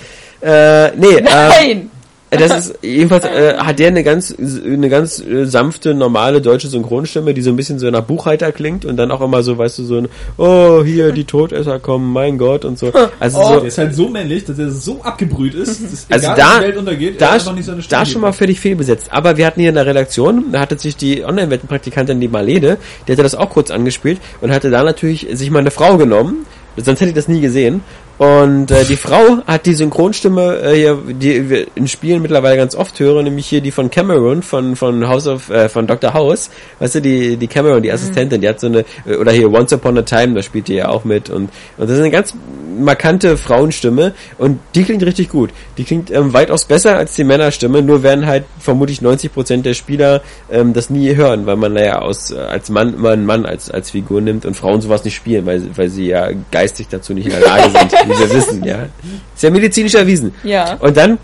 Ja. 0.42 0.86
Äh, 0.88 0.92
nee, 0.96 1.08
äh, 1.16 1.22
Nein! 1.22 1.92
Das 2.38 2.68
ist 2.68 2.80
jedenfalls 2.82 3.26
äh, 3.26 3.58
hat 3.58 3.80
der 3.80 3.88
eine 3.88 4.04
ganz 4.04 4.36
eine 4.38 4.90
ganz 4.90 5.20
äh, 5.20 5.46
sanfte 5.46 5.94
normale 5.94 6.42
deutsche 6.42 6.68
Synchronstimme, 6.68 7.34
die 7.34 7.42
so 7.42 7.50
ein 7.52 7.56
bisschen 7.56 7.80
so 7.80 7.90
nach 7.90 8.04
Buchhalter 8.04 8.52
klingt 8.52 8.86
und 8.86 8.98
dann 8.98 9.12
auch 9.12 9.22
immer 9.22 9.44
so, 9.44 9.58
weißt 9.58 9.80
du, 9.80 9.84
so 9.84 9.98
ein 9.98 10.08
oh 10.38 10.84
hier 10.84 11.12
die 11.12 11.24
Todesser 11.26 11.80
kommen, 11.80 12.12
mein 12.12 12.38
Gott 12.38 12.66
und 12.66 12.78
so. 12.80 12.92
Also 13.20 13.40
Oh. 13.40 13.54
so 13.54 13.60
Der 13.60 13.68
ist 13.68 13.78
halt 13.78 13.96
so 13.96 14.10
männlich, 14.10 14.46
dass 14.46 14.58
er 14.60 14.72
so 14.72 15.02
abgebrüht 15.02 15.54
ist, 15.54 15.84
dass 15.84 16.06
also 16.10 16.26
egal, 16.26 16.36
da, 16.36 16.58
die 16.60 16.64
Welt 16.66 16.78
untergeht, 16.78 17.22
da, 17.22 17.26
er 17.28 17.34
einfach 17.34 17.54
nicht 17.54 17.66
seine 17.66 17.82
Stimme 17.82 18.00
da 18.02 18.06
schon 18.06 18.22
mal 18.22 18.32
völlig 18.32 18.60
fehlbesetzt. 18.60 19.12
Aber 19.12 19.38
wir 19.38 19.46
hatten 19.46 19.60
hier 19.60 19.70
in 19.70 19.76
der 19.76 19.86
Redaktion, 19.86 20.46
da 20.52 20.60
hatte 20.60 20.78
sich 20.78 20.96
die 20.96 21.24
Online-Wettenpraktikantin, 21.24 22.20
die 22.20 22.28
Marlene, 22.28 22.78
die 23.08 23.12
hatte 23.12 23.24
das 23.24 23.36
auch 23.36 23.50
kurz 23.50 23.72
angespielt 23.72 24.20
und 24.42 24.52
hatte 24.52 24.70
da 24.70 24.84
natürlich 24.84 25.28
sich 25.34 25.50
mal 25.52 25.60
eine 25.60 25.72
Frau 25.72 25.98
genommen, 25.98 26.46
sonst 26.78 27.00
hätte 27.02 27.10
ich 27.10 27.16
das 27.16 27.28
nie 27.28 27.42
gesehen. 27.42 27.82
Und 28.18 28.72
äh, 28.72 28.86
die 28.86 28.96
Frau 28.96 29.40
hat 29.46 29.66
die 29.66 29.74
Synchronstimme, 29.74 30.62
äh, 30.62 30.76
hier, 30.76 30.98
die 31.08 31.50
wir 31.50 31.68
in 31.76 31.88
Spielen 31.88 32.22
mittlerweile 32.22 32.56
ganz 32.56 32.74
oft 32.74 32.98
hören, 33.00 33.26
nämlich 33.26 33.48
hier 33.48 33.60
die 33.60 33.72
von 33.72 33.90
Cameron, 33.90 34.42
von 34.42 34.78
von 34.78 35.08
House 35.08 35.28
of, 35.28 35.50
äh, 35.50 35.68
von 35.68 35.86
Dr. 35.86 36.14
House. 36.14 36.50
Weißt 36.80 36.96
du, 36.96 37.02
die 37.02 37.36
die 37.36 37.48
Cameron, 37.48 37.84
die 37.84 37.92
Assistentin, 37.92 38.40
die 38.40 38.48
hat 38.48 38.62
so 38.62 38.68
eine, 38.68 38.86
äh, 39.06 39.16
oder 39.18 39.34
hier 39.34 39.52
Once 39.52 39.74
Upon 39.74 39.98
a 39.98 40.02
Time, 40.04 40.34
da 40.34 40.42
spielt 40.42 40.70
die 40.70 40.76
ja 40.76 40.88
auch 40.88 41.04
mit. 41.04 41.30
Und, 41.30 41.50
und 41.78 41.90
das 41.90 41.92
ist 41.92 42.00
eine 42.00 42.12
ganz 42.12 42.34
markante 42.80 43.38
Frauenstimme 43.38 44.14
und 44.38 44.60
die 44.76 44.84
klingt 44.84 45.04
richtig 45.04 45.30
gut. 45.30 45.52
Die 45.78 45.84
klingt 45.84 46.12
ähm, 46.12 46.34
weitaus 46.34 46.66
besser 46.66 46.98
als 46.98 47.16
die 47.16 47.24
Männerstimme, 47.24 47.82
nur 47.82 48.04
werden 48.04 48.26
halt 48.26 48.46
vermutlich 48.60 49.00
90% 49.00 49.62
der 49.62 49.74
Spieler 49.74 50.22
ähm, 50.52 50.74
das 50.74 50.90
nie 50.90 51.16
hören, 51.16 51.46
weil 51.46 51.56
man 51.56 51.74
naja 51.74 52.00
aus 52.00 52.32
äh, 52.32 52.38
als 52.38 52.70
Mann 52.70 52.94
immer 52.94 53.12
einen 53.12 53.26
Mann 53.26 53.46
als 53.46 53.70
als 53.70 53.92
Figur 53.92 54.22
nimmt 54.22 54.46
und 54.46 54.56
Frauen 54.56 54.82
sowas 54.82 55.04
nicht 55.04 55.16
spielen, 55.16 55.46
weil 55.46 55.64
weil 55.76 55.90
sie 55.90 56.08
ja 56.08 56.30
geistig 56.52 56.88
dazu 56.90 57.14
nicht 57.14 57.26
in 57.26 57.32
der 57.32 57.42
Lage 57.42 57.70
sind, 57.72 57.94
wie 58.06 58.20
wir 58.20 58.34
wissen, 58.34 58.64
ja. 58.64 58.88
Ist 59.34 59.44
ja 59.44 59.50
medizinisch 59.50 59.94
erwiesen. 59.94 60.34
Ja. 60.44 60.76
Und 60.80 60.96
dann 60.98 61.18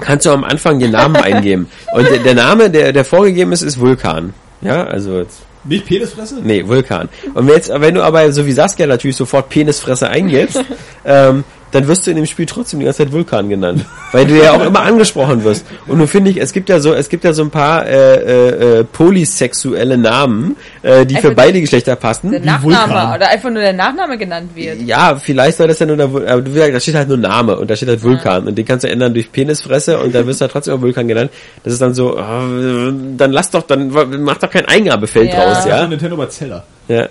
kannst 0.00 0.26
du 0.26 0.30
am 0.30 0.44
Anfang 0.44 0.78
den 0.78 0.90
Namen 0.90 1.16
eingeben. 1.16 1.68
Und 1.92 2.08
der, 2.08 2.18
der 2.18 2.34
Name, 2.34 2.70
der 2.70 2.92
der 2.92 3.04
vorgegeben 3.04 3.52
ist, 3.52 3.62
ist 3.62 3.78
Vulkan. 3.78 4.34
Ja, 4.60 4.84
also 4.84 5.18
jetzt 5.18 5.42
Nicht 5.64 5.86
Penisfresse? 5.86 6.40
Nee, 6.42 6.66
Vulkan. 6.66 7.08
Und 7.34 7.46
wenn 7.46 7.54
jetzt, 7.54 7.70
wenn 7.72 7.94
du 7.94 8.02
aber 8.02 8.32
so 8.32 8.46
wie 8.46 8.52
Saskia 8.52 8.86
natürlich 8.86 9.16
sofort 9.16 9.48
Penisfresse 9.48 10.08
eingibst, 10.08 10.64
ähm, 11.04 11.44
dann 11.74 11.88
wirst 11.88 12.06
du 12.06 12.10
in 12.10 12.16
dem 12.16 12.26
Spiel 12.26 12.46
trotzdem 12.46 12.78
die 12.78 12.84
ganze 12.84 12.98
Zeit 12.98 13.12
Vulkan 13.12 13.48
genannt, 13.48 13.84
weil 14.12 14.26
du 14.26 14.40
ja 14.40 14.52
auch 14.52 14.64
immer 14.64 14.82
angesprochen 14.82 15.42
wirst. 15.42 15.66
Und 15.88 15.98
nun 15.98 16.06
finde 16.06 16.30
ich, 16.30 16.36
es 16.40 16.52
gibt 16.52 16.68
ja 16.68 16.78
so, 16.78 16.94
es 16.94 17.08
gibt 17.08 17.24
ja 17.24 17.32
so 17.32 17.42
ein 17.42 17.50
paar 17.50 17.86
äh, 17.86 18.14
äh, 18.14 18.78
äh, 18.80 18.84
polysexuelle 18.84 19.98
Namen, 19.98 20.56
äh, 20.82 21.04
die 21.04 21.14
für 21.16 21.28
Einfach 21.28 21.36
beide 21.44 21.60
Geschlechter 21.60 21.96
passen. 21.96 22.30
Der 22.30 22.40
Nachname 22.40 23.14
oder 23.16 23.28
einfach 23.28 23.50
nur 23.50 23.62
der 23.62 23.72
Nachname 23.72 24.16
genannt 24.16 24.50
wird. 24.54 24.82
Ja, 24.82 25.16
vielleicht 25.16 25.56
soll 25.56 25.66
das 25.68 25.78
ja 25.80 25.86
nur 25.86 25.96
der, 25.96 26.06
aber 26.06 26.42
du 26.42 26.52
sagst, 26.52 26.74
da 26.74 26.80
steht 26.80 26.94
halt 26.94 27.08
nur 27.08 27.16
Name 27.16 27.58
und 27.58 27.68
da 27.68 27.74
steht 27.74 27.88
halt 27.88 28.02
Vulkan 28.02 28.46
und 28.46 28.56
den 28.56 28.64
kannst 28.64 28.84
du 28.84 28.88
ändern 28.88 29.12
durch 29.12 29.32
Penisfresse 29.32 29.98
und 29.98 30.14
dann 30.14 30.26
wirst 30.26 30.40
du 30.40 30.42
halt 30.42 30.52
trotzdem 30.52 30.74
auch 30.74 30.80
Vulkan 30.80 31.08
genannt. 31.08 31.30
Das 31.64 31.72
ist 31.72 31.82
dann 31.82 31.94
so, 31.94 32.16
äh, 32.16 32.92
dann 33.16 33.32
lass 33.32 33.50
doch, 33.50 33.62
dann 33.62 33.90
mach 34.20 34.38
doch 34.38 34.50
kein 34.50 34.66
Eingabefeld 34.66 35.32
Ja. 35.32 35.44
draus, 35.44 35.64
Ja. 35.64 35.70
ja? 35.70 35.80
Von 35.80 35.90
Nintendo 35.90 36.26
Zeller. 36.26 36.64
Ja. 36.88 37.08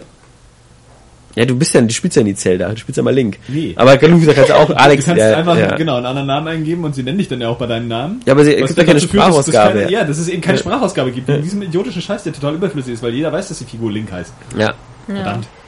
Ja, 1.35 1.45
du 1.45 1.55
bist 1.55 1.73
ja, 1.73 1.81
du 1.81 1.89
spielst 1.91 2.15
ja 2.17 2.23
nie 2.23 2.35
Zelda, 2.35 2.69
du 2.69 2.77
spielst 2.77 2.97
ja 2.97 3.03
mal 3.03 3.13
Link. 3.13 3.39
Nee. 3.47 3.73
Aber 3.75 3.97
du 3.97 4.19
gesagt 4.19 4.37
kannst 4.37 4.51
auch 4.51 4.69
Alex. 4.69 5.03
Du 5.05 5.11
kannst 5.11 5.25
ja, 5.25 5.37
einfach 5.37 5.57
ja. 5.57 5.75
genau 5.75 5.97
einen 5.97 6.05
anderen 6.05 6.27
Namen 6.27 6.47
eingeben 6.47 6.83
und 6.83 6.93
sie 6.95 7.03
nennen 7.03 7.17
dich 7.17 7.27
dann 7.27 7.41
ja 7.41 7.49
auch 7.49 7.57
bei 7.57 7.65
deinem 7.67 7.87
Namen. 7.87 8.21
Ja, 8.25 8.33
aber 8.33 8.45
sie- 8.45 8.55
gibt 8.55 8.77
ja 8.77 8.83
keine 8.83 8.99
Sprachausgabe. 8.99 9.79
Keine, 9.79 9.91
ja, 9.91 10.03
dass 10.03 10.17
es 10.17 10.27
eben 10.29 10.41
keine. 10.41 10.57
Sprachausgabe 10.57 11.11
gibt. 11.11 11.29
Und 11.29 11.41
diesem 11.41 11.61
idiotische 11.63 12.01
Scheiß, 12.01 12.23
der 12.23 12.33
total 12.33 12.55
überflüssig 12.55 12.93
ist, 12.93 13.03
weil 13.03 13.13
jeder 13.13 13.31
weiß, 13.31 13.47
dass 13.49 13.59
die 13.59 13.65
Figur 13.65 13.91
Link 13.91 14.11
heißt. 14.11 14.33
ja. 14.57 14.73
Verdammt. 15.05 15.43
Ja, 15.43 15.62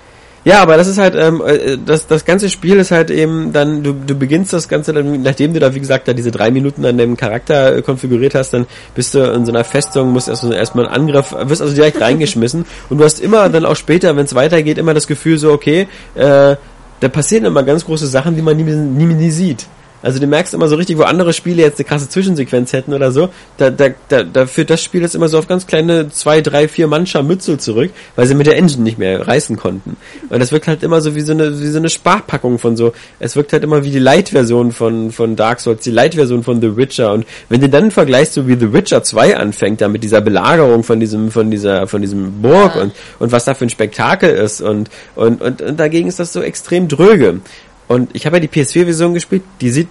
aber 0.62 0.78
das 0.78 0.88
ist 0.88 1.00
halt, 1.00 1.16
ähm, 1.16 1.42
äh, 1.44 1.76
das, 1.84 2.06
das 2.06 2.24
ganze 2.24 2.52
Spiel 2.52 2.78
ist 2.78 2.92
halt 2.92 3.10
eben 3.10 3.52
dann, 3.52 3.82
du, 3.82 3.94
du 3.94 4.14
beginnst 4.14 4.54
das 4.54 4.70
Ganze 4.70 4.94
dann, 4.94 5.24
nachdem 5.24 5.56
du 5.56 5.60
da, 5.60 5.74
wie 5.74 5.80
gesagt, 5.80 6.08
da 6.08 6.14
diese 6.14 6.30
drei 6.30 6.52
Minuten 6.52 6.86
an 6.86 7.00
deinem 7.00 7.18
Charakter 7.18 7.76
äh, 7.76 7.82
konfiguriert 7.82 8.36
hast, 8.36 8.52
dann 8.52 8.68
bist 8.94 9.16
du 9.16 9.24
in 9.24 9.46
so 9.48 9.52
einer 9.52 9.64
Festung, 9.64 10.12
musst 10.12 10.28
erst, 10.28 10.44
erstmal 10.44 10.86
einen 10.86 10.94
Angriff, 10.94 11.32
wirst 11.32 11.64
also 11.64 11.74
direkt 11.74 12.00
reingeschmissen 12.00 12.66
und 12.90 13.00
du 13.00 13.04
hast 13.04 13.22
immer 13.22 13.50
dann 13.50 13.66
auch 13.66 13.76
später, 13.76 14.16
wenn 14.16 14.26
es 14.26 14.36
weitergeht, 14.36 14.78
immer 14.78 14.94
das 14.94 15.08
Gefühl 15.08 15.40
so, 15.40 15.52
okay, 15.52 15.88
äh, 16.14 16.56
da 17.00 17.10
passieren 17.10 17.46
immer 17.46 17.64
ganz 17.64 17.84
große 17.84 18.06
Sachen, 18.06 18.36
die 18.36 18.44
man 18.44 18.56
nie, 18.56 18.64
nie, 18.64 19.14
nie 19.14 19.32
sieht. 19.32 19.66
Also 20.06 20.20
du 20.20 20.28
merkst 20.28 20.54
immer 20.54 20.68
so 20.68 20.76
richtig, 20.76 21.00
wo 21.00 21.02
andere 21.02 21.34
Spiele 21.34 21.64
jetzt 21.64 21.80
eine 21.80 21.88
krasse 21.88 22.08
Zwischensequenz 22.08 22.74
hätten 22.74 22.94
oder 22.94 23.12
so, 23.12 23.30
da, 23.58 23.72
da, 23.72 23.90
da, 24.08 24.22
da 24.22 24.46
führt 24.46 24.70
das 24.70 24.84
Spiel 24.84 25.02
jetzt 25.02 25.16
immer 25.16 25.30
so 25.30 25.40
auf 25.40 25.48
ganz 25.48 25.66
kleine 25.66 26.10
zwei, 26.10 26.42
drei, 26.42 26.68
vier 26.68 26.86
Mancher 26.86 27.24
Mützel 27.24 27.60
zurück, 27.60 27.90
weil 28.16 28.28
sie 28.28 28.36
mit 28.36 28.46
der 28.46 28.56
Engine 28.56 28.84
nicht 28.84 29.00
mehr 29.00 29.28
reißen 29.28 29.58
konnten. 29.58 29.98
Und 30.30 30.40
das 30.40 30.52
wirkt 30.52 30.68
halt 30.68 30.84
immer 30.84 31.02
so 31.02 31.16
wie 31.16 31.22
so 31.22 31.32
eine, 31.32 31.60
wie 31.60 31.68
so 31.70 31.80
eine 31.80 31.90
Sparpackung 31.90 32.60
von 32.60 32.78
so, 32.78 32.94
es 33.20 33.36
wirkt 33.36 33.52
halt 33.52 33.64
immer 33.64 33.84
wie 33.84 33.90
die 33.90 33.98
Light-Version 33.98 34.72
von, 34.72 35.12
von 35.12 35.36
Dark 35.36 35.60
Souls, 35.60 35.82
die 35.82 35.90
Light-Version 35.90 36.44
von 36.44 36.62
The 36.62 36.78
Witcher. 36.78 37.12
Und 37.12 37.26
wenn 37.50 37.62
du 37.62 37.68
dann 37.68 37.90
vergleichst, 37.90 38.36
so 38.36 38.48
wie 38.48 38.60
The 38.60 38.74
Witcher 38.74 39.02
2 39.02 39.38
anfängt, 39.38 39.82
da 39.82 39.88
mit 39.88 40.04
dieser 40.04 40.22
Belagerung 40.22 40.84
von 40.84 41.00
diesem, 41.00 41.32
von 41.32 41.50
dieser, 41.50 41.88
von 41.88 42.02
diesem 42.02 42.44
Burg 42.44 42.76
Ja. 42.76 42.84
und, 42.84 42.92
und 43.18 43.32
was 43.32 43.46
da 43.46 43.56
für 43.56 43.66
ein 43.66 43.72
Spektakel 43.72 44.30
ist 44.30 44.62
und, 44.62 44.92
und, 45.16 45.42
und, 45.42 45.64
und 45.64 45.80
dagegen 45.80 46.08
ist 46.08 46.20
das 46.20 46.32
so 46.32 46.42
extrem 46.42 46.88
dröge. 46.88 47.40
Und 47.88 48.16
ich 48.16 48.26
habe 48.26 48.38
ja 48.38 48.40
die 48.40 48.48
PS4-Version 48.48 49.14
gespielt, 49.14 49.44
die 49.62 49.70
sieht 49.70 49.90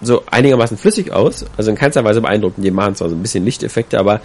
so 0.00 0.22
einigermaßen 0.30 0.76
flüssig 0.76 1.12
aus, 1.12 1.44
also 1.56 1.70
in 1.70 1.76
keinster 1.76 2.04
Weise 2.04 2.20
beeindruckend. 2.20 2.64
Die 2.64 2.70
machen 2.70 2.94
zwar 2.94 3.08
so 3.08 3.16
ein 3.16 3.22
bisschen 3.22 3.44
Lichteffekte, 3.44 3.98
aber 3.98 4.20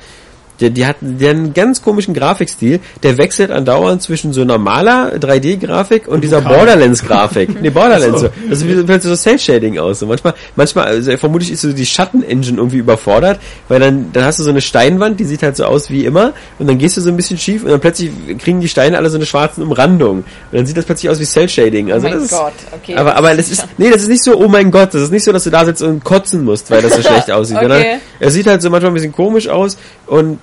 die, 0.63 0.71
die 0.71 0.85
hat 0.85 0.93
hat 0.93 1.29
einen 1.29 1.53
ganz 1.53 1.81
komischen 1.81 2.13
Grafikstil, 2.13 2.79
der 3.01 3.17
wechselt 3.17 3.51
andauernd 3.51 4.01
zwischen 4.01 4.33
so 4.33 4.43
normaler 4.45 5.13
3D-Grafik 5.15 6.07
und 6.07 6.23
dieser. 6.23 6.41
Borderlands-Grafik. 6.41 7.49
Nee, 7.63 7.69
Borderlands 7.69 8.21
so. 8.21 8.27
so. 8.27 8.33
Das 8.49 8.59
sieht 8.59 9.03
so 9.03 9.15
Cell-Shading 9.15 9.79
aus. 9.79 9.99
So 9.99 10.05
manchmal, 10.05 10.33
manchmal, 10.55 10.87
also 10.87 11.15
vermutlich 11.17 11.51
ist 11.51 11.61
so 11.61 11.71
die 11.71 11.85
Schatten-Engine 11.85 12.57
irgendwie 12.57 12.77
überfordert, 12.77 13.39
weil 13.69 13.79
dann, 13.79 14.11
dann 14.11 14.25
hast 14.25 14.39
du 14.39 14.43
so 14.43 14.49
eine 14.49 14.59
Steinwand, 14.59 15.19
die 15.19 15.23
sieht 15.23 15.43
halt 15.43 15.55
so 15.55 15.65
aus 15.65 15.89
wie 15.89 16.03
immer, 16.03 16.33
und 16.59 16.67
dann 16.67 16.77
gehst 16.77 16.97
du 16.97 17.01
so 17.01 17.09
ein 17.09 17.15
bisschen 17.15 17.37
schief 17.37 17.63
und 17.63 17.69
dann 17.69 17.79
plötzlich 17.79 18.11
kriegen 18.39 18.59
die 18.59 18.67
Steine 18.67 18.97
alle 18.97 19.09
so 19.09 19.17
eine 19.17 19.25
schwarzen 19.25 19.63
Umrandung. 19.63 20.17
Und 20.17 20.25
dann 20.51 20.65
sieht 20.65 20.75
das 20.75 20.85
plötzlich 20.85 21.09
aus 21.09 21.19
wie 21.19 21.25
Cell-Shading. 21.25 21.91
Also 21.91 22.07
oh 22.07 22.09
mein 22.09 22.19
das 22.19 22.31
ist, 22.31 22.37
Gott, 22.37 22.53
okay. 22.73 22.95
aber, 22.95 23.15
aber 23.15 23.35
das 23.35 23.49
ist, 23.49 23.65
nee, 23.77 23.89
das 23.89 24.01
ist 24.01 24.09
nicht 24.09 24.23
so, 24.23 24.35
oh 24.35 24.49
mein 24.49 24.71
Gott, 24.71 24.93
das 24.93 25.03
ist 25.03 25.11
nicht 25.11 25.23
so, 25.23 25.31
dass 25.31 25.45
du 25.45 25.49
da 25.49 25.63
sitzt 25.63 25.81
und 25.81 26.03
kotzen 26.03 26.43
musst, 26.43 26.69
weil 26.69 26.81
das 26.81 26.95
so 26.95 27.01
schlecht 27.01 27.31
aussieht, 27.31 27.57
Okay. 27.57 27.65
sondern 27.65 28.01
er 28.19 28.31
sieht 28.31 28.47
halt 28.47 28.61
so 28.61 28.69
manchmal 28.69 28.91
ein 28.91 28.95
bisschen 28.95 29.13
komisch 29.13 29.47
aus 29.47 29.77
und, 30.07 30.39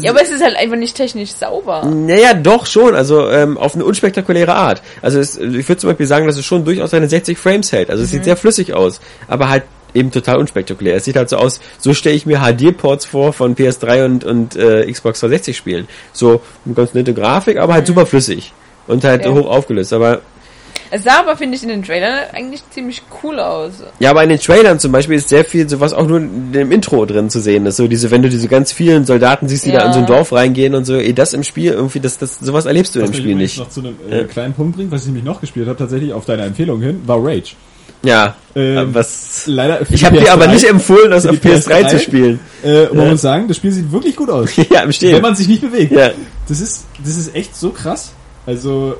ja, 0.00 0.10
aber 0.10 0.22
es 0.22 0.30
ist 0.30 0.42
halt 0.42 0.56
einfach 0.56 0.76
nicht 0.76 0.96
technisch 0.96 1.30
sauber. 1.30 1.84
naja, 1.86 2.34
doch 2.34 2.66
schon, 2.66 2.94
also 2.94 3.28
ähm, 3.30 3.56
auf 3.56 3.74
eine 3.74 3.84
unspektakuläre 3.84 4.54
Art. 4.54 4.82
Also 5.02 5.18
es, 5.20 5.36
ich 5.36 5.68
würde 5.68 5.76
zum 5.78 5.90
Beispiel 5.90 6.06
sagen, 6.06 6.26
dass 6.26 6.36
es 6.36 6.44
schon 6.44 6.64
durchaus 6.64 6.90
seine 6.90 7.08
60 7.08 7.38
Frames 7.38 7.72
hält. 7.72 7.90
Also 7.90 8.02
es 8.02 8.10
Mhm. 8.10 8.16
sieht 8.16 8.24
sehr 8.24 8.36
flüssig 8.36 8.74
aus, 8.74 9.00
aber 9.28 9.48
halt 9.48 9.62
eben 9.94 10.10
total 10.10 10.38
unspektakulär. 10.38 10.96
Es 10.96 11.04
sieht 11.04 11.16
halt 11.16 11.28
so 11.30 11.36
aus, 11.36 11.60
so 11.78 11.94
stelle 11.94 12.16
ich 12.16 12.26
mir 12.26 12.40
HD-Ports 12.40 13.06
vor 13.06 13.32
von 13.32 13.54
PS3 13.54 14.04
und, 14.04 14.24
und 14.24 14.56
äh, 14.56 14.90
Xbox 14.90 15.20
360 15.20 15.56
Spielen. 15.56 15.88
So 16.12 16.40
eine 16.66 16.74
ganz 16.74 16.94
nette 16.94 17.14
Grafik, 17.14 17.56
aber 17.58 17.74
halt 17.74 17.86
super 17.86 18.04
flüssig 18.04 18.52
und 18.88 19.04
halt 19.04 19.24
Mhm. 19.24 19.30
Okay. 19.32 19.40
hoch 19.44 19.50
aufgelöst. 19.50 19.92
Aber 19.92 20.20
Es 20.90 21.04
sah 21.04 21.20
aber, 21.20 21.36
finde 21.36 21.56
ich, 21.56 21.62
in 21.62 21.68
den 21.70 21.82
Trailern 21.82 22.18
eigentlich 22.32 22.62
ziemlich 22.70 23.02
cool 23.22 23.40
aus. 23.40 23.72
Ja, 23.98 24.10
aber 24.10 24.22
in 24.22 24.28
den 24.28 24.38
Trailern 24.38 24.78
zum 24.78 24.92
Beispiel 24.92 25.16
ist 25.16 25.28
sehr 25.28 25.44
viel, 25.44 25.68
so 25.68 25.80
was 25.80 25.92
auch 25.92 26.06
nur 26.06 26.18
in 26.18 26.52
dem 26.52 26.70
Intro 26.70 27.04
drin 27.06 27.30
zu 27.30 27.40
sehen 27.40 27.66
ist. 27.66 27.76
So 27.76 27.88
diese, 27.88 28.10
wenn 28.10 28.22
du 28.22 28.28
diese 28.28 28.48
ganz 28.48 28.72
vielen 28.72 29.04
Soldaten 29.04 29.48
siehst, 29.48 29.64
die 29.66 29.70
Ja. 29.70 29.80
da 29.80 29.86
in 29.86 29.92
so 29.94 29.98
ein 30.00 30.06
Dorf 30.06 30.32
reingehen 30.32 30.74
und 30.74 30.84
so, 30.84 30.94
eh, 30.96 31.12
das 31.12 31.32
im 31.32 31.42
Spiel 31.42 31.72
irgendwie, 31.72 32.00
das, 32.00 32.18
das, 32.18 32.38
sowas 32.38 32.66
erlebst 32.66 32.94
du 32.94 33.00
Was 33.02 33.10
im 33.10 33.14
Spiel 33.16 33.34
nicht. 33.34 33.58
noch 33.58 33.68
zu 33.70 33.80
einem 33.80 33.96
äh, 34.10 34.18
Ja. 34.18 34.24
kleinen 34.24 34.54
Punkt 34.54 34.76
bringt, 34.76 34.90
was 34.92 35.00
ich 35.02 35.06
nämlich 35.08 35.24
noch 35.24 35.40
gespielt 35.40 35.66
habe, 35.66 35.78
tatsächlich 35.78 36.12
auf 36.12 36.24
deine 36.26 36.42
Empfehlung 36.42 36.80
hin, 36.80 37.02
war 37.06 37.18
Rage. 37.24 37.54
Ja, 38.02 38.36
Ähm, 38.54 38.90
was, 38.94 39.44
Leider. 39.46 39.80
ich 39.90 40.04
habe 40.04 40.18
dir 40.18 40.30
aber 40.32 40.44
PS3, 40.44 40.52
nicht 40.52 40.64
empfohlen, 40.68 41.10
das 41.10 41.24
auf 41.26 41.38
die 41.40 41.48
PS3 41.48 41.88
zu 41.88 41.96
PS3. 41.96 41.98
spielen. 42.00 42.40
Äh, 42.62 42.84
man 42.92 42.98
Ja. 43.06 43.10
muss 43.12 43.22
sagen, 43.22 43.48
das 43.48 43.56
Spiel 43.56 43.72
sieht 43.72 43.90
wirklich 43.90 44.14
gut 44.14 44.28
aus. 44.28 44.54
ja, 44.56 44.62
im 44.80 44.86
Wenn 44.88 44.92
Stehen. 44.92 45.22
man 45.22 45.34
sich 45.34 45.48
nicht 45.48 45.62
bewegt. 45.62 45.90
Ja. 45.92 46.10
Das 46.46 46.60
ist, 46.60 46.84
das 47.02 47.16
ist 47.16 47.34
echt 47.34 47.56
so 47.56 47.70
krass. 47.70 48.12
Also, 48.46 48.94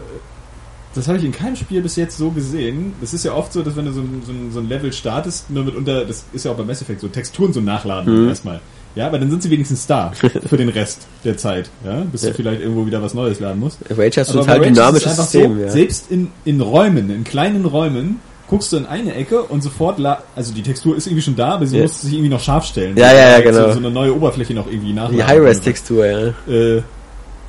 das 0.95 1.09
habe 1.09 1.19
ich 1.19 1.25
in 1.25 1.33
keinem 1.33 1.57
Spiel 1.57 1.81
bis 1.83 1.97
jetzt 1.97 2.17
so 2.17 2.31
gesehen. 2.31 2.93
Das 3.01 3.13
ist 3.15 3.25
ja 3.25 3.33
oft 3.35 3.53
so, 3.53 3.63
dass 3.63 3.77
wenn 3.77 3.85
du 3.87 3.93
so 3.93 4.01
ein, 4.01 4.23
so 4.27 4.33
so 4.53 4.61
ein 4.61 4.69
Level 4.69 4.93
startest, 4.93 5.51
nur 5.51 5.65
mitunter, 5.65 6.05
das 6.05 6.25
ist 6.33 6.45
ja 6.45 6.53
auch 6.53 6.57
beim 6.57 6.67
Mass 6.67 6.83
Effect 6.83 7.01
so, 7.01 7.09
Texturen 7.09 7.53
so 7.53 7.61
nachladen 7.61 8.23
Mhm. 8.25 8.29
erstmal. 8.29 8.61
Ja, 8.95 9.09
aber 9.09 9.19
dann 9.19 9.29
sind 9.29 9.43
sie 9.43 9.51
wenigstens 9.51 9.87
da 9.89 10.13
für 10.47 10.57
den 10.57 10.69
Rest 10.69 11.07
der 11.25 11.37
Zeit, 11.37 11.69
ja, 11.85 12.03
bis 12.13 12.23
Ja. 12.23 12.31
du 12.31 12.37
vielleicht 12.37 12.61
irgendwo 12.61 12.87
wieder 12.87 13.03
was 13.03 13.13
Neues 13.13 13.41
laden 13.41 13.59
musst. 13.59 13.79
Rage 13.91 14.21
hast 14.21 14.31
Aber 14.31 14.41
total 14.41 14.61
bei 14.61 14.67
dynamisches 14.69 15.17
System, 15.17 15.57
so, 15.57 15.63
ja. 15.63 15.69
Selbst 15.69 16.11
in, 16.13 16.29
in 16.45 16.61
Räumen, 16.61 17.11
in 17.11 17.25
kleinen 17.25 17.65
Räumen, 17.65 18.21
guckst 18.47 18.73
du 18.73 18.77
in 18.77 18.87
eine 18.87 19.15
Ecke 19.15 19.43
und 19.43 19.63
sofort, 19.65 19.99
la 19.99 20.23
also 20.37 20.55
die 20.55 20.63
Textur 20.63 20.97
ist 20.97 21.07
irgendwie 21.09 21.23
schon 21.23 21.35
da, 21.35 21.55
aber 21.55 21.67
sie 21.67 21.77
Ja. 21.79 21.83
muss 21.83 22.03
sich 22.03 22.13
irgendwie 22.13 22.29
noch 22.29 22.41
scharf 22.41 22.67
stellen. 22.67 22.97
Ja, 22.97 23.13
ja, 23.13 23.31
ja, 23.31 23.37
So- 23.39 23.43
genau. 23.43 23.73
So 23.73 23.79
eine 23.79 23.91
neue 23.91 24.15
Oberfläche 24.15 24.55
noch 24.55 24.69
irgendwie 24.69 24.93
nachladen. 24.93 25.17
Die 25.17 25.25
High-Res-Textur, 25.25 26.07
ja. 26.07 26.19
Äh, 26.47 26.83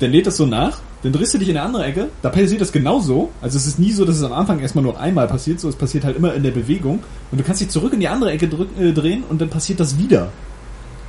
dann 0.00 0.10
lädt 0.10 0.26
das 0.26 0.36
so 0.38 0.46
nach, 0.46 0.78
dann 1.06 1.12
drehst 1.12 1.34
du 1.34 1.38
dich 1.38 1.48
in 1.48 1.56
eine 1.56 1.66
andere 1.66 1.84
Ecke, 1.84 2.08
da 2.22 2.30
passiert 2.30 2.60
das 2.60 2.72
genauso. 2.72 3.30
Also 3.40 3.56
es 3.56 3.66
ist 3.66 3.78
nie 3.78 3.92
so, 3.92 4.04
dass 4.04 4.16
es 4.16 4.22
am 4.22 4.32
Anfang 4.32 4.60
erstmal 4.60 4.82
nur 4.82 4.98
einmal 4.98 5.28
passiert, 5.28 5.60
so 5.60 5.68
es 5.68 5.76
passiert 5.76 6.04
halt 6.04 6.16
immer 6.16 6.34
in 6.34 6.42
der 6.42 6.50
Bewegung. 6.50 7.02
Und 7.30 7.38
du 7.38 7.44
kannst 7.44 7.60
dich 7.60 7.68
zurück 7.68 7.92
in 7.92 8.00
die 8.00 8.08
andere 8.08 8.32
Ecke 8.32 8.48
drück, 8.48 8.68
äh, 8.78 8.92
drehen 8.92 9.24
und 9.28 9.40
dann 9.40 9.48
passiert 9.48 9.80
das 9.80 9.98
wieder. 9.98 10.32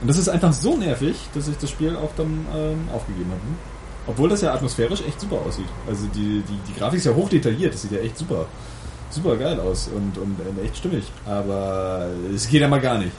Und 0.02 0.08
das 0.08 0.18
ist 0.18 0.30
einfach 0.30 0.54
so 0.54 0.78
nervig, 0.78 1.16
dass 1.34 1.48
ich 1.48 1.58
das 1.58 1.72
Spiel 1.72 1.96
auch 1.96 2.12
dann 2.16 2.46
ähm, 2.56 2.90
aufgegeben 2.94 3.32
habe. 3.32 3.42
Obwohl 4.08 4.30
das 4.30 4.42
ja 4.42 4.54
atmosphärisch 4.54 5.02
echt 5.02 5.20
super 5.20 5.38
aussieht. 5.46 5.66
Also 5.88 6.06
die, 6.14 6.44
die, 6.48 6.60
die 6.68 6.80
Grafik 6.80 7.00
ist 7.00 7.06
ja 7.06 7.14
hoch 7.14 7.30
detailliert, 7.30 7.74
das 7.74 7.82
sieht 7.82 7.92
ja 7.92 8.00
echt 8.00 8.18
super, 8.18 8.46
super 9.10 9.36
geil 9.36 9.60
aus 9.60 9.90
und, 9.94 10.18
und 10.18 10.38
äh, 10.40 10.66
echt 10.66 10.78
stimmig. 10.78 11.04
Aber 11.26 12.08
es 12.34 12.48
geht 12.48 12.62
ja 12.62 12.68
mal 12.68 12.80
gar 12.80 13.00
nicht. 13.00 13.12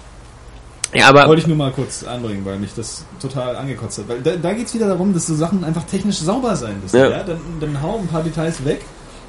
Ja, 0.95 1.09
aber, 1.09 1.27
Wollte 1.29 1.43
ich 1.43 1.47
nur 1.47 1.57
mal 1.57 1.71
kurz 1.71 2.03
anbringen, 2.03 2.45
weil 2.45 2.59
mich 2.59 2.75
das 2.75 3.05
total 3.21 3.57
angekotzt 3.57 3.99
hat. 3.99 4.09
Weil 4.09 4.23
da, 4.23 4.37
da 4.37 4.53
geht 4.55 4.69
es 4.69 4.75
wieder 4.75 4.89
darum, 4.89 5.13
dass 5.13 5.27
so 5.27 5.35
Sachen 5.35 5.63
einfach 5.65 5.85
technisch 5.85 6.17
sauber 6.17 6.57
sein 6.57 6.81
müssen. 6.83 6.97
Ja. 6.97 7.11
Ja. 7.11 7.23
Dann, 7.23 7.41
dann 7.61 7.83
hau 7.83 7.99
ein 7.99 8.07
paar 8.07 8.23
Details 8.23 8.65
weg 8.65 8.81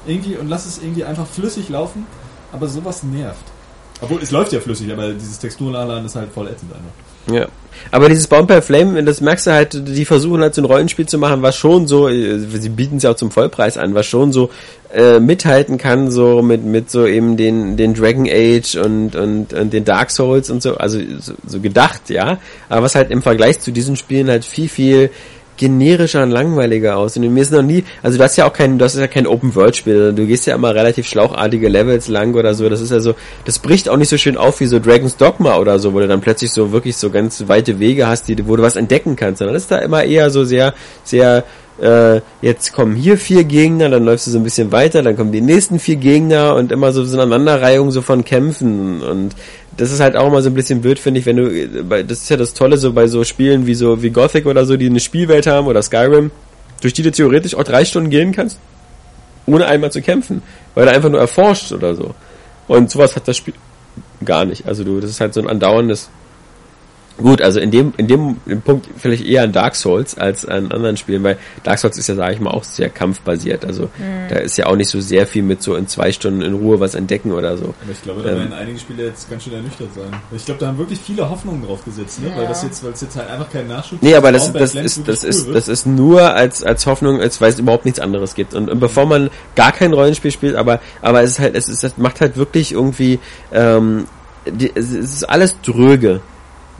irgendwie 0.06 0.36
und 0.36 0.48
lass 0.48 0.64
es 0.64 0.78
irgendwie 0.78 1.04
einfach 1.04 1.26
flüssig 1.26 1.68
laufen. 1.68 2.06
Aber 2.52 2.66
sowas 2.66 3.02
nervt. 3.02 3.44
Obwohl, 4.00 4.22
es 4.22 4.30
läuft 4.30 4.52
ja 4.52 4.60
flüssig, 4.60 4.90
aber 4.90 5.12
dieses 5.12 5.38
Texturnachladen 5.38 6.06
ist 6.06 6.16
halt 6.16 6.32
voll 6.32 6.48
ätzend 6.48 6.72
einfach. 6.72 6.92
Ja. 7.26 7.46
Aber 7.90 8.08
dieses 8.08 8.26
Bound 8.26 8.46
by 8.46 8.60
Flame, 8.60 9.02
das 9.04 9.20
merkst 9.20 9.46
du 9.46 9.52
halt, 9.52 9.88
die 9.88 10.04
versuchen 10.04 10.42
halt 10.42 10.54
so 10.54 10.62
ein 10.62 10.66
Rollenspiel 10.66 11.06
zu 11.06 11.18
machen, 11.18 11.42
was 11.42 11.56
schon 11.56 11.86
so, 11.86 12.08
äh, 12.08 12.38
sie 12.38 12.68
bieten 12.68 12.98
es 12.98 13.02
ja 13.02 13.10
auch 13.10 13.16
zum 13.16 13.30
Vollpreis 13.30 13.78
an, 13.78 13.94
was 13.94 14.06
schon 14.06 14.32
so 14.32 14.50
äh, 14.94 15.18
mithalten 15.18 15.78
kann, 15.78 16.10
so 16.10 16.42
mit, 16.42 16.64
mit 16.64 16.90
so 16.90 17.06
eben 17.06 17.36
den, 17.36 17.76
den 17.76 17.94
Dragon 17.94 18.28
Age 18.30 18.76
und, 18.76 19.16
und, 19.16 19.52
und 19.52 19.72
den 19.72 19.84
Dark 19.84 20.10
Souls 20.10 20.50
und 20.50 20.62
so, 20.62 20.76
also 20.76 21.00
so, 21.20 21.32
so 21.46 21.60
gedacht, 21.60 22.10
ja. 22.10 22.38
Aber 22.68 22.82
was 22.82 22.94
halt 22.94 23.10
im 23.10 23.22
Vergleich 23.22 23.60
zu 23.60 23.72
diesen 23.72 23.96
Spielen 23.96 24.28
halt 24.28 24.44
viel, 24.44 24.68
viel 24.68 25.10
generischer 25.60 26.22
und 26.22 26.30
langweiliger 26.30 26.96
aus. 26.96 27.18
Und 27.18 27.34
mir 27.34 27.42
ist 27.42 27.52
noch 27.52 27.60
nie, 27.60 27.84
also 28.02 28.16
du 28.16 28.24
hast 28.24 28.36
ja 28.36 28.48
auch 28.48 28.52
kein, 28.52 28.78
du 28.78 28.84
hast 28.86 28.96
ja 28.96 29.06
kein 29.06 29.26
Open-World-Spiel, 29.26 30.14
du 30.14 30.26
gehst 30.26 30.46
ja 30.46 30.54
immer 30.54 30.74
relativ 30.74 31.06
schlauchartige 31.06 31.68
Levels 31.68 32.08
lang 32.08 32.34
oder 32.34 32.54
so, 32.54 32.70
das 32.70 32.80
ist 32.80 32.90
ja 32.90 33.00
so, 33.00 33.14
das 33.44 33.58
bricht 33.58 33.90
auch 33.90 33.98
nicht 33.98 34.08
so 34.08 34.16
schön 34.16 34.38
auf 34.38 34.60
wie 34.60 34.66
so 34.66 34.78
Dragon's 34.78 35.18
Dogma 35.18 35.58
oder 35.58 35.78
so, 35.78 35.92
wo 35.92 36.00
du 36.00 36.08
dann 36.08 36.22
plötzlich 36.22 36.50
so 36.50 36.72
wirklich 36.72 36.96
so 36.96 37.10
ganz 37.10 37.46
weite 37.46 37.78
Wege 37.78 38.06
hast, 38.06 38.26
die, 38.28 38.48
wo 38.48 38.56
du 38.56 38.62
was 38.62 38.76
entdecken 38.76 39.16
kannst, 39.16 39.40
sondern 39.40 39.52
das 39.52 39.64
ist 39.64 39.70
da 39.70 39.78
immer 39.80 40.02
eher 40.02 40.30
so 40.30 40.44
sehr, 40.44 40.72
sehr, 41.04 41.44
äh, 41.78 42.22
jetzt 42.40 42.72
kommen 42.72 42.96
hier 42.96 43.18
vier 43.18 43.44
Gegner, 43.44 43.90
dann 43.90 44.04
läufst 44.04 44.26
du 44.26 44.30
so 44.30 44.38
ein 44.38 44.44
bisschen 44.44 44.72
weiter, 44.72 45.02
dann 45.02 45.14
kommen 45.14 45.32
die 45.32 45.42
nächsten 45.42 45.78
vier 45.78 45.96
Gegner 45.96 46.54
und 46.54 46.72
immer 46.72 46.92
so, 46.92 47.04
so 47.04 47.14
eine 47.14 47.24
Aneinanderreihung 47.24 47.90
so 47.90 48.00
von 48.00 48.24
Kämpfen 48.24 49.02
und 49.02 49.34
das 49.80 49.90
ist 49.92 50.00
halt 50.00 50.14
auch 50.14 50.26
immer 50.26 50.42
so 50.42 50.50
ein 50.50 50.54
bisschen 50.54 50.82
blöd, 50.82 50.98
finde 50.98 51.20
ich, 51.20 51.26
wenn 51.26 51.36
du, 51.36 52.04
das 52.04 52.20
ist 52.20 52.28
ja 52.28 52.36
das 52.36 52.52
Tolle 52.52 52.76
so 52.76 52.92
bei 52.92 53.06
so 53.06 53.24
Spielen 53.24 53.66
wie 53.66 53.74
so, 53.74 54.02
wie 54.02 54.10
Gothic 54.10 54.44
oder 54.44 54.66
so, 54.66 54.76
die 54.76 54.84
eine 54.84 55.00
Spielwelt 55.00 55.46
haben 55.46 55.66
oder 55.68 55.80
Skyrim, 55.80 56.30
durch 56.82 56.92
die 56.92 57.02
du 57.02 57.10
theoretisch 57.10 57.54
auch 57.54 57.64
drei 57.64 57.86
Stunden 57.86 58.10
gehen 58.10 58.32
kannst, 58.32 58.58
ohne 59.46 59.64
einmal 59.64 59.90
zu 59.90 60.02
kämpfen, 60.02 60.42
weil 60.74 60.84
du 60.84 60.92
einfach 60.92 61.08
nur 61.08 61.18
erforscht 61.18 61.72
oder 61.72 61.94
so. 61.94 62.14
Und 62.68 62.90
sowas 62.90 63.16
hat 63.16 63.26
das 63.26 63.38
Spiel 63.38 63.54
gar 64.22 64.44
nicht. 64.44 64.66
Also 64.66 64.84
du, 64.84 65.00
das 65.00 65.08
ist 65.08 65.20
halt 65.22 65.32
so 65.32 65.40
ein 65.40 65.48
andauerndes 65.48 66.10
Gut, 67.22 67.42
also 67.42 67.60
in 67.60 67.70
dem, 67.70 67.92
in 67.96 68.06
dem 68.06 68.36
Punkt 68.64 68.88
vielleicht 68.96 69.24
eher 69.24 69.42
an 69.42 69.52
Dark 69.52 69.76
Souls 69.76 70.16
als 70.16 70.46
an 70.46 70.72
anderen 70.72 70.96
Spielen, 70.96 71.22
weil 71.22 71.36
Dark 71.64 71.78
Souls 71.78 71.98
ist 71.98 72.08
ja, 72.08 72.14
sage 72.14 72.34
ich 72.34 72.40
mal, 72.40 72.50
auch 72.50 72.64
sehr 72.64 72.88
kampfbasiert. 72.88 73.64
Also 73.64 73.84
Mhm. 73.98 74.28
da 74.30 74.36
ist 74.36 74.56
ja 74.56 74.66
auch 74.66 74.76
nicht 74.76 74.88
so 74.88 75.00
sehr 75.00 75.26
viel 75.26 75.42
mit 75.42 75.62
so 75.62 75.74
in 75.74 75.86
zwei 75.86 76.12
Stunden 76.12 76.42
in 76.42 76.54
Ruhe 76.54 76.80
was 76.80 76.94
entdecken 76.94 77.32
oder 77.32 77.56
so. 77.56 77.74
Aber 77.82 77.92
ich 77.92 78.02
glaube, 78.02 78.22
da 78.22 78.30
Ähm. 78.30 78.38
werden 78.38 78.52
einige 78.54 78.78
Spieler 78.78 79.04
jetzt 79.04 79.28
ganz 79.28 79.44
schön 79.44 79.52
ernüchtert 79.52 79.88
sein. 79.94 80.10
Ich 80.34 80.44
glaube, 80.44 80.60
da 80.60 80.68
haben 80.68 80.78
wirklich 80.78 80.98
viele 81.00 81.28
Hoffnungen 81.28 81.62
drauf 81.64 81.84
gesetzt, 81.84 82.22
ne? 82.22 82.30
Ja. 82.30 82.36
weil 82.38 82.46
das 82.46 82.62
jetzt, 82.62 82.82
weil 82.84 82.92
es 82.92 83.00
jetzt 83.02 83.16
halt 83.16 83.28
einfach 83.28 83.50
kein 83.50 83.68
Nachschub 83.68 84.02
Nee, 84.02 84.14
aber 84.14 84.32
das, 84.32 84.52
das 84.52 84.74
ist, 84.74 85.06
das 85.06 85.24
ist, 85.24 85.46
cool 85.48 85.54
das 85.54 85.68
ist 85.68 85.86
nur 85.86 86.34
als, 86.34 86.62
als 86.64 86.86
Hoffnung, 86.86 87.20
als 87.20 87.40
weil 87.40 87.50
es 87.52 87.58
überhaupt 87.58 87.84
nichts 87.84 88.00
anderes 88.00 88.34
gibt. 88.34 88.54
Und, 88.54 88.70
und 88.70 88.80
bevor 88.80 89.06
man 89.06 89.30
gar 89.56 89.72
kein 89.72 89.92
Rollenspiel 89.92 90.30
spielt, 90.30 90.56
aber, 90.56 90.80
aber 91.02 91.22
es 91.22 91.30
ist 91.32 91.38
halt, 91.40 91.54
es 91.54 91.68
ist, 91.68 91.84
es 91.84 91.98
macht 91.98 92.20
halt 92.20 92.36
wirklich 92.36 92.72
irgendwie, 92.72 93.18
ähm, 93.52 94.06
die, 94.46 94.70
es 94.74 94.90
ist 94.92 95.24
alles 95.28 95.56
dröge. 95.60 96.20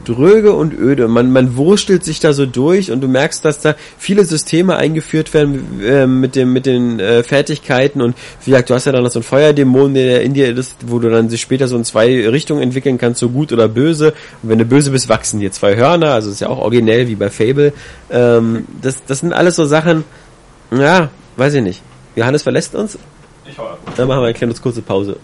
Dröge 0.05 0.52
und 0.52 0.72
öde. 0.78 1.09
Man, 1.09 1.31
man 1.32 1.56
wurstelt 1.56 2.05
sich 2.05 2.20
da 2.20 2.32
so 2.32 2.47
durch 2.47 2.90
und 2.90 3.01
du 3.01 3.09
merkst, 3.09 3.44
dass 3.44 3.60
da 3.60 3.74
viele 3.98 4.24
Systeme 4.24 4.77
eingeführt 4.77 5.32
werden 5.35 5.81
äh, 5.82 6.06
mit 6.06 6.36
dem, 6.36 6.52
mit 6.52 6.66
den 6.66 7.01
äh, 7.01 7.22
Fertigkeiten 7.22 8.01
und 8.01 8.16
wie 8.44 8.51
gesagt, 8.51 8.70
du 8.70 8.74
hast 8.74 8.86
ja 8.86 8.93
dann 8.93 9.02
noch 9.02 9.10
so 9.10 9.18
einen 9.18 9.24
Feuerdämon, 9.24 9.94
der 9.94 10.22
in 10.22 10.35
dir 10.35 10.56
ist, 10.56 10.77
wo 10.86 10.98
du 10.98 11.10
dann 11.10 11.28
sich 11.28 11.40
später 11.40 11.68
so 11.68 11.77
in 11.77 11.85
zwei 11.85 12.28
Richtungen 12.28 12.62
entwickeln 12.62 12.98
kannst, 12.98 13.20
so 13.20 13.28
gut 13.28 13.52
oder 13.52 13.68
böse. 13.68 14.14
Und 14.43 14.48
wenn 14.48 14.59
du 14.59 14.64
böse 14.64 14.90
bist, 14.90 15.09
wachsen 15.09 15.40
dir 15.40 15.52
zwei 15.52 15.77
Hörner, 15.77 16.14
also 16.14 16.31
ist 16.31 16.40
ja 16.40 16.48
auch 16.48 16.59
originell 16.59 17.09
wie 17.09 17.14
bei 17.16 17.31
Fable. 17.31 17.72
Ähm, 18.10 18.64
das, 18.82 19.02
das 19.06 19.20
sind 19.20 19.32
alles 19.32 19.56
so 19.56 19.64
Sachen, 19.64 20.05
ja, 20.70 21.10
weiß 21.36 21.55
ich 21.55 21.62
nicht. 21.62 21.82
Johannes 22.16 22.43
verlässt 22.43 22.74
uns, 22.74 22.98
Ich 23.48 23.59
ab. 23.59 23.78
dann 23.97 24.09
machen 24.09 24.20
wir 24.20 24.27
eine 24.27 24.35
kleine 24.35 24.55
kurze 24.55 24.82
Pause. 24.82 25.16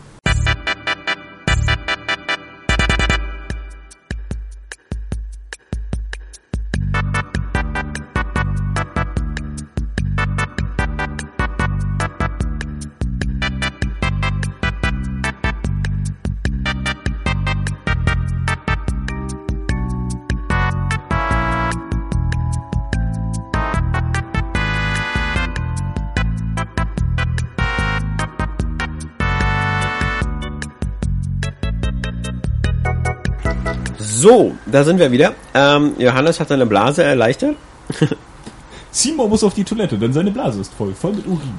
So, 34.26 34.56
da 34.66 34.82
sind 34.82 34.98
wir 34.98 35.12
wieder. 35.12 35.34
Ähm, 35.54 35.92
Johannes 35.98 36.40
hat 36.40 36.48
seine 36.48 36.66
Blase 36.66 37.04
erleichtert. 37.04 37.54
Simo 38.90 39.28
muss 39.28 39.44
auf 39.44 39.54
die 39.54 39.62
Toilette, 39.62 39.96
denn 39.98 40.12
seine 40.12 40.32
Blase 40.32 40.62
ist 40.62 40.74
voll, 40.74 40.92
voll 40.94 41.12
mit 41.12 41.28
Urin. 41.28 41.54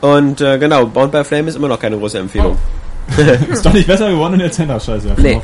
Und 0.00 0.40
äh, 0.40 0.58
genau, 0.58 0.86
Bound 0.86 1.12
by 1.12 1.22
Flame 1.22 1.48
ist 1.48 1.54
immer 1.54 1.68
noch 1.68 1.78
keine 1.78 1.96
große 1.96 2.18
Empfehlung. 2.18 2.58
Ist 3.48 3.64
doch 3.64 3.72
nicht 3.72 3.86
besser 3.86 4.10
geworden 4.10 4.34
in 4.34 4.40
der 4.40 4.50
Zender, 4.50 4.80
scheiße, 4.80 5.06
ja, 5.06 5.14
Nee. 5.16 5.40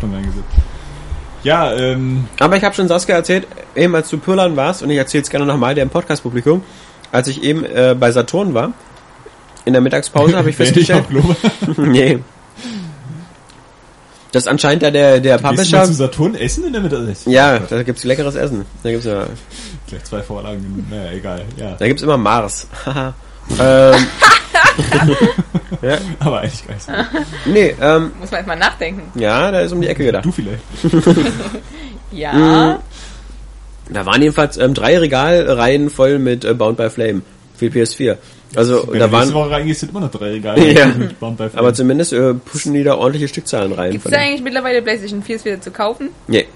Ja, 1.44 1.72
ähm, 1.72 2.26
Aber 2.40 2.56
ich 2.56 2.64
habe 2.64 2.74
schon 2.74 2.88
Saskia 2.88 3.14
erzählt, 3.14 3.46
eben 3.76 3.94
als 3.94 4.08
du 4.10 4.18
Pyrlan 4.18 4.56
warst, 4.56 4.82
und 4.82 4.90
ich 4.90 4.98
erzähle 4.98 5.22
es 5.22 5.30
gerne 5.30 5.46
nochmal 5.46 5.76
der 5.76 5.84
im 5.84 5.90
Podcast-Publikum, 5.90 6.62
als 7.12 7.28
ich 7.28 7.44
eben 7.44 7.64
äh, 7.64 7.94
bei 7.98 8.10
Saturn 8.10 8.54
war, 8.54 8.72
in 9.64 9.72
der 9.72 9.82
Mittagspause 9.82 10.36
habe 10.36 10.50
ich 10.50 10.56
festgestellt, 10.56 11.04
nee, 11.76 12.18
dass 14.38 14.46
anscheinend 14.46 14.82
da 14.82 14.90
der, 14.90 15.20
der 15.20 15.38
Gehst 15.38 15.38
du 15.38 15.42
mal 15.42 15.50
Publisher, 15.50 15.84
zu 15.84 15.92
Saturn 15.94 16.34
essen 16.34 16.64
in 16.66 16.72
der 16.72 16.82
Mitte? 16.82 17.14
ja, 17.26 17.58
da 17.58 17.82
gibt's 17.82 18.04
leckeres 18.04 18.34
Essen. 18.34 18.64
Da 18.82 18.90
gibt's 18.90 19.06
ja, 19.06 19.26
Gleich 19.88 20.04
zwei 20.04 20.22
Vorlagen, 20.22 20.86
naja, 20.90 21.12
egal, 21.12 21.42
ja. 21.56 21.74
da 21.78 21.86
gibt's 21.86 22.02
immer 22.02 22.16
Mars. 22.16 22.68
Haha. 22.86 23.14
ähm, 23.58 24.06
ja, 25.82 25.98
Aber 26.20 26.40
eigentlich 26.40 26.66
gar 26.66 26.74
nicht 26.74 26.86
so. 26.86 27.50
nee, 27.50 27.74
ähm, 27.80 28.12
Muss 28.20 28.30
man 28.30 28.38
erstmal 28.38 28.58
nachdenken. 28.58 29.18
ja, 29.18 29.50
da 29.50 29.60
ist 29.60 29.72
um 29.72 29.80
die 29.80 29.88
Ecke 29.88 30.04
gedacht. 30.04 30.24
Du 30.24 30.32
vielleicht. 30.32 30.62
Ja. 32.10 32.32
Mhm. 32.32 32.76
Da 33.90 34.06
waren 34.06 34.22
jedenfalls 34.22 34.56
ähm, 34.56 34.72
drei 34.72 34.98
Regalreihen 34.98 35.90
voll 35.90 36.18
mit 36.18 36.44
äh, 36.44 36.54
Bound 36.54 36.78
by 36.78 36.88
Flame 36.88 37.20
für 37.56 37.66
PS4. 37.66 38.16
Also 38.54 38.84
Wenn 38.88 38.98
da 39.00 39.06
du 39.08 39.16
nächste 39.16 39.34
waren, 39.34 39.34
Woche 39.34 39.50
reingehst, 39.50 39.80
sind 39.80 39.90
immer 39.90 40.00
noch 40.00 40.10
drei 40.10 40.30
Regale. 40.30 40.72
Ja. 40.72 40.92
Aber 41.54 41.74
zumindest 41.74 42.12
äh, 42.12 42.34
pushen 42.34 42.72
die 42.72 42.82
da 42.82 42.94
ordentliche 42.96 43.28
Stückzahlen 43.28 43.72
rein. 43.72 43.92
Gibt 43.92 44.06
es 44.06 44.10
da 44.10 44.18
eigentlich 44.18 44.42
mittlerweile 44.42 44.80
PlayStation 44.82 45.22
4 45.22 45.44
wieder 45.44 45.60
zu 45.60 45.70
kaufen? 45.70 46.10
Nee. 46.26 46.46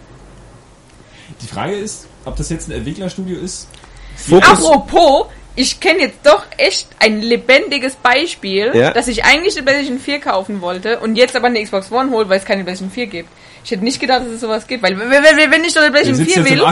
Die 1.40 1.46
Frage 1.46 1.74
ist, 1.74 2.06
ob 2.24 2.36
das 2.36 2.48
jetzt 2.50 2.68
ein 2.68 2.72
Entwicklerstudio 2.72 3.38
ist. 3.38 3.68
Fokus, 4.16 4.48
Apropos, 4.48 5.26
ich 5.54 5.80
kenne 5.80 6.00
jetzt 6.00 6.20
doch 6.24 6.44
echt 6.56 6.88
ein 6.98 7.20
lebendiges 7.20 7.96
Beispiel, 7.96 8.70
Ja. 8.74 8.92
dass 8.92 9.08
ich 9.08 9.24
eigentlich 9.24 9.54
eine 9.56 9.64
PlayStation 9.64 9.98
4 9.98 10.20
kaufen 10.20 10.60
wollte 10.60 11.00
und 11.00 11.16
jetzt 11.16 11.36
aber 11.36 11.48
eine 11.48 11.62
Xbox 11.62 11.90
One 11.92 12.10
holt, 12.10 12.28
weil 12.28 12.38
es 12.38 12.44
keine 12.44 12.64
PlayStation 12.64 12.90
4 12.92 13.06
gibt. 13.06 13.28
Ich 13.64 13.70
hätte 13.70 13.84
nicht 13.84 14.00
gedacht, 14.00 14.22
dass 14.22 14.28
es 14.32 14.40
sowas 14.40 14.66
gibt, 14.66 14.82
weil 14.82 14.98
wenn, 14.98 15.64
ich 15.64 15.72
doch 15.74 15.82
eine 15.82 15.90
PlayStation 15.92 16.16
sitzt 16.16 16.32
4 16.32 16.42
jetzt 16.42 16.50
im 16.50 16.58
will, 16.58 16.64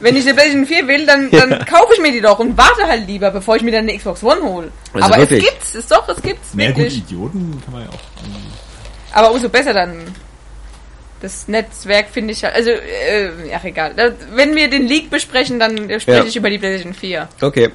wenn 0.00 0.16
ich 0.16 0.24
eine 0.24 0.34
PlayStation 0.34 0.66
4 0.66 0.88
will, 0.88 1.06
dann, 1.06 1.30
dann 1.30 1.64
kaufe 1.66 1.92
ich 1.94 2.00
mir 2.00 2.12
die 2.12 2.20
doch 2.22 2.38
und 2.38 2.56
warte 2.56 2.86
halt 2.86 3.06
lieber, 3.06 3.30
bevor 3.30 3.56
ich 3.56 3.62
mir 3.62 3.72
dann 3.72 3.82
eine 3.88 3.96
Xbox 3.98 4.22
One 4.22 4.40
hole. 4.42 4.72
Also 4.94 5.06
aber 5.06 5.16
wirklich? 5.18 5.44
es 5.44 5.50
gibt's, 5.50 5.74
es 5.74 5.86
doch, 5.86 6.08
es 6.08 6.22
gibt's 6.22 6.50
Na 6.54 6.70
gut. 6.70 6.90
Idioten 6.92 7.60
kann 7.64 7.74
man 7.74 7.82
ja 7.82 7.88
auch. 7.90 7.98
Aber 9.12 9.32
umso 9.32 9.48
besser 9.48 9.72
dann. 9.74 9.98
Das 11.20 11.48
Netzwerk 11.48 12.10
finde 12.10 12.32
ich 12.32 12.44
halt, 12.44 12.54
also, 12.54 12.70
äh, 12.70 13.30
ach 13.54 13.64
egal. 13.64 13.94
Wenn 14.34 14.54
wir 14.56 14.68
den 14.68 14.86
Leak 14.86 15.08
besprechen, 15.10 15.58
dann 15.58 15.76
spreche 16.00 16.10
Ja. 16.20 16.24
ich 16.24 16.36
über 16.36 16.50
die 16.50 16.58
PlayStation 16.58 16.92
4. 16.94 17.28
okay. 17.40 17.70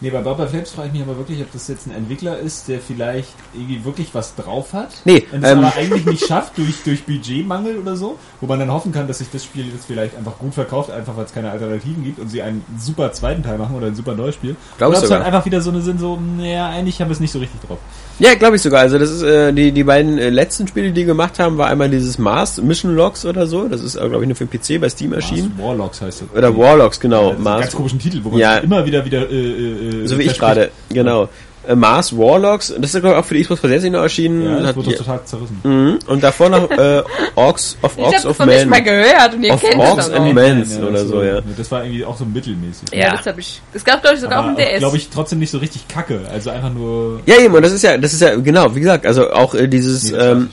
Nee, 0.00 0.10
bei 0.10 0.20
Bob 0.20 0.36
Flames 0.48 0.70
frage 0.70 0.88
ich 0.88 0.92
mich 0.94 1.02
aber 1.02 1.16
wirklich, 1.16 1.40
ob 1.40 1.52
das 1.52 1.68
jetzt 1.68 1.86
ein 1.86 1.94
Entwickler 1.94 2.38
ist, 2.38 2.68
der 2.68 2.80
vielleicht 2.80 3.34
irgendwie 3.54 3.84
wirklich 3.84 4.14
was 4.14 4.34
drauf 4.34 4.72
hat. 4.72 4.90
Nee, 5.04 5.24
Und 5.32 5.42
es 5.44 5.50
ähm, 5.50 5.58
aber 5.58 5.74
eigentlich 5.76 6.06
nicht 6.06 6.26
schafft 6.26 6.56
durch, 6.58 6.82
durch 6.84 7.04
Budgetmangel 7.04 7.78
oder 7.78 7.96
so, 7.96 8.18
wo 8.40 8.46
man 8.46 8.58
dann 8.58 8.70
hoffen 8.70 8.92
kann, 8.92 9.06
dass 9.08 9.18
sich 9.18 9.30
das 9.30 9.44
Spiel 9.44 9.66
jetzt 9.72 9.86
vielleicht 9.86 10.16
einfach 10.16 10.38
gut 10.38 10.54
verkauft, 10.54 10.90
einfach 10.90 11.16
weil 11.16 11.24
es 11.24 11.32
keine 11.34 11.50
Alternativen 11.50 12.04
gibt 12.04 12.18
und 12.18 12.28
sie 12.28 12.42
einen 12.42 12.64
super 12.78 13.12
zweiten 13.12 13.42
Teil 13.42 13.58
machen 13.58 13.74
oder 13.76 13.86
ein 13.88 13.94
super 13.94 14.14
neues 14.14 14.34
Spiel. 14.34 14.56
Glaub 14.78 14.90
oder 14.90 14.98
ob 14.98 15.04
es 15.04 15.10
halt 15.10 15.24
einfach 15.24 15.44
wieder 15.44 15.60
so 15.60 15.70
eine 15.70 15.80
sind, 15.82 15.98
so, 16.00 16.16
naja, 16.16 16.68
eigentlich 16.68 17.00
haben 17.00 17.08
wir 17.08 17.14
es 17.14 17.20
nicht 17.20 17.32
so 17.32 17.38
richtig 17.38 17.60
drauf. 17.62 17.78
Ja, 18.18 18.34
glaube 18.34 18.56
ich 18.56 18.62
sogar. 18.62 18.80
Also 18.80 18.98
das 18.98 19.10
ist 19.10 19.22
äh, 19.22 19.52
die 19.52 19.72
die 19.72 19.84
beiden 19.84 20.16
äh, 20.18 20.30
letzten 20.30 20.66
Spiele, 20.68 20.92
die 20.92 21.04
gemacht 21.04 21.38
haben, 21.38 21.58
war 21.58 21.66
einmal 21.68 21.90
dieses 21.90 22.18
Mars 22.18 22.60
Mission 22.62 22.94
Logs 22.94 23.26
oder 23.26 23.46
so. 23.46 23.68
Das 23.68 23.82
ist, 23.82 23.96
glaube 23.98 24.22
ich, 24.22 24.26
nur 24.26 24.36
für 24.36 24.46
PC 24.46 24.80
bei 24.80 24.88
Steam 24.88 25.12
erschienen. 25.12 25.52
Mars 25.56 25.66
Warlocks 25.68 26.00
heißt 26.00 26.22
das. 26.22 26.28
Oder 26.38 26.56
Warlocks, 26.56 26.98
genau. 26.98 27.16
Ja, 27.16 27.28
das 27.30 27.32
ist 27.32 27.38
ein 27.40 27.44
Mars. 27.44 27.60
ganz 27.62 27.74
komischen 27.74 27.98
Titel, 27.98 28.20
wo 28.22 28.30
man 28.30 28.38
Ja. 28.38 28.54
sich 28.54 28.64
immer 28.64 28.86
wieder 28.86 29.04
wieder 29.04 29.30
äh, 29.30 29.55
äh, 29.56 30.06
So 30.06 30.18
wie 30.18 30.22
ich 30.24 30.38
gerade, 30.38 30.70
genau. 30.90 31.28
Äh, 31.68 31.74
Mars 31.74 32.16
Warlocks, 32.16 32.72
das 32.78 32.94
ist 32.94 33.00
glaube 33.00 33.16
ich 33.16 33.22
auch 33.22 33.24
für 33.26 33.34
die 33.34 33.42
Xbox 33.42 33.60
360 33.62 33.90
noch 33.92 34.02
erschienen. 34.02 34.44
Ja, 34.44 34.58
das 34.60 34.66
Hat 34.68 34.76
wurde 34.76 34.90
doch 34.90 34.98
total 34.98 35.24
zerrissen. 35.24 35.60
Mhm. 35.64 35.98
Und 36.06 36.22
davor 36.22 36.48
noch 36.48 36.70
äh, 36.70 37.02
Orcs 37.34 37.76
of 37.82 37.92
Ich 37.98 38.04
Orcs 38.04 38.18
habe 38.18 38.28
of 38.28 38.36
von 38.36 38.48
nicht 38.48 38.66
mal 38.66 38.76
Men. 38.76 38.84
gehört 38.84 39.34
und 39.34 39.42
ihr 39.42 39.52
Of 39.52 39.60
kennt 39.62 39.74
Orcs 39.80 40.06
es 40.06 40.12
and 40.12 40.20
auch. 40.28 40.32
Men. 40.32 40.58
Mans 40.58 40.78
oder 40.78 41.04
so, 41.04 41.22
ja. 41.24 41.40
Das 41.56 41.68
war 41.72 41.82
irgendwie 41.84 42.04
auch 42.04 42.16
so 42.16 42.24
mittelmäßig. 42.24 42.88
Ja, 42.92 42.98
Ja. 43.06 43.16
das 43.16 43.26
habe 43.26 43.40
ich. 43.40 43.60
Es 43.74 43.84
gab, 43.84 44.00
glaube 44.00 44.14
ich, 44.14 44.22
sogar 44.22 44.38
Aber 44.38 44.50
auf 44.52 44.56
dem 44.56 44.64
DS. 44.64 44.78
glaube 44.78 44.96
ich, 44.96 45.08
trotzdem 45.08 45.40
nicht 45.40 45.50
so 45.50 45.58
richtig 45.58 45.88
kacke. 45.88 46.20
Also 46.32 46.50
einfach 46.50 46.72
nur... 46.72 47.20
Ja, 47.26 47.36
eben, 47.40 47.52
und 47.52 47.62
das 47.62 47.72
ist 47.72 47.82
ja, 47.82 47.98
das 47.98 48.12
ist 48.12 48.20
ja, 48.22 48.36
genau, 48.36 48.72
wie 48.76 48.80
gesagt, 48.80 49.04
also 49.04 49.28
auch 49.32 49.52
äh, 49.56 49.66
dieses, 49.66 50.04
Nee, 50.04 50.10
das, 50.12 50.20
war 50.24 50.30
ähm, 50.32 50.50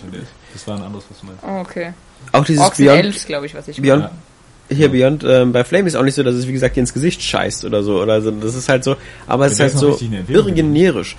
das 0.52 0.68
war 0.68 0.78
ein 0.78 0.84
anderes, 0.84 1.06
was 1.12 1.20
du 1.20 1.26
meinst. 1.28 1.44
oh, 1.44 1.60
okay. 1.62 1.94
auch 2.32 2.44
dieses 2.44 2.62
Orcs 2.64 2.78
Beyond, 2.78 3.26
glaube 3.28 3.46
ich, 3.46 3.54
was 3.54 3.68
ich 3.68 3.80
Beyond, 3.80 4.04
Ja. 4.06 4.12
Hier 4.69 4.90
Beyond, 4.90 5.23
ähm, 5.27 5.52
bei 5.52 5.64
Flame 5.64 5.88
ist 5.88 5.95
auch 5.95 6.03
nicht 6.03 6.15
so, 6.15 6.23
dass 6.23 6.35
es, 6.35 6.48
wie 6.48 6.53
gesagt, 6.53 6.76
dir 6.76 6.81
ins 6.81 6.94
Gesicht 6.94 7.22
scheißt 7.22 7.65
oder 7.65 7.84
so, 7.84 8.02
oder 8.02 8.22
so, 8.22 8.31
das 8.31 8.56
ist 8.56 8.69
halt 8.69 8.84
so, 8.84 8.95
aber 9.27 9.45
es 9.45 9.53
ist 9.53 9.60
halt 9.60 9.73
so 9.73 9.99
irre 10.27 10.52
generisch. 10.52 11.15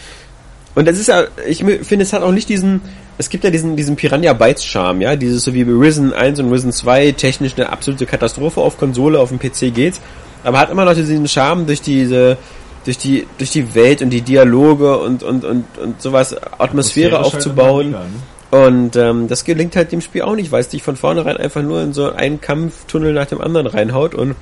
Und 0.75 0.89
das 0.89 0.99
ist 0.99 1.07
ja, 1.07 1.25
ich 1.47 1.59
finde, 1.59 2.03
es 2.03 2.13
hat 2.13 2.23
auch 2.23 2.33
nicht 2.33 2.49
diesen, 2.49 2.81
es 3.17 3.29
gibt 3.29 3.45
ja 3.45 3.51
diesen, 3.51 3.77
diesen 3.77 3.95
Piranha 3.95 4.33
Bytes 4.33 4.65
Charme, 4.65 5.03
ja, 5.03 5.15
dieses 5.15 5.45
so 5.45 5.55
wie 5.55 5.63
Risen 5.63 6.13
1 6.13 6.41
und 6.41 6.51
Risen 6.51 6.73
2, 6.73 7.13
technisch 7.13 7.53
eine 7.57 7.71
absolute 7.71 8.07
Katastrophe 8.07 8.61
auf 8.61 8.77
Konsole, 8.77 9.21
auf 9.21 9.29
dem 9.29 9.39
PC 9.39 9.73
geht's, 9.73 10.01
aber 10.43 10.59
hat 10.59 10.71
immer 10.71 10.85
noch 10.85 10.95
diesen 10.95 11.29
Charme 11.29 11.67
durch 11.67 11.81
diese, 11.81 12.37
durch 12.85 12.99
die, 12.99 13.27
durch 13.39 13.51
die 13.51 13.75
Welt 13.75 14.03
und 14.03 14.11
die 14.11 14.23
Dialoge 14.23 14.99
und, 14.99 15.23
und, 15.23 15.45
und, 15.45 15.65
und 15.79 16.03
sowas, 16.03 16.35
Atmosphäre 16.59 17.17
halt 17.19 17.27
aufzubauen. 17.27 17.87
mega, 17.87 18.01
ne? 18.01 18.07
Und 18.55 18.95
ähm, 18.95 19.27
das 19.27 19.45
gelingt 19.45 19.75
halt 19.75 19.91
dem 19.91 20.01
Spiel 20.01 20.23
auch 20.23 20.37
nicht, 20.37 20.53
weil 20.53 20.61
es 20.61 20.69
dich 20.69 20.85
von 20.85 20.95
vornherein 20.95 21.39
einfach 21.39 21.61
nur 21.61 21.83
in 21.83 21.93
so 21.93 22.13
einen 22.13 22.41
Kampftunnel 22.41 23.13
nach 23.13 23.27
dem 23.27 23.41
anderen 23.41 23.67
reinhaut. 23.67 24.15
Und 24.15 24.37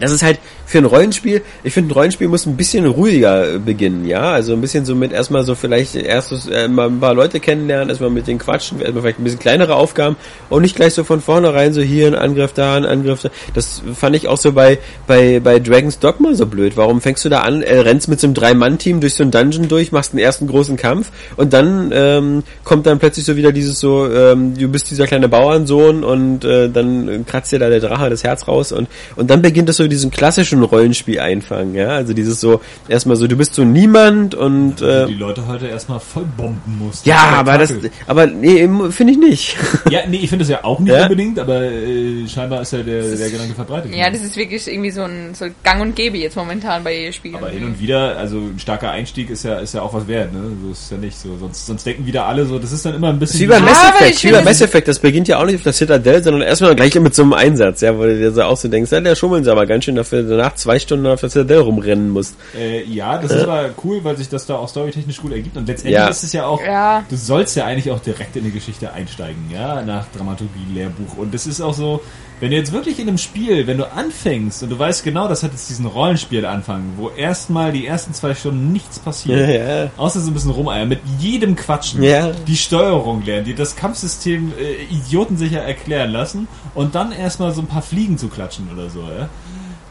das 0.00 0.10
ist 0.10 0.24
halt 0.24 0.40
für 0.66 0.78
ein 0.78 0.84
Rollenspiel, 0.84 1.42
ich 1.62 1.72
finde 1.74 1.90
ein 1.90 1.94
Rollenspiel 1.94 2.28
muss 2.28 2.46
ein 2.46 2.56
bisschen 2.56 2.86
ruhiger 2.86 3.54
äh, 3.54 3.58
beginnen, 3.58 4.06
ja, 4.06 4.32
also 4.32 4.52
ein 4.52 4.60
bisschen 4.60 4.84
so 4.84 4.94
mit 4.94 5.12
erstmal 5.12 5.44
so 5.44 5.54
vielleicht 5.54 5.94
erstes 5.94 6.48
äh, 6.48 6.68
mal 6.68 6.88
ein 6.88 7.00
paar 7.00 7.14
Leute 7.14 7.40
kennenlernen, 7.40 7.88
erstmal 7.88 8.10
mit 8.10 8.26
denen 8.26 8.38
quatschen, 8.38 8.80
erstmal 8.80 9.02
vielleicht 9.02 9.20
ein 9.20 9.24
bisschen 9.24 9.38
kleinere 9.38 9.76
Aufgaben 9.76 10.16
und 10.50 10.62
nicht 10.62 10.76
gleich 10.76 10.94
so 10.94 11.04
von 11.04 11.20
vornherein 11.20 11.72
so 11.72 11.80
hier 11.80 12.06
ein 12.06 12.14
Angriff 12.14 12.52
da, 12.52 12.76
ein 12.76 12.84
Angriff 12.84 13.22
da. 13.22 13.30
Das 13.54 13.82
fand 13.94 14.16
ich 14.16 14.28
auch 14.28 14.38
so 14.38 14.52
bei 14.52 14.78
bei 15.06 15.40
bei 15.40 15.58
Dragon's 15.58 15.98
Dogma 15.98 16.34
so 16.34 16.46
blöd. 16.46 16.76
Warum 16.76 17.00
fängst 17.00 17.24
du 17.24 17.28
da 17.28 17.40
an, 17.40 17.62
äh, 17.62 17.80
rennst 17.80 18.08
mit 18.08 18.20
so 18.20 18.26
einem 18.26 18.34
Drei-Mann-Team 18.34 19.00
durch 19.00 19.14
so 19.14 19.22
einen 19.22 19.30
Dungeon 19.30 19.68
durch, 19.68 19.92
machst 19.92 20.12
den 20.12 20.18
ersten 20.18 20.46
großen 20.46 20.76
Kampf 20.76 21.10
und 21.36 21.52
dann 21.52 21.90
ähm, 21.94 22.42
kommt 22.64 22.86
dann 22.86 22.98
plötzlich 22.98 23.24
so 23.24 23.36
wieder 23.36 23.52
dieses 23.52 23.80
so, 23.80 24.10
ähm, 24.10 24.56
du 24.56 24.68
bist 24.68 24.90
dieser 24.90 25.06
kleine 25.06 25.28
Bauernsohn 25.28 26.04
und 26.04 26.44
äh, 26.44 26.68
dann 26.68 27.24
kratzt 27.26 27.52
dir 27.52 27.58
da 27.58 27.68
der 27.68 27.80
Drache 27.80 28.10
das 28.10 28.24
Herz 28.24 28.48
raus 28.48 28.72
und 28.72 28.88
und 29.16 29.30
dann 29.30 29.42
beginnt 29.42 29.68
es 29.68 29.76
so 29.76 29.86
diesen 29.86 30.10
klassischen 30.10 30.53
Rollenspiel 30.62 31.20
einfangen, 31.20 31.74
ja, 31.74 31.88
also 31.88 32.12
dieses 32.14 32.40
so 32.40 32.60
erstmal 32.88 33.16
so, 33.16 33.26
du 33.26 33.36
bist 33.36 33.54
so 33.54 33.64
niemand 33.64 34.34
und 34.34 34.80
äh, 34.82 35.06
die 35.06 35.14
Leute 35.14 35.46
heute 35.46 35.66
erstmal 35.66 36.00
voll 36.00 36.24
bomben 36.36 36.78
mussten. 36.78 37.08
ja, 37.08 37.16
aber 37.36 37.58
das, 37.58 37.72
aber 38.06 38.26
nee, 38.26 38.68
finde 38.90 39.12
ich 39.12 39.18
nicht. 39.18 39.56
Ja, 39.90 40.00
nee, 40.08 40.16
ich 40.16 40.28
finde 40.30 40.44
das 40.44 40.50
ja 40.50 40.64
auch 40.64 40.78
nicht 40.80 40.92
Ja? 40.92 41.02
unbedingt, 41.02 41.38
aber 41.38 41.62
äh, 41.62 42.26
scheinbar 42.26 42.62
ist 42.62 42.72
ja 42.72 42.82
der, 42.82 43.02
der 43.02 43.30
Gedanke 43.30 43.54
verbreitet. 43.54 43.94
Ja, 43.94 44.10
das 44.10 44.22
ist 44.22 44.36
wirklich 44.36 44.66
irgendwie 44.66 44.90
so 44.90 45.02
ein 45.02 45.34
so 45.34 45.46
Gang 45.62 45.80
und 45.82 45.94
Gäbe 45.94 46.16
jetzt 46.18 46.36
momentan 46.36 46.82
bei 46.84 46.96
jedem 46.98 47.12
Spiel. 47.12 47.36
aber 47.36 47.48
hin 47.50 47.64
und 47.64 47.80
wieder, 47.80 48.16
also 48.16 48.38
ein 48.38 48.58
starker 48.58 48.90
Einstieg 48.90 49.30
ist 49.30 49.44
ja, 49.44 49.58
ist 49.58 49.74
ja 49.74 49.82
auch 49.82 49.92
was 49.94 50.08
wert, 50.08 50.32
ne? 50.32 50.40
So 50.64 50.70
ist 50.72 50.82
es 50.84 50.90
ja 50.90 50.96
nicht 50.96 51.16
so. 51.18 51.36
Sonst, 51.38 51.66
sonst 51.66 51.84
denken 51.86 52.06
wieder 52.06 52.26
alle 52.26 52.46
so, 52.46 52.58
das 52.58 52.72
ist 52.72 52.84
dann 52.84 52.94
immer 52.94 53.08
ein 53.10 53.18
bisschen. 53.18 53.40
Wie 53.40 53.46
bei 53.46 53.56
Ja, 53.56 53.60
Mass 53.60 53.84
Effect, 53.94 54.24
wie 54.24 54.32
bei 54.32 54.42
Mass 54.42 54.60
Effect, 54.60 54.88
das 54.88 54.98
beginnt 54.98 55.28
ja 55.28 55.38
auch 55.38 55.44
nicht 55.46 55.56
auf 55.56 55.62
der 55.62 55.72
Citadel, 55.72 56.22
sondern 56.22 56.42
erstmal 56.42 56.74
gleich 56.74 56.94
mit 56.98 57.14
so 57.14 57.22
einem 57.22 57.32
Einsatz, 57.34 57.80
ja, 57.82 57.96
wo 57.96 58.02
du 58.02 58.16
dir 58.18 58.32
so 58.32 58.42
auch 58.42 58.56
so 58.56 58.68
denkst, 58.68 58.90
ja, 58.90 59.00
der 59.00 59.14
schummeln 59.14 59.44
sie 59.44 59.50
aber 59.50 59.66
ganz 59.66 59.84
schön 59.84 59.94
dafür, 59.94 60.22
danach 60.22 60.43
zwei 60.54 60.78
Stunden 60.78 61.06
auf 61.06 61.20
der 61.20 61.30
Citadel 61.30 61.60
rumrennen 61.60 62.10
musst. 62.10 62.36
Äh, 62.56 62.84
ja, 62.84 63.18
das 63.18 63.30
ist 63.32 63.42
aber 63.44 63.70
cool, 63.84 64.04
weil 64.04 64.16
sich 64.16 64.28
das 64.28 64.46
da 64.46 64.56
auch 64.56 64.68
storytechnisch 64.68 65.20
gut 65.20 65.32
ergibt. 65.32 65.56
Und 65.56 65.66
letztendlich 65.66 65.94
Ja. 66.00 66.08
ist 66.08 66.22
es 66.24 66.32
ja 66.32 66.46
auch, 66.46 66.60
Ja. 66.62 67.04
du 67.08 67.16
sollst 67.16 67.56
ja 67.56 67.64
eigentlich 67.64 67.90
auch 67.90 68.00
direkt 68.00 68.36
in 68.36 68.44
die 68.44 68.50
Geschichte 68.52 68.92
einsteigen, 68.92 69.50
ja, 69.52 69.82
nach 69.82 70.06
Dramaturgie-Lehrbuch. 70.16 71.16
Und 71.18 71.32
das 71.34 71.46
ist 71.46 71.60
auch 71.60 71.74
so, 71.74 72.00
wenn 72.40 72.50
du 72.50 72.56
jetzt 72.56 72.72
wirklich 72.72 72.98
in 72.98 73.08
einem 73.08 73.18
Spiel, 73.18 73.66
wenn 73.66 73.78
du 73.78 73.90
anfängst 73.90 74.62
und 74.64 74.68
du 74.70 74.78
weißt 74.78 75.04
genau, 75.04 75.28
das 75.28 75.42
hat 75.42 75.52
jetzt 75.52 75.70
diesen 75.70 75.86
Rollenspiel-Anfang, 75.86 76.82
wo 76.96 77.08
erstmal 77.10 77.72
die 77.72 77.86
ersten 77.86 78.12
zwei 78.12 78.34
Stunden 78.34 78.72
nichts 78.72 78.98
passiert. 78.98 79.48
Ja. 79.48 79.90
Außer 79.96 80.20
so 80.20 80.30
ein 80.30 80.34
bisschen 80.34 80.50
rumeiern, 80.50 80.88
mit 80.88 81.00
jedem 81.20 81.54
Quatschen. 81.56 82.02
Ja. 82.02 82.32
Die 82.46 82.56
Steuerung 82.56 83.24
lernen, 83.24 83.44
die 83.44 83.54
das 83.54 83.76
Kampfsystem 83.76 84.52
äh, 84.58 84.82
idiotensicher 84.92 85.60
erklären 85.62 86.10
lassen 86.10 86.48
und 86.74 86.94
dann 86.94 87.12
erstmal 87.12 87.52
so 87.52 87.60
ein 87.60 87.66
paar 87.68 87.82
Fliegen 87.82 88.18
zu 88.18 88.28
klatschen 88.28 88.68
oder 88.72 88.90
so, 88.90 89.00
ja. 89.00 89.28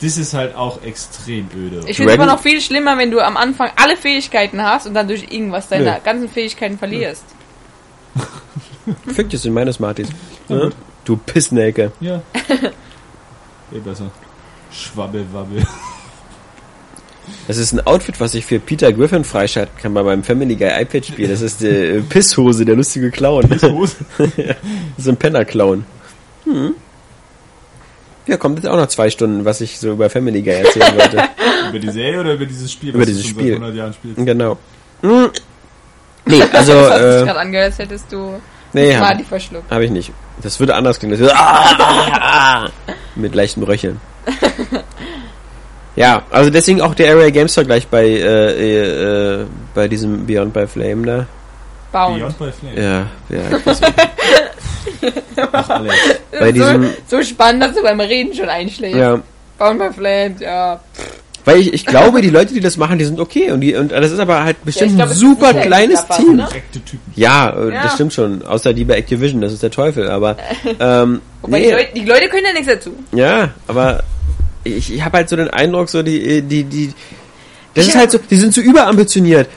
Das 0.04 0.18
ist 0.18 0.34
halt 0.34 0.54
auch 0.54 0.82
extrem 0.84 1.48
öde. 1.56 1.82
Ich 1.88 1.96
finde 1.96 2.12
es 2.12 2.20
aber 2.20 2.28
noch 2.30 2.42
viel 2.42 2.60
schlimmer, 2.60 2.98
wenn 2.98 3.10
du 3.10 3.22
am 3.22 3.38
Anfang 3.38 3.72
alle 3.78 3.96
Fähigkeiten 3.96 4.62
hast 4.62 4.86
und 4.86 4.94
dann 4.94 5.08
durch 5.08 5.32
irgendwas 5.32 5.70
deine 5.70 5.86
Nö. 5.86 5.98
ganzen 6.04 6.28
Fähigkeiten 6.28 6.78
verlierst. 6.78 7.24
Fick 9.14 9.30
dich 9.30 9.46
in 9.46 9.54
meine 9.54 9.72
Smarties. 9.72 10.10
Ja, 10.50 10.66
Ja? 10.66 10.70
Du 11.06 11.16
Pissnelke. 11.18 11.92
Ja. 12.02 12.22
Eh 13.72 13.80
besser. 13.80 14.12
Schwabbelwabbel. 14.72 15.66
Das 17.48 17.56
ist 17.58 17.72
ein 17.72 17.80
Outfit, 17.88 18.20
was 18.20 18.36
ich 18.36 18.46
für 18.46 18.60
Peter 18.60 18.92
Griffin 18.92 19.24
freischalten 19.24 19.78
kann 19.78 19.94
bei 19.94 20.04
meinem 20.04 20.24
Family 20.26 20.58
Guy 20.58 20.70
iPad 20.82 21.06
Spiel. 21.06 21.30
Das 21.30 21.40
ist 21.40 21.62
die 21.62 21.68
äh, 21.68 22.02
Pisshose, 22.02 22.66
der 22.66 22.76
lustige 22.76 23.12
Clown. 23.12 23.48
Das 23.50 23.64
Hose. 23.64 23.96
ist 24.98 25.08
ein 25.08 25.16
Penner-Clown. 25.16 25.86
Hm. 26.44 26.76
Ja, 28.26 28.38
kommt 28.38 28.58
jetzt 28.58 28.68
auch 28.68 28.78
noch 28.78 28.88
zwei 28.88 29.10
Stunden, 29.10 29.46
was 29.46 29.62
ich 29.62 29.80
so 29.80 29.92
über 29.92 30.10
Family 30.10 30.42
Guy 30.42 30.54
erzählen 30.54 30.94
wollte. 30.98 31.24
über 31.70 31.80
die 31.80 31.90
Serie 31.90 32.20
oder 32.22 32.34
über 32.34 32.46
dieses 32.46 32.72
Spiel? 32.72 32.94
Über 32.94 33.06
dieses 33.06 33.26
Spiel. 33.26 33.54
Seit 33.54 33.62
100 33.62 33.76
Jahren 33.76 33.94
spielst? 33.94 34.26
genau. 34.26 34.58
Hm. 35.02 35.30
Nee, 36.26 36.42
also, 36.54 36.74
das 36.74 37.22
äh, 37.22 37.26
gerade 37.26 37.40
angehört, 37.40 37.66
als 37.66 37.80
hättest 37.80 38.12
du 38.12 38.40
nee, 38.72 38.98
mal 38.98 39.10
hab, 39.10 39.18
die 39.18 39.26
verschluckt. 39.26 39.70
hab 39.70 39.82
ich 39.82 39.92
nicht. 39.92 40.12
Das 40.42 40.60
würde 40.60 40.76
anders 40.76 41.00
klingen. 41.00 41.12
Das 41.12 41.20
würde, 41.20 41.36
ah, 41.36 42.66
ah, 42.68 42.70
mit 43.16 43.36
leichtem 43.36 43.64
Röcheln. 43.64 44.00
Ja, 45.96 46.24
also 46.32 46.50
deswegen 46.50 46.82
auch 46.82 46.96
der 46.96 47.14
Area 47.14 47.30
Games 47.30 47.54
Vergleich 47.54 47.88
bei, 47.88 48.06
äh, 48.06 49.42
äh, 49.42 49.46
bei 49.76 49.88
diesem 49.88 50.26
Beyond 50.26 50.54
by 50.54 50.66
Flame 50.66 51.06
da. 51.06 51.26
Bauen. 51.92 52.20
Beyond 52.20 52.40
by 52.40 52.52
Flame. 52.52 52.82
Ja, 52.82 53.08
ja. 53.30 54.43
Das, 55.36 55.48
Ach, 55.52 55.70
Alex. 55.70 55.96
bei 56.40 56.52
diesem, 56.52 56.84
so, 57.08 57.18
so 57.18 57.24
spannend, 57.24 57.64
dass 57.64 57.74
du 57.76 57.82
beim 57.84 58.00
Reden 58.00 58.34
schon 58.34 58.50
einschlägst. 58.50 58.98
ja. 58.98 59.22
Bauen 59.58 59.78
bei 59.78 59.92
Flames, 59.92 60.42
ja. 60.42 60.80
Weil 61.46 61.60
ich, 61.60 61.74
ich 61.74 61.86
glaube, 61.86 62.22
die 62.22 62.30
Leute, 62.30 62.54
die 62.54 62.60
das 62.60 62.78
machen, 62.78 62.98
die 62.98 63.06
sind 63.06 63.20
okay. 63.20 63.52
Und, 63.52 63.62
die, 63.62 63.76
und 63.76 63.92
das 63.92 64.12
ist 64.12 64.20
aber 64.20 64.44
halt 64.44 64.64
bestimmt 64.64 64.92
ich 64.92 64.96
glaub, 64.98 65.10
ein 65.10 65.14
super 65.16 65.54
kleines 65.54 66.08
Team. 66.08 66.38
ne? 66.38 66.48
Ja, 67.16 67.50
äh, 67.50 67.74
Ja. 67.74 67.84
das 67.84 67.94
stimmt 67.96 68.14
schon. 68.14 68.44
Außer 68.44 68.74
die 68.74 68.86
bei 68.86 68.96
Activision, 68.96 69.42
das 69.42 69.52
ist 69.54 69.62
der 69.62 69.70
Teufel. 69.72 70.10
Aber 70.10 70.38
ähm, 70.80 71.22
Wobei 71.42 71.60
nee, 71.60 71.66
die, 71.68 71.72
Leute, 71.72 71.88
die 71.96 72.06
Leute 72.06 72.30
können 72.30 72.46
ja 72.46 72.54
nichts 72.54 72.68
dazu. 72.68 72.92
ja, 73.12 73.50
aber 73.68 74.04
ich, 74.64 74.94
ich 74.94 75.04
habe 75.04 75.18
halt 75.18 75.30
so 75.30 75.36
den 75.36 75.50
Eindruck, 75.50 75.90
so 75.90 76.02
die, 76.02 76.42
die, 76.42 76.64
die, 76.64 76.94
das 77.74 77.86
Ich 77.86 77.90
ist 77.94 77.98
halt 77.98 78.12
so, 78.12 78.20
die 78.30 78.36
sind 78.36 78.54
so 78.54 78.62
überambitioniert. 78.62 79.50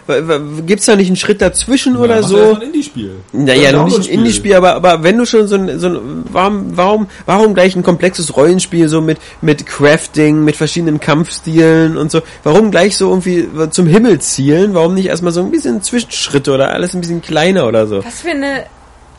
Gibt's 0.67 0.87
da 0.87 0.97
nicht 0.97 1.09
einen 1.09 1.17
Schritt 1.17 1.43
dazwischen 1.43 1.97
oder 1.97 2.17
Ja, 2.17 2.21
mach 2.23 2.29
so? 2.29 2.37
mal 2.37 2.55
ein 2.57 2.63
Indie-Spiel. 2.63 3.11
Naja, 3.33 3.73
noch 3.73 3.87
nicht 3.87 4.09
ein. 4.09 4.19
Indie-Spiel, 4.21 4.55
aber, 4.55 4.75
aber 4.75 5.03
wenn 5.03 5.19
du 5.19 5.27
schon 5.27 5.47
so 5.49 5.57
ein, 5.57 5.79
so 5.79 5.89
ein 5.89 6.25
warum, 6.33 6.77
warum, 6.77 7.07
warum 7.27 7.55
gleich 7.55 7.77
ein 7.77 7.83
komplexes 7.83 8.37
Rollenspiel 8.37 8.89
so 8.89 9.01
mit, 9.01 9.19
mit 9.43 9.67
Crafting, 9.67 10.43
mit 10.45 10.57
verschiedenen 10.57 10.99
Kampfstilen 11.01 11.97
und 11.97 12.11
so, 12.11 12.23
warum 12.43 12.71
gleich 12.71 12.97
so 12.97 13.09
irgendwie 13.11 13.49
zum 13.71 13.87
Himmel 13.87 14.21
zielen? 14.21 14.75
Warum 14.75 14.95
nicht 14.95 15.07
erstmal 15.07 15.33
so 15.33 15.41
ein 15.41 15.51
bisschen 15.51 15.83
Zwischenschritte 15.83 16.53
oder 16.53 16.71
alles 16.73 16.95
ein 16.95 17.01
bisschen 17.01 17.21
kleiner 17.23 17.67
oder 17.67 17.87
so? 17.87 18.05
Was 18.05 18.21
für 18.23 18.31
eine 18.31 18.65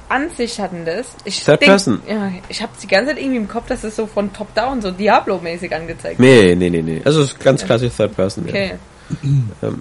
Das? 0.10 1.08
Ich 1.26 1.44
Third 1.44 1.60
Person. 1.60 2.02
Ja, 2.08 2.32
ich 2.50 2.62
habe 2.62 2.72
die 2.82 2.88
ganze 2.88 3.12
Zeit 3.12 3.20
irgendwie 3.20 3.38
im 3.38 3.48
Kopf, 3.48 3.68
dass 3.68 3.82
das 3.82 3.96
so 3.96 4.08
von 4.08 4.32
Top-Down, 4.32 4.82
so 4.82 4.92
Diablo-mäßig 4.92 5.74
angezeigt 5.76 6.20
Nee, 6.20 6.56
nee, 6.56 6.70
nee, 6.70 6.82
nee. 6.82 7.02
Also 7.04 7.22
es 7.22 7.32
ist 7.32 7.40
ganz 7.40 7.66
klassisch 7.66 7.94
Third 7.96 8.16
Person. 8.16 8.46
Ja. 8.48 8.54
Okay. 8.54 8.74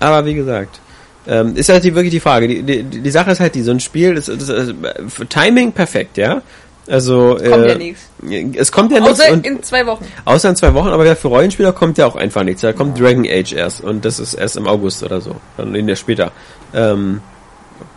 Aber 0.00 0.24
wie 0.24 0.34
gesagt, 0.34 0.80
ähm, 1.26 1.54
ist 1.54 1.68
halt 1.68 1.84
die, 1.84 1.94
wirklich 1.94 2.12
die 2.12 2.20
Frage. 2.20 2.48
Die, 2.48 2.62
die, 2.62 2.82
die 2.82 3.10
Sache 3.10 3.30
ist 3.30 3.40
halt 3.40 3.54
die, 3.54 3.62
so 3.62 3.70
ein 3.70 3.80
Spiel, 3.80 4.14
das, 4.14 4.26
das, 4.26 4.46
das, 4.46 4.74
für 5.08 5.26
Timing 5.26 5.72
perfekt, 5.72 6.16
ja. 6.16 6.42
Also 6.88 7.36
Kommt 7.36 7.64
äh, 7.64 7.68
ja 7.68 7.74
nichts. 7.76 8.08
Es 8.56 8.72
kommt 8.72 8.90
ja 8.90 9.00
nichts 9.00 9.20
Außer 9.20 9.32
und 9.32 9.46
in 9.46 9.62
zwei 9.62 9.86
Wochen. 9.86 10.04
außer 10.24 10.48
in 10.48 10.56
zwei 10.56 10.74
Wochen, 10.74 10.88
aber 10.88 11.06
ja, 11.06 11.14
für 11.14 11.28
Rollenspieler 11.28 11.72
kommt 11.72 11.98
ja 11.98 12.06
auch 12.06 12.16
einfach 12.16 12.42
nichts. 12.42 12.62
Da 12.62 12.72
kommt 12.72 12.98
Dragon 12.98 13.24
Age 13.28 13.52
erst 13.52 13.82
und 13.82 14.04
das 14.04 14.18
ist 14.18 14.34
erst 14.34 14.56
im 14.56 14.66
August 14.66 15.02
oder 15.02 15.20
so. 15.20 15.36
Dann 15.56 15.74
in 15.74 15.86
der 15.86 15.96
später. 15.96 16.32
Ähm, 16.74 17.20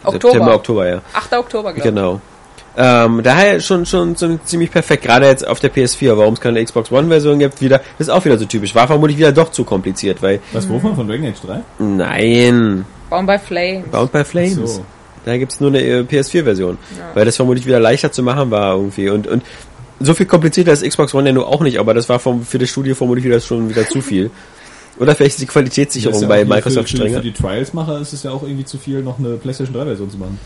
Oktober. 0.04 0.32
September, 0.32 0.56
Oktober, 0.56 0.90
ja. 0.90 1.02
8. 1.14 1.34
Oktober, 1.34 1.74
glaube 1.74 1.78
ich. 1.78 1.84
Genau. 1.84 2.22
Ähm, 2.76 3.22
daher 3.22 3.60
schon 3.60 3.86
schon 3.86 4.16
so 4.16 4.36
ziemlich 4.46 4.72
perfekt, 4.72 5.04
gerade 5.04 5.28
jetzt 5.28 5.48
auf 5.48 5.60
der 5.60 5.72
PS4, 5.72 6.18
warum 6.18 6.34
es 6.34 6.42
keine 6.42 6.64
Xbox 6.64 6.92
One 6.92 7.08
Version 7.08 7.38
gibt, 7.38 7.62
wieder, 7.62 7.78
das 8.00 8.08
ist 8.08 8.10
auch 8.10 8.26
wieder 8.26 8.38
so 8.38 8.46
typisch. 8.46 8.74
War 8.74 8.88
vermutlich 8.88 9.18
wieder 9.18 9.32
doch 9.32 9.52
zu 9.52 9.64
kompliziert, 9.64 10.24
weil 10.24 10.40
Was, 10.54 10.68
wovon? 10.68 10.96
Von 10.96 11.08
Dragon 11.08 11.28
Age 11.28 11.42
3? 11.46 11.62
nein, 11.78 12.86
Bauen 13.14 13.28
bei 13.28 13.38
Flames. 13.38 13.88
Bound 13.92 14.12
by 14.12 14.24
Flames. 14.24 14.76
So. 14.78 14.86
Da 15.24 15.38
gibt's 15.38 15.60
nur 15.60 15.70
eine 15.70 15.82
äh, 15.84 16.02
PS4-Version. 16.02 16.80
Ja. 16.98 17.12
Weil 17.14 17.26
das 17.26 17.36
vermutlich 17.36 17.68
wieder 17.68 17.80
leichter 17.80 18.12
zu 18.12 18.24
machen 18.24 18.50
war 18.50 18.76
irgendwie. 18.76 19.10
Und, 19.10 19.28
und 19.28 19.44
so 20.00 20.16
viel 20.16 20.26
komplizierter 20.26 20.74
ist 20.74 20.84
Xbox 20.84 21.14
One 21.14 21.30
ja 21.30 21.34
nur 21.34 21.48
auch 21.48 21.62
nicht, 21.62 21.78
aber 21.80 21.94
das 21.94 22.10
war 22.10 22.18
vom, 22.18 22.44
für 22.44 22.58
das 22.58 22.70
Studio 22.70 22.96
vermutlich 22.96 23.24
wieder 23.24 23.40
schon 23.40 23.70
wieder 23.70 23.88
zu 23.88 24.02
viel. 24.02 24.32
Oder 25.00 25.16
vielleicht 25.16 25.34
ist 25.36 25.42
die 25.42 25.46
Qualitätssicherung 25.48 26.22
ja 26.22 26.28
bei 26.28 26.46
Microsoft 26.46 26.90
für, 26.90 26.98
für, 26.98 27.04
strenger. 27.04 27.18
für 27.18 27.24
die 27.24 27.34
Trials-Macher 27.34 28.00
ist 28.00 28.14
es 28.14 28.24
ja 28.24 28.32
auch 28.32 28.44
irgendwie 28.44 28.66
zu 28.66 28.78
viel, 28.78 29.02
noch 29.02 29.18
eine 29.20 29.36
PlayStation 29.38 29.76
3-Version 29.76 30.10
zu 30.12 30.18
machen. 30.18 30.40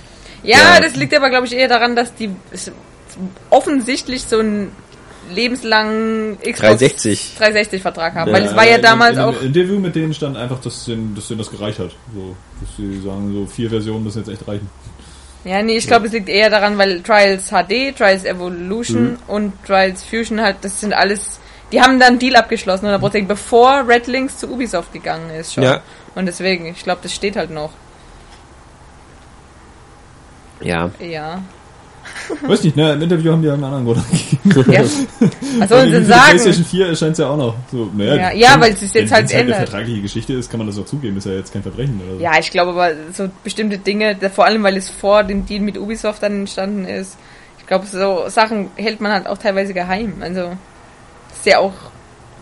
Ja, 0.43 0.57
Ja. 0.75 0.79
das 0.79 0.95
liegt 0.95 1.13
aber, 1.15 1.29
glaube 1.29 1.47
ich, 1.47 1.53
eher 1.53 1.67
daran, 1.67 1.95
dass 1.95 2.13
die 2.15 2.29
es 2.51 2.71
offensichtlich 3.49 4.23
so 4.23 4.39
einen 4.39 4.71
lebenslangen 5.33 6.37
Xbox 6.39 6.59
360. 6.59 7.35
360 7.37 7.81
Vertrag 7.81 8.15
haben. 8.15 8.29
Ja. 8.29 8.33
Weil 8.35 8.43
es 8.45 8.55
war 8.55 8.65
ja 8.67 8.75
in- 8.77 8.81
damals 8.81 9.17
in, 9.17 9.23
auch. 9.23 9.41
In, 9.41 9.47
Interview 9.47 9.79
mit 9.79 9.95
denen 9.95 10.13
stand 10.13 10.37
einfach, 10.37 10.59
dass 10.61 10.85
denen, 10.85 11.15
dass 11.15 11.27
denen 11.27 11.39
das 11.39 11.49
gereicht 11.51 11.79
hat. 11.79 11.91
So, 12.15 12.35
dass 12.61 12.69
sie 12.77 13.01
sagen, 13.01 13.33
so 13.33 13.45
vier 13.45 13.69
Versionen 13.69 14.03
müssen 14.03 14.19
jetzt 14.19 14.29
echt 14.29 14.47
reichen. 14.47 14.69
Ja, 15.43 15.61
nee, 15.61 15.77
ich 15.77 15.87
glaube, 15.87 16.07
es 16.07 16.13
liegt 16.13 16.29
eher 16.29 16.49
daran, 16.49 16.77
weil 16.77 17.01
Trials 17.01 17.49
HD, 17.49 17.93
Trials 17.97 18.25
Evolution 18.25 19.11
Mhm. 19.11 19.17
und 19.27 19.53
Trials 19.65 20.03
Fusion 20.03 20.41
halt, 20.41 20.57
das 20.61 20.81
sind 20.81 20.93
alles. 20.93 21.39
Die 21.71 21.81
haben 21.81 21.99
dann 21.99 22.09
einen 22.09 22.19
Deal 22.19 22.35
abgeschlossen, 22.35 22.85
100%, 22.87 23.25
bevor 23.27 23.85
Red 23.87 24.07
Links 24.07 24.37
zu 24.37 24.47
Ubisoft 24.49 24.93
gegangen 24.93 25.29
ist 25.31 25.53
schon. 25.53 25.63
Ja. 25.63 25.81
Und 26.15 26.25
deswegen, 26.25 26.65
ich 26.67 26.83
glaube, 26.83 26.99
das 27.03 27.13
steht 27.13 27.35
halt 27.35 27.49
noch. 27.51 27.71
Ja. 30.61 30.89
Ja. 30.99 31.41
Weiß 32.41 32.63
nicht, 32.63 32.75
ne? 32.75 32.93
Im 32.93 33.01
Interview 33.01 33.31
haben 33.33 33.41
die 33.41 33.49
einen 33.49 33.63
anderen 33.63 33.85
Grund 33.85 33.99
angegeben. 33.99 34.71
ja. 34.71 34.81
Was 35.59 35.69
sollen 35.69 35.91
sie 35.91 36.03
sagen? 36.05 36.21
PlayStation 36.29 36.65
4 36.65 36.87
erscheint 36.87 37.11
es 37.13 37.17
ja 37.19 37.29
auch 37.29 37.37
noch. 37.37 37.55
So, 37.71 37.89
naja, 37.95 38.15
Ja, 38.15 38.31
ja, 38.33 38.61
weil 38.61 38.71
es 38.71 38.79
sich 38.79 38.93
jetzt 38.93 39.09
wenn- 39.09 39.11
halt 39.11 39.23
wenn's 39.23 39.33
eine 39.33 39.41
ändert. 39.41 39.57
vertragliche 39.69 40.01
Geschichte 40.01 40.33
ist, 40.33 40.49
kann 40.49 40.57
man 40.57 40.67
das 40.67 40.79
auch 40.79 40.85
zugeben. 40.85 41.17
Ist 41.17 41.25
ja 41.25 41.33
jetzt 41.33 41.51
kein 41.53 41.61
Verbrechen 41.63 42.01
oder 42.05 42.17
so. 42.17 42.23
Ja, 42.23 42.39
ich 42.39 42.49
glaube 42.49 42.71
aber 42.71 42.91
so 43.13 43.29
bestimmte 43.43 43.77
Dinge, 43.77 44.17
vor 44.33 44.45
allem 44.45 44.63
weil 44.63 44.77
es 44.77 44.89
vor 44.89 45.23
dem 45.23 45.45
Deal 45.45 45.61
mit 45.61 45.77
Ubisoft 45.77 46.23
dann 46.23 46.39
entstanden 46.39 46.85
ist, 46.85 47.17
ich 47.59 47.67
glaube, 47.67 47.85
so 47.85 48.23
Sachen 48.29 48.71
hält 48.75 49.01
man 49.01 49.11
halt 49.11 49.27
auch 49.27 49.37
teilweise 49.37 49.73
geheim. 49.73 50.15
Also, 50.21 50.41
ist 50.43 50.57
ja 51.47 51.59
auch, 51.59 51.73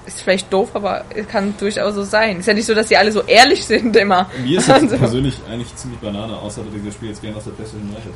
ist 0.05 0.21
vielleicht 0.21 0.51
doof, 0.53 0.69
aber 0.73 1.03
es 1.15 1.27
kann 1.27 1.53
durchaus 1.59 1.95
so 1.95 2.03
sein. 2.03 2.39
Ist 2.39 2.47
ja 2.47 2.53
nicht 2.53 2.65
so, 2.65 2.73
dass 2.75 2.87
die 2.87 2.97
alle 2.97 3.11
so 3.11 3.21
ehrlich 3.23 3.65
sind 3.65 3.95
immer. 3.95 4.29
Mir 4.43 4.59
ist 4.59 4.69
das 4.69 4.81
Also- 4.83 4.97
persönlich 4.97 5.35
eigentlich 5.49 5.75
ziemlich 5.75 5.99
Banane, 5.99 6.37
außer 6.37 6.61
dass 6.63 6.73
ich 6.75 6.85
das 6.85 6.93
Spiel 6.93 7.09
jetzt 7.09 7.21
gerne 7.21 7.37
aus 7.37 7.43
der 7.45 7.51
PlayStation 7.51 7.89
3 7.91 7.97
hätte. 8.01 8.09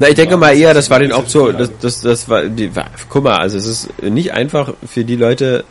Na, 0.00 0.08
ich 0.08 0.14
denke 0.14 0.30
Ja, 0.32 0.36
mal 0.38 0.56
eher, 0.56 0.72
das 0.72 0.88
war 0.88 1.00
den 1.00 1.12
auch 1.12 1.26
so, 1.28 1.52
das, 1.52 1.68
also. 1.68 1.72
das, 1.82 2.00
das 2.00 2.28
war, 2.28 2.44
die, 2.44 2.74
war, 2.74 2.86
guck 3.10 3.24
mal, 3.24 3.36
also 3.36 3.58
es 3.58 3.66
ist 3.66 4.02
nicht 4.02 4.32
einfach 4.32 4.72
für 4.86 5.04
die 5.04 5.16
Leute, 5.16 5.64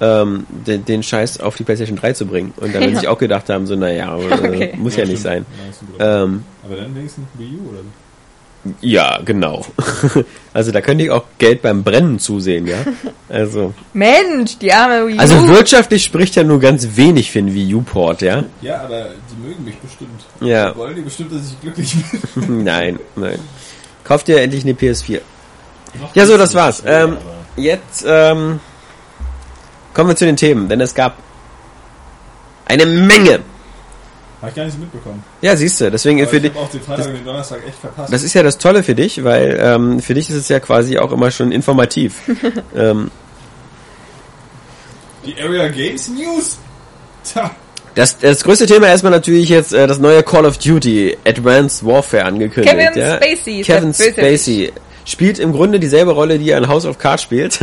ähm, 0.00 0.46
den, 0.48 0.84
den 0.84 1.02
Scheiß 1.04 1.38
auf 1.40 1.54
die 1.56 1.62
PlayStation 1.62 1.96
3 1.96 2.14
zu 2.14 2.26
bringen. 2.26 2.52
Und 2.56 2.74
dann 2.74 2.82
Ja. 2.82 2.94
sich 2.98 3.06
auch 3.06 3.18
gedacht 3.18 3.48
haben, 3.48 3.66
so, 3.68 3.76
naja, 3.76 4.16
äh, 4.18 4.32
Okay. 4.34 4.74
muss 4.76 4.96
ja, 4.96 5.04
nicht 5.04 5.22
sein. 5.22 5.46
Ja. 6.00 6.24
Ähm, 6.24 6.42
Aber 6.64 6.74
dann 6.76 6.92
wenigstens 6.96 7.26
Wii 7.34 7.58
U 7.64 7.68
oder. 7.70 7.78
Ja, 8.80 9.20
genau. 9.24 9.64
also 10.52 10.70
da 10.72 10.80
könnte 10.80 11.04
ich 11.04 11.10
auch 11.10 11.24
Geld 11.38 11.62
beim 11.62 11.82
Brennen 11.82 12.18
zusehen, 12.18 12.66
ja. 12.66 12.76
Also, 13.28 13.72
Mensch, 13.92 14.58
die 14.58 14.72
arme 14.72 15.06
Wii 15.06 15.16
U. 15.16 15.20
also 15.20 15.46
wirtschaftlich 15.46 16.02
spricht 16.02 16.34
ja 16.34 16.42
nur 16.42 16.58
ganz 16.58 16.96
wenig 16.96 17.30
für 17.30 17.38
einen 17.38 17.54
Wii 17.54 17.74
U-Port, 17.76 18.22
ja. 18.22 18.44
Ja, 18.60 18.82
aber 18.82 19.10
die 19.30 19.46
mögen 19.48 19.64
mich 19.64 19.76
bestimmt. 19.78 20.20
Ja. 20.40 20.72
Die 20.72 20.78
wollen 20.78 20.96
die 20.96 21.02
bestimmt, 21.02 21.32
dass 21.32 21.42
ich 21.52 21.60
glücklich 21.60 21.94
bin. 22.34 22.64
nein, 22.64 22.98
nein. 23.14 23.38
Kauft 24.02 24.28
ihr 24.28 24.40
endlich 24.42 24.64
eine 24.64 24.72
PS4. 24.72 25.20
Noch 26.00 26.14
Ja, 26.16 26.26
so, 26.26 26.36
das 26.36 26.54
war's. 26.54 26.80
schwer, 26.80 27.04
Ähm, 27.04 27.16
Jetzt 27.56 28.04
ähm, 28.06 28.60
kommen 29.94 30.10
wir 30.10 30.16
zu 30.16 30.24
den 30.24 30.36
Themen, 30.36 30.68
denn 30.68 30.80
es 30.80 30.94
gab 30.94 31.16
eine 32.66 32.86
Menge. 32.86 33.40
Hab 34.40 34.48
ich 34.48 34.54
gar 34.54 34.64
nicht 34.64 34.74
so 34.74 34.80
mitbekommen. 34.80 35.22
Ja, 35.42 35.54
siehst 35.54 35.80
du, 35.80 35.90
deswegen 35.90 36.20
Aber 36.20 36.30
für 36.30 36.36
ich 36.36 36.42
dich, 36.44 36.56
auch 36.56 36.70
den 36.70 36.80
Freitag 36.80 37.06
und 37.08 37.14
den 37.14 37.24
Donnerstag 37.24 37.58
echt 37.66 37.78
verpasst. 37.78 38.12
das 38.12 38.22
ist 38.22 38.34
ja 38.34 38.42
das 38.42 38.58
Tolle 38.58 38.82
für 38.82 38.94
dich, 38.94 39.22
weil 39.22 39.58
ähm, 39.60 40.00
für 40.00 40.14
dich 40.14 40.30
ist 40.30 40.36
es 40.36 40.48
ja 40.48 40.60
quasi 40.60 40.98
auch 40.98 41.12
immer 41.12 41.30
schon 41.30 41.52
informativ. 41.52 42.22
ähm, 42.74 43.10
die 45.26 45.40
Area 45.40 45.68
Games 45.68 46.08
News! 46.08 46.58
Tja, 47.22 47.50
das, 47.94 48.18
das 48.18 48.44
größte 48.44 48.66
Thema 48.66 48.86
erstmal 48.86 49.12
natürlich 49.12 49.48
jetzt 49.48 49.72
äh, 49.72 49.86
das 49.86 49.98
neue 49.98 50.22
Call 50.22 50.46
of 50.46 50.58
Duty 50.58 51.18
Advanced 51.26 51.84
Warfare 51.84 52.24
angekündigt. 52.24 52.76
Kevin 52.76 52.98
ja? 53.00 53.16
Spacey 53.16 53.62
Kevin. 53.62 53.92
Spacey 53.92 54.72
spielt 55.04 55.38
im 55.38 55.52
Grunde 55.52 55.80
dieselbe 55.80 56.12
Rolle, 56.12 56.38
die 56.38 56.50
er 56.50 56.58
in 56.58 56.68
House 56.68 56.86
of 56.86 56.98
Cards 56.98 57.22
spielt. 57.22 57.58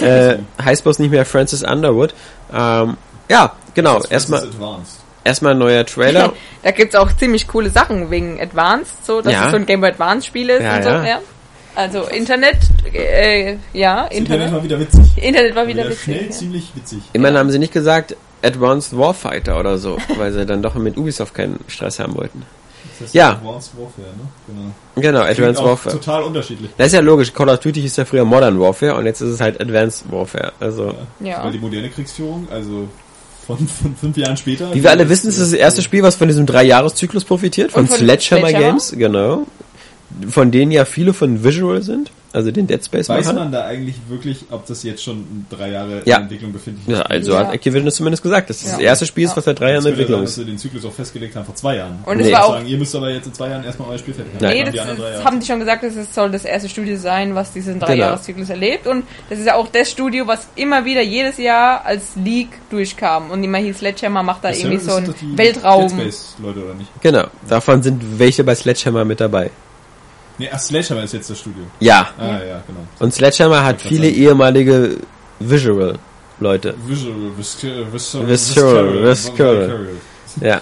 äh, 0.00 0.38
heißt 0.62 0.84
bloß 0.84 0.98
nicht 1.00 1.10
mehr 1.10 1.26
Francis 1.26 1.62
Underwood. 1.62 2.14
Ähm, 2.52 2.96
ja, 3.28 3.56
genau. 3.74 3.98
das 3.98 4.10
Erstmal 4.10 4.42
Advanced. 4.42 5.00
Erstmal 5.28 5.52
ein 5.52 5.58
neuer 5.58 5.86
Trailer. 5.86 6.32
Da 6.62 6.70
gibt's 6.72 6.94
auch 6.96 7.10
ziemlich 7.16 7.46
coole 7.46 7.70
Sachen 7.70 8.10
wegen 8.10 8.40
Advanced, 8.40 9.04
so 9.06 9.20
dass 9.20 9.32
Ja. 9.32 9.44
es 9.46 9.50
so 9.52 9.56
ein 9.56 9.66
Game 9.66 9.80
Boy 9.80 9.90
Advance 9.90 10.26
Spiel 10.26 10.50
ist 10.50 10.62
Ja, 10.62 10.76
und 10.76 10.82
so. 10.82 10.88
ja. 10.88 11.06
Ja. 11.06 11.20
Also 11.76 12.02
Internet, 12.08 12.56
äh, 12.92 13.56
ja, 13.72 14.06
Das 14.08 14.16
Internet 14.16 14.16
Internet. 14.48 14.52
war 14.52 14.62
wieder 14.64 14.80
witzig. 14.80 15.04
Internet 15.22 15.54
war 15.54 15.66
wieder 15.68 15.80
Wieder 15.82 15.90
witzig. 15.90 16.02
schnell 16.04 16.24
ja. 16.24 16.30
ziemlich 16.30 16.72
witzig. 16.74 16.98
Immerhin 17.12 17.38
haben 17.38 17.50
sie 17.50 17.58
nicht 17.60 17.72
gesagt 17.72 18.16
Advanced 18.42 18.96
Warfighter 18.98 19.58
oder 19.60 19.78
so, 19.78 19.96
weil 20.16 20.32
sie 20.32 20.44
dann 20.44 20.60
doch 20.62 20.74
mit 20.74 20.96
Ubisoft 20.96 21.34
keinen 21.34 21.60
Stress 21.68 22.00
haben 22.00 22.16
wollten. 22.16 22.42
Das 22.98 23.06
heißt 23.06 23.14
Ja. 23.14 23.30
Advanced 23.32 23.72
Warfare, 23.78 24.08
ne? 24.16 24.72
Genau. 24.96 25.12
Genau, 25.20 25.20
Advanced 25.30 25.60
auch 25.62 25.66
Warfare. 25.66 25.94
Total 26.00 26.22
unterschiedlich. 26.24 26.70
Das 26.76 26.88
ist 26.88 26.94
ja 26.94 27.00
logisch. 27.00 27.32
Call 27.32 27.48
of 27.48 27.60
Duty 27.60 27.80
hieß 27.82 27.96
ja 27.96 28.04
früher 28.04 28.24
Modern 28.24 28.58
Warfare 28.58 28.96
und 28.96 29.06
jetzt 29.06 29.20
ist 29.20 29.30
es 29.30 29.40
halt 29.40 29.60
Advanced 29.60 30.10
Warfare. 30.10 30.52
Also, 30.58 30.94
Ja. 31.20 31.44
Weil 31.44 31.52
die 31.52 31.58
moderne 31.58 31.90
Kriegsführung, 31.90 32.48
also 32.50 32.88
von, 33.48 33.66
von 33.66 33.96
fünf 33.96 34.16
Jahren 34.16 34.36
später. 34.36 34.74
wie 34.74 34.82
wir 34.82 34.90
alle 34.90 35.08
wissen, 35.08 35.28
ist 35.28 35.40
das 35.40 35.50
das 35.50 35.58
erste 35.58 35.80
Spiel, 35.80 36.02
was 36.02 36.16
von 36.16 36.28
diesem 36.28 36.44
Drei-Jahres-Zyklus 36.44 37.24
profitiert, 37.24 37.72
von, 37.72 37.86
von 37.86 37.96
Sledgehammer, 37.96 38.48
Sledgehammer? 38.48 38.68
Games, 38.72 38.94
genau. 38.94 39.46
Von 40.30 40.50
denen 40.50 40.72
ja 40.72 40.84
viele 40.86 41.12
von 41.12 41.44
Visual 41.44 41.82
sind, 41.82 42.10
also 42.32 42.50
den 42.50 42.66
Dead 42.66 42.82
Space 42.82 43.08
Weiß 43.10 43.26
man 43.32 43.52
da 43.52 43.66
eigentlich 43.66 43.96
wirklich, 44.08 44.44
ob 44.50 44.66
das 44.66 44.82
jetzt 44.82 45.02
schon 45.04 45.46
drei 45.50 45.70
Jahre 45.70 46.00
Ja. 46.06 46.16
in 46.16 46.22
Entwicklung 46.24 46.52
befindlich 46.52 46.86
Ja, 46.88 47.02
also 47.02 47.32
Ja. 47.32 47.40
hat 47.46 47.52
Activision 47.52 47.86
es 47.86 47.94
zumindest 47.96 48.22
gesagt, 48.22 48.48
dass 48.48 48.62
das 48.62 48.72
das 48.72 48.80
Ja. 48.80 48.86
erste 48.86 49.04
Spiel 49.06 49.24
ist, 49.24 49.36
was 49.36 49.44
seit 49.44 49.60
drei 49.60 49.66
Jahren 49.72 49.76
in 49.78 49.84
Das 49.84 49.90
Entwicklung 49.92 50.16
sein, 50.20 50.24
dass 50.24 50.30
ist. 50.30 50.36
sie 50.36 50.44
den 50.46 50.58
Zyklus 50.58 50.84
auch 50.86 50.92
festgelegt 50.94 51.36
haben 51.36 51.44
vor 51.44 51.54
zwei 51.54 51.76
Jahren. 51.76 51.98
Und 52.06 52.16
Nee. 52.16 52.24
es 52.28 52.32
war 52.32 52.44
auch, 52.46 52.52
sagen, 52.54 52.66
ihr 52.66 52.78
müsst 52.78 52.94
aber 52.96 53.10
jetzt 53.10 53.26
in 53.26 53.34
zwei 53.34 53.50
Jahren 53.50 53.64
erstmal 53.64 53.90
euer 53.90 53.98
Spiel 53.98 54.14
fertig 54.14 54.32
haben. 54.34 54.44
Nein. 54.44 54.56
nee, 54.56 54.64
das, 54.64 54.74
drei 54.96 55.10
das 55.12 55.24
haben 55.24 55.40
die 55.40 55.46
schon 55.46 55.58
gesagt, 55.60 55.82
dass 55.84 55.94
es 55.96 56.14
soll 56.14 56.30
das 56.30 56.44
erste 56.46 56.68
Studio 56.70 56.96
sein, 56.96 57.34
was 57.34 57.52
diesen 57.52 57.78
Dreijahreszyklus 57.78 58.48
erlebt. 58.48 58.86
Und 58.86 59.04
das 59.28 59.38
ist 59.38 59.46
ja 59.46 59.54
auch 59.56 59.68
das 59.68 59.90
Studio, 59.90 60.26
was 60.26 60.48
immer 60.56 60.84
wieder 60.86 61.02
jedes 61.02 61.36
Jahr 61.38 61.84
als 61.84 62.16
League 62.16 62.58
durchkam. 62.70 63.30
Und 63.30 63.44
immer 63.44 63.58
hieß 63.58 63.78
Sledgehammer 63.78 64.22
macht 64.22 64.42
da 64.44 64.48
Das 64.48 64.58
irgendwie 64.58 64.78
so 64.78 64.94
ein 64.94 65.04
doch 65.06 65.14
die 65.20 65.36
Weltraum. 65.36 65.88
Dead 65.88 66.00
Space 66.00 66.36
Leute 66.42 66.64
oder 66.64 66.74
nicht? 66.74 66.90
Genau, 67.02 67.24
davon 67.48 67.82
sind 67.82 68.18
welche 68.18 68.42
bei 68.42 68.54
Sledgehammer 68.54 69.04
mit 69.04 69.20
dabei. 69.20 69.50
Nee, 70.38 70.48
ach, 70.52 70.58
Sledgehammer 70.58 71.02
ist 71.04 71.14
jetzt 71.14 71.30
das 71.30 71.38
Studio. 71.38 71.64
Ja, 71.80 72.08
Ah, 72.18 72.26
ja, 72.26 72.62
genau. 72.66 72.80
und 73.00 73.12
Sledgehammer 73.12 73.64
hat 73.64 73.80
viele 73.82 74.08
ehemalige 74.08 74.98
Visual-Leute. 75.40 76.74
Visual, 76.86 77.14
Visceral, 77.36 77.92
Visceral, 77.92 78.28
Visceral, 78.28 79.02
Visceral. 79.04 79.60
Visceral. 79.60 79.88
Ja. 80.40 80.60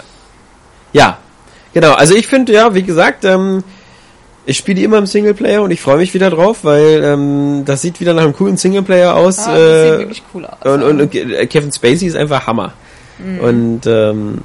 Ja. 0.93 1.19
Genau, 1.75 1.93
also 1.93 2.15
ich 2.15 2.27
finde, 2.27 2.55
ja, 2.55 2.75
wie 2.75 2.83
gesagt, 2.83 3.25
ähm, 3.27 3.63
ich 4.47 4.57
spiele 4.57 4.77
die 4.77 4.85
immer 4.85 4.97
im 4.99 5.07
Singleplayer 5.07 5.61
und 5.63 5.71
ich 5.73 5.81
freue 5.81 5.99
mich 5.99 6.15
wieder 6.15 6.31
drauf, 6.31 6.59
weil 6.63 7.03
ähm, 7.05 7.65
das 7.67 7.83
sieht 7.83 8.01
wieder 8.01 8.15
nach 8.15 8.23
einem 8.23 8.33
coolen 8.35 8.57
Singleplayer 8.57 9.15
aus. 9.15 9.41
Ah, 9.41 9.55
das 9.55 9.83
sieht 9.83 9.93
äh, 9.95 9.99
wirklich 9.99 10.23
cool 10.33 10.47
aus. 10.47 10.57
und, 10.65 10.83
und, 10.83 11.01
und 11.03 11.11
Kevin 11.51 11.73
Spacey 11.73 12.07
ist 12.07 12.17
einfach 12.17 12.47
Hammer. 12.47 12.73
Mhm. 13.19 13.41
Und 13.41 13.81
ähm, 13.87 14.39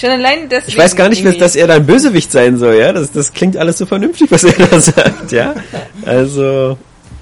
Schon 0.00 0.10
allein 0.10 0.48
deswegen 0.48 0.72
ich 0.72 0.78
weiß 0.78 0.96
gar 0.96 1.08
nicht, 1.10 1.20
dass, 1.20 1.34
irgendwie. 1.34 1.40
dass 1.40 1.56
er 1.56 1.66
da 1.66 1.74
ein 1.74 1.86
Bösewicht 1.86 2.32
sein 2.32 2.56
soll, 2.56 2.76
ja. 2.76 2.92
Das, 2.92 3.12
das 3.12 3.32
klingt 3.34 3.56
alles 3.56 3.76
so 3.76 3.84
vernünftig, 3.84 4.30
was 4.30 4.44
er 4.44 4.52
da 4.66 4.80
sagt, 4.80 5.32
ja. 5.32 5.54
Also, 6.06 6.78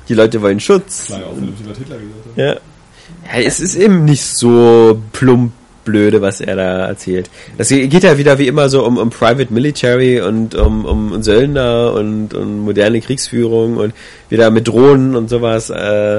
die 0.08 0.14
Leute 0.14 0.40
wollen 0.40 0.60
Schutz. 0.60 1.06
Klar, 1.06 1.26
auch 1.26 1.32
vernünftig, 1.32 1.66
was 1.68 1.78
Hitler 1.78 1.96
gesagt 1.96 2.24
hat. 2.26 2.36
Ja. 2.36 2.52
ja. 2.52 3.40
Es 3.44 3.60
ist 3.60 3.74
eben 3.74 4.04
nicht 4.04 4.22
so 4.22 5.02
plump 5.12 5.52
blöde, 5.84 6.20
was 6.20 6.40
er 6.40 6.54
da 6.54 6.86
erzählt. 6.86 7.30
Das 7.56 7.70
geht 7.70 8.02
ja 8.02 8.18
wieder 8.18 8.38
wie 8.38 8.46
immer 8.46 8.68
so 8.68 8.84
um, 8.84 8.98
um 8.98 9.10
Private 9.10 9.52
Military 9.52 10.20
und 10.20 10.54
um, 10.54 10.84
um 10.84 11.22
Söldner 11.22 11.94
und, 11.94 12.34
und 12.34 12.60
moderne 12.60 13.00
Kriegsführung 13.00 13.78
und 13.78 13.94
wieder 14.28 14.50
mit 14.50 14.68
Drohnen 14.68 15.16
und 15.16 15.30
sowas. 15.30 15.70
Äh, 15.70 16.18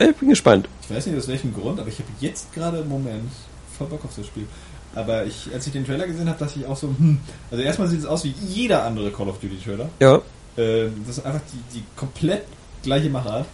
ich 0.00 0.16
bin 0.16 0.28
gespannt. 0.28 0.68
Ich 0.82 0.94
weiß 0.94 1.06
nicht 1.06 1.16
aus 1.16 1.28
welchem 1.28 1.54
Grund, 1.54 1.78
aber 1.78 1.88
ich 1.88 1.98
habe 2.00 2.08
jetzt 2.20 2.52
gerade 2.52 2.78
im 2.78 2.88
Moment 2.88 3.30
voll 3.78 3.86
Bock 3.86 4.04
auf 4.04 4.10
das 4.16 4.26
Spiel. 4.26 4.46
Aber 4.94 5.24
ich, 5.26 5.48
als 5.52 5.66
ich 5.66 5.72
den 5.72 5.84
Trailer 5.86 6.06
gesehen 6.06 6.28
habe, 6.28 6.38
dachte 6.38 6.58
ich 6.58 6.66
auch 6.66 6.76
so, 6.76 6.88
hm, 6.88 7.18
also 7.50 7.62
erstmal 7.62 7.88
sieht 7.88 8.00
es 8.00 8.06
aus 8.06 8.24
wie 8.24 8.34
jeder 8.48 8.84
andere 8.84 9.10
Call 9.10 9.28
of 9.28 9.38
Duty 9.40 9.58
Trailer. 9.64 9.88
Ja. 10.00 10.16
Äh, 10.56 10.88
das 11.06 11.18
ist 11.18 11.26
einfach 11.26 11.40
die, 11.52 11.78
die 11.78 11.82
komplett 11.96 12.42
gleiche 12.82 13.10
Machart. 13.10 13.46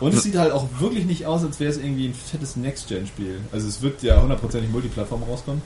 Und 0.00 0.14
es 0.14 0.22
sieht 0.22 0.36
halt 0.36 0.52
auch 0.52 0.66
wirklich 0.78 1.04
nicht 1.06 1.26
aus, 1.26 1.42
als 1.42 1.58
wäre 1.58 1.70
es 1.72 1.76
irgendwie 1.78 2.06
ein 2.06 2.14
fettes 2.14 2.54
Next-Gen-Spiel. 2.54 3.40
Also 3.52 3.66
es 3.66 3.82
wird 3.82 4.00
ja 4.04 4.22
hundertprozentig 4.22 4.70
Multiplattform 4.70 5.24
rauskommen. 5.24 5.60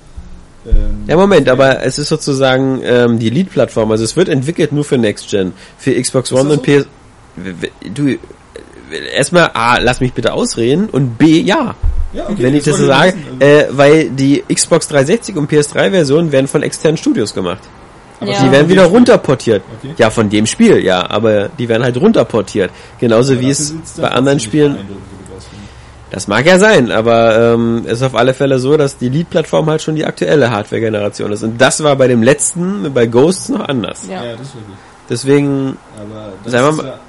Ähm, 0.66 1.04
Ja, 1.06 1.16
Moment, 1.16 1.50
aber 1.50 1.82
es 1.84 1.98
ist 1.98 2.08
sozusagen 2.08 2.80
ähm, 2.82 3.18
die 3.18 3.28
Lead-Plattform. 3.28 3.90
Also 3.90 4.04
es 4.04 4.16
wird 4.16 4.30
entwickelt 4.30 4.72
nur 4.72 4.84
für 4.84 4.96
Next 4.96 5.28
Gen. 5.28 5.52
Für 5.76 6.00
Xbox 6.00 6.32
One 6.32 6.50
und 6.54 6.62
PS. 6.62 6.86
W- 7.36 7.54
w- 7.60 7.70
Du, 7.92 8.16
erstmal, 8.92 9.50
A, 9.54 9.78
lass 9.78 10.00
mich 10.00 10.12
bitte 10.12 10.32
ausreden 10.32 10.88
und 10.90 11.18
B, 11.18 11.40
ja. 11.40 11.74
Ja, 12.12 12.24
okay, 12.28 12.34
wenn 12.42 12.54
ich 12.54 12.64
das 12.64 12.76
so 12.76 12.86
sage, 12.86 13.14
äh, 13.38 13.64
weil 13.70 14.10
die 14.10 14.44
Xbox 14.52 14.86
360 14.88 15.36
und 15.36 15.50
PS3-Versionen 15.50 16.30
werden 16.30 16.46
von 16.46 16.62
externen 16.62 16.98
Studios 16.98 17.32
gemacht. 17.32 17.60
aber 18.20 18.30
ja. 18.30 18.42
Die 18.44 18.52
werden 18.52 18.68
wieder 18.68 18.84
runterportiert. 18.84 19.62
Okay. 19.80 19.94
Ja, 19.96 20.10
von 20.10 20.28
dem 20.28 20.44
Spiel, 20.46 20.84
ja, 20.84 21.08
aber 21.10 21.48
die 21.48 21.68
werden 21.68 21.82
halt 21.82 21.96
runterportiert. 21.96 22.70
Genauso 23.00 23.32
Aber 23.32 23.40
wie 23.42 23.50
es 23.50 23.74
bei 23.98 24.08
anderen 24.08 24.40
Spielen. 24.40 24.74
du 24.76 24.94
das 26.10 26.28
mag 26.28 26.44
ja 26.44 26.58
sein, 26.58 26.90
aber 26.92 27.54
ähm, 27.54 27.84
es 27.86 27.92
ist 27.92 28.02
auf 28.02 28.14
alle 28.14 28.34
Fälle 28.34 28.58
so, 28.58 28.76
dass 28.76 28.98
die 28.98 29.08
Lead-Plattform 29.08 29.70
halt 29.70 29.80
schon 29.80 29.94
die 29.94 30.04
aktuelle 30.04 30.50
Hardware-Generation 30.50 31.32
ist. 31.32 31.42
Und 31.42 31.58
das 31.58 31.82
war 31.82 31.96
bei 31.96 32.06
dem 32.06 32.22
letzten, 32.22 32.92
bei 32.92 33.06
Ghosts 33.06 33.48
noch 33.48 33.66
anders. 33.66 34.02
Ja. 34.10 34.22
Ja, 34.22 34.32
das 34.32 34.48
ist 34.48 34.54
wirklich. 34.56 34.76
Deswegen 35.08 35.78
Aber 35.98 36.32
das 36.44 36.52
Sagen 36.52 36.64
wir 36.66 36.70
ist 36.70 36.76
mal- 36.76 36.86
ja, 36.86 37.00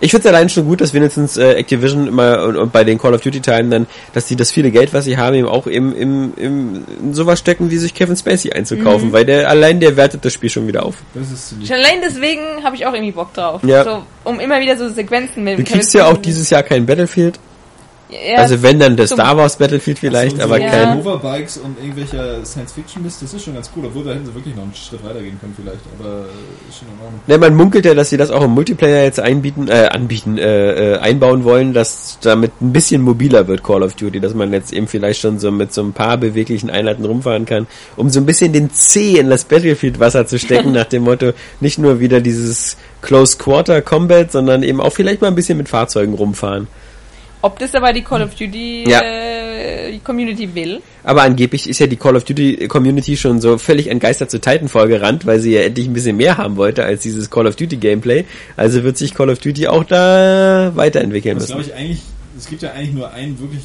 Ich 0.00 0.10
finde 0.10 0.28
es 0.28 0.34
allein 0.34 0.48
schon 0.48 0.66
gut, 0.66 0.80
dass 0.80 0.94
wenigstens 0.94 1.36
äh, 1.36 1.52
Activision 1.54 2.08
immer 2.08 2.44
und, 2.44 2.56
und 2.56 2.72
bei 2.72 2.84
den 2.84 2.98
Call 2.98 3.14
of 3.14 3.20
Duty 3.20 3.40
Teilen 3.40 3.70
dann, 3.70 3.86
dass 4.12 4.26
die 4.26 4.36
das 4.36 4.50
viele 4.50 4.70
Geld, 4.70 4.92
was 4.94 5.04
sie 5.04 5.16
haben, 5.16 5.34
eben 5.34 5.48
auch 5.48 5.66
im, 5.66 5.94
im, 5.94 6.32
im 6.36 6.84
in 7.00 7.14
sowas 7.14 7.38
stecken, 7.38 7.70
wie 7.70 7.76
sich 7.78 7.94
Kevin 7.94 8.16
Spacey 8.16 8.52
einzukaufen, 8.52 9.12
weil 9.12 9.24
der 9.24 9.48
allein 9.48 9.80
der 9.80 9.96
wertet 9.96 10.24
das 10.24 10.32
Spiel 10.32 10.50
schon 10.50 10.66
wieder 10.66 10.84
auf. 10.84 10.96
das 11.14 11.30
ist 11.30 11.54
Schon 11.66 11.76
allein 11.76 12.00
deswegen 12.02 12.42
habe 12.62 12.76
ich 12.76 12.86
auch 12.86 12.92
irgendwie 12.92 13.12
Bock 13.12 13.32
drauf. 13.34 13.62
Ja. 13.64 13.84
So, 13.84 14.02
um 14.24 14.40
immer 14.40 14.60
wieder 14.60 14.76
so 14.76 14.88
Sequenzen 14.88 15.44
mit 15.44 15.58
Du 15.58 15.64
kriegst 15.64 15.94
ja 15.94 16.06
auch 16.06 16.16
dieses 16.18 16.50
Jahr 16.50 16.62
kein 16.62 16.86
Battlefield, 16.86 17.38
Ja, 18.10 18.38
also 18.38 18.62
wenn 18.62 18.78
dann 18.78 18.96
das 18.96 19.10
Star 19.10 19.36
Wars 19.36 19.56
Battlefield 19.56 19.98
vielleicht, 19.98 20.38
so, 20.38 20.42
aber 20.42 20.58
Ja. 20.58 20.70
kein. 20.70 20.98
Hoverbikes 20.98 21.58
und 21.58 21.78
irgendwelcher 21.78 22.42
Science-Fiction-Mist, 22.42 23.20
das 23.22 23.34
ist 23.34 23.44
schon 23.44 23.52
ganz 23.54 23.70
cool, 23.76 23.84
obwohl 23.84 24.04
da 24.04 24.12
hätten 24.12 24.24
sie 24.24 24.34
wirklich 24.34 24.56
noch 24.56 24.62
einen 24.62 24.74
Schritt 24.74 25.04
weitergehen 25.04 25.38
können 25.38 25.54
vielleicht, 25.54 25.80
aber 25.98 26.24
ist 26.68 26.78
schon 26.78 26.88
in 26.88 27.04
Ordnung. 27.04 27.20
Ne, 27.26 27.36
man 27.36 27.54
munkelt 27.54 27.84
ja, 27.84 27.92
dass 27.94 28.08
sie 28.08 28.16
das 28.16 28.30
auch 28.30 28.42
im 28.42 28.52
Multiplayer 28.52 29.04
jetzt 29.04 29.20
einbieten, 29.20 29.68
äh, 29.68 29.88
anbieten, 29.92 30.38
äh, 30.38 30.94
äh, 30.94 30.98
einbauen 30.98 31.44
wollen, 31.44 31.74
dass 31.74 32.18
damit 32.22 32.52
ein 32.62 32.72
bisschen 32.72 33.02
mobiler 33.02 33.46
wird 33.46 33.62
Call 33.62 33.82
of 33.82 33.94
Duty, 33.94 34.20
dass 34.20 34.32
man 34.32 34.54
jetzt 34.54 34.72
eben 34.72 34.88
vielleicht 34.88 35.20
schon 35.20 35.38
so 35.38 35.50
mit 35.50 35.74
so 35.74 35.82
ein 35.82 35.92
paar 35.92 36.16
beweglichen 36.16 36.70
Einheiten 36.70 37.04
rumfahren 37.04 37.44
kann, 37.44 37.66
um 37.96 38.08
so 38.08 38.20
ein 38.20 38.26
bisschen 38.26 38.54
den 38.54 38.70
C 38.72 39.18
in 39.18 39.28
das 39.28 39.44
Battlefield 39.44 40.00
Wasser 40.00 40.26
zu 40.26 40.38
stecken, 40.38 40.72
nach 40.78 40.86
dem 40.86 41.02
Motto, 41.02 41.32
nicht 41.60 41.78
nur 41.78 42.00
wieder 42.00 42.22
dieses 42.22 42.78
Close 43.02 43.36
Quarter 43.36 43.82
Combat, 43.82 44.32
sondern 44.32 44.62
eben 44.62 44.80
auch 44.80 44.94
vielleicht 44.94 45.20
mal 45.20 45.28
ein 45.28 45.34
bisschen 45.34 45.58
mit 45.58 45.68
Fahrzeugen 45.68 46.14
rumfahren. 46.14 46.68
Ob 47.40 47.58
das 47.58 47.74
aber 47.74 47.92
die 47.92 48.02
Call 48.02 48.22
of 48.22 48.34
Duty 48.34 48.84
Ja. 48.88 49.00
äh, 49.00 49.98
Community 50.04 50.52
will. 50.54 50.80
Aber 51.04 51.22
angeblich 51.22 51.68
ist 51.68 51.78
ja 51.78 51.86
die 51.86 51.96
Call 51.96 52.16
of 52.16 52.24
Duty 52.24 52.66
Community 52.68 53.16
schon 53.16 53.40
so 53.40 53.58
völlig 53.58 53.86
entgeistert 53.88 54.30
zu 54.30 54.40
Titanfall 54.40 54.88
gerannt, 54.88 55.24
weil 55.26 55.38
sie 55.40 55.52
ja 55.54 55.60
endlich 55.62 55.86
ein 55.86 55.92
bisschen 55.92 56.16
mehr 56.16 56.36
haben 56.36 56.56
wollte 56.56 56.84
als 56.84 57.02
dieses 57.02 57.30
Call 57.30 57.46
of 57.46 57.56
Duty 57.56 57.76
Gameplay. 57.76 58.24
Also 58.56 58.82
wird 58.82 58.96
sich 58.96 59.14
Call 59.14 59.30
of 59.30 59.38
Duty 59.38 59.68
auch 59.68 59.84
da 59.84 60.72
weiterentwickeln 60.74 61.38
Das 61.38 61.46
glaube 61.46 61.60
müssen. 61.62 61.70
ich 61.72 61.76
eigentlich, 61.78 62.00
es 62.36 62.46
gibt 62.48 62.62
ja 62.62 62.72
eigentlich 62.72 62.92
nur 62.94 63.10
ein 63.12 63.38
wirklich 63.38 63.62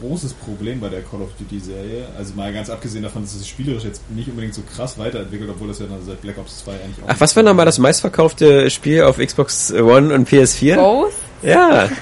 großes 0.00 0.34
Problem 0.34 0.80
bei 0.80 0.88
der 0.88 1.00
Call 1.02 1.20
of 1.22 1.30
Duty 1.38 1.58
Serie. 1.60 2.04
Also 2.16 2.34
mal 2.34 2.52
ganz 2.52 2.70
abgesehen 2.70 3.02
davon, 3.02 3.22
dass 3.22 3.34
es 3.34 3.46
spielerisch 3.48 3.84
jetzt 3.84 4.08
nicht 4.10 4.28
unbedingt 4.28 4.54
so 4.54 4.62
krass 4.62 4.98
weiterentwickelt, 4.98 5.50
obwohl 5.50 5.68
das 5.68 5.80
ja 5.80 5.86
dann 5.86 5.98
seit 6.06 6.20
Black 6.22 6.38
Ops 6.38 6.60
2 6.64 6.70
eigentlich 6.72 7.04
auch. 7.04 7.08
Ach, 7.08 7.16
was 7.20 7.34
war 7.34 7.42
nochmal 7.42 7.66
das 7.66 7.78
meistverkaufte 7.78 8.70
Spiel 8.70 9.02
auf 9.02 9.18
Xbox 9.18 9.72
One 9.72 10.14
und 10.14 10.28
PS4? 10.28 10.76
Both? 10.76 11.12
Ja, 11.44 11.88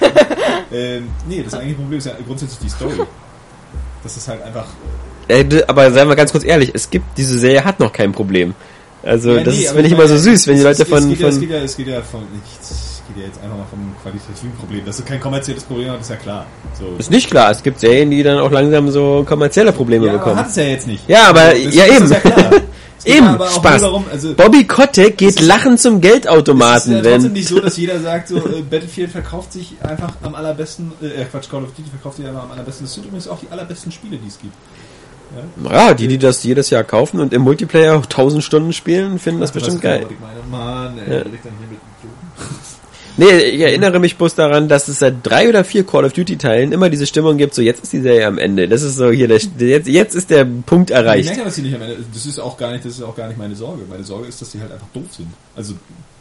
Ähm, 0.73 1.07
nee, 1.29 1.43
das 1.43 1.53
eigentliche 1.53 1.75
Problem 1.79 1.99
ist 1.99 2.05
ja 2.05 2.13
grundsätzlich 2.25 2.59
die 2.59 2.69
Story. 2.69 2.99
Das 4.01 4.17
ist 4.17 4.27
halt 4.27 4.41
einfach. 4.41 4.65
Äh, 5.27 5.45
aber 5.67 5.91
seien 5.91 6.07
wir 6.07 6.15
ganz 6.15 6.31
kurz 6.31 6.43
ehrlich, 6.43 6.71
es 6.73 6.89
gibt, 6.89 7.05
diese 7.17 7.37
Serie 7.37 7.63
hat 7.63 7.79
noch 7.79 7.93
kein 7.93 8.11
Problem. 8.11 8.55
Also 9.03 9.35
Ja, 9.35 9.43
das 9.43 9.53
nee, 9.53 9.61
ist, 9.61 9.67
aber 9.67 9.75
finde 9.75 9.87
ich 9.87 9.93
immer 9.93 10.07
so 10.07 10.17
süß, 10.17 10.47
wenn 10.47 10.55
die 10.57 10.63
Leute 10.63 10.85
von... 10.85 10.97
Es 10.97 11.07
geht, 11.09 11.19
ja, 11.19 11.27
es 11.27 11.33
von 11.35 11.41
geht 11.41 11.49
ja, 11.51 11.57
es 11.59 11.77
geht 11.77 11.87
ja 11.87 12.01
von. 12.01 12.21
Ich, 12.21 12.59
es 12.61 13.01
geht 13.07 13.17
ja 13.21 13.27
jetzt 13.27 13.43
einfach 13.43 13.57
mal 13.57 13.65
vom 13.69 13.93
qualitativen 14.01 14.53
Problem. 14.57 14.85
Dass 14.85 14.97
du 14.97 15.03
kein 15.03 15.19
kommerzielles 15.19 15.63
Problem 15.63 15.91
hast, 15.91 16.01
ist 16.01 16.09
ja 16.09 16.15
klar. 16.15 16.45
So. 16.79 16.95
ist 16.97 17.11
nicht 17.11 17.29
klar, 17.29 17.51
es 17.51 17.61
gibt 17.61 17.79
Serien, 17.79 18.09
die 18.09 18.23
dann 18.23 18.39
auch 18.39 18.49
langsam 18.51 18.89
so 18.89 19.23
kommerzielle 19.27 19.73
Probleme 19.73 20.05
ja, 20.07 20.13
aber 20.13 20.19
bekommen. 20.19 20.37
hat 20.39 20.49
es 20.49 20.55
ja 20.55 20.63
jetzt 20.63 20.87
nicht. 20.87 21.07
Ja, 21.07 21.27
aber- 21.29 21.51
Deswegen 21.53 21.71
ja, 21.71 21.83
ist 21.85 21.91
eben. 21.97 22.09
das 22.09 22.11
Ja 22.11 22.19
klar. 22.31 22.51
Es 23.05 23.13
Eben, 23.15 23.27
aber 23.27 23.45
auch 23.47 23.51
Spaß. 23.55 23.81
Darum, 23.81 24.05
also, 24.11 24.33
Bobby 24.33 24.65
Kotick 24.65 25.17
geht 25.17 25.29
Es 25.31 25.35
ist- 25.37 25.41
lachen 25.47 25.77
zum 25.77 25.95
Es 25.95 26.01
Geldautomaten, 26.01 26.93
ist 26.97 27.05
ja 27.05 27.11
trotzdem 27.11 27.33
nicht 27.33 27.47
so, 27.49 27.59
dass 27.59 27.75
jeder 27.77 27.99
sagt, 27.99 28.29
so 28.29 28.37
äh, 28.37 28.61
Battlefield 28.61 29.11
verkauft 29.11 29.51
sich 29.53 29.73
einfach 29.81 30.13
am 30.21 30.35
allerbesten, 30.35 30.91
äh, 31.01 31.25
Quatsch, 31.25 31.49
Call 31.49 31.63
of 31.63 31.71
Duty 31.73 31.89
verkauft 31.89 32.17
sich 32.17 32.25
einfach 32.27 32.43
am 32.43 32.51
allerbesten. 32.51 32.85
Das 32.85 32.93
sind 32.93 33.05
übrigens 33.05 33.27
auch 33.27 33.39
die 33.39 33.49
allerbesten 33.51 33.91
Spiele, 33.91 34.17
die 34.17 34.27
es 34.27 34.39
gibt. 34.39 34.53
Ja, 35.69 35.93
die, 35.95 36.07
die 36.07 36.19
das 36.19 36.43
jedes 36.43 36.69
Jahr 36.69 36.83
kaufen 36.83 37.19
und 37.19 37.33
im 37.33 37.41
Multiplayer 37.41 37.97
auch 37.97 38.03
1000 38.05 38.43
Stunden 38.43 38.71
spielen, 38.71 39.17
finden 39.17 39.41
das 39.41 39.51
du 39.51 39.59
bestimmt 39.59 39.81
geil. 39.81 40.05
Mann, 40.51 40.97
ey, 40.99 41.11
Ja. 41.11 41.17
ja. 41.19 41.23
liegt 41.25 41.43
dann 41.45 41.53
hier 41.57 41.67
mit 41.69 41.79
Idioten. 41.99 42.53
Nee, 43.17 43.29
ich 43.41 43.61
erinnere 43.61 43.99
mich 43.99 44.17
bloß 44.17 44.33
daran, 44.35 44.67
dass 44.67 44.87
es 44.87 44.99
seit 44.99 45.15
drei 45.23 45.47
oder 45.47 45.63
vier 45.63 45.85
Call 45.85 46.03
of 46.05 46.13
Duty 46.13 46.37
Teilen 46.37 46.71
immer 46.71 46.89
diese 46.89 47.05
Stimmung 47.05 47.37
gibt, 47.37 47.53
so 47.53 47.61
jetzt 47.61 47.83
ist 47.83 47.93
die 47.93 48.01
Serie 48.01 48.25
am 48.25 48.37
Ende. 48.39 48.67
Das 48.67 48.81
ist 48.81 48.95
so 48.97 49.11
hier, 49.11 49.27
der, 49.27 49.39
jetzt, 49.39 49.87
jetzt 49.87 50.15
ist 50.15 50.29
der 50.31 50.45
Punkt 50.45 50.89
Ich 50.89 50.95
erreicht. 50.95 51.29
merke, 51.29 51.43
dass 51.45 51.55
sie 51.55 51.61
nicht 51.61 51.75
am 51.75 51.81
Ende, 51.83 51.97
das 52.11 52.25
ist 52.25 52.39
auch 52.39 52.57
gar 52.57 52.71
nicht, 52.71 52.85
das 52.85 52.93
ist 52.93 53.03
auch 53.03 53.15
gar 53.15 53.27
nicht 53.27 53.37
meine 53.37 53.55
Sorge. 53.55 53.83
Meine 53.87 54.03
Sorge 54.03 54.27
ist, 54.27 54.41
dass 54.41 54.49
die 54.51 54.59
halt 54.61 54.71
einfach 54.71 54.87
doof 54.93 55.05
sind. 55.11 55.27
Also 55.55 55.75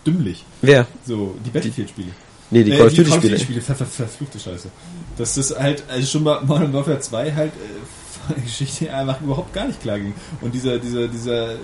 dümmlich. 0.06 0.44
Wer? 0.60 0.86
So, 1.06 1.35
die 1.47 1.51
Battlefield-Spiele. 1.51 2.09
Nee, 2.51 2.64
die 2.64 2.73
Äh, 2.73 2.77
Call 2.77 2.86
of 2.89 2.93
Duty 2.93 3.05
Call 3.05 3.12
of 3.12 3.19
Spiele. 3.24 3.35
Duty-Spiele, 3.36 3.60
ver, 3.62 3.74
ver, 3.74 3.86
verfluchte 3.86 4.39
Scheiße. 4.39 4.69
Das 5.16 5.39
ist 5.39 5.59
halt, 5.59 5.85
also 5.89 6.06
schon 6.06 6.24
bei 6.24 6.40
Modern 6.43 6.73
Warfare 6.74 7.01
2 7.01 7.32
halt 7.32 7.52
äh, 7.52 8.27
von 8.27 8.36
der 8.36 8.44
Geschichte 8.44 8.93
einfach 8.93 9.19
überhaupt 9.23 9.55
gar 9.55 9.66
nicht 9.66 9.81
klar 9.81 9.98
ging. 9.98 10.12
Und 10.43 10.52
dieser, 10.55 10.78
dieser, 10.78 11.09
dieser 11.09 11.52
äh, 11.52 11.56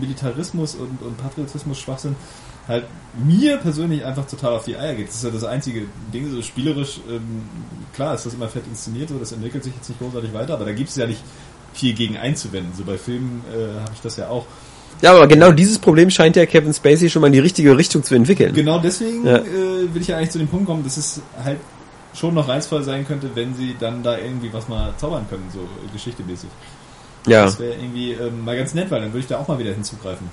Militarismus 0.00 0.74
und, 0.76 1.02
und 1.02 1.18
Patriotismus-Schwachsinn 1.18 2.16
halt 2.68 2.84
mir 3.24 3.56
persönlich 3.58 4.04
einfach 4.04 4.26
total 4.26 4.54
auf 4.54 4.64
die 4.64 4.76
Eier 4.76 4.94
geht. 4.94 5.08
Das 5.08 5.16
ist 5.16 5.24
ja 5.24 5.30
das 5.30 5.44
einzige 5.44 5.82
Ding, 6.12 6.30
so 6.30 6.42
spielerisch, 6.42 7.00
ähm, 7.08 7.42
klar 7.94 8.14
ist 8.14 8.26
das 8.26 8.34
immer 8.34 8.48
fett 8.48 8.64
inszeniert, 8.66 9.08
so 9.08 9.18
das 9.18 9.32
entwickelt 9.32 9.64
sich 9.64 9.74
jetzt 9.74 9.88
nicht 9.88 10.00
großartig 10.00 10.32
weiter, 10.34 10.54
aber 10.54 10.64
da 10.64 10.72
gibt 10.72 10.90
es 10.90 10.96
ja 10.96 11.06
nicht 11.06 11.22
viel 11.72 11.94
gegen 11.94 12.16
einzuwenden. 12.16 12.72
So 12.76 12.84
bei 12.84 12.98
Filmen 12.98 13.42
äh, 13.52 13.80
habe 13.80 13.92
ich 13.94 14.00
das 14.00 14.16
ja 14.16 14.28
auch. 14.28 14.46
Ja, 15.02 15.12
aber 15.14 15.26
genau 15.26 15.52
dieses 15.52 15.78
Problem 15.78 16.10
scheint 16.10 16.36
ja 16.36 16.46
Kevin 16.46 16.72
Spacey 16.72 17.10
schon 17.10 17.20
mal 17.20 17.26
in 17.26 17.34
die 17.34 17.38
richtige 17.38 17.76
Richtung 17.76 18.02
zu 18.02 18.14
entwickeln. 18.14 18.54
Genau 18.54 18.78
deswegen 18.78 19.26
Ja. 19.26 19.36
äh, 19.38 19.92
will 19.92 20.00
ich 20.00 20.08
ja 20.08 20.16
eigentlich 20.16 20.30
zu 20.30 20.38
dem 20.38 20.48
Punkt 20.48 20.66
kommen, 20.66 20.82
dass 20.84 20.96
es 20.96 21.20
halt 21.42 21.58
schon 22.14 22.34
noch 22.34 22.48
reizvoll 22.48 22.82
sein 22.82 23.06
könnte, 23.06 23.30
wenn 23.34 23.54
sie 23.54 23.76
dann 23.78 24.02
da 24.02 24.16
irgendwie 24.16 24.50
was 24.52 24.68
mal 24.68 24.94
zaubern 24.96 25.26
können, 25.28 25.44
so 25.52 25.60
äh, 25.60 25.92
geschichtemäßig. 25.92 26.48
Ja. 27.26 27.44
Das 27.44 27.58
wäre 27.58 27.74
irgendwie 27.74 28.12
ähm, 28.12 28.44
mal 28.44 28.56
ganz 28.56 28.72
nett, 28.72 28.90
weil 28.90 29.00
dann 29.00 29.10
würde 29.10 29.20
ich 29.20 29.26
da 29.26 29.38
auch 29.38 29.48
mal 29.48 29.58
wieder 29.58 29.72
hinzugreifen. 29.72 30.28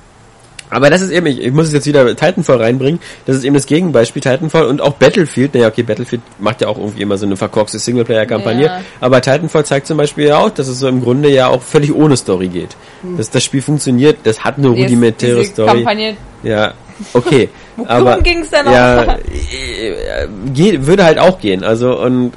Aber 0.74 0.90
das 0.90 1.02
ist 1.02 1.12
eben, 1.12 1.26
ich, 1.28 1.40
ich 1.42 1.52
muss 1.54 1.68
es 1.68 1.74
jetzt 1.74 1.86
wieder 1.86 2.06
Titanfall 2.16 2.58
reinbringen, 2.58 3.00
das 3.26 3.36
ist 3.38 3.44
eben 3.44 3.54
das 3.56 3.66
Gegenbeispiel 3.66 4.22
Titanfall 4.22 4.66
und 4.66 4.82
auch 4.82 4.94
Battlefield, 4.94 5.54
naja 5.54 5.68
okay, 5.68 5.84
Battlefield 5.84 6.22
macht 6.40 6.62
ja 6.62 6.68
auch 6.68 6.78
irgendwie 6.78 7.02
immer 7.04 7.18
so 7.18 7.26
eine 7.26 7.38
verkorkste 7.38 7.80
Singleplayer-Kampagne, 7.80 8.66
Ja. 8.66 8.82
aber 9.00 9.22
Titanfall 9.22 9.66
zeigt 9.66 9.88
zum 9.88 9.98
Beispiel 9.98 10.26
ja 10.28 10.38
auch, 10.40 10.50
dass 10.50 10.68
es 10.68 10.80
so 10.80 10.88
im 10.88 11.02
Grunde 11.02 11.30
ja 11.30 11.48
auch 11.48 11.62
völlig 11.62 11.94
ohne 11.94 12.18
Story 12.18 12.48
geht. 12.48 12.76
Dass 13.18 13.30
das 13.30 13.44
Spiel 13.44 13.62
funktioniert, 13.62 14.18
das 14.24 14.44
hat 14.44 14.58
eine 14.58 14.68
Hm. 14.68 14.74
Ist- 14.76 14.84
rudimentäre 14.84 15.40
diese 15.40 15.52
Story. 15.52 15.70
Kampagne, 15.70 16.18
Ja, 16.44 16.74
okay. 17.14 17.50
Worum 17.76 17.90
aber 17.90 18.22
ging's 18.22 18.50
denn 18.50 18.66
ja, 18.68 19.02
auch? 19.04 19.08
äh, 19.18 20.28
geht, 20.54 20.86
würde 20.86 21.04
halt 21.04 21.18
auch 21.20 21.40
gehen. 21.40 21.64
Also 21.64 22.00
und 22.00 22.34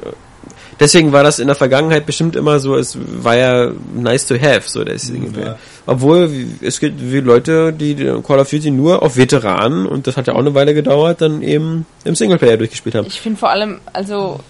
deswegen 0.81 1.13
war 1.13 1.23
das 1.23 1.39
in 1.39 1.47
der 1.47 1.57
Vergangenheit 1.57 2.07
bestimmt 2.07 2.37
immer 2.37 2.59
so, 2.59 2.77
es 2.77 2.97
war 3.23 3.37
ja 3.37 3.71
nice 3.95 4.27
to 4.27 4.35
have, 4.41 4.63
so 4.67 4.83
der 4.85 4.99
Singleplayer. 4.99 5.47
Ja. 5.47 5.59
Obwohl 5.87 6.29
es 6.63 6.81
gibt 6.81 7.01
wie 7.01 7.21
Leute, 7.21 7.73
die 7.73 7.95
Call 8.27 8.41
of 8.41 8.51
Duty 8.51 8.71
nur 8.73 9.03
auf 9.03 9.17
Veteranen 9.17 9.87
und 9.87 10.07
das 10.07 10.17
hat 10.17 10.27
ja 10.27 10.35
auch 10.35 10.39
eine 10.41 10.53
Weile 10.55 10.75
gedauert, 10.75 11.21
dann 11.21 11.43
eben 11.43 11.87
im 12.05 12.15
Singleplayer 12.17 12.57
durchgespielt 12.57 12.97
haben. 12.97 13.07
ich 13.07 13.21
finde 13.21 13.39
vor 13.39 13.51
allem, 13.51 13.79
also 13.93 14.41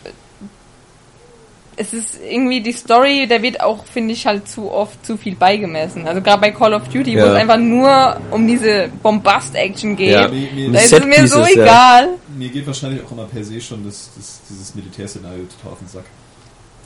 es 1.79 1.93
ist 1.93 2.19
irgendwie 2.27 2.63
die 2.63 2.73
Story, 2.73 3.27
der 3.29 3.43
wird 3.43 3.61
auch, 3.61 3.85
finde 3.85 4.15
ich, 4.15 4.27
halt 4.27 4.49
zu 4.49 4.71
oft 4.73 5.05
zu 5.05 5.19
viel 5.19 5.37
beigemessen. 5.37 6.07
Also 6.09 6.23
gerade 6.23 6.41
bei 6.41 6.51
Call 6.51 6.73
of 6.73 6.89
Duty, 6.89 7.15
wo 7.17 7.19
Ja. 7.19 7.27
es 7.27 7.35
einfach 7.35 7.59
nur 7.59 8.17
um 8.31 8.47
diese 8.49 8.89
Bombast-Action 9.03 9.95
geht, 9.95 10.13
Ja. 10.13 10.29
Mir, 10.29 10.49
mir, 10.55 10.73
da 10.73 10.79
ist 10.79 10.93
es 10.95 11.05
mir 11.05 11.29
so 11.29 11.41
ja. 11.41 11.49
egal. 11.49 12.09
mir 12.35 12.49
geht 12.49 12.67
wahrscheinlich 12.67 13.05
auch 13.05 13.13
immer 13.13 13.25
per 13.25 13.45
se 13.45 13.61
schon 13.61 13.85
das, 13.85 14.11
das, 14.17 14.41
dieses 14.49 14.75
Militärszenario 14.75 15.45
total 15.45 15.73
auf 15.73 15.79
den 15.81 15.89
Sack. 15.89 16.05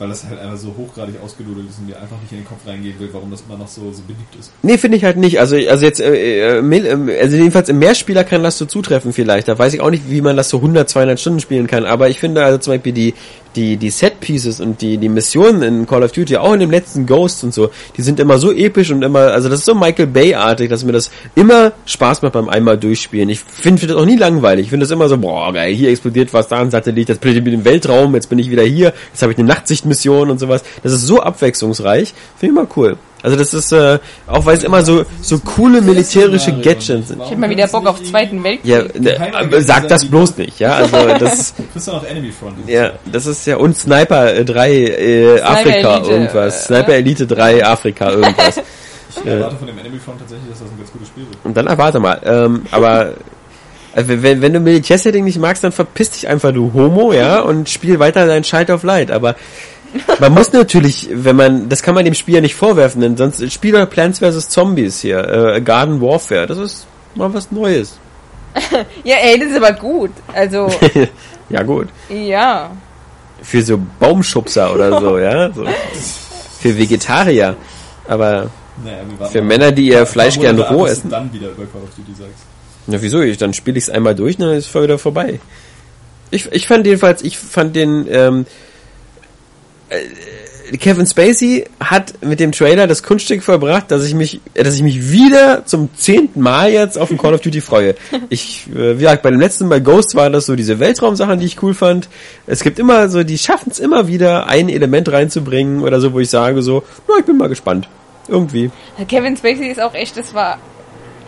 Weil 0.00 0.08
das 0.08 0.24
halt 0.24 0.40
einfach 0.40 0.56
so 0.56 0.74
hochgradig 0.76 1.16
ausgeludelt 1.22 1.68
ist 1.68 1.78
und 1.78 1.88
mir 1.88 2.00
einfach 2.00 2.18
nicht 2.22 2.32
in 2.32 2.38
den 2.38 2.46
Kopf 2.46 2.66
reingehen 2.66 2.98
will, 2.98 3.10
warum 3.12 3.30
das 3.30 3.42
immer 3.46 3.58
noch 3.58 3.68
so, 3.68 3.92
so 3.92 4.02
beliebt 4.02 4.34
ist. 4.38 4.50
Nee, 4.62 4.78
finde 4.78 4.96
ich 4.96 5.04
halt 5.04 5.18
nicht. 5.18 5.38
Also, 5.38 5.56
also 5.56 5.84
jetzt, 5.84 6.00
äh, 6.00 6.56
äh, 6.56 6.58
ähm, 6.58 7.10
also 7.20 7.36
jedenfalls 7.36 7.68
im 7.68 7.78
Mehrspieler 7.78 8.24
kann 8.24 8.42
das 8.42 8.56
so 8.56 8.64
zutreffen 8.64 9.12
vielleicht. 9.12 9.46
Da 9.48 9.58
weiß 9.58 9.74
ich 9.74 9.82
auch 9.82 9.90
nicht, 9.90 10.04
wie 10.08 10.22
man 10.22 10.36
das 10.36 10.48
so 10.48 10.56
100, 10.56 10.88
200 10.88 11.20
Stunden 11.20 11.40
spielen 11.40 11.66
kann. 11.66 11.84
Aber 11.84 12.08
ich 12.08 12.18
finde 12.18 12.42
also 12.42 12.58
zum 12.58 12.72
Beispiel 12.72 12.94
die, 12.94 13.14
die, 13.56 13.76
die 13.76 13.90
Set-Pieces 13.90 14.60
und 14.60 14.80
die, 14.80 14.98
die 14.98 15.08
Missionen 15.08 15.62
in 15.62 15.86
Call 15.86 16.02
of 16.02 16.12
Duty, 16.12 16.36
auch 16.36 16.54
in 16.54 16.60
dem 16.60 16.70
letzten 16.70 17.06
Ghost 17.06 17.42
und 17.44 17.52
so, 17.52 17.70
die 17.96 18.02
sind 18.02 18.20
immer 18.20 18.38
so 18.38 18.52
episch 18.52 18.90
und 18.90 19.02
immer, 19.02 19.32
also 19.32 19.48
das 19.48 19.60
ist 19.60 19.64
so 19.66 19.74
Michael 19.74 20.06
Bay-artig, 20.06 20.70
dass 20.70 20.84
mir 20.84 20.92
das 20.92 21.10
immer 21.34 21.72
Spaß 21.86 22.22
macht 22.22 22.32
beim 22.32 22.48
einmal 22.48 22.78
durchspielen. 22.78 23.28
Ich 23.28 23.40
finde 23.40 23.80
find 23.80 23.90
das 23.90 23.98
auch 23.98 24.06
nie 24.06 24.16
langweilig. 24.16 24.64
Ich 24.64 24.70
finde 24.70 24.84
das 24.84 24.90
immer 24.90 25.08
so, 25.08 25.18
boah, 25.18 25.52
geil, 25.52 25.74
hier 25.74 25.90
explodiert 25.90 26.32
was, 26.32 26.48
da 26.48 26.60
ein 26.60 26.70
Satellit, 26.70 27.08
jetzt 27.08 27.20
bin 27.20 27.36
ich 27.36 27.42
dem 27.42 27.64
Weltraum, 27.64 28.14
jetzt 28.14 28.28
bin 28.28 28.38
ich 28.38 28.50
wieder 28.50 28.62
hier, 28.62 28.92
jetzt 29.12 29.22
habe 29.22 29.32
ich 29.32 29.38
eine 29.38 29.48
Nachtsichtmission 29.90 30.30
und 30.30 30.38
sowas. 30.38 30.62
Das 30.82 30.92
ist 30.92 31.06
so 31.06 31.20
abwechslungsreich. 31.20 32.14
Finde 32.38 32.54
ich 32.54 32.68
mal 32.68 32.68
cool. 32.76 32.96
Also 33.22 33.36
das 33.36 33.52
ist, 33.52 33.70
äh, 33.72 33.98
auch 34.26 34.46
weil 34.46 34.56
es 34.56 34.64
immer 34.64 34.82
so, 34.82 35.04
so 35.20 35.38
coole 35.40 35.82
militärische 35.82 36.52
Gadgets 36.52 36.86
sind. 36.86 37.20
Ich 37.22 37.30
hätte 37.30 37.36
mal 37.36 37.50
wieder 37.50 37.66
Bock 37.66 37.86
auf 37.86 38.02
Zweiten 38.02 38.42
Weltkrieg. 38.42 38.70
Ja, 38.70 38.82
ne, 38.98 39.34
aber 39.34 39.60
sag 39.60 39.88
das 39.88 40.06
bloß 40.06 40.38
nicht, 40.38 40.58
ja. 40.58 40.72
Also 40.72 40.96
das, 41.18 41.54
Du 41.54 41.64
kriegst 41.70 41.88
dann 41.88 41.96
auch 41.96 42.04
Enemy 42.04 42.32
Front. 42.32 42.56
ja, 42.66 42.92
das 43.12 43.26
ist 43.26 43.46
ja 43.46 43.58
und 43.58 43.76
Sniper 43.76 44.34
äh, 44.34 44.44
3 44.44 44.72
äh, 44.72 45.40
Afrika 45.42 45.96
Elite, 45.96 46.10
irgendwas, 46.10 46.62
äh, 46.62 46.66
Sniper 46.66 46.94
Elite 46.94 47.26
3 47.26 47.66
Afrika 47.66 48.10
irgendwas. 48.10 48.60
Ich 49.12 49.26
erwarte 49.26 49.56
von 49.56 49.66
dem 49.66 49.76
Enemy 49.76 49.98
Front 49.98 50.20
tatsächlich, 50.20 50.48
dass 50.50 50.60
das 50.60 50.70
ein 50.70 50.78
ganz 50.78 50.92
gutes 50.92 51.08
Spiel 51.08 51.24
wird. 51.24 51.36
Und 51.42 51.56
dann 51.56 51.66
erwarte 51.66 51.98
mal, 51.98 52.20
ähm, 52.24 52.62
aber 52.70 53.14
äh, 53.94 54.04
wenn, 54.06 54.40
wenn 54.40 54.52
du 54.52 54.60
Militärsetting 54.60 55.24
nicht 55.24 55.38
magst, 55.38 55.64
dann 55.64 55.72
verpiss 55.72 56.10
dich 56.10 56.28
einfach, 56.28 56.52
du 56.52 56.72
Homo, 56.72 57.12
ja, 57.12 57.40
und 57.40 57.68
spiel 57.68 57.98
weiter 57.98 58.26
dein 58.26 58.42
Child 58.42 58.70
of 58.70 58.82
Light. 58.82 59.10
Aber 59.10 59.34
man 60.20 60.32
muss 60.32 60.52
natürlich, 60.52 61.08
wenn 61.12 61.36
man, 61.36 61.68
das 61.68 61.82
kann 61.82 61.94
man 61.94 62.04
dem 62.04 62.14
Spiel 62.14 62.36
ja 62.36 62.40
nicht 62.40 62.54
vorwerfen, 62.54 63.00
denn 63.00 63.16
sonst 63.16 63.52
spiel 63.52 63.72
doch 63.72 63.88
Plants 63.88 64.18
vs. 64.20 64.48
Zombies 64.48 65.00
hier, 65.00 65.26
äh, 65.28 65.60
Garden 65.60 66.00
Warfare, 66.00 66.46
das 66.46 66.58
ist 66.58 66.86
mal 67.14 67.32
was 67.32 67.50
Neues. 67.50 67.98
Ja, 69.04 69.16
ey, 69.16 69.38
das 69.38 69.50
ist 69.50 69.56
aber 69.56 69.72
gut. 69.72 70.10
Also, 70.34 70.68
ja 71.48 71.62
gut. 71.62 71.88
ja. 72.08 72.70
Für 73.42 73.62
so 73.62 73.80
Baumschubser 73.98 74.74
oder 74.74 75.00
so, 75.00 75.18
ja. 75.28 75.52
So. 75.52 75.64
Für 76.60 76.76
Vegetarier. 76.76 77.56
Aber 78.08 78.50
Naja, 78.84 79.28
für. 79.30 79.40
Männer, 79.40 79.72
die 79.72 79.88
ihr 79.88 80.04
Fleisch 80.04 80.38
gern 80.38 80.60
roh 80.60 80.86
essen. 80.86 81.10
dann 81.10 81.32
wieder 81.32 81.48
über 81.50 81.64
Call 81.66 81.82
of 81.82 81.90
Duty 81.96 82.12
sagst. 82.18 82.42
Na 82.86 83.00
wieso? 83.00 83.20
Ich, 83.20 83.38
dann 83.38 83.54
spiele 83.54 83.78
ich 83.78 83.84
es 83.84 83.90
einmal 83.90 84.14
durch, 84.14 84.36
dann 84.36 84.50
ist 84.50 84.74
es 84.74 84.82
wieder 84.82 84.98
vorbei. 84.98 85.40
Ich, 86.30 86.50
ich 86.52 86.66
fand 86.66 86.86
jedenfalls, 86.86 87.22
ich 87.22 87.38
fand 87.38 87.76
den 87.76 88.06
ähm, 88.10 88.40
äh, 88.42 88.69
Kevin 90.78 91.06
Spacey 91.06 91.64
hat 91.80 92.14
mit 92.22 92.38
dem 92.38 92.52
Trailer 92.52 92.86
das 92.86 93.02
Kunststück 93.02 93.42
vollbracht, 93.42 93.90
dass 93.90 94.04
ich 94.06 94.14
mich, 94.14 94.40
äh, 94.54 94.62
dass 94.62 94.76
ich 94.76 94.82
mich 94.82 95.10
wieder 95.10 95.64
zum 95.66 95.88
zehnten 95.96 96.40
Mal 96.40 96.70
jetzt 96.70 96.98
auf 96.98 97.08
den 97.08 97.18
Call 97.18 97.34
of 97.34 97.40
Duty 97.40 97.60
freue. 97.60 97.94
Ich, 98.28 98.66
äh, 98.68 98.96
wie 98.96 99.02
gesagt, 99.02 99.22
bei 99.22 99.30
dem 99.30 99.40
letzten 99.40 99.68
bei 99.68 99.80
Ghost 99.80 100.14
waren 100.14 100.32
das 100.32 100.46
so 100.46 100.54
diese 100.54 100.78
Weltraumsachen, 100.78 101.40
die 101.40 101.46
ich 101.46 101.62
cool 101.62 101.74
fand. 101.74 102.08
Es 102.46 102.62
gibt 102.62 102.78
immer 102.78 103.08
so, 103.08 103.24
die 103.24 103.38
schaffen 103.38 103.70
es 103.70 103.80
immer 103.80 104.06
wieder, 104.06 104.46
ein 104.46 104.68
Element 104.68 105.10
reinzubringen 105.10 105.82
oder 105.82 106.00
so, 106.00 106.12
wo 106.12 106.20
ich 106.20 106.30
sage 106.30 106.62
so, 106.62 106.84
na, 107.08 107.14
ich 107.18 107.24
bin 107.24 107.36
mal 107.36 107.48
gespannt. 107.48 107.88
Irgendwie. 108.28 108.70
Kevin 109.08 109.36
Spacey 109.36 109.68
ist 109.68 109.80
auch 109.80 109.94
echt, 109.94 110.16
das 110.16 110.34
war 110.34 110.58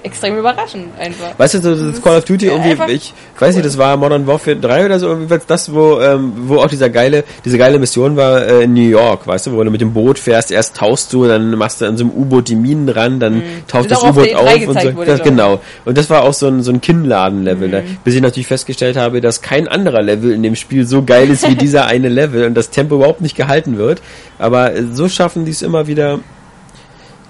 extrem 0.03 0.39
überraschend 0.39 0.89
einfach. 0.99 1.39
Weißt 1.39 1.55
du, 1.55 1.59
so 1.61 1.71
das 1.71 1.81
ist 1.97 2.03
Call 2.03 2.19
of 2.19 2.25
Duty 2.25 2.47
ja, 2.47 2.53
irgendwie, 2.53 2.71
einfach 2.73 2.89
ich 2.89 3.13
weiß 3.39 3.55
nicht, 3.55 3.65
das 3.67 3.79
war 3.79 3.97
Modern 3.97 4.27
Warfare 4.27 4.57
3 4.57 4.87
oder 4.87 4.99
so, 4.99 5.09
irgendwie 5.09 5.37
das, 5.47 5.73
wo, 5.73 6.01
ähm, 6.01 6.33
wo 6.47 6.57
auch 6.59 6.69
dieser 6.69 6.91
geile, 6.91 7.25
diese 7.45 7.59
geile 7.59 7.79
Mission 7.79 8.17
war 8.17 8.45
äh, 8.47 8.65
in 8.65 8.75
New 8.75 8.89
York, 8.89 9.27
weißt 9.27 9.47
du, 9.47 9.53
wo 9.53 9.63
du 9.63 9.71
mit 9.71 9.81
dem 9.81 9.93
Boot 9.93 10.19
fährst, 10.19 10.51
erst 10.51 10.77
tauchst 10.77 11.13
du, 11.13 11.27
dann 11.27 11.51
machst 11.57 11.81
du 11.81 11.87
an 11.87 11.97
so 11.97 12.05
einem 12.05 12.13
U-Boot 12.15 12.49
die 12.49 12.57
Minen 12.57 12.89
ran, 12.89 13.21
dann 13.21 13.43
taucht 13.69 13.91
Das 13.91 14.01
das 14.01 14.09
auf 14.09 14.17
U-Boot 14.17 14.29
E3 14.29 14.35
auf 14.37 14.69
und 14.69 14.81
so. 14.81 14.95
wurde, 14.97 15.07
das, 15.11 15.23
genau. 15.23 15.61
Und 15.85 15.97
das 15.99 16.11
war 16.11 16.23
auch 16.23 16.35
so 16.35 16.47
ein, 16.49 16.63
so 16.63 16.73
ein 16.73 16.81
Kinnladen-Level, 16.81 17.69
Mhm. 17.69 17.75
ne? 17.75 17.85
bis 18.05 18.15
ich 18.15 18.21
natürlich 18.23 18.47
festgestellt 18.47 18.97
habe, 18.97 19.21
dass 19.21 19.41
kein 19.43 19.69
anderer 19.69 20.03
Level 20.03 20.33
in 20.33 20.43
dem 20.43 20.57
Spiel 20.57 20.87
so 20.87 21.03
geil 21.05 21.31
ist 21.31 21.49
wie 21.49 21.57
dieser 21.63 21.87
eine 21.87 22.09
Level 22.09 22.45
und 22.47 22.55
das 22.55 22.71
Tempo 22.71 22.97
überhaupt 22.97 23.21
nicht 23.21 23.37
gehalten 23.37 23.79
wird. 23.79 24.03
Aber 24.39 24.73
so 24.93 25.09
schaffen 25.09 25.45
die 25.45 25.51
es 25.53 25.63
immer 25.63 25.87
wieder, 25.87 26.19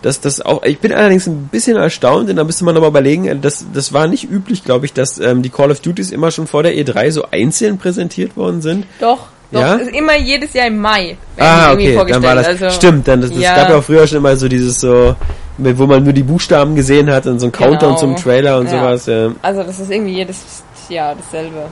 das, 0.02 0.20
das 0.20 0.40
auch, 0.40 0.62
ich 0.64 0.78
bin 0.80 0.92
allerdings 0.92 1.26
ein 1.26 1.48
bisschen 1.50 1.76
erstaunt, 1.76 2.28
denn 2.28 2.36
da 2.36 2.44
müsste 2.44 2.64
man 2.64 2.76
aber 2.76 2.88
überlegen, 2.88 3.26
äh, 3.26 3.36
das, 3.36 3.64
das 3.72 3.92
war 3.92 4.06
nicht 4.08 4.30
üblich, 4.30 4.64
glaube 4.64 4.84
ich, 4.86 4.92
dass 4.92 5.18
ähm, 5.18 5.42
die 5.42 5.50
Call 5.50 5.70
of 5.70 5.80
Duties 5.80 6.10
immer 6.10 6.30
schon 6.30 6.46
vor 6.46 6.62
der 6.62 6.74
E3 6.74 7.10
so 7.12 7.24
einzeln 7.30 7.78
präsentiert 7.78 8.36
worden 8.36 8.60
sind. 8.62 8.84
Doch, 9.00 9.28
doch. 9.50 9.60
Ja? 9.60 9.74
Ist 9.76 9.94
immer 9.94 10.16
jedes 10.18 10.52
Jahr 10.54 10.66
im 10.66 10.78
Mai. 10.78 11.16
Ah, 11.38 11.72
okay, 11.72 11.94
dann 12.08 12.22
war 12.22 12.34
das. 12.34 12.46
Also, 12.46 12.70
stimmt, 12.70 13.06
dann, 13.06 13.20
das, 13.20 13.30
das 13.30 13.38
ja. 13.40 13.54
gab 13.54 13.68
ja 13.70 13.76
auch 13.78 13.84
früher 13.84 14.06
schon 14.06 14.18
immer 14.18 14.34
so 14.36 14.48
dieses 14.48 14.80
so, 14.80 15.14
wo 15.58 15.86
man 15.86 16.02
nur 16.02 16.12
die 16.12 16.22
Buchstaben 16.22 16.74
gesehen 16.74 17.10
hat 17.10 17.26
und 17.26 17.38
so 17.38 17.46
ein 17.46 17.52
Countdown 17.52 17.90
Genau. 17.90 17.96
zum 17.96 18.16
Trailer 18.16 18.58
und 18.58 18.66
Ja. 18.66 18.80
sowas. 18.80 19.06
Ja, 19.06 19.30
Also 19.42 19.62
das 19.62 19.78
ist 19.78 19.90
irgendwie 19.90 20.14
jedes 20.14 20.38
Jahr 20.88 21.14
dasselbe. 21.14 21.68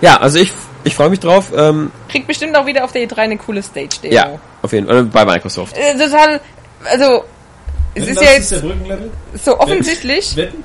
ja 0.00 0.16
also 0.18 0.38
ich, 0.38 0.52
ich 0.84 0.94
freue 0.94 1.10
mich 1.10 1.20
drauf, 1.20 1.52
ähm, 1.56 1.90
Kriegt 2.08 2.26
bestimmt 2.26 2.56
auch 2.56 2.66
wieder 2.66 2.84
auf 2.84 2.92
der 2.92 3.02
E3 3.06 3.16
eine 3.18 3.36
coole 3.36 3.62
Stage-Demo. 3.62 4.14
ja, 4.14 4.38
auf 4.62 4.72
jeden 4.72 4.86
Fall, 4.86 5.04
bei 5.04 5.24
Microsoft. 5.24 5.76
Äh, 5.76 5.92
total, 5.98 6.40
also 6.90 7.24
es 7.96 8.08
ist 8.08 8.20
ja 8.22 8.30
jetzt 8.32 8.54
so 9.44 9.58
offensichtlich, 9.58 10.36
Wetten? 10.36 10.62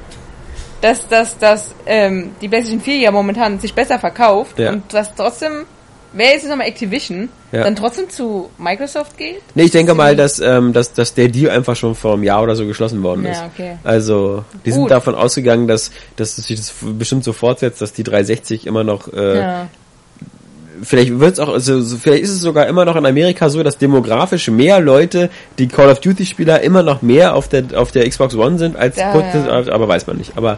dass, 0.82 1.08
dass, 1.08 1.38
dass 1.38 1.74
ähm, 1.86 2.32
die 2.42 2.48
PlayStation 2.48 2.82
4 2.82 2.98
ja 2.98 3.12
momentan 3.12 3.60
sich 3.60 3.74
besser 3.74 4.00
verkauft 4.00 4.58
Ja. 4.60 4.72
und 4.72 4.94
dass 4.94 5.14
trotzdem, 5.16 5.66
wer 6.14 6.36
ist 6.36 6.44
es 6.44 6.50
nochmal 6.50 6.68
Activision, 6.68 7.30
Ja. 7.52 7.64
dann 7.64 7.76
trotzdem 7.76 8.10
zu 8.10 8.50
Microsoft 8.58 9.18
geht? 9.18 9.42
Nee, 9.56 9.64
ich 9.64 9.72
denke 9.72 9.94
mal, 9.94 10.16
dass, 10.16 10.40
ähm, 10.40 10.74
dass, 10.74 10.94
dass 10.94 11.14
der 11.14 11.28
Deal 11.28 11.52
einfach 11.52 11.76
schon 11.76 11.96
vor 11.96 12.14
einem 12.14 12.24
Jahr 12.24 12.42
oder 12.44 12.56
so 12.56 12.66
geschlossen 12.66 13.04
worden 13.04 13.26
ist. 13.26 13.38
Ja, 13.40 13.50
okay. 13.54 13.78
Also, 13.84 14.44
die 14.66 14.72
sind 14.72 14.82
Gut. 14.84 14.92
davon 14.92 15.16
ausgegangen, 15.16 15.68
dass, 15.68 15.92
dass 16.16 16.36
sich 16.36 16.58
das 16.60 16.74
bestimmt 16.82 17.24
so 17.24 17.34
fortsetzt, 17.34 17.82
dass 17.82 17.94
die 17.94 18.04
360 18.04 18.66
immer 18.68 18.84
noch, 18.84 19.08
äh. 19.14 19.66
Vielleicht 20.82 21.20
wird's 21.20 21.40
auch, 21.40 21.50
also, 21.50 21.82
so- 21.82 21.98
vielleicht 21.98 22.24
ist 22.24 22.32
es 22.32 22.42
sogar 22.42 22.68
immer 22.68 22.86
noch 22.86 22.96
in 22.96 23.06
Amerika 23.06 23.50
so, 23.50 23.62
dass 23.64 23.78
demografisch 23.78 24.50
mehr 24.50 24.80
Leute, 24.80 25.30
die 25.60 25.68
Call 25.68 25.90
of 25.90 26.00
Duty 26.00 26.26
Spieler 26.26 26.62
immer 26.62 26.84
noch 26.84 27.02
mehr 27.02 27.36
auf 27.36 27.48
der, 27.48 27.64
auf 27.76 27.92
der 27.92 28.08
Xbox 28.10 28.36
One 28.36 28.58
sind 28.58 28.76
als, 28.76 28.98
Ja, 28.98 29.12
kurz- 29.12 29.34
ja. 29.34 29.74
aber 29.74 29.88
weiß 29.88 30.08
man 30.08 30.18
nicht. 30.18 30.34
Aber, 30.38 30.58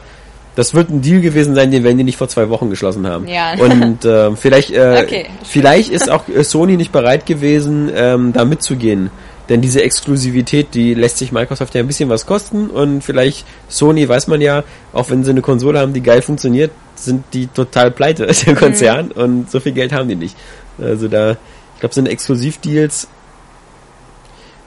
das 0.55 0.75
wird 0.75 0.91
ein 0.91 1.01
Deal 1.01 1.19
gewesen 1.19 1.55
sein, 1.55 1.71
den 1.71 1.83
werden 1.83 1.97
die 1.97 2.03
nicht 2.03 2.17
vor 2.17 2.27
zwei 2.27 2.47
Wochen 2.49 2.69
geschlossen 2.69 3.07
haben. 3.07 3.27
Ja. 3.27 3.53
Und 3.57 4.05
ähm, 4.05 4.37
vielleicht, 4.37 4.69
äh, 4.69 5.01
Okay. 5.03 5.25
vielleicht 5.43 5.89
ist 5.89 6.11
auch 6.11 6.27
äh, 6.27 6.43
Sony 6.43 6.77
nicht 6.77 6.91
bereit 6.91 7.25
gewesen, 7.25 7.89
ähm, 7.95 8.33
da 8.33 8.45
mitzugehen. 8.45 9.09
Denn 9.49 9.61
diese 9.61 9.81
Exklusivität, 9.81 10.67
die 10.75 10.93
lässt 10.93 11.17
sich 11.17 11.31
Microsoft 11.31 11.73
ja 11.73 11.81
ein 11.81 11.87
bisschen 11.87 12.07
was 12.09 12.25
kosten 12.27 12.67
und 12.67 13.03
vielleicht 13.03 13.45
Sony 13.67 14.07
weiß 14.07 14.27
man 14.27 14.41
ja, 14.41 14.63
auch 14.93 15.09
wenn 15.09 15.23
sie 15.23 15.31
eine 15.31 15.41
Konsole 15.41 15.79
haben, 15.79 15.91
die 15.91 16.01
geil 16.01 16.21
funktioniert, 16.21 16.69
sind 17.05 17.25
die 17.33 17.47
total 17.47 17.91
pleite, 17.91 18.25
der 18.45 18.55
Konzern 18.55 19.11
und 19.11 19.49
so 19.51 19.59
viel 19.59 19.71
Geld 19.73 19.91
haben 19.93 20.07
die 20.09 20.15
nicht. 20.15 20.35
Also 20.81 21.07
da, 21.07 21.31
ich 21.75 21.79
glaube, 21.79 21.93
so 21.95 22.01
eine 22.01 22.09
Exklusivdeals, 22.09 23.07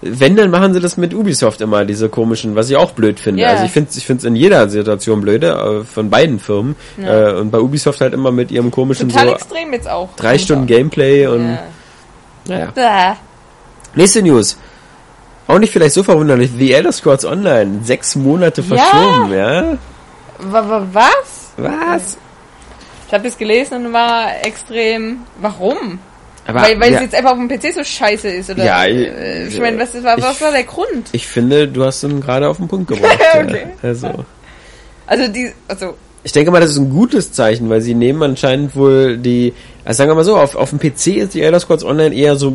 wenn, 0.02 0.36
dann 0.36 0.50
machen 0.50 0.74
sie 0.74 0.80
das 0.80 0.96
mit 0.98 1.14
Ubisoft 1.14 1.60
immer, 1.62 1.84
diese 1.84 2.08
komischen, 2.08 2.54
was 2.54 2.68
ich 2.70 2.76
auch 2.76 2.92
blöd 2.92 3.18
finde. 3.18 3.42
Ja. 3.42 3.48
Also 3.48 3.64
ich 3.64 3.70
finde 3.72 3.90
ich 3.96 4.08
es 4.08 4.24
in 4.24 4.36
jeder 4.36 4.68
Situation 4.68 5.22
blöde, 5.22 5.52
äh, 5.52 5.84
von 5.84 6.10
beiden 6.10 6.38
Firmen. 6.38 6.76
Ja. 6.98 7.30
Äh, 7.30 7.40
und 7.40 7.50
bei 7.50 7.58
Ubisoft 7.58 8.00
halt 8.02 8.12
immer 8.12 8.30
mit 8.30 8.50
ihrem 8.50 8.70
komischen 8.70 9.08
Total 9.08 9.28
so 9.28 9.34
extrem 9.34 9.72
jetzt 9.72 9.88
auch. 9.88 10.10
drei 10.16 10.36
Stunden 10.38 10.66
Gameplay 10.66 11.26
und 11.26 11.58
Ja. 12.48 12.68
naja. 12.74 13.16
Nächste 13.94 14.22
News. 14.22 14.58
Auch 15.48 15.58
nicht 15.58 15.72
vielleicht 15.72 15.94
so 15.94 16.02
verwunderlich. 16.02 16.50
The 16.58 16.72
Elder 16.72 16.92
Scrolls 16.92 17.24
Online. 17.24 17.80
Sechs 17.82 18.14
Monate 18.16 18.60
Ja. 18.62 18.76
verschoben, 18.76 19.32
ja? 19.32 19.78
Wa- 20.40 20.86
Was? 20.92 21.52
Was? 21.56 22.18
Ich 23.06 23.12
habe 23.12 23.24
das 23.24 23.38
gelesen 23.38 23.86
und 23.86 23.92
war 23.92 24.28
extrem. 24.44 25.18
Warum? 25.40 25.98
Aber, 26.46 26.62
weil 26.62 26.78
weil 26.80 26.90
ja, 26.92 26.96
es 26.98 27.02
jetzt 27.04 27.14
einfach 27.14 27.32
auf 27.32 27.38
dem 27.38 27.48
PC 27.48 27.74
so 27.74 27.82
scheiße 27.82 28.28
ist, 28.28 28.50
oder? 28.50 28.64
Ja, 28.64 28.84
äh, 28.84 29.48
ich 29.48 29.58
meine, 29.60 29.78
was, 29.78 29.94
ist- 29.94 30.04
was 30.04 30.16
ich- 30.18 30.40
war 30.40 30.52
der 30.52 30.62
Grund? 30.64 31.08
ich 31.12 31.26
finde, 31.26 31.66
du 31.68 31.84
hast 31.84 32.02
ihn 32.04 32.20
gerade 32.20 32.48
auf 32.48 32.58
den 32.58 32.68
Punkt 32.68 32.88
gebracht. 32.88 33.18
Okay. 33.34 33.66
ja. 33.82 33.88
Also. 33.88 34.24
Also 35.08 35.28
die, 35.28 35.52
also 35.68 35.94
Ich 36.24 36.32
denke 36.32 36.50
mal, 36.50 36.60
das 36.60 36.70
ist 36.70 36.78
ein 36.78 36.90
gutes 36.90 37.32
Zeichen, 37.32 37.68
weil 37.68 37.80
sie 37.80 37.94
nehmen 37.94 38.22
anscheinend 38.22 38.74
wohl 38.76 39.18
die, 39.18 39.54
also 39.84 39.98
sagen 39.98 40.10
wir 40.10 40.14
mal 40.16 40.24
so, 40.24 40.36
auf, 40.36 40.54
auf 40.56 40.70
dem 40.70 40.78
PC 40.80 41.16
ist 41.18 41.34
die 41.34 41.42
Elder 41.42 41.60
Scrolls 41.60 41.84
Online 41.84 42.14
eher 42.14 42.34
so 42.36 42.52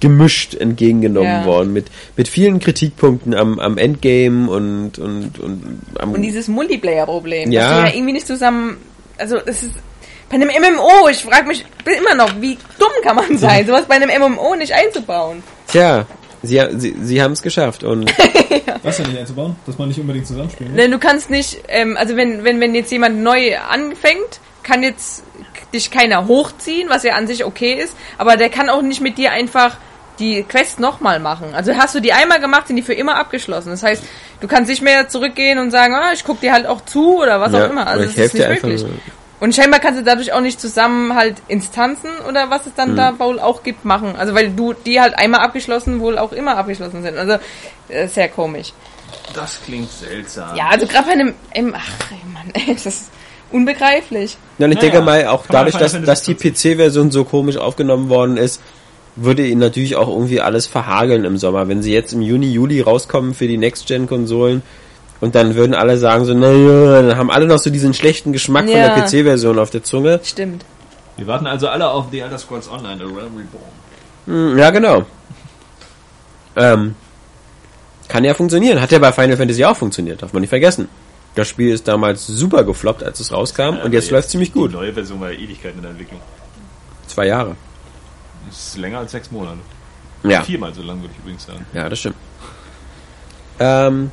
gemischt 0.00 0.54
entgegengenommen 0.54 1.28
Ja. 1.42 1.44
worden, 1.44 1.72
mit, 1.72 1.86
mit 2.16 2.26
vielen 2.28 2.58
Kritikpunkten 2.58 3.34
am, 3.34 3.58
am 3.60 3.78
Endgame 3.78 4.50
und, 4.50 4.98
und, 4.98 5.38
und 5.38 5.80
am, 5.98 6.12
und 6.12 6.22
dieses 6.22 6.48
Multiplayer-Problem, 6.48 7.52
Ja. 7.52 7.60
dass 7.68 7.78
die 7.78 7.88
ja 7.90 7.94
irgendwie 7.96 8.12
nicht 8.14 8.26
zusammen, 8.26 8.78
also 9.22 9.38
es 9.46 9.62
ist 9.62 9.74
bei 10.28 10.34
einem 10.34 10.48
MMO, 10.48 11.08
ich 11.08 11.22
frage 11.22 11.46
mich 11.46 11.64
immer 11.84 12.14
noch, 12.14 12.40
wie 12.40 12.58
dumm 12.78 12.90
kann 13.04 13.16
man 13.16 13.38
sein, 13.38 13.64
sowas 13.68 13.84
bei 13.86 13.94
einem 13.94 14.10
MMO 14.20 14.56
nicht 14.56 14.72
einzubauen? 14.72 15.42
tja, 15.68 16.06
sie, 16.42 16.60
sie, 16.76 16.96
sie 17.00 17.22
haben 17.22 17.32
es 17.32 17.42
geschafft 17.42 17.84
und 17.84 18.12
Was 18.82 18.96
denn 18.96 19.06
nicht 19.06 19.18
einzubauen? 19.18 19.54
Dass 19.64 19.78
man 19.78 19.88
nicht 19.88 20.00
unbedingt 20.00 20.26
zusammenspielen 20.26 20.72
muss? 20.72 20.80
Denn 20.80 20.90
du 20.90 20.98
kannst 20.98 21.30
nicht, 21.30 21.62
ähm, 21.68 21.96
also 21.96 22.16
wenn, 22.16 22.42
wenn, 22.42 22.60
wenn 22.60 22.74
jetzt 22.74 22.90
jemand 22.90 23.22
neu 23.22 23.56
anfängt, 23.58 24.40
kann 24.64 24.82
jetzt 24.82 25.22
dich 25.72 25.92
keiner 25.92 26.26
hochziehen, 26.26 26.88
was 26.88 27.04
ja 27.04 27.14
an 27.14 27.28
sich 27.28 27.44
okay 27.44 27.74
ist, 27.74 27.96
aber 28.18 28.36
der 28.36 28.48
kann 28.48 28.68
auch 28.68 28.82
nicht 28.82 29.00
mit 29.00 29.18
dir 29.18 29.30
einfach 29.30 29.76
die 30.22 30.42
Quest 30.44 30.78
nochmal 30.80 31.18
machen. 31.18 31.54
Also 31.54 31.74
hast 31.74 31.94
du 31.94 32.00
die 32.00 32.12
einmal 32.12 32.40
gemacht, 32.40 32.68
sind 32.68 32.76
die 32.76 32.82
für 32.82 32.94
immer 32.94 33.16
abgeschlossen. 33.16 33.70
Das 33.70 33.82
heißt, 33.82 34.02
du 34.40 34.46
kannst 34.48 34.70
nicht 34.70 34.80
mehr 34.82 35.08
zurückgehen 35.08 35.58
und 35.58 35.70
sagen, 35.70 35.94
ah, 35.94 36.12
ich 36.14 36.24
guck 36.24 36.40
dir 36.40 36.52
halt 36.52 36.66
auch 36.66 36.80
zu 36.84 37.18
oder 37.20 37.40
was 37.40 37.52
Ja, 37.52 37.66
auch 37.66 37.70
immer. 37.70 37.86
Also 37.86 38.04
das 38.04 38.12
ist 38.16 38.34
nicht 38.34 38.44
dir 38.44 38.48
einfach 38.48 38.68
möglich. 38.68 38.86
Und 39.40 39.54
scheinbar 39.56 39.80
kannst 39.80 39.98
du 40.00 40.04
dadurch 40.04 40.32
auch 40.32 40.40
nicht 40.40 40.60
zusammen 40.60 41.16
halt 41.16 41.36
Instanzen 41.48 42.10
oder 42.28 42.48
was 42.48 42.66
es 42.66 42.74
dann 42.74 42.92
Mhm. 42.92 42.96
da 42.96 43.18
wohl 43.18 43.40
auch 43.40 43.64
gibt 43.64 43.84
machen. 43.84 44.14
Also 44.16 44.34
weil 44.34 44.50
du 44.50 44.72
die 44.72 45.00
halt 45.00 45.18
einmal 45.18 45.40
abgeschlossen 45.40 45.98
wohl 45.98 46.16
auch 46.16 46.30
immer 46.32 46.56
abgeschlossen 46.56 47.02
sind. 47.02 47.18
Also 47.18 47.38
äh, 47.88 48.06
sehr 48.06 48.28
komisch. 48.28 48.72
Das 49.34 49.58
klingt 49.64 49.90
seltsam. 49.90 50.54
Ja, 50.56 50.68
also 50.68 50.86
gerade 50.86 51.06
bei 51.06 51.12
einem 51.12 51.34
M 51.50 51.74
ach 51.76 52.10
Mann, 52.32 52.50
ey, 52.54 52.72
das 52.72 52.86
ist 52.86 53.10
unbegreiflich. 53.50 54.36
Ja, 54.58 54.66
und 54.66 54.72
ich 54.72 54.78
Naja, 54.78 54.90
denke 54.90 55.04
mal, 55.04 55.26
auch 55.26 55.44
dadurch, 55.48 55.76
dass, 55.76 56.00
dass 56.02 56.22
die 56.22 56.34
PC-Version 56.34 57.10
so 57.10 57.24
komisch 57.24 57.56
aufgenommen 57.56 58.08
worden 58.08 58.36
ist, 58.36 58.60
würde 59.16 59.46
ihnen 59.46 59.60
natürlich 59.60 59.96
auch 59.96 60.08
irgendwie 60.08 60.40
alles 60.40 60.66
verhageln 60.66 61.24
im 61.24 61.36
Sommer. 61.36 61.68
Wenn 61.68 61.82
sie 61.82 61.92
jetzt 61.92 62.12
im 62.12 62.22
Juni, 62.22 62.50
Juli 62.52 62.80
rauskommen 62.80 63.34
für 63.34 63.46
die 63.46 63.58
Next-Gen-Konsolen 63.58 64.62
und 65.20 65.34
dann 65.34 65.54
würden 65.54 65.74
alle 65.74 65.98
sagen 65.98 66.24
so, 66.24 66.34
naja, 66.34 67.02
dann 67.02 67.16
haben 67.16 67.30
alle 67.30 67.46
noch 67.46 67.58
so 67.58 67.70
diesen 67.70 67.92
schlechten 67.94 68.32
Geschmack 68.32 68.68
Ja. 68.68 68.88
von 68.94 68.96
der 68.96 69.04
PC-Version 69.04 69.58
auf 69.58 69.70
der 69.70 69.82
Zunge. 69.84 70.20
Stimmt. 70.24 70.64
Wir 71.18 71.26
warten 71.26 71.46
also 71.46 71.68
alle 71.68 71.90
auf 71.90 72.06
The 72.10 72.20
Elder 72.20 72.38
Scrolls 72.38 72.70
Online, 72.70 72.96
The 72.96 73.04
Realm 73.04 73.36
Reborn. 73.36 73.64
Hm, 74.26 74.58
Ja, 74.58 74.70
genau. 74.70 75.04
Ähm, 76.56 76.94
kann 78.08 78.24
ja 78.24 78.34
funktionieren. 78.34 78.80
Hat 78.80 78.90
ja 78.92 78.98
bei 78.98 79.12
Final 79.12 79.36
Fantasy 79.36 79.64
auch 79.64 79.76
funktioniert, 79.76 80.22
darf 80.22 80.32
man 80.32 80.40
nicht 80.40 80.50
vergessen. 80.50 80.88
Das 81.34 81.48
Spiel 81.48 81.72
ist 81.72 81.88
damals 81.88 82.26
super 82.26 82.62
gefloppt, 82.64 83.02
als 83.02 83.20
es 83.20 83.32
rauskam 83.32 83.76
und 83.82 83.92
jetzt 83.92 84.10
läuft 84.10 84.28
ziemlich 84.30 84.52
gut. 84.52 84.70
Die 84.72 84.74
neue 84.76 84.92
Version 84.92 85.18
war 85.20 85.30
ja 85.32 85.38
Ewigkeiten 85.38 85.78
in 85.78 85.82
der 85.82 85.90
Entwicklung. 85.92 86.20
Zwei 87.06 87.26
Jahre. 87.26 87.56
Das 88.48 88.68
ist 88.68 88.76
länger 88.78 88.98
als 88.98 89.12
sechs 89.12 89.30
Monate. 89.30 89.58
Ja, 90.24 90.42
Viermal 90.42 90.72
so 90.74 90.82
lang, 90.82 91.00
würde 91.00 91.12
ich 91.14 91.18
übrigens 91.20 91.44
sagen. 91.46 91.66
ja, 91.72 91.88
das 91.88 91.98
stimmt. 91.98 92.16
Ähm, 93.58 94.10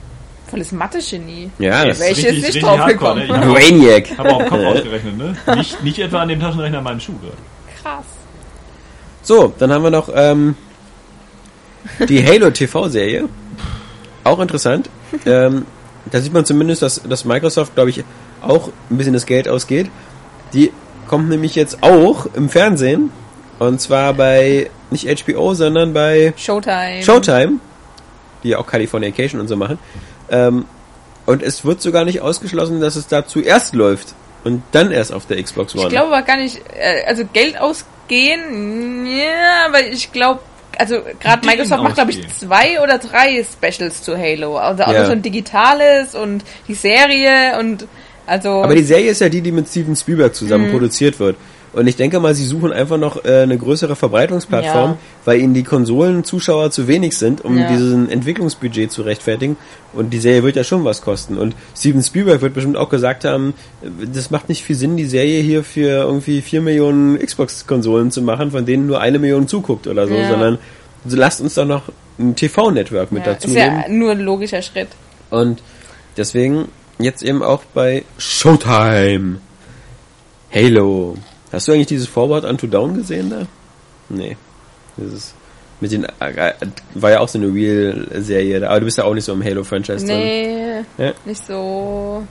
Volles 0.48 0.72
Mathe-Genie. 0.72 1.52
ja, 1.60 1.86
das 1.86 2.00
Wäre 2.00 2.12
ich 2.12 2.18
richtig- 2.18 2.34
nicht 2.36 2.46
richtig 2.48 2.64
drauf 2.64 2.80
hardcore, 2.80 3.22
gekommen. 3.22 3.40
ne? 3.54 3.60
Ich 3.60 3.68
Brainiac. 3.70 4.18
Habe 4.18 4.30
auch 4.34 4.40
im 4.42 4.48
Kopf 4.50 4.66
ausgerechnet, 4.66 5.18
ne? 5.18 5.36
Nicht, 5.56 5.84
nicht 5.84 6.00
etwa 6.00 6.22
an 6.22 6.28
dem 6.30 6.40
Taschenrechner 6.40 6.80
in 6.80 6.84
meinem 6.84 7.00
Schuh 7.00 7.14
gerade. 7.20 7.38
Krass. 7.84 8.06
So, 9.22 9.54
dann 9.60 9.72
haben 9.72 9.84
wir 9.84 9.92
noch 9.92 10.10
ähm, 10.14 10.56
die 12.08 12.26
Halo 12.26 12.50
TV-Serie. 12.50 13.30
Auch 14.24 14.40
interessant. 14.40 14.90
ähm, 15.26 15.66
da 16.12 16.20
sieht 16.20 16.34
man 16.34 16.46
zumindest, 16.46 16.82
dass, 16.82 17.02
dass 17.04 17.26
Microsoft, 17.26 17.76
glaube 17.76 17.92
ich, 17.92 18.04
auch 18.42 18.70
ein 18.90 18.98
bisschen 18.98 19.14
das 19.14 19.26
Geld 19.28 19.48
ausgeht. 19.48 19.92
Die 20.54 20.72
kommt 21.08 21.30
nämlich 21.30 21.54
jetzt 21.56 21.84
auch 21.84 22.26
im 22.34 22.50
Fernsehen. 22.50 23.12
Und 23.60 23.80
zwar 23.82 24.14
bei, 24.14 24.70
nicht 24.90 25.08
HBO, 25.24 25.54
sondern 25.54 25.94
bei 25.94 26.34
Showtime. 26.38 27.04
Showtime. 27.04 27.54
Die 28.44 28.50
ja 28.50 28.58
auch 28.58 28.66
Californication 28.68 29.40
und 29.42 29.48
so 29.48 29.58
machen. 29.58 29.78
Ähm, 30.32 30.66
und 31.26 31.44
es 31.44 31.66
wird 31.66 31.82
sogar 31.82 32.06
nicht 32.06 32.22
ausgeschlossen, 32.22 32.80
dass 32.80 32.96
es 32.96 33.08
da 33.08 33.28
zuerst 33.28 33.76
läuft. 33.76 34.16
Und 34.46 34.64
dann 34.72 34.92
erst 34.92 35.14
auf 35.14 35.26
der 35.26 35.44
Xbox 35.44 35.76
One. 35.76 35.84
Ich 35.84 35.90
glaube 35.90 36.16
aber 36.16 36.26
gar 36.26 36.38
nicht, 36.38 36.62
äh, 36.80 37.04
also 37.06 37.24
Geld 37.34 37.60
ausgehen, 37.60 39.06
ja, 39.06 39.66
aber 39.68 39.86
ich 39.86 40.12
glaube 40.14 40.40
also 40.78 41.02
gerade 41.20 41.46
Microsoft 41.46 41.84
macht, 41.84 41.96
glaube 41.96 42.12
ich, 42.12 42.26
zwei 42.38 42.82
oder 42.82 43.00
drei 43.00 43.44
Specials 43.44 44.02
zu 44.02 44.18
Halo. 44.18 44.58
Also 44.58 44.84
auch 44.84 44.94
Ja. 44.94 45.06
so 45.06 45.12
ein 45.12 45.22
digitales 45.22 46.16
und 46.16 46.46
die 46.70 46.74
Serie 46.74 47.60
und 47.60 47.86
also. 48.26 48.64
Aber 48.64 48.76
die 48.76 48.84
Serie 48.84 49.12
ist 49.12 49.20
ja 49.20 49.28
die, 49.28 49.42
die 49.42 49.52
mit 49.52 49.68
Steven 49.68 49.96
Spielberg 49.96 50.34
zusammen 50.34 50.72
produziert 50.72 51.20
wird. 51.20 51.36
Und 51.72 51.86
ich 51.88 51.96
denke 51.96 52.20
mal, 52.20 52.34
sie 52.34 52.46
suchen 52.46 52.72
einfach 52.74 52.98
noch 52.98 53.24
äh, 53.26 53.42
eine 53.44 53.58
größere 53.58 53.96
Verbreitungsplattform, 53.96 54.92
Ja. 54.92 54.98
weil 55.26 55.40
ihnen 55.40 55.54
die 55.54 55.64
Konsolenzuschauer 55.64 56.72
zu 56.72 56.88
wenig 56.88 57.16
sind, 57.16 57.46
um 57.46 57.58
Ja. 57.60 57.68
diesen 57.72 58.10
Entwicklungsbudget 58.10 58.92
zu 58.92 59.04
rechtfertigen. 59.04 59.56
Und 59.94 60.12
die 60.12 60.20
Serie 60.20 60.42
wird 60.44 60.56
ja 60.56 60.64
schon 60.64 60.84
was 60.84 61.02
kosten. 61.02 61.38
Und 61.38 61.56
Steven 61.78 62.02
Spielberg 62.02 62.42
wird 62.42 62.56
bestimmt 62.56 62.76
auch 62.76 62.90
gesagt 62.90 63.24
haben, 63.24 63.54
äh, 63.84 63.88
das 64.12 64.32
macht 64.32 64.50
nicht 64.50 64.64
viel 64.64 64.76
Sinn, 64.76 64.98
die 64.98 65.06
Serie 65.06 65.42
hier 65.42 65.64
für 65.64 65.90
irgendwie 66.04 66.42
vier 66.42 66.62
Millionen 66.62 67.20
Xbox-Konsolen 67.20 68.10
zu 68.10 68.22
machen, 68.24 68.50
von 68.52 68.66
denen 68.66 68.88
nur 68.88 69.00
eine 69.00 69.20
Million 69.20 69.48
zuguckt 69.48 69.86
oder 69.86 70.08
so, 70.08 70.16
Ja. 70.16 70.28
sondern 70.30 70.58
so 71.06 71.16
lasst 71.18 71.40
uns 71.40 71.54
doch 71.54 71.66
noch 71.66 71.84
ein 72.18 72.36
TV-Network 72.36 73.12
mit 73.12 73.26
ja, 73.26 73.34
dazu 73.34 73.48
ist 73.48 73.56
ja 73.56 73.88
nur 73.88 74.12
ein 74.12 74.20
logischer 74.20 74.62
Schritt. 74.62 74.90
Und 75.30 75.62
deswegen 76.18 76.66
jetzt 76.98 77.22
eben 77.22 77.44
auch 77.44 77.62
bei 77.74 78.04
Showtime. 78.18 79.38
Halo. 80.54 81.16
Hast 81.52 81.68
du 81.68 81.72
eigentlich 81.72 81.88
dieses 81.88 82.08
Forward 82.08 82.46
Unto 82.46 82.68
Down 82.68 82.96
gesehen 82.96 83.30
da? 83.30 83.48
Nee. 84.10 84.38
Dieses 84.98 85.34
mit 85.82 85.92
den 85.92 86.04
äh, 86.04 86.54
war 86.94 87.12
ja 87.12 87.20
auch 87.22 87.30
so 87.30 87.38
eine 87.40 87.54
Real-Serie 87.54 88.60
da, 88.60 88.70
aber 88.70 88.80
du 88.82 88.86
bist 88.86 88.98
ja 88.98 89.06
auch 89.06 89.14
nicht 89.14 89.24
so 89.24 89.32
im 89.34 89.44
Halo-Franchise 89.44 90.06
drin. 90.06 90.18
Nee, 90.18 90.76
Ja. 90.98 91.14
nicht 91.26 91.46
so. 91.46 92.26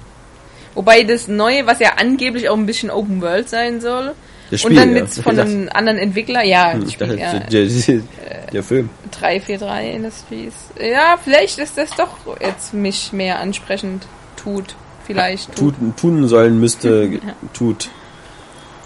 Wobei 0.75 1.03
das 1.03 1.29
Neue, 1.29 1.67
was 1.67 1.81
ja 1.81 1.95
angeblich 1.97 2.49
auch 2.49 2.57
ein 2.57 2.67
bisschen 2.67 2.91
Open 2.91 3.21
World 3.23 3.49
sein 3.49 3.81
soll. 3.81 4.13
Das 4.51 4.65
und 4.65 4.77
dann 4.77 4.95
ja. 4.95 5.03
mit 5.03 5.11
von 5.11 5.35
Ich 5.35 5.41
einem 5.41 5.69
anderen 5.73 5.99
Entwickler, 5.99 6.43
ja, 6.45 6.75
das 6.75 6.89
ich 6.89 6.95
Spiel, 6.95 7.07
dachte, 7.09 7.21
ja, 7.21 7.39
der, 7.41 7.67
der, 7.67 8.01
der 8.53 8.63
Film. 8.63 8.91
343 9.13 9.95
Industries. 9.95 10.53
Ja, 10.81 11.19
vielleicht 11.23 11.59
ist 11.59 11.77
das 11.79 11.91
doch 11.97 12.11
jetzt 12.41 12.75
mich 12.75 13.13
mehr 13.13 13.41
ansprechend 13.41 14.07
tut. 14.37 14.75
Vielleicht 15.07 15.55
tut. 15.57 15.75
Tut, 15.79 15.97
tun 15.97 16.29
sollen 16.29 16.61
müsste, 16.61 17.19
tut. 17.55 17.89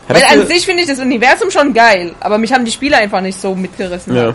Weil 0.08 0.24
an 0.24 0.46
sich 0.46 0.64
finde 0.66 0.82
ich 0.82 0.88
das 0.88 0.98
Universum 0.98 1.50
schon 1.50 1.72
geil, 1.72 2.14
aber 2.20 2.38
mich 2.38 2.52
haben 2.52 2.64
die 2.64 2.72
Spiele 2.72 2.96
einfach 2.96 3.20
nicht 3.20 3.40
so 3.40 3.54
mitgerissen. 3.54 4.14
ja. 4.16 4.34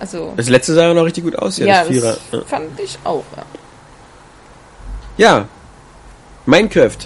Also, 0.00 0.32
Das 0.36 0.48
letzte 0.48 0.74
sah 0.74 0.86
ja 0.86 0.94
noch 0.94 1.02
richtig 1.04 1.24
gut 1.24 1.34
aus, 1.36 1.58
ja, 1.58 1.66
ja, 1.66 1.78
das 1.80 1.88
Vierer. 1.88 2.16
das 2.30 2.40
Ja. 2.40 2.46
fand 2.46 2.78
ich 2.78 2.96
auch. 3.02 3.24
Ja. 3.36 3.42
Ja. 5.38 5.48
Minecraft. 6.46 6.96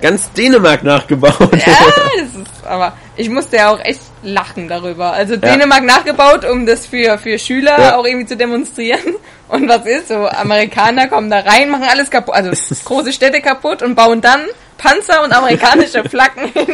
Ganz 0.00 0.30
Dänemark 0.32 0.82
nachgebaut. 0.84 1.36
Ja, 1.40 1.48
das 2.18 2.28
ist, 2.34 2.66
aber 2.66 2.94
ich 3.16 3.28
musste 3.28 3.56
ja 3.56 3.70
auch 3.70 3.78
echt 3.80 4.00
lachen 4.22 4.68
darüber. 4.68 5.12
Also 5.12 5.36
Dänemark 5.36 5.84
nachgebaut, 5.84 6.44
um 6.44 6.64
das 6.66 6.86
für, 6.86 7.18
für 7.18 7.38
Schüler 7.38 7.78
Ja. 7.78 7.96
auch 7.96 8.04
irgendwie 8.06 8.26
zu 8.26 8.36
demonstrieren. 8.36 9.14
Und 9.48 9.68
was 9.68 9.84
ist 9.86 10.08
so? 10.08 10.26
Amerikaner 10.26 11.08
kommen 11.08 11.30
da 11.30 11.40
rein, 11.40 11.70
machen 11.70 11.84
alles 11.90 12.10
kaputt, 12.10 12.34
also 12.34 12.50
große 12.86 13.12
Städte 13.12 13.40
kaputt 13.42 13.82
und 13.82 13.94
bauen 13.94 14.22
dann 14.22 14.40
Panzer 14.78 15.22
und 15.24 15.32
amerikanische 15.32 16.02
Flaggen 16.08 16.44
hin. 16.52 16.66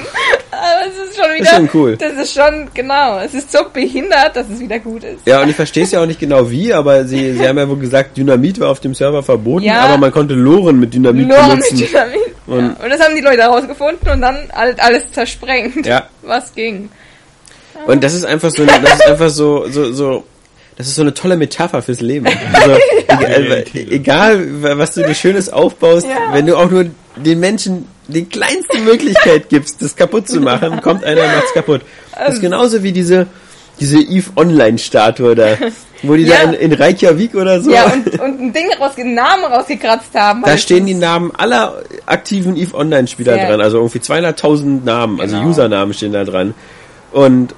Aber 0.51 0.89
es 0.89 1.09
ist 1.10 1.16
schon 1.20 1.35
wieder, 1.35 1.51
schon 1.51 1.68
cool. 1.74 1.97
das 1.97 2.12
ist 2.14 2.35
schon, 2.35 2.68
genau, 2.74 3.18
es 3.20 3.35
ist 3.35 3.52
so 3.52 3.59
behindert, 3.72 4.35
dass 4.36 4.48
es 4.48 4.59
wieder 4.60 4.78
gut 4.78 5.05
ist. 5.05 5.27
Ja, 5.27 5.43
und 5.43 5.48
ich 5.48 5.56
verstehe 5.56 5.85
es 5.85 5.93
ja 5.93 6.02
auch 6.02 6.06
nicht 6.06 6.18
genau 6.20 6.51
wie, 6.51 6.72
aber 6.72 7.05
sie, 7.05 7.35
sie 7.35 7.47
haben 7.48 7.59
ja 7.59 7.68
wohl 7.68 7.78
gesagt, 7.78 8.16
Dynamit 8.16 8.59
war 8.60 8.70
auf 8.70 8.81
dem 8.81 8.94
Server 8.94 9.22
verboten, 9.22 9.64
Ja. 9.66 9.81
aber 9.81 9.98
man 9.98 10.10
konnte 10.12 10.35
Loren 10.35 10.81
mit 10.81 10.93
Dynamit 10.94 11.28
Nur 11.28 11.36
benutzen. 11.39 11.78
mit 11.78 11.89
Dynamit. 11.90 12.16
Ja. 12.47 12.55
Und- 12.55 12.81
Und 12.82 12.90
das 12.90 13.01
haben 13.01 13.14
die 13.14 13.20
Leute 13.20 13.43
herausgefunden 13.43 14.09
und 14.12 14.20
dann 14.20 14.36
alles, 14.52 14.78
alles 14.78 15.12
zersprengt. 15.12 15.86
Ja. 15.86 16.09
Was 16.22 16.52
ging. 16.55 16.89
Und 17.86 18.02
das 18.05 18.14
ist 18.14 18.24
einfach 18.24 18.51
so, 18.51 18.64
das 18.66 18.78
ist 18.94 19.06
einfach 19.06 19.31
so, 19.31 19.66
so, 19.70 19.93
so, 19.93 20.24
das 20.77 20.89
ist 20.89 20.97
so 20.97 21.02
eine 21.02 21.14
tolle 21.14 21.36
Metapher 21.36 21.81
fürs 21.82 22.01
Leben. 22.01 22.27
Also, 22.52 22.77
egal, 23.09 23.64
egal, 23.90 24.47
was 24.78 24.94
du 24.94 25.02
dir 25.02 25.14
Schönes 25.14 25.48
aufbaust, 25.51 26.06
Ja. 26.06 26.32
wenn 26.32 26.47
du 26.47 26.56
auch 26.56 26.70
nur 26.70 26.86
den 27.16 27.41
Menschen 27.41 27.87
die 28.09 28.24
kleinste 28.24 28.78
Möglichkeit 28.81 29.49
gibst, 29.49 29.81
das 29.82 29.95
kaputt 29.95 30.28
zu 30.28 30.41
machen, 30.41 30.81
kommt 30.81 31.05
einer 31.05 31.23
und 31.23 31.35
macht's 31.35 31.53
kaputt. 31.55 31.82
Das 32.19 32.35
ist 32.35 32.41
genauso 32.41 32.82
wie 32.82 32.93
diese, 32.93 33.27
diese 33.78 33.99
Eve 34.01 34.31
Online 34.37 34.78
Statue 34.78 35.35
da, 35.37 35.57
wo 36.03 36.15
die 36.16 36.24
Ja. 36.24 36.45
da 36.45 36.51
in, 36.53 36.55
in 36.55 36.73
Reykjavik 36.73 37.35
oder 37.37 37.61
so, 37.61 37.70
Ja, 37.70 37.85
und, 37.93 38.07
und 38.20 38.41
ein 38.41 38.53
Ding 38.53 38.66
raus, 38.81 38.93
einen 38.97 39.15
Namen 39.15 39.45
rausgekratzt 39.45 40.12
haben. 40.15 40.43
da 40.45 40.57
stehen 40.59 40.87
die 40.87 40.95
Namen 40.95 41.31
aller 41.37 41.82
aktiven 42.07 42.57
Eve 42.57 42.74
Online 42.77 43.07
Spieler 43.07 43.37
dran, 43.39 43.61
also 43.61 43.78
irgendwie 43.78 43.99
200.000 43.99 44.85
Namen, 44.85 45.20
also 45.20 45.37
Genau. 45.37 45.49
Usernamen 45.49 45.95
stehen 45.95 46.12
da 46.12 46.24
dran. 46.24 46.55
Und 47.12 47.55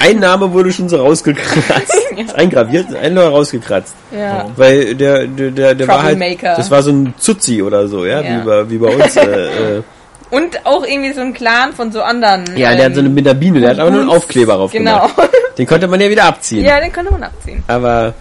ein 0.00 0.18
Name 0.20 0.52
wurde 0.52 0.72
schon 0.72 0.88
so 0.88 0.96
rausgekratzt, 0.98 1.96
ist 2.16 2.34
eingraviert, 2.34 2.94
ein 2.94 3.14
nur 3.14 3.24
rausgekratzt. 3.24 3.94
Ja. 4.16 4.46
Weil 4.56 4.94
der, 4.94 5.26
der, 5.26 5.50
der, 5.50 5.74
der 5.74 5.88
war 5.88 6.02
halt, 6.02 6.20
das 6.42 6.70
war 6.70 6.82
so 6.82 6.90
ein 6.90 7.14
Zuzi 7.18 7.62
oder 7.62 7.88
so, 7.88 8.04
ja, 8.04 8.20
Ja. 8.20 8.40
Wie, 8.40 8.44
bei, 8.46 8.70
wie 8.70 8.78
bei 8.78 8.94
uns. 8.94 9.16
äh, 9.16 9.76
äh, 9.78 9.82
Und 10.30 10.66
auch 10.66 10.84
irgendwie 10.84 11.12
so 11.12 11.20
ein 11.22 11.32
Clan 11.32 11.72
von 11.72 11.90
so 11.90 12.02
anderen. 12.02 12.44
ja, 12.56 12.74
der 12.74 12.86
hat 12.86 12.94
so 12.94 13.00
eine 13.00 13.08
mit 13.08 13.24
der 13.26 13.34
Biene, 13.34 13.60
der 13.60 13.70
hat 13.70 13.78
aber 13.78 13.90
nur 13.90 14.00
einen. 14.02 14.10
Aufkleber 14.10 14.54
drauf 14.54 14.72
Genau. 14.72 15.08
gemacht. 15.08 15.30
Den 15.58 15.66
konnte 15.66 15.88
man 15.88 16.00
ja 16.00 16.08
wieder 16.08 16.24
abziehen. 16.24 16.64
ja, 16.64 16.78
den 16.78 16.92
konnte 16.92 17.10
man 17.10 17.24
abziehen. 17.24 17.64
Aber 17.66 18.14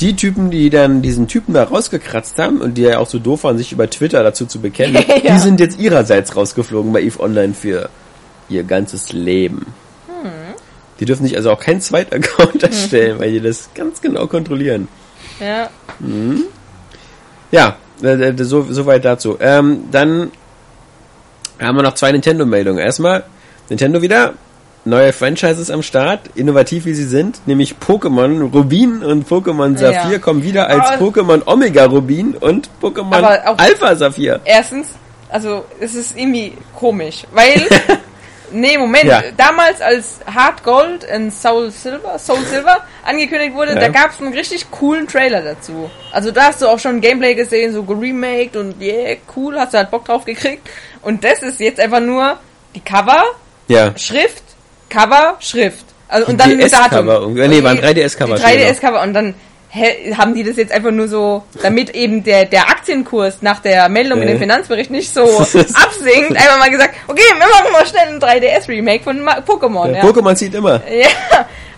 die 0.00 0.16
Typen, 0.16 0.50
die 0.50 0.70
dann 0.70 1.02
diesen 1.02 1.28
Typen 1.28 1.52
da 1.52 1.64
rausgekratzt 1.64 2.38
haben 2.38 2.62
und 2.62 2.74
die 2.78 2.82
ja 2.82 2.98
auch 2.98 3.06
so 3.06 3.18
doof 3.18 3.44
waren, 3.44 3.58
sich 3.58 3.72
über 3.72 3.90
Twitter 3.90 4.22
dazu 4.22 4.46
zu 4.46 4.58
bekennen, 4.60 4.94
Ja. 5.22 5.34
die 5.34 5.38
sind 5.38 5.60
jetzt 5.60 5.78
ihrerseits 5.78 6.34
rausgeflogen 6.34 6.90
bei 6.94 7.02
EVE 7.02 7.20
Online 7.20 7.52
für 7.52 7.90
ihr 8.48 8.62
ganzes 8.64 9.12
Leben. 9.12 9.66
Die 11.00 11.04
dürfen 11.04 11.24
sich 11.26 11.36
also 11.36 11.50
auch 11.52 11.60
keinen 11.60 11.80
Zweitaccount 11.80 12.62
erstellen, 12.62 13.18
weil 13.20 13.32
die 13.32 13.40
das 13.40 13.70
ganz 13.74 14.00
genau 14.00 14.26
kontrollieren. 14.26 14.88
Ja. 15.40 15.70
Ja, 17.50 17.76
äh, 18.02 18.08
äh, 18.30 18.44
so, 18.44 18.66
so 18.68 18.86
weit 18.86 19.04
dazu. 19.04 19.36
Ähm, 19.40 19.84
dann 19.90 20.30
haben 21.60 21.76
wir 21.76 21.82
noch 21.82 21.94
zwei 21.94 22.12
Nintendo-Meldungen. 22.12 22.78
Erstmal, 22.82 23.24
Nintendo 23.68 24.02
wieder, 24.02 24.34
neue 24.84 25.12
Franchises 25.12 25.70
am 25.70 25.82
Start, 25.82 26.20
innovativ 26.34 26.84
wie 26.84 26.94
sie 26.94 27.04
sind, 27.04 27.40
nämlich 27.46 27.76
Pokémon 27.84 28.50
Rubin 28.52 29.02
und 29.02 29.28
Pokémon 29.28 29.76
Saphir 29.76 30.12
Ja. 30.12 30.18
kommen 30.18 30.42
wieder 30.42 30.68
als 30.68 30.86
Aber- 30.90 31.04
Pokémon 31.06 31.42
Omega 31.46 31.84
Rubin 31.86 32.34
und 32.36 32.68
Pokémon 32.82 33.22
Alpha 33.22 33.94
Saphir. 33.96 34.40
Erstens, 34.44 34.88
also 35.28 35.64
es 35.80 35.94
ist 35.94 36.16
irgendwie 36.18 36.54
komisch, 36.74 37.24
weil. 37.32 37.62
Nee, 38.52 38.78
Moment. 38.78 39.04
Ja. 39.04 39.22
Damals, 39.36 39.80
als 39.80 40.20
Hard 40.32 40.62
Gold 40.62 41.06
und 41.14 41.32
Soul 41.32 41.70
Silver, 41.70 42.18
Soul 42.18 42.42
Silver 42.44 42.84
angekündigt 43.04 43.54
wurde, 43.54 43.74
Ja. 43.74 43.80
da 43.80 43.88
gab 43.88 44.10
es 44.12 44.20
einen 44.20 44.32
richtig 44.32 44.70
coolen 44.70 45.06
Trailer 45.06 45.42
dazu. 45.42 45.90
Also 46.12 46.30
da 46.30 46.44
hast 46.44 46.62
du 46.62 46.68
auch 46.68 46.78
schon 46.78 47.00
Gameplay 47.00 47.34
gesehen, 47.34 47.72
so 47.72 47.82
geremaked 47.82 48.56
und 48.56 48.80
yeah, 48.80 49.16
cool, 49.36 49.58
hast 49.58 49.74
du 49.74 49.78
halt 49.78 49.90
Bock 49.90 50.04
drauf 50.04 50.24
gekriegt. 50.24 50.68
Und 51.02 51.22
das 51.24 51.42
ist 51.42 51.60
jetzt 51.60 51.80
einfach 51.80 52.00
nur 52.00 52.38
die 52.74 52.80
Cover, 52.80 53.24
Ja. 53.68 53.96
Schrift, 53.96 54.42
Cover, 54.88 55.36
Schrift. 55.40 55.84
Also, 56.08 56.28
und 56.28 56.40
dann 56.40 56.52
ein 56.52 56.58
DS-Cover 56.58 56.88
Datum. 57.04 57.34
Nee, 57.34 57.62
war 57.62 57.72
ein 57.72 57.78
3DS-Cover 57.80 58.36
Die 58.36 58.42
steht 58.42 58.60
3DS-Cover 58.80 59.02
und 59.02 59.12
dann 59.12 59.34
hä, 59.70 60.14
haben 60.16 60.34
die 60.34 60.44
das 60.44 60.56
jetzt 60.56 60.72
einfach 60.72 60.90
nur 60.90 61.08
so, 61.08 61.44
damit 61.62 61.90
eben 61.90 62.24
der, 62.24 62.44
der 62.46 62.68
Aktienkurs 62.68 63.42
nach 63.42 63.60
der 63.60 63.88
Meldung 63.88 64.22
in 64.22 64.28
Äh. 64.28 64.32
dem 64.32 64.38
Finanzbericht 64.40 64.90
nicht 64.90 65.12
so 65.12 65.22
absinkt, 65.40 66.36
einfach 66.36 66.58
mal 66.58 66.70
gesagt, 66.70 66.94
okay, 67.06 67.22
wir 67.36 67.46
machen 67.46 67.72
mal 67.72 67.86
schnell 67.86 68.08
ein 68.08 68.20
3DS-Remake 68.20 69.04
von 69.04 69.20
Ma- 69.22 69.38
Pokémon. 69.40 69.88
Ja, 69.92 69.96
Ja. 69.98 70.02
Pokémon 70.04 70.34
zieht 70.34 70.54
immer. 70.54 70.80
Ja. 70.90 71.08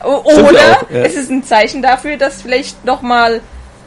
Oder 0.06 0.78
auch, 0.80 0.90
ja. 0.90 1.00
es 1.02 1.14
ist 1.14 1.30
ein 1.30 1.44
Zeichen 1.44 1.82
dafür, 1.82 2.16
dass 2.16 2.40
vielleicht 2.42 2.84
nochmal 2.84 3.40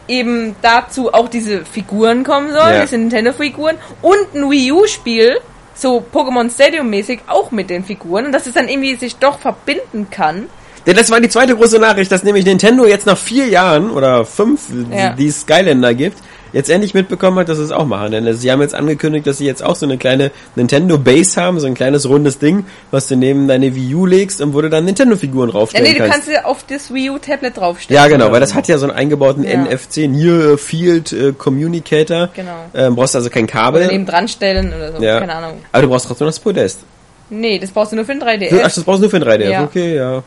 eben 0.07 0.55
dazu 0.61 1.13
auch 1.13 1.27
diese 1.29 1.65
Figuren 1.65 2.23
kommen 2.23 2.51
sollen, 2.51 2.81
diese 2.81 2.97
Nintendo-Figuren 2.97 3.77
und 4.01 4.35
ein 4.35 4.51
Wii 4.51 4.71
U-Spiel, 4.73 5.39
so 5.73 6.03
Pokémon 6.13 6.53
Stadium-mäßig, 6.53 7.21
auch 7.27 7.51
mit 7.51 7.69
den 7.69 7.83
Figuren 7.83 8.25
und 8.27 8.31
dass 8.31 8.45
es 8.45 8.53
dann 8.53 8.67
irgendwie 8.67 8.95
sich 8.95 9.15
doch 9.15 9.39
verbinden 9.39 10.07
kann. 10.11 10.49
Denn 10.85 10.95
das 10.97 11.09
war 11.09 11.21
die 11.21 11.29
zweite 11.29 11.55
große 11.55 11.79
Nachricht, 11.79 12.11
dass 12.11 12.23
nämlich 12.23 12.45
Nintendo 12.45 12.85
jetzt 12.85 13.05
nach 13.05 13.17
vier 13.17 13.47
Jahren 13.47 13.89
oder 13.89 14.25
fünf, 14.25 14.61
Ja. 14.91 15.13
die 15.13 15.27
es 15.27 15.41
Skylander 15.41 15.93
gibt, 15.93 16.17
jetzt 16.51 16.69
endlich 16.69 16.93
mitbekommen 16.93 17.39
hat, 17.39 17.47
dass 17.49 17.57
sie 17.57 17.63
es 17.63 17.71
auch 17.71 17.85
machen. 17.85 18.11
Denn 18.11 18.35
sie 18.35 18.51
haben 18.51 18.61
jetzt 18.61 18.75
angekündigt, 18.75 19.25
dass 19.25 19.37
sie 19.37 19.45
jetzt 19.45 19.63
auch 19.63 19.75
so 19.75 19.85
eine 19.85 19.97
kleine 19.97 20.29
Nintendo 20.55 20.97
Base 20.97 21.41
haben, 21.41 21.59
so 21.61 21.67
ein 21.67 21.73
kleines 21.73 22.07
rundes 22.07 22.37
Ding, 22.37 22.65
was 22.91 23.07
du 23.07 23.15
neben 23.15 23.47
deine 23.47 23.73
Wii 23.75 23.95
U 23.95 24.05
legst 24.05 24.41
und 24.41 24.53
wo 24.53 24.61
du 24.61 24.69
dann 24.69 24.83
Nintendo-Figuren 24.85 25.49
Ja, 25.49 25.53
draufstellen 25.53 25.85
nee, 25.87 25.93
du 25.93 25.99
kannst. 25.99 26.13
kannst 26.13 26.27
sie 26.27 26.37
auf 26.37 26.63
das 26.67 26.93
Wii 26.93 27.11
U-Tablet 27.11 27.57
draufstellen. 27.57 28.01
Ja, 28.03 28.07
genau, 28.09 28.31
weil 28.31 28.41
das 28.41 28.53
hat 28.53 28.67
ja 28.67 28.77
so 28.77 28.85
einen 28.85 28.95
eingebauten 28.95 29.45
Ja. 29.45 29.63
NFC 29.63 30.07
Near 30.09 30.57
Field 30.57 31.11
äh, 31.13 31.31
Communicator. 31.31 32.29
Genau. 32.35 32.65
Ähm, 32.75 32.95
brauchst 32.95 33.15
also 33.15 33.29
kein 33.29 33.45
Oder 33.45 33.53
Kabel. 33.53 33.87
neben 33.87 34.05
dran 34.05 34.27
stellen 34.27 34.73
oder 34.73 34.91
so, 34.97 35.01
ja. 35.01 35.19
keine 35.21 35.33
Ahnung. 35.35 35.59
Aber 35.71 35.81
du 35.81 35.87
brauchst 35.87 36.07
trotzdem 36.07 36.27
das 36.27 36.39
Podest. 36.39 36.81
Nee, 37.29 37.57
das 37.57 37.71
brauchst 37.71 37.93
du 37.93 37.95
nur 37.95 38.05
für 38.05 38.11
ein 38.11 38.21
Ach, 38.21 38.27
3DS. 38.27 38.59
das 38.61 38.83
brauchst 38.83 38.99
du 38.99 39.03
nur 39.03 39.09
für 39.09 39.17
ein 39.17 39.23
3DS. 39.23 39.49
Ja. 39.49 39.63
Okay, 39.63 39.95
ja. 39.95 40.21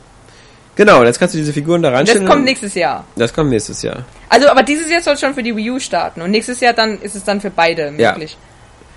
Genau, 0.76 1.02
jetzt 1.04 1.18
kannst 1.18 1.34
du 1.34 1.38
diese 1.38 1.52
Figuren 1.52 1.82
da 1.82 1.90
Das 1.90 1.98
reinstellen. 2.00 2.28
kommt 2.28 2.44
nächstes 2.44 2.74
Jahr. 2.74 3.04
Das 3.16 3.32
kommt 3.32 3.50
nächstes 3.50 3.82
Jahr. 3.82 4.04
Also, 4.28 4.48
aber 4.48 4.62
dieses 4.62 4.90
Jahr 4.90 5.00
soll 5.00 5.16
schon 5.16 5.34
für 5.34 5.42
die 5.42 5.56
Wii 5.56 5.70
U 5.72 5.78
starten 5.80 6.20
und 6.22 6.30
nächstes 6.30 6.60
Jahr 6.60 6.72
dann 6.74 7.00
ist 7.00 7.14
es 7.16 7.24
dann 7.24 7.40
für 7.40 7.50
beide 7.50 7.92
Ja. 7.96 8.12
möglich. 8.12 8.36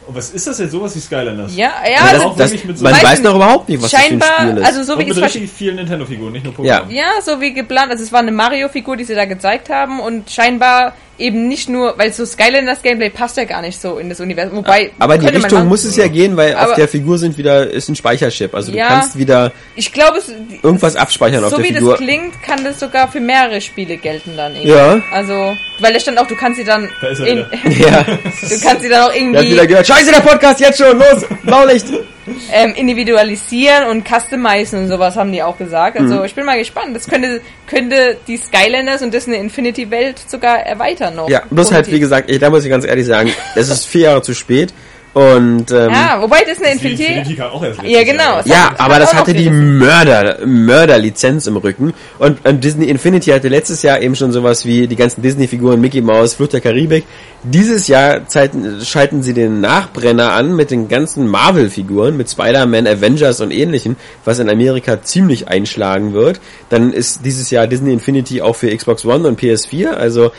Und 0.05 0.15
was 0.15 0.31
ist 0.31 0.47
das 0.47 0.57
denn, 0.57 0.69
sowas 0.69 0.95
wie 0.95 0.99
Skylanders? 0.99 1.55
Ja, 1.55 1.71
ja, 1.89 1.99
also, 2.11 2.25
auch 2.29 2.35
das, 2.35 2.49
wirklich 2.49 2.65
mit 2.65 2.77
so- 2.79 2.83
man 2.83 2.93
Weiß 2.93 3.03
weiß 3.03 3.21
noch 3.21 3.35
überhaupt 3.35 3.69
nicht, 3.69 3.81
was 3.81 3.91
scheinbar, 3.91 4.27
das 4.27 4.35
für 4.37 4.41
ein 4.41 4.49
Spiel 4.49 4.61
ist. 4.61 4.67
also 4.67 4.83
so 4.93 4.99
wie 4.99 5.05
mit 5.05 5.17
richtig 5.17 5.51
vielen 5.51 5.75
Nintendo-Figuren, 5.75 6.31
nicht 6.33 6.45
nur 6.45 6.53
Pokémon. 6.53 6.65
Ja. 6.65 6.83
Ja, 6.89 7.21
so 7.23 7.39
wie 7.39 7.53
geplant. 7.53 7.91
Also 7.91 8.03
es 8.03 8.11
war 8.11 8.19
eine 8.21 8.31
Mario-Figur, 8.31 8.97
die 8.97 9.03
sie 9.03 9.13
da 9.15 9.25
gezeigt 9.25 9.69
haben 9.69 9.99
und 9.99 10.29
scheinbar 10.31 10.93
eben 11.19 11.47
nicht 11.47 11.69
nur, 11.69 11.97
weil 11.97 12.11
so 12.13 12.25
Skylanders 12.25 12.81
Gameplay 12.81 13.09
passt 13.09 13.37
ja 13.37 13.43
gar 13.43 13.61
nicht 13.61 13.79
so 13.81 13.97
in 13.99 14.09
das 14.09 14.19
Universum. 14.19 14.57
Wobei 14.57 14.91
aber 14.99 15.15
in 15.15 15.21
die 15.21 15.27
Richtung 15.27 15.67
muss 15.67 15.83
es 15.83 15.95
ja 15.95 16.07
gehen, 16.07 16.35
weil 16.37 16.53
auf 16.55 16.61
Aber- 16.61 16.75
der 16.75 16.87
Figur 16.87 17.17
sind 17.17 17.37
wieder 17.37 17.69
ist 17.69 17.89
ein 17.89 17.95
Speicherchip. 17.95 18.53
Also 18.55 18.71
Ja. 18.71 18.87
du 18.87 18.93
kannst 18.95 19.17
wieder 19.17 19.51
Ich 19.75 19.91
glaube, 19.93 20.17
es 20.17 20.31
irgendwas 20.63 20.95
abspeichern 20.95 21.43
auf 21.43 21.51
so 21.51 21.57
der 21.57 21.65
wie 21.65 21.73
Figur. 21.73 21.91
das 21.91 21.99
klingt, 21.99 22.41
kann 22.43 22.63
das 22.63 22.79
sogar 22.79 23.11
für 23.11 23.19
mehrere 23.19 23.61
Spiele 23.61 23.97
gelten 23.97 24.35
dann 24.37 24.53
irgendwie. 24.55 24.71
Ja. 24.71 25.01
Also, 25.11 25.55
weil 25.79 25.93
da 25.93 25.99
stand 25.99 26.17
auch, 26.19 26.27
du 26.27 26.35
kannst 26.35 26.57
sie 26.59 26.65
dann 26.65 26.89
Da 27.01 27.07
ist 27.07 27.19
er 27.19 27.27
in, 27.27 27.37
ja. 27.79 28.03
du 28.03 28.59
kannst 28.61 28.81
sie 28.81 28.89
dann 28.89 29.01
auch 29.03 29.11
Der 29.11 29.13
hat 29.13 29.15
irgendwie 29.15 29.51
wieder 29.51 29.67
gehört. 29.67 29.87
Scheiße, 29.87 30.11
der 30.11 30.21
Podcast 30.21 30.59
jetzt 30.59 30.77
schon. 30.79 30.97
Los, 30.97 31.25
Blaulicht. 31.43 31.85
ähm, 32.53 32.73
individualisieren 32.75 33.87
und 33.87 34.07
customizen 34.07 34.79
und 34.83 34.87
sowas 34.87 35.15
haben 35.15 35.31
die 35.31 35.41
auch 35.41 35.57
gesagt. 35.57 35.97
Also 35.99 36.15
Mhm. 36.17 36.25
ich 36.25 36.35
bin 36.35 36.45
mal 36.45 36.57
gespannt. 36.59 36.95
Das 36.95 37.07
könnte, 37.07 37.41
könnte 37.65 38.17
die 38.27 38.37
Skylanders 38.37 39.01
und 39.01 39.13
das 39.13 39.25
eine 39.27 39.37
Infinity-Welt 39.37 40.19
sogar 40.27 40.59
erweitern 40.59 41.08
noch. 41.11 41.29
Ja, 41.29 41.43
bloß 41.49 41.71
halt, 41.71 41.91
wie 41.91 41.99
gesagt, 41.99 42.29
ich, 42.29 42.39
da 42.39 42.49
muss 42.49 42.63
ich 42.63 42.69
ganz 42.69 42.85
ehrlich 42.85 43.05
sagen, 43.05 43.31
es 43.55 43.69
ist 43.69 43.85
vier 43.85 44.01
Jahre 44.01 44.21
zu 44.21 44.33
spät. 44.33 44.73
Und 45.11 45.71
ähm, 45.71 45.89
Ja, 45.91 46.19
wobei 46.21 46.43
das 46.47 46.59
eine 46.59 46.67
Die 46.67 46.71
Infinity... 46.91 47.03
Infinity 47.05 47.35
kam 47.35 47.51
auch 47.51 47.63
erst 47.63 47.81
Ja, 47.81 48.03
genau. 48.03 48.41
Ja, 48.45 48.69
hat- 48.69 48.79
aber 48.79 48.93
hat 48.95 49.01
das 49.01 49.13
hatte 49.15 49.33
die 49.33 49.49
Mörder, 49.49 50.37
Mörderlizenz 50.45 51.47
im 51.47 51.57
Rücken. 51.57 51.93
Und, 52.19 52.45
und 52.45 52.63
Disney 52.63 52.85
Infinity 52.85 53.31
hatte 53.31 53.47
letztes 53.47 53.81
Jahr 53.81 53.99
eben 54.01 54.15
schon 54.15 54.31
sowas 54.31 54.65
wie 54.65 54.87
die 54.87 54.95
ganzen 54.95 55.23
Disney-Figuren, 55.23 55.81
Mickey 55.81 56.01
Mouse, 56.01 56.35
Flucht 56.35 56.53
der 56.53 56.61
Karibik. 56.61 57.05
Dieses 57.41 57.87
Jahr 57.87 58.27
zeiten, 58.27 58.81
schalten 58.85 59.23
sie 59.23 59.33
den 59.33 59.61
Nachbrenner 59.61 60.33
an 60.33 60.55
mit 60.55 60.69
den 60.69 60.87
ganzen 60.89 61.27
Marvel-Figuren, 61.27 62.15
mit 62.15 62.29
Spider-Man, 62.29 62.85
Avengers 62.85 63.41
und 63.41 63.49
ähnlichen, 63.51 63.95
was 64.25 64.37
in 64.37 64.47
Amerika 64.49 65.01
ziemlich 65.01 65.47
einschlagen 65.47 66.13
wird. 66.13 66.39
Dann 66.69 66.93
ist 66.93 67.25
dieses 67.25 67.49
Jahr 67.49 67.65
Disney 67.65 67.93
Infinity 67.93 68.41
auch 68.43 68.55
für 68.55 68.73
Xbox 68.75 69.05
One 69.05 69.27
und 69.27 69.39
PS4, 69.41 69.87
also 69.87 70.31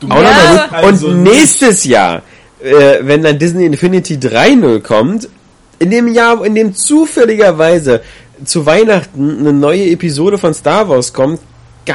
Gut. 0.00 0.10
also 0.72 1.08
Und 1.08 1.22
nicht- 1.22 1.32
nächstes 1.34 1.84
Jahr, 1.84 2.22
äh, 2.62 2.72
wenn 3.02 3.22
dann 3.22 3.38
Disney 3.38 3.64
Infinity 3.66 4.18
3.0 4.18 4.80
kommt, 4.80 5.28
in 5.78 5.90
dem 5.90 6.08
Jahr, 6.08 6.44
in 6.44 6.54
dem 6.54 6.74
zufälligerweise 6.74 8.02
zu 8.44 8.66
Weihnachten 8.66 9.38
eine 9.40 9.52
neue 9.52 9.86
Episode 9.90 10.38
von 10.38 10.52
Star 10.54 10.88
Wars 10.88 11.12
kommt, 11.12 11.40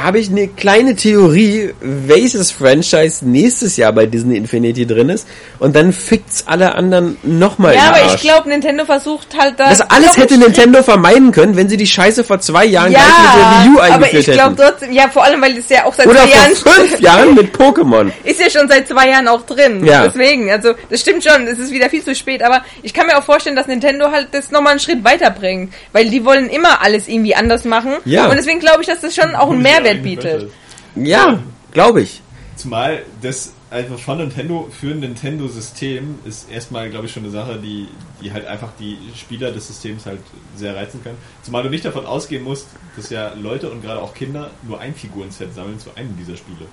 habe 0.00 0.18
ich 0.18 0.30
eine 0.30 0.48
kleine 0.48 0.96
Theorie, 0.96 1.74
welches 1.80 2.50
Franchise 2.50 3.26
nächstes 3.26 3.76
Jahr 3.76 3.92
bei 3.92 4.06
Disney 4.06 4.36
Infinity 4.36 4.86
drin 4.86 5.08
ist. 5.08 5.26
Und 5.58 5.76
dann 5.76 5.92
fickt's 5.92 6.44
alle 6.46 6.74
anderen 6.74 7.16
nochmal 7.22 7.74
Ja, 7.74 7.88
aber 7.90 8.14
ich 8.14 8.20
glaube, 8.20 8.48
Nintendo 8.48 8.84
versucht 8.84 9.28
halt 9.38 9.58
da... 9.58 9.68
das 9.70 9.80
alles 9.82 10.16
hätte 10.16 10.38
Nintendo 10.38 10.82
vermeiden 10.82 11.32
können, 11.32 11.56
wenn 11.56 11.68
sie 11.68 11.76
die 11.76 11.86
Scheiße 11.86 12.24
vor 12.24 12.40
zwei 12.40 12.64
Jahren 12.64 12.92
Ja, 12.92 13.00
gleich 13.00 13.18
mit 13.18 13.34
der 13.34 13.50
Wii 13.50 13.68
U 13.68 13.80
aber 13.80 13.94
eingeführt 13.94 14.28
ich 14.28 14.32
glaube 14.34 14.50
hätten. 14.50 14.62
trotzdem... 14.70 14.92
Ja, 14.92 15.08
vor 15.08 15.24
allem, 15.24 15.42
weil 15.42 15.54
das 15.54 15.68
ja 15.68 15.84
auch 15.84 15.94
seit 15.94 16.06
Oder 16.06 16.20
zwei 16.20 16.30
Jahren... 16.30 16.56
vor 16.56 16.72
fünf 16.72 17.00
Jahren 17.00 17.34
mit 17.34 17.56
Pokémon. 17.56 18.10
ist 18.24 18.40
ja 18.40 18.50
schon 18.50 18.68
seit 18.68 18.88
zwei 18.88 19.08
Jahren 19.10 19.28
auch 19.28 19.42
drin. 19.42 19.84
Ja. 19.84 20.06
Deswegen, 20.06 20.50
also 20.50 20.72
das 20.90 21.00
stimmt 21.00 21.22
schon, 21.24 21.46
es 21.46 21.58
ist 21.58 21.70
wieder 21.72 21.90
viel 21.90 22.02
zu 22.02 22.14
spät, 22.14 22.42
aber 22.42 22.62
ich 22.82 22.94
kann 22.94 23.06
mir 23.06 23.16
auch 23.18 23.24
vorstellen, 23.24 23.56
dass 23.56 23.66
Nintendo 23.66 24.10
halt 24.10 24.28
das 24.32 24.50
nochmal 24.50 24.72
einen 24.72 24.80
Schritt 24.80 25.04
weiterbringt, 25.04 25.72
weil 25.92 26.08
die 26.08 26.24
wollen 26.24 26.48
immer 26.48 26.82
alles 26.82 27.08
irgendwie 27.08 27.34
anders 27.34 27.64
machen. 27.64 27.92
Ja. 28.04 28.26
Und 28.26 28.36
deswegen 28.36 28.60
glaube 28.60 28.82
ich, 28.82 28.86
dass 28.88 29.00
das 29.00 29.14
schon 29.14 29.34
auch 29.34 29.50
einen 29.50 29.64
Ja, 29.64 29.81
Mehrwert 29.82 30.02
bietet. 30.02 30.50
Ja, 30.96 31.38
glaube 31.72 32.02
ich. 32.02 32.20
Zumal 32.56 33.02
das 33.22 33.52
einfach 33.70 33.98
von 33.98 34.18
Nintendo 34.18 34.68
für 34.70 34.90
ein 34.90 35.00
Nintendo-System 35.00 36.16
ist 36.26 36.50
erstmal, 36.50 36.90
glaube 36.90 37.06
ich, 37.06 37.12
schon 37.12 37.22
eine 37.24 37.32
Sache, 37.32 37.58
die, 37.62 37.88
die 38.22 38.30
halt 38.32 38.46
einfach 38.46 38.68
die 38.78 38.98
Spieler 39.16 39.50
des 39.50 39.66
Systems 39.68 40.04
halt 40.04 40.18
sehr 40.56 40.76
reizen 40.76 41.02
kann. 41.02 41.14
Zumal 41.42 41.62
du 41.62 41.70
nicht 41.70 41.84
davon 41.84 42.04
ausgehen 42.04 42.44
musst, 42.44 42.66
dass 42.96 43.08
ja 43.08 43.32
Leute 43.40 43.70
und 43.70 43.82
gerade 43.82 44.00
auch 44.02 44.12
Kinder 44.14 44.50
nur 44.68 44.78
ein 44.80 44.94
Figurenset 44.94 45.54
sammeln 45.54 45.78
zu 45.78 45.88
einem 45.96 46.14
dieser 46.18 46.36
Spiele. 46.36 46.66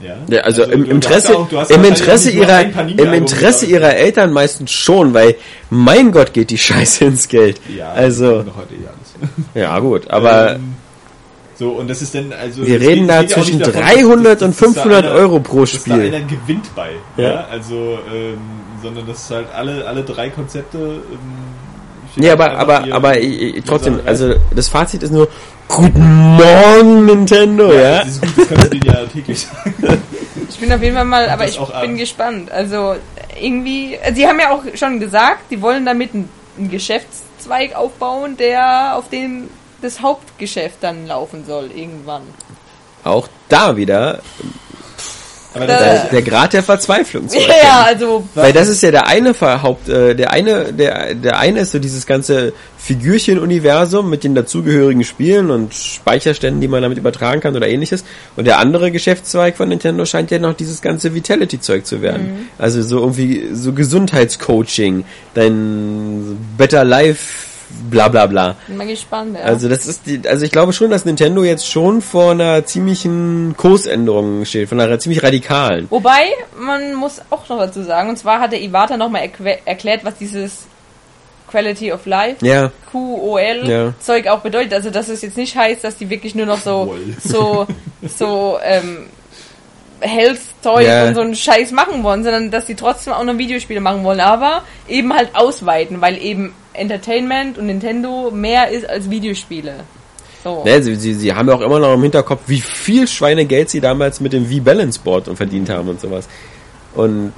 Ja, 0.00 0.16
Ja, 0.28 0.40
also, 0.42 0.62
im, 0.62 0.70
du- 0.70 0.76
im 0.86 0.90
Interesse, 0.96 1.36
auch- 1.36 1.70
im 1.70 1.84
Interesse 1.84 2.30
ihrer, 2.30 2.62
im 2.88 3.12
Interesse 3.12 3.66
ihrer 3.66 3.94
Eltern 3.94 4.32
meistens 4.32 4.72
schon, 4.72 5.12
weil 5.12 5.34
mein 5.68 6.12
Gott 6.12 6.32
geht 6.32 6.50
die 6.50 6.58
Scheiße 6.66 7.04
ins 7.04 7.28
Geld. 7.28 7.60
Ja, 7.76 7.90
also, 7.92 8.42
noch 8.42 8.56
heute 8.56 8.74
eh 8.74 8.86
alles. 8.86 9.32
ja 9.54 9.78
gut, 9.80 10.08
aber 10.08 10.54
Ähm, 10.54 10.76
so, 11.62 11.70
und 11.70 11.88
das 11.88 12.02
ist 12.02 12.14
dann, 12.14 12.32
also. 12.32 12.66
wir 12.66 12.78
geht- 12.78 12.88
reden 12.88 13.06
da 13.08 13.20
geht 13.20 13.30
ja 13.30 13.36
auch 13.36 13.42
zwischen 13.44 13.58
davon, 13.60 13.80
300 13.82 14.34
dass- 14.40 14.42
und 14.42 14.50
dass 14.50 14.58
da 14.58 14.64
500 14.66 15.04
einer- 15.04 15.14
Euro 15.14 15.38
pro 15.40 15.60
Dass 15.60 15.72
da 15.72 15.78
Spiel. 15.78 15.94
einer 16.14 16.20
gewinnt 16.20 16.74
bei. 16.74 16.90
Ja. 17.16 17.22
Ja. 17.30 17.46
also, 17.50 17.98
ähm, 18.12 18.38
sondern 18.82 19.06
das 19.06 19.18
ist 19.22 19.30
halt 19.30 19.46
alle, 19.54 19.86
alle 19.86 20.02
drei 20.02 20.28
Konzepte. 20.30 20.78
Ähm, 20.78 21.18
Nee, 22.16 22.28
aber, 22.30 22.58
aber, 22.58 22.84
aber 22.90 23.18
ich, 23.18 23.56
ich, 23.56 23.64
trotzdem, 23.64 23.94
Sache 23.96 24.06
also 24.08 24.34
das 24.54 24.68
Fazit 24.68 25.02
ist 25.02 25.12
nur, 25.12 25.28
guten 25.66 26.36
Morgen 26.36 27.06
Nintendo, 27.06 27.72
ja? 27.72 28.00
Das 28.00 28.08
ist 28.08 28.20
gut, 28.20 28.30
das 28.36 28.48
kannst 28.48 28.64
du 28.64 28.68
denen 28.70 28.84
ja 28.84 29.06
täglich 29.06 29.38
sagen. 29.46 30.02
Ich 30.50 30.58
bin 30.58 30.70
auf 30.72 30.82
jeden 30.82 30.94
Fall 30.94 31.06
mal, 31.06 31.30
aber 31.30 31.48
ich 31.48 31.58
auch 31.58 31.68
bin 31.68 31.76
abends. 31.76 32.00
gespannt. 32.00 32.50
Also 32.50 32.96
irgendwie, 33.40 33.96
also 34.02 34.14
sie 34.14 34.26
haben 34.26 34.38
ja 34.40 34.50
auch 34.50 34.62
schon 34.74 35.00
gesagt, 35.00 35.50
die 35.50 35.62
wollen 35.62 35.86
damit 35.86 36.12
einen, 36.12 36.28
einen 36.58 36.70
Geschäftszweig 36.70 37.74
aufbauen, 37.74 38.36
der 38.36 38.94
auf 38.98 39.08
den 39.08 39.48
das 39.82 40.00
Hauptgeschäft 40.00 40.76
dann 40.80 41.06
laufen 41.06 41.44
soll 41.46 41.70
irgendwann. 41.74 42.22
Auch 43.04 43.28
da 43.48 43.76
wieder 43.76 44.20
Aber 45.54 45.66
Da- 45.66 45.78
der, 45.78 46.04
der 46.10 46.22
Grad 46.22 46.52
der 46.54 46.62
Verzweiflung 46.62 47.28
zu 47.28 47.36
erkennen. 47.40 47.58
Ja, 47.62 47.82
also 47.82 48.24
Weil 48.34 48.52
das 48.54 48.68
ist 48.68 48.82
ja 48.82 48.90
der 48.90 49.06
eine 49.06 49.34
Verhaupt, 49.34 49.88
äh, 49.88 50.14
der 50.14 50.30
eine, 50.30 50.72
der, 50.72 51.14
der 51.14 51.38
eine 51.38 51.60
ist 51.60 51.72
so 51.72 51.78
dieses 51.78 52.06
ganze 52.06 52.54
Figürchen-Universum 52.78 54.08
mit 54.08 54.24
den 54.24 54.34
dazugehörigen 54.34 55.04
Spielen 55.04 55.50
und 55.50 55.74
Speicherständen, 55.74 56.60
die 56.60 56.68
man 56.68 56.82
damit 56.82 56.96
übertragen 56.98 57.40
kann 57.40 57.54
oder 57.54 57.68
ähnliches. 57.68 58.04
Und 58.36 58.46
der 58.46 58.58
andere 58.58 58.90
Geschäftszweig 58.90 59.56
von 59.56 59.68
Nintendo 59.68 60.04
scheint 60.06 60.30
ja 60.30 60.38
noch 60.38 60.54
dieses 60.54 60.80
ganze 60.80 61.14
Vitality-Zeug 61.14 61.84
zu 61.86 62.00
werden. 62.02 62.48
Also 62.58 62.82
so 62.82 62.98
irgendwie 63.00 63.48
so 63.52 63.72
Gesundheitscoaching, 63.72 65.04
dein 65.34 66.38
Better 66.56 66.84
Life, 66.84 67.46
bla 67.90 68.08
bla 68.08 68.26
bla. 68.26 68.56
bin 68.66 68.76
mal 68.76 68.86
gespannt. 68.86 69.36
Ja. 69.38 69.44
Also 69.44 69.68
das 69.68 69.86
ist 69.86 70.06
die, 70.06 70.20
also 70.26 70.44
ich 70.44 70.50
glaube 70.52 70.72
schon, 70.72 70.90
dass 70.90 71.04
Nintendo 71.04 71.44
jetzt 71.44 71.68
schon 71.68 72.02
vor 72.02 72.32
einer 72.32 72.64
ziemlichen 72.64 73.54
Kursänderung 73.56 74.44
steht, 74.44 74.68
von 74.68 74.80
einer 74.80 74.98
ziemlich 74.98 75.22
radikalen. 75.22 75.86
Wobei, 75.90 76.24
man 76.58 76.94
muss 76.94 77.20
auch 77.30 77.48
noch 77.48 77.58
dazu 77.58 77.82
sagen, 77.82 78.08
und 78.10 78.16
zwar 78.16 78.40
hat 78.40 78.52
der 78.52 78.62
Iwata 78.62 78.96
nochmal 78.96 79.28
erklärt, 79.64 80.04
was 80.04 80.14
dieses 80.16 80.66
Quality 81.50 81.92
of 81.92 82.06
Life, 82.06 82.44
Ja, 82.44 82.72
QOL, 82.90 83.68
Ja. 83.68 83.92
Zeug 84.00 84.26
auch 84.28 84.40
bedeutet. 84.40 84.72
Also, 84.72 84.90
dass 84.90 85.08
es 85.08 85.20
jetzt 85.20 85.36
nicht 85.36 85.54
heißt, 85.54 85.84
dass 85.84 85.96
die 85.96 86.08
wirklich 86.08 86.34
nur 86.34 86.46
noch 86.46 86.58
so, 86.58 86.86
Wohl. 86.88 87.14
so, 87.22 87.66
so, 88.08 88.58
ähm, 88.64 89.06
Health-Zeug 90.02 90.86
Ja. 90.86 91.06
und 91.08 91.14
so 91.14 91.20
einen 91.20 91.34
Scheiß 91.34 91.72
machen 91.72 92.02
wollen, 92.02 92.22
sondern 92.24 92.50
dass 92.50 92.66
die 92.66 92.74
trotzdem 92.74 93.12
auch 93.12 93.24
noch 93.24 93.38
Videospiele 93.38 93.80
machen 93.80 94.04
wollen, 94.04 94.20
aber 94.20 94.62
eben 94.88 95.12
halt 95.14 95.30
ausweiten, 95.34 96.00
weil 96.00 96.18
eben 96.22 96.54
Entertainment 96.74 97.58
und 97.58 97.66
Nintendo 97.66 98.30
mehr 98.30 98.68
ist 98.68 98.88
als 98.88 99.08
Videospiele. 99.10 99.74
So. 100.44 100.64
Ne, 100.64 100.82
sie, 100.82 100.96
sie, 100.96 101.14
sie 101.14 101.32
haben 101.32 101.48
ja 101.48 101.54
auch 101.54 101.60
immer 101.60 101.78
noch 101.78 101.94
im 101.94 102.02
Hinterkopf, 102.02 102.40
wie 102.46 102.60
viel 102.60 103.06
Schweinegeld 103.06 103.70
sie 103.70 103.80
damals 103.80 104.20
mit 104.20 104.32
dem 104.32 104.46
V-Balance 104.46 105.00
Board 105.02 105.28
und 105.28 105.36
verdient 105.36 105.70
haben 105.70 105.88
und 105.88 106.00
sowas. 106.00 106.28
Und 106.94 107.32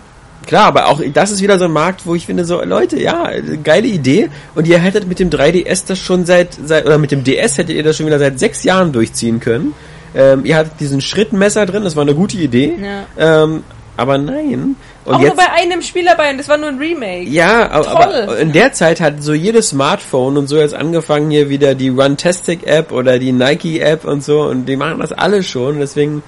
klar, 0.47 0.67
aber 0.67 0.86
auch 0.89 1.02
das 1.12 1.31
ist 1.31 1.43
wieder 1.43 1.59
so 1.59 1.67
ein 1.67 1.73
Markt, 1.73 2.07
wo 2.07 2.15
ich 2.15 2.25
finde, 2.26 2.44
so, 2.47 2.62
Leute, 2.62 2.99
ja, 2.99 3.31
geile 3.62 3.89
Idee. 3.89 4.31
Und 4.55 4.67
ihr 4.67 4.78
hättet 4.78 5.07
mit 5.07 5.18
dem 5.18 5.28
3DS 5.28 5.84
das 5.86 5.99
schon 5.99 6.25
seit, 6.25 6.55
seit 6.65 6.86
oder 6.86 6.97
mit 6.97 7.10
dem 7.10 7.25
DS 7.25 7.59
hättet 7.59 7.76
ihr 7.76 7.83
das 7.83 7.97
schon 7.99 8.07
wieder 8.07 8.18
seit 8.18 8.39
sechs 8.39 8.65
Jahren 8.65 8.93
durchziehen 8.93 9.39
können. 9.39 9.75
Ähm, 10.15 10.44
ihr 10.44 10.57
hattet 10.57 10.78
diesen 10.81 11.01
Schrittmesser 11.01 11.67
drin, 11.67 11.84
das 11.84 11.97
war 11.97 12.02
eine 12.02 12.15
gute 12.15 12.36
Idee. 12.36 12.78
Ja. 12.81 13.44
Ähm, 13.44 13.65
aber 13.97 14.18
nein. 14.18 14.76
Und 15.05 15.15
auch 15.15 15.20
jetzt, 15.20 15.36
nur 15.36 15.44
bei 15.44 15.52
einem 15.52 15.83
Spiel 15.83 16.05
dabei 16.05 16.31
und 16.31 16.39
das 16.39 16.49
war 16.49 16.57
nur 16.57 16.68
ein 16.68 16.78
Remake. 16.78 17.28
ja, 17.28 17.70
aber, 17.70 17.89
aber 17.91 18.39
in 18.39 18.52
der 18.52 18.73
Zeit 18.73 19.01
hat 19.01 19.23
so 19.23 19.34
jedes 19.34 19.68
Smartphone 19.68 20.36
und 20.36 20.49
so 20.49 20.57
jetzt 20.57 20.75
angefangen 20.75 21.31
hier 21.31 21.49
wieder 21.49 21.75
die 21.75 21.91
Runtastic 21.91 22.67
App 22.67 22.91
oder 22.91 23.18
die 23.18 23.33
Nike 23.33 23.81
App 23.81 24.05
und 24.05 24.25
so 24.25 24.43
und 24.43 24.67
die 24.67 24.76
machen 24.76 24.99
das 24.99 25.12
alle 25.12 25.43
schon. 25.43 25.78
Deswegen, 25.78 26.23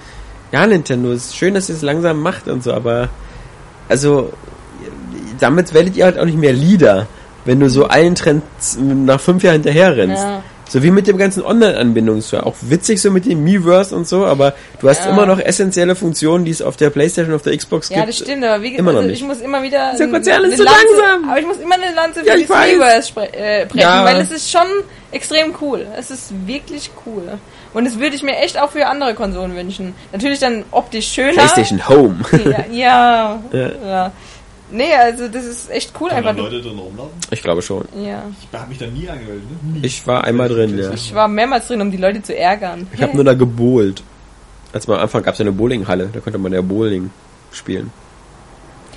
ja, 0.51 0.65
Nintendo, 0.65 1.11
ist 1.11 1.35
schön, 1.35 1.55
dass 1.55 1.69
ihr 1.69 1.75
es 1.75 1.81
langsam 1.81 2.21
macht 2.21 2.47
und 2.47 2.63
so, 2.63 2.73
aber 2.73 3.09
also 3.89 4.31
damit 5.39 5.73
werdet 5.73 5.95
ihr 5.97 6.05
halt 6.05 6.19
auch 6.19 6.25
nicht 6.25 6.37
mehr 6.37 6.53
Leader, 6.53 7.07
wenn 7.45 7.59
du 7.59 7.69
so 7.69 7.85
allen 7.85 8.15
Trends 8.15 8.77
nach 8.79 9.19
fünf 9.19 9.43
Jahren 9.43 9.55
hinterher 9.55 9.95
rennst. 9.95 10.23
Ja. 10.23 10.43
So 10.69 10.83
wie 10.83 10.91
mit 10.91 11.07
dem 11.07 11.17
ganzen 11.17 11.43
Online-Anbindungen. 11.43 12.19
Ist 12.19 12.31
ja 12.31 12.43
Auch 12.43 12.55
witzig 12.61 13.01
so 13.01 13.09
mit 13.11 13.25
dem 13.25 13.43
Miiverse 13.43 13.95
und 13.95 14.07
so, 14.07 14.25
aber 14.25 14.53
du 14.81 14.89
hast 14.89 15.05
Ja. 15.05 15.11
immer 15.11 15.25
noch 15.25 15.39
essentielle 15.39 15.95
Funktionen, 15.95 16.43
die 16.45 16.51
es 16.51 16.61
auf 16.61 16.75
der 16.77 16.89
Playstation 16.89 17.33
auf 17.35 17.41
der 17.41 17.55
Xbox 17.57 17.89
Ja, 17.89 17.97
gibt. 17.97 18.09
das 18.09 18.17
stimmt, 18.17 18.43
aber 18.43 18.61
wie 18.63 18.71
gesagt, 18.71 18.87
also 18.87 19.01
nicht. 19.07 19.21
ich 19.21 19.27
muss 19.27 19.39
immer 19.41 19.61
wieder. 19.63 19.91
Dieser 19.93 20.03
ein- 20.05 20.11
Konzern 20.11 20.43
ist 20.43 20.47
eine 20.53 20.55
zu 20.57 20.63
Lanze- 20.63 20.79
langsam. 21.01 21.29
Aber 21.29 21.39
ich 21.39 21.45
muss 21.47 21.57
immer 21.57 21.75
eine 21.75 21.95
Lanze 21.95 22.19
für 22.21 22.27
Ja, 22.27 22.33
weiß. 22.49 22.71
Miiverse 22.73 23.13
äh, 23.33 23.65
brechen, 23.65 23.79
Ja. 23.79 24.03
weil 24.05 24.17
es 24.17 24.31
ist 24.31 24.51
schon 24.51 24.67
extrem 25.11 25.53
cool. 25.61 25.85
Es 25.97 26.11
ist 26.11 26.33
wirklich 26.45 26.91
cool. 27.05 27.23
Und 27.73 27.85
das 27.85 27.99
würde 27.99 28.15
ich 28.15 28.23
mir 28.23 28.35
echt 28.37 28.59
auch 28.59 28.71
für 28.71 28.87
andere 28.87 29.13
Konsolen 29.13 29.55
wünschen. 29.55 29.93
Natürlich 30.11 30.39
dann 30.39 30.63
optisch 30.71 31.07
schöner. 31.13 31.33
PlayStation 31.33 31.87
Home. 31.87 32.17
Ja, 32.71 33.39
ja, 33.51 33.69
Ja. 33.85 34.11
Ja. 34.71 34.77
Nee, 34.77 34.93
also 34.95 35.27
das 35.27 35.45
ist 35.45 35.69
echt 35.71 35.93
cool 35.99 36.09
Können 36.09 36.23
da 36.23 36.29
einfach. 36.31 36.43
Leute 36.43 36.61
drin 36.61 36.77
rumlaufen? 36.77 37.13
Ich 37.31 37.41
glaube 37.41 37.61
schon. 37.61 37.85
Ja. 38.03 38.23
Ich 38.51 38.57
habe 38.59 38.69
mich 38.69 38.77
da 38.77 38.85
nie 38.87 39.07
angemeldet. 39.09 39.43
Ne? 39.63 39.79
Nie. 39.79 39.85
Ich 39.85 40.05
war 40.07 40.23
einmal 40.23 40.49
drin, 40.49 40.77
ja. 40.77 40.91
Ich 40.91 41.13
war 41.15 41.27
mehrmals 41.27 41.67
drin, 41.67 41.81
um 41.81 41.91
die 41.91 41.97
Leute 41.97 42.21
zu 42.21 42.35
ärgern. 42.37 42.87
Ich 42.93 43.01
habe 43.01 43.15
nur 43.15 43.23
da 43.23 43.33
gebohlt. 43.33 44.03
Als 44.73 44.85
man 44.87 44.97
am 44.97 45.03
Anfang 45.03 45.23
gab 45.23 45.33
es 45.33 45.39
ja 45.39 45.43
eine 45.43 45.51
Bowlinghalle, 45.53 46.09
da 46.11 46.19
konnte 46.19 46.37
man 46.37 46.51
ja 46.53 46.61
Bowling 46.61 47.09
spielen. 47.51 47.91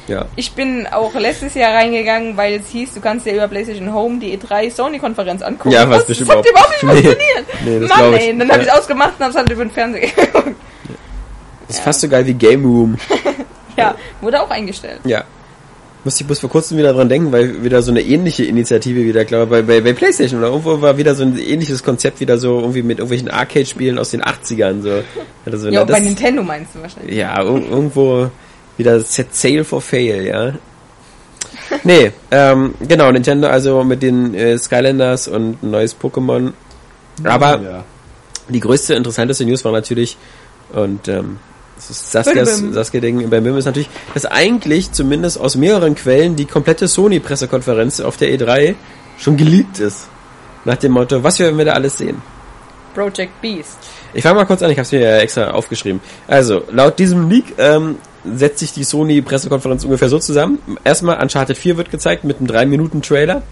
Ja. 0.09 0.25
Ich 0.35 0.53
bin 0.53 0.89
auch 0.89 1.15
letztes 1.15 1.55
Jahr 1.55 1.73
reingegangen, 1.75 2.37
weil 2.37 2.55
es 2.55 2.69
hieß, 2.71 2.95
du 2.95 3.01
kannst 3.01 3.27
dir 3.27 3.35
über 3.35 3.47
PlayStation 3.47 3.93
Home 3.95 4.19
die 4.19 4.37
E3 4.37 4.69
Sony-Konferenz 4.73 5.41
angucken. 5.43 5.71
Ja, 5.71 5.89
was 5.89 5.99
das, 5.99 6.07
bestimmt 6.09 6.31
das 6.31 6.37
hat 6.39 6.45
auch- 6.45 6.51
überhaupt 6.51 6.71
nicht 6.71 6.83
Nee. 6.83 7.03
funktioniert. 7.03 7.47
Nee, 7.65 7.81
das 7.81 7.89
Mann, 7.97 8.15
ich. 8.15 8.21
ey. 8.23 8.39
Dann 8.39 8.49
habe 8.51 8.59
Ja. 8.63 8.67
ich 8.67 8.73
ausgemacht 8.73 9.13
und 9.19 9.25
hab's 9.25 9.37
halt 9.37 9.51
über 9.51 9.65
den 9.65 9.71
Fernseher 9.71 10.09
geguckt. 10.11 10.57
Das 11.69 11.77
ist 11.77 11.85
fast 11.85 12.01
so 12.01 12.09
geil 12.09 12.27
wie 12.27 12.35
Game 12.35 12.65
Room. 12.65 12.97
Ja, 13.77 13.95
wurde 14.21 14.43
auch 14.43 14.51
eingestellt. 14.51 15.01
Ja. 15.05 15.25
Musste 16.03 16.23
ich 16.23 16.27
bloß 16.27 16.39
vor 16.39 16.49
kurzem 16.51 16.79
wieder 16.79 16.95
dran 16.95 17.09
denken, 17.11 17.31
weil 17.31 17.63
wieder 17.63 17.83
so 17.83 17.91
eine 17.91 18.01
ähnliche 18.01 18.45
Initiative 18.45 19.01
wieder, 19.05 19.25
glaube 19.27 19.45
ich, 19.45 19.67
bei, 19.67 19.75
bei, 19.75 19.81
bei 19.83 19.93
Playstation 19.93 20.41
oder 20.41 20.49
irgendwo 20.49 20.81
war 20.81 20.97
wieder 20.97 21.15
so 21.15 21.23
ein 21.25 21.39
ähnliches 21.39 21.83
Konzept 21.83 22.21
wieder 22.21 22.39
so 22.39 22.59
irgendwie 22.61 22.83
mit 22.83 22.99
irgendwelchen 22.99 23.29
Arcade-Spielen 23.31 23.99
aus 23.99 24.11
den 24.11 24.23
80ern. 24.23 24.81
So. 24.81 25.03
Also, 25.45 25.67
Ja, 25.69 25.73
na, 25.75 25.81
und 25.83 25.87
bei 25.89 25.95
das, 25.99 26.03
Nintendo 26.05 26.43
meinst 26.43 26.75
du 26.75 26.81
wahrscheinlich. 26.81 27.15
ja, 27.17 27.39
ir- 27.43 27.69
irgendwo 27.71 28.31
wieder 28.79 29.01
Set 29.01 29.35
Sail 29.35 29.63
for 29.63 29.83
Fail, 29.83 30.25
ja. 30.27 30.55
Nee, 31.85 32.13
ähm, 32.31 32.75
genau, 32.89 33.13
Nintendo 33.13 33.49
also 33.49 33.85
mit 33.85 34.03
den 34.03 34.35
äh, 34.35 34.57
Skylanders 34.59 35.29
und 35.29 35.63
ein 35.63 35.71
neues 35.71 35.95
Pokémon. 35.99 36.53
Aber 37.25 37.61
ja. 37.61 37.85
die 38.49 38.61
größte, 38.61 38.95
interessanteste 38.95 39.45
News 39.45 39.65
war 39.65 39.73
natürlich, 39.73 40.17
und 40.73 41.09
ähm, 41.09 41.39
das 41.81 41.89
ist 41.89 42.13
Saskias. 42.13 42.63
Saskia 42.73 43.01
Ding 43.01 43.31
bei 43.31 43.41
BIM 43.41 43.57
ist 43.57 43.65
natürlich, 43.65 43.89
dass 44.13 44.27
eigentlich 44.27 44.93
zumindest 44.93 45.41
aus 45.41 45.57
mehreren 45.57 45.95
Quellen 45.95 46.37
die 46.37 46.45
komplette 46.45 46.87
Sony-Pressekonferenz 46.87 48.01
auf 48.01 48.19
der 48.19 48.29
E3 48.29 48.75
schon 49.19 49.39
geleakt 49.39 49.79
ist. 49.79 50.09
Nach 50.67 50.77
dem 50.77 50.93
Motto, 50.93 51.23
was 51.23 51.39
werden 51.39 51.57
wir 51.57 51.65
da 51.65 51.73
alles 51.73 51.97
sehen? 51.97 52.21
Project 52.95 53.41
Beast. 53.41 53.79
Ich 54.13 54.23
fange 54.23 54.35
mal 54.35 54.45
kurz 54.45 54.63
an, 54.63 54.71
ich 54.71 54.77
habe 54.77 54.83
es 54.83 54.93
mir 54.93 55.01
ja 55.01 55.17
extra 55.19 55.53
aufgeschrieben. 55.53 56.03
Also, 56.29 56.65
laut 56.71 56.99
diesem 56.99 57.31
Leak 57.31 57.55
ähm, 57.57 57.97
setzt 58.25 58.59
sich 58.59 58.73
die 58.73 58.85
Sony-Pressekonferenz 58.85 59.85
ungefähr 59.85 60.11
so 60.11 60.19
zusammen. 60.19 60.59
Erstmal 60.85 61.23
Uncharted 61.23 61.57
4 61.57 61.79
wird 61.79 61.91
gezeigt 61.91 62.25
mit 62.25 62.41
einem 62.41 62.49
3-Minuten-Trailer. 62.49 63.43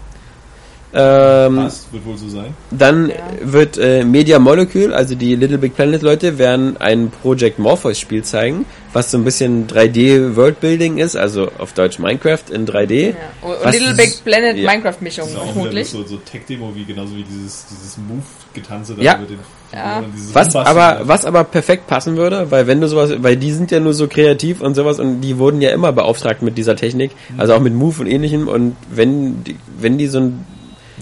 Ähm, 0.91 1.55
Passt, 1.57 1.93
wird 1.93 2.03
wohl 2.05 2.17
so 2.17 2.27
sein. 2.29 2.53
dann 2.71 3.09
Ja. 3.09 3.15
wird 3.43 3.77
äh, 3.77 4.03
Media 4.03 4.39
Molecule, 4.39 4.95
also 4.95 5.13
die 5.13 5.35
Little 5.35 5.59
Big 5.59 5.75
Planet 5.75 6.01
Leute, 6.01 6.39
werden 6.39 6.77
ein 6.77 7.11
Project 7.21 7.59
Morpheus 7.59 7.99
Spiel 7.99 8.23
zeigen, 8.23 8.65
was 8.91 9.11
so 9.11 9.19
ein 9.19 9.23
bisschen 9.23 9.67
3D 9.67 10.35
Worldbuilding 10.35 10.97
ist, 10.97 11.15
also 11.15 11.51
auf 11.59 11.73
Deutsch 11.73 11.99
Minecraft 11.99 12.39
in 12.51 12.65
3D. 12.65 13.09
Ja. 13.09 13.15
Und 13.41 13.55
Was 13.63 13.75
Little 13.75 13.91
ist- 13.91 13.97
Big 13.97 14.23
Planet 14.25 14.57
ja. 14.57 14.71
Minecraft-Mischung 14.71 15.25
Das 15.25 15.33
ist 15.33 15.39
auch 15.39 15.53
vermutlich. 15.53 15.89
so, 15.89 16.03
so 16.03 16.17
Tech-Demo, 16.17 16.71
wie 16.73 16.85
genauso 16.85 17.15
wie 17.15 17.23
dieses, 17.23 17.67
dieses 17.69 17.97
Move-Getanze 17.97 18.95
da 18.95 19.01
Ja. 19.03 19.17
mit 19.17 19.29
den 19.29 19.39
Ja. 19.71 20.03
Was 20.33 20.55
aber, 20.55 21.01
was 21.03 21.25
aber 21.25 21.43
perfekt 21.43 21.85
passen 21.85 22.17
würde, 22.17 22.49
weil 22.49 22.65
wenn 22.65 22.81
du 22.81 22.87
sowas, 22.87 23.11
weil 23.19 23.37
die 23.37 23.51
sind 23.51 23.69
ja 23.69 23.79
nur 23.79 23.93
so 23.93 24.07
kreativ 24.07 24.59
und 24.61 24.73
sowas 24.73 24.97
und 24.99 25.21
die 25.21 25.37
wurden 25.37 25.61
ja 25.61 25.69
immer 25.69 25.91
beauftragt 25.91 26.41
mit 26.41 26.57
dieser 26.57 26.75
Technik, 26.75 27.11
also 27.37 27.53
auch 27.53 27.59
mit 27.59 27.75
Move 27.75 28.01
und 28.01 28.07
ähnlichem 28.07 28.47
und 28.47 28.75
wenn 28.89 29.43
die, 29.43 29.55
wenn 29.79 29.99
die 29.99 30.07
so 30.07 30.21
ein 30.21 30.45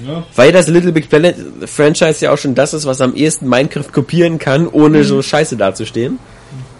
Ja, 0.05 0.23
Weil 0.35 0.51
das 0.51 0.67
Little 0.67 0.91
Big 0.91 1.09
Planet 1.09 1.35
Franchise 1.65 2.23
ja 2.23 2.31
auch 2.31 2.37
schon 2.37 2.53
das 2.55 2.73
ist, 2.73 2.85
was 2.85 3.01
am 3.01 3.15
ehesten 3.15 3.47
Minecraft 3.49 3.91
kopieren 3.91 4.37
kann, 4.37 4.67
ohne 4.67 5.03
so 5.03 5.21
scheiße 5.21 5.57
dazustehen. 5.57 6.19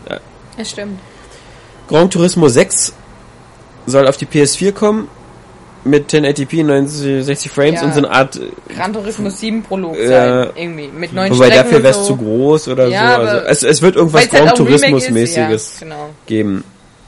Ja, 0.10 0.66
stimmt. 0.66 1.00
Gran 1.88 2.10
Turismo 2.10 2.48
6 2.48 2.94
soll 3.86 4.08
auf 4.08 4.18
die 4.18 4.26
PS4 4.26 4.72
kommen 4.72 5.08
mit 5.84 6.12
1080p 6.12 6.64
90, 6.66 7.24
60 7.24 7.52
Frames 7.52 7.80
Ja. 7.80 7.86
und 7.88 7.94
so 7.94 8.00
eine 8.00 8.10
Art, 8.12 8.40
Gran 8.76 8.92
Turismo 8.92 9.30
7 9.30 9.64
Prolog 9.64 9.96
Ja. 9.98 10.08
sein, 10.44 10.50
irgendwie. 10.56 10.88
Mit 10.90 11.14
neuen 11.14 11.32
wobei 11.34 11.46
Strecken 11.46 11.64
dafür 11.64 11.84
wäre 11.84 11.92
es 11.92 11.98
so. 11.98 12.04
zu 12.08 12.18
groß 12.18 12.68
oder 12.68 12.88
Ja, 12.88 13.16
so. 13.16 13.22
Also 13.22 13.38
es, 13.48 13.64
es 13.64 13.82
wird 13.82 13.96
irgendwas 13.96 14.22
halt 14.22 14.32
Gran 14.32 14.42
Remake 14.50 14.58
Turismus 14.58 15.10
mäßiges 15.10 15.80
Ja, 15.80 15.86
genau. 15.88 16.10
geben. 16.26 16.64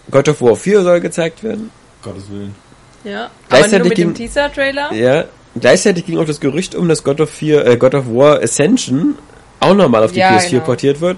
God 0.10 0.30
of 0.30 0.42
War 0.42 0.56
4 0.56 0.82
soll 0.84 1.00
gezeigt 1.02 1.44
werden. 1.44 1.72
Gottes 2.02 2.24
Willen. 2.32 2.56
Ja. 3.04 3.30
Aber 3.50 3.68
nur 3.68 3.80
mit 3.80 3.98
dem 3.98 4.14
ging- 4.14 4.14
Teaser-Trailer. 4.14 4.94
Ja. 4.94 5.26
Gleichzeitig 5.60 6.06
ging 6.06 6.18
auch 6.18 6.26
das 6.26 6.40
Gerücht 6.40 6.76
um, 6.76 6.88
dass 6.88 7.04
God 7.04 7.22
of, 7.22 7.30
4, 7.30 7.66
äh, 7.66 7.78
God 7.78 7.96
of 7.96 8.06
War 8.08 8.42
Ascension 8.42 9.16
auch 9.60 9.76
nochmal 9.76 10.04
auf 10.04 10.12
die 10.12 10.20
Ja, 10.20 10.38
PS4 10.38 10.50
genau. 10.52 10.64
portiert 10.66 11.02
wird. 11.02 11.18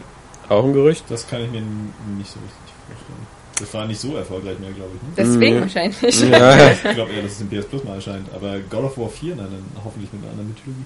Auch 0.50 0.64
ein 0.66 0.74
Gerücht. 0.74 1.04
Das 1.10 1.28
kann 1.28 1.44
ich 1.44 1.52
mir 1.52 1.62
nicht 1.62 2.30
so 2.32 2.40
richtig 2.40 2.74
vorstellen. 2.88 3.28
Das 3.60 3.74
war 3.74 3.86
nicht 3.88 4.00
so 4.02 4.16
erfolgreich 4.16 4.58
mehr, 4.60 4.72
glaube 4.72 4.92
ich. 4.96 5.02
Ne? 5.02 5.10
Deswegen 5.18 5.56
Mhm. 5.58 5.62
wahrscheinlich. 5.62 6.22
Ja. 6.30 6.72
Ich 6.84 6.96
glaube 6.96 7.12
eher, 7.14 7.22
dass 7.24 7.32
es 7.34 7.42
im 7.42 7.50
PS 7.50 7.66
Plus 7.66 7.84
mal 7.84 7.96
erscheint. 7.96 8.28
Aber 8.36 8.58
God 8.70 8.84
of 8.86 8.98
War 8.98 9.10
4, 9.10 9.36
na, 9.38 9.44
dann 9.44 9.64
hoffentlich 9.86 10.12
mit 10.12 10.22
einer 10.24 10.32
anderen 10.32 10.50
Mythologie. 10.50 10.84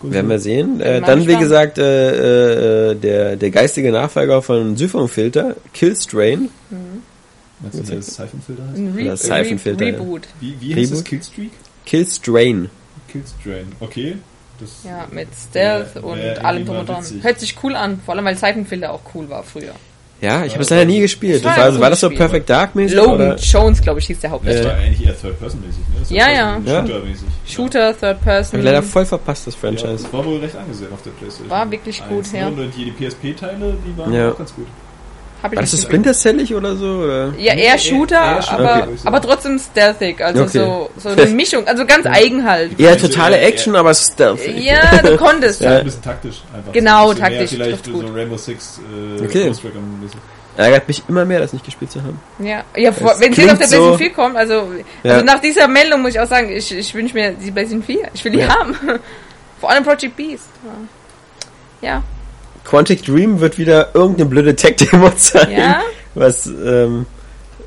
Gut, 0.00 0.12
Werden 0.12 0.30
wir 0.30 0.38
sehen. 0.38 0.80
Äh, 0.80 1.00
dann, 1.00 1.26
wie 1.26 1.36
gesagt, 1.36 1.76
äh, 1.78 2.90
äh, 2.92 2.94
der, 2.94 3.36
der 3.36 3.50
geistige 3.50 3.90
Nachfolger 3.90 4.42
von 4.42 4.76
Syphon-Filter, 4.76 5.56
Killstrain. 5.74 6.48
Meinst 7.60 7.78
du, 7.80 7.82
der 7.82 8.00
Siphon-Filter 8.02 8.62
heißt? 8.68 8.78
Ein 8.78 8.94
Re 8.96 9.02
Oder 9.02 9.16
Seifenfilter, 9.16 9.80
Re 9.84 9.90
ja. 9.90 9.96
Reboot. 9.98 10.28
Wie, 10.40 10.54
wie 10.60 10.74
heißt 10.76 10.92
das? 10.92 10.98
Reboot? 11.00 11.04
Killstreak? 11.08 11.50
Killstrain. 11.84 12.70
Killstrain. 13.08 13.72
Okay. 13.80 14.16
Das 14.60 14.70
Ja, 14.84 15.06
mit 15.10 15.28
Stealth 15.34 15.94
Wär- 15.94 16.04
und 16.04 16.18
wär 16.18 16.24
irgendwie 16.26 16.44
allem 16.44 16.66
drum 16.66 16.78
und 16.78 16.88
dran. 16.88 17.04
Hört 17.22 17.40
sich 17.40 17.56
cool 17.62 17.76
an, 17.76 18.00
vor 18.04 18.14
allem 18.14 18.24
weil 18.24 18.36
Seifenfilter 18.36 18.92
auch 18.92 19.00
cool 19.14 19.28
war 19.28 19.42
früher. 19.44 19.72
Ja, 20.20 20.44
ich 20.44 20.52
habe 20.54 20.62
es 20.62 20.68
das 20.68 20.70
leider 20.78 20.84
nie 20.90 20.98
gespielt. 20.98 21.36
das 21.36 21.44
war 21.44 21.54
Das 21.54 21.64
also, 21.66 21.80
war 21.80 21.90
das 21.90 22.00
so. 22.00 22.10
Perfect 22.10 22.50
Dark 22.50 22.74
mäßig? 22.74 22.96
Logan 22.96 23.14
Oder? 23.14 23.36
Jones, 23.36 23.80
glaube 23.80 24.00
ich, 24.00 24.06
hieß 24.08 24.18
der 24.18 24.30
Das 24.30 24.34
Hauptdarsteller. 24.34 24.70
war 24.70 24.78
eigentlich 24.80 25.06
eher 25.06 25.16
Third-Person-mäßig, 25.20 25.78
ne? 25.78 25.96
Das 26.00 26.10
Ja, 26.10 26.28
ja. 26.28 26.60
so 26.64 26.70
Ja. 26.72 26.80
Shooter-mäßig. 26.86 27.28
Shooter, 27.46 27.92
Third 27.96 28.02
Hab 28.16 28.24
Person. 28.24 28.58
ich 28.58 28.64
leider 28.64 28.82
voll 28.82 29.06
verpasst, 29.06 29.46
das 29.46 29.54
Franchise. 29.54 29.86
Ja, 29.86 29.92
das 29.92 30.12
war 30.12 30.24
wohl 30.24 30.38
recht 30.40 30.56
angesehen 30.56 30.92
auf 30.92 31.02
der 31.02 31.10
Playstation. 31.12 31.48
War 31.50 31.70
wirklich 31.70 32.02
gut, 32.08 32.18
Eins, 32.24 32.32
ja. 32.32 32.48
Und 32.48 32.56
die 32.76 32.90
PSP-Teile, 32.90 33.76
die 33.86 33.96
waren 33.96 34.12
Ja. 34.12 34.32
auch 34.32 34.38
ganz 34.38 34.52
gut. 34.56 34.66
Hab 35.42 35.52
ich 35.52 35.56
War 35.56 35.62
das 35.62 35.70
gespielt. 35.70 35.88
Splinter 35.88 36.14
Cellig 36.14 36.54
oder 36.54 36.74
so? 36.74 36.86
Oder? 36.86 37.32
Ja, 37.38 37.54
eher 37.54 37.78
Shooter, 37.78 38.16
eher 38.16 38.42
Shooter, 38.42 38.58
aber, 38.58 38.68
sagen. 38.80 38.98
aber 39.04 39.20
trotzdem 39.22 39.58
stealthig. 39.58 40.20
Also 40.24 40.42
Okay. 40.42 40.58
so, 40.58 40.90
so 40.96 41.08
eine 41.10 41.26
Mischung, 41.34 41.64
also 41.66 41.86
ganz 41.86 42.06
eigen 42.06 42.44
halt. 42.44 42.78
Eher 42.80 42.98
totale 42.98 43.38
Action, 43.38 43.76
aber 43.76 43.94
stealthy. 43.94 44.60
Ja, 44.66 44.96
du 45.00 45.16
konntest. 45.16 45.60
Ja. 45.68 45.78
Ein 45.78 45.84
bisschen 45.84 46.02
taktisch 46.02 46.42
einfach. 46.56 46.72
Genau, 46.72 47.04
So 47.06 47.10
ein 47.12 47.18
taktisch, 47.18 47.50
vielleicht 47.50 47.84
so. 47.86 47.98
Rainbow 48.14 48.36
Six, 48.36 48.80
äh, 49.20 49.24
Okay. 49.24 49.52
Ärgert 50.56 50.88
mich 50.88 51.02
immer 51.08 51.24
mehr, 51.24 51.38
das 51.38 51.52
nicht 51.52 51.64
gespielt 51.64 51.92
zu 51.92 52.02
haben. 52.02 52.20
Ja, 52.40 52.64
ja 52.76 52.90
wenn 52.90 52.90
es 52.90 52.98
jetzt 52.98 53.02
auf 53.04 53.18
der 53.20 53.28
klingt 53.30 53.34
so- 53.36 53.56
PlayStation 53.56 53.98
4 53.98 54.12
kommt, 54.12 54.36
also, 54.36 54.72
Ja. 55.04 55.12
also 55.12 55.24
nach 55.24 55.40
dieser 55.40 55.68
Meldung 55.68 56.02
muss 56.02 56.10
ich 56.14 56.20
auch 56.20 56.26
sagen, 56.26 56.50
ich, 56.50 56.76
ich 56.76 56.92
wünsche 56.94 57.14
mir 57.14 57.30
die 57.30 57.52
PlayStation 57.52 57.84
4. 57.84 58.08
Ich 58.12 58.24
will 58.24 58.32
die 58.32 58.38
Ja. 58.40 58.48
haben. 58.48 58.74
Vor 59.60 59.70
allem 59.70 59.84
Project 59.84 60.16
Beast. 60.16 60.48
Ja. 61.80 62.02
Quantic 62.68 63.04
Dream 63.04 63.40
wird 63.40 63.58
wieder 63.58 63.88
irgendeine 63.94 64.28
blöde 64.28 64.54
Tech-Demo 64.56 65.10
zeigen. 65.16 65.52
Ja. 65.52 65.80
Was, 66.14 66.46
ähm, 66.46 67.06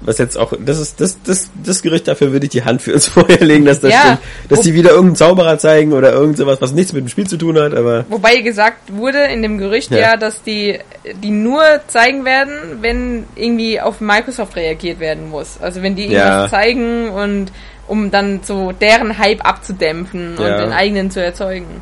was 0.03 0.17
jetzt 0.17 0.35
auch, 0.35 0.51
das 0.59 0.79
ist, 0.79 0.99
das, 0.99 1.17
das, 1.23 1.51
das 1.63 1.81
Gerücht 1.83 2.07
dafür 2.07 2.31
würde 2.31 2.45
ich 2.47 2.51
die 2.51 2.63
Hand 2.63 2.81
für 2.81 2.93
uns 2.93 3.07
vorher 3.09 3.39
legen, 3.41 3.65
dass 3.65 3.79
das 3.81 3.91
Ja. 3.91 3.99
stimmt. 4.01 4.19
Dass 4.49 4.59
Wo- 4.59 4.63
die 4.63 4.73
wieder 4.73 4.89
irgendeinen 4.89 5.15
Zauberer 5.15 5.57
zeigen 5.59 5.93
oder 5.93 6.11
irgend 6.11 6.37
sowas, 6.37 6.57
was 6.59 6.71
nichts 6.73 6.91
mit 6.93 7.03
dem 7.03 7.07
Spiel 7.07 7.27
zu 7.27 7.37
tun 7.37 7.57
hat, 7.59 7.73
aber, 7.75 8.05
Wobei 8.09 8.37
gesagt 8.41 8.91
wurde 8.95 9.19
in 9.25 9.41
dem 9.43 9.57
Gerücht 9.59 9.91
Ja. 9.91 9.97
ja, 9.99 10.17
dass 10.17 10.41
die 10.43 10.79
die 11.23 11.29
nur 11.31 11.61
zeigen 11.87 12.25
werden, 12.25 12.53
wenn 12.81 13.25
irgendwie 13.35 13.79
auf 13.79 14.01
Microsoft 14.01 14.55
reagiert 14.55 14.99
werden 14.99 15.29
muss. 15.29 15.57
Also 15.61 15.81
wenn 15.83 15.95
die 15.95 16.03
irgendwas 16.05 16.51
Ja. 16.51 16.57
zeigen 16.57 17.09
und 17.09 17.51
um 17.87 18.09
dann 18.11 18.39
so 18.43 18.71
deren 18.71 19.17
Hype 19.17 19.43
abzudämpfen 19.45 20.37
und 20.37 20.45
den 20.45 20.71
eigenen 20.71 21.11
zu 21.11 21.23
erzeugen. 21.23 21.81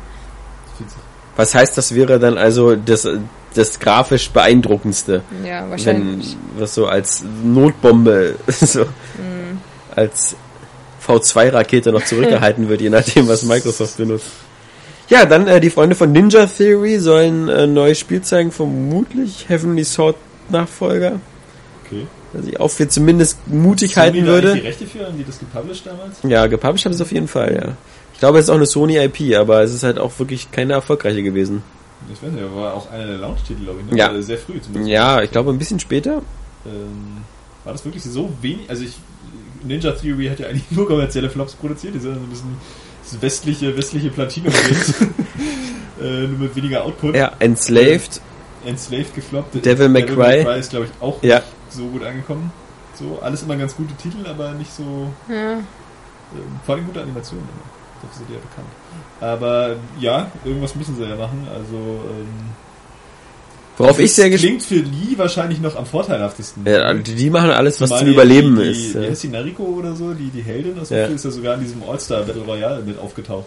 Was 1.40 1.54
heißt, 1.54 1.76
das 1.78 1.94
wäre 1.94 2.18
dann 2.18 2.36
also 2.36 2.76
das, 2.76 3.08
das 3.54 3.78
grafisch 3.80 4.30
beeindruckendste, 4.30 5.22
Ja, 5.44 5.62
wenn, 5.62 5.70
wahrscheinlich. 5.70 6.36
was 6.58 6.74
so 6.74 6.86
als 6.86 7.22
Notbombe, 7.42 8.34
so, 8.48 8.80
Mhm. 8.80 9.58
als 9.96 10.36
V2-Rakete 11.06 11.92
noch 11.92 12.04
zurückgehalten 12.04 12.68
wird, 12.68 12.80
je 12.82 12.90
nachdem, 12.90 13.26
was 13.28 13.42
Microsoft 13.42 13.96
benutzt. 13.96 14.26
Ja, 15.08 15.24
dann 15.24 15.46
äh, 15.48 15.60
die 15.60 15.70
Freunde 15.70 15.96
von 15.96 16.12
Ninja 16.12 16.46
Theory 16.46 16.98
sollen 17.00 17.48
äh, 17.48 17.66
neues 17.66 17.98
Spiel 17.98 18.22
zeigen, 18.22 18.52
vermutlich 18.52 19.46
Heavenly 19.48 19.84
Sword 19.84 20.16
Nachfolger. 20.50 21.18
Okay. 21.86 22.06
Was 22.32 22.46
ich 22.46 22.60
auch 22.60 22.70
für 22.70 22.86
zumindest 22.86 23.38
mutig 23.48 23.94
Sony 23.94 24.04
halten 24.12 24.26
würde. 24.26 24.54
die 24.54 24.60
Rechte 24.60 24.86
für, 24.86 25.04
haben 25.06 25.18
die 25.18 25.24
das 25.24 25.38
gepublished 25.40 25.84
damals? 25.86 26.18
Ja, 26.22 26.46
gepublished 26.46 26.84
haben 26.84 26.92
sie 26.92 27.02
es 27.02 27.06
auf 27.08 27.12
jeden 27.12 27.26
Fall, 27.26 27.54
ja. 27.54 27.72
Ich 28.20 28.22
glaube, 28.22 28.38
es 28.38 28.44
ist 28.44 28.50
auch 28.50 28.56
eine 28.56 28.66
Sony 28.66 28.98
IP, 28.98 29.34
aber 29.38 29.62
es 29.62 29.72
ist 29.72 29.82
halt 29.82 29.98
auch 29.98 30.18
wirklich 30.18 30.52
keine 30.52 30.74
erfolgreiche 30.74 31.22
gewesen. 31.22 31.62
Ich 32.12 32.22
weiß 32.22 32.30
nicht, 32.32 32.44
aber 32.44 32.54
war 32.54 32.74
auch 32.74 32.90
einer 32.90 33.06
der 33.06 33.16
Launch-Titel, 33.16 33.62
glaube 33.64 33.80
ich. 33.80 33.90
Ne? 33.90 33.96
Ja. 33.96 34.20
Sehr 34.20 34.36
früh 34.36 34.60
zumindest. 34.60 34.90
Ja, 34.90 35.22
ich 35.22 35.30
glaube 35.30 35.50
ein 35.50 35.56
bisschen 35.58 35.80
später. 35.80 36.20
Ähm, 36.66 37.22
war 37.64 37.72
das 37.72 37.82
wirklich 37.82 38.02
so 38.04 38.30
wenig? 38.42 38.68
Also 38.68 38.84
ich, 38.84 38.98
Ninja 39.64 39.92
Theory 39.92 40.26
hat 40.26 40.38
ja 40.38 40.48
eigentlich 40.48 40.70
nur 40.70 40.86
kommerzielle 40.86 41.30
Flops 41.30 41.54
produziert. 41.54 41.94
Die 41.94 41.98
sind 41.98 42.12
so 42.12 42.20
ein 42.20 42.28
bisschen 42.28 42.56
das 43.04 43.22
westliche, 43.22 43.74
westliche 43.74 44.10
Platinum 44.10 44.52
äh, 46.02 46.26
nur 46.26 46.38
mit 46.40 46.54
weniger 46.56 46.84
Output. 46.84 47.16
Ja, 47.16 47.32
Enslaved. 47.38 48.20
Enslaved 48.66 49.14
gefloppt. 49.14 49.64
Devil 49.64 49.88
May 49.88 50.04
Cry. 50.04 50.58
ist, 50.58 50.68
glaube 50.68 50.84
ich, 50.84 50.90
auch 51.02 51.22
Ja. 51.22 51.36
nicht 51.36 51.46
so 51.70 51.86
gut 51.86 52.04
angekommen. 52.04 52.52
So, 52.98 53.18
alles 53.22 53.42
immer 53.44 53.56
ganz 53.56 53.74
gute 53.74 53.94
Titel, 53.94 54.26
aber 54.28 54.52
nicht 54.52 54.74
so. 54.74 55.10
Ja. 55.30 55.52
Ähm, 55.54 55.62
vor 56.66 56.74
allem 56.74 56.84
gute 56.84 57.00
Animationen 57.00 57.46
immer. 57.48 57.79
Dafür 58.02 58.16
sind 58.16 58.28
die 58.28 58.34
ja 58.34 58.38
bekannt. 58.40 58.68
Aber 59.20 59.76
ja, 59.98 60.30
irgendwas 60.44 60.74
müssen 60.74 60.96
sie 60.96 61.04
ja 61.04 61.16
machen. 61.16 61.46
Also 61.52 61.76
ähm, 61.76 62.50
Worauf 63.76 63.98
ich 63.98 64.14
sehr 64.14 64.28
gespannt 64.28 64.60
klingt 64.60 64.62
für 64.62 64.88
Lee 64.88 65.16
wahrscheinlich 65.16 65.60
noch 65.60 65.74
am 65.76 65.86
vorteilhaftesten. 65.86 66.66
ja, 66.66 66.92
die, 66.92 67.14
die 67.14 67.30
machen 67.30 67.50
alles, 67.50 67.80
was 67.80 67.88
Zumal 67.88 68.04
zum 68.04 68.12
Überleben 68.12 68.56
die, 68.56 68.62
die, 68.62 68.70
ist. 68.70 68.94
Wie 68.94 69.04
ja. 69.04 69.10
heißt 69.10 69.22
die 69.22 69.28
Nariko 69.28 69.62
oder 69.62 69.94
so? 69.94 70.12
Die, 70.12 70.28
die 70.28 70.42
Heldin 70.42 70.78
aus 70.78 70.90
Ja. 70.90 71.06
Ist 71.06 71.24
ja 71.24 71.30
sogar 71.30 71.54
in 71.54 71.62
diesem 71.62 71.82
All-Star 71.82 72.22
Battle 72.22 72.42
Royale 72.42 72.82
mit 72.82 72.98
aufgetaucht. 72.98 73.46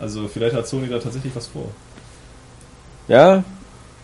Also 0.00 0.28
vielleicht 0.28 0.54
hat 0.54 0.66
Sony 0.66 0.88
da 0.88 0.98
tatsächlich 0.98 1.34
was 1.34 1.48
vor. 1.48 1.68
Ja, 3.08 3.42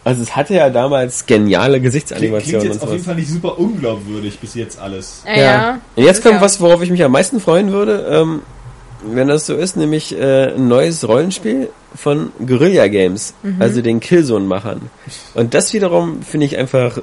also 0.04 0.22
es 0.22 0.36
hatte 0.36 0.54
ja 0.54 0.68
damals 0.68 1.24
geniale 1.24 1.80
Klingt, 1.80 1.80
klingt 1.80 1.84
Gesichtsanimationen 1.84 2.66
jetzt 2.66 2.76
und 2.76 2.82
auf 2.82 2.92
jeden. 2.92 3.04
Fall 3.04 3.14
nicht 3.14 3.30
super 3.30 3.58
unglaubwürdig 3.58 4.38
bis 4.38 4.54
jetzt 4.54 4.78
alles. 4.78 5.22
Ja, 5.26 5.36
ja. 5.36 5.80
Und 5.96 6.04
jetzt 6.04 6.22
kommt 6.22 6.42
was, 6.42 6.60
worauf 6.60 6.82
ich 6.82 6.90
mich 6.90 7.02
am 7.02 7.12
meisten 7.12 7.40
freuen 7.40 7.72
würde, 7.72 8.06
ähm, 8.10 8.42
wenn 9.06 9.28
das 9.28 9.46
so 9.46 9.54
ist, 9.54 9.76
nämlich 9.76 10.16
äh, 10.18 10.54
ein 10.54 10.68
neues 10.68 11.06
Rollenspiel 11.06 11.68
von 11.94 12.30
Guerilla 12.44 12.88
Games, 12.88 13.34
Mhm. 13.42 13.56
also 13.60 13.82
den 13.82 14.00
Killzone-Machern. 14.00 14.82
Und 15.34 15.54
das 15.54 15.72
wiederum 15.72 16.22
finde 16.22 16.46
ich 16.46 16.56
einfach 16.56 16.98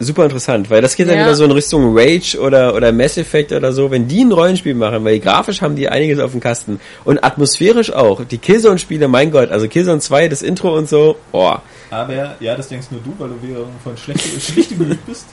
super 0.00 0.22
interessant, 0.24 0.70
weil 0.70 0.80
das 0.80 0.94
geht 0.94 1.08
dann 1.08 1.16
Ja. 1.16 1.24
wieder 1.24 1.34
so 1.34 1.44
in 1.44 1.50
Richtung 1.50 1.92
Rage 1.98 2.38
oder, 2.40 2.72
oder 2.76 2.92
Mass 2.92 3.18
Effect 3.18 3.50
oder 3.50 3.72
so, 3.72 3.90
wenn 3.90 4.06
die 4.06 4.22
ein 4.24 4.30
Rollenspiel 4.30 4.74
machen, 4.74 5.04
weil 5.04 5.18
grafisch 5.18 5.60
haben 5.60 5.74
die 5.74 5.88
einiges 5.88 6.20
auf 6.20 6.30
dem 6.30 6.40
Kasten 6.40 6.78
und 7.04 7.24
atmosphärisch 7.24 7.92
auch. 7.92 8.22
Die 8.24 8.38
Killzone-Spiele, 8.38 9.08
mein 9.08 9.32
Gott, 9.32 9.50
also 9.50 9.66
Killzone 9.66 9.98
2, 9.98 10.28
das 10.28 10.42
Intro 10.42 10.76
und 10.76 10.88
so, 10.88 11.16
oh. 11.32 11.52
Aber, 11.90 12.36
ja, 12.38 12.54
das 12.54 12.68
denkst 12.68 12.88
nur 12.92 13.00
du, 13.00 13.12
weil 13.18 13.30
du 13.30 13.42
wieder 13.42 13.64
von 13.82 13.96
schlechte, 13.96 14.40
schlichte 14.40 14.76
Gemüt 14.76 15.04
bist. 15.04 15.26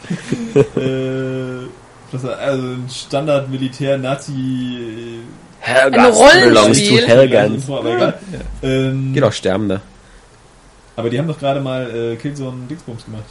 äh, 0.78 1.68
also 2.14 2.30
ein 2.30 2.86
Standard-Militär-Nazi... 2.90 5.20
Helgas 5.66 6.16
Rollenspiel. 6.18 6.48
belongs 6.50 6.84
to 6.88 6.96
Helgans. 7.08 7.64
Egal. 7.70 8.14
Ähm, 8.64 9.14
Geht 9.14 9.24
auch 9.24 9.34
Sterbende. 9.34 9.82
Aber 10.96 11.10
die 11.10 11.18
haben 11.20 11.28
doch 11.28 11.40
gerade 11.40 11.60
mal 11.60 11.90
äh, 12.14 12.16
Killzone 12.16 12.68
Dingsbums 12.70 13.06
gemacht. 13.06 13.24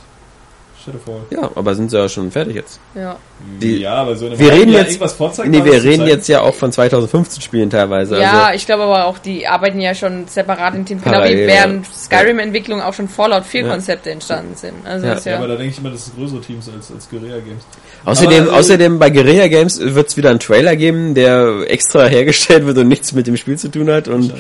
Shadowfall. 0.85 1.23
Ja, 1.31 1.51
aber 1.55 1.75
sind 1.75 1.91
sie 1.91 1.97
ja 1.97 2.07
schon 2.11 2.31
fertig 2.31 2.57
jetzt. 2.57 2.79
ja. 2.95 3.17
Die- 3.61 3.79
ja, 3.79 3.95
aber 3.95 4.17
so 4.17 4.27
eine 4.27 4.39
Wir 4.39 4.53
reden 4.53 4.73
ja 4.73 4.81
jetzt, 4.81 5.01
irgendwas 5.01 5.39
nee, 5.47 5.65
wir 5.65 5.83
reden 5.83 6.07
jetzt 6.07 6.29
ja 6.29 6.43
auch 6.43 6.55
von 6.55 6.73
2015 6.73 7.41
Spielen 7.43 7.71
teilweise. 7.71 8.21
Ja, 8.21 8.45
also, 8.45 8.57
ich 8.57 8.67
glaube 8.67 8.83
aber 8.83 9.07
auch, 9.07 9.17
die 9.19 9.47
arbeiten 9.47 9.81
ja 9.81 9.95
schon 9.95 10.27
separat 10.29 10.75
im 10.75 10.85
Team, 10.85 11.01
genau 11.03 11.25
wie 11.25 11.37
während 11.47 11.87
ja. 11.87 11.93
Skyrim-Entwicklung 11.95 12.83
auch 12.83 12.93
schon 12.93 13.09
Fallout 13.09 13.47
4 13.47 13.63
Ja. 13.63 13.69
Konzepte 13.71 14.11
entstanden 14.11 14.57
sind. 14.57 14.75
Also 14.87 15.07
Ja. 15.07 15.15
Ja, 15.15 15.21
ja, 15.25 15.37
aber 15.39 15.49
da 15.49 15.57
denke 15.57 15.73
ich 15.73 15.79
immer, 15.79 15.91
das 15.91 16.05
sind 16.05 16.17
größere 16.19 16.41
Teams 16.43 16.69
als, 16.69 16.91
als 16.93 17.09
Guerilla 17.09 17.39
Games. 17.39 17.65
Außerdem, 18.05 18.43
aber, 18.45 18.53
äh, 18.53 18.59
außerdem 18.59 18.99
bei 18.99 19.11
Guerilla 19.11 19.49
Games 19.49 19.81
wird 19.81 20.09
es 20.09 20.17
wieder 20.17 20.31
einen 20.31 20.41
Trailer 20.41 20.77
geben, 20.77 21.15
der 21.15 21.65
extra 21.69 22.07
hergestellt 22.07 22.67
wird 22.67 22.79
und 22.79 22.89
nichts 22.89 23.13
mit 23.13 23.27
dem 23.27 23.37
Spiel 23.37 23.59
zu 23.59 23.69
tun 23.69 23.91
hat 23.91 24.09
und 24.09 24.31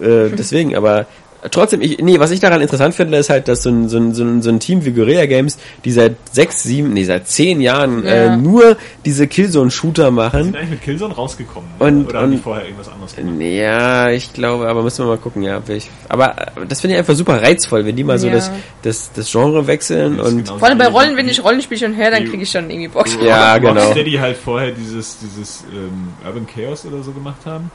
äh, 0.00 0.30
deswegen, 0.30 0.76
aber 0.76 1.06
trotzdem, 1.50 1.80
ich, 1.80 1.98
nee, 1.98 2.18
was 2.18 2.30
ich 2.30 2.40
daran 2.40 2.60
interessant 2.60 2.94
finde, 2.94 3.18
ist 3.18 3.30
halt, 3.30 3.48
dass 3.48 3.62
so 3.62 3.70
ein, 3.70 3.88
so 3.88 3.96
ein, 3.98 4.14
so 4.14 4.22
ein, 4.24 4.42
so 4.42 4.50
ein 4.50 4.60
Team 4.60 4.84
wie 4.84 4.92
Guerilla 4.92 5.26
Games, 5.26 5.58
die 5.84 5.92
seit 5.92 6.16
sechs, 6.32 6.62
sieben, 6.62 6.92
nee, 6.92 7.04
seit 7.04 7.28
zehn 7.28 7.60
Jahren 7.60 8.04
äh, 8.04 8.26
Ja. 8.26 8.36
nur 8.36 8.76
diese 9.04 9.26
Killzone-Shooter 9.26 10.10
machen. 10.10 10.44
Sind 10.44 10.56
eigentlich 10.56 10.70
mit 10.70 10.82
Killzone 10.82 11.14
rausgekommen? 11.14 11.68
Und- 11.78 12.08
oder 12.08 12.20
haben 12.22 12.30
die 12.30 12.36
und- 12.36 12.42
vorher 12.42 12.64
irgendwas 12.64 12.88
anderes 12.88 13.14
gemacht? 13.16 13.40
Ja, 13.40 14.10
ich 14.10 14.32
glaube, 14.32 14.68
aber 14.68 14.82
müssen 14.82 15.04
wir 15.04 15.08
mal 15.10 15.18
gucken, 15.18 15.42
ja. 15.42 15.60
Ich, 15.68 15.90
aber 16.08 16.36
äh, 16.38 16.66
das 16.68 16.80
finde 16.80 16.94
ich 16.94 16.98
einfach 16.98 17.14
super 17.14 17.42
reizvoll, 17.42 17.84
wenn 17.84 17.96
die 17.96 18.04
mal 18.04 18.18
so 18.18 18.26
Ja. 18.28 18.34
das, 18.34 18.50
das, 18.82 19.12
das 19.12 19.30
Genre 19.30 19.66
wechseln 19.66 20.18
Das 20.18 20.28
und 20.28 20.36
genauso 20.44 20.58
vor 20.58 20.68
allem 20.68 20.78
bei 20.78 20.88
Rollen, 20.88 21.16
wenn 21.16 21.28
ich 21.28 21.42
Rollenspiel 21.42 21.78
schon 21.78 21.96
höre, 21.96 22.10
dann 22.10 22.24
Die- 22.24 22.30
kriege 22.30 22.42
ich 22.42 22.50
schon 22.50 22.70
irgendwie 22.70 22.88
Bock. 22.88 23.06
Ja, 23.22 23.58
genau. 23.58 23.80
Rocksteady 23.80 24.12
halt 24.12 24.36
vorher 24.36 24.70
dieses, 24.72 25.18
dieses 25.18 25.64
ähm, 25.72 26.08
Urban 26.26 26.46
Chaos 26.46 26.84
oder 26.86 27.02
so 27.02 27.12
gemacht 27.12 27.44
haben. 27.46 27.70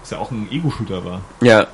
Was 0.00 0.10
ja 0.10 0.18
auch 0.18 0.30
ein 0.30 0.48
Ego-Shooter 0.50 1.04
war. 1.04 1.20
ja. 1.42 1.66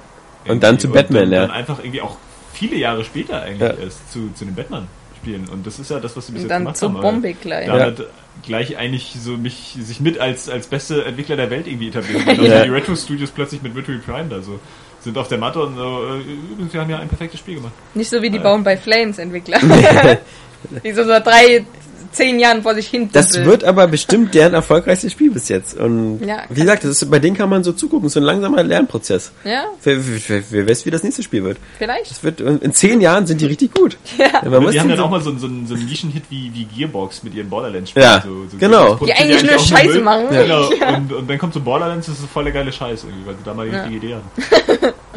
Und 0.49 0.63
dann 0.63 0.79
zu 0.79 0.89
Batman, 0.89 1.25
dann, 1.25 1.33
ja. 1.33 1.41
Dann 1.43 1.51
einfach 1.51 1.79
irgendwie 1.81 2.01
auch 2.01 2.17
viele 2.53 2.77
Jahre 2.77 3.05
später 3.05 3.43
eigentlich 3.43 3.61
Ja. 3.61 3.75
erst 3.85 4.13
zu, 4.13 4.31
zu 4.35 4.45
den 4.45 4.55
Batman-Spielen. 4.55 5.49
Und 5.49 5.67
das 5.67 5.79
ist 5.79 5.91
ja 5.91 6.01
das, 6.01 6.17
was 6.17 6.27
sie 6.27 6.33
bis 6.33 6.43
Und 6.43 6.49
jetzt 6.49 6.51
dann 6.51 6.63
gemacht 6.63 6.77
so 6.77 6.87
haben. 6.89 6.97
aber 6.97 7.11
bombig 7.11 7.41
gleich. 7.41 7.67
Damit 7.67 8.07
gleich 8.47 8.77
eigentlich 8.79 9.15
so 9.21 9.33
mich 9.37 9.77
sich 9.81 10.01
mit 10.01 10.19
als, 10.19 10.49
als 10.49 10.67
beste 10.67 11.05
Entwickler 11.05 11.37
der 11.37 11.51
Welt 11.51 11.67
irgendwie 11.67 11.89
etablieren. 11.89 12.27
Und 12.39 12.45
Ja. 12.47 12.65
die 12.65 12.71
Retro 12.71 12.97
Studios 12.97 13.31
plötzlich 13.31 13.63
mit 13.63 13.75
Metroid 13.75 14.05
Prime 14.05 14.29
da 14.29 14.41
so 14.41 14.59
sind 15.03 15.17
auf 15.17 15.29
der 15.29 15.39
Matte 15.39 15.61
und 15.63 15.77
so, 15.77 16.05
äh, 16.15 16.21
übrigens, 16.53 16.75
wir 16.75 16.81
haben 16.83 16.91
ja 16.91 16.99
ein 16.99 17.09
perfektes 17.09 17.41
Spiel 17.41 17.55
gemacht. 17.55 17.73
Nicht 17.95 18.11
so 18.11 18.21
wie 18.21 18.29
die 18.29 18.37
Ja. 18.37 18.43
Bauen 18.43 18.63
bei 18.63 18.77
Flames 18.77 19.19
Entwickler. 19.19 19.59
die 20.85 20.93
so 20.93 21.05
seit 21.05 21.27
drei, 21.27 21.65
zehn 22.13 22.39
Jahren 22.41 22.63
vor 22.63 22.75
sich 22.75 22.89
hin. 22.89 23.09
Das 23.13 23.29
dümpeln. 23.29 23.51
wird 23.51 23.65
aber 23.65 23.87
bestimmt 23.87 24.35
deren 24.35 24.55
erfolgreichstes 24.55 25.13
Spiel 25.13 25.31
bis 25.31 25.49
jetzt. 25.49 25.77
Und 25.79 26.21
Ja, 26.27 26.43
wie 26.49 26.61
gesagt, 26.61 26.85
das 26.85 26.91
ist, 27.03 27.11
bei 27.11 27.19
denen 27.19 27.37
kann 27.37 27.49
man 27.49 27.63
so 27.65 27.73
zugucken, 27.73 28.09
so 28.09 28.21
ein 28.21 28.25
langsamer 28.25 28.63
Lernprozess. 28.63 29.33
Ja, 29.45 29.65
Wer, 29.83 29.99
wer, 30.29 30.43
wer 30.51 30.69
weiß, 30.69 30.87
wie 30.87 30.91
das 30.91 31.03
nächste 31.03 31.23
Spiel 31.23 31.45
wird. 31.45 31.59
vielleicht. 31.79 32.11
Das 32.11 32.23
wird 32.25 32.41
in 32.41 32.73
zehn 32.73 33.01
Jahren 33.01 33.27
sind 33.27 33.41
die 33.41 33.47
richtig 33.47 33.73
gut. 33.75 33.97
Ja. 34.19 34.49
man 34.49 34.63
muss 34.63 34.73
die 34.73 34.81
haben 34.81 34.89
dann 34.89 34.99
so- 34.99 35.05
auch 35.05 35.11
mal 35.11 35.21
so, 35.21 35.31
einen- 35.31 35.39
so, 35.39 35.47
einen- 35.47 35.67
so 35.67 35.75
einen 35.75 35.87
Nischen-Hit 35.87 36.25
wie, 36.31 36.51
wie 36.55 36.65
Gearbox 36.65 37.23
mit 37.23 37.35
ihren 37.35 37.49
Borderlands-Spielen. 37.49 38.05
Ja, 38.05 38.21
so, 38.23 38.29
so 38.51 38.57
genau. 38.59 38.95
Die 38.97 39.13
eigentlich 39.13 39.43
nur 39.43 39.59
Scheiße 39.59 40.01
machen. 40.01 40.27
Genau. 40.31 40.69
Und, 40.97 41.13
und 41.13 41.31
dann 41.31 41.39
kommt 41.39 41.55
so 41.55 41.61
Borderlands, 41.61 42.07
das 42.07 42.19
ist 42.19 42.27
voll 42.31 42.45
der 42.45 42.53
geile 42.53 42.73
Scheiß 42.73 43.05
irgendwie, 43.05 43.27
weil 43.27 43.35
sie 43.35 43.45
da 43.45 43.55
mal 43.55 43.67
die 43.69 43.75
Ja. 43.75 43.83
richtige 43.83 44.07
Idee 44.07 44.15
hatten. 44.17 44.95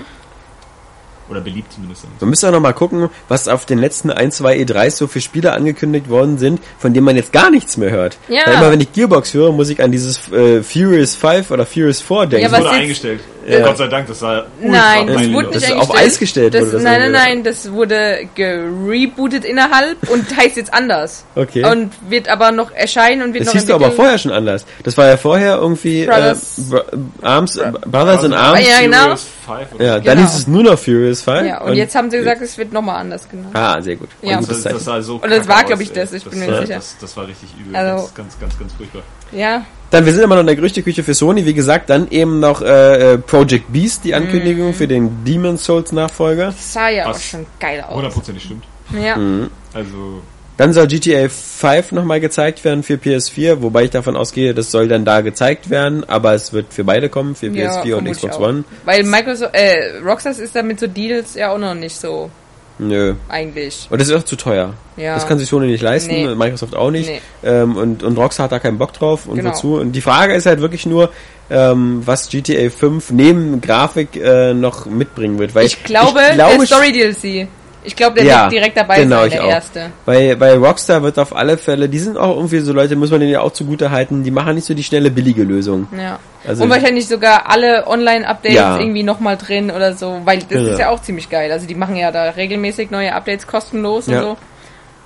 Oder 1.30 1.40
beliebt 1.42 1.72
zumindest. 1.74 2.06
Man 2.19 2.30
müsste 2.30 2.50
auch 2.50 2.52
noch 2.52 2.60
mal 2.60 2.74
gucken, 2.74 3.10
was 3.30 3.48
auf 3.48 3.66
den 3.66 3.80
letzten 3.80 4.10
ein, 4.11 4.32
zwei 4.32 4.58
E3s 4.58 4.92
so 4.98 5.08
für 5.08 5.22
Spiele 5.22 5.53
angekündigt 5.53 6.10
worden 6.10 6.38
sind, 6.38 6.60
von 6.77 6.93
denen 6.93 7.06
man 7.06 7.16
jetzt 7.16 7.32
gar 7.32 7.50
nichts 7.50 7.77
mehr 7.77 7.92
hört. 7.92 8.18
Ja. 8.27 8.42
Weil 8.45 8.56
immer 8.56 8.72
wenn 8.72 8.82
ich 8.82 8.92
Gearbox 8.92 9.34
höre, 9.34 9.52
muss 9.53 9.69
ich 9.69 9.82
an 9.82 9.92
dieses 9.92 10.30
äh, 10.34 10.61
Furious 10.61 11.16
5 11.16 11.50
oder 11.52 11.66
Furious 11.66 12.02
4 12.02 12.26
denken. 12.26 12.35
Ja, 12.35 12.42
Das 12.43 12.52
was 12.52 12.60
wurde 12.60 12.69
jetzt- 12.72 12.82
eingestellt. 12.82 13.19
Ja. 13.48 13.66
Gott 13.66 13.78
sei 13.78 13.88
Dank, 13.88 14.08
das 14.08 14.22
war 14.22 14.46
Nein, 14.62 15.08
das 15.08 15.16
wurde 15.32 15.48
Das 15.52 15.62
nicht 15.62 15.72
eingestellt. 15.72 15.80
auf 15.82 15.96
Eis 15.96 16.20
gestellt 16.20 16.54
Das, 16.54 16.62
wurde 16.62 16.72
das 16.74 16.84
nein, 16.84 17.00
nein, 17.00 17.12
nein, 17.12 17.44
das 17.44 17.72
wurde 17.72 18.28
gerebootet 18.36 19.46
innerhalb 19.46 20.10
und 20.10 20.36
heißt 20.36 20.58
jetzt 20.58 20.74
anders. 20.74 21.26
Okay. 21.36 21.66
Und 21.66 21.92
wird 22.10 22.30
aber 22.30 22.52
noch 22.52 22.72
erscheinen 22.72 23.22
und 23.24 23.34
wird 23.34 23.46
das 23.46 23.54
noch 23.54 23.60
hieß 23.62 23.70
doch 23.70 23.76
aber 23.76 23.92
vorher 23.92 24.18
schon 24.18 24.32
anders. 24.32 24.66
Das 24.84 24.98
war 24.98 25.08
ja 25.08 25.18
vorher 25.18 25.56
irgendwie 25.58 26.04
äh, 26.04 26.06
Brothers. 26.08 26.70
Bro 26.70 26.82
Arms, 27.22 27.60
Brothers 27.86 28.24
in 28.24 28.34
Arms. 28.34 28.68
Ja, 28.68 28.82
genau. 28.82 28.98
Furious 29.16 29.28
5 29.46 29.74
oder 29.76 29.86
Ja, 29.86 29.94
dann 30.00 30.04
Genau. 30.18 30.22
hieß 30.28 30.36
es 30.40 30.48
nur 30.48 30.64
noch 30.64 30.80
Furious 30.80 31.22
5. 31.22 31.48
Ja, 31.48 31.62
und, 31.62 31.74
jetzt 31.76 31.96
haben 31.96 32.10
sie 32.10 32.18
gesagt, 32.18 32.42
es 32.42 32.58
wird 32.58 32.72
nochmal 32.74 32.98
anders 32.98 33.28
genannt. 33.30 33.50
Ah, 33.56 33.82
sehr 33.82 33.96
gut. 33.96 34.10
Ja. 34.22 34.38
Gutes 34.40 34.64
Das, 34.64 34.74
das 34.74 34.86
sah 34.86 35.02
so 35.02 35.16
Und 35.16 35.30
das 35.30 35.48
war, 35.48 35.58
aus, 35.62 35.66
glaub 35.68 35.80
ich, 35.82 35.92
das, 35.92 36.14
ich 36.14 36.24
bin 36.24 36.40
mir 36.40 36.46
sicher. 36.62 36.76
Das, 36.76 36.96
das 37.00 37.18
war 37.18 37.28
richtig 37.28 37.50
übel. 37.60 37.76
Also- 37.76 38.04
ganz, 38.16 38.16
ganz, 38.16 38.40
ganz, 38.40 38.60
ganz 38.60 38.74
furchtbar. 38.74 39.02
Ja, 39.32 39.66
Dann, 39.94 40.08
wir 40.08 40.12
sind 40.14 40.24
immer 40.24 40.34
noch 40.34 40.42
in 40.42 40.48
der 40.48 40.56
Gerüchteküche 40.56 41.04
für 41.04 41.14
Sony. 41.14 41.46
Wie 41.46 41.54
gesagt, 41.54 41.92
dann 41.92 42.10
eben 42.10 42.40
noch 42.40 42.64
äh, 42.64 43.14
äh, 43.14 43.18
Project 43.20 43.72
Beast, 43.72 44.04
die 44.04 44.16
Ankündigung 44.16 44.70
Mhm. 44.70 44.74
für 44.74 44.88
den 44.88 45.24
Demon 45.24 45.56
Souls 45.60 45.92
Nachfolger. 45.92 46.48
das 46.48 46.74
sah 46.74 46.90
ja 46.90 47.06
auch 47.06 47.10
Was? 47.12 47.24
schon 47.26 47.46
geil 47.60 47.84
aus. 47.88 47.94
Hundertprozentig 47.94 48.44
stimmt. 48.44 48.64
Ja, 49.00 49.16
Mhm. 49.18 49.52
Also, 49.72 50.22
Dann 50.58 50.74
soll 50.74 50.88
GTA 50.88 51.30
5 51.30 51.92
nochmal 51.92 52.20
gezeigt 52.20 52.64
werden 52.64 52.82
für 52.82 52.96
PS4, 52.98 53.62
wobei 53.62 53.84
ich 53.84 53.90
davon 53.92 54.16
ausgehe, 54.16 54.56
das 54.56 54.72
soll 54.72 54.88
dann 54.88 55.06
da 55.06 55.22
gezeigt 55.22 55.70
werden, 55.70 56.04
aber 56.10 56.34
es 56.34 56.54
wird 56.54 56.74
für 56.74 56.84
beide 56.84 57.10
kommen, 57.10 57.36
für 57.36 57.48
ja 57.48 57.72
PS4 57.72 57.82
und 57.82 57.90
vermutlich 57.90 58.18
Xbox 58.18 58.36
auch. 58.38 58.42
One. 58.42 58.64
Weil 58.86 59.04
Microsoft, 59.04 59.54
äh, 59.56 59.98
Rockstars 60.04 60.40
ist 60.40 60.56
damit 60.56 60.80
so 60.80 60.88
Deals 60.88 61.36
ja 61.36 61.52
auch 61.54 61.58
noch 61.60 61.74
nicht 61.76 61.96
so, 61.96 62.32
Nö. 62.80 63.14
eigentlich. 63.30 63.88
Und 63.90 64.02
das 64.02 64.10
ist 64.10 64.16
auch 64.16 64.24
zu 64.24 64.35
teuer. 64.35 64.74
Ja. 64.98 65.16
Das 65.16 65.27
kann 65.27 65.38
sich 65.38 65.48
Sony 65.50 65.68
nicht 65.68 65.82
leisten, 65.82 66.11
Nee. 66.11 66.35
Microsoft 66.35 66.76
auch 66.76 66.92
nicht. 66.92 67.10
Nee. 67.10 67.22
Ähm, 67.43 67.76
und, 67.77 68.03
und 68.03 68.18
Rockstar 68.18 68.45
hat 68.45 68.52
da 68.52 68.60
keinen 68.60 68.77
Bock 68.77 68.93
drauf 68.93 69.26
und 69.27 69.35
Genau. 69.38 69.52
wozu. 69.52 69.76
Und 69.76 69.92
die 69.93 70.02
Frage 70.02 70.34
ist 70.34 70.45
halt 70.45 70.60
wirklich 70.61 70.85
nur, 70.85 71.10
ähm, 71.50 72.02
was 72.06 72.30
GTA 72.30 72.69
5 72.69 73.11
neben 73.11 73.61
Grafik 73.61 74.16
äh, 74.16 74.53
noch 74.53 74.85
mitbringen 74.85 75.38
wird. 75.40 75.53
Weil 75.56 75.66
Ich 75.66 75.84
glaube, 75.84 76.19
ich 76.30 76.34
glaube 76.35 76.58
der 76.58 76.66
Story 76.66 76.92
DLC. 76.92 77.48
Ich 77.86 77.95
glaube, 77.95 78.16
der 78.16 78.24
Ja, 78.26 78.42
wird 78.44 78.53
direkt 78.53 78.78
dabei 78.78 79.00
genau, 79.02 79.18
sein, 79.20 79.28
ich 79.28 79.34
der 79.34 79.44
auch. 79.45 79.50
erste. 79.50 79.92
Bei, 80.06 80.36
bei 80.36 80.56
Rockstar 80.58 81.03
wird 81.03 81.20
auf 81.20 81.36
alle 81.36 81.58
Fälle, 81.58 81.90
die 81.90 82.00
sind 82.00 82.18
auch 82.18 82.36
irgendwie 82.38 82.60
so 82.60 82.72
Leute, 82.72 82.95
muss 82.95 83.12
man 83.12 83.20
denen 83.20 83.32
ja 83.34 83.42
auch 83.42 83.52
zugute 83.52 83.92
halten, 83.92 84.24
die 84.24 84.32
machen 84.32 84.56
nicht 84.56 84.66
so 84.66 84.74
die 84.74 84.84
schnelle, 84.84 85.12
billige 85.12 85.44
Lösung. 85.44 85.88
Ja. 85.98 86.20
Also- 86.48 86.64
und 86.64 86.70
wahrscheinlich 86.70 87.08
sogar 87.08 87.50
alle 87.50 87.86
Online-Updates 87.88 88.56
Ja. 88.56 88.78
irgendwie 88.80 89.03
nochmal 89.03 89.38
drin 89.38 89.70
oder 89.72 89.94
so, 89.94 90.22
weil 90.24 90.40
das 90.40 90.62
Ja. 90.62 90.68
ist 90.74 90.80
ja 90.80 90.90
auch 90.90 91.02
ziemlich 91.02 91.30
geil. 91.30 91.52
Also 91.52 91.68
die 91.68 91.76
machen 91.76 91.95
ja 91.95 92.12
da 92.12 92.30
regelmäßig 92.30 92.90
neue 92.92 93.14
Updates 93.14 93.48
kostenlos 93.48 94.08
Ja. 94.08 94.20
und 94.20 94.24
so. 94.24 94.38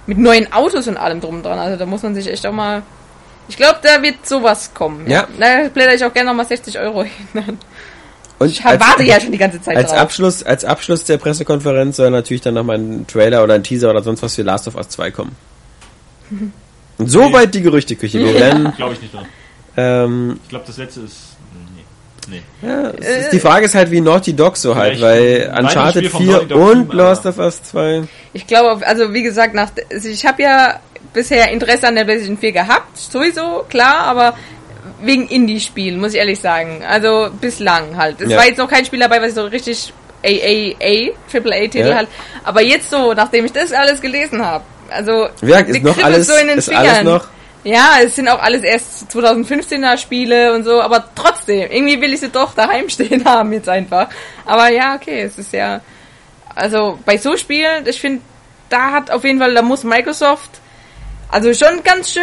Mit 0.05 0.17
neuen 0.19 0.53
Autos 0.53 0.87
und 0.87 0.97
allem 0.97 1.19
drum 1.19 1.35
und 1.35 1.43
dran. 1.45 1.59
Also 1.59 1.77
da 1.77 1.85
muss 1.85 2.01
man 2.03 2.15
sich 2.15 2.31
echt 2.31 2.45
auch 2.45 2.53
mal. 2.53 2.81
Ich 3.49 3.57
glaube, 3.57 3.79
da 3.81 4.01
wird 4.01 4.25
sowas 4.27 4.71
kommen. 4.73 5.09
Ja. 5.09 5.27
Da 5.39 5.67
blätter 5.73 5.93
ich 5.95 6.03
auch 6.05 6.13
gerne 6.13 6.29
nochmal 6.29 6.45
60 6.45 6.79
Euro 6.79 7.03
hin. 7.03 7.57
Und 8.39 8.49
Ich 8.51 8.63
warte 8.63 9.03
ja 9.03 9.19
schon 9.19 9.31
die 9.31 9.37
ganze 9.37 9.61
Zeit 9.61 9.77
als 9.77 9.89
drauf. 9.91 9.99
Abschluss, 9.99 10.43
als 10.43 10.63
Abschluss 10.63 11.03
der 11.05 11.17
Pressekonferenz 11.17 11.97
soll 11.97 12.11
natürlich 12.11 12.41
dann 12.41 12.53
nochmal 12.53 12.77
ein 12.77 13.07
Trailer 13.07 13.43
oder 13.43 13.55
ein 13.55 13.63
Teaser 13.63 13.89
oder 13.89 14.03
sonst 14.03 14.21
was 14.21 14.35
für 14.35 14.43
Last 14.43 14.67
of 14.67 14.75
Us 14.75 14.89
2 14.89 15.11
kommen. 15.11 15.35
Und 16.99 17.09
soweit 17.09 17.53
die 17.53 17.61
Gerüchteküche. 17.61 18.19
Werden, 18.33 18.73
glaube 18.75 18.93
ich 18.93 19.01
nicht 19.01 19.13
dran. 19.13 19.25
ähm, 19.75 20.39
Ich 20.43 20.49
glaube, 20.49 20.65
das 20.67 20.77
letzte 20.77 21.01
ist. 21.01 21.15
Nee. 22.27 22.41
Nee. 22.61 22.67
ja, 22.67 22.89
ist, 22.89 23.31
die 23.31 23.39
Frage 23.39 23.65
ist 23.65 23.75
halt, 23.75 23.89
wie 23.91 24.01
Naughty 24.01 24.33
Dog 24.35 24.57
so 24.57 24.75
halt, 24.75 24.99
weil 24.99 25.53
Uncharted 25.57 26.05
Spiel 26.05 26.09
vom 26.09 26.23
4 26.23 26.31
Naughty 26.33 26.47
Dog 26.47 26.71
und 26.71 26.99
aber- 26.99 27.29
of 27.29 27.37
Us 27.37 27.63
2. 27.63 28.03
Ich 28.33 28.45
glaube, 28.47 28.85
also 28.85 29.13
wie 29.13 29.23
gesagt, 29.23 29.53
nach, 29.53 29.69
also 29.91 30.09
ich 30.09 30.25
habe 30.25 30.41
ja 30.41 30.79
bisher 31.13 31.51
Interesse 31.51 31.87
an 31.87 31.95
der 31.95 32.03
PlayStation 32.03 32.37
4 32.37 32.51
gehabt, 32.51 32.97
sowieso, 32.97 33.63
klar, 33.69 33.99
aber 34.07 34.33
wegen 35.01 35.27
Indie-Spielen, 35.27 35.99
muss 35.99 36.13
ich 36.13 36.19
ehrlich 36.19 36.39
sagen. 36.39 36.83
Also 36.87 37.29
bislang 37.39 37.95
halt. 37.97 38.21
Es 38.21 38.29
Ja. 38.31 38.37
war 38.37 38.45
jetzt 38.45 38.57
noch 38.57 38.69
kein 38.69 38.85
Spiel 38.85 38.99
dabei, 38.99 39.21
was 39.21 39.29
ich 39.29 39.35
so 39.35 39.43
richtig 39.45 39.93
AAA, 40.23 41.11
AAA-Titel 41.31 41.87
Ja. 41.89 41.95
halt. 41.95 42.07
Aber 42.43 42.61
jetzt 42.61 42.89
so, 42.89 43.13
nachdem 43.13 43.45
ich 43.45 43.51
das 43.51 43.71
alles 43.71 44.01
gelesen 44.01 44.43
habe, 44.43 44.63
also 44.89 45.27
gesagt, 45.41 45.69
ist 45.69 45.83
noch 45.83 45.97
alles, 46.03 46.27
so 46.27 46.33
in 46.35 46.47
den 46.47 46.57
ist 46.57 46.69
alles 46.73 47.03
noch, 47.03 47.27
Ja, 47.63 47.95
es 48.01 48.15
sind 48.15 48.29
auch 48.29 48.41
alles 48.41 48.63
erst 48.63 49.11
2015er 49.11 49.97
Spiele 49.97 50.53
und 50.53 50.63
so, 50.63 50.81
aber 50.81 51.03
trotzdem, 51.15 51.69
irgendwie 51.69 51.99
will 51.99 52.13
ich 52.13 52.21
sie 52.21 52.29
doch 52.29 52.53
daheim 52.53 52.87
stehen 52.89 53.23
haben 53.25 53.51
jetzt 53.53 53.67
einfach. 53.69 54.07
Aber 54.45 54.69
ja, 54.69 54.95
okay, 54.95 55.21
es 55.21 55.37
ist 55.37 55.51
ja, 55.53 55.81
also 56.55 56.97
bei 57.05 57.17
so 57.17 57.35
Spielen, 57.37 57.85
ich 57.85 57.99
finde, 57.99 58.21
da 58.69 58.91
hat 58.91 59.11
auf 59.11 59.23
jeden 59.23 59.39
Fall, 59.39 59.53
da 59.53 59.61
muss 59.61 59.83
Microsoft 59.83 60.49
also 61.29 61.53
schon 61.53 61.83
ganz 61.83 62.11
schön 62.11 62.21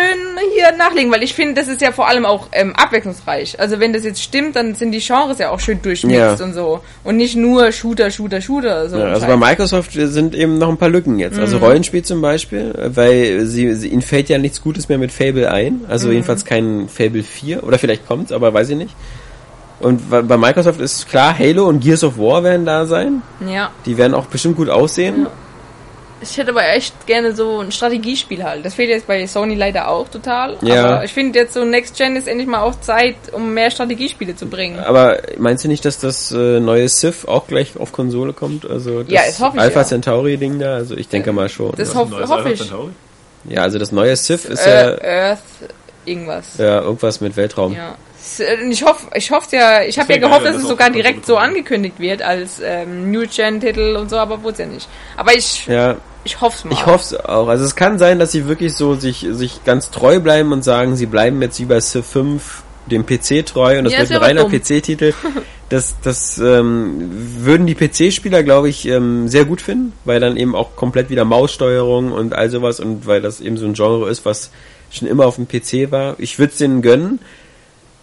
hier 0.55 0.73
nachlegen, 0.76 1.12
weil 1.12 1.23
ich 1.23 1.34
finde, 1.34 1.55
das 1.60 1.68
ist 1.68 1.81
ja 1.83 1.92
vor 1.92 2.08
allem 2.08 2.24
auch 2.24 2.49
ähm, 2.52 2.74
abwechslungsreich. 2.74 3.60
Also 3.60 3.78
wenn 3.81 3.92
das 3.92 4.05
jetzt 4.05 4.23
stimmt, 4.23 4.57
dann 4.57 4.74
sind 4.74 4.92
die 4.92 4.99
Genres 5.00 5.39
ja 5.39 5.50
auch 5.50 5.60
schön 5.60 5.81
durchmixt 5.83 6.18
Ja. 6.41 6.44
und 6.44 6.55
so. 6.55 6.81
Und 7.05 7.16
nicht 7.16 7.36
nur 7.36 7.70
Shooter, 7.73 8.10
Shooter, 8.10 8.41
Shooter. 8.41 8.89
So 8.89 8.97
Ja, 8.99 9.05
also 9.07 9.26
bei 9.26 9.36
Microsoft 9.36 9.92
sind 9.92 10.34
eben 10.34 10.57
noch 10.58 10.68
ein 10.68 10.78
paar 10.78 10.89
Lücken 10.89 11.18
jetzt. 11.18 11.34
Mhm. 11.36 11.41
Also 11.42 11.58
Rollenspiel 11.58 12.02
zum 12.02 12.20
Beispiel, 12.23 12.74
äh, 12.78 12.97
weil 12.97 13.41
sie, 13.47 13.74
sie 13.74 13.89
ihnen 13.89 14.02
fällt 14.02 14.28
ja 14.31 14.39
nichts 14.39 14.62
Gutes 14.62 14.89
mehr 14.89 14.99
mit 14.99 15.12
Fable 15.12 15.50
ein. 15.50 15.83
Also 15.89 16.07
Mhm. 16.08 16.15
jedenfalls 16.15 16.44
kein 16.44 16.89
Fable 16.89 17.23
4 17.23 17.62
oder 17.65 17.78
vielleicht 17.78 18.07
kommt's, 18.07 18.33
aber 18.33 18.55
weiß 18.55 18.70
ich 18.70 18.76
nicht. 18.76 18.94
Und 19.81 20.08
bei 20.08 20.23
bei 20.23 20.36
Microsoft 20.39 20.81
ist 20.81 21.08
klar, 21.10 21.36
Halo 21.39 21.66
und 21.66 21.81
Gears 21.81 22.05
of 22.05 22.16
War 22.16 22.42
werden 22.42 22.65
da 22.65 22.86
sein. 22.86 23.20
Ja. 23.47 23.70
Die 23.84 23.99
werden 23.99 24.15
auch 24.15 24.26
bestimmt 24.26 24.57
gut 24.57 24.70
aussehen. 24.70 25.26
Ich 26.20 26.36
hätte 26.39 26.51
aber 26.52 26.67
echt 26.68 27.07
gerne 27.07 27.34
so 27.34 27.59
ein 27.60 27.70
Strategiespiel 27.73 28.43
halt. 28.43 28.65
Das 28.65 28.75
fehlt 28.75 28.89
jetzt 28.89 29.07
bei 29.07 29.26
Sony 29.26 29.55
leider 29.57 29.89
auch 29.89 30.09
total. 30.09 30.57
Ja. 30.62 30.86
Aber 30.86 31.05
ich 31.05 31.12
finde 31.12 31.39
jetzt 31.39 31.52
so 31.55 31.65
Next 31.65 31.97
Gen 31.97 32.17
ist 32.17 32.28
endlich 32.28 32.47
mal 32.49 32.62
auch 32.62 32.81
Zeit, 32.81 33.17
um 33.33 33.52
mehr 33.52 33.70
Strategiespiele 33.70 34.34
zu 34.34 34.47
bringen. 34.47 34.78
Aber 34.78 35.18
meinst 35.39 35.65
du 35.65 35.68
nicht, 35.68 35.84
dass 35.84 35.99
das 35.99 36.33
äh, 36.33 36.60
neue 36.60 36.89
Civ 36.89 37.26
auch 37.26 37.47
gleich 37.47 37.76
auf 37.78 37.93
Konsole 37.93 38.33
kommt? 38.33 38.68
Also 38.68 39.02
das 39.02 39.12
Ja, 39.12 39.20
das 39.26 39.41
hoffe 39.41 39.57
ich, 39.57 39.62
Alpha 39.62 39.81
ja. 39.81 39.86
Centauri 39.86 40.36
Ding 40.39 40.59
da? 40.59 40.75
Also 40.76 40.97
ich 40.97 41.09
denke 41.09 41.33
mal 41.33 41.49
schon. 41.49 41.73
Das 41.76 41.93
ja. 41.93 42.01
hoff- 42.01 42.10
hoffe 42.28 42.52
ich. 42.52 42.60
Centauri? 42.60 42.91
ja, 43.49 43.62
also 43.62 43.78
das 43.78 43.93
neue 43.93 44.17
Civ 44.17 44.47
ist 44.47 44.67
Äh, 44.67 44.70
ja, 44.97 45.28
Earth 45.31 45.43
irgendwas. 46.07 46.57
ja 46.59 46.81
irgendwas 46.81 47.20
mit 47.20 47.36
Weltraum. 47.36 47.75
Ja. 47.75 47.97
Äh, 48.41 48.69
Ich 48.70 48.83
hoffe, 48.85 49.07
ich 49.15 49.31
hoffe 49.31 49.57
ja, 49.57 49.83
ich 49.83 49.99
habe 49.99 50.12
ja 50.12 50.19
gehofft, 50.19 50.44
dass 50.47 50.57
es 50.57 50.69
sogar 50.69 50.91
direkt 50.91 51.27
so 51.27 51.36
angekündigt 51.36 51.99
wird 51.99 52.23
als 52.23 52.61
ähm, 52.65 53.11
New 53.11 53.25
Gen 53.27 53.61
Titel 53.61 53.97
und 53.97 54.11
so, 54.11 54.17
aber 54.17 54.43
wurde 54.43 54.53
es 54.55 54.59
ja 54.61 54.67
nicht. 54.67 54.89
Aber 55.17 55.35
ich, 55.35 55.67
Ja, 55.67 55.97
ich 56.25 56.41
hoffe 56.41 56.57
es 56.59 56.65
mal. 56.65 56.73
Ich 56.73 56.86
hoffe 56.86 57.15
es 57.17 57.25
auch. 57.25 57.49
Also 57.49 57.65
es 57.65 57.77
kann 57.77 57.99
sein, 57.99 58.19
dass 58.19 58.33
sie 58.33 58.47
wirklich 58.49 58.75
so 58.75 58.94
sich, 58.94 59.27
sich 59.31 59.65
ganz 59.65 59.91
treu 59.91 60.20
bleiben 60.20 60.53
und 60.53 60.62
sagen, 60.65 60.97
sie 60.97 61.07
bleiben 61.07 61.41
jetzt 61.43 61.59
wie 61.61 61.65
bei 61.67 61.81
Civ 61.81 62.07
5 62.07 62.62
dem 62.86 63.07
PC 63.07 63.47
treu 63.47 63.78
und 63.78 63.85
das 63.85 63.93
Ja, 63.94 64.01
wird 64.01 64.11
ein 64.12 64.19
reiner. 64.19 64.44
PC-Titel. 64.49 65.12
Das, 65.70 65.97
das 66.03 66.36
ähm, 66.39 67.11
würden 67.39 67.67
die 67.67 67.75
PC-Spieler, 67.75 68.43
glaube 68.43 68.69
ich, 68.69 68.86
ähm, 68.86 69.28
sehr 69.28 69.47
gut 69.47 69.62
finden, 69.62 69.94
weil 70.05 70.20
dann 70.20 70.36
eben 70.36 70.55
auch 70.55 70.77
komplett 70.77 71.09
wieder 71.09 71.25
Maussteuerung 71.25 72.12
und 72.12 72.35
all 72.35 72.51
sowas 72.51 72.81
und 72.81 73.07
weil 73.07 73.23
das 73.23 73.41
eben 73.41 73.57
so 73.57 73.65
ein 73.65 73.73
Genre 73.73 74.11
ist, 74.11 74.27
was 74.27 74.51
schon 74.91 75.09
immer 75.09 75.25
auf 75.27 75.36
dem 75.36 75.49
PC 75.49 75.91
war. 75.91 76.17
Ich 76.19 76.39
würde 76.39 76.53
es 76.53 76.59
denen 76.59 76.83
gönnen. 76.83 77.19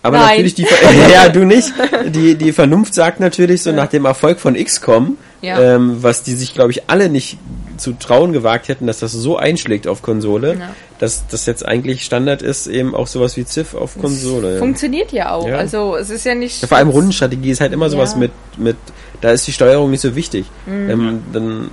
Aber 0.03 0.17
Nein. 0.17 0.27
natürlich 0.29 0.55
die 0.55 0.65
Ver- 0.65 0.91
ja 1.13 1.29
du 1.29 1.45
nicht 1.45 1.71
die 2.07 2.35
die 2.35 2.51
Vernunft 2.53 2.93
sagt 2.93 3.19
natürlich 3.19 3.61
so 3.63 3.71
nach 3.71 3.87
dem 3.87 4.05
Erfolg 4.05 4.39
von 4.39 4.55
XCOM 4.55 5.17
Ja. 5.41 5.59
ähm, 5.75 6.01
was 6.03 6.23
die 6.23 6.33
sich 6.33 6.53
glaube 6.53 6.71
ich 6.71 6.89
alle 6.89 7.07
nicht 7.09 7.37
zu 7.77 7.93
trauen 7.93 8.33
gewagt 8.33 8.67
hätten 8.67 8.87
dass 8.87 8.99
das 8.99 9.11
so 9.11 9.37
einschlägt 9.37 9.87
auf 9.87 10.01
Konsole 10.01 10.55
Ja. 10.59 10.75
dass 10.99 11.27
das 11.27 11.45
jetzt 11.45 11.65
eigentlich 11.65 12.03
Standard 12.03 12.41
ist 12.41 12.65
eben 12.67 12.95
auch 12.95 13.05
sowas 13.07 13.37
wie 13.37 13.45
Civ 13.45 13.75
auf 13.75 13.97
Konsole 13.99 14.53
ja. 14.53 14.59
Funktioniert 14.59 15.11
ja 15.11 15.31
auch. 15.31 15.47
Ja. 15.47 15.57
Also 15.57 15.95
es 15.95 16.09
ist 16.09 16.25
ja 16.25 16.33
nicht. 16.35 16.61
Ja, 16.61 16.67
vor 16.67 16.77
allem 16.77 16.89
Rundenstrategie 16.89 17.51
ist 17.51 17.61
halt 17.61 17.73
immer 17.73 17.89
sowas 17.89 18.13
Ja. 18.13 18.19
mit 18.19 18.31
mit 18.57 18.77
da 19.21 19.29
ist 19.31 19.45
die 19.47 19.53
Steuerung 19.53 19.91
nicht 19.91 20.01
so 20.01 20.15
wichtig 20.15 20.45
Mhm. 20.65 20.89
ähm, 20.89 21.23
dann 21.31 21.71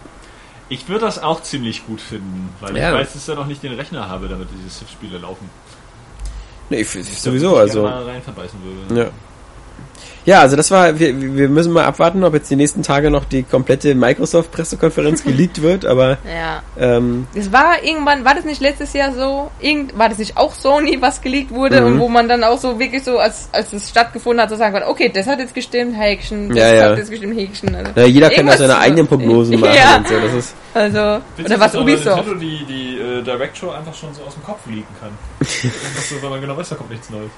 Ich 0.70 0.86
würde 0.88 1.06
das 1.06 1.22
auch 1.22 1.42
ziemlich 1.42 1.86
gut 1.86 2.00
finden, 2.02 2.50
weil 2.60 2.76
Ja. 2.76 2.88
ich 2.88 2.94
meistens 2.94 3.26
ja 3.26 3.34
noch 3.34 3.46
nicht 3.46 3.62
den 3.62 3.72
Rechner 3.72 4.08
habe, 4.10 4.28
damit 4.28 4.48
diese 4.54 4.68
Civ-Spiele 4.78 5.16
laufen. 5.18 5.48
Nee, 6.70 6.80
ich, 6.80 6.94
ich, 6.94 7.20
sowieso 7.20 7.54
ich 7.54 7.60
also 7.60 7.82
mal 7.82 8.04
rein 8.04 8.22
verbeißen 8.22 8.58
würde. 8.62 9.00
Ja. 9.00 9.10
Ja, 10.24 10.40
also 10.40 10.56
das 10.56 10.70
war, 10.70 10.98
wir, 10.98 11.18
wir 11.36 11.48
müssen 11.48 11.72
mal 11.72 11.84
abwarten, 11.84 12.22
ob 12.22 12.34
jetzt 12.34 12.50
die 12.50 12.56
nächsten 12.56 12.82
Tage 12.82 13.10
noch 13.10 13.24
die 13.24 13.44
komplette 13.44 13.94
Microsoft-Pressekonferenz 13.94 15.24
geleakt 15.24 15.62
wird, 15.62 15.86
aber 15.86 16.18
Ja. 16.28 16.62
ähm, 16.78 17.26
Es 17.34 17.50
war 17.52 17.82
irgendwann, 17.82 18.24
war 18.26 18.34
das 18.34 18.44
nicht 18.44 18.60
letztes 18.60 18.92
Jahr 18.92 19.12
so? 19.14 19.50
Irgend, 19.60 19.96
war 19.98 20.08
das 20.10 20.18
nicht 20.18 20.36
auch 20.36 20.52
Sony, 20.54 20.98
was 21.00 21.20
geleakt 21.22 21.50
wurde 21.50 21.80
Mhm. 21.80 21.86
und 21.86 21.98
wo 22.00 22.08
man 22.08 22.28
dann 22.28 22.44
auch 22.44 22.58
so 22.58 22.78
wirklich 22.78 23.04
so, 23.04 23.18
als, 23.18 23.48
als 23.52 23.72
es 23.72 23.88
stattgefunden 23.88 24.42
hat, 24.42 24.50
so 24.50 24.56
sagen 24.56 24.72
konnte, 24.74 24.88
okay, 24.88 25.10
das 25.12 25.26
hat 25.26 25.38
jetzt 25.38 25.54
gestimmt, 25.54 25.98
Häkchen, 25.98 26.48
das 26.50 26.58
Ja, 26.58 26.74
ja. 26.74 26.90
hat 26.90 26.98
jetzt 26.98 27.10
gestimmt, 27.10 27.34
Häkchen. 27.38 27.74
Also, 27.74 27.90
na, 27.94 28.04
jeder 28.04 28.28
kann 28.30 28.46
da 28.46 28.56
seine 28.56 28.74
so- 28.74 28.78
eigenen 28.78 29.06
Prognosen 29.06 29.58
machen 29.60 29.74
Ja. 29.76 29.96
und 29.96 30.08
so, 30.08 30.14
das 30.20 30.34
ist, 30.34 30.54
also 30.74 31.20
Witzig, 31.36 31.56
oder 31.56 31.60
was 31.64 31.74
Ubisoft. 31.74 32.16
Nintendo 32.26 32.34
die, 32.38 32.64
die 32.66 32.98
äh, 32.98 33.22
Direct 33.22 33.56
Show 33.56 33.70
einfach 33.70 33.94
schon 33.94 34.12
so 34.14 34.22
aus 34.24 34.34
dem 34.34 34.44
Kopf 34.44 34.66
leaken 34.66 34.94
kann. 35.00 35.10
So, 36.08 36.22
weil 36.22 36.30
man 36.30 36.40
genau 36.40 36.56
weiß, 36.56 36.68
da 36.70 36.74
kommt 36.76 36.90
nichts 36.90 37.08
Neues. 37.10 37.30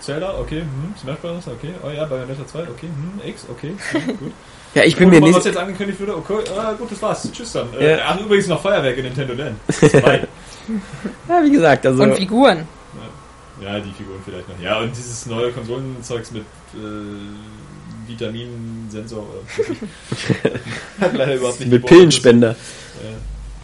Zelda, 0.00 0.38
okay, 0.38 0.60
hm, 0.60 0.94
Smash 1.00 1.18
Bros., 1.18 1.46
okay, 1.48 1.74
oh 1.82 1.90
ja, 1.90 2.04
Bayonetta 2.06 2.46
2, 2.46 2.62
okay, 2.62 2.86
hm, 2.88 3.20
X, 3.28 3.46
okay, 3.50 3.74
hm, 3.92 4.18
gut. 4.18 4.32
ja, 4.74 4.84
ich 4.84 4.96
bin 4.96 5.10
Guck 5.10 5.20
mir 5.20 5.26
nicht, 5.26 5.36
was 5.36 5.44
jetzt 5.44 5.56
angekündigt 5.56 6.00
wurde, 6.00 6.16
okay, 6.16 6.38
ah, 6.56 6.72
gut, 6.72 6.90
das 6.90 7.02
war's, 7.02 7.30
tschüss 7.32 7.52
dann. 7.52 7.68
Äh, 7.78 7.96
Ja. 7.98 8.04
ach, 8.08 8.20
übrigens 8.20 8.46
noch 8.48 8.60
Feuerwerk 8.62 8.96
in 8.98 9.04
Nintendo 9.04 9.34
Land. 9.34 9.58
Ja, 11.28 11.44
wie 11.44 11.50
gesagt, 11.50 11.86
also, 11.86 12.02
Und 12.02 12.16
Figuren. 12.16 12.66
ja, 13.60 13.78
die 13.78 13.92
Figuren 13.92 14.20
vielleicht 14.24 14.48
noch. 14.48 14.60
Ja, 14.60 14.80
und 14.80 14.96
dieses 14.96 15.26
neue 15.26 15.52
Konsolenzeugs 15.52 16.30
mit 16.32 16.42
äh, 16.74 18.08
Vitaminsensor 18.08 19.18
oder 19.22 19.38
was 19.46 19.58
weiß 19.58 19.76
ich. 19.76 21.00
Hat 21.00 21.14
leider 21.14 21.34
überhaupt 21.36 21.60
nicht 21.60 21.70
mit 21.70 21.86
Pillenspender. 21.86 22.56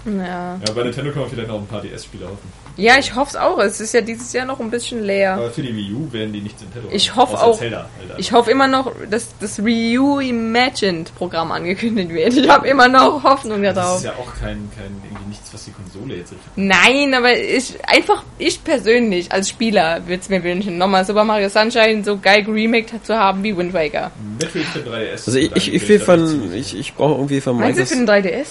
Ja. 0.05 0.13
Ja. 0.13 0.59
ja, 0.67 0.73
bei 0.75 0.83
Nintendo 0.83 1.13
kann 1.13 1.23
man 1.23 1.31
vielleicht 1.31 1.49
noch 1.49 1.59
ein 1.61 1.67
paar 1.67 1.81
DS-Spiele 1.81 2.27
hoffen. 2.27 2.62
Ja, 2.77 2.99
ich 2.99 3.15
hoffe 3.15 3.31
es 3.31 3.37
auch. 3.37 3.59
Es 3.59 3.81
ist 3.81 3.93
ja 3.95 4.01
dieses 4.01 4.33
Jahr 4.33 4.47
noch 4.47 4.59
ein 4.61 4.71
bisschen 4.71 5.03
leer. 5.05 5.35
Aber 5.35 5.51
für 5.51 5.63
die 5.63 5.75
Wii 5.75 5.93
U 5.95 6.13
werden 6.13 6.33
die 6.33 6.41
nicht 6.41 6.61
Nintendo. 6.61 6.89
Ich 6.93 7.11
haben. 7.11 7.17
hoffe 7.21 7.43
auch- 7.43 7.59
Zelda. 7.59 7.89
Ich 8.19 8.33
hoffe 8.33 8.51
immer 8.51 8.67
noch, 8.69 8.93
dass 9.11 9.29
das 9.41 9.65
Wii 9.65 9.99
U 9.99 10.19
Imagined 10.21 11.15
Programm 11.17 11.53
angekündigt 11.53 12.11
wird. 12.11 12.35
Ich 12.35 12.49
habe 12.49 12.69
immer 12.69 12.89
noch 12.89 13.23
Hoffnung 13.23 13.63
das 13.63 13.75
darauf. 13.75 13.99
ist 13.99 14.05
ja 14.05 14.13
auch 14.13 14.33
kein, 14.41 14.69
kein 14.77 15.01
irgendwie 15.05 15.29
nichts, 15.29 15.53
was 15.53 15.65
die 15.65 15.71
Konsole 15.73 16.17
jetzt 16.17 16.33
richtig. 16.33 16.51
Nein, 16.57 17.15
aber 17.15 17.37
ich 17.39 17.75
einfach 17.87 18.23
ich 18.39 18.63
persönlich 18.65 19.33
als 19.33 19.49
Spieler 19.49 20.01
würde 20.07 20.21
es 20.23 20.29
mir 20.29 20.43
wünschen, 20.43 20.79
nochmal 20.79 21.05
Super 21.05 21.25
Mario 21.25 21.49
Sunshine 21.49 22.05
so 22.05 22.19
geil 22.19 22.43
geremaked 22.45 23.05
zu 23.07 23.17
haben 23.19 23.43
wie 23.43 23.57
Wind 23.57 23.73
Waker. 23.73 24.11
Metroid 24.41 24.65
für 24.67 24.79
3DS. 24.81 25.27
Also 25.27 25.39
ich, 25.39 25.55
ich, 25.57 25.73
ich 25.75 25.89
will 25.89 26.01
von, 26.01 26.53
ich, 26.55 26.77
ich 26.79 26.95
brauche 26.95 27.15
irgendwie 27.15 27.41
von 27.41 27.57
Meinst 27.59 27.79
du 27.81 27.87
für 27.87 27.95
Microsoft, 27.97 28.25
den 28.25 28.33
3DS? 28.33 28.47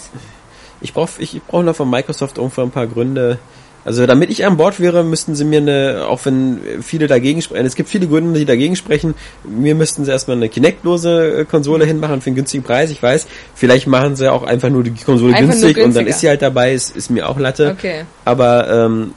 ich 0.82 0.94
brauche 0.94 1.10
ich, 1.22 1.36
ich 1.36 1.44
brauche 1.44 1.64
noch 1.64 1.76
von 1.76 1.90
Microsoft 1.90 2.38
irgendwo 2.38 2.62
ein 2.62 2.72
paar 2.72 2.88
Gründe. 2.88 3.38
Also 3.84 4.06
damit 4.06 4.30
ich 4.30 4.46
an 4.46 4.58
Bord 4.58 4.80
wäre, 4.80 5.04
müssten 5.04 5.34
sie 5.34 5.44
mir 5.44 5.58
eine, 5.60 6.06
auch 6.08 6.24
wenn 6.26 6.60
viele 6.84 7.08
dagegen 7.08 7.42
sprechen, 7.42 7.66
es 7.66 7.74
gibt 7.76 7.90
viele 7.90 8.06
Gründe, 8.08 8.38
die 8.40 8.46
dagegen 8.46 8.76
sprechen, 8.76 9.16
mir 9.44 9.74
müssten 9.74 10.06
sie 10.06 10.12
erstmal 10.12 10.38
eine 10.38 10.50
Kinect-lose 10.50 11.40
äh, 11.40 11.46
Konsole 11.46 11.86
hinmachen 11.86 12.22
für 12.22 12.28
einen 12.28 12.36
günstigen 12.36 12.64
Preis, 12.64 12.92
ich 12.92 13.02
weiß. 13.02 13.26
Vielleicht 13.56 13.88
machen 13.88 14.16
sie 14.16 14.32
auch 14.32 14.44
einfach 14.44 14.70
nur 14.70 14.84
die 14.84 14.92
Konsole 14.92 15.34
Einfach 15.34 15.52
günstig 15.54 15.84
und 15.84 15.96
dann 15.96 16.06
ist 16.06 16.20
sie 16.20 16.30
halt 16.30 16.44
dabei, 16.44 16.74
ist, 16.74 16.96
ist 16.96 17.10
mir 17.10 17.28
auch 17.28 17.40
Latte. 17.40 17.76
Okay. 17.78 18.04
Aber 18.24 18.70
ähm, 18.70 19.14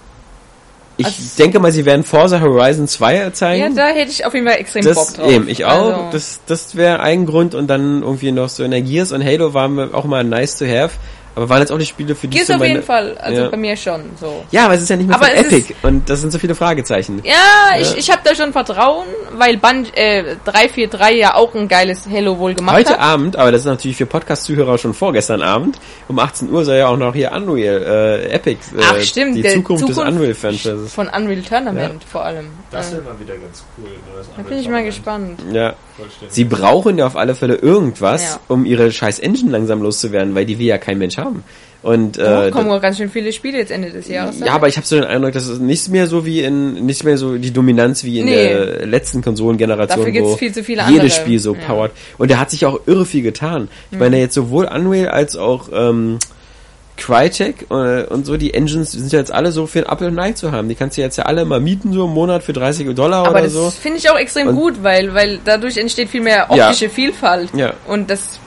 ich 0.96 1.06
Also- 1.06 1.18
denke 1.42 1.58
mal, 1.58 1.72
sie 1.72 1.84
werden 1.84 2.04
Forza 2.04 2.40
Horizon 2.40 2.86
2 2.88 3.30
zeigen. 3.30 3.62
Ja, 3.62 3.68
da 3.70 3.88
hätte 3.94 4.12
ich 4.12 4.24
auf 4.24 4.32
jeden 4.32 4.46
Fall 4.46 4.58
extrem 4.58 4.84
Bock 4.84 4.94
das 4.94 5.12
drauf. 5.14 5.30
eben, 5.30 5.48
ich 5.48 5.64
auch. 5.64 5.92
Also, 5.92 6.08
Das, 6.12 6.40
das 6.46 6.76
wäre 6.76 7.00
ein 7.00 7.26
Grund 7.26 7.54
und 7.54 7.66
dann 7.68 8.02
irgendwie 8.02 8.30
noch 8.32 8.48
so 8.48 8.62
Energies 8.62 9.10
und 9.12 9.22
Halo 9.24 9.52
waren 9.54 9.74
mir 9.74 9.92
auch 9.92 10.04
mal 10.04 10.22
nice 10.24 10.56
to 10.56 10.64
have, 10.66 10.92
aber 11.34 11.48
waren 11.48 11.60
jetzt 11.60 11.72
auch 11.72 11.78
die 11.78 11.86
Spiele 11.86 12.14
für 12.14 12.28
die 12.28 12.36
Gears 12.36 12.46
so 12.48 12.52
auf 12.54 12.58
meine- 12.60 12.74
jeden 12.74 12.82
Fall, 12.84 13.16
also 13.18 13.42
Ja. 13.42 13.48
bei 13.48 13.56
mir 13.56 13.76
schon 13.76 14.02
so. 14.20 14.44
Ja, 14.50 14.66
aber 14.66 14.74
es 14.74 14.82
ist 14.82 14.88
ja 14.90 14.96
nicht 14.96 15.06
mehr 15.08 15.16
Aber 15.16 15.26
von 15.26 15.34
es 15.36 15.46
Epic 15.46 15.74
und 15.82 16.08
das 16.08 16.20
sind 16.20 16.30
so 16.32 16.38
viele 16.38 16.54
Fragezeichen. 16.54 17.20
Ja, 17.24 17.78
ich, 17.78 17.96
ich 17.96 18.10
habe 18.10 18.20
da 18.24 18.34
schon 18.34 18.52
Vertrauen, 18.52 19.06
weil 19.36 19.56
Bun 19.56 19.86
äh, 19.94 20.36
343 20.44 21.18
ja 21.18 21.34
auch 21.34 21.54
ein 21.54 21.68
geiles 21.68 22.06
Halo 22.10 22.38
wohl 22.38 22.54
gemacht 22.54 22.76
Heute 22.76 22.90
hat. 22.94 23.00
Abend, 23.00 23.36
aber 23.36 23.52
das 23.52 23.62
ist 23.62 23.66
natürlich 23.66 23.96
für 23.96 24.06
Podcast-Zuhörer 24.06 24.78
schon 24.78 24.94
vorgestern 24.94 25.42
Abend, 25.42 25.78
um 26.08 26.18
18 26.18 26.50
Uhr 26.50 26.64
soll 26.64 26.76
ja 26.76 26.88
auch 26.88 26.96
noch 26.96 27.14
hier 27.14 27.32
Unreal, 27.32 27.82
äh, 27.82 28.28
Epic, 28.32 28.58
äh, 28.76 28.80
Ach 28.82 29.00
stimmt, 29.00 29.36
die 29.36 29.42
der 29.42 29.54
Zukunft, 29.54 29.88
des 29.88 29.98
Unreal-Franchises. 29.98 30.92
von 30.92 31.08
Unreal 31.08 31.42
Tournament 31.42 32.02
vor 32.04 32.24
allem. 32.24 32.46
Das 32.70 32.90
Ja. 32.90 32.98
wäre 32.98 33.04
mal 33.12 33.20
wieder 33.20 33.34
ganz 33.36 33.64
cool. 33.78 33.88
neues 34.14 34.26
Da 34.36 34.42
bin 34.42 34.58
ich 34.58 34.64
mal 34.66 34.70
Unreal 34.76 34.84
gespannt. 34.86 35.40
Ja. 35.52 35.74
Sie 36.28 36.44
brauchen 36.44 36.98
ja 36.98 37.06
auf 37.06 37.16
alle 37.16 37.34
Fälle 37.34 37.54
irgendwas, 37.56 38.22
Ja. 38.22 38.40
um 38.48 38.64
ihre 38.66 38.90
scheiß 38.90 39.20
Engine 39.20 39.50
langsam 39.52 39.80
loszuwerden, 39.82 40.34
weil 40.34 40.44
die 40.46 40.58
will 40.58 40.66
ja 40.66 40.78
kein 40.78 40.98
Mensch 40.98 41.16
haben. 41.18 41.44
Und 41.82 42.16
äh, 42.16 42.50
kommen 42.50 42.70
auch 42.70 42.80
ganz 42.80 42.96
schön 42.96 43.10
viele 43.10 43.30
Spiele 43.30 43.58
jetzt 43.58 43.70
Ende 43.70 43.90
des 43.90 44.08
Jahres. 44.08 44.40
Ja, 44.40 44.54
aber 44.54 44.68
ich 44.68 44.76
habe 44.78 44.86
so 44.86 44.96
den 44.96 45.04
Eindruck, 45.04 45.32
dass 45.32 45.46
es 45.46 45.58
nicht 45.58 45.90
mehr 45.90 46.06
so 46.06 46.24
wie 46.24 46.40
in 46.40 46.86
nicht 46.86 47.04
mehr 47.04 47.18
so 47.18 47.36
die 47.36 47.52
Dominanz 47.52 48.04
wie 48.04 48.20
in 48.20 48.24
Nee. 48.24 48.34
der 48.48 48.86
letzten 48.86 49.20
Konsolengeneration, 49.20 49.98
Dafür 49.98 50.10
gibt's 50.12 50.30
wo 50.30 50.36
viel 50.36 50.52
zu 50.52 50.64
viele 50.64 50.80
jedes 50.88 50.94
andere. 51.02 51.10
Spiel 51.10 51.38
so 51.38 51.54
Ja. 51.54 51.60
powert. 51.66 51.92
Und 52.16 52.30
der 52.30 52.40
hat 52.40 52.50
sich 52.50 52.64
auch 52.64 52.80
irre 52.86 53.04
viel 53.04 53.22
getan. 53.22 53.68
Ich 53.90 53.98
Mhm. 53.98 53.98
meine 54.02 54.18
jetzt 54.18 54.32
sowohl 54.34 54.64
Unreal 54.64 55.08
als 55.08 55.36
auch 55.36 55.68
ähm, 55.74 56.18
Crytek 56.96 57.66
äh, 57.70 58.04
und 58.04 58.24
so, 58.24 58.36
die 58.36 58.54
Engines 58.54 58.92
sind 58.92 59.12
ja 59.12 59.18
jetzt 59.18 59.32
alle 59.32 59.50
so 59.52 59.66
für 59.66 59.80
ein 59.80 59.86
Apple 59.92 60.06
und 60.08 60.18
Ei 60.18 60.32
zu 60.32 60.52
haben. 60.52 60.68
Die 60.68 60.74
kannst 60.76 60.96
du 60.96 61.00
jetzt 61.00 61.16
ja 61.16 61.24
alle 61.24 61.44
mal 61.44 61.60
mieten, 61.60 61.92
so 61.92 62.04
im 62.04 62.12
Monat 62.12 62.42
für 62.44 62.52
30 62.52 62.94
Dollar 62.94 63.20
Aber 63.26 63.30
oder 63.32 63.42
das 63.42 63.52
so. 63.52 63.70
finde 63.70 63.98
ich 63.98 64.08
auch 64.10 64.16
extrem 64.18 64.48
Und- 64.48 64.56
gut, 64.56 64.82
weil, 64.82 65.12
weil 65.14 65.40
dadurch 65.44 65.76
entsteht 65.76 66.08
viel 66.10 66.20
mehr 66.22 66.46
Ja. 66.54 66.68
optische 66.68 66.88
Vielfalt. 66.88 67.50
Ja. 67.54 67.72
Und 67.88 68.10
das. 68.10 68.38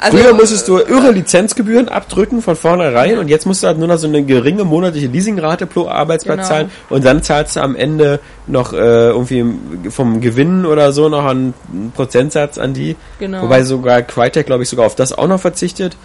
Also, 0.00 0.16
Früher 0.16 0.32
musstest 0.32 0.68
du 0.68 0.78
irre 0.78 1.10
Lizenzgebühren 1.10 1.88
abdrücken 1.88 2.40
von 2.40 2.54
vornherein 2.54 3.18
und 3.18 3.26
jetzt 3.26 3.46
musst 3.46 3.64
du 3.64 3.66
halt 3.66 3.78
nur 3.78 3.88
noch 3.88 3.98
so 3.98 4.06
eine 4.06 4.22
geringe 4.22 4.62
monatliche 4.62 5.08
Leasingrate 5.08 5.66
pro 5.66 5.88
Arbeitsplatz 5.88 6.36
Genau. 6.36 6.48
zahlen 6.48 6.70
und 6.88 7.04
dann 7.04 7.20
zahlst 7.24 7.56
du 7.56 7.60
am 7.62 7.74
Ende 7.74 8.20
noch 8.46 8.72
äh, 8.72 8.76
irgendwie 8.76 9.44
vom 9.90 10.20
Gewinn 10.20 10.66
oder 10.66 10.92
so 10.92 11.08
noch 11.08 11.24
einen 11.24 11.52
Prozentsatz 11.96 12.58
an 12.58 12.74
die. 12.74 12.94
Genau. 13.18 13.42
Wobei 13.42 13.64
sogar 13.64 14.02
Crytek, 14.02 14.46
glaube 14.46 14.62
ich, 14.62 14.68
sogar 14.68 14.86
auf 14.86 14.94
das 14.94 15.12
auch 15.12 15.26
noch 15.26 15.40
verzichtet. 15.40 15.96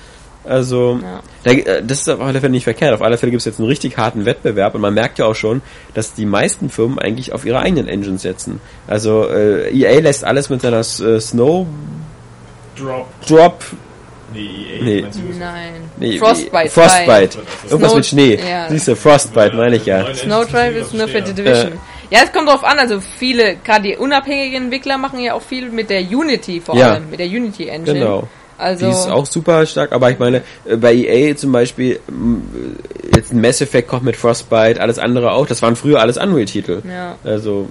Also, 0.46 1.00
Ja. 1.46 1.52
äh, 1.52 1.82
das 1.86 2.02
ist 2.02 2.10
auf 2.10 2.20
alle 2.22 2.40
Fälle 2.42 2.52
nicht 2.52 2.66
verkehrt. 2.66 2.94
Auf 2.94 3.02
alle 3.02 3.18
Fälle 3.18 3.32
gibt 3.32 3.40
es 3.42 3.46
jetzt 3.46 3.60
einen 3.60 3.68
richtig 3.70 3.98
harten 3.98 4.26
Wettbewerb 4.26 4.76
und 4.76 4.82
man 4.82 4.94
merkt 4.94 5.18
ja 5.20 5.26
auch 5.26 5.36
schon, 5.36 5.62
dass 5.94 6.14
die 6.14 6.26
meisten 6.26 6.70
Firmen 6.70 7.00
eigentlich 7.00 7.32
auf 7.34 7.46
ihre 7.46 7.60
eigenen 7.60 7.88
Engines 7.88 8.22
setzen. 8.24 8.60
Also, 8.88 9.30
äh, 9.30 9.70
EA 9.74 10.00
lässt 10.02 10.24
alles 10.26 10.50
mit 10.50 10.62
seiner 10.62 10.80
äh, 10.82 11.20
Snowdrop 11.20 11.68
Drop. 13.28 13.64
Nee, 14.34 14.40
EA. 14.80 14.84
Nee. 14.84 15.06
Nein. 15.40 15.74
Nee, 15.98 16.18
Frostbite. 16.18 16.70
Frostbite. 16.70 17.30
zwei. 17.30 17.42
Irgendwas 17.70 17.92
Snow- 17.92 17.96
mit 17.98 18.06
Schnee. 18.06 18.36
ja. 18.50 18.68
Siehst 18.70 18.88
du, 18.88 18.96
Frostbite 18.96 19.56
meine 19.56 19.76
ich 19.76 19.86
ja. 19.86 20.14
Snowdrive 20.14 20.76
ist 20.78 20.94
nur 20.94 21.08
für 21.08 21.22
die. 21.22 21.34
Division. 21.34 21.74
Ja, 22.10 22.20
es 22.26 22.32
kommt 22.32 22.48
drauf 22.50 22.64
an, 22.64 22.78
also 22.80 23.00
viele, 23.00 23.56
gerade 23.64 23.84
die 23.90 23.98
unabhängigen 23.98 24.64
Entwickler 24.66 24.98
machen 24.98 25.20
ja 25.20 25.34
auch 25.34 25.42
viel 25.42 25.70
mit 25.70 25.90
der 25.90 26.02
Unity 26.02 26.62
vor 26.62 26.76
Ja. 26.76 26.94
allem, 26.94 27.10
mit 27.10 27.20
der 27.20 27.28
Unity 27.28 27.68
Engine. 27.70 28.00
Genau. 28.00 28.28
Also, 28.58 28.86
Die 28.86 28.92
ist 28.92 29.10
auch 29.10 29.26
super 29.26 29.66
stark, 29.66 29.92
aber 29.92 30.12
ich 30.12 30.20
meine, 30.20 30.42
äh, 30.66 30.78
bei 30.78 30.94
EA 30.94 31.36
zum 31.36 31.52
Beispiel, 31.52 31.96
äh, 31.96 33.16
jetzt 33.16 33.34
ein 33.34 33.42
Mass 33.42 33.62
Effect 33.62 33.88
kommt 33.88 34.04
mit 34.04 34.16
Frostbite, 34.16 34.80
alles 34.80 35.00
andere 35.00 35.32
auch, 35.32 35.46
das 35.48 35.62
waren 35.62 35.76
früher 35.76 36.00
alles 36.00 36.18
Unreal-Titel. 36.18 36.82
ja, 36.88 37.16
Also, 37.24 37.70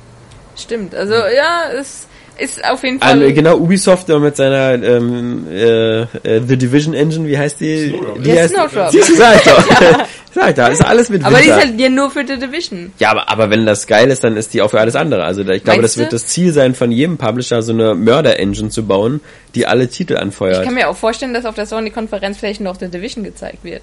stimmt. 0.56 0.94
Also, 0.94 1.14
ja, 1.14 1.70
es 1.78 2.06
ist 2.42 2.64
auf 2.64 2.82
jeden 2.82 2.98
Fall. 3.00 3.22
an, 3.22 3.34
genau, 3.34 3.56
Ubisoft 3.56 4.08
mit 4.08 4.36
seiner 4.36 4.74
ähm, 4.82 5.46
äh, 5.50 6.00
äh, 6.02 6.06
The 6.46 6.56
Division 6.56 6.94
Engine, 6.94 7.26
wie 7.28 7.38
heißt 7.38 7.60
die? 7.60 7.88
Snowdrop. 7.90 8.22
die 8.22 8.30
Ja, 8.30 8.42
heißt, 8.42 8.54
Snowdrop. 8.54 8.90
Du, 8.90 9.02
sag 9.16 9.36
ich 9.36 9.42
doch. 9.42 9.64
sag 10.34 10.48
ich 10.50 10.54
da, 10.54 10.66
ist 10.68 10.84
alles 10.84 11.08
mit 11.10 11.24
aber 11.24 11.38
die 11.38 11.44
Winter. 11.44 11.58
ist 11.58 11.64
halt 11.66 11.80
ja 11.80 11.88
nur 11.88 12.10
für 12.10 12.24
die 12.24 12.38
Division. 12.38 12.92
Ja, 12.98 13.10
aber, 13.10 13.28
aber 13.30 13.50
wenn 13.50 13.64
das 13.66 13.86
geil 13.86 14.10
ist, 14.10 14.24
dann 14.24 14.36
ist 14.36 14.52
die 14.54 14.62
auch 14.62 14.70
für 14.70 14.80
alles 14.80 14.96
andere. 14.96 15.24
Also 15.24 15.42
ich 15.42 15.46
glaube, 15.64 15.80
Meinst 15.80 15.84
das 15.84 15.98
wird 15.98 16.12
du? 16.12 16.16
das 16.16 16.26
Ziel 16.26 16.52
sein, 16.52 16.74
von 16.74 16.90
jedem 16.90 17.18
Publisher 17.18 17.62
so 17.62 17.72
eine 17.72 17.94
Mörder-Engine 17.94 18.70
zu 18.70 18.84
bauen, 18.86 19.20
die 19.54 19.66
alle 19.66 19.88
Titel 19.88 20.14
Ich 20.14 20.20
anfeuert. 20.20 20.64
kann 20.64 20.74
mir 20.74 20.88
auch 20.88 20.96
vorstellen, 20.96 21.34
dass 21.34 21.44
auf 21.44 21.54
der 21.54 21.66
Sony-Konferenz 21.66 22.38
vielleicht 22.38 22.60
noch 22.60 22.78
The 22.78 22.88
Division 22.88 23.24
gezeigt 23.24 23.62
wird. 23.64 23.82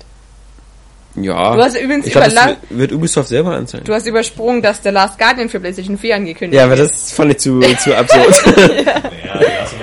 Ja. 1.23 1.55
Du 1.55 1.61
hast 1.61 1.75
übrigens 1.75 2.05
ich 2.05 2.13
glaub, 2.13 2.25
das 2.25 2.55
wird, 2.69 2.91
Ubisoft 2.91 3.29
selber 3.29 3.51
anzeigen. 3.55 3.85
Du 3.85 3.93
hast 3.93 4.05
übersprungen, 4.05 4.61
dass 4.61 4.81
The 4.83 4.89
Last 4.89 5.17
Guardian 5.17 5.49
für 5.49 5.59
PlayStation 5.59 5.97
4 5.97 6.15
angekündigt 6.15 6.57
Ja, 6.57 6.65
aber 6.65 6.75
das 6.75 7.11
fand 7.11 7.31
ich 7.31 7.39
zu, 7.39 7.59
zu 7.59 7.95
absurd. 7.95 8.43
Ja, 8.85 9.37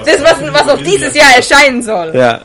Das, 0.04 0.22
was, 0.22 0.52
was 0.52 0.68
auch 0.68 0.82
dieses 0.82 1.14
Jahr 1.14 1.36
erscheinen 1.36 1.82
soll. 1.82 2.12
ja. 2.14 2.42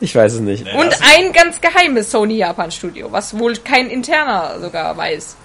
Ich 0.00 0.16
weiß 0.16 0.32
es 0.34 0.40
nicht. 0.40 0.64
Und 0.74 0.92
ein 1.00 1.32
ganz 1.32 1.60
geheimes 1.60 2.10
Sony 2.10 2.38
Japan 2.38 2.72
Studio, 2.72 3.06
was 3.12 3.38
wohl 3.38 3.54
kein 3.58 3.88
interner 3.88 4.58
sogar 4.60 4.96
weiß. 4.96 5.36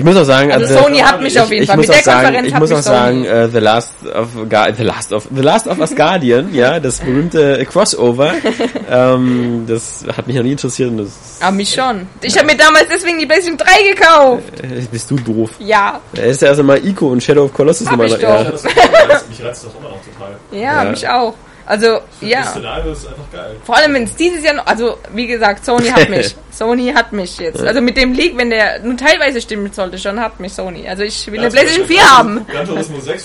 Ich 0.00 0.04
muss 0.04 0.16
auch 0.16 0.24
sagen, 0.24 0.50
Also 0.50 0.66
also, 0.66 0.82
Sony 0.82 0.98
hat 0.98 1.20
mich 1.20 1.34
ich, 1.34 1.40
auf 1.40 1.50
jeden 1.50 1.62
ich 1.64 1.68
Fall. 1.68 1.76
Mit 1.76 1.88
der 1.88 2.02
sagen, 2.02 2.22
Konferenz 2.22 2.46
ich 2.48 2.54
hat 2.54 2.60
muss 2.60 2.70
mich 2.70 2.78
auch 2.78 2.82
sagen, 2.82 3.24
äh, 3.24 3.48
The 3.48 3.58
Last 3.58 3.94
of 4.14 4.28
Ga 4.48 4.72
The 4.72 4.82
Last 4.82 5.12
of 5.12 5.28
The 5.34 5.42
Last 5.42 5.66
of 5.66 5.78
Us 5.78 5.94
Guardian, 5.94 6.54
ja, 6.54 6.80
das 6.80 6.98
berühmte 7.00 7.64
Crossover, 7.66 8.32
ähm, 8.90 9.64
das 9.68 10.04
hat 10.16 10.26
mich 10.26 10.36
noch 10.36 10.42
nie 10.42 10.52
interessiert 10.52 10.90
und 10.90 10.98
das 10.98 11.10
Aber 11.40 11.52
mich 11.56 11.72
schon. 11.74 12.06
Ich 12.22 12.36
habe 12.36 12.46
mir 12.46 12.56
damals 12.56 12.86
deswegen 12.90 13.18
die 13.18 13.26
PlayStation 13.26 13.58
3 13.58 13.94
gekauft. 13.94 14.42
äh, 14.62 14.80
bist 14.90 15.10
du 15.10 15.16
doof. 15.16 15.50
Ja. 15.58 16.00
Da 16.14 16.22
ist 16.22 16.40
ja 16.42 16.48
erst 16.48 16.60
einmal 16.60 16.84
Ico 16.84 17.08
und 17.08 17.22
Shadow 17.22 17.44
of 17.44 17.52
Colossus 17.52 17.86
Hab 17.88 17.94
immer 17.94 18.04
ich 18.04 18.12
noch. 18.12 18.20
doch. 18.20 18.28
Ja. 18.28 19.20
Mich 19.28 19.44
reizt 19.44 19.64
das 19.66 19.72
immer 19.74 19.88
noch 19.90 19.98
total. 20.04 20.36
Ja, 20.52 20.84
Ja. 20.84 20.90
mich 20.90 21.08
auch. 21.08 21.34
Also, 21.70 22.00
Das 22.20 22.28
ja. 22.28 22.42
Szenario 22.46 22.90
ist 22.90 23.06
einfach 23.06 23.30
geil. 23.32 23.54
Vor 23.64 23.76
allem, 23.76 23.94
wenn 23.94 24.02
es 24.02 24.16
dieses 24.16 24.42
Jahr 24.44 24.54
noch, 24.54 24.66
also, 24.66 24.98
wie 25.14 25.28
gesagt, 25.28 25.64
Sony 25.64 25.86
hat 25.88 26.08
mich. 26.08 26.34
Sony 26.50 26.92
hat 26.92 27.12
mich 27.12 27.38
jetzt. 27.38 27.62
Also 27.62 27.80
mit 27.80 27.96
dem 27.96 28.12
Leak, 28.12 28.36
wenn 28.36 28.50
der 28.50 28.80
nur 28.80 28.96
teilweise 28.96 29.40
stimmen 29.40 29.72
sollte, 29.72 29.96
schon 29.96 30.18
hat 30.18 30.40
mich 30.40 30.52
Sony. 30.52 30.88
Also 30.88 31.04
ich 31.04 31.24
will 31.30 31.38
eine 31.38 31.44
Ja, 31.44 31.50
PlayStation 31.50 31.86
zum 31.86 31.96
4 31.96 31.96
Beispiel 31.96 32.16
haben. 32.18 32.46
Gran 32.48 32.66
Turismo 32.66 32.98
6. 33.00 33.24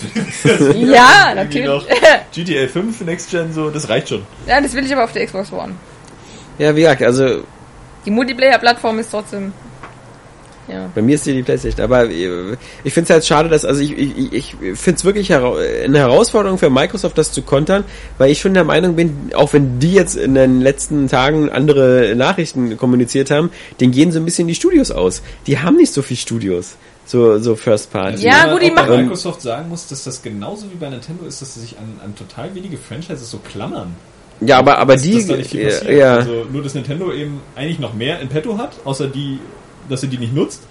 Ja, 0.76 1.34
natürlich. 1.34 1.84
GTA 2.36 2.68
5 2.68 3.02
Next 3.02 3.32
Gen, 3.32 3.52
so, 3.52 3.72
das 3.72 3.90
reicht 3.90 4.10
schon. 4.10 4.24
Ja, 4.46 4.62
das 4.62 4.74
will 4.76 4.86
ich 4.86 4.94
aber 4.94 5.06
auf 5.06 5.12
der 5.12 5.26
Xbox 5.26 5.52
One. 5.52 5.74
ja, 6.60 6.76
wie 6.76 6.82
gesagt, 6.82 7.02
also 7.02 7.44
Die 8.06 8.12
Multiplayer-Plattform 8.12 9.00
ist 9.00 9.10
trotzdem. 9.10 9.54
Ja. 10.68 10.90
Bei 10.96 11.02
mir 11.02 11.16
ist 11.16 11.26
die 11.26 11.34
die 11.34 11.44
Playstation, 11.44 11.84
aber 11.84 12.10
äh, 12.10 12.58
ich 12.84 12.94
finde 12.94 13.06
es 13.06 13.10
halt 13.12 13.26
schade, 13.26 13.50
dass, 13.50 13.66
also 13.66 13.82
ich, 13.82 13.98
ich, 13.98 14.34
ich 14.34 14.56
finde 14.78 14.98
es 14.98 15.06
wirklich 15.06 15.32
eine 15.34 16.00
Herausforderung 16.00 16.58
für 16.58 16.70
Microsoft, 16.72 17.18
das 17.18 17.32
zu 17.32 17.44
kontern, 17.44 17.84
weil 18.18 18.32
ich 18.32 18.42
schon 18.42 18.54
der 18.56 18.64
Meinung 18.64 18.96
bin, 18.96 19.32
auch 19.36 19.54
wenn 19.54 19.78
die 19.80 19.94
jetzt 19.94 20.16
in 20.18 20.34
den 20.34 20.62
letzten 20.62 21.08
Tagen 21.08 21.50
andere 21.50 22.14
Nachrichten 22.16 22.78
kommuniziert 22.78 23.30
haben, 23.30 23.52
denen 23.80 23.92
gehen 23.92 24.12
so 24.12 24.20
ein 24.20 24.26
bisschen 24.26 24.48
die 24.48 24.56
Studios 24.56 24.90
aus. 24.92 25.22
Die 25.46 25.60
haben 25.60 25.76
nicht 25.78 25.94
so 25.94 26.02
viel 26.02 26.18
Studios, 26.18 26.78
so, 27.06 27.38
so 27.38 27.56
First 27.56 27.92
Party. 27.92 28.24
Ja, 28.26 28.52
gut, 28.52 28.64
die 28.64 28.72
machen- 28.72 29.02
Microsoft 29.04 29.42
sagen 29.42 29.70
muss, 29.70 29.88
dass 29.88 30.04
das 30.04 30.24
genauso 30.24 30.66
wie 30.72 30.76
bei 30.76 30.90
Nintendo 30.90 31.26
ist, 31.26 31.42
dass 31.44 31.54
sie 31.54 31.60
sich 31.60 31.78
an, 31.78 32.00
an 32.04 32.16
total 32.16 32.56
wenige 32.56 32.78
Franchises 32.78 33.30
so 33.30 33.38
klammern. 33.38 33.96
Ja, 34.42 34.58
aber, 34.58 34.80
aber 34.80 34.94
dass, 34.96 35.04
die, 35.04 35.14
dass 35.14 35.28
da 35.28 35.36
nicht 35.38 35.52
viel 35.52 35.62
äh, 35.62 35.66
passiert. 35.70 35.92
ja, 35.98 36.16
Also 36.16 36.46
nur, 36.52 36.64
dass 36.64 36.74
Nintendo 36.74 37.14
eben 37.14 37.40
eigentlich 37.56 37.80
noch 37.80 37.94
mehr 37.94 38.20
in 38.20 38.28
petto 38.30 38.58
hat, 38.58 38.74
außer 38.84 39.08
die, 39.08 39.40
dass 39.90 40.02
sie 40.02 40.08
die 40.08 40.18
nicht 40.18 40.34
nutzt, 40.34 40.62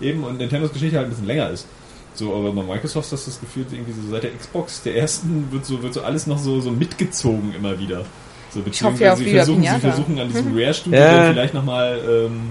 eben 0.00 0.24
und 0.24 0.38
Nintendos 0.38 0.72
Geschichte 0.72 0.96
halt 0.96 1.06
ein 1.06 1.10
bisschen 1.10 1.26
länger 1.26 1.50
ist. 1.50 1.66
So, 2.14 2.34
aber 2.34 2.52
bei 2.52 2.62
Microsoft 2.62 3.10
hast 3.10 3.26
du 3.26 3.30
das 3.30 3.40
Gefühl, 3.40 3.66
irgendwie 3.72 3.92
so 3.92 4.08
seit 4.10 4.22
der 4.22 4.30
Xbox, 4.36 4.82
der 4.82 4.96
ersten, 4.96 5.48
wird 5.50 5.66
so, 5.66 5.82
wird 5.82 5.94
so 5.94 6.02
alles 6.02 6.26
noch 6.28 6.38
so, 6.38 6.60
so 6.60 6.70
mitgezogen 6.70 7.52
immer 7.56 7.78
wieder. 7.78 8.04
So, 8.52 8.60
hoffe 8.84 9.02
ja 9.02 9.16
sie 9.16 9.32
versuchen, 9.32 9.62
sie 9.62 9.80
versuchen 9.80 10.18
an 10.20 10.28
diesem 10.28 10.56
Rare-Studio 10.56 10.98
Ja. 11.00 11.16
dann 11.24 11.32
vielleicht 11.32 11.54
nochmal 11.54 11.98
ähm, 12.08 12.50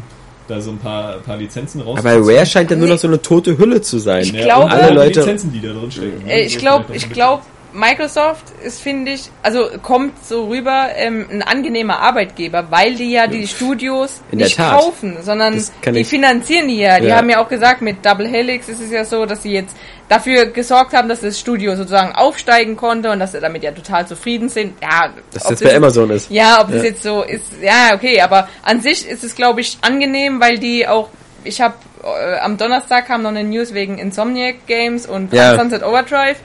da 0.49 0.59
so 0.59 0.71
ein 0.71 0.77
paar, 0.79 1.13
paar 1.19 1.37
Lizenzen 1.37 1.79
raus. 1.79 1.97
aber 1.99 2.15
Rare 2.19 2.45
scheint 2.45 2.71
ja 2.71 2.75
nur 2.75 2.89
noch 2.89 2.97
so 2.97 3.07
eine 3.07 3.21
tote 3.21 3.57
Hülle 3.57 3.79
zu 3.81 3.99
sein. 3.99 4.23
Ich 4.23 4.33
glaube- 4.33 4.69
alle 4.69 4.89
die 4.89 4.93
Leute, 4.95 5.19
Lizenzen, 5.21 5.53
die 5.53 5.61
da 5.61 5.71
drin 5.71 5.91
stecken. 5.91 6.27
Äh, 6.27 6.41
ich 6.43 6.57
glaube, 6.57 6.93
ich 6.93 7.09
glaube, 7.09 7.43
Microsoft 7.73 8.43
ist, 8.63 8.81
finde 8.81 9.11
ich, 9.13 9.29
also 9.41 9.67
kommt 9.81 10.23
so 10.23 10.47
rüber 10.47 10.89
ähm, 10.95 11.25
ein 11.31 11.41
angenehmer 11.41 11.99
Arbeitgeber, 11.99 12.67
weil 12.69 12.95
die 12.95 13.11
ja 13.11 13.27
die 13.27 13.47
Studios 13.47 14.21
In 14.31 14.37
nicht 14.39 14.57
kaufen, 14.57 15.17
sondern 15.21 15.55
Das 15.55 15.71
die 15.83 15.99
ich- 15.99 16.07
finanzieren 16.07 16.67
die 16.67 16.77
ja. 16.79 16.99
Die 16.99 17.07
Ja. 17.07 17.17
haben 17.17 17.29
ja 17.29 17.43
auch 17.43 17.49
gesagt, 17.49 17.81
mit 17.81 18.05
Double 18.05 18.27
Helix 18.27 18.69
ist 18.69 18.79
es 18.79 18.91
ja 18.91 19.03
so, 19.05 19.25
dass 19.25 19.43
sie 19.43 19.51
jetzt 19.53 19.75
dafür 20.07 20.45
gesorgt 20.47 20.93
haben, 20.93 21.09
dass 21.09 21.21
das 21.21 21.39
Studio 21.39 21.75
sozusagen 21.75 22.13
aufsteigen 22.13 22.75
konnte 22.75 23.11
und 23.11 23.19
dass 23.19 23.31
sie 23.31 23.39
damit 23.39 23.63
ja 23.63 23.71
total 23.71 24.07
zufrieden 24.07 24.49
sind. 24.49 24.75
Ja, 24.81 25.09
dass 25.33 25.45
ob 25.45 25.51
das 25.51 25.61
bei 25.61 25.75
Amazon 25.75 26.09
ist. 26.11 26.29
Ja, 26.29 26.61
ob 26.61 26.67
das 26.71 26.83
Ja. 26.83 26.89
jetzt 26.89 27.03
so 27.03 27.23
ist, 27.23 27.45
ja, 27.61 27.95
okay, 27.95 28.21
aber 28.21 28.47
an 28.61 28.81
sich 28.81 29.07
ist 29.07 29.23
es, 29.23 29.35
glaube 29.35 29.61
ich, 29.61 29.77
angenehm, 29.81 30.39
weil 30.39 30.59
die 30.59 30.87
auch, 30.87 31.09
ich 31.43 31.59
habe 31.61 31.73
äh, 32.03 32.37
am 32.39 32.57
Donnerstag 32.57 33.07
kam 33.07 33.23
noch 33.23 33.29
eine 33.29 33.43
News 33.45 33.73
wegen 33.73 33.97
Insomniac 33.97 34.67
Games 34.67 35.05
und 35.05 35.33
Ja. 35.33 35.57
Sunset 35.57 35.83
Overdrive 35.83 36.35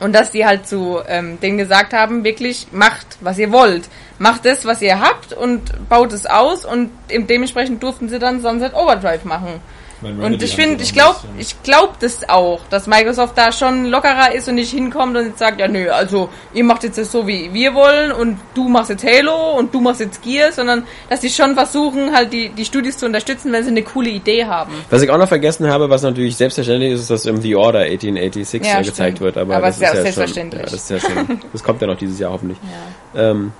und 0.00 0.14
dass 0.14 0.30
die 0.30 0.44
halt 0.44 0.66
zu 0.66 1.00
ähm, 1.06 1.40
denen 1.40 1.58
gesagt 1.58 1.92
haben, 1.92 2.24
wirklich 2.24 2.68
macht, 2.72 3.06
was 3.20 3.38
ihr 3.38 3.52
wollt. 3.52 3.88
Macht 4.18 4.44
das, 4.44 4.64
was 4.64 4.82
ihr 4.82 5.00
habt 5.00 5.32
und 5.32 5.88
baut 5.88 6.12
es 6.12 6.26
aus 6.26 6.64
und 6.64 6.90
dementsprechend 7.10 7.82
durften 7.82 8.08
sie 8.08 8.18
dann 8.18 8.40
Sunset 8.40 8.74
Overdrive 8.74 9.24
machen. 9.24 9.60
Und 10.02 10.42
ich 10.42 10.54
finde, 10.54 10.82
ich 10.82 10.92
glaube, 10.92 11.16
ich 11.38 11.62
glaube 11.62 11.94
das 12.00 12.28
auch, 12.28 12.60
dass 12.68 12.86
Microsoft 12.86 13.36
da 13.36 13.50
schon 13.50 13.86
lockerer 13.86 14.34
ist 14.34 14.48
und 14.48 14.56
nicht 14.56 14.70
hinkommt 14.70 15.16
und 15.16 15.26
jetzt 15.26 15.38
sagt, 15.38 15.58
ja 15.58 15.68
nö, 15.68 15.90
also 15.90 16.28
ihr 16.52 16.64
macht 16.64 16.84
jetzt 16.84 16.98
das 16.98 17.10
so, 17.10 17.26
wie 17.26 17.52
wir 17.54 17.74
wollen 17.74 18.12
und 18.12 18.38
du 18.54 18.68
machst 18.68 18.90
jetzt 18.90 19.04
Halo 19.04 19.56
und 19.58 19.72
du 19.74 19.80
machst 19.80 20.00
jetzt 20.00 20.22
Gears, 20.22 20.56
sondern 20.56 20.84
dass 21.08 21.20
die 21.20 21.30
schon 21.30 21.54
versuchen, 21.54 22.14
halt 22.14 22.32
die, 22.32 22.50
die 22.50 22.64
Studios 22.64 22.98
zu 22.98 23.06
unterstützen, 23.06 23.52
wenn 23.52 23.64
sie 23.64 23.70
eine 23.70 23.82
coole 23.82 24.10
Idee 24.10 24.44
haben. 24.44 24.72
Was 24.90 25.00
ich 25.02 25.10
auch 25.10 25.18
noch 25.18 25.28
vergessen 25.28 25.68
habe, 25.68 25.88
was 25.88 26.02
natürlich 26.02 26.36
selbstverständlich 26.36 26.92
ist, 26.92 27.00
ist, 27.00 27.10
dass 27.10 27.24
im 27.26 27.40
The 27.40 27.56
Order 27.56 27.80
1886 27.80 28.62
Ja, 28.70 28.80
gezeigt 28.80 29.16
stimmt. 29.16 29.20
wird. 29.20 29.38
Aber, 29.38 29.56
Aber 29.56 29.66
das 29.66 29.76
ist 29.76 29.82
ja 29.82 29.94
ja 29.94 30.02
selbstverständlich. 30.02 30.60
Schon, 30.62 30.70
ja, 30.70 30.76
das, 30.76 30.90
ist 30.90 30.90
ja 30.90 31.24
schon, 31.26 31.40
das 31.52 31.62
kommt 31.62 31.80
ja 31.80 31.86
noch 31.86 31.96
dieses 31.96 32.18
Jahr 32.18 32.32
hoffentlich. 32.32 32.58
Ähm, 33.14 33.52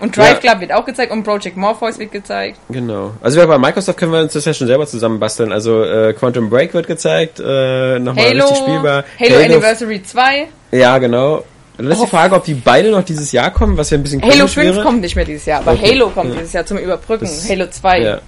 Und 0.00 0.16
Drive 0.16 0.42
Ja. 0.44 0.52
Club 0.52 0.60
wird 0.60 0.72
auch 0.72 0.84
gezeigt 0.84 1.10
und 1.12 1.24
Project 1.24 1.56
Morpheus 1.56 1.98
wird 1.98 2.12
gezeigt. 2.12 2.58
genau. 2.68 3.12
Also 3.20 3.38
wir 3.38 3.46
bei 3.46 3.58
Microsoft 3.58 3.98
können 3.98 4.12
wir 4.12 4.20
uns 4.20 4.32
das 4.32 4.44
ja 4.44 4.54
schon 4.54 4.66
selber 4.68 4.86
zusammen 4.86 5.18
basteln. 5.18 5.50
Also 5.52 5.82
äh, 5.82 6.12
Quantum 6.12 6.48
Break 6.50 6.72
wird 6.74 6.86
gezeigt, 6.86 7.40
äh, 7.40 7.98
nochmal 7.98 8.24
Halo, 8.26 8.44
richtig 8.44 8.58
spielbar. 8.58 9.04
Halo, 9.18 9.36
Anniversary 9.44 10.02
2, 10.02 10.46
Ja, 10.72 10.98
genau. 10.98 11.44
Dann 11.76 11.86
ist 11.90 11.98
Oh. 12.00 12.04
die 12.04 12.10
Frage, 12.10 12.34
ob 12.34 12.44
die 12.44 12.54
beide 12.54 12.90
noch 12.90 13.04
dieses 13.04 13.30
Jahr 13.32 13.52
kommen, 13.52 13.76
was 13.76 13.90
ja 13.90 13.98
ein 13.98 14.02
bisschen 14.02 14.20
Halo 14.22 14.32
komisch 14.32 14.54
5 14.54 14.74
wäre. 14.76 14.84
kommt 14.84 15.00
nicht 15.00 15.14
mehr 15.16 15.24
dieses 15.24 15.46
Jahr, 15.46 15.60
aber 15.60 15.72
Okay. 15.72 15.92
Halo 15.94 16.10
kommt 16.10 16.34
dieses 16.34 16.52
Jahr 16.52 16.66
zum 16.66 16.78
Überbrücken. 16.78 17.24
Das- 17.24 17.48
Halo 17.48 17.66
2. 17.70 18.00
Ja. 18.00 18.18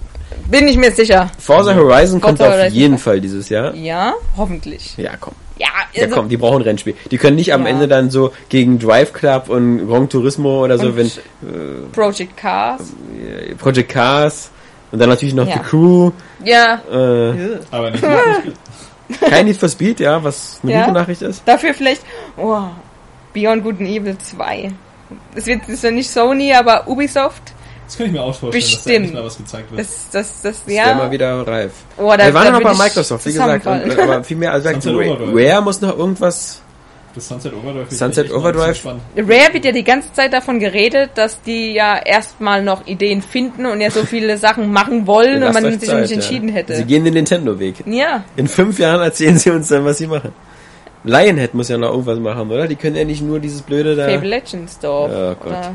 Bin 0.48 0.66
ich 0.68 0.76
mir 0.76 0.90
sicher. 0.92 1.30
Forza 1.38 1.74
Horizon 1.74 2.20
kommt 2.20 2.38
Forza 2.38 2.52
auf 2.52 2.58
Horizon 2.60 2.76
jeden 2.78 2.96
zwei. 2.98 3.02
Fall 3.02 3.20
dieses 3.20 3.48
Jahr. 3.48 3.74
Ja, 3.74 4.14
hoffentlich. 4.36 4.94
Ja, 4.96 5.12
komm. 5.20 5.34
Ja, 5.60 5.66
Ja, 5.92 6.02
also, 6.04 6.14
komm, 6.16 6.28
die 6.28 6.36
brauchen 6.36 6.56
ein 6.58 6.62
Rennspiel. 6.62 6.94
Die 7.10 7.18
können 7.18 7.36
nicht 7.36 7.52
am 7.52 7.62
Ja. 7.64 7.68
Ende 7.68 7.86
dann 7.86 8.10
so 8.10 8.32
gegen 8.48 8.78
Drive 8.78 9.12
Club 9.12 9.48
und 9.48 9.86
Gran 9.88 10.08
Turismo 10.08 10.64
oder 10.64 10.78
so, 10.78 10.86
Und- 10.86 10.96
wenn 10.96 11.10
Project 11.92 12.36
Cars. 12.36 12.80
äh, 13.20 13.54
Project 13.56 13.90
Cars 13.90 14.50
und 14.92 14.98
dann 15.00 15.08
natürlich 15.08 15.34
noch 15.34 15.46
Ja. 15.46 15.54
die 15.54 15.60
Crew. 15.60 16.10
Ja, 16.44 16.80
Äh, 16.90 17.58
Aber 17.70 17.90
nicht 17.90 18.02
kein 19.28 19.44
Need 19.46 19.56
for 19.56 19.68
Speed, 19.68 20.00
ja, 20.00 20.22
was 20.22 20.60
eine 20.62 20.72
Ja. 20.72 20.80
gute 20.82 20.92
Nachricht 20.94 21.22
ist. 21.22 21.42
dafür 21.46 21.74
vielleicht, 21.74 22.02
oh, 22.36 22.60
Beyond 23.34 23.62
Good 23.62 23.80
and 23.80 23.88
Evil 23.88 24.16
2. 24.18 24.72
Das 25.34 25.46
wird 25.46 25.62
das 25.62 25.70
ist 25.70 25.84
ja 25.84 25.90
nicht 25.90 26.08
Sony, 26.10 26.52
aber 26.54 26.86
Ubisoft. 26.88 27.52
Das 27.90 27.96
kann 27.96 28.06
ich 28.06 28.12
mir 28.12 28.22
auch 28.22 28.32
vorstellen, 28.32 28.52
dass 28.52 28.70
da 28.70 28.76
Bestimmt. 28.76 28.94
endlich 28.94 29.14
mal 29.14 29.24
was 29.24 29.36
gezeigt 29.36 29.70
wird. 29.72 29.80
Das, 29.80 30.08
das, 30.12 30.42
das, 30.42 30.58
Das 30.64 30.66
wäre 30.68 30.94
mal 30.94 31.06
ja. 31.06 31.10
wieder 31.10 31.44
reif. 31.44 31.72
Oh, 31.96 32.14
da, 32.16 32.26
Wir 32.26 32.34
waren 32.34 32.44
da 32.44 32.50
noch 32.52 32.62
bei 32.62 32.74
Microsoft, 32.74 33.26
wie 33.26 33.32
gesagt, 33.32 33.66
und, 33.66 33.80
zusammenfallen. 33.80 34.10
aber 34.10 34.24
viel 34.24 34.36
mehr. 34.36 34.52
Also 34.52 34.68
Rare, 34.68 35.10
Overdrive. 35.10 35.50
Rare 35.50 35.62
muss 35.62 35.80
noch 35.80 35.98
irgendwas. 35.98 36.62
Das 37.16 37.26
Sunset 37.26 37.52
Overdrive. 37.52 37.90
Sunset 37.90 38.32
Overdrive. 38.32 38.76
spannend. 38.76 39.02
Rare 39.16 39.54
wird 39.54 39.64
ja 39.64 39.72
die 39.72 39.82
ganze 39.82 40.12
Zeit 40.12 40.32
davon 40.32 40.60
geredet, 40.60 41.10
dass 41.16 41.42
die 41.42 41.72
ja 41.72 41.98
erstmal 41.98 42.62
noch 42.62 42.86
Ideen 42.86 43.22
finden 43.22 43.66
und 43.66 43.80
ja 43.80 43.90
so 43.90 44.04
viele 44.04 44.38
Sachen 44.38 44.70
machen 44.70 45.08
wollen 45.08 45.42
und 45.42 45.52
man 45.52 45.64
sich 45.64 45.80
noch 45.80 45.94
Zeit, 45.94 46.02
nicht 46.02 46.12
entschieden 46.12 46.50
ja. 46.50 46.54
hätte. 46.54 46.76
Sie 46.76 46.84
gehen 46.84 47.02
den 47.02 47.14
Nintendo-Weg. 47.14 47.84
ja, 47.86 48.22
In 48.36 48.46
fünf 48.46 48.78
Jahren 48.78 49.00
erzählen 49.00 49.36
sie 49.36 49.50
uns 49.50 49.66
dann, 49.66 49.84
was 49.84 49.98
sie 49.98 50.06
machen. 50.06 50.32
Lionhead 51.02 51.54
muss 51.54 51.68
ja 51.68 51.76
noch 51.76 51.90
irgendwas 51.90 52.20
machen, 52.20 52.48
oder? 52.52 52.68
Die 52.68 52.76
können 52.76 52.94
ja 52.94 53.02
nicht 53.04 53.22
nur 53.22 53.40
dieses 53.40 53.62
blöde 53.62 53.96
da. 53.96 54.06
Fable 54.08 54.28
Legends 54.28 54.78
doch. 54.78 55.08
Oh 55.12 55.34
Gott. 55.34 55.46
Oder 55.46 55.74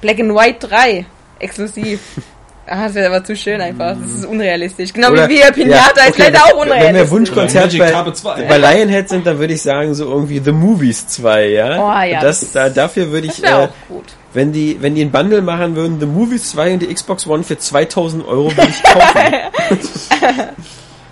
Black 0.00 0.20
and 0.20 0.34
White 0.34 0.66
3, 0.68 1.06
exklusiv. 1.38 2.00
Ah, 2.68 2.86
das 2.86 2.94
wäre 2.96 3.06
aber 3.14 3.22
zu 3.22 3.36
schön 3.36 3.60
einfach. 3.60 3.94
Das 3.96 4.10
ist 4.12 4.24
unrealistisch. 4.26 4.92
Genau 4.92 5.12
Oder- 5.12 5.28
wie 5.28 5.34
wir 5.36 5.52
Pinata 5.52 6.02
ist 6.08 6.18
leider 6.18 6.40
auch 6.46 6.48
Wenn 6.62 6.66
wir 6.68 6.74
unrealistisch. 6.74 7.10
Wunschkonzert 7.12 7.78
bei, 7.78 7.90
Carpet 7.92 8.16
2. 8.16 8.42
bei 8.42 8.58
Lionhead 8.58 9.08
sind, 9.08 9.24
dann 9.24 9.38
würde 9.38 9.54
ich 9.54 9.62
sagen, 9.62 9.94
so 9.94 10.10
irgendwie 10.10 10.40
The 10.44 10.50
Movies 10.50 11.06
2, 11.06 11.46
ja? 11.50 11.78
Oh, 11.80 12.02
ja, 12.04 12.20
Das, 12.20 12.40
das- 12.40 12.50
da, 12.50 12.68
dafür 12.68 13.12
würde 13.12 13.28
Das 13.28 13.36
ich, 13.38 13.44
wäre 13.44 13.54
äh, 13.60 13.64
auch 13.66 13.68
gut. 13.88 14.06
wenn 14.32 14.50
die, 14.52 14.78
wenn 14.82 14.96
die 14.96 15.02
ein 15.02 15.12
Bundle 15.12 15.42
machen 15.42 15.76
würden, 15.76 16.00
The 16.00 16.06
Movies 16.06 16.50
2 16.50 16.72
und 16.72 16.82
die 16.82 16.92
Xbox 16.92 17.24
One 17.28 17.44
für 17.44 17.56
2000 17.56 18.26
Euro 18.26 18.46
würde 18.56 18.68
ich 18.68 18.82
kaufen. 18.82 19.32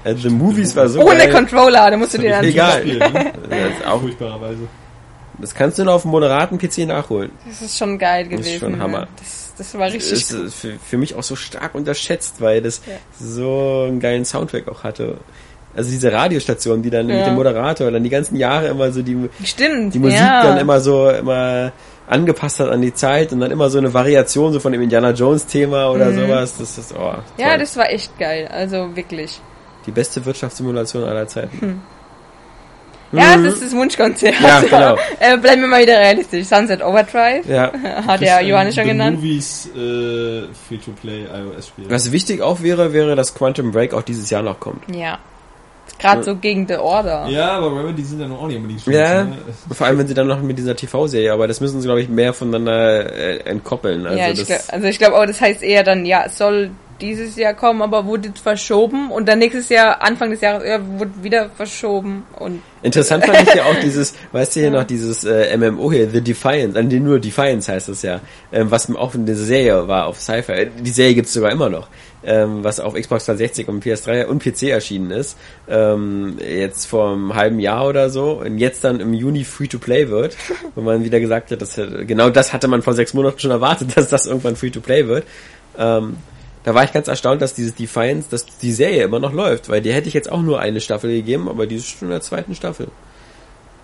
Äh, 0.03 0.15
The 0.17 0.31
Movies 0.31 0.75
war 0.75 0.89
so 0.89 1.01
Ohne 1.03 1.19
geil. 1.19 1.31
Controller, 1.31 1.89
da 1.89 1.97
musst 1.97 2.15
du 2.15 2.19
dir 2.19 2.31
dann... 2.31 2.45
Egal. 2.45 2.81
Spiel, 2.81 2.99
ne? 2.99 3.33
Das 3.49 3.59
ist 3.79 3.87
auch, 3.87 4.01
Furchtbarerweise. 4.01 4.59
das 5.39 5.55
kannst 5.55 5.79
du 5.79 5.85
nur 5.85 5.95
auf 5.95 6.05
einem 6.05 6.11
moderaten 6.11 6.59
PC 6.59 6.79
nachholen. 6.87 7.31
Das 7.49 7.63
ist 7.63 7.79
schon 7.79 7.97
geil 7.97 8.25
Das 8.29 8.41
ist 8.41 8.47
gewesen. 8.47 8.61
schon 8.61 8.81
Hammer. 8.83 9.01
ne? 9.03 9.07
Das, 9.57 9.71
das 9.73 9.75
war 9.75 9.87
Das 9.87 9.95
richtig 9.95 10.13
ist 10.13 10.31
gut. 10.37 10.53
für, 10.53 10.73
für 10.79 10.97
mich 10.99 11.15
auch 11.15 11.23
so 11.23 11.37
stark 11.37 11.75
unterschätzt, 11.75 12.37
weil 12.41 12.61
das 12.63 12.81
Ja. 12.87 12.95
so 13.21 13.85
einen 13.89 14.01
geilen 14.01 14.25
Soundtrack 14.25 14.69
auch 14.69 14.83
hatte. 14.85 15.19
Also 15.77 15.91
diese 15.91 16.13
Radiostation, 16.13 16.83
die 16.83 16.91
dann 16.91 17.07
mit 17.07 17.17
Ja. 17.17 17.25
dem 17.25 17.35
Moderator 17.35 17.91
dann 17.91 18.03
die 18.05 18.11
ganzen 18.11 18.37
Jahre 18.37 18.69
immer 18.69 18.93
so 18.93 19.03
die, 19.03 19.29
Stimmt, 19.45 19.95
die 19.95 19.99
Musik 19.99 20.19
ja. 20.21 20.43
dann 20.45 20.59
immer 20.59 20.81
so 20.81 21.11
immer 21.11 21.73
angepasst 22.07 22.61
hat 22.61 22.69
an 22.69 22.83
die 22.83 22.93
Zeit 22.95 23.33
und 23.33 23.41
dann 23.41 23.51
immer 23.51 23.71
so 23.71 23.79
eine 23.79 23.93
Variation 23.95 24.53
so 24.53 24.61
von 24.61 24.73
dem 24.73 24.83
Indiana 24.83 25.11
Jones 25.13 25.47
Thema 25.47 25.91
oder 25.91 26.07
Mhm. 26.11 26.21
sowas. 26.21 26.55
Das 26.59 26.79
ist 26.79 26.95
oh, 26.97 27.15
Ja, 27.39 27.57
das 27.57 27.77
war 27.77 27.91
echt 27.91 28.17
geil. 28.19 28.47
Also 28.53 28.95
wirklich. 28.95 29.41
die 29.87 29.91
beste 29.91 30.25
Wirtschaftssimulation 30.25 31.03
aller 31.05 31.27
Zeiten. 31.27 31.83
Ja, 33.17 33.37
Mhm. 33.37 33.45
das 33.45 33.55
ist 33.55 33.63
das 33.65 33.73
Wunschkonzert. 33.73 34.35
Ja, 34.41 34.61
genau. 34.61 34.97
äh, 35.21 35.37
bleiben 35.39 35.63
wir 35.63 35.69
mal 35.69 35.83
wieder 35.83 35.99
realistisch. 35.99 36.47
Sunset 36.47 36.83
Overdrive 36.83 37.47
Ja. 37.49 37.73
hat 38.07 38.21
ja 38.21 38.41
Johannes 38.41 38.75
schon 38.75 38.87
genannt. 38.87 39.17
Movies 39.19 39.67
äh, 39.75 40.43
Free-to-Play 40.69 41.25
iOS-Spiel. 41.25 41.85
Was 41.89 42.11
wichtig 42.13 42.43
auch 42.43 42.63
wäre, 42.63 42.93
wäre, 42.93 43.15
dass 43.17 43.35
Quantum 43.35 43.73
Break 43.73 43.95
auch 43.95 44.03
dieses 44.03 44.31
Jahr 44.31 44.43
noch 44.43 44.59
kommt. 44.61 44.83
Ja. 44.95 45.19
Gerade 45.99 46.23
so 46.25 46.35
gegen 46.37 46.67
The 46.67 46.77
Order. 46.77 47.27
Ja, 47.29 47.53
aber 47.53 47.71
Remedy 47.79 48.03
sind 48.03 48.21
ja 48.21 48.27
noch 48.27 48.43
auch 48.43 48.47
nicht 48.49 48.57
unbedingt. 48.57 48.85
Ja. 48.87 49.25
Ne? 49.25 49.39
Vor 49.71 49.87
allem, 49.87 49.99
wenn 49.99 50.09
sie 50.09 50.15
dann 50.15 50.27
noch 50.27 50.41
mit 50.43 50.59
dieser 50.59 50.75
TV-Serie, 50.75 51.33
aber 51.33 51.47
das 51.47 51.61
müssen 51.61 51.81
sie, 51.81 51.87
glaube 51.87 52.01
ich, 52.01 52.09
mehr 52.09 52.33
voneinander 52.33 53.13
äh, 53.15 53.37
entkoppeln. 53.45 54.05
Also 54.07 54.19
ja, 54.19 54.31
ich 54.31 54.45
glaub, 54.45 54.59
also 54.69 54.87
ich 54.89 54.99
glaube 54.99 55.17
auch, 55.17 55.27
das 55.27 55.41
heißt 55.41 55.63
eher 55.63 55.85
dann, 55.85 56.05
ja, 56.05 56.29
soll 56.29 56.71
dieses 57.01 57.37
Jahr 57.37 57.55
kommen, 57.55 57.83
aber 57.83 58.07
wurde 58.07 58.33
verschoben 58.41 59.11
und 59.11 59.29
dann 59.29 59.39
nächstes 59.39 59.69
Jahr, 59.69 60.03
Anfang 60.03 60.31
des 60.31 60.41
Jahres, 60.41 60.67
ja, 60.67 60.81
wurde 60.99 61.13
wieder 61.23 61.51
verschoben 61.51 62.25
und 62.39 62.63
Interessant 62.85 63.25
fand 63.25 63.49
ich 63.49 63.55
ja 63.55 63.65
auch 63.65 63.75
dieses, 63.83 64.15
weißt 64.33 64.57
du 64.57 64.61
hier 64.61 64.71
noch, 64.71 64.85
dieses 64.85 65.25
äh, 65.25 65.57
MMO 65.57 65.91
hier, 65.91 66.11
The 66.11 66.21
Defiance, 66.21 66.79
an 66.79 66.91
dem 66.91 67.05
nur 67.05 67.19
Defiance 67.19 67.73
heißt 67.73 67.89
es 67.89 68.03
ja, 68.03 68.21
ähm, 68.53 68.71
was 68.71 68.95
auch 68.95 69.15
eine 69.15 69.35
Serie 69.35 69.89
war 69.89 70.07
auf 70.07 70.21
Sci-Fi. 70.21 70.53
Äh, 70.53 70.71
Die 70.81 70.91
Serie 70.91 71.15
gibt's 71.15 71.33
sogar 71.33 71.51
immer 71.51 71.71
noch, 71.71 71.89
ähm, 72.23 72.63
was 72.63 72.81
auf 72.81 72.93
Xbox 72.93 73.25
360 73.25 73.69
und 73.69 73.83
PS3 73.83 74.27
und 74.27 74.43
PC 74.43 74.65
erschienen 74.65 75.11
ist, 75.13 75.39
ähm, 75.67 76.37
jetzt 76.39 76.85
vor 76.85 77.13
einem 77.13 77.35
halben 77.35 77.59
Jahr 77.59 77.89
oder 77.89 78.11
so 78.11 78.43
und 78.45 78.59
jetzt 78.59 78.85
dann 78.85 79.01
im 79.01 79.15
Juni 79.15 79.45
Free-to-Play 79.45 80.11
wird, 80.11 80.37
wo 80.75 80.83
man 80.83 81.05
wieder 81.05 81.21
gesagt 81.21 81.53
hat, 81.53 81.63
dass, 81.63 81.77
genau 81.77 82.29
das 82.29 82.53
hatte 82.53 82.69
man 82.69 82.83
vor 82.83 82.93
sechs 82.93 83.15
Monaten 83.15 83.39
schon 83.39 83.51
erwartet, 83.51 83.89
dass 83.97 84.09
das 84.09 84.27
irgendwann 84.27 84.57
Free-to-Play 84.57 85.09
wird. 85.09 85.25
Ähm, 85.79 86.19
da 86.65 86.75
war 86.75 86.85
ich 86.85 86.93
ganz 86.93 87.09
erstaunt, 87.09 87.41
dass 87.43 87.55
dieses 87.55 87.75
Defiance, 87.75 88.29
dass 88.31 88.45
die 88.47 88.73
Serie 88.73 89.05
immer 89.05 89.21
noch 89.21 89.33
läuft, 89.33 89.69
weil 89.69 89.81
die 89.83 89.93
hätte 89.93 90.09
ich 90.09 90.15
jetzt 90.15 90.31
auch 90.33 90.43
nur 90.43 90.61
eine 90.61 90.81
Staffel 90.81 91.11
gegeben, 91.11 91.49
aber 91.49 91.67
die 91.67 91.77
ist 91.77 91.87
schon 91.87 92.09
in 92.09 92.13
der 92.13 92.21
zweiten 92.23 92.55
Staffel. 92.55 92.89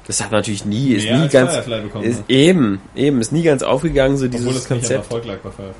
Das 0.07 0.23
hat 0.25 0.33
natürlich 0.33 0.65
nie, 0.65 0.95
ist 0.95 1.05
Mehr 1.05 1.19
nie 1.19 1.29
ganz, 1.29 1.55
bekommen 1.65 2.05
ist 2.05 2.21
hat. 2.21 2.31
eben, 2.31 2.81
eben, 2.97 3.21
ist 3.21 3.33
nie 3.33 3.43
ganz 3.43 3.63
aufgegangen, 3.63 4.17
so 4.17 4.25
Obwohl 4.27 4.39
dieses 4.41 4.55
es 4.57 4.63
nicht 4.63 4.71
am 4.73 4.79
Konzept. 4.79 5.05
Erfolg 5.05 5.25
lag 5.27 5.37
bei 5.39 5.51
Firefly. 5.51 5.75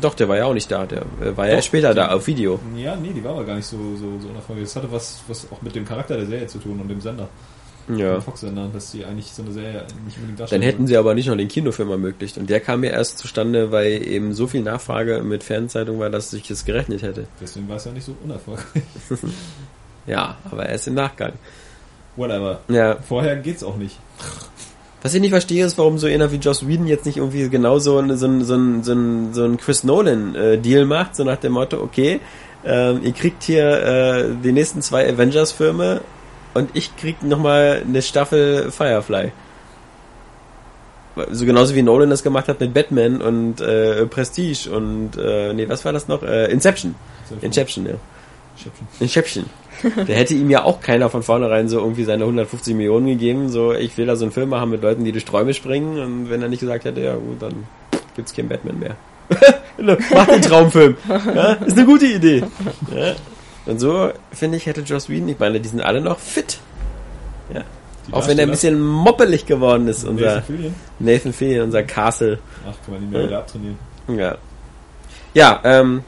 Doch, 0.00 0.14
der 0.14 0.28
war 0.28 0.36
ja 0.38 0.44
auch 0.46 0.54
nicht 0.54 0.70
da, 0.72 0.86
der 0.86 1.02
äh, 1.20 1.36
war 1.36 1.48
ja 1.48 1.56
Doch, 1.56 1.62
später 1.62 1.92
da 1.94 2.08
die- 2.08 2.14
auf 2.14 2.26
Video. 2.26 2.58
Ja, 2.76 2.96
nee, 2.96 3.12
die 3.14 3.22
war 3.22 3.32
aber 3.32 3.44
gar 3.44 3.56
nicht 3.56 3.66
so, 3.66 3.76
so, 3.96 4.18
so 4.20 4.28
unerfolgreich. 4.28 4.64
Das 4.64 4.76
hatte 4.76 4.90
was, 4.90 5.20
was 5.28 5.46
auch 5.52 5.60
mit 5.62 5.74
dem 5.74 5.84
Charakter 5.84 6.16
der 6.16 6.26
Serie 6.26 6.46
zu 6.46 6.58
tun 6.58 6.80
und 6.80 6.88
dem 6.88 7.00
Sender. 7.00 7.28
Ja. 7.98 8.14
Dem 8.14 8.22
Fox-Sender, 8.22 8.68
dass 8.72 8.90
die 8.92 9.04
eigentlich 9.04 9.26
so 9.32 9.42
eine 9.42 9.52
Serie 9.52 9.84
nicht 10.04 10.16
unbedingt 10.16 10.30
Dann 10.30 10.36
darstellen. 10.36 10.62
hätten 10.62 10.86
sie 10.86 10.96
aber 10.96 11.14
nicht 11.14 11.26
noch 11.28 11.36
den 11.36 11.48
Kinofilm 11.48 11.90
ermöglicht. 11.90 12.38
Und 12.38 12.48
der 12.50 12.60
kam 12.60 12.84
ja 12.84 12.90
erst 12.90 13.18
zustande, 13.18 13.72
weil 13.72 14.06
eben 14.06 14.32
so 14.32 14.46
viel 14.46 14.62
Nachfrage 14.62 15.22
mit 15.22 15.42
Fernzeitung 15.44 15.98
war, 15.98 16.10
dass 16.10 16.30
sich 16.30 16.46
das 16.48 16.64
gerechnet 16.64 17.02
hätte. 17.02 17.26
Deswegen 17.40 17.68
war 17.68 17.76
es 17.76 17.84
ja 17.84 17.92
nicht 17.92 18.04
so 18.04 18.14
unerfolgreich. 18.22 18.82
Ja, 20.06 20.36
aber 20.50 20.66
erst 20.68 20.88
im 20.88 20.94
Nachgang. 20.94 21.32
Whatever. 22.16 22.60
Ja, 22.68 22.96
Vorher 22.96 23.36
geht's 23.36 23.62
auch 23.62 23.76
nicht. 23.76 23.98
Was 25.02 25.14
ich 25.14 25.20
nicht 25.20 25.30
verstehe, 25.30 25.64
ist, 25.64 25.78
warum 25.78 25.98
so 25.98 26.06
einer 26.06 26.32
wie 26.32 26.36
Joss 26.36 26.66
Whedon 26.66 26.86
jetzt 26.86 27.06
nicht 27.06 27.18
irgendwie 27.18 27.48
genau 27.48 27.78
so 27.78 27.98
ein, 27.98 28.16
so 28.16 28.26
ein, 28.26 28.42
so 28.44 28.56
so 28.82 28.94
so 29.32 29.44
ein 29.44 29.56
Chris 29.56 29.84
Nolan-Deal 29.84 30.84
macht, 30.86 31.16
so 31.16 31.24
nach 31.24 31.36
dem 31.36 31.52
Motto, 31.52 31.80
okay, 31.80 32.20
ähm, 32.64 33.00
ihr 33.02 33.12
kriegt 33.12 33.42
hier 33.42 33.64
äh, 33.82 34.24
die 34.42 34.52
nächsten 34.52 34.82
zwei 34.82 35.08
Avengers-Filme 35.08 36.00
und 36.54 36.70
ich 36.74 36.96
krieg 36.96 37.22
nochmal 37.22 37.82
eine 37.86 38.02
Staffel 38.02 38.70
Firefly. 38.70 39.32
So 41.30 41.44
genauso 41.44 41.74
wie 41.74 41.82
Nolan 41.82 42.10
das 42.10 42.22
gemacht 42.22 42.48
hat 42.48 42.60
mit 42.60 42.72
Batman 42.72 43.20
und 43.20 43.60
äh, 43.60 44.06
Prestige 44.06 44.70
und 44.70 45.16
äh, 45.16 45.52
nee, 45.52 45.68
was 45.68 45.84
war 45.84 45.92
das 45.92 46.08
noch? 46.08 46.22
Äh, 46.22 46.50
Inception. 46.50 46.94
Inception, 47.40 47.86
ja. 47.86 47.94
Inception. 49.00 49.46
Der 49.82 50.16
hätte 50.16 50.34
ihm 50.34 50.50
ja 50.50 50.64
auch 50.64 50.80
keiner 50.80 51.08
von 51.08 51.22
vornherein 51.22 51.68
so 51.68 51.78
irgendwie 51.78 52.04
seine 52.04 52.24
150 52.24 52.74
Millionen 52.74 53.06
gegeben, 53.06 53.48
so 53.48 53.72
ich 53.72 53.96
will 53.96 54.06
da 54.06 54.16
so 54.16 54.24
einen 54.24 54.32
Film 54.32 54.50
machen 54.50 54.70
mit 54.70 54.82
Leuten, 54.82 55.04
die 55.04 55.12
durch 55.12 55.24
Träume 55.24 55.54
springen 55.54 55.98
und 55.98 56.30
wenn 56.30 56.42
er 56.42 56.48
nicht 56.48 56.60
gesagt 56.60 56.84
hätte, 56.84 57.00
ja 57.00 57.14
gut, 57.14 57.40
dann 57.40 57.66
gibt's 58.14 58.34
keinen 58.34 58.48
Batman 58.48 58.78
mehr. 58.78 58.96
Mach 60.12 60.26
den 60.26 60.42
Traumfilm. 60.42 60.96
Ja, 61.08 61.52
ist 61.52 61.76
eine 61.76 61.86
gute 61.86 62.06
Idee. 62.06 62.42
Ja. 62.94 63.14
Und 63.66 63.78
so, 63.78 64.10
finde 64.32 64.56
ich, 64.56 64.66
hätte 64.66 64.80
Joss 64.82 65.08
Whedon, 65.08 65.28
ich 65.28 65.38
meine, 65.38 65.60
die 65.60 65.68
sind 65.68 65.80
alle 65.82 66.00
noch 66.00 66.18
fit. 66.18 66.58
Ja. 67.52 67.62
Die 68.08 68.12
Auch 68.12 68.26
wenn 68.26 68.38
er 68.38 68.46
ein 68.46 68.50
bisschen 68.50 68.80
moppelig 68.80 69.44
geworden 69.46 69.86
ist, 69.88 70.04
unser 70.04 70.26
Nathan 70.26 70.42
Fillion? 70.44 70.74
Nathan 70.98 71.32
Fillion, 71.32 71.64
unser 71.64 71.82
Castle. 71.82 72.38
Ach, 72.68 72.74
kann 72.84 72.94
man 72.94 73.02
ihn 73.02 73.10
mehr 73.10 73.24
wieder 73.26 73.38
abtrainieren. 73.38 73.78
Ja. 74.08 74.36
Ja, 75.34 75.60
ähm, 75.64 76.02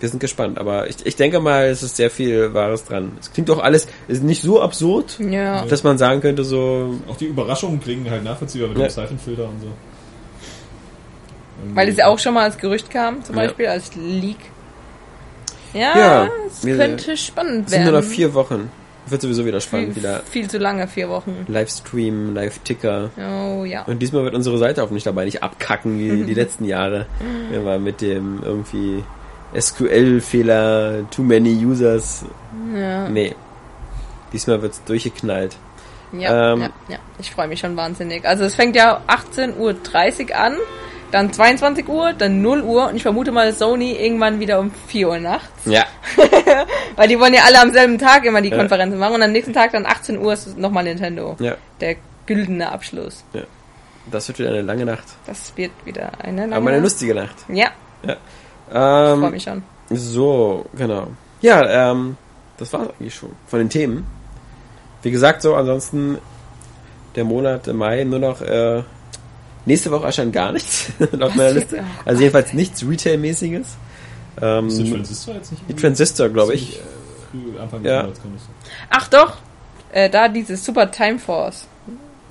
wir 0.00 0.08
sind 0.08 0.20
gespannt, 0.20 0.58
aber 0.58 0.88
ich, 0.88 1.04
ich 1.04 1.16
denke 1.16 1.40
mal, 1.40 1.66
es 1.66 1.82
ist 1.82 1.96
sehr 1.96 2.10
viel 2.10 2.54
Wahres 2.54 2.84
dran. 2.84 3.12
Es 3.20 3.32
klingt 3.32 3.48
doch 3.48 3.58
alles, 3.62 3.86
ist 4.08 4.22
nicht 4.22 4.42
so 4.42 4.62
absurd, 4.62 5.18
Ja. 5.18 5.64
dass 5.66 5.82
man 5.82 5.98
sagen 5.98 6.20
könnte, 6.20 6.44
so, 6.44 6.94
Auch 7.08 7.16
die 7.16 7.26
Überraschungen 7.26 7.80
klingen 7.80 8.08
halt 8.10 8.22
nachvollziehbar 8.24 8.68
mit 8.68 8.78
Ja. 8.78 8.84
dem 8.86 8.90
Siphon-Filter 8.90 9.44
und 9.48 9.60
so. 9.60 9.66
Irgendwie- 11.60 11.76
Weil 11.76 11.88
es 11.88 11.96
ja 11.96 12.06
auch 12.06 12.18
schon 12.18 12.34
mal 12.34 12.44
als 12.44 12.56
Gerücht 12.58 12.90
kam, 12.90 13.22
zum 13.24 13.36
Ja. 13.36 13.42
Beispiel 13.42 13.66
als 13.66 13.90
Leak. 13.96 14.38
Ja, 15.74 15.98
Ja, 15.98 16.28
es 16.46 16.62
könnte 16.62 17.16
spannend 17.16 17.66
es 17.66 17.72
sind 17.72 17.80
werden. 17.82 17.92
nur 17.92 18.00
noch 18.02 18.08
vier 18.08 18.32
Wochen. 18.34 18.70
Wird 19.06 19.20
sowieso 19.20 19.44
wieder 19.44 19.60
viel, 19.60 19.68
spannend, 19.68 19.96
wieder 19.96 20.20
viel 20.30 20.48
zu 20.48 20.56
lange, 20.56 20.88
vier 20.88 21.10
Wochen. 21.10 21.44
Livestream, 21.46 22.34
Live-Ticker. 22.34 23.10
Oh 23.18 23.64
ja. 23.64 23.82
Und 23.82 23.98
diesmal 23.98 24.24
wird 24.24 24.34
unsere 24.34 24.56
Seite 24.56 24.80
hoffentlich 24.80 25.04
dabei 25.04 25.26
nicht 25.26 25.42
abkacken 25.42 25.98
wie 25.98 26.22
die 26.26 26.32
letzten 26.32 26.64
Jahre. 26.64 27.04
Wenn 27.50 27.66
wir 27.66 27.78
mit 27.78 28.00
dem 28.00 28.40
irgendwie 28.42 29.04
SQL-Fehler, 29.54 31.04
too 31.10 31.22
many 31.22 31.64
users. 31.64 32.24
Ja, 32.74 33.08
Nee. 33.08 33.34
Diesmal 34.32 34.62
wird's 34.62 34.82
durchgeknallt. 34.84 35.56
ja, 36.12 36.52
Ähm, 36.54 36.60
ja, 36.62 36.68
ja. 36.88 36.98
Ich 37.18 37.30
freue 37.30 37.46
mich 37.46 37.60
schon 37.60 37.76
wahnsinnig. 37.76 38.24
Also 38.24 38.44
es 38.44 38.54
fängt 38.54 38.74
ja 38.74 39.00
18.30 39.06 39.58
Uhr 40.30 40.36
an. 40.36 40.54
Dann 41.14 41.32
22 41.32 41.88
Uhr, 41.88 42.12
dann 42.12 42.42
0 42.42 42.62
Uhr 42.62 42.88
und 42.88 42.96
ich 42.96 43.02
vermute 43.02 43.30
mal 43.30 43.52
Sony 43.52 43.92
irgendwann 43.92 44.40
wieder 44.40 44.58
um 44.58 44.72
4 44.88 45.08
Uhr 45.08 45.18
nachts. 45.18 45.48
Ja. 45.64 45.84
Weil 46.96 47.06
die 47.08 47.18
wollen 47.20 47.32
ja 47.34 47.42
alle 47.46 47.60
am 47.62 47.70
selben 47.72 47.98
Tag 47.98 48.24
immer 48.24 48.42
die 48.42 48.48
Ja. 48.48 48.56
Konferenzen 48.58 48.98
machen 48.98 49.14
und 49.14 49.22
am 49.22 49.30
nächsten 49.30 49.52
Tag 49.52 49.70
dann 49.72 49.86
18 49.86 50.18
Uhr 50.18 50.32
ist 50.32 50.58
nochmal 50.58 50.82
Nintendo. 50.82 51.36
Ja. 51.38 51.54
Der 51.80 51.94
güldene 52.26 52.70
Abschluss. 52.72 53.24
Das 54.10 54.26
wird 54.26 54.40
wieder 54.40 54.48
eine 54.50 54.62
lange 54.62 54.84
Nacht. 54.84 55.04
Das 55.26 55.52
wird 55.56 55.70
wieder 55.84 56.10
eine 56.18 56.42
lange 56.42 56.56
Aber 56.56 56.66
eine 56.68 56.78
Nacht. 56.78 56.82
lustige 56.84 57.14
Nacht. 57.14 57.36
Ja, 57.48 57.68
freue 58.68 59.12
Ähm, 59.26 59.30
mich 59.30 59.42
schon. 59.44 59.62
so, 59.90 60.66
genau. 60.76 61.06
Ja, 61.40 61.90
ähm, 61.92 62.16
das 62.56 62.72
war 62.72 62.80
eigentlich 62.90 63.14
schon 63.14 63.30
von 63.46 63.60
den 63.60 63.70
Themen. 63.70 64.04
Wie 65.02 65.10
gesagt, 65.12 65.42
so 65.42 65.54
ansonsten 65.54 66.18
der 67.14 67.22
Monat 67.24 67.66
Mai 67.68 68.02
nur 68.04 68.18
noch 68.18 68.40
äh, 68.40 68.82
nächste 69.66 69.90
Woche 69.90 70.06
erscheint 70.06 70.32
gar 70.32 70.52
nichts 70.52 70.90
laut 71.12 71.34
meiner? 71.36 71.52
Liste. 71.52 71.78
Oh 71.80 72.02
Also 72.04 72.20
jedenfalls 72.22 72.52
nichts 72.52 72.82
Retail-mäßiges. 72.86 73.66
Ähm, 74.42 74.68
Ist 74.68 74.78
der 74.78 74.86
Transistor 74.90 75.34
jetzt 75.34 75.50
nicht 75.52 75.62
die 75.68 75.74
Transistor, 75.74 76.28
glaube 76.28 76.54
ich. 76.54 76.80
ziemlich 77.30 77.52
Früh, 77.54 77.60
Anfang 77.60 77.84
Ja. 77.84 78.08
Ach 78.90 79.08
doch, 79.08 79.36
äh, 79.92 80.10
da 80.10 80.28
dieses 80.28 80.64
Super 80.64 80.90
Time 80.90 81.18
Force 81.18 81.68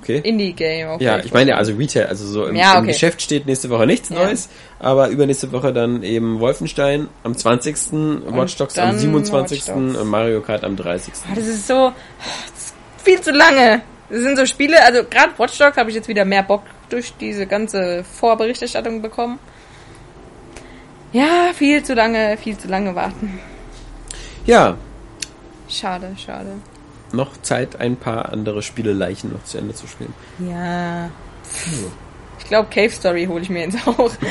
Okay. 0.01 0.17
Indie-Game. 0.21 0.89
okay. 0.89 1.03
Ja, 1.05 1.19
ich 1.19 1.33
meine 1.33 1.51
ja, 1.51 1.55
also 1.55 1.73
Retail, 1.75 2.07
also 2.07 2.27
so 2.27 2.45
im, 2.45 2.57
Ja, 2.57 2.73
im 2.73 2.79
okay. 2.79 2.87
Geschäft 2.87 3.21
steht 3.21 3.45
nächste 3.45 3.69
Woche 3.69 3.85
nichts 3.87 4.09
Ja. 4.09 4.15
Neues, 4.25 4.49
aber 4.79 5.07
übernächste 5.07 5.49
Woche 5.53 5.71
dann 5.71 6.03
eben 6.03 6.41
Wolfenstein 6.41 7.07
am 7.23 7.37
20., 7.37 7.75
Watch 8.27 8.57
Dogs 8.57 8.77
am 8.77 8.89
dann 8.89 8.99
27. 8.99 9.59
Watch 9.59 9.67
Dogs. 9.67 9.97
und 9.97 10.09
Mario 10.09 10.41
Kart 10.41 10.65
am 10.65 10.75
30. 10.75 11.13
Ah, 11.23 11.35
Das 11.35 11.47
ist 11.47 11.67
so 11.67 11.93
das 12.53 12.63
ist 12.65 12.75
viel 13.01 13.21
zu 13.21 13.31
lange. 13.31 13.81
Das 14.09 14.19
sind 14.19 14.35
so 14.37 14.45
Spiele, 14.45 14.83
also 14.83 15.03
gerade 15.09 15.31
Watch 15.37 15.57
Dogs 15.57 15.77
habe 15.77 15.89
ich 15.89 15.95
jetzt 15.95 16.09
wieder 16.09 16.25
mehr 16.25 16.43
Bock 16.43 16.63
durch 16.93 17.13
diese 17.19 17.47
ganze 17.47 18.03
Vorberichterstattung 18.03 19.01
bekommen. 19.01 19.39
Ja, 21.11 21.51
viel 21.53 21.83
zu 21.83 21.93
lange, 21.93 22.37
viel 22.37 22.57
zu 22.57 22.67
lange 22.67 22.95
warten. 22.95 23.39
Ja, 24.45 24.77
Schade, 25.73 26.15
schade. 26.23 26.51
noch 27.11 27.35
Zeit, 27.41 27.79
ein 27.79 27.95
paar 27.95 28.31
andere 28.31 28.61
Spieleleichen 28.61 29.31
noch 29.31 29.43
zu 29.43 29.57
Ende 29.57 29.73
zu 29.73 29.87
spielen. 29.87 30.13
Ja. 30.39 31.09
Ich 32.39 32.45
glaube, 32.45 32.69
Cave 32.69 32.91
Story 32.91 33.25
hole 33.25 33.41
ich 33.41 33.49
mir 33.49 33.63
jetzt 33.63 33.87
auch. 33.87 34.11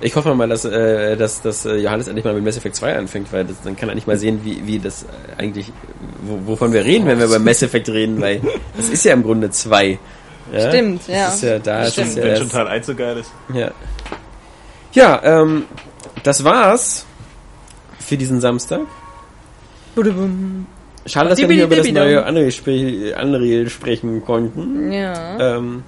Ich 0.00 0.14
hoffe 0.16 0.34
mal, 0.34 0.48
dass, 0.48 0.64
äh, 0.64 1.16
dass, 1.16 1.40
dass 1.40 1.64
äh, 1.64 1.76
Johannes 1.76 2.08
endlich 2.08 2.24
mal 2.24 2.34
mit 2.34 2.44
Mass 2.44 2.56
Effect 2.58 2.74
2 2.74 2.98
anfängt, 2.98 3.32
weil 3.32 3.44
das, 3.44 3.62
dann 3.62 3.76
kann 3.76 3.88
er 3.88 3.94
nicht 3.94 4.08
mal 4.08 4.18
sehen, 4.18 4.40
wie, 4.42 4.66
wie 4.66 4.78
das 4.78 5.04
äh, 5.04 5.06
eigentlich, 5.40 5.72
wo, 6.20 6.50
wovon 6.52 6.72
wir 6.72 6.84
reden, 6.84 7.06
wenn 7.06 7.18
wir 7.18 7.26
über 7.26 7.38
Mass 7.38 7.62
Effect 7.62 7.88
reden, 7.88 8.20
weil 8.20 8.42
das 8.76 8.90
ist 8.90 9.04
ja 9.04 9.14
im 9.14 9.22
Grunde 9.22 9.50
2. 9.50 9.98
Ja? 10.52 10.68
Stimmt, 10.68 11.08
ja. 11.08 11.26
Das 11.26 11.34
ist 11.36 11.42
ja 11.42 11.58
da, 11.58 11.86
Stimmt. 11.86 12.08
ist 12.08 12.16
ja 12.16 12.22
Wenn 12.24 12.36
schon 12.36 12.50
Teil 12.50 12.68
1 12.68 12.86
so 12.86 12.94
geil 12.94 13.18
ist. 13.18 13.30
Ja. 13.52 13.70
Ja, 14.92 15.20
ähm, 15.24 15.64
das 16.22 16.44
war's 16.44 17.06
für 17.98 18.16
diesen 18.16 18.40
Samstag. 18.40 18.82
Budubum. 19.94 20.66
Schade, 21.06 21.28
dass 21.28 21.38
wir 21.38 21.48
nicht 21.48 21.62
über 21.62 21.76
das 21.76 21.90
neue 21.90 22.24
Unreal, 22.24 22.50
Spre 22.50 23.14
Unreal 23.20 23.68
sprechen 23.68 24.24
konnten. 24.24 24.92
Ja. 24.92 25.56
Ähm, 25.56 25.82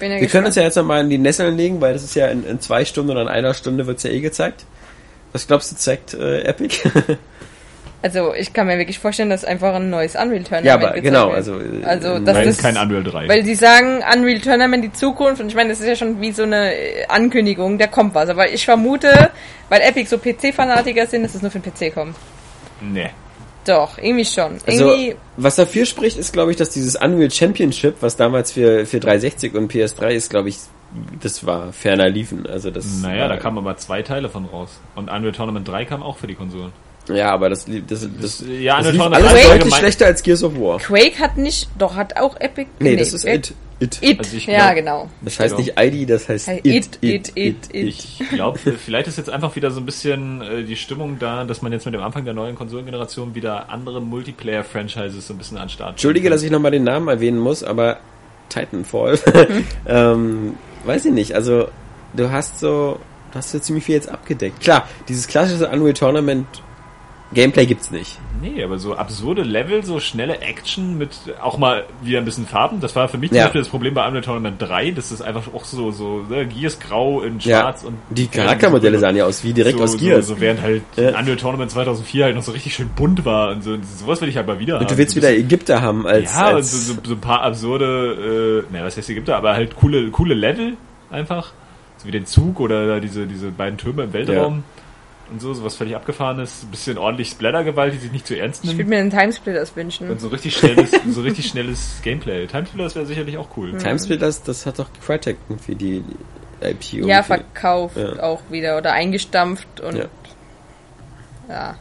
ja 0.00 0.20
wir 0.20 0.26
können 0.26 0.46
uns 0.46 0.56
ja 0.56 0.62
jetzt 0.62 0.76
nochmal 0.76 1.02
in 1.02 1.10
die 1.10 1.18
Nesseln 1.18 1.56
legen, 1.56 1.80
weil 1.80 1.94
das 1.94 2.04
ist 2.04 2.14
ja 2.14 2.26
in, 2.28 2.44
in 2.44 2.60
zwei 2.60 2.84
Stunden 2.84 3.10
oder 3.10 3.22
in 3.22 3.28
einer 3.28 3.54
Stunde 3.54 3.86
wird's 3.86 4.02
ja 4.02 4.10
eh 4.10 4.20
gezeigt. 4.20 4.64
Was 5.32 5.46
glaubst 5.46 5.72
du, 5.72 5.76
zeigt 5.76 6.14
äh, 6.14 6.42
Epic? 6.42 6.78
Also, 8.00 8.32
ich 8.32 8.52
kann 8.52 8.68
mir 8.68 8.78
wirklich 8.78 9.00
vorstellen, 9.00 9.28
dass 9.30 9.44
einfach 9.44 9.74
ein 9.74 9.90
neues 9.90 10.14
Unreal 10.14 10.44
Tournament 10.44 10.66
ja, 10.66 10.74
aber 10.74 10.88
gezeigt 10.88 11.02
genau, 11.04 11.30
also, 11.30 11.58
äh, 11.58 11.84
Also, 11.84 12.14
nein, 12.14 12.24
das 12.26 12.46
ist- 12.46 12.62
kein 12.62 12.76
Unreal 12.76 13.02
3. 13.02 13.28
Weil 13.28 13.42
die 13.42 13.56
sagen, 13.56 14.02
Unreal 14.14 14.40
Tournament 14.40 14.84
die 14.84 14.92
Zukunft 14.92 15.40
und 15.42 15.48
ich 15.48 15.54
meine, 15.56 15.70
das 15.70 15.80
ist 15.80 15.86
ja 15.88 15.96
schon 15.96 16.20
wie 16.20 16.30
so 16.30 16.44
eine 16.44 16.74
äh, 16.74 17.06
Ankündigung, 17.08 17.76
da 17.76 17.88
kommt 17.88 18.14
was. 18.14 18.28
Aber 18.28 18.48
ich 18.52 18.64
vermute, 18.64 19.30
weil 19.68 19.80
Epic 19.80 20.08
so 20.08 20.18
PC-Fanatiker 20.18 21.06
sind, 21.08 21.24
dass 21.24 21.34
es 21.34 21.42
nur 21.42 21.50
für 21.50 21.58
den 21.58 21.72
PC 21.72 21.92
kommt. 21.92 22.14
nee. 22.80 23.10
Doch, 23.66 23.98
irgendwie 23.98 24.24
schon. 24.24 24.52
Also, 24.66 24.92
Irgendwie, 24.92 25.16
was 25.36 25.56
dafür 25.56 25.84
spricht, 25.84 26.16
ist, 26.16 26.32
glaube 26.32 26.52
ich, 26.52 26.56
dass 26.56 26.70
dieses 26.70 26.94
Unreal 26.96 27.30
Championship, 27.30 27.96
was 28.00 28.16
damals 28.16 28.52
für, 28.52 28.86
für 28.86 28.98
360 28.98 29.54
und 29.54 29.70
PS3 29.70 30.08
ist, 30.12 30.30
glaube 30.30 30.48
ich, 30.48 30.56
das 31.20 31.44
war 31.44 31.70
ferner 31.74 32.08
liefen. 32.08 32.46
Also 32.46 32.70
das 32.70 32.86
Naja, 33.02 33.22
war, 33.22 33.28
da 33.28 33.36
kamen 33.36 33.58
aber 33.58 33.76
zwei 33.76 34.00
Teile 34.00 34.30
von 34.30 34.46
raus. 34.46 34.70
Und 34.94 35.10
Unreal 35.10 35.32
Tournament 35.32 35.68
3 35.68 35.84
kam 35.84 36.02
auch 36.02 36.16
für 36.16 36.26
die 36.26 36.34
Konsolen. 36.34 36.72
Ja, 37.08 37.30
aber 37.30 37.48
das, 37.50 37.66
das, 37.86 38.06
das, 38.20 38.44
ja, 38.46 38.82
das 38.82 38.92
lief 38.92 39.00
alles 39.00 39.32
3 39.32 39.42
deutlich 39.58 39.74
schlechter 39.74 40.06
als 40.06 40.22
Gears 40.22 40.42
of 40.44 40.54
War. 40.58 40.78
Quake 40.78 41.18
hat 41.18 41.36
nicht, 41.36 41.68
doch, 41.78 41.96
hat 41.96 42.16
auch 42.16 42.38
Epic. 42.40 42.68
Nee, 42.80 42.96
das 42.96 43.12
ist 43.12 43.24
It. 43.24 43.54
It. 43.80 43.98
It, 44.02 44.18
Also 44.18 44.36
ich 44.36 44.46
ja, 44.46 44.72
glaub- 44.72 44.74
genau. 44.74 45.10
Das 45.22 45.38
heißt 45.38 45.56
Genau. 45.56 45.66
nicht 45.66 45.80
ID, 46.02 46.10
das 46.10 46.28
heißt 46.28 46.48
Hey, 46.48 46.60
It. 46.64 46.64
It, 46.64 46.98
It, 47.00 47.32
It, 47.36 47.56
It. 47.72 47.86
Ich 47.88 48.18
glaube, 48.30 48.58
vielleicht 48.58 49.06
ist 49.06 49.18
jetzt 49.18 49.30
einfach 49.30 49.54
wieder 49.54 49.70
so 49.70 49.78
ein 49.80 49.86
bisschen 49.86 50.42
äh, 50.42 50.64
die 50.64 50.74
Stimmung 50.74 51.18
da, 51.20 51.44
dass 51.44 51.62
man 51.62 51.70
jetzt 51.72 51.84
mit 51.84 51.94
dem 51.94 52.02
Anfang 52.02 52.24
der 52.24 52.34
neuen 52.34 52.56
Konsolengeneration 52.56 53.36
wieder 53.36 53.70
andere 53.70 54.00
Multiplayer-Franchises 54.02 55.28
so 55.28 55.34
ein 55.34 55.38
bisschen 55.38 55.58
an 55.58 55.68
Start 55.68 55.90
Entschuldige, 55.90 56.28
dass 56.28 56.42
ich 56.42 56.50
nochmal 56.50 56.72
den 56.72 56.82
Namen 56.84 57.06
erwähnen 57.06 57.38
muss, 57.38 57.62
aber 57.62 57.98
Titanfall. 58.48 59.18
ähm, 59.86 60.54
weiß 60.84 61.04
ich 61.04 61.12
nicht, 61.12 61.34
also 61.36 61.68
du 62.14 62.30
hast 62.32 62.58
so, 62.58 62.98
du 63.30 63.38
hast 63.38 63.52
so 63.52 63.60
ziemlich 63.60 63.84
viel 63.84 63.94
jetzt 63.94 64.08
abgedeckt. 64.08 64.58
Klar, 64.60 64.88
dieses 65.08 65.28
klassische 65.28 65.68
Unreal 65.68 65.92
Tournament 65.94 66.46
Gameplay 67.34 67.66
gibt's 67.66 67.90
nicht. 67.90 68.18
Nee, 68.40 68.62
aber 68.64 68.78
so 68.78 68.94
absurde 68.94 69.42
Level, 69.42 69.84
so 69.84 70.00
schnelle 70.00 70.40
Action 70.40 70.96
mit 70.96 71.10
auch 71.42 71.58
mal 71.58 71.84
wieder 72.02 72.18
ein 72.18 72.24
bisschen 72.24 72.46
Farben. 72.46 72.80
Das 72.80 72.96
war 72.96 73.08
für 73.08 73.18
mich 73.18 73.30
zum 73.30 73.36
Ja. 73.36 73.44
Beispiel 73.44 73.60
das 73.60 73.68
Problem 73.68 73.92
bei 73.94 74.06
Unreal 74.06 74.22
Tournament 74.22 74.62
3. 74.62 74.92
Das 74.92 75.12
ist 75.12 75.20
einfach 75.20 75.42
auch 75.52 75.64
so, 75.64 75.90
so 75.90 76.24
ne, 76.28 76.46
Gears 76.46 76.78
grau 76.80 77.20
in 77.22 77.38
Ja, 77.40 77.60
schwarz 77.60 77.84
und 77.84 77.96
die 78.10 78.28
Charaktermodelle 78.28 78.98
sahen 78.98 79.16
ja 79.16 79.24
aus 79.26 79.44
wie 79.44 79.52
direkt 79.52 79.76
so, 79.78 79.84
aus 79.84 79.96
Gears. 79.98 80.26
So, 80.28 80.34
so 80.36 80.40
während 80.40 80.62
halt 80.62 80.82
Ja. 80.96 81.18
Unreal 81.18 81.36
Tournament 81.36 81.70
2004 81.70 82.24
halt 82.24 82.36
noch 82.36 82.42
so 82.42 82.52
richtig 82.52 82.74
schön 82.74 82.88
bunt 82.96 83.24
war 83.24 83.50
und 83.50 83.62
so. 83.62 83.76
Sowas 83.98 84.20
will 84.20 84.28
ich 84.28 84.36
halt 84.36 84.46
mal 84.46 84.58
wieder 84.58 84.74
Und 84.78 84.84
du 84.84 84.90
haben. 84.92 84.98
willst 84.98 85.12
So 85.14 85.16
wieder 85.20 85.30
Ägypter 85.32 85.82
haben 85.82 86.06
als, 86.06 86.34
Ja, 86.34 86.48
und 86.50 86.54
als 86.54 86.86
so, 86.86 86.94
so, 86.94 87.00
so 87.04 87.12
ein 87.14 87.20
paar 87.20 87.42
absurde, 87.42 88.64
äh, 88.68 88.72
naja, 88.72 88.86
was 88.86 88.96
heißt 88.96 89.10
Ägypter, 89.10 89.36
aber 89.36 89.54
halt 89.54 89.76
coole, 89.76 90.08
coole 90.10 90.34
Level 90.34 90.74
einfach. 91.10 91.52
So 91.98 92.06
wie 92.06 92.12
den 92.12 92.26
Zug 92.26 92.60
oder 92.60 93.00
diese, 93.00 93.26
diese 93.26 93.48
beiden 93.50 93.76
Türme 93.76 94.04
im 94.04 94.12
Weltraum. 94.12 94.62
Und 95.30 95.40
so, 95.40 95.52
sowas 95.52 95.76
völlig 95.76 95.94
abgefahrenes, 95.96 96.62
ein 96.64 96.70
bisschen 96.70 96.96
ordentlich 96.98 97.28
Splattergewalt, 97.30 97.92
die 97.92 97.98
sich 97.98 98.12
nicht 98.12 98.26
zu 98.26 98.34
ernst 98.38 98.62
Ich 98.64 98.68
nimmt. 98.70 98.78
würde 98.78 98.90
mir 98.90 98.98
einen 98.98 99.10
Timesplitters 99.10 99.76
wünschen. 99.76 100.10
Und 100.10 100.20
so 100.20 100.28
richtig 100.28 100.56
schnelles, 100.56 100.90
so 101.10 101.20
richtig 101.20 101.46
schnelles 101.48 102.00
Gameplay. 102.02 102.46
Timesplitters 102.46 102.94
wäre 102.94 103.06
sicherlich 103.06 103.36
auch 103.36 103.48
cool. 103.56 103.76
Timesplitters, 103.76 104.42
das 104.42 104.64
hat 104.66 104.78
doch 104.78 104.88
Crytek 105.04 105.36
irgendwie 105.48 105.74
die 105.74 106.04
IP. 106.62 106.92
Ja, 106.92 106.98
irgendwie. 107.00 107.22
verkauft 107.24 107.96
Ja. 107.96 108.22
auch 108.22 108.40
wieder 108.50 108.78
oder 108.78 108.92
eingestampft 108.92 109.80
und 109.80 109.96
Ja. 109.96 110.04
ja. 111.48 111.76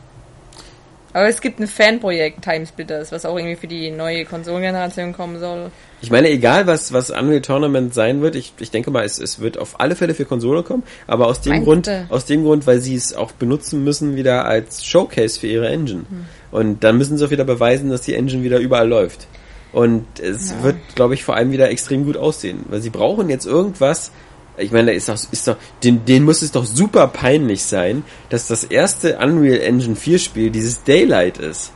Aber 1.13 1.27
es 1.27 1.41
gibt 1.41 1.59
ein 1.59 1.67
Fanprojekt 1.67 2.43
Timesplitters, 2.43 3.11
was 3.11 3.25
auch 3.25 3.37
irgendwie 3.37 3.55
für 3.55 3.67
die 3.67 3.89
neue 3.91 4.25
Konsolengeneration 4.25 5.13
kommen 5.13 5.39
soll. 5.39 5.71
Ich 6.01 6.11
meine, 6.11 6.29
egal 6.29 6.67
was, 6.67 6.93
was 6.93 7.09
Unreal 7.09 7.41
Tournament 7.41 7.93
sein 7.93 8.21
wird, 8.21 8.35
ich, 8.35 8.53
ich 8.59 8.69
denke 8.71 8.91
mal, 8.91 9.03
es, 9.03 9.17
es 9.17 9.39
wird 9.39 9.57
auf 9.57 9.79
alle 9.79 9.95
Fälle 9.95 10.13
für 10.13 10.25
Konsole 10.25 10.63
kommen, 10.63 10.83
aber 11.07 11.27
aus 11.27 11.41
dem 11.41 11.53
Mein 11.53 11.63
Grund, 11.63 11.89
aus 12.09 12.25
dem 12.25 12.43
Grund, 12.43 12.67
weil 12.67 12.79
sie 12.79 12.95
es 12.95 13.13
auch 13.15 13.31
benutzen 13.31 13.83
müssen 13.83 14.15
wieder 14.15 14.45
als 14.45 14.85
Showcase 14.85 15.39
für 15.39 15.47
ihre 15.47 15.69
Engine. 15.69 16.05
Hm. 16.09 16.25
Und 16.51 16.83
dann 16.83 16.97
müssen 16.97 17.17
sie 17.17 17.25
auch 17.25 17.31
wieder 17.31 17.45
beweisen, 17.45 17.89
dass 17.89 18.01
die 18.01 18.13
Engine 18.13 18.43
wieder 18.43 18.59
überall 18.59 18.87
läuft. 18.87 19.27
Und 19.73 20.05
es 20.19 20.51
Ja. 20.51 20.63
wird, 20.63 20.77
glaube 20.95 21.13
ich, 21.13 21.23
vor 21.23 21.35
allem 21.35 21.51
wieder 21.51 21.69
extrem 21.69 22.05
gut 22.05 22.17
aussehen, 22.17 22.59
weil 22.69 22.81
sie 22.81 22.89
brauchen 22.89 23.29
jetzt 23.29 23.45
irgendwas, 23.45 24.11
ich 24.57 24.71
meine, 24.71 24.87
da 24.87 24.93
ist 24.93 25.07
doch, 25.09 25.17
ist 25.31 25.47
doch, 25.47 25.57
den, 25.83 26.05
denen 26.05 26.25
muss 26.25 26.41
es 26.41 26.51
doch 26.51 26.65
super 26.65 27.07
peinlich 27.07 27.63
sein, 27.63 28.03
dass 28.29 28.47
das 28.47 28.63
erste 28.63 29.17
Unreal 29.19 29.59
Engine 29.61 29.95
4 29.95 30.19
Spiel 30.19 30.49
dieses 30.49 30.83
Daylight 30.83 31.37
ist. 31.37 31.71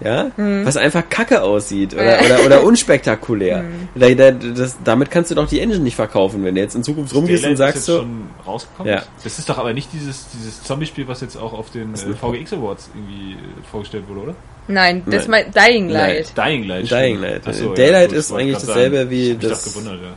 Ja? 0.00 0.30
Was 0.36 0.76
einfach 0.76 1.08
kacke 1.08 1.42
aussieht 1.42 1.92
oder, 1.92 2.20
Hm. 2.20 2.26
oder, 2.26 2.46
oder 2.46 2.62
unspektakulär. 2.64 3.58
Hm. 3.64 3.88
Da, 3.96 4.10
da, 4.10 4.30
das, 4.30 4.76
damit 4.84 5.10
kannst 5.10 5.32
du 5.32 5.34
doch 5.34 5.48
die 5.48 5.58
Engine 5.58 5.80
nicht 5.80 5.96
verkaufen, 5.96 6.44
wenn 6.44 6.54
du 6.54 6.60
jetzt 6.60 6.76
in 6.76 6.84
Zukunft 6.84 7.12
rumgehst 7.14 7.44
und 7.44 7.56
sagst 7.56 7.78
ist 7.78 7.86
so, 7.86 7.92
jetzt 7.94 8.02
schon 8.02 8.30
rausgekommen. 8.46 8.92
Ja. 8.92 9.02
Das 9.24 9.38
ist 9.40 9.48
doch 9.48 9.58
aber 9.58 9.72
nicht 9.72 9.92
dieses, 9.92 10.26
dieses 10.32 10.62
Zombie-Spiel, 10.62 11.08
was 11.08 11.20
jetzt 11.20 11.36
auch 11.36 11.52
auf 11.52 11.70
den 11.70 11.94
äh, 11.94 11.96
VGX 11.96 12.52
Awards 12.52 12.90
irgendwie 12.94 13.32
äh, 13.32 13.36
vorgestellt 13.68 14.04
wurde, 14.08 14.20
oder? 14.20 14.34
Nein, 14.68 15.02
das 15.06 15.12
Nein. 15.12 15.20
ist 15.22 15.28
mein 15.28 15.50
Dying 15.52 15.88
Light. 15.88 16.32
Dying 16.36 16.64
Light. 16.64 16.90
Dying. 16.90 17.20
Light. 17.20 17.42
Ach 17.46 17.52
so, 17.54 17.74
Daylight 17.74 18.10
gut, 18.10 18.18
ist 18.18 18.32
eigentlich 18.32 18.58
dasselbe 18.58 18.96
sagen. 18.98 19.10
wie 19.10 19.30
Ich 19.30 19.34
hab 19.34 19.42
mich 19.42 19.50
das- 19.50 19.64
doch 19.64 19.72
gewundert, 19.72 20.00
ja. 20.02 20.08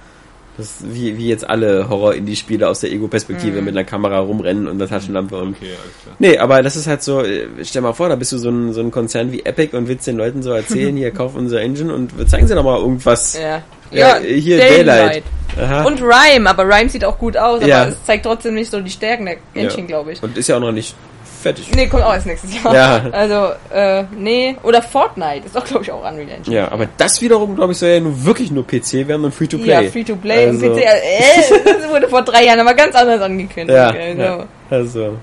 Das 0.58 0.78
wie, 0.84 1.18
wie 1.18 1.28
jetzt 1.30 1.50
alle 1.50 1.88
Horror-Indie-Spiele 1.90 2.68
aus 2.68 2.82
der 2.82 2.92
Ego-Perspektive 2.92 3.62
mit 3.62 3.76
einer 3.76 3.84
Kamera 3.86 4.20
rumrennen 4.20 4.68
und 4.68 4.82
einer 4.82 4.90
Taschenlampe 4.90 5.38
und 5.38 5.56
Okay, 5.56 5.68
alles 5.82 6.04
klar. 6.04 6.16
Nee, 6.20 6.38
aber 6.38 6.62
das 6.62 6.76
ist 6.76 6.88
halt 6.88 7.02
so, 7.04 7.22
äh, 7.24 7.48
stell 7.64 7.82
mal 7.82 7.94
vor, 7.94 8.10
da 8.10 8.16
bist 8.16 8.32
du 8.32 8.38
so 8.38 8.50
ein, 8.50 8.74
so 8.74 8.82
ein 8.82 8.92
Konzern 8.92 9.32
wie 9.32 9.42
Epic 9.46 9.76
und 9.76 9.88
willst 9.88 10.06
den 10.08 10.18
Leuten 10.18 10.44
so 10.44 10.52
erzählen, 10.52 10.96
hier, 10.98 11.12
kauf 11.12 11.36
unser 11.36 11.62
Engine 11.62 11.94
und 11.94 12.12
zeigen 12.30 12.48
sie 12.48 12.56
doch 12.56 12.64
mal 12.64 12.80
irgendwas. 12.80 13.38
Ja. 13.42 13.64
Ja, 13.94 14.20
hier 14.20 14.58
Dying 14.58 14.70
Daylight. 14.86 15.24
Aha. 15.60 15.84
Und 15.84 16.02
Rhyme, 16.02 16.50
aber 16.50 16.64
Rhyme 16.66 16.88
sieht 16.90 17.04
auch 17.04 17.18
gut 17.18 17.36
aus, 17.36 17.58
aber 17.60 17.68
Ja. 17.68 17.86
es 17.88 18.02
zeigt 18.06 18.26
trotzdem 18.26 18.54
nicht 18.54 18.72
so 18.72 18.80
die 18.80 18.90
Stärken 18.90 19.26
der 19.26 19.36
Engine, 19.54 19.82
Ja. 19.82 19.86
glaube 19.88 20.14
ich. 20.14 20.24
Und 20.24 20.38
ist 20.38 20.48
ja 20.48 20.56
auch 20.56 20.62
noch 20.62 20.72
nicht 20.72 20.96
fertig. 21.42 21.70
Nee, 21.76 21.88
kommt 21.88 22.04
auch 22.04 22.14
erst 22.14 22.26
nächstes 22.28 22.54
Jahr. 22.64 22.74
Ja. 22.74 23.02
Also, 23.12 23.52
äh, 23.74 24.04
nee. 24.18 24.56
Oder 24.64 24.82
Fortnite. 24.82 25.46
Ist 25.46 25.56
doch, 25.56 25.66
glaube 25.66 25.84
ich, 25.84 25.92
auch 25.92 26.00
Unreal 26.08 26.30
Engine. 26.30 26.56
Ja, 26.56 26.72
aber 26.72 26.88
das 26.98 27.22
wiederum, 27.22 27.56
glaube 27.56 27.74
ich, 27.74 27.78
soll 27.80 27.90
ja 27.90 28.00
nur 28.00 28.24
wirklich 28.26 28.52
nur 28.52 28.66
PC 28.66 29.08
werden 29.08 29.26
und 29.26 29.34
Free-to-Play. 29.34 29.84
Ja, 29.86 29.92
Free-to-Play 29.92 30.48
also, 30.48 30.66
und 30.68 30.74
PC. 30.76 30.82
Äh, 30.84 31.64
das 31.66 31.90
wurde 31.90 32.08
vor 32.08 32.22
drei 32.24 32.46
Jahren 32.46 32.60
aber 32.60 32.74
ganz 32.74 32.96
anders 32.96 33.22
angekündigt. 33.22 33.76
Ja, 33.78 33.90
also. 33.90 34.22
ja, 34.22 34.46
also, 34.70 35.18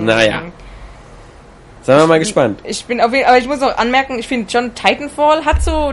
Mm. 0.00 0.04
naja. 0.04 0.42
Seien 1.82 1.98
wir 1.98 2.06
mal 2.06 2.18
gespannt. 2.18 2.60
Ich 2.64 2.84
bin 2.86 3.00
auf 3.00 3.12
jeden 3.12 3.26
aber 3.26 3.36
ich 3.38 3.46
muss 3.46 3.60
noch 3.60 3.76
anmerken, 3.76 4.18
ich 4.18 4.26
finde 4.26 4.46
John 4.50 4.74
Titanfall 4.74 5.44
hat 5.44 5.62
so 5.62 5.92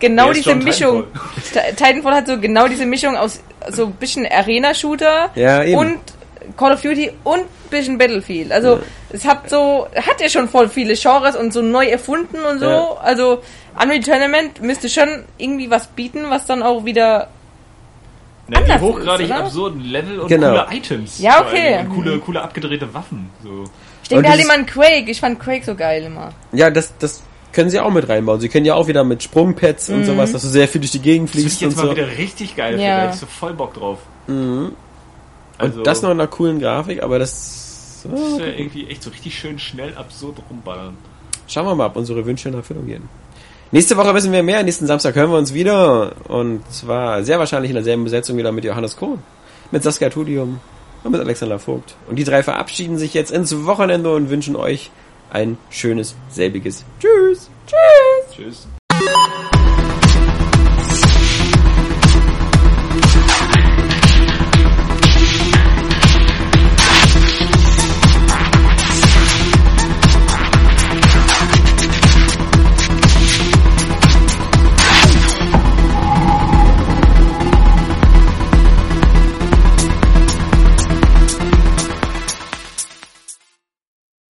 genau 0.00 0.32
diese 0.32 0.50
John 0.50 0.64
Mischung. 0.64 1.04
Ti- 1.52 1.74
Titanfall 1.76 2.14
hat 2.16 2.26
so 2.26 2.38
genau 2.40 2.66
diese 2.66 2.84
Mischung 2.84 3.16
aus 3.16 3.40
so 3.70 3.86
ein 3.86 3.92
bisschen 3.92 4.26
Arena-Shooter 4.30 5.30
Ja, 5.36 5.62
eben. 5.62 5.78
und 5.78 5.98
Call 6.56 6.72
of 6.72 6.82
Duty 6.82 7.10
und 7.24 7.40
ein 7.40 7.46
bisschen 7.70 7.98
Battlefield. 7.98 8.52
Also 8.52 8.80
es 9.10 9.24
hat 9.24 9.48
so, 9.50 9.86
hat 9.94 10.20
ja 10.20 10.28
schon 10.28 10.48
voll 10.48 10.68
viele 10.68 10.94
Genres 10.94 11.36
und 11.36 11.52
so 11.52 11.62
neu 11.62 11.86
erfunden 11.86 12.38
und 12.50 12.58
so. 12.60 12.66
Ja. 12.66 12.96
Also 13.02 13.42
Unreal 13.80 14.00
Tournament 14.00 14.62
müsste 14.62 14.88
schon 14.88 15.24
irgendwie 15.38 15.70
was 15.70 15.86
bieten, 15.88 16.24
was 16.28 16.46
dann 16.46 16.62
auch 16.62 16.84
wieder 16.84 17.28
Na, 18.48 18.60
die 18.60 18.70
anders 18.70 18.80
hochgradig 18.82 19.26
ist, 19.26 19.32
absurden 19.32 19.80
Level 19.82 20.20
und 20.20 20.28
Genau. 20.28 20.48
coole 20.50 20.66
Items. 20.70 21.18
Ja, 21.18 21.40
okay. 21.40 21.78
Und 21.80 21.94
coole, 21.94 22.18
coole 22.18 22.42
abgedrehte 22.42 22.92
Waffen. 22.92 23.30
So. 23.42 23.64
Ich 24.02 24.08
denke 24.10 24.28
halt 24.28 24.40
immer 24.42 24.54
an 24.54 24.66
Quake. 24.66 25.10
Ich 25.10 25.20
fand 25.20 25.40
Quake 25.40 25.64
so 25.64 25.74
geil 25.74 26.04
immer. 26.04 26.30
Ja, 26.52 26.70
das, 26.70 26.92
das 26.98 27.22
können 27.52 27.70
sie 27.70 27.80
auch 27.80 27.90
mit 27.90 28.08
reinbauen. 28.08 28.40
Sie 28.40 28.48
können 28.50 28.66
ja 28.66 28.74
auch 28.74 28.86
wieder 28.86 29.02
mit 29.04 29.22
Sprungpads 29.22 29.88
und 29.88 30.04
sowas, 30.04 30.32
dass 30.32 30.42
du 30.42 30.48
sehr 30.48 30.68
viel 30.68 30.80
durch 30.82 30.90
die 30.90 31.00
Gegend 31.00 31.30
Das 31.30 31.36
ich 31.36 31.40
fliegst 31.42 31.60
jetzt 31.62 31.70
und 31.78 31.84
mal 31.84 31.90
so. 31.90 31.96
wieder 31.96 32.18
richtig 32.18 32.54
geil 32.56 32.78
Ja. 32.80 32.96
Da 32.96 33.02
hätte 33.04 33.14
ich 33.14 33.20
so 33.20 33.26
voll 33.26 33.54
Bock 33.54 33.72
drauf. 33.74 33.98
Mhm. 34.26 34.72
Also, 35.58 35.78
Und 35.78 35.86
das 35.86 36.02
noch 36.02 36.10
in 36.10 36.20
einer 36.20 36.28
coolen 36.28 36.60
Grafik, 36.60 37.02
aber 37.02 37.18
das... 37.18 38.04
Das 38.10 38.20
ist 38.20 38.38
ja 38.38 38.46
irgendwie 38.46 38.86
echt 38.86 39.02
so 39.02 39.08
richtig 39.10 39.38
schön 39.38 39.58
schnell 39.58 39.96
absurd 39.96 40.36
rumballern. 40.50 40.94
Schauen 41.46 41.66
wir 41.66 41.74
mal, 41.74 41.86
ob 41.86 41.96
unsere 41.96 42.26
Wünsche 42.26 42.50
in 42.50 42.54
Erfüllung 42.54 42.86
gehen. 42.86 43.08
Nächste 43.70 43.96
Woche 43.96 44.14
wissen 44.14 44.30
wir 44.30 44.42
mehr. 44.42 44.62
Nächsten 44.62 44.86
Samstag 44.86 45.14
hören 45.14 45.30
wir 45.30 45.38
uns 45.38 45.54
wieder. 45.54 46.12
Und 46.28 46.70
zwar 46.70 47.24
sehr 47.24 47.38
wahrscheinlich 47.38 47.70
in 47.70 47.74
derselben 47.74 48.04
Besetzung 48.04 48.36
wieder 48.36 48.52
mit 48.52 48.64
Johannes 48.64 48.96
Kohn, 48.96 49.22
mit 49.70 49.82
Saskia 49.82 50.10
Tudium 50.10 50.60
und 51.02 51.10
mit 51.12 51.20
Alexander 51.20 51.58
Vogt. 51.58 51.96
Und 52.08 52.16
die 52.16 52.24
drei 52.24 52.42
verabschieden 52.42 52.98
sich 52.98 53.14
jetzt 53.14 53.32
ins 53.32 53.64
Wochenende 53.64 54.14
und 54.14 54.30
wünschen 54.30 54.54
euch 54.54 54.90
ein 55.30 55.58
schönes, 55.70 56.14
selbiges 56.30 56.84
Tschüss. 57.00 57.50
Tschüss. 57.66 58.68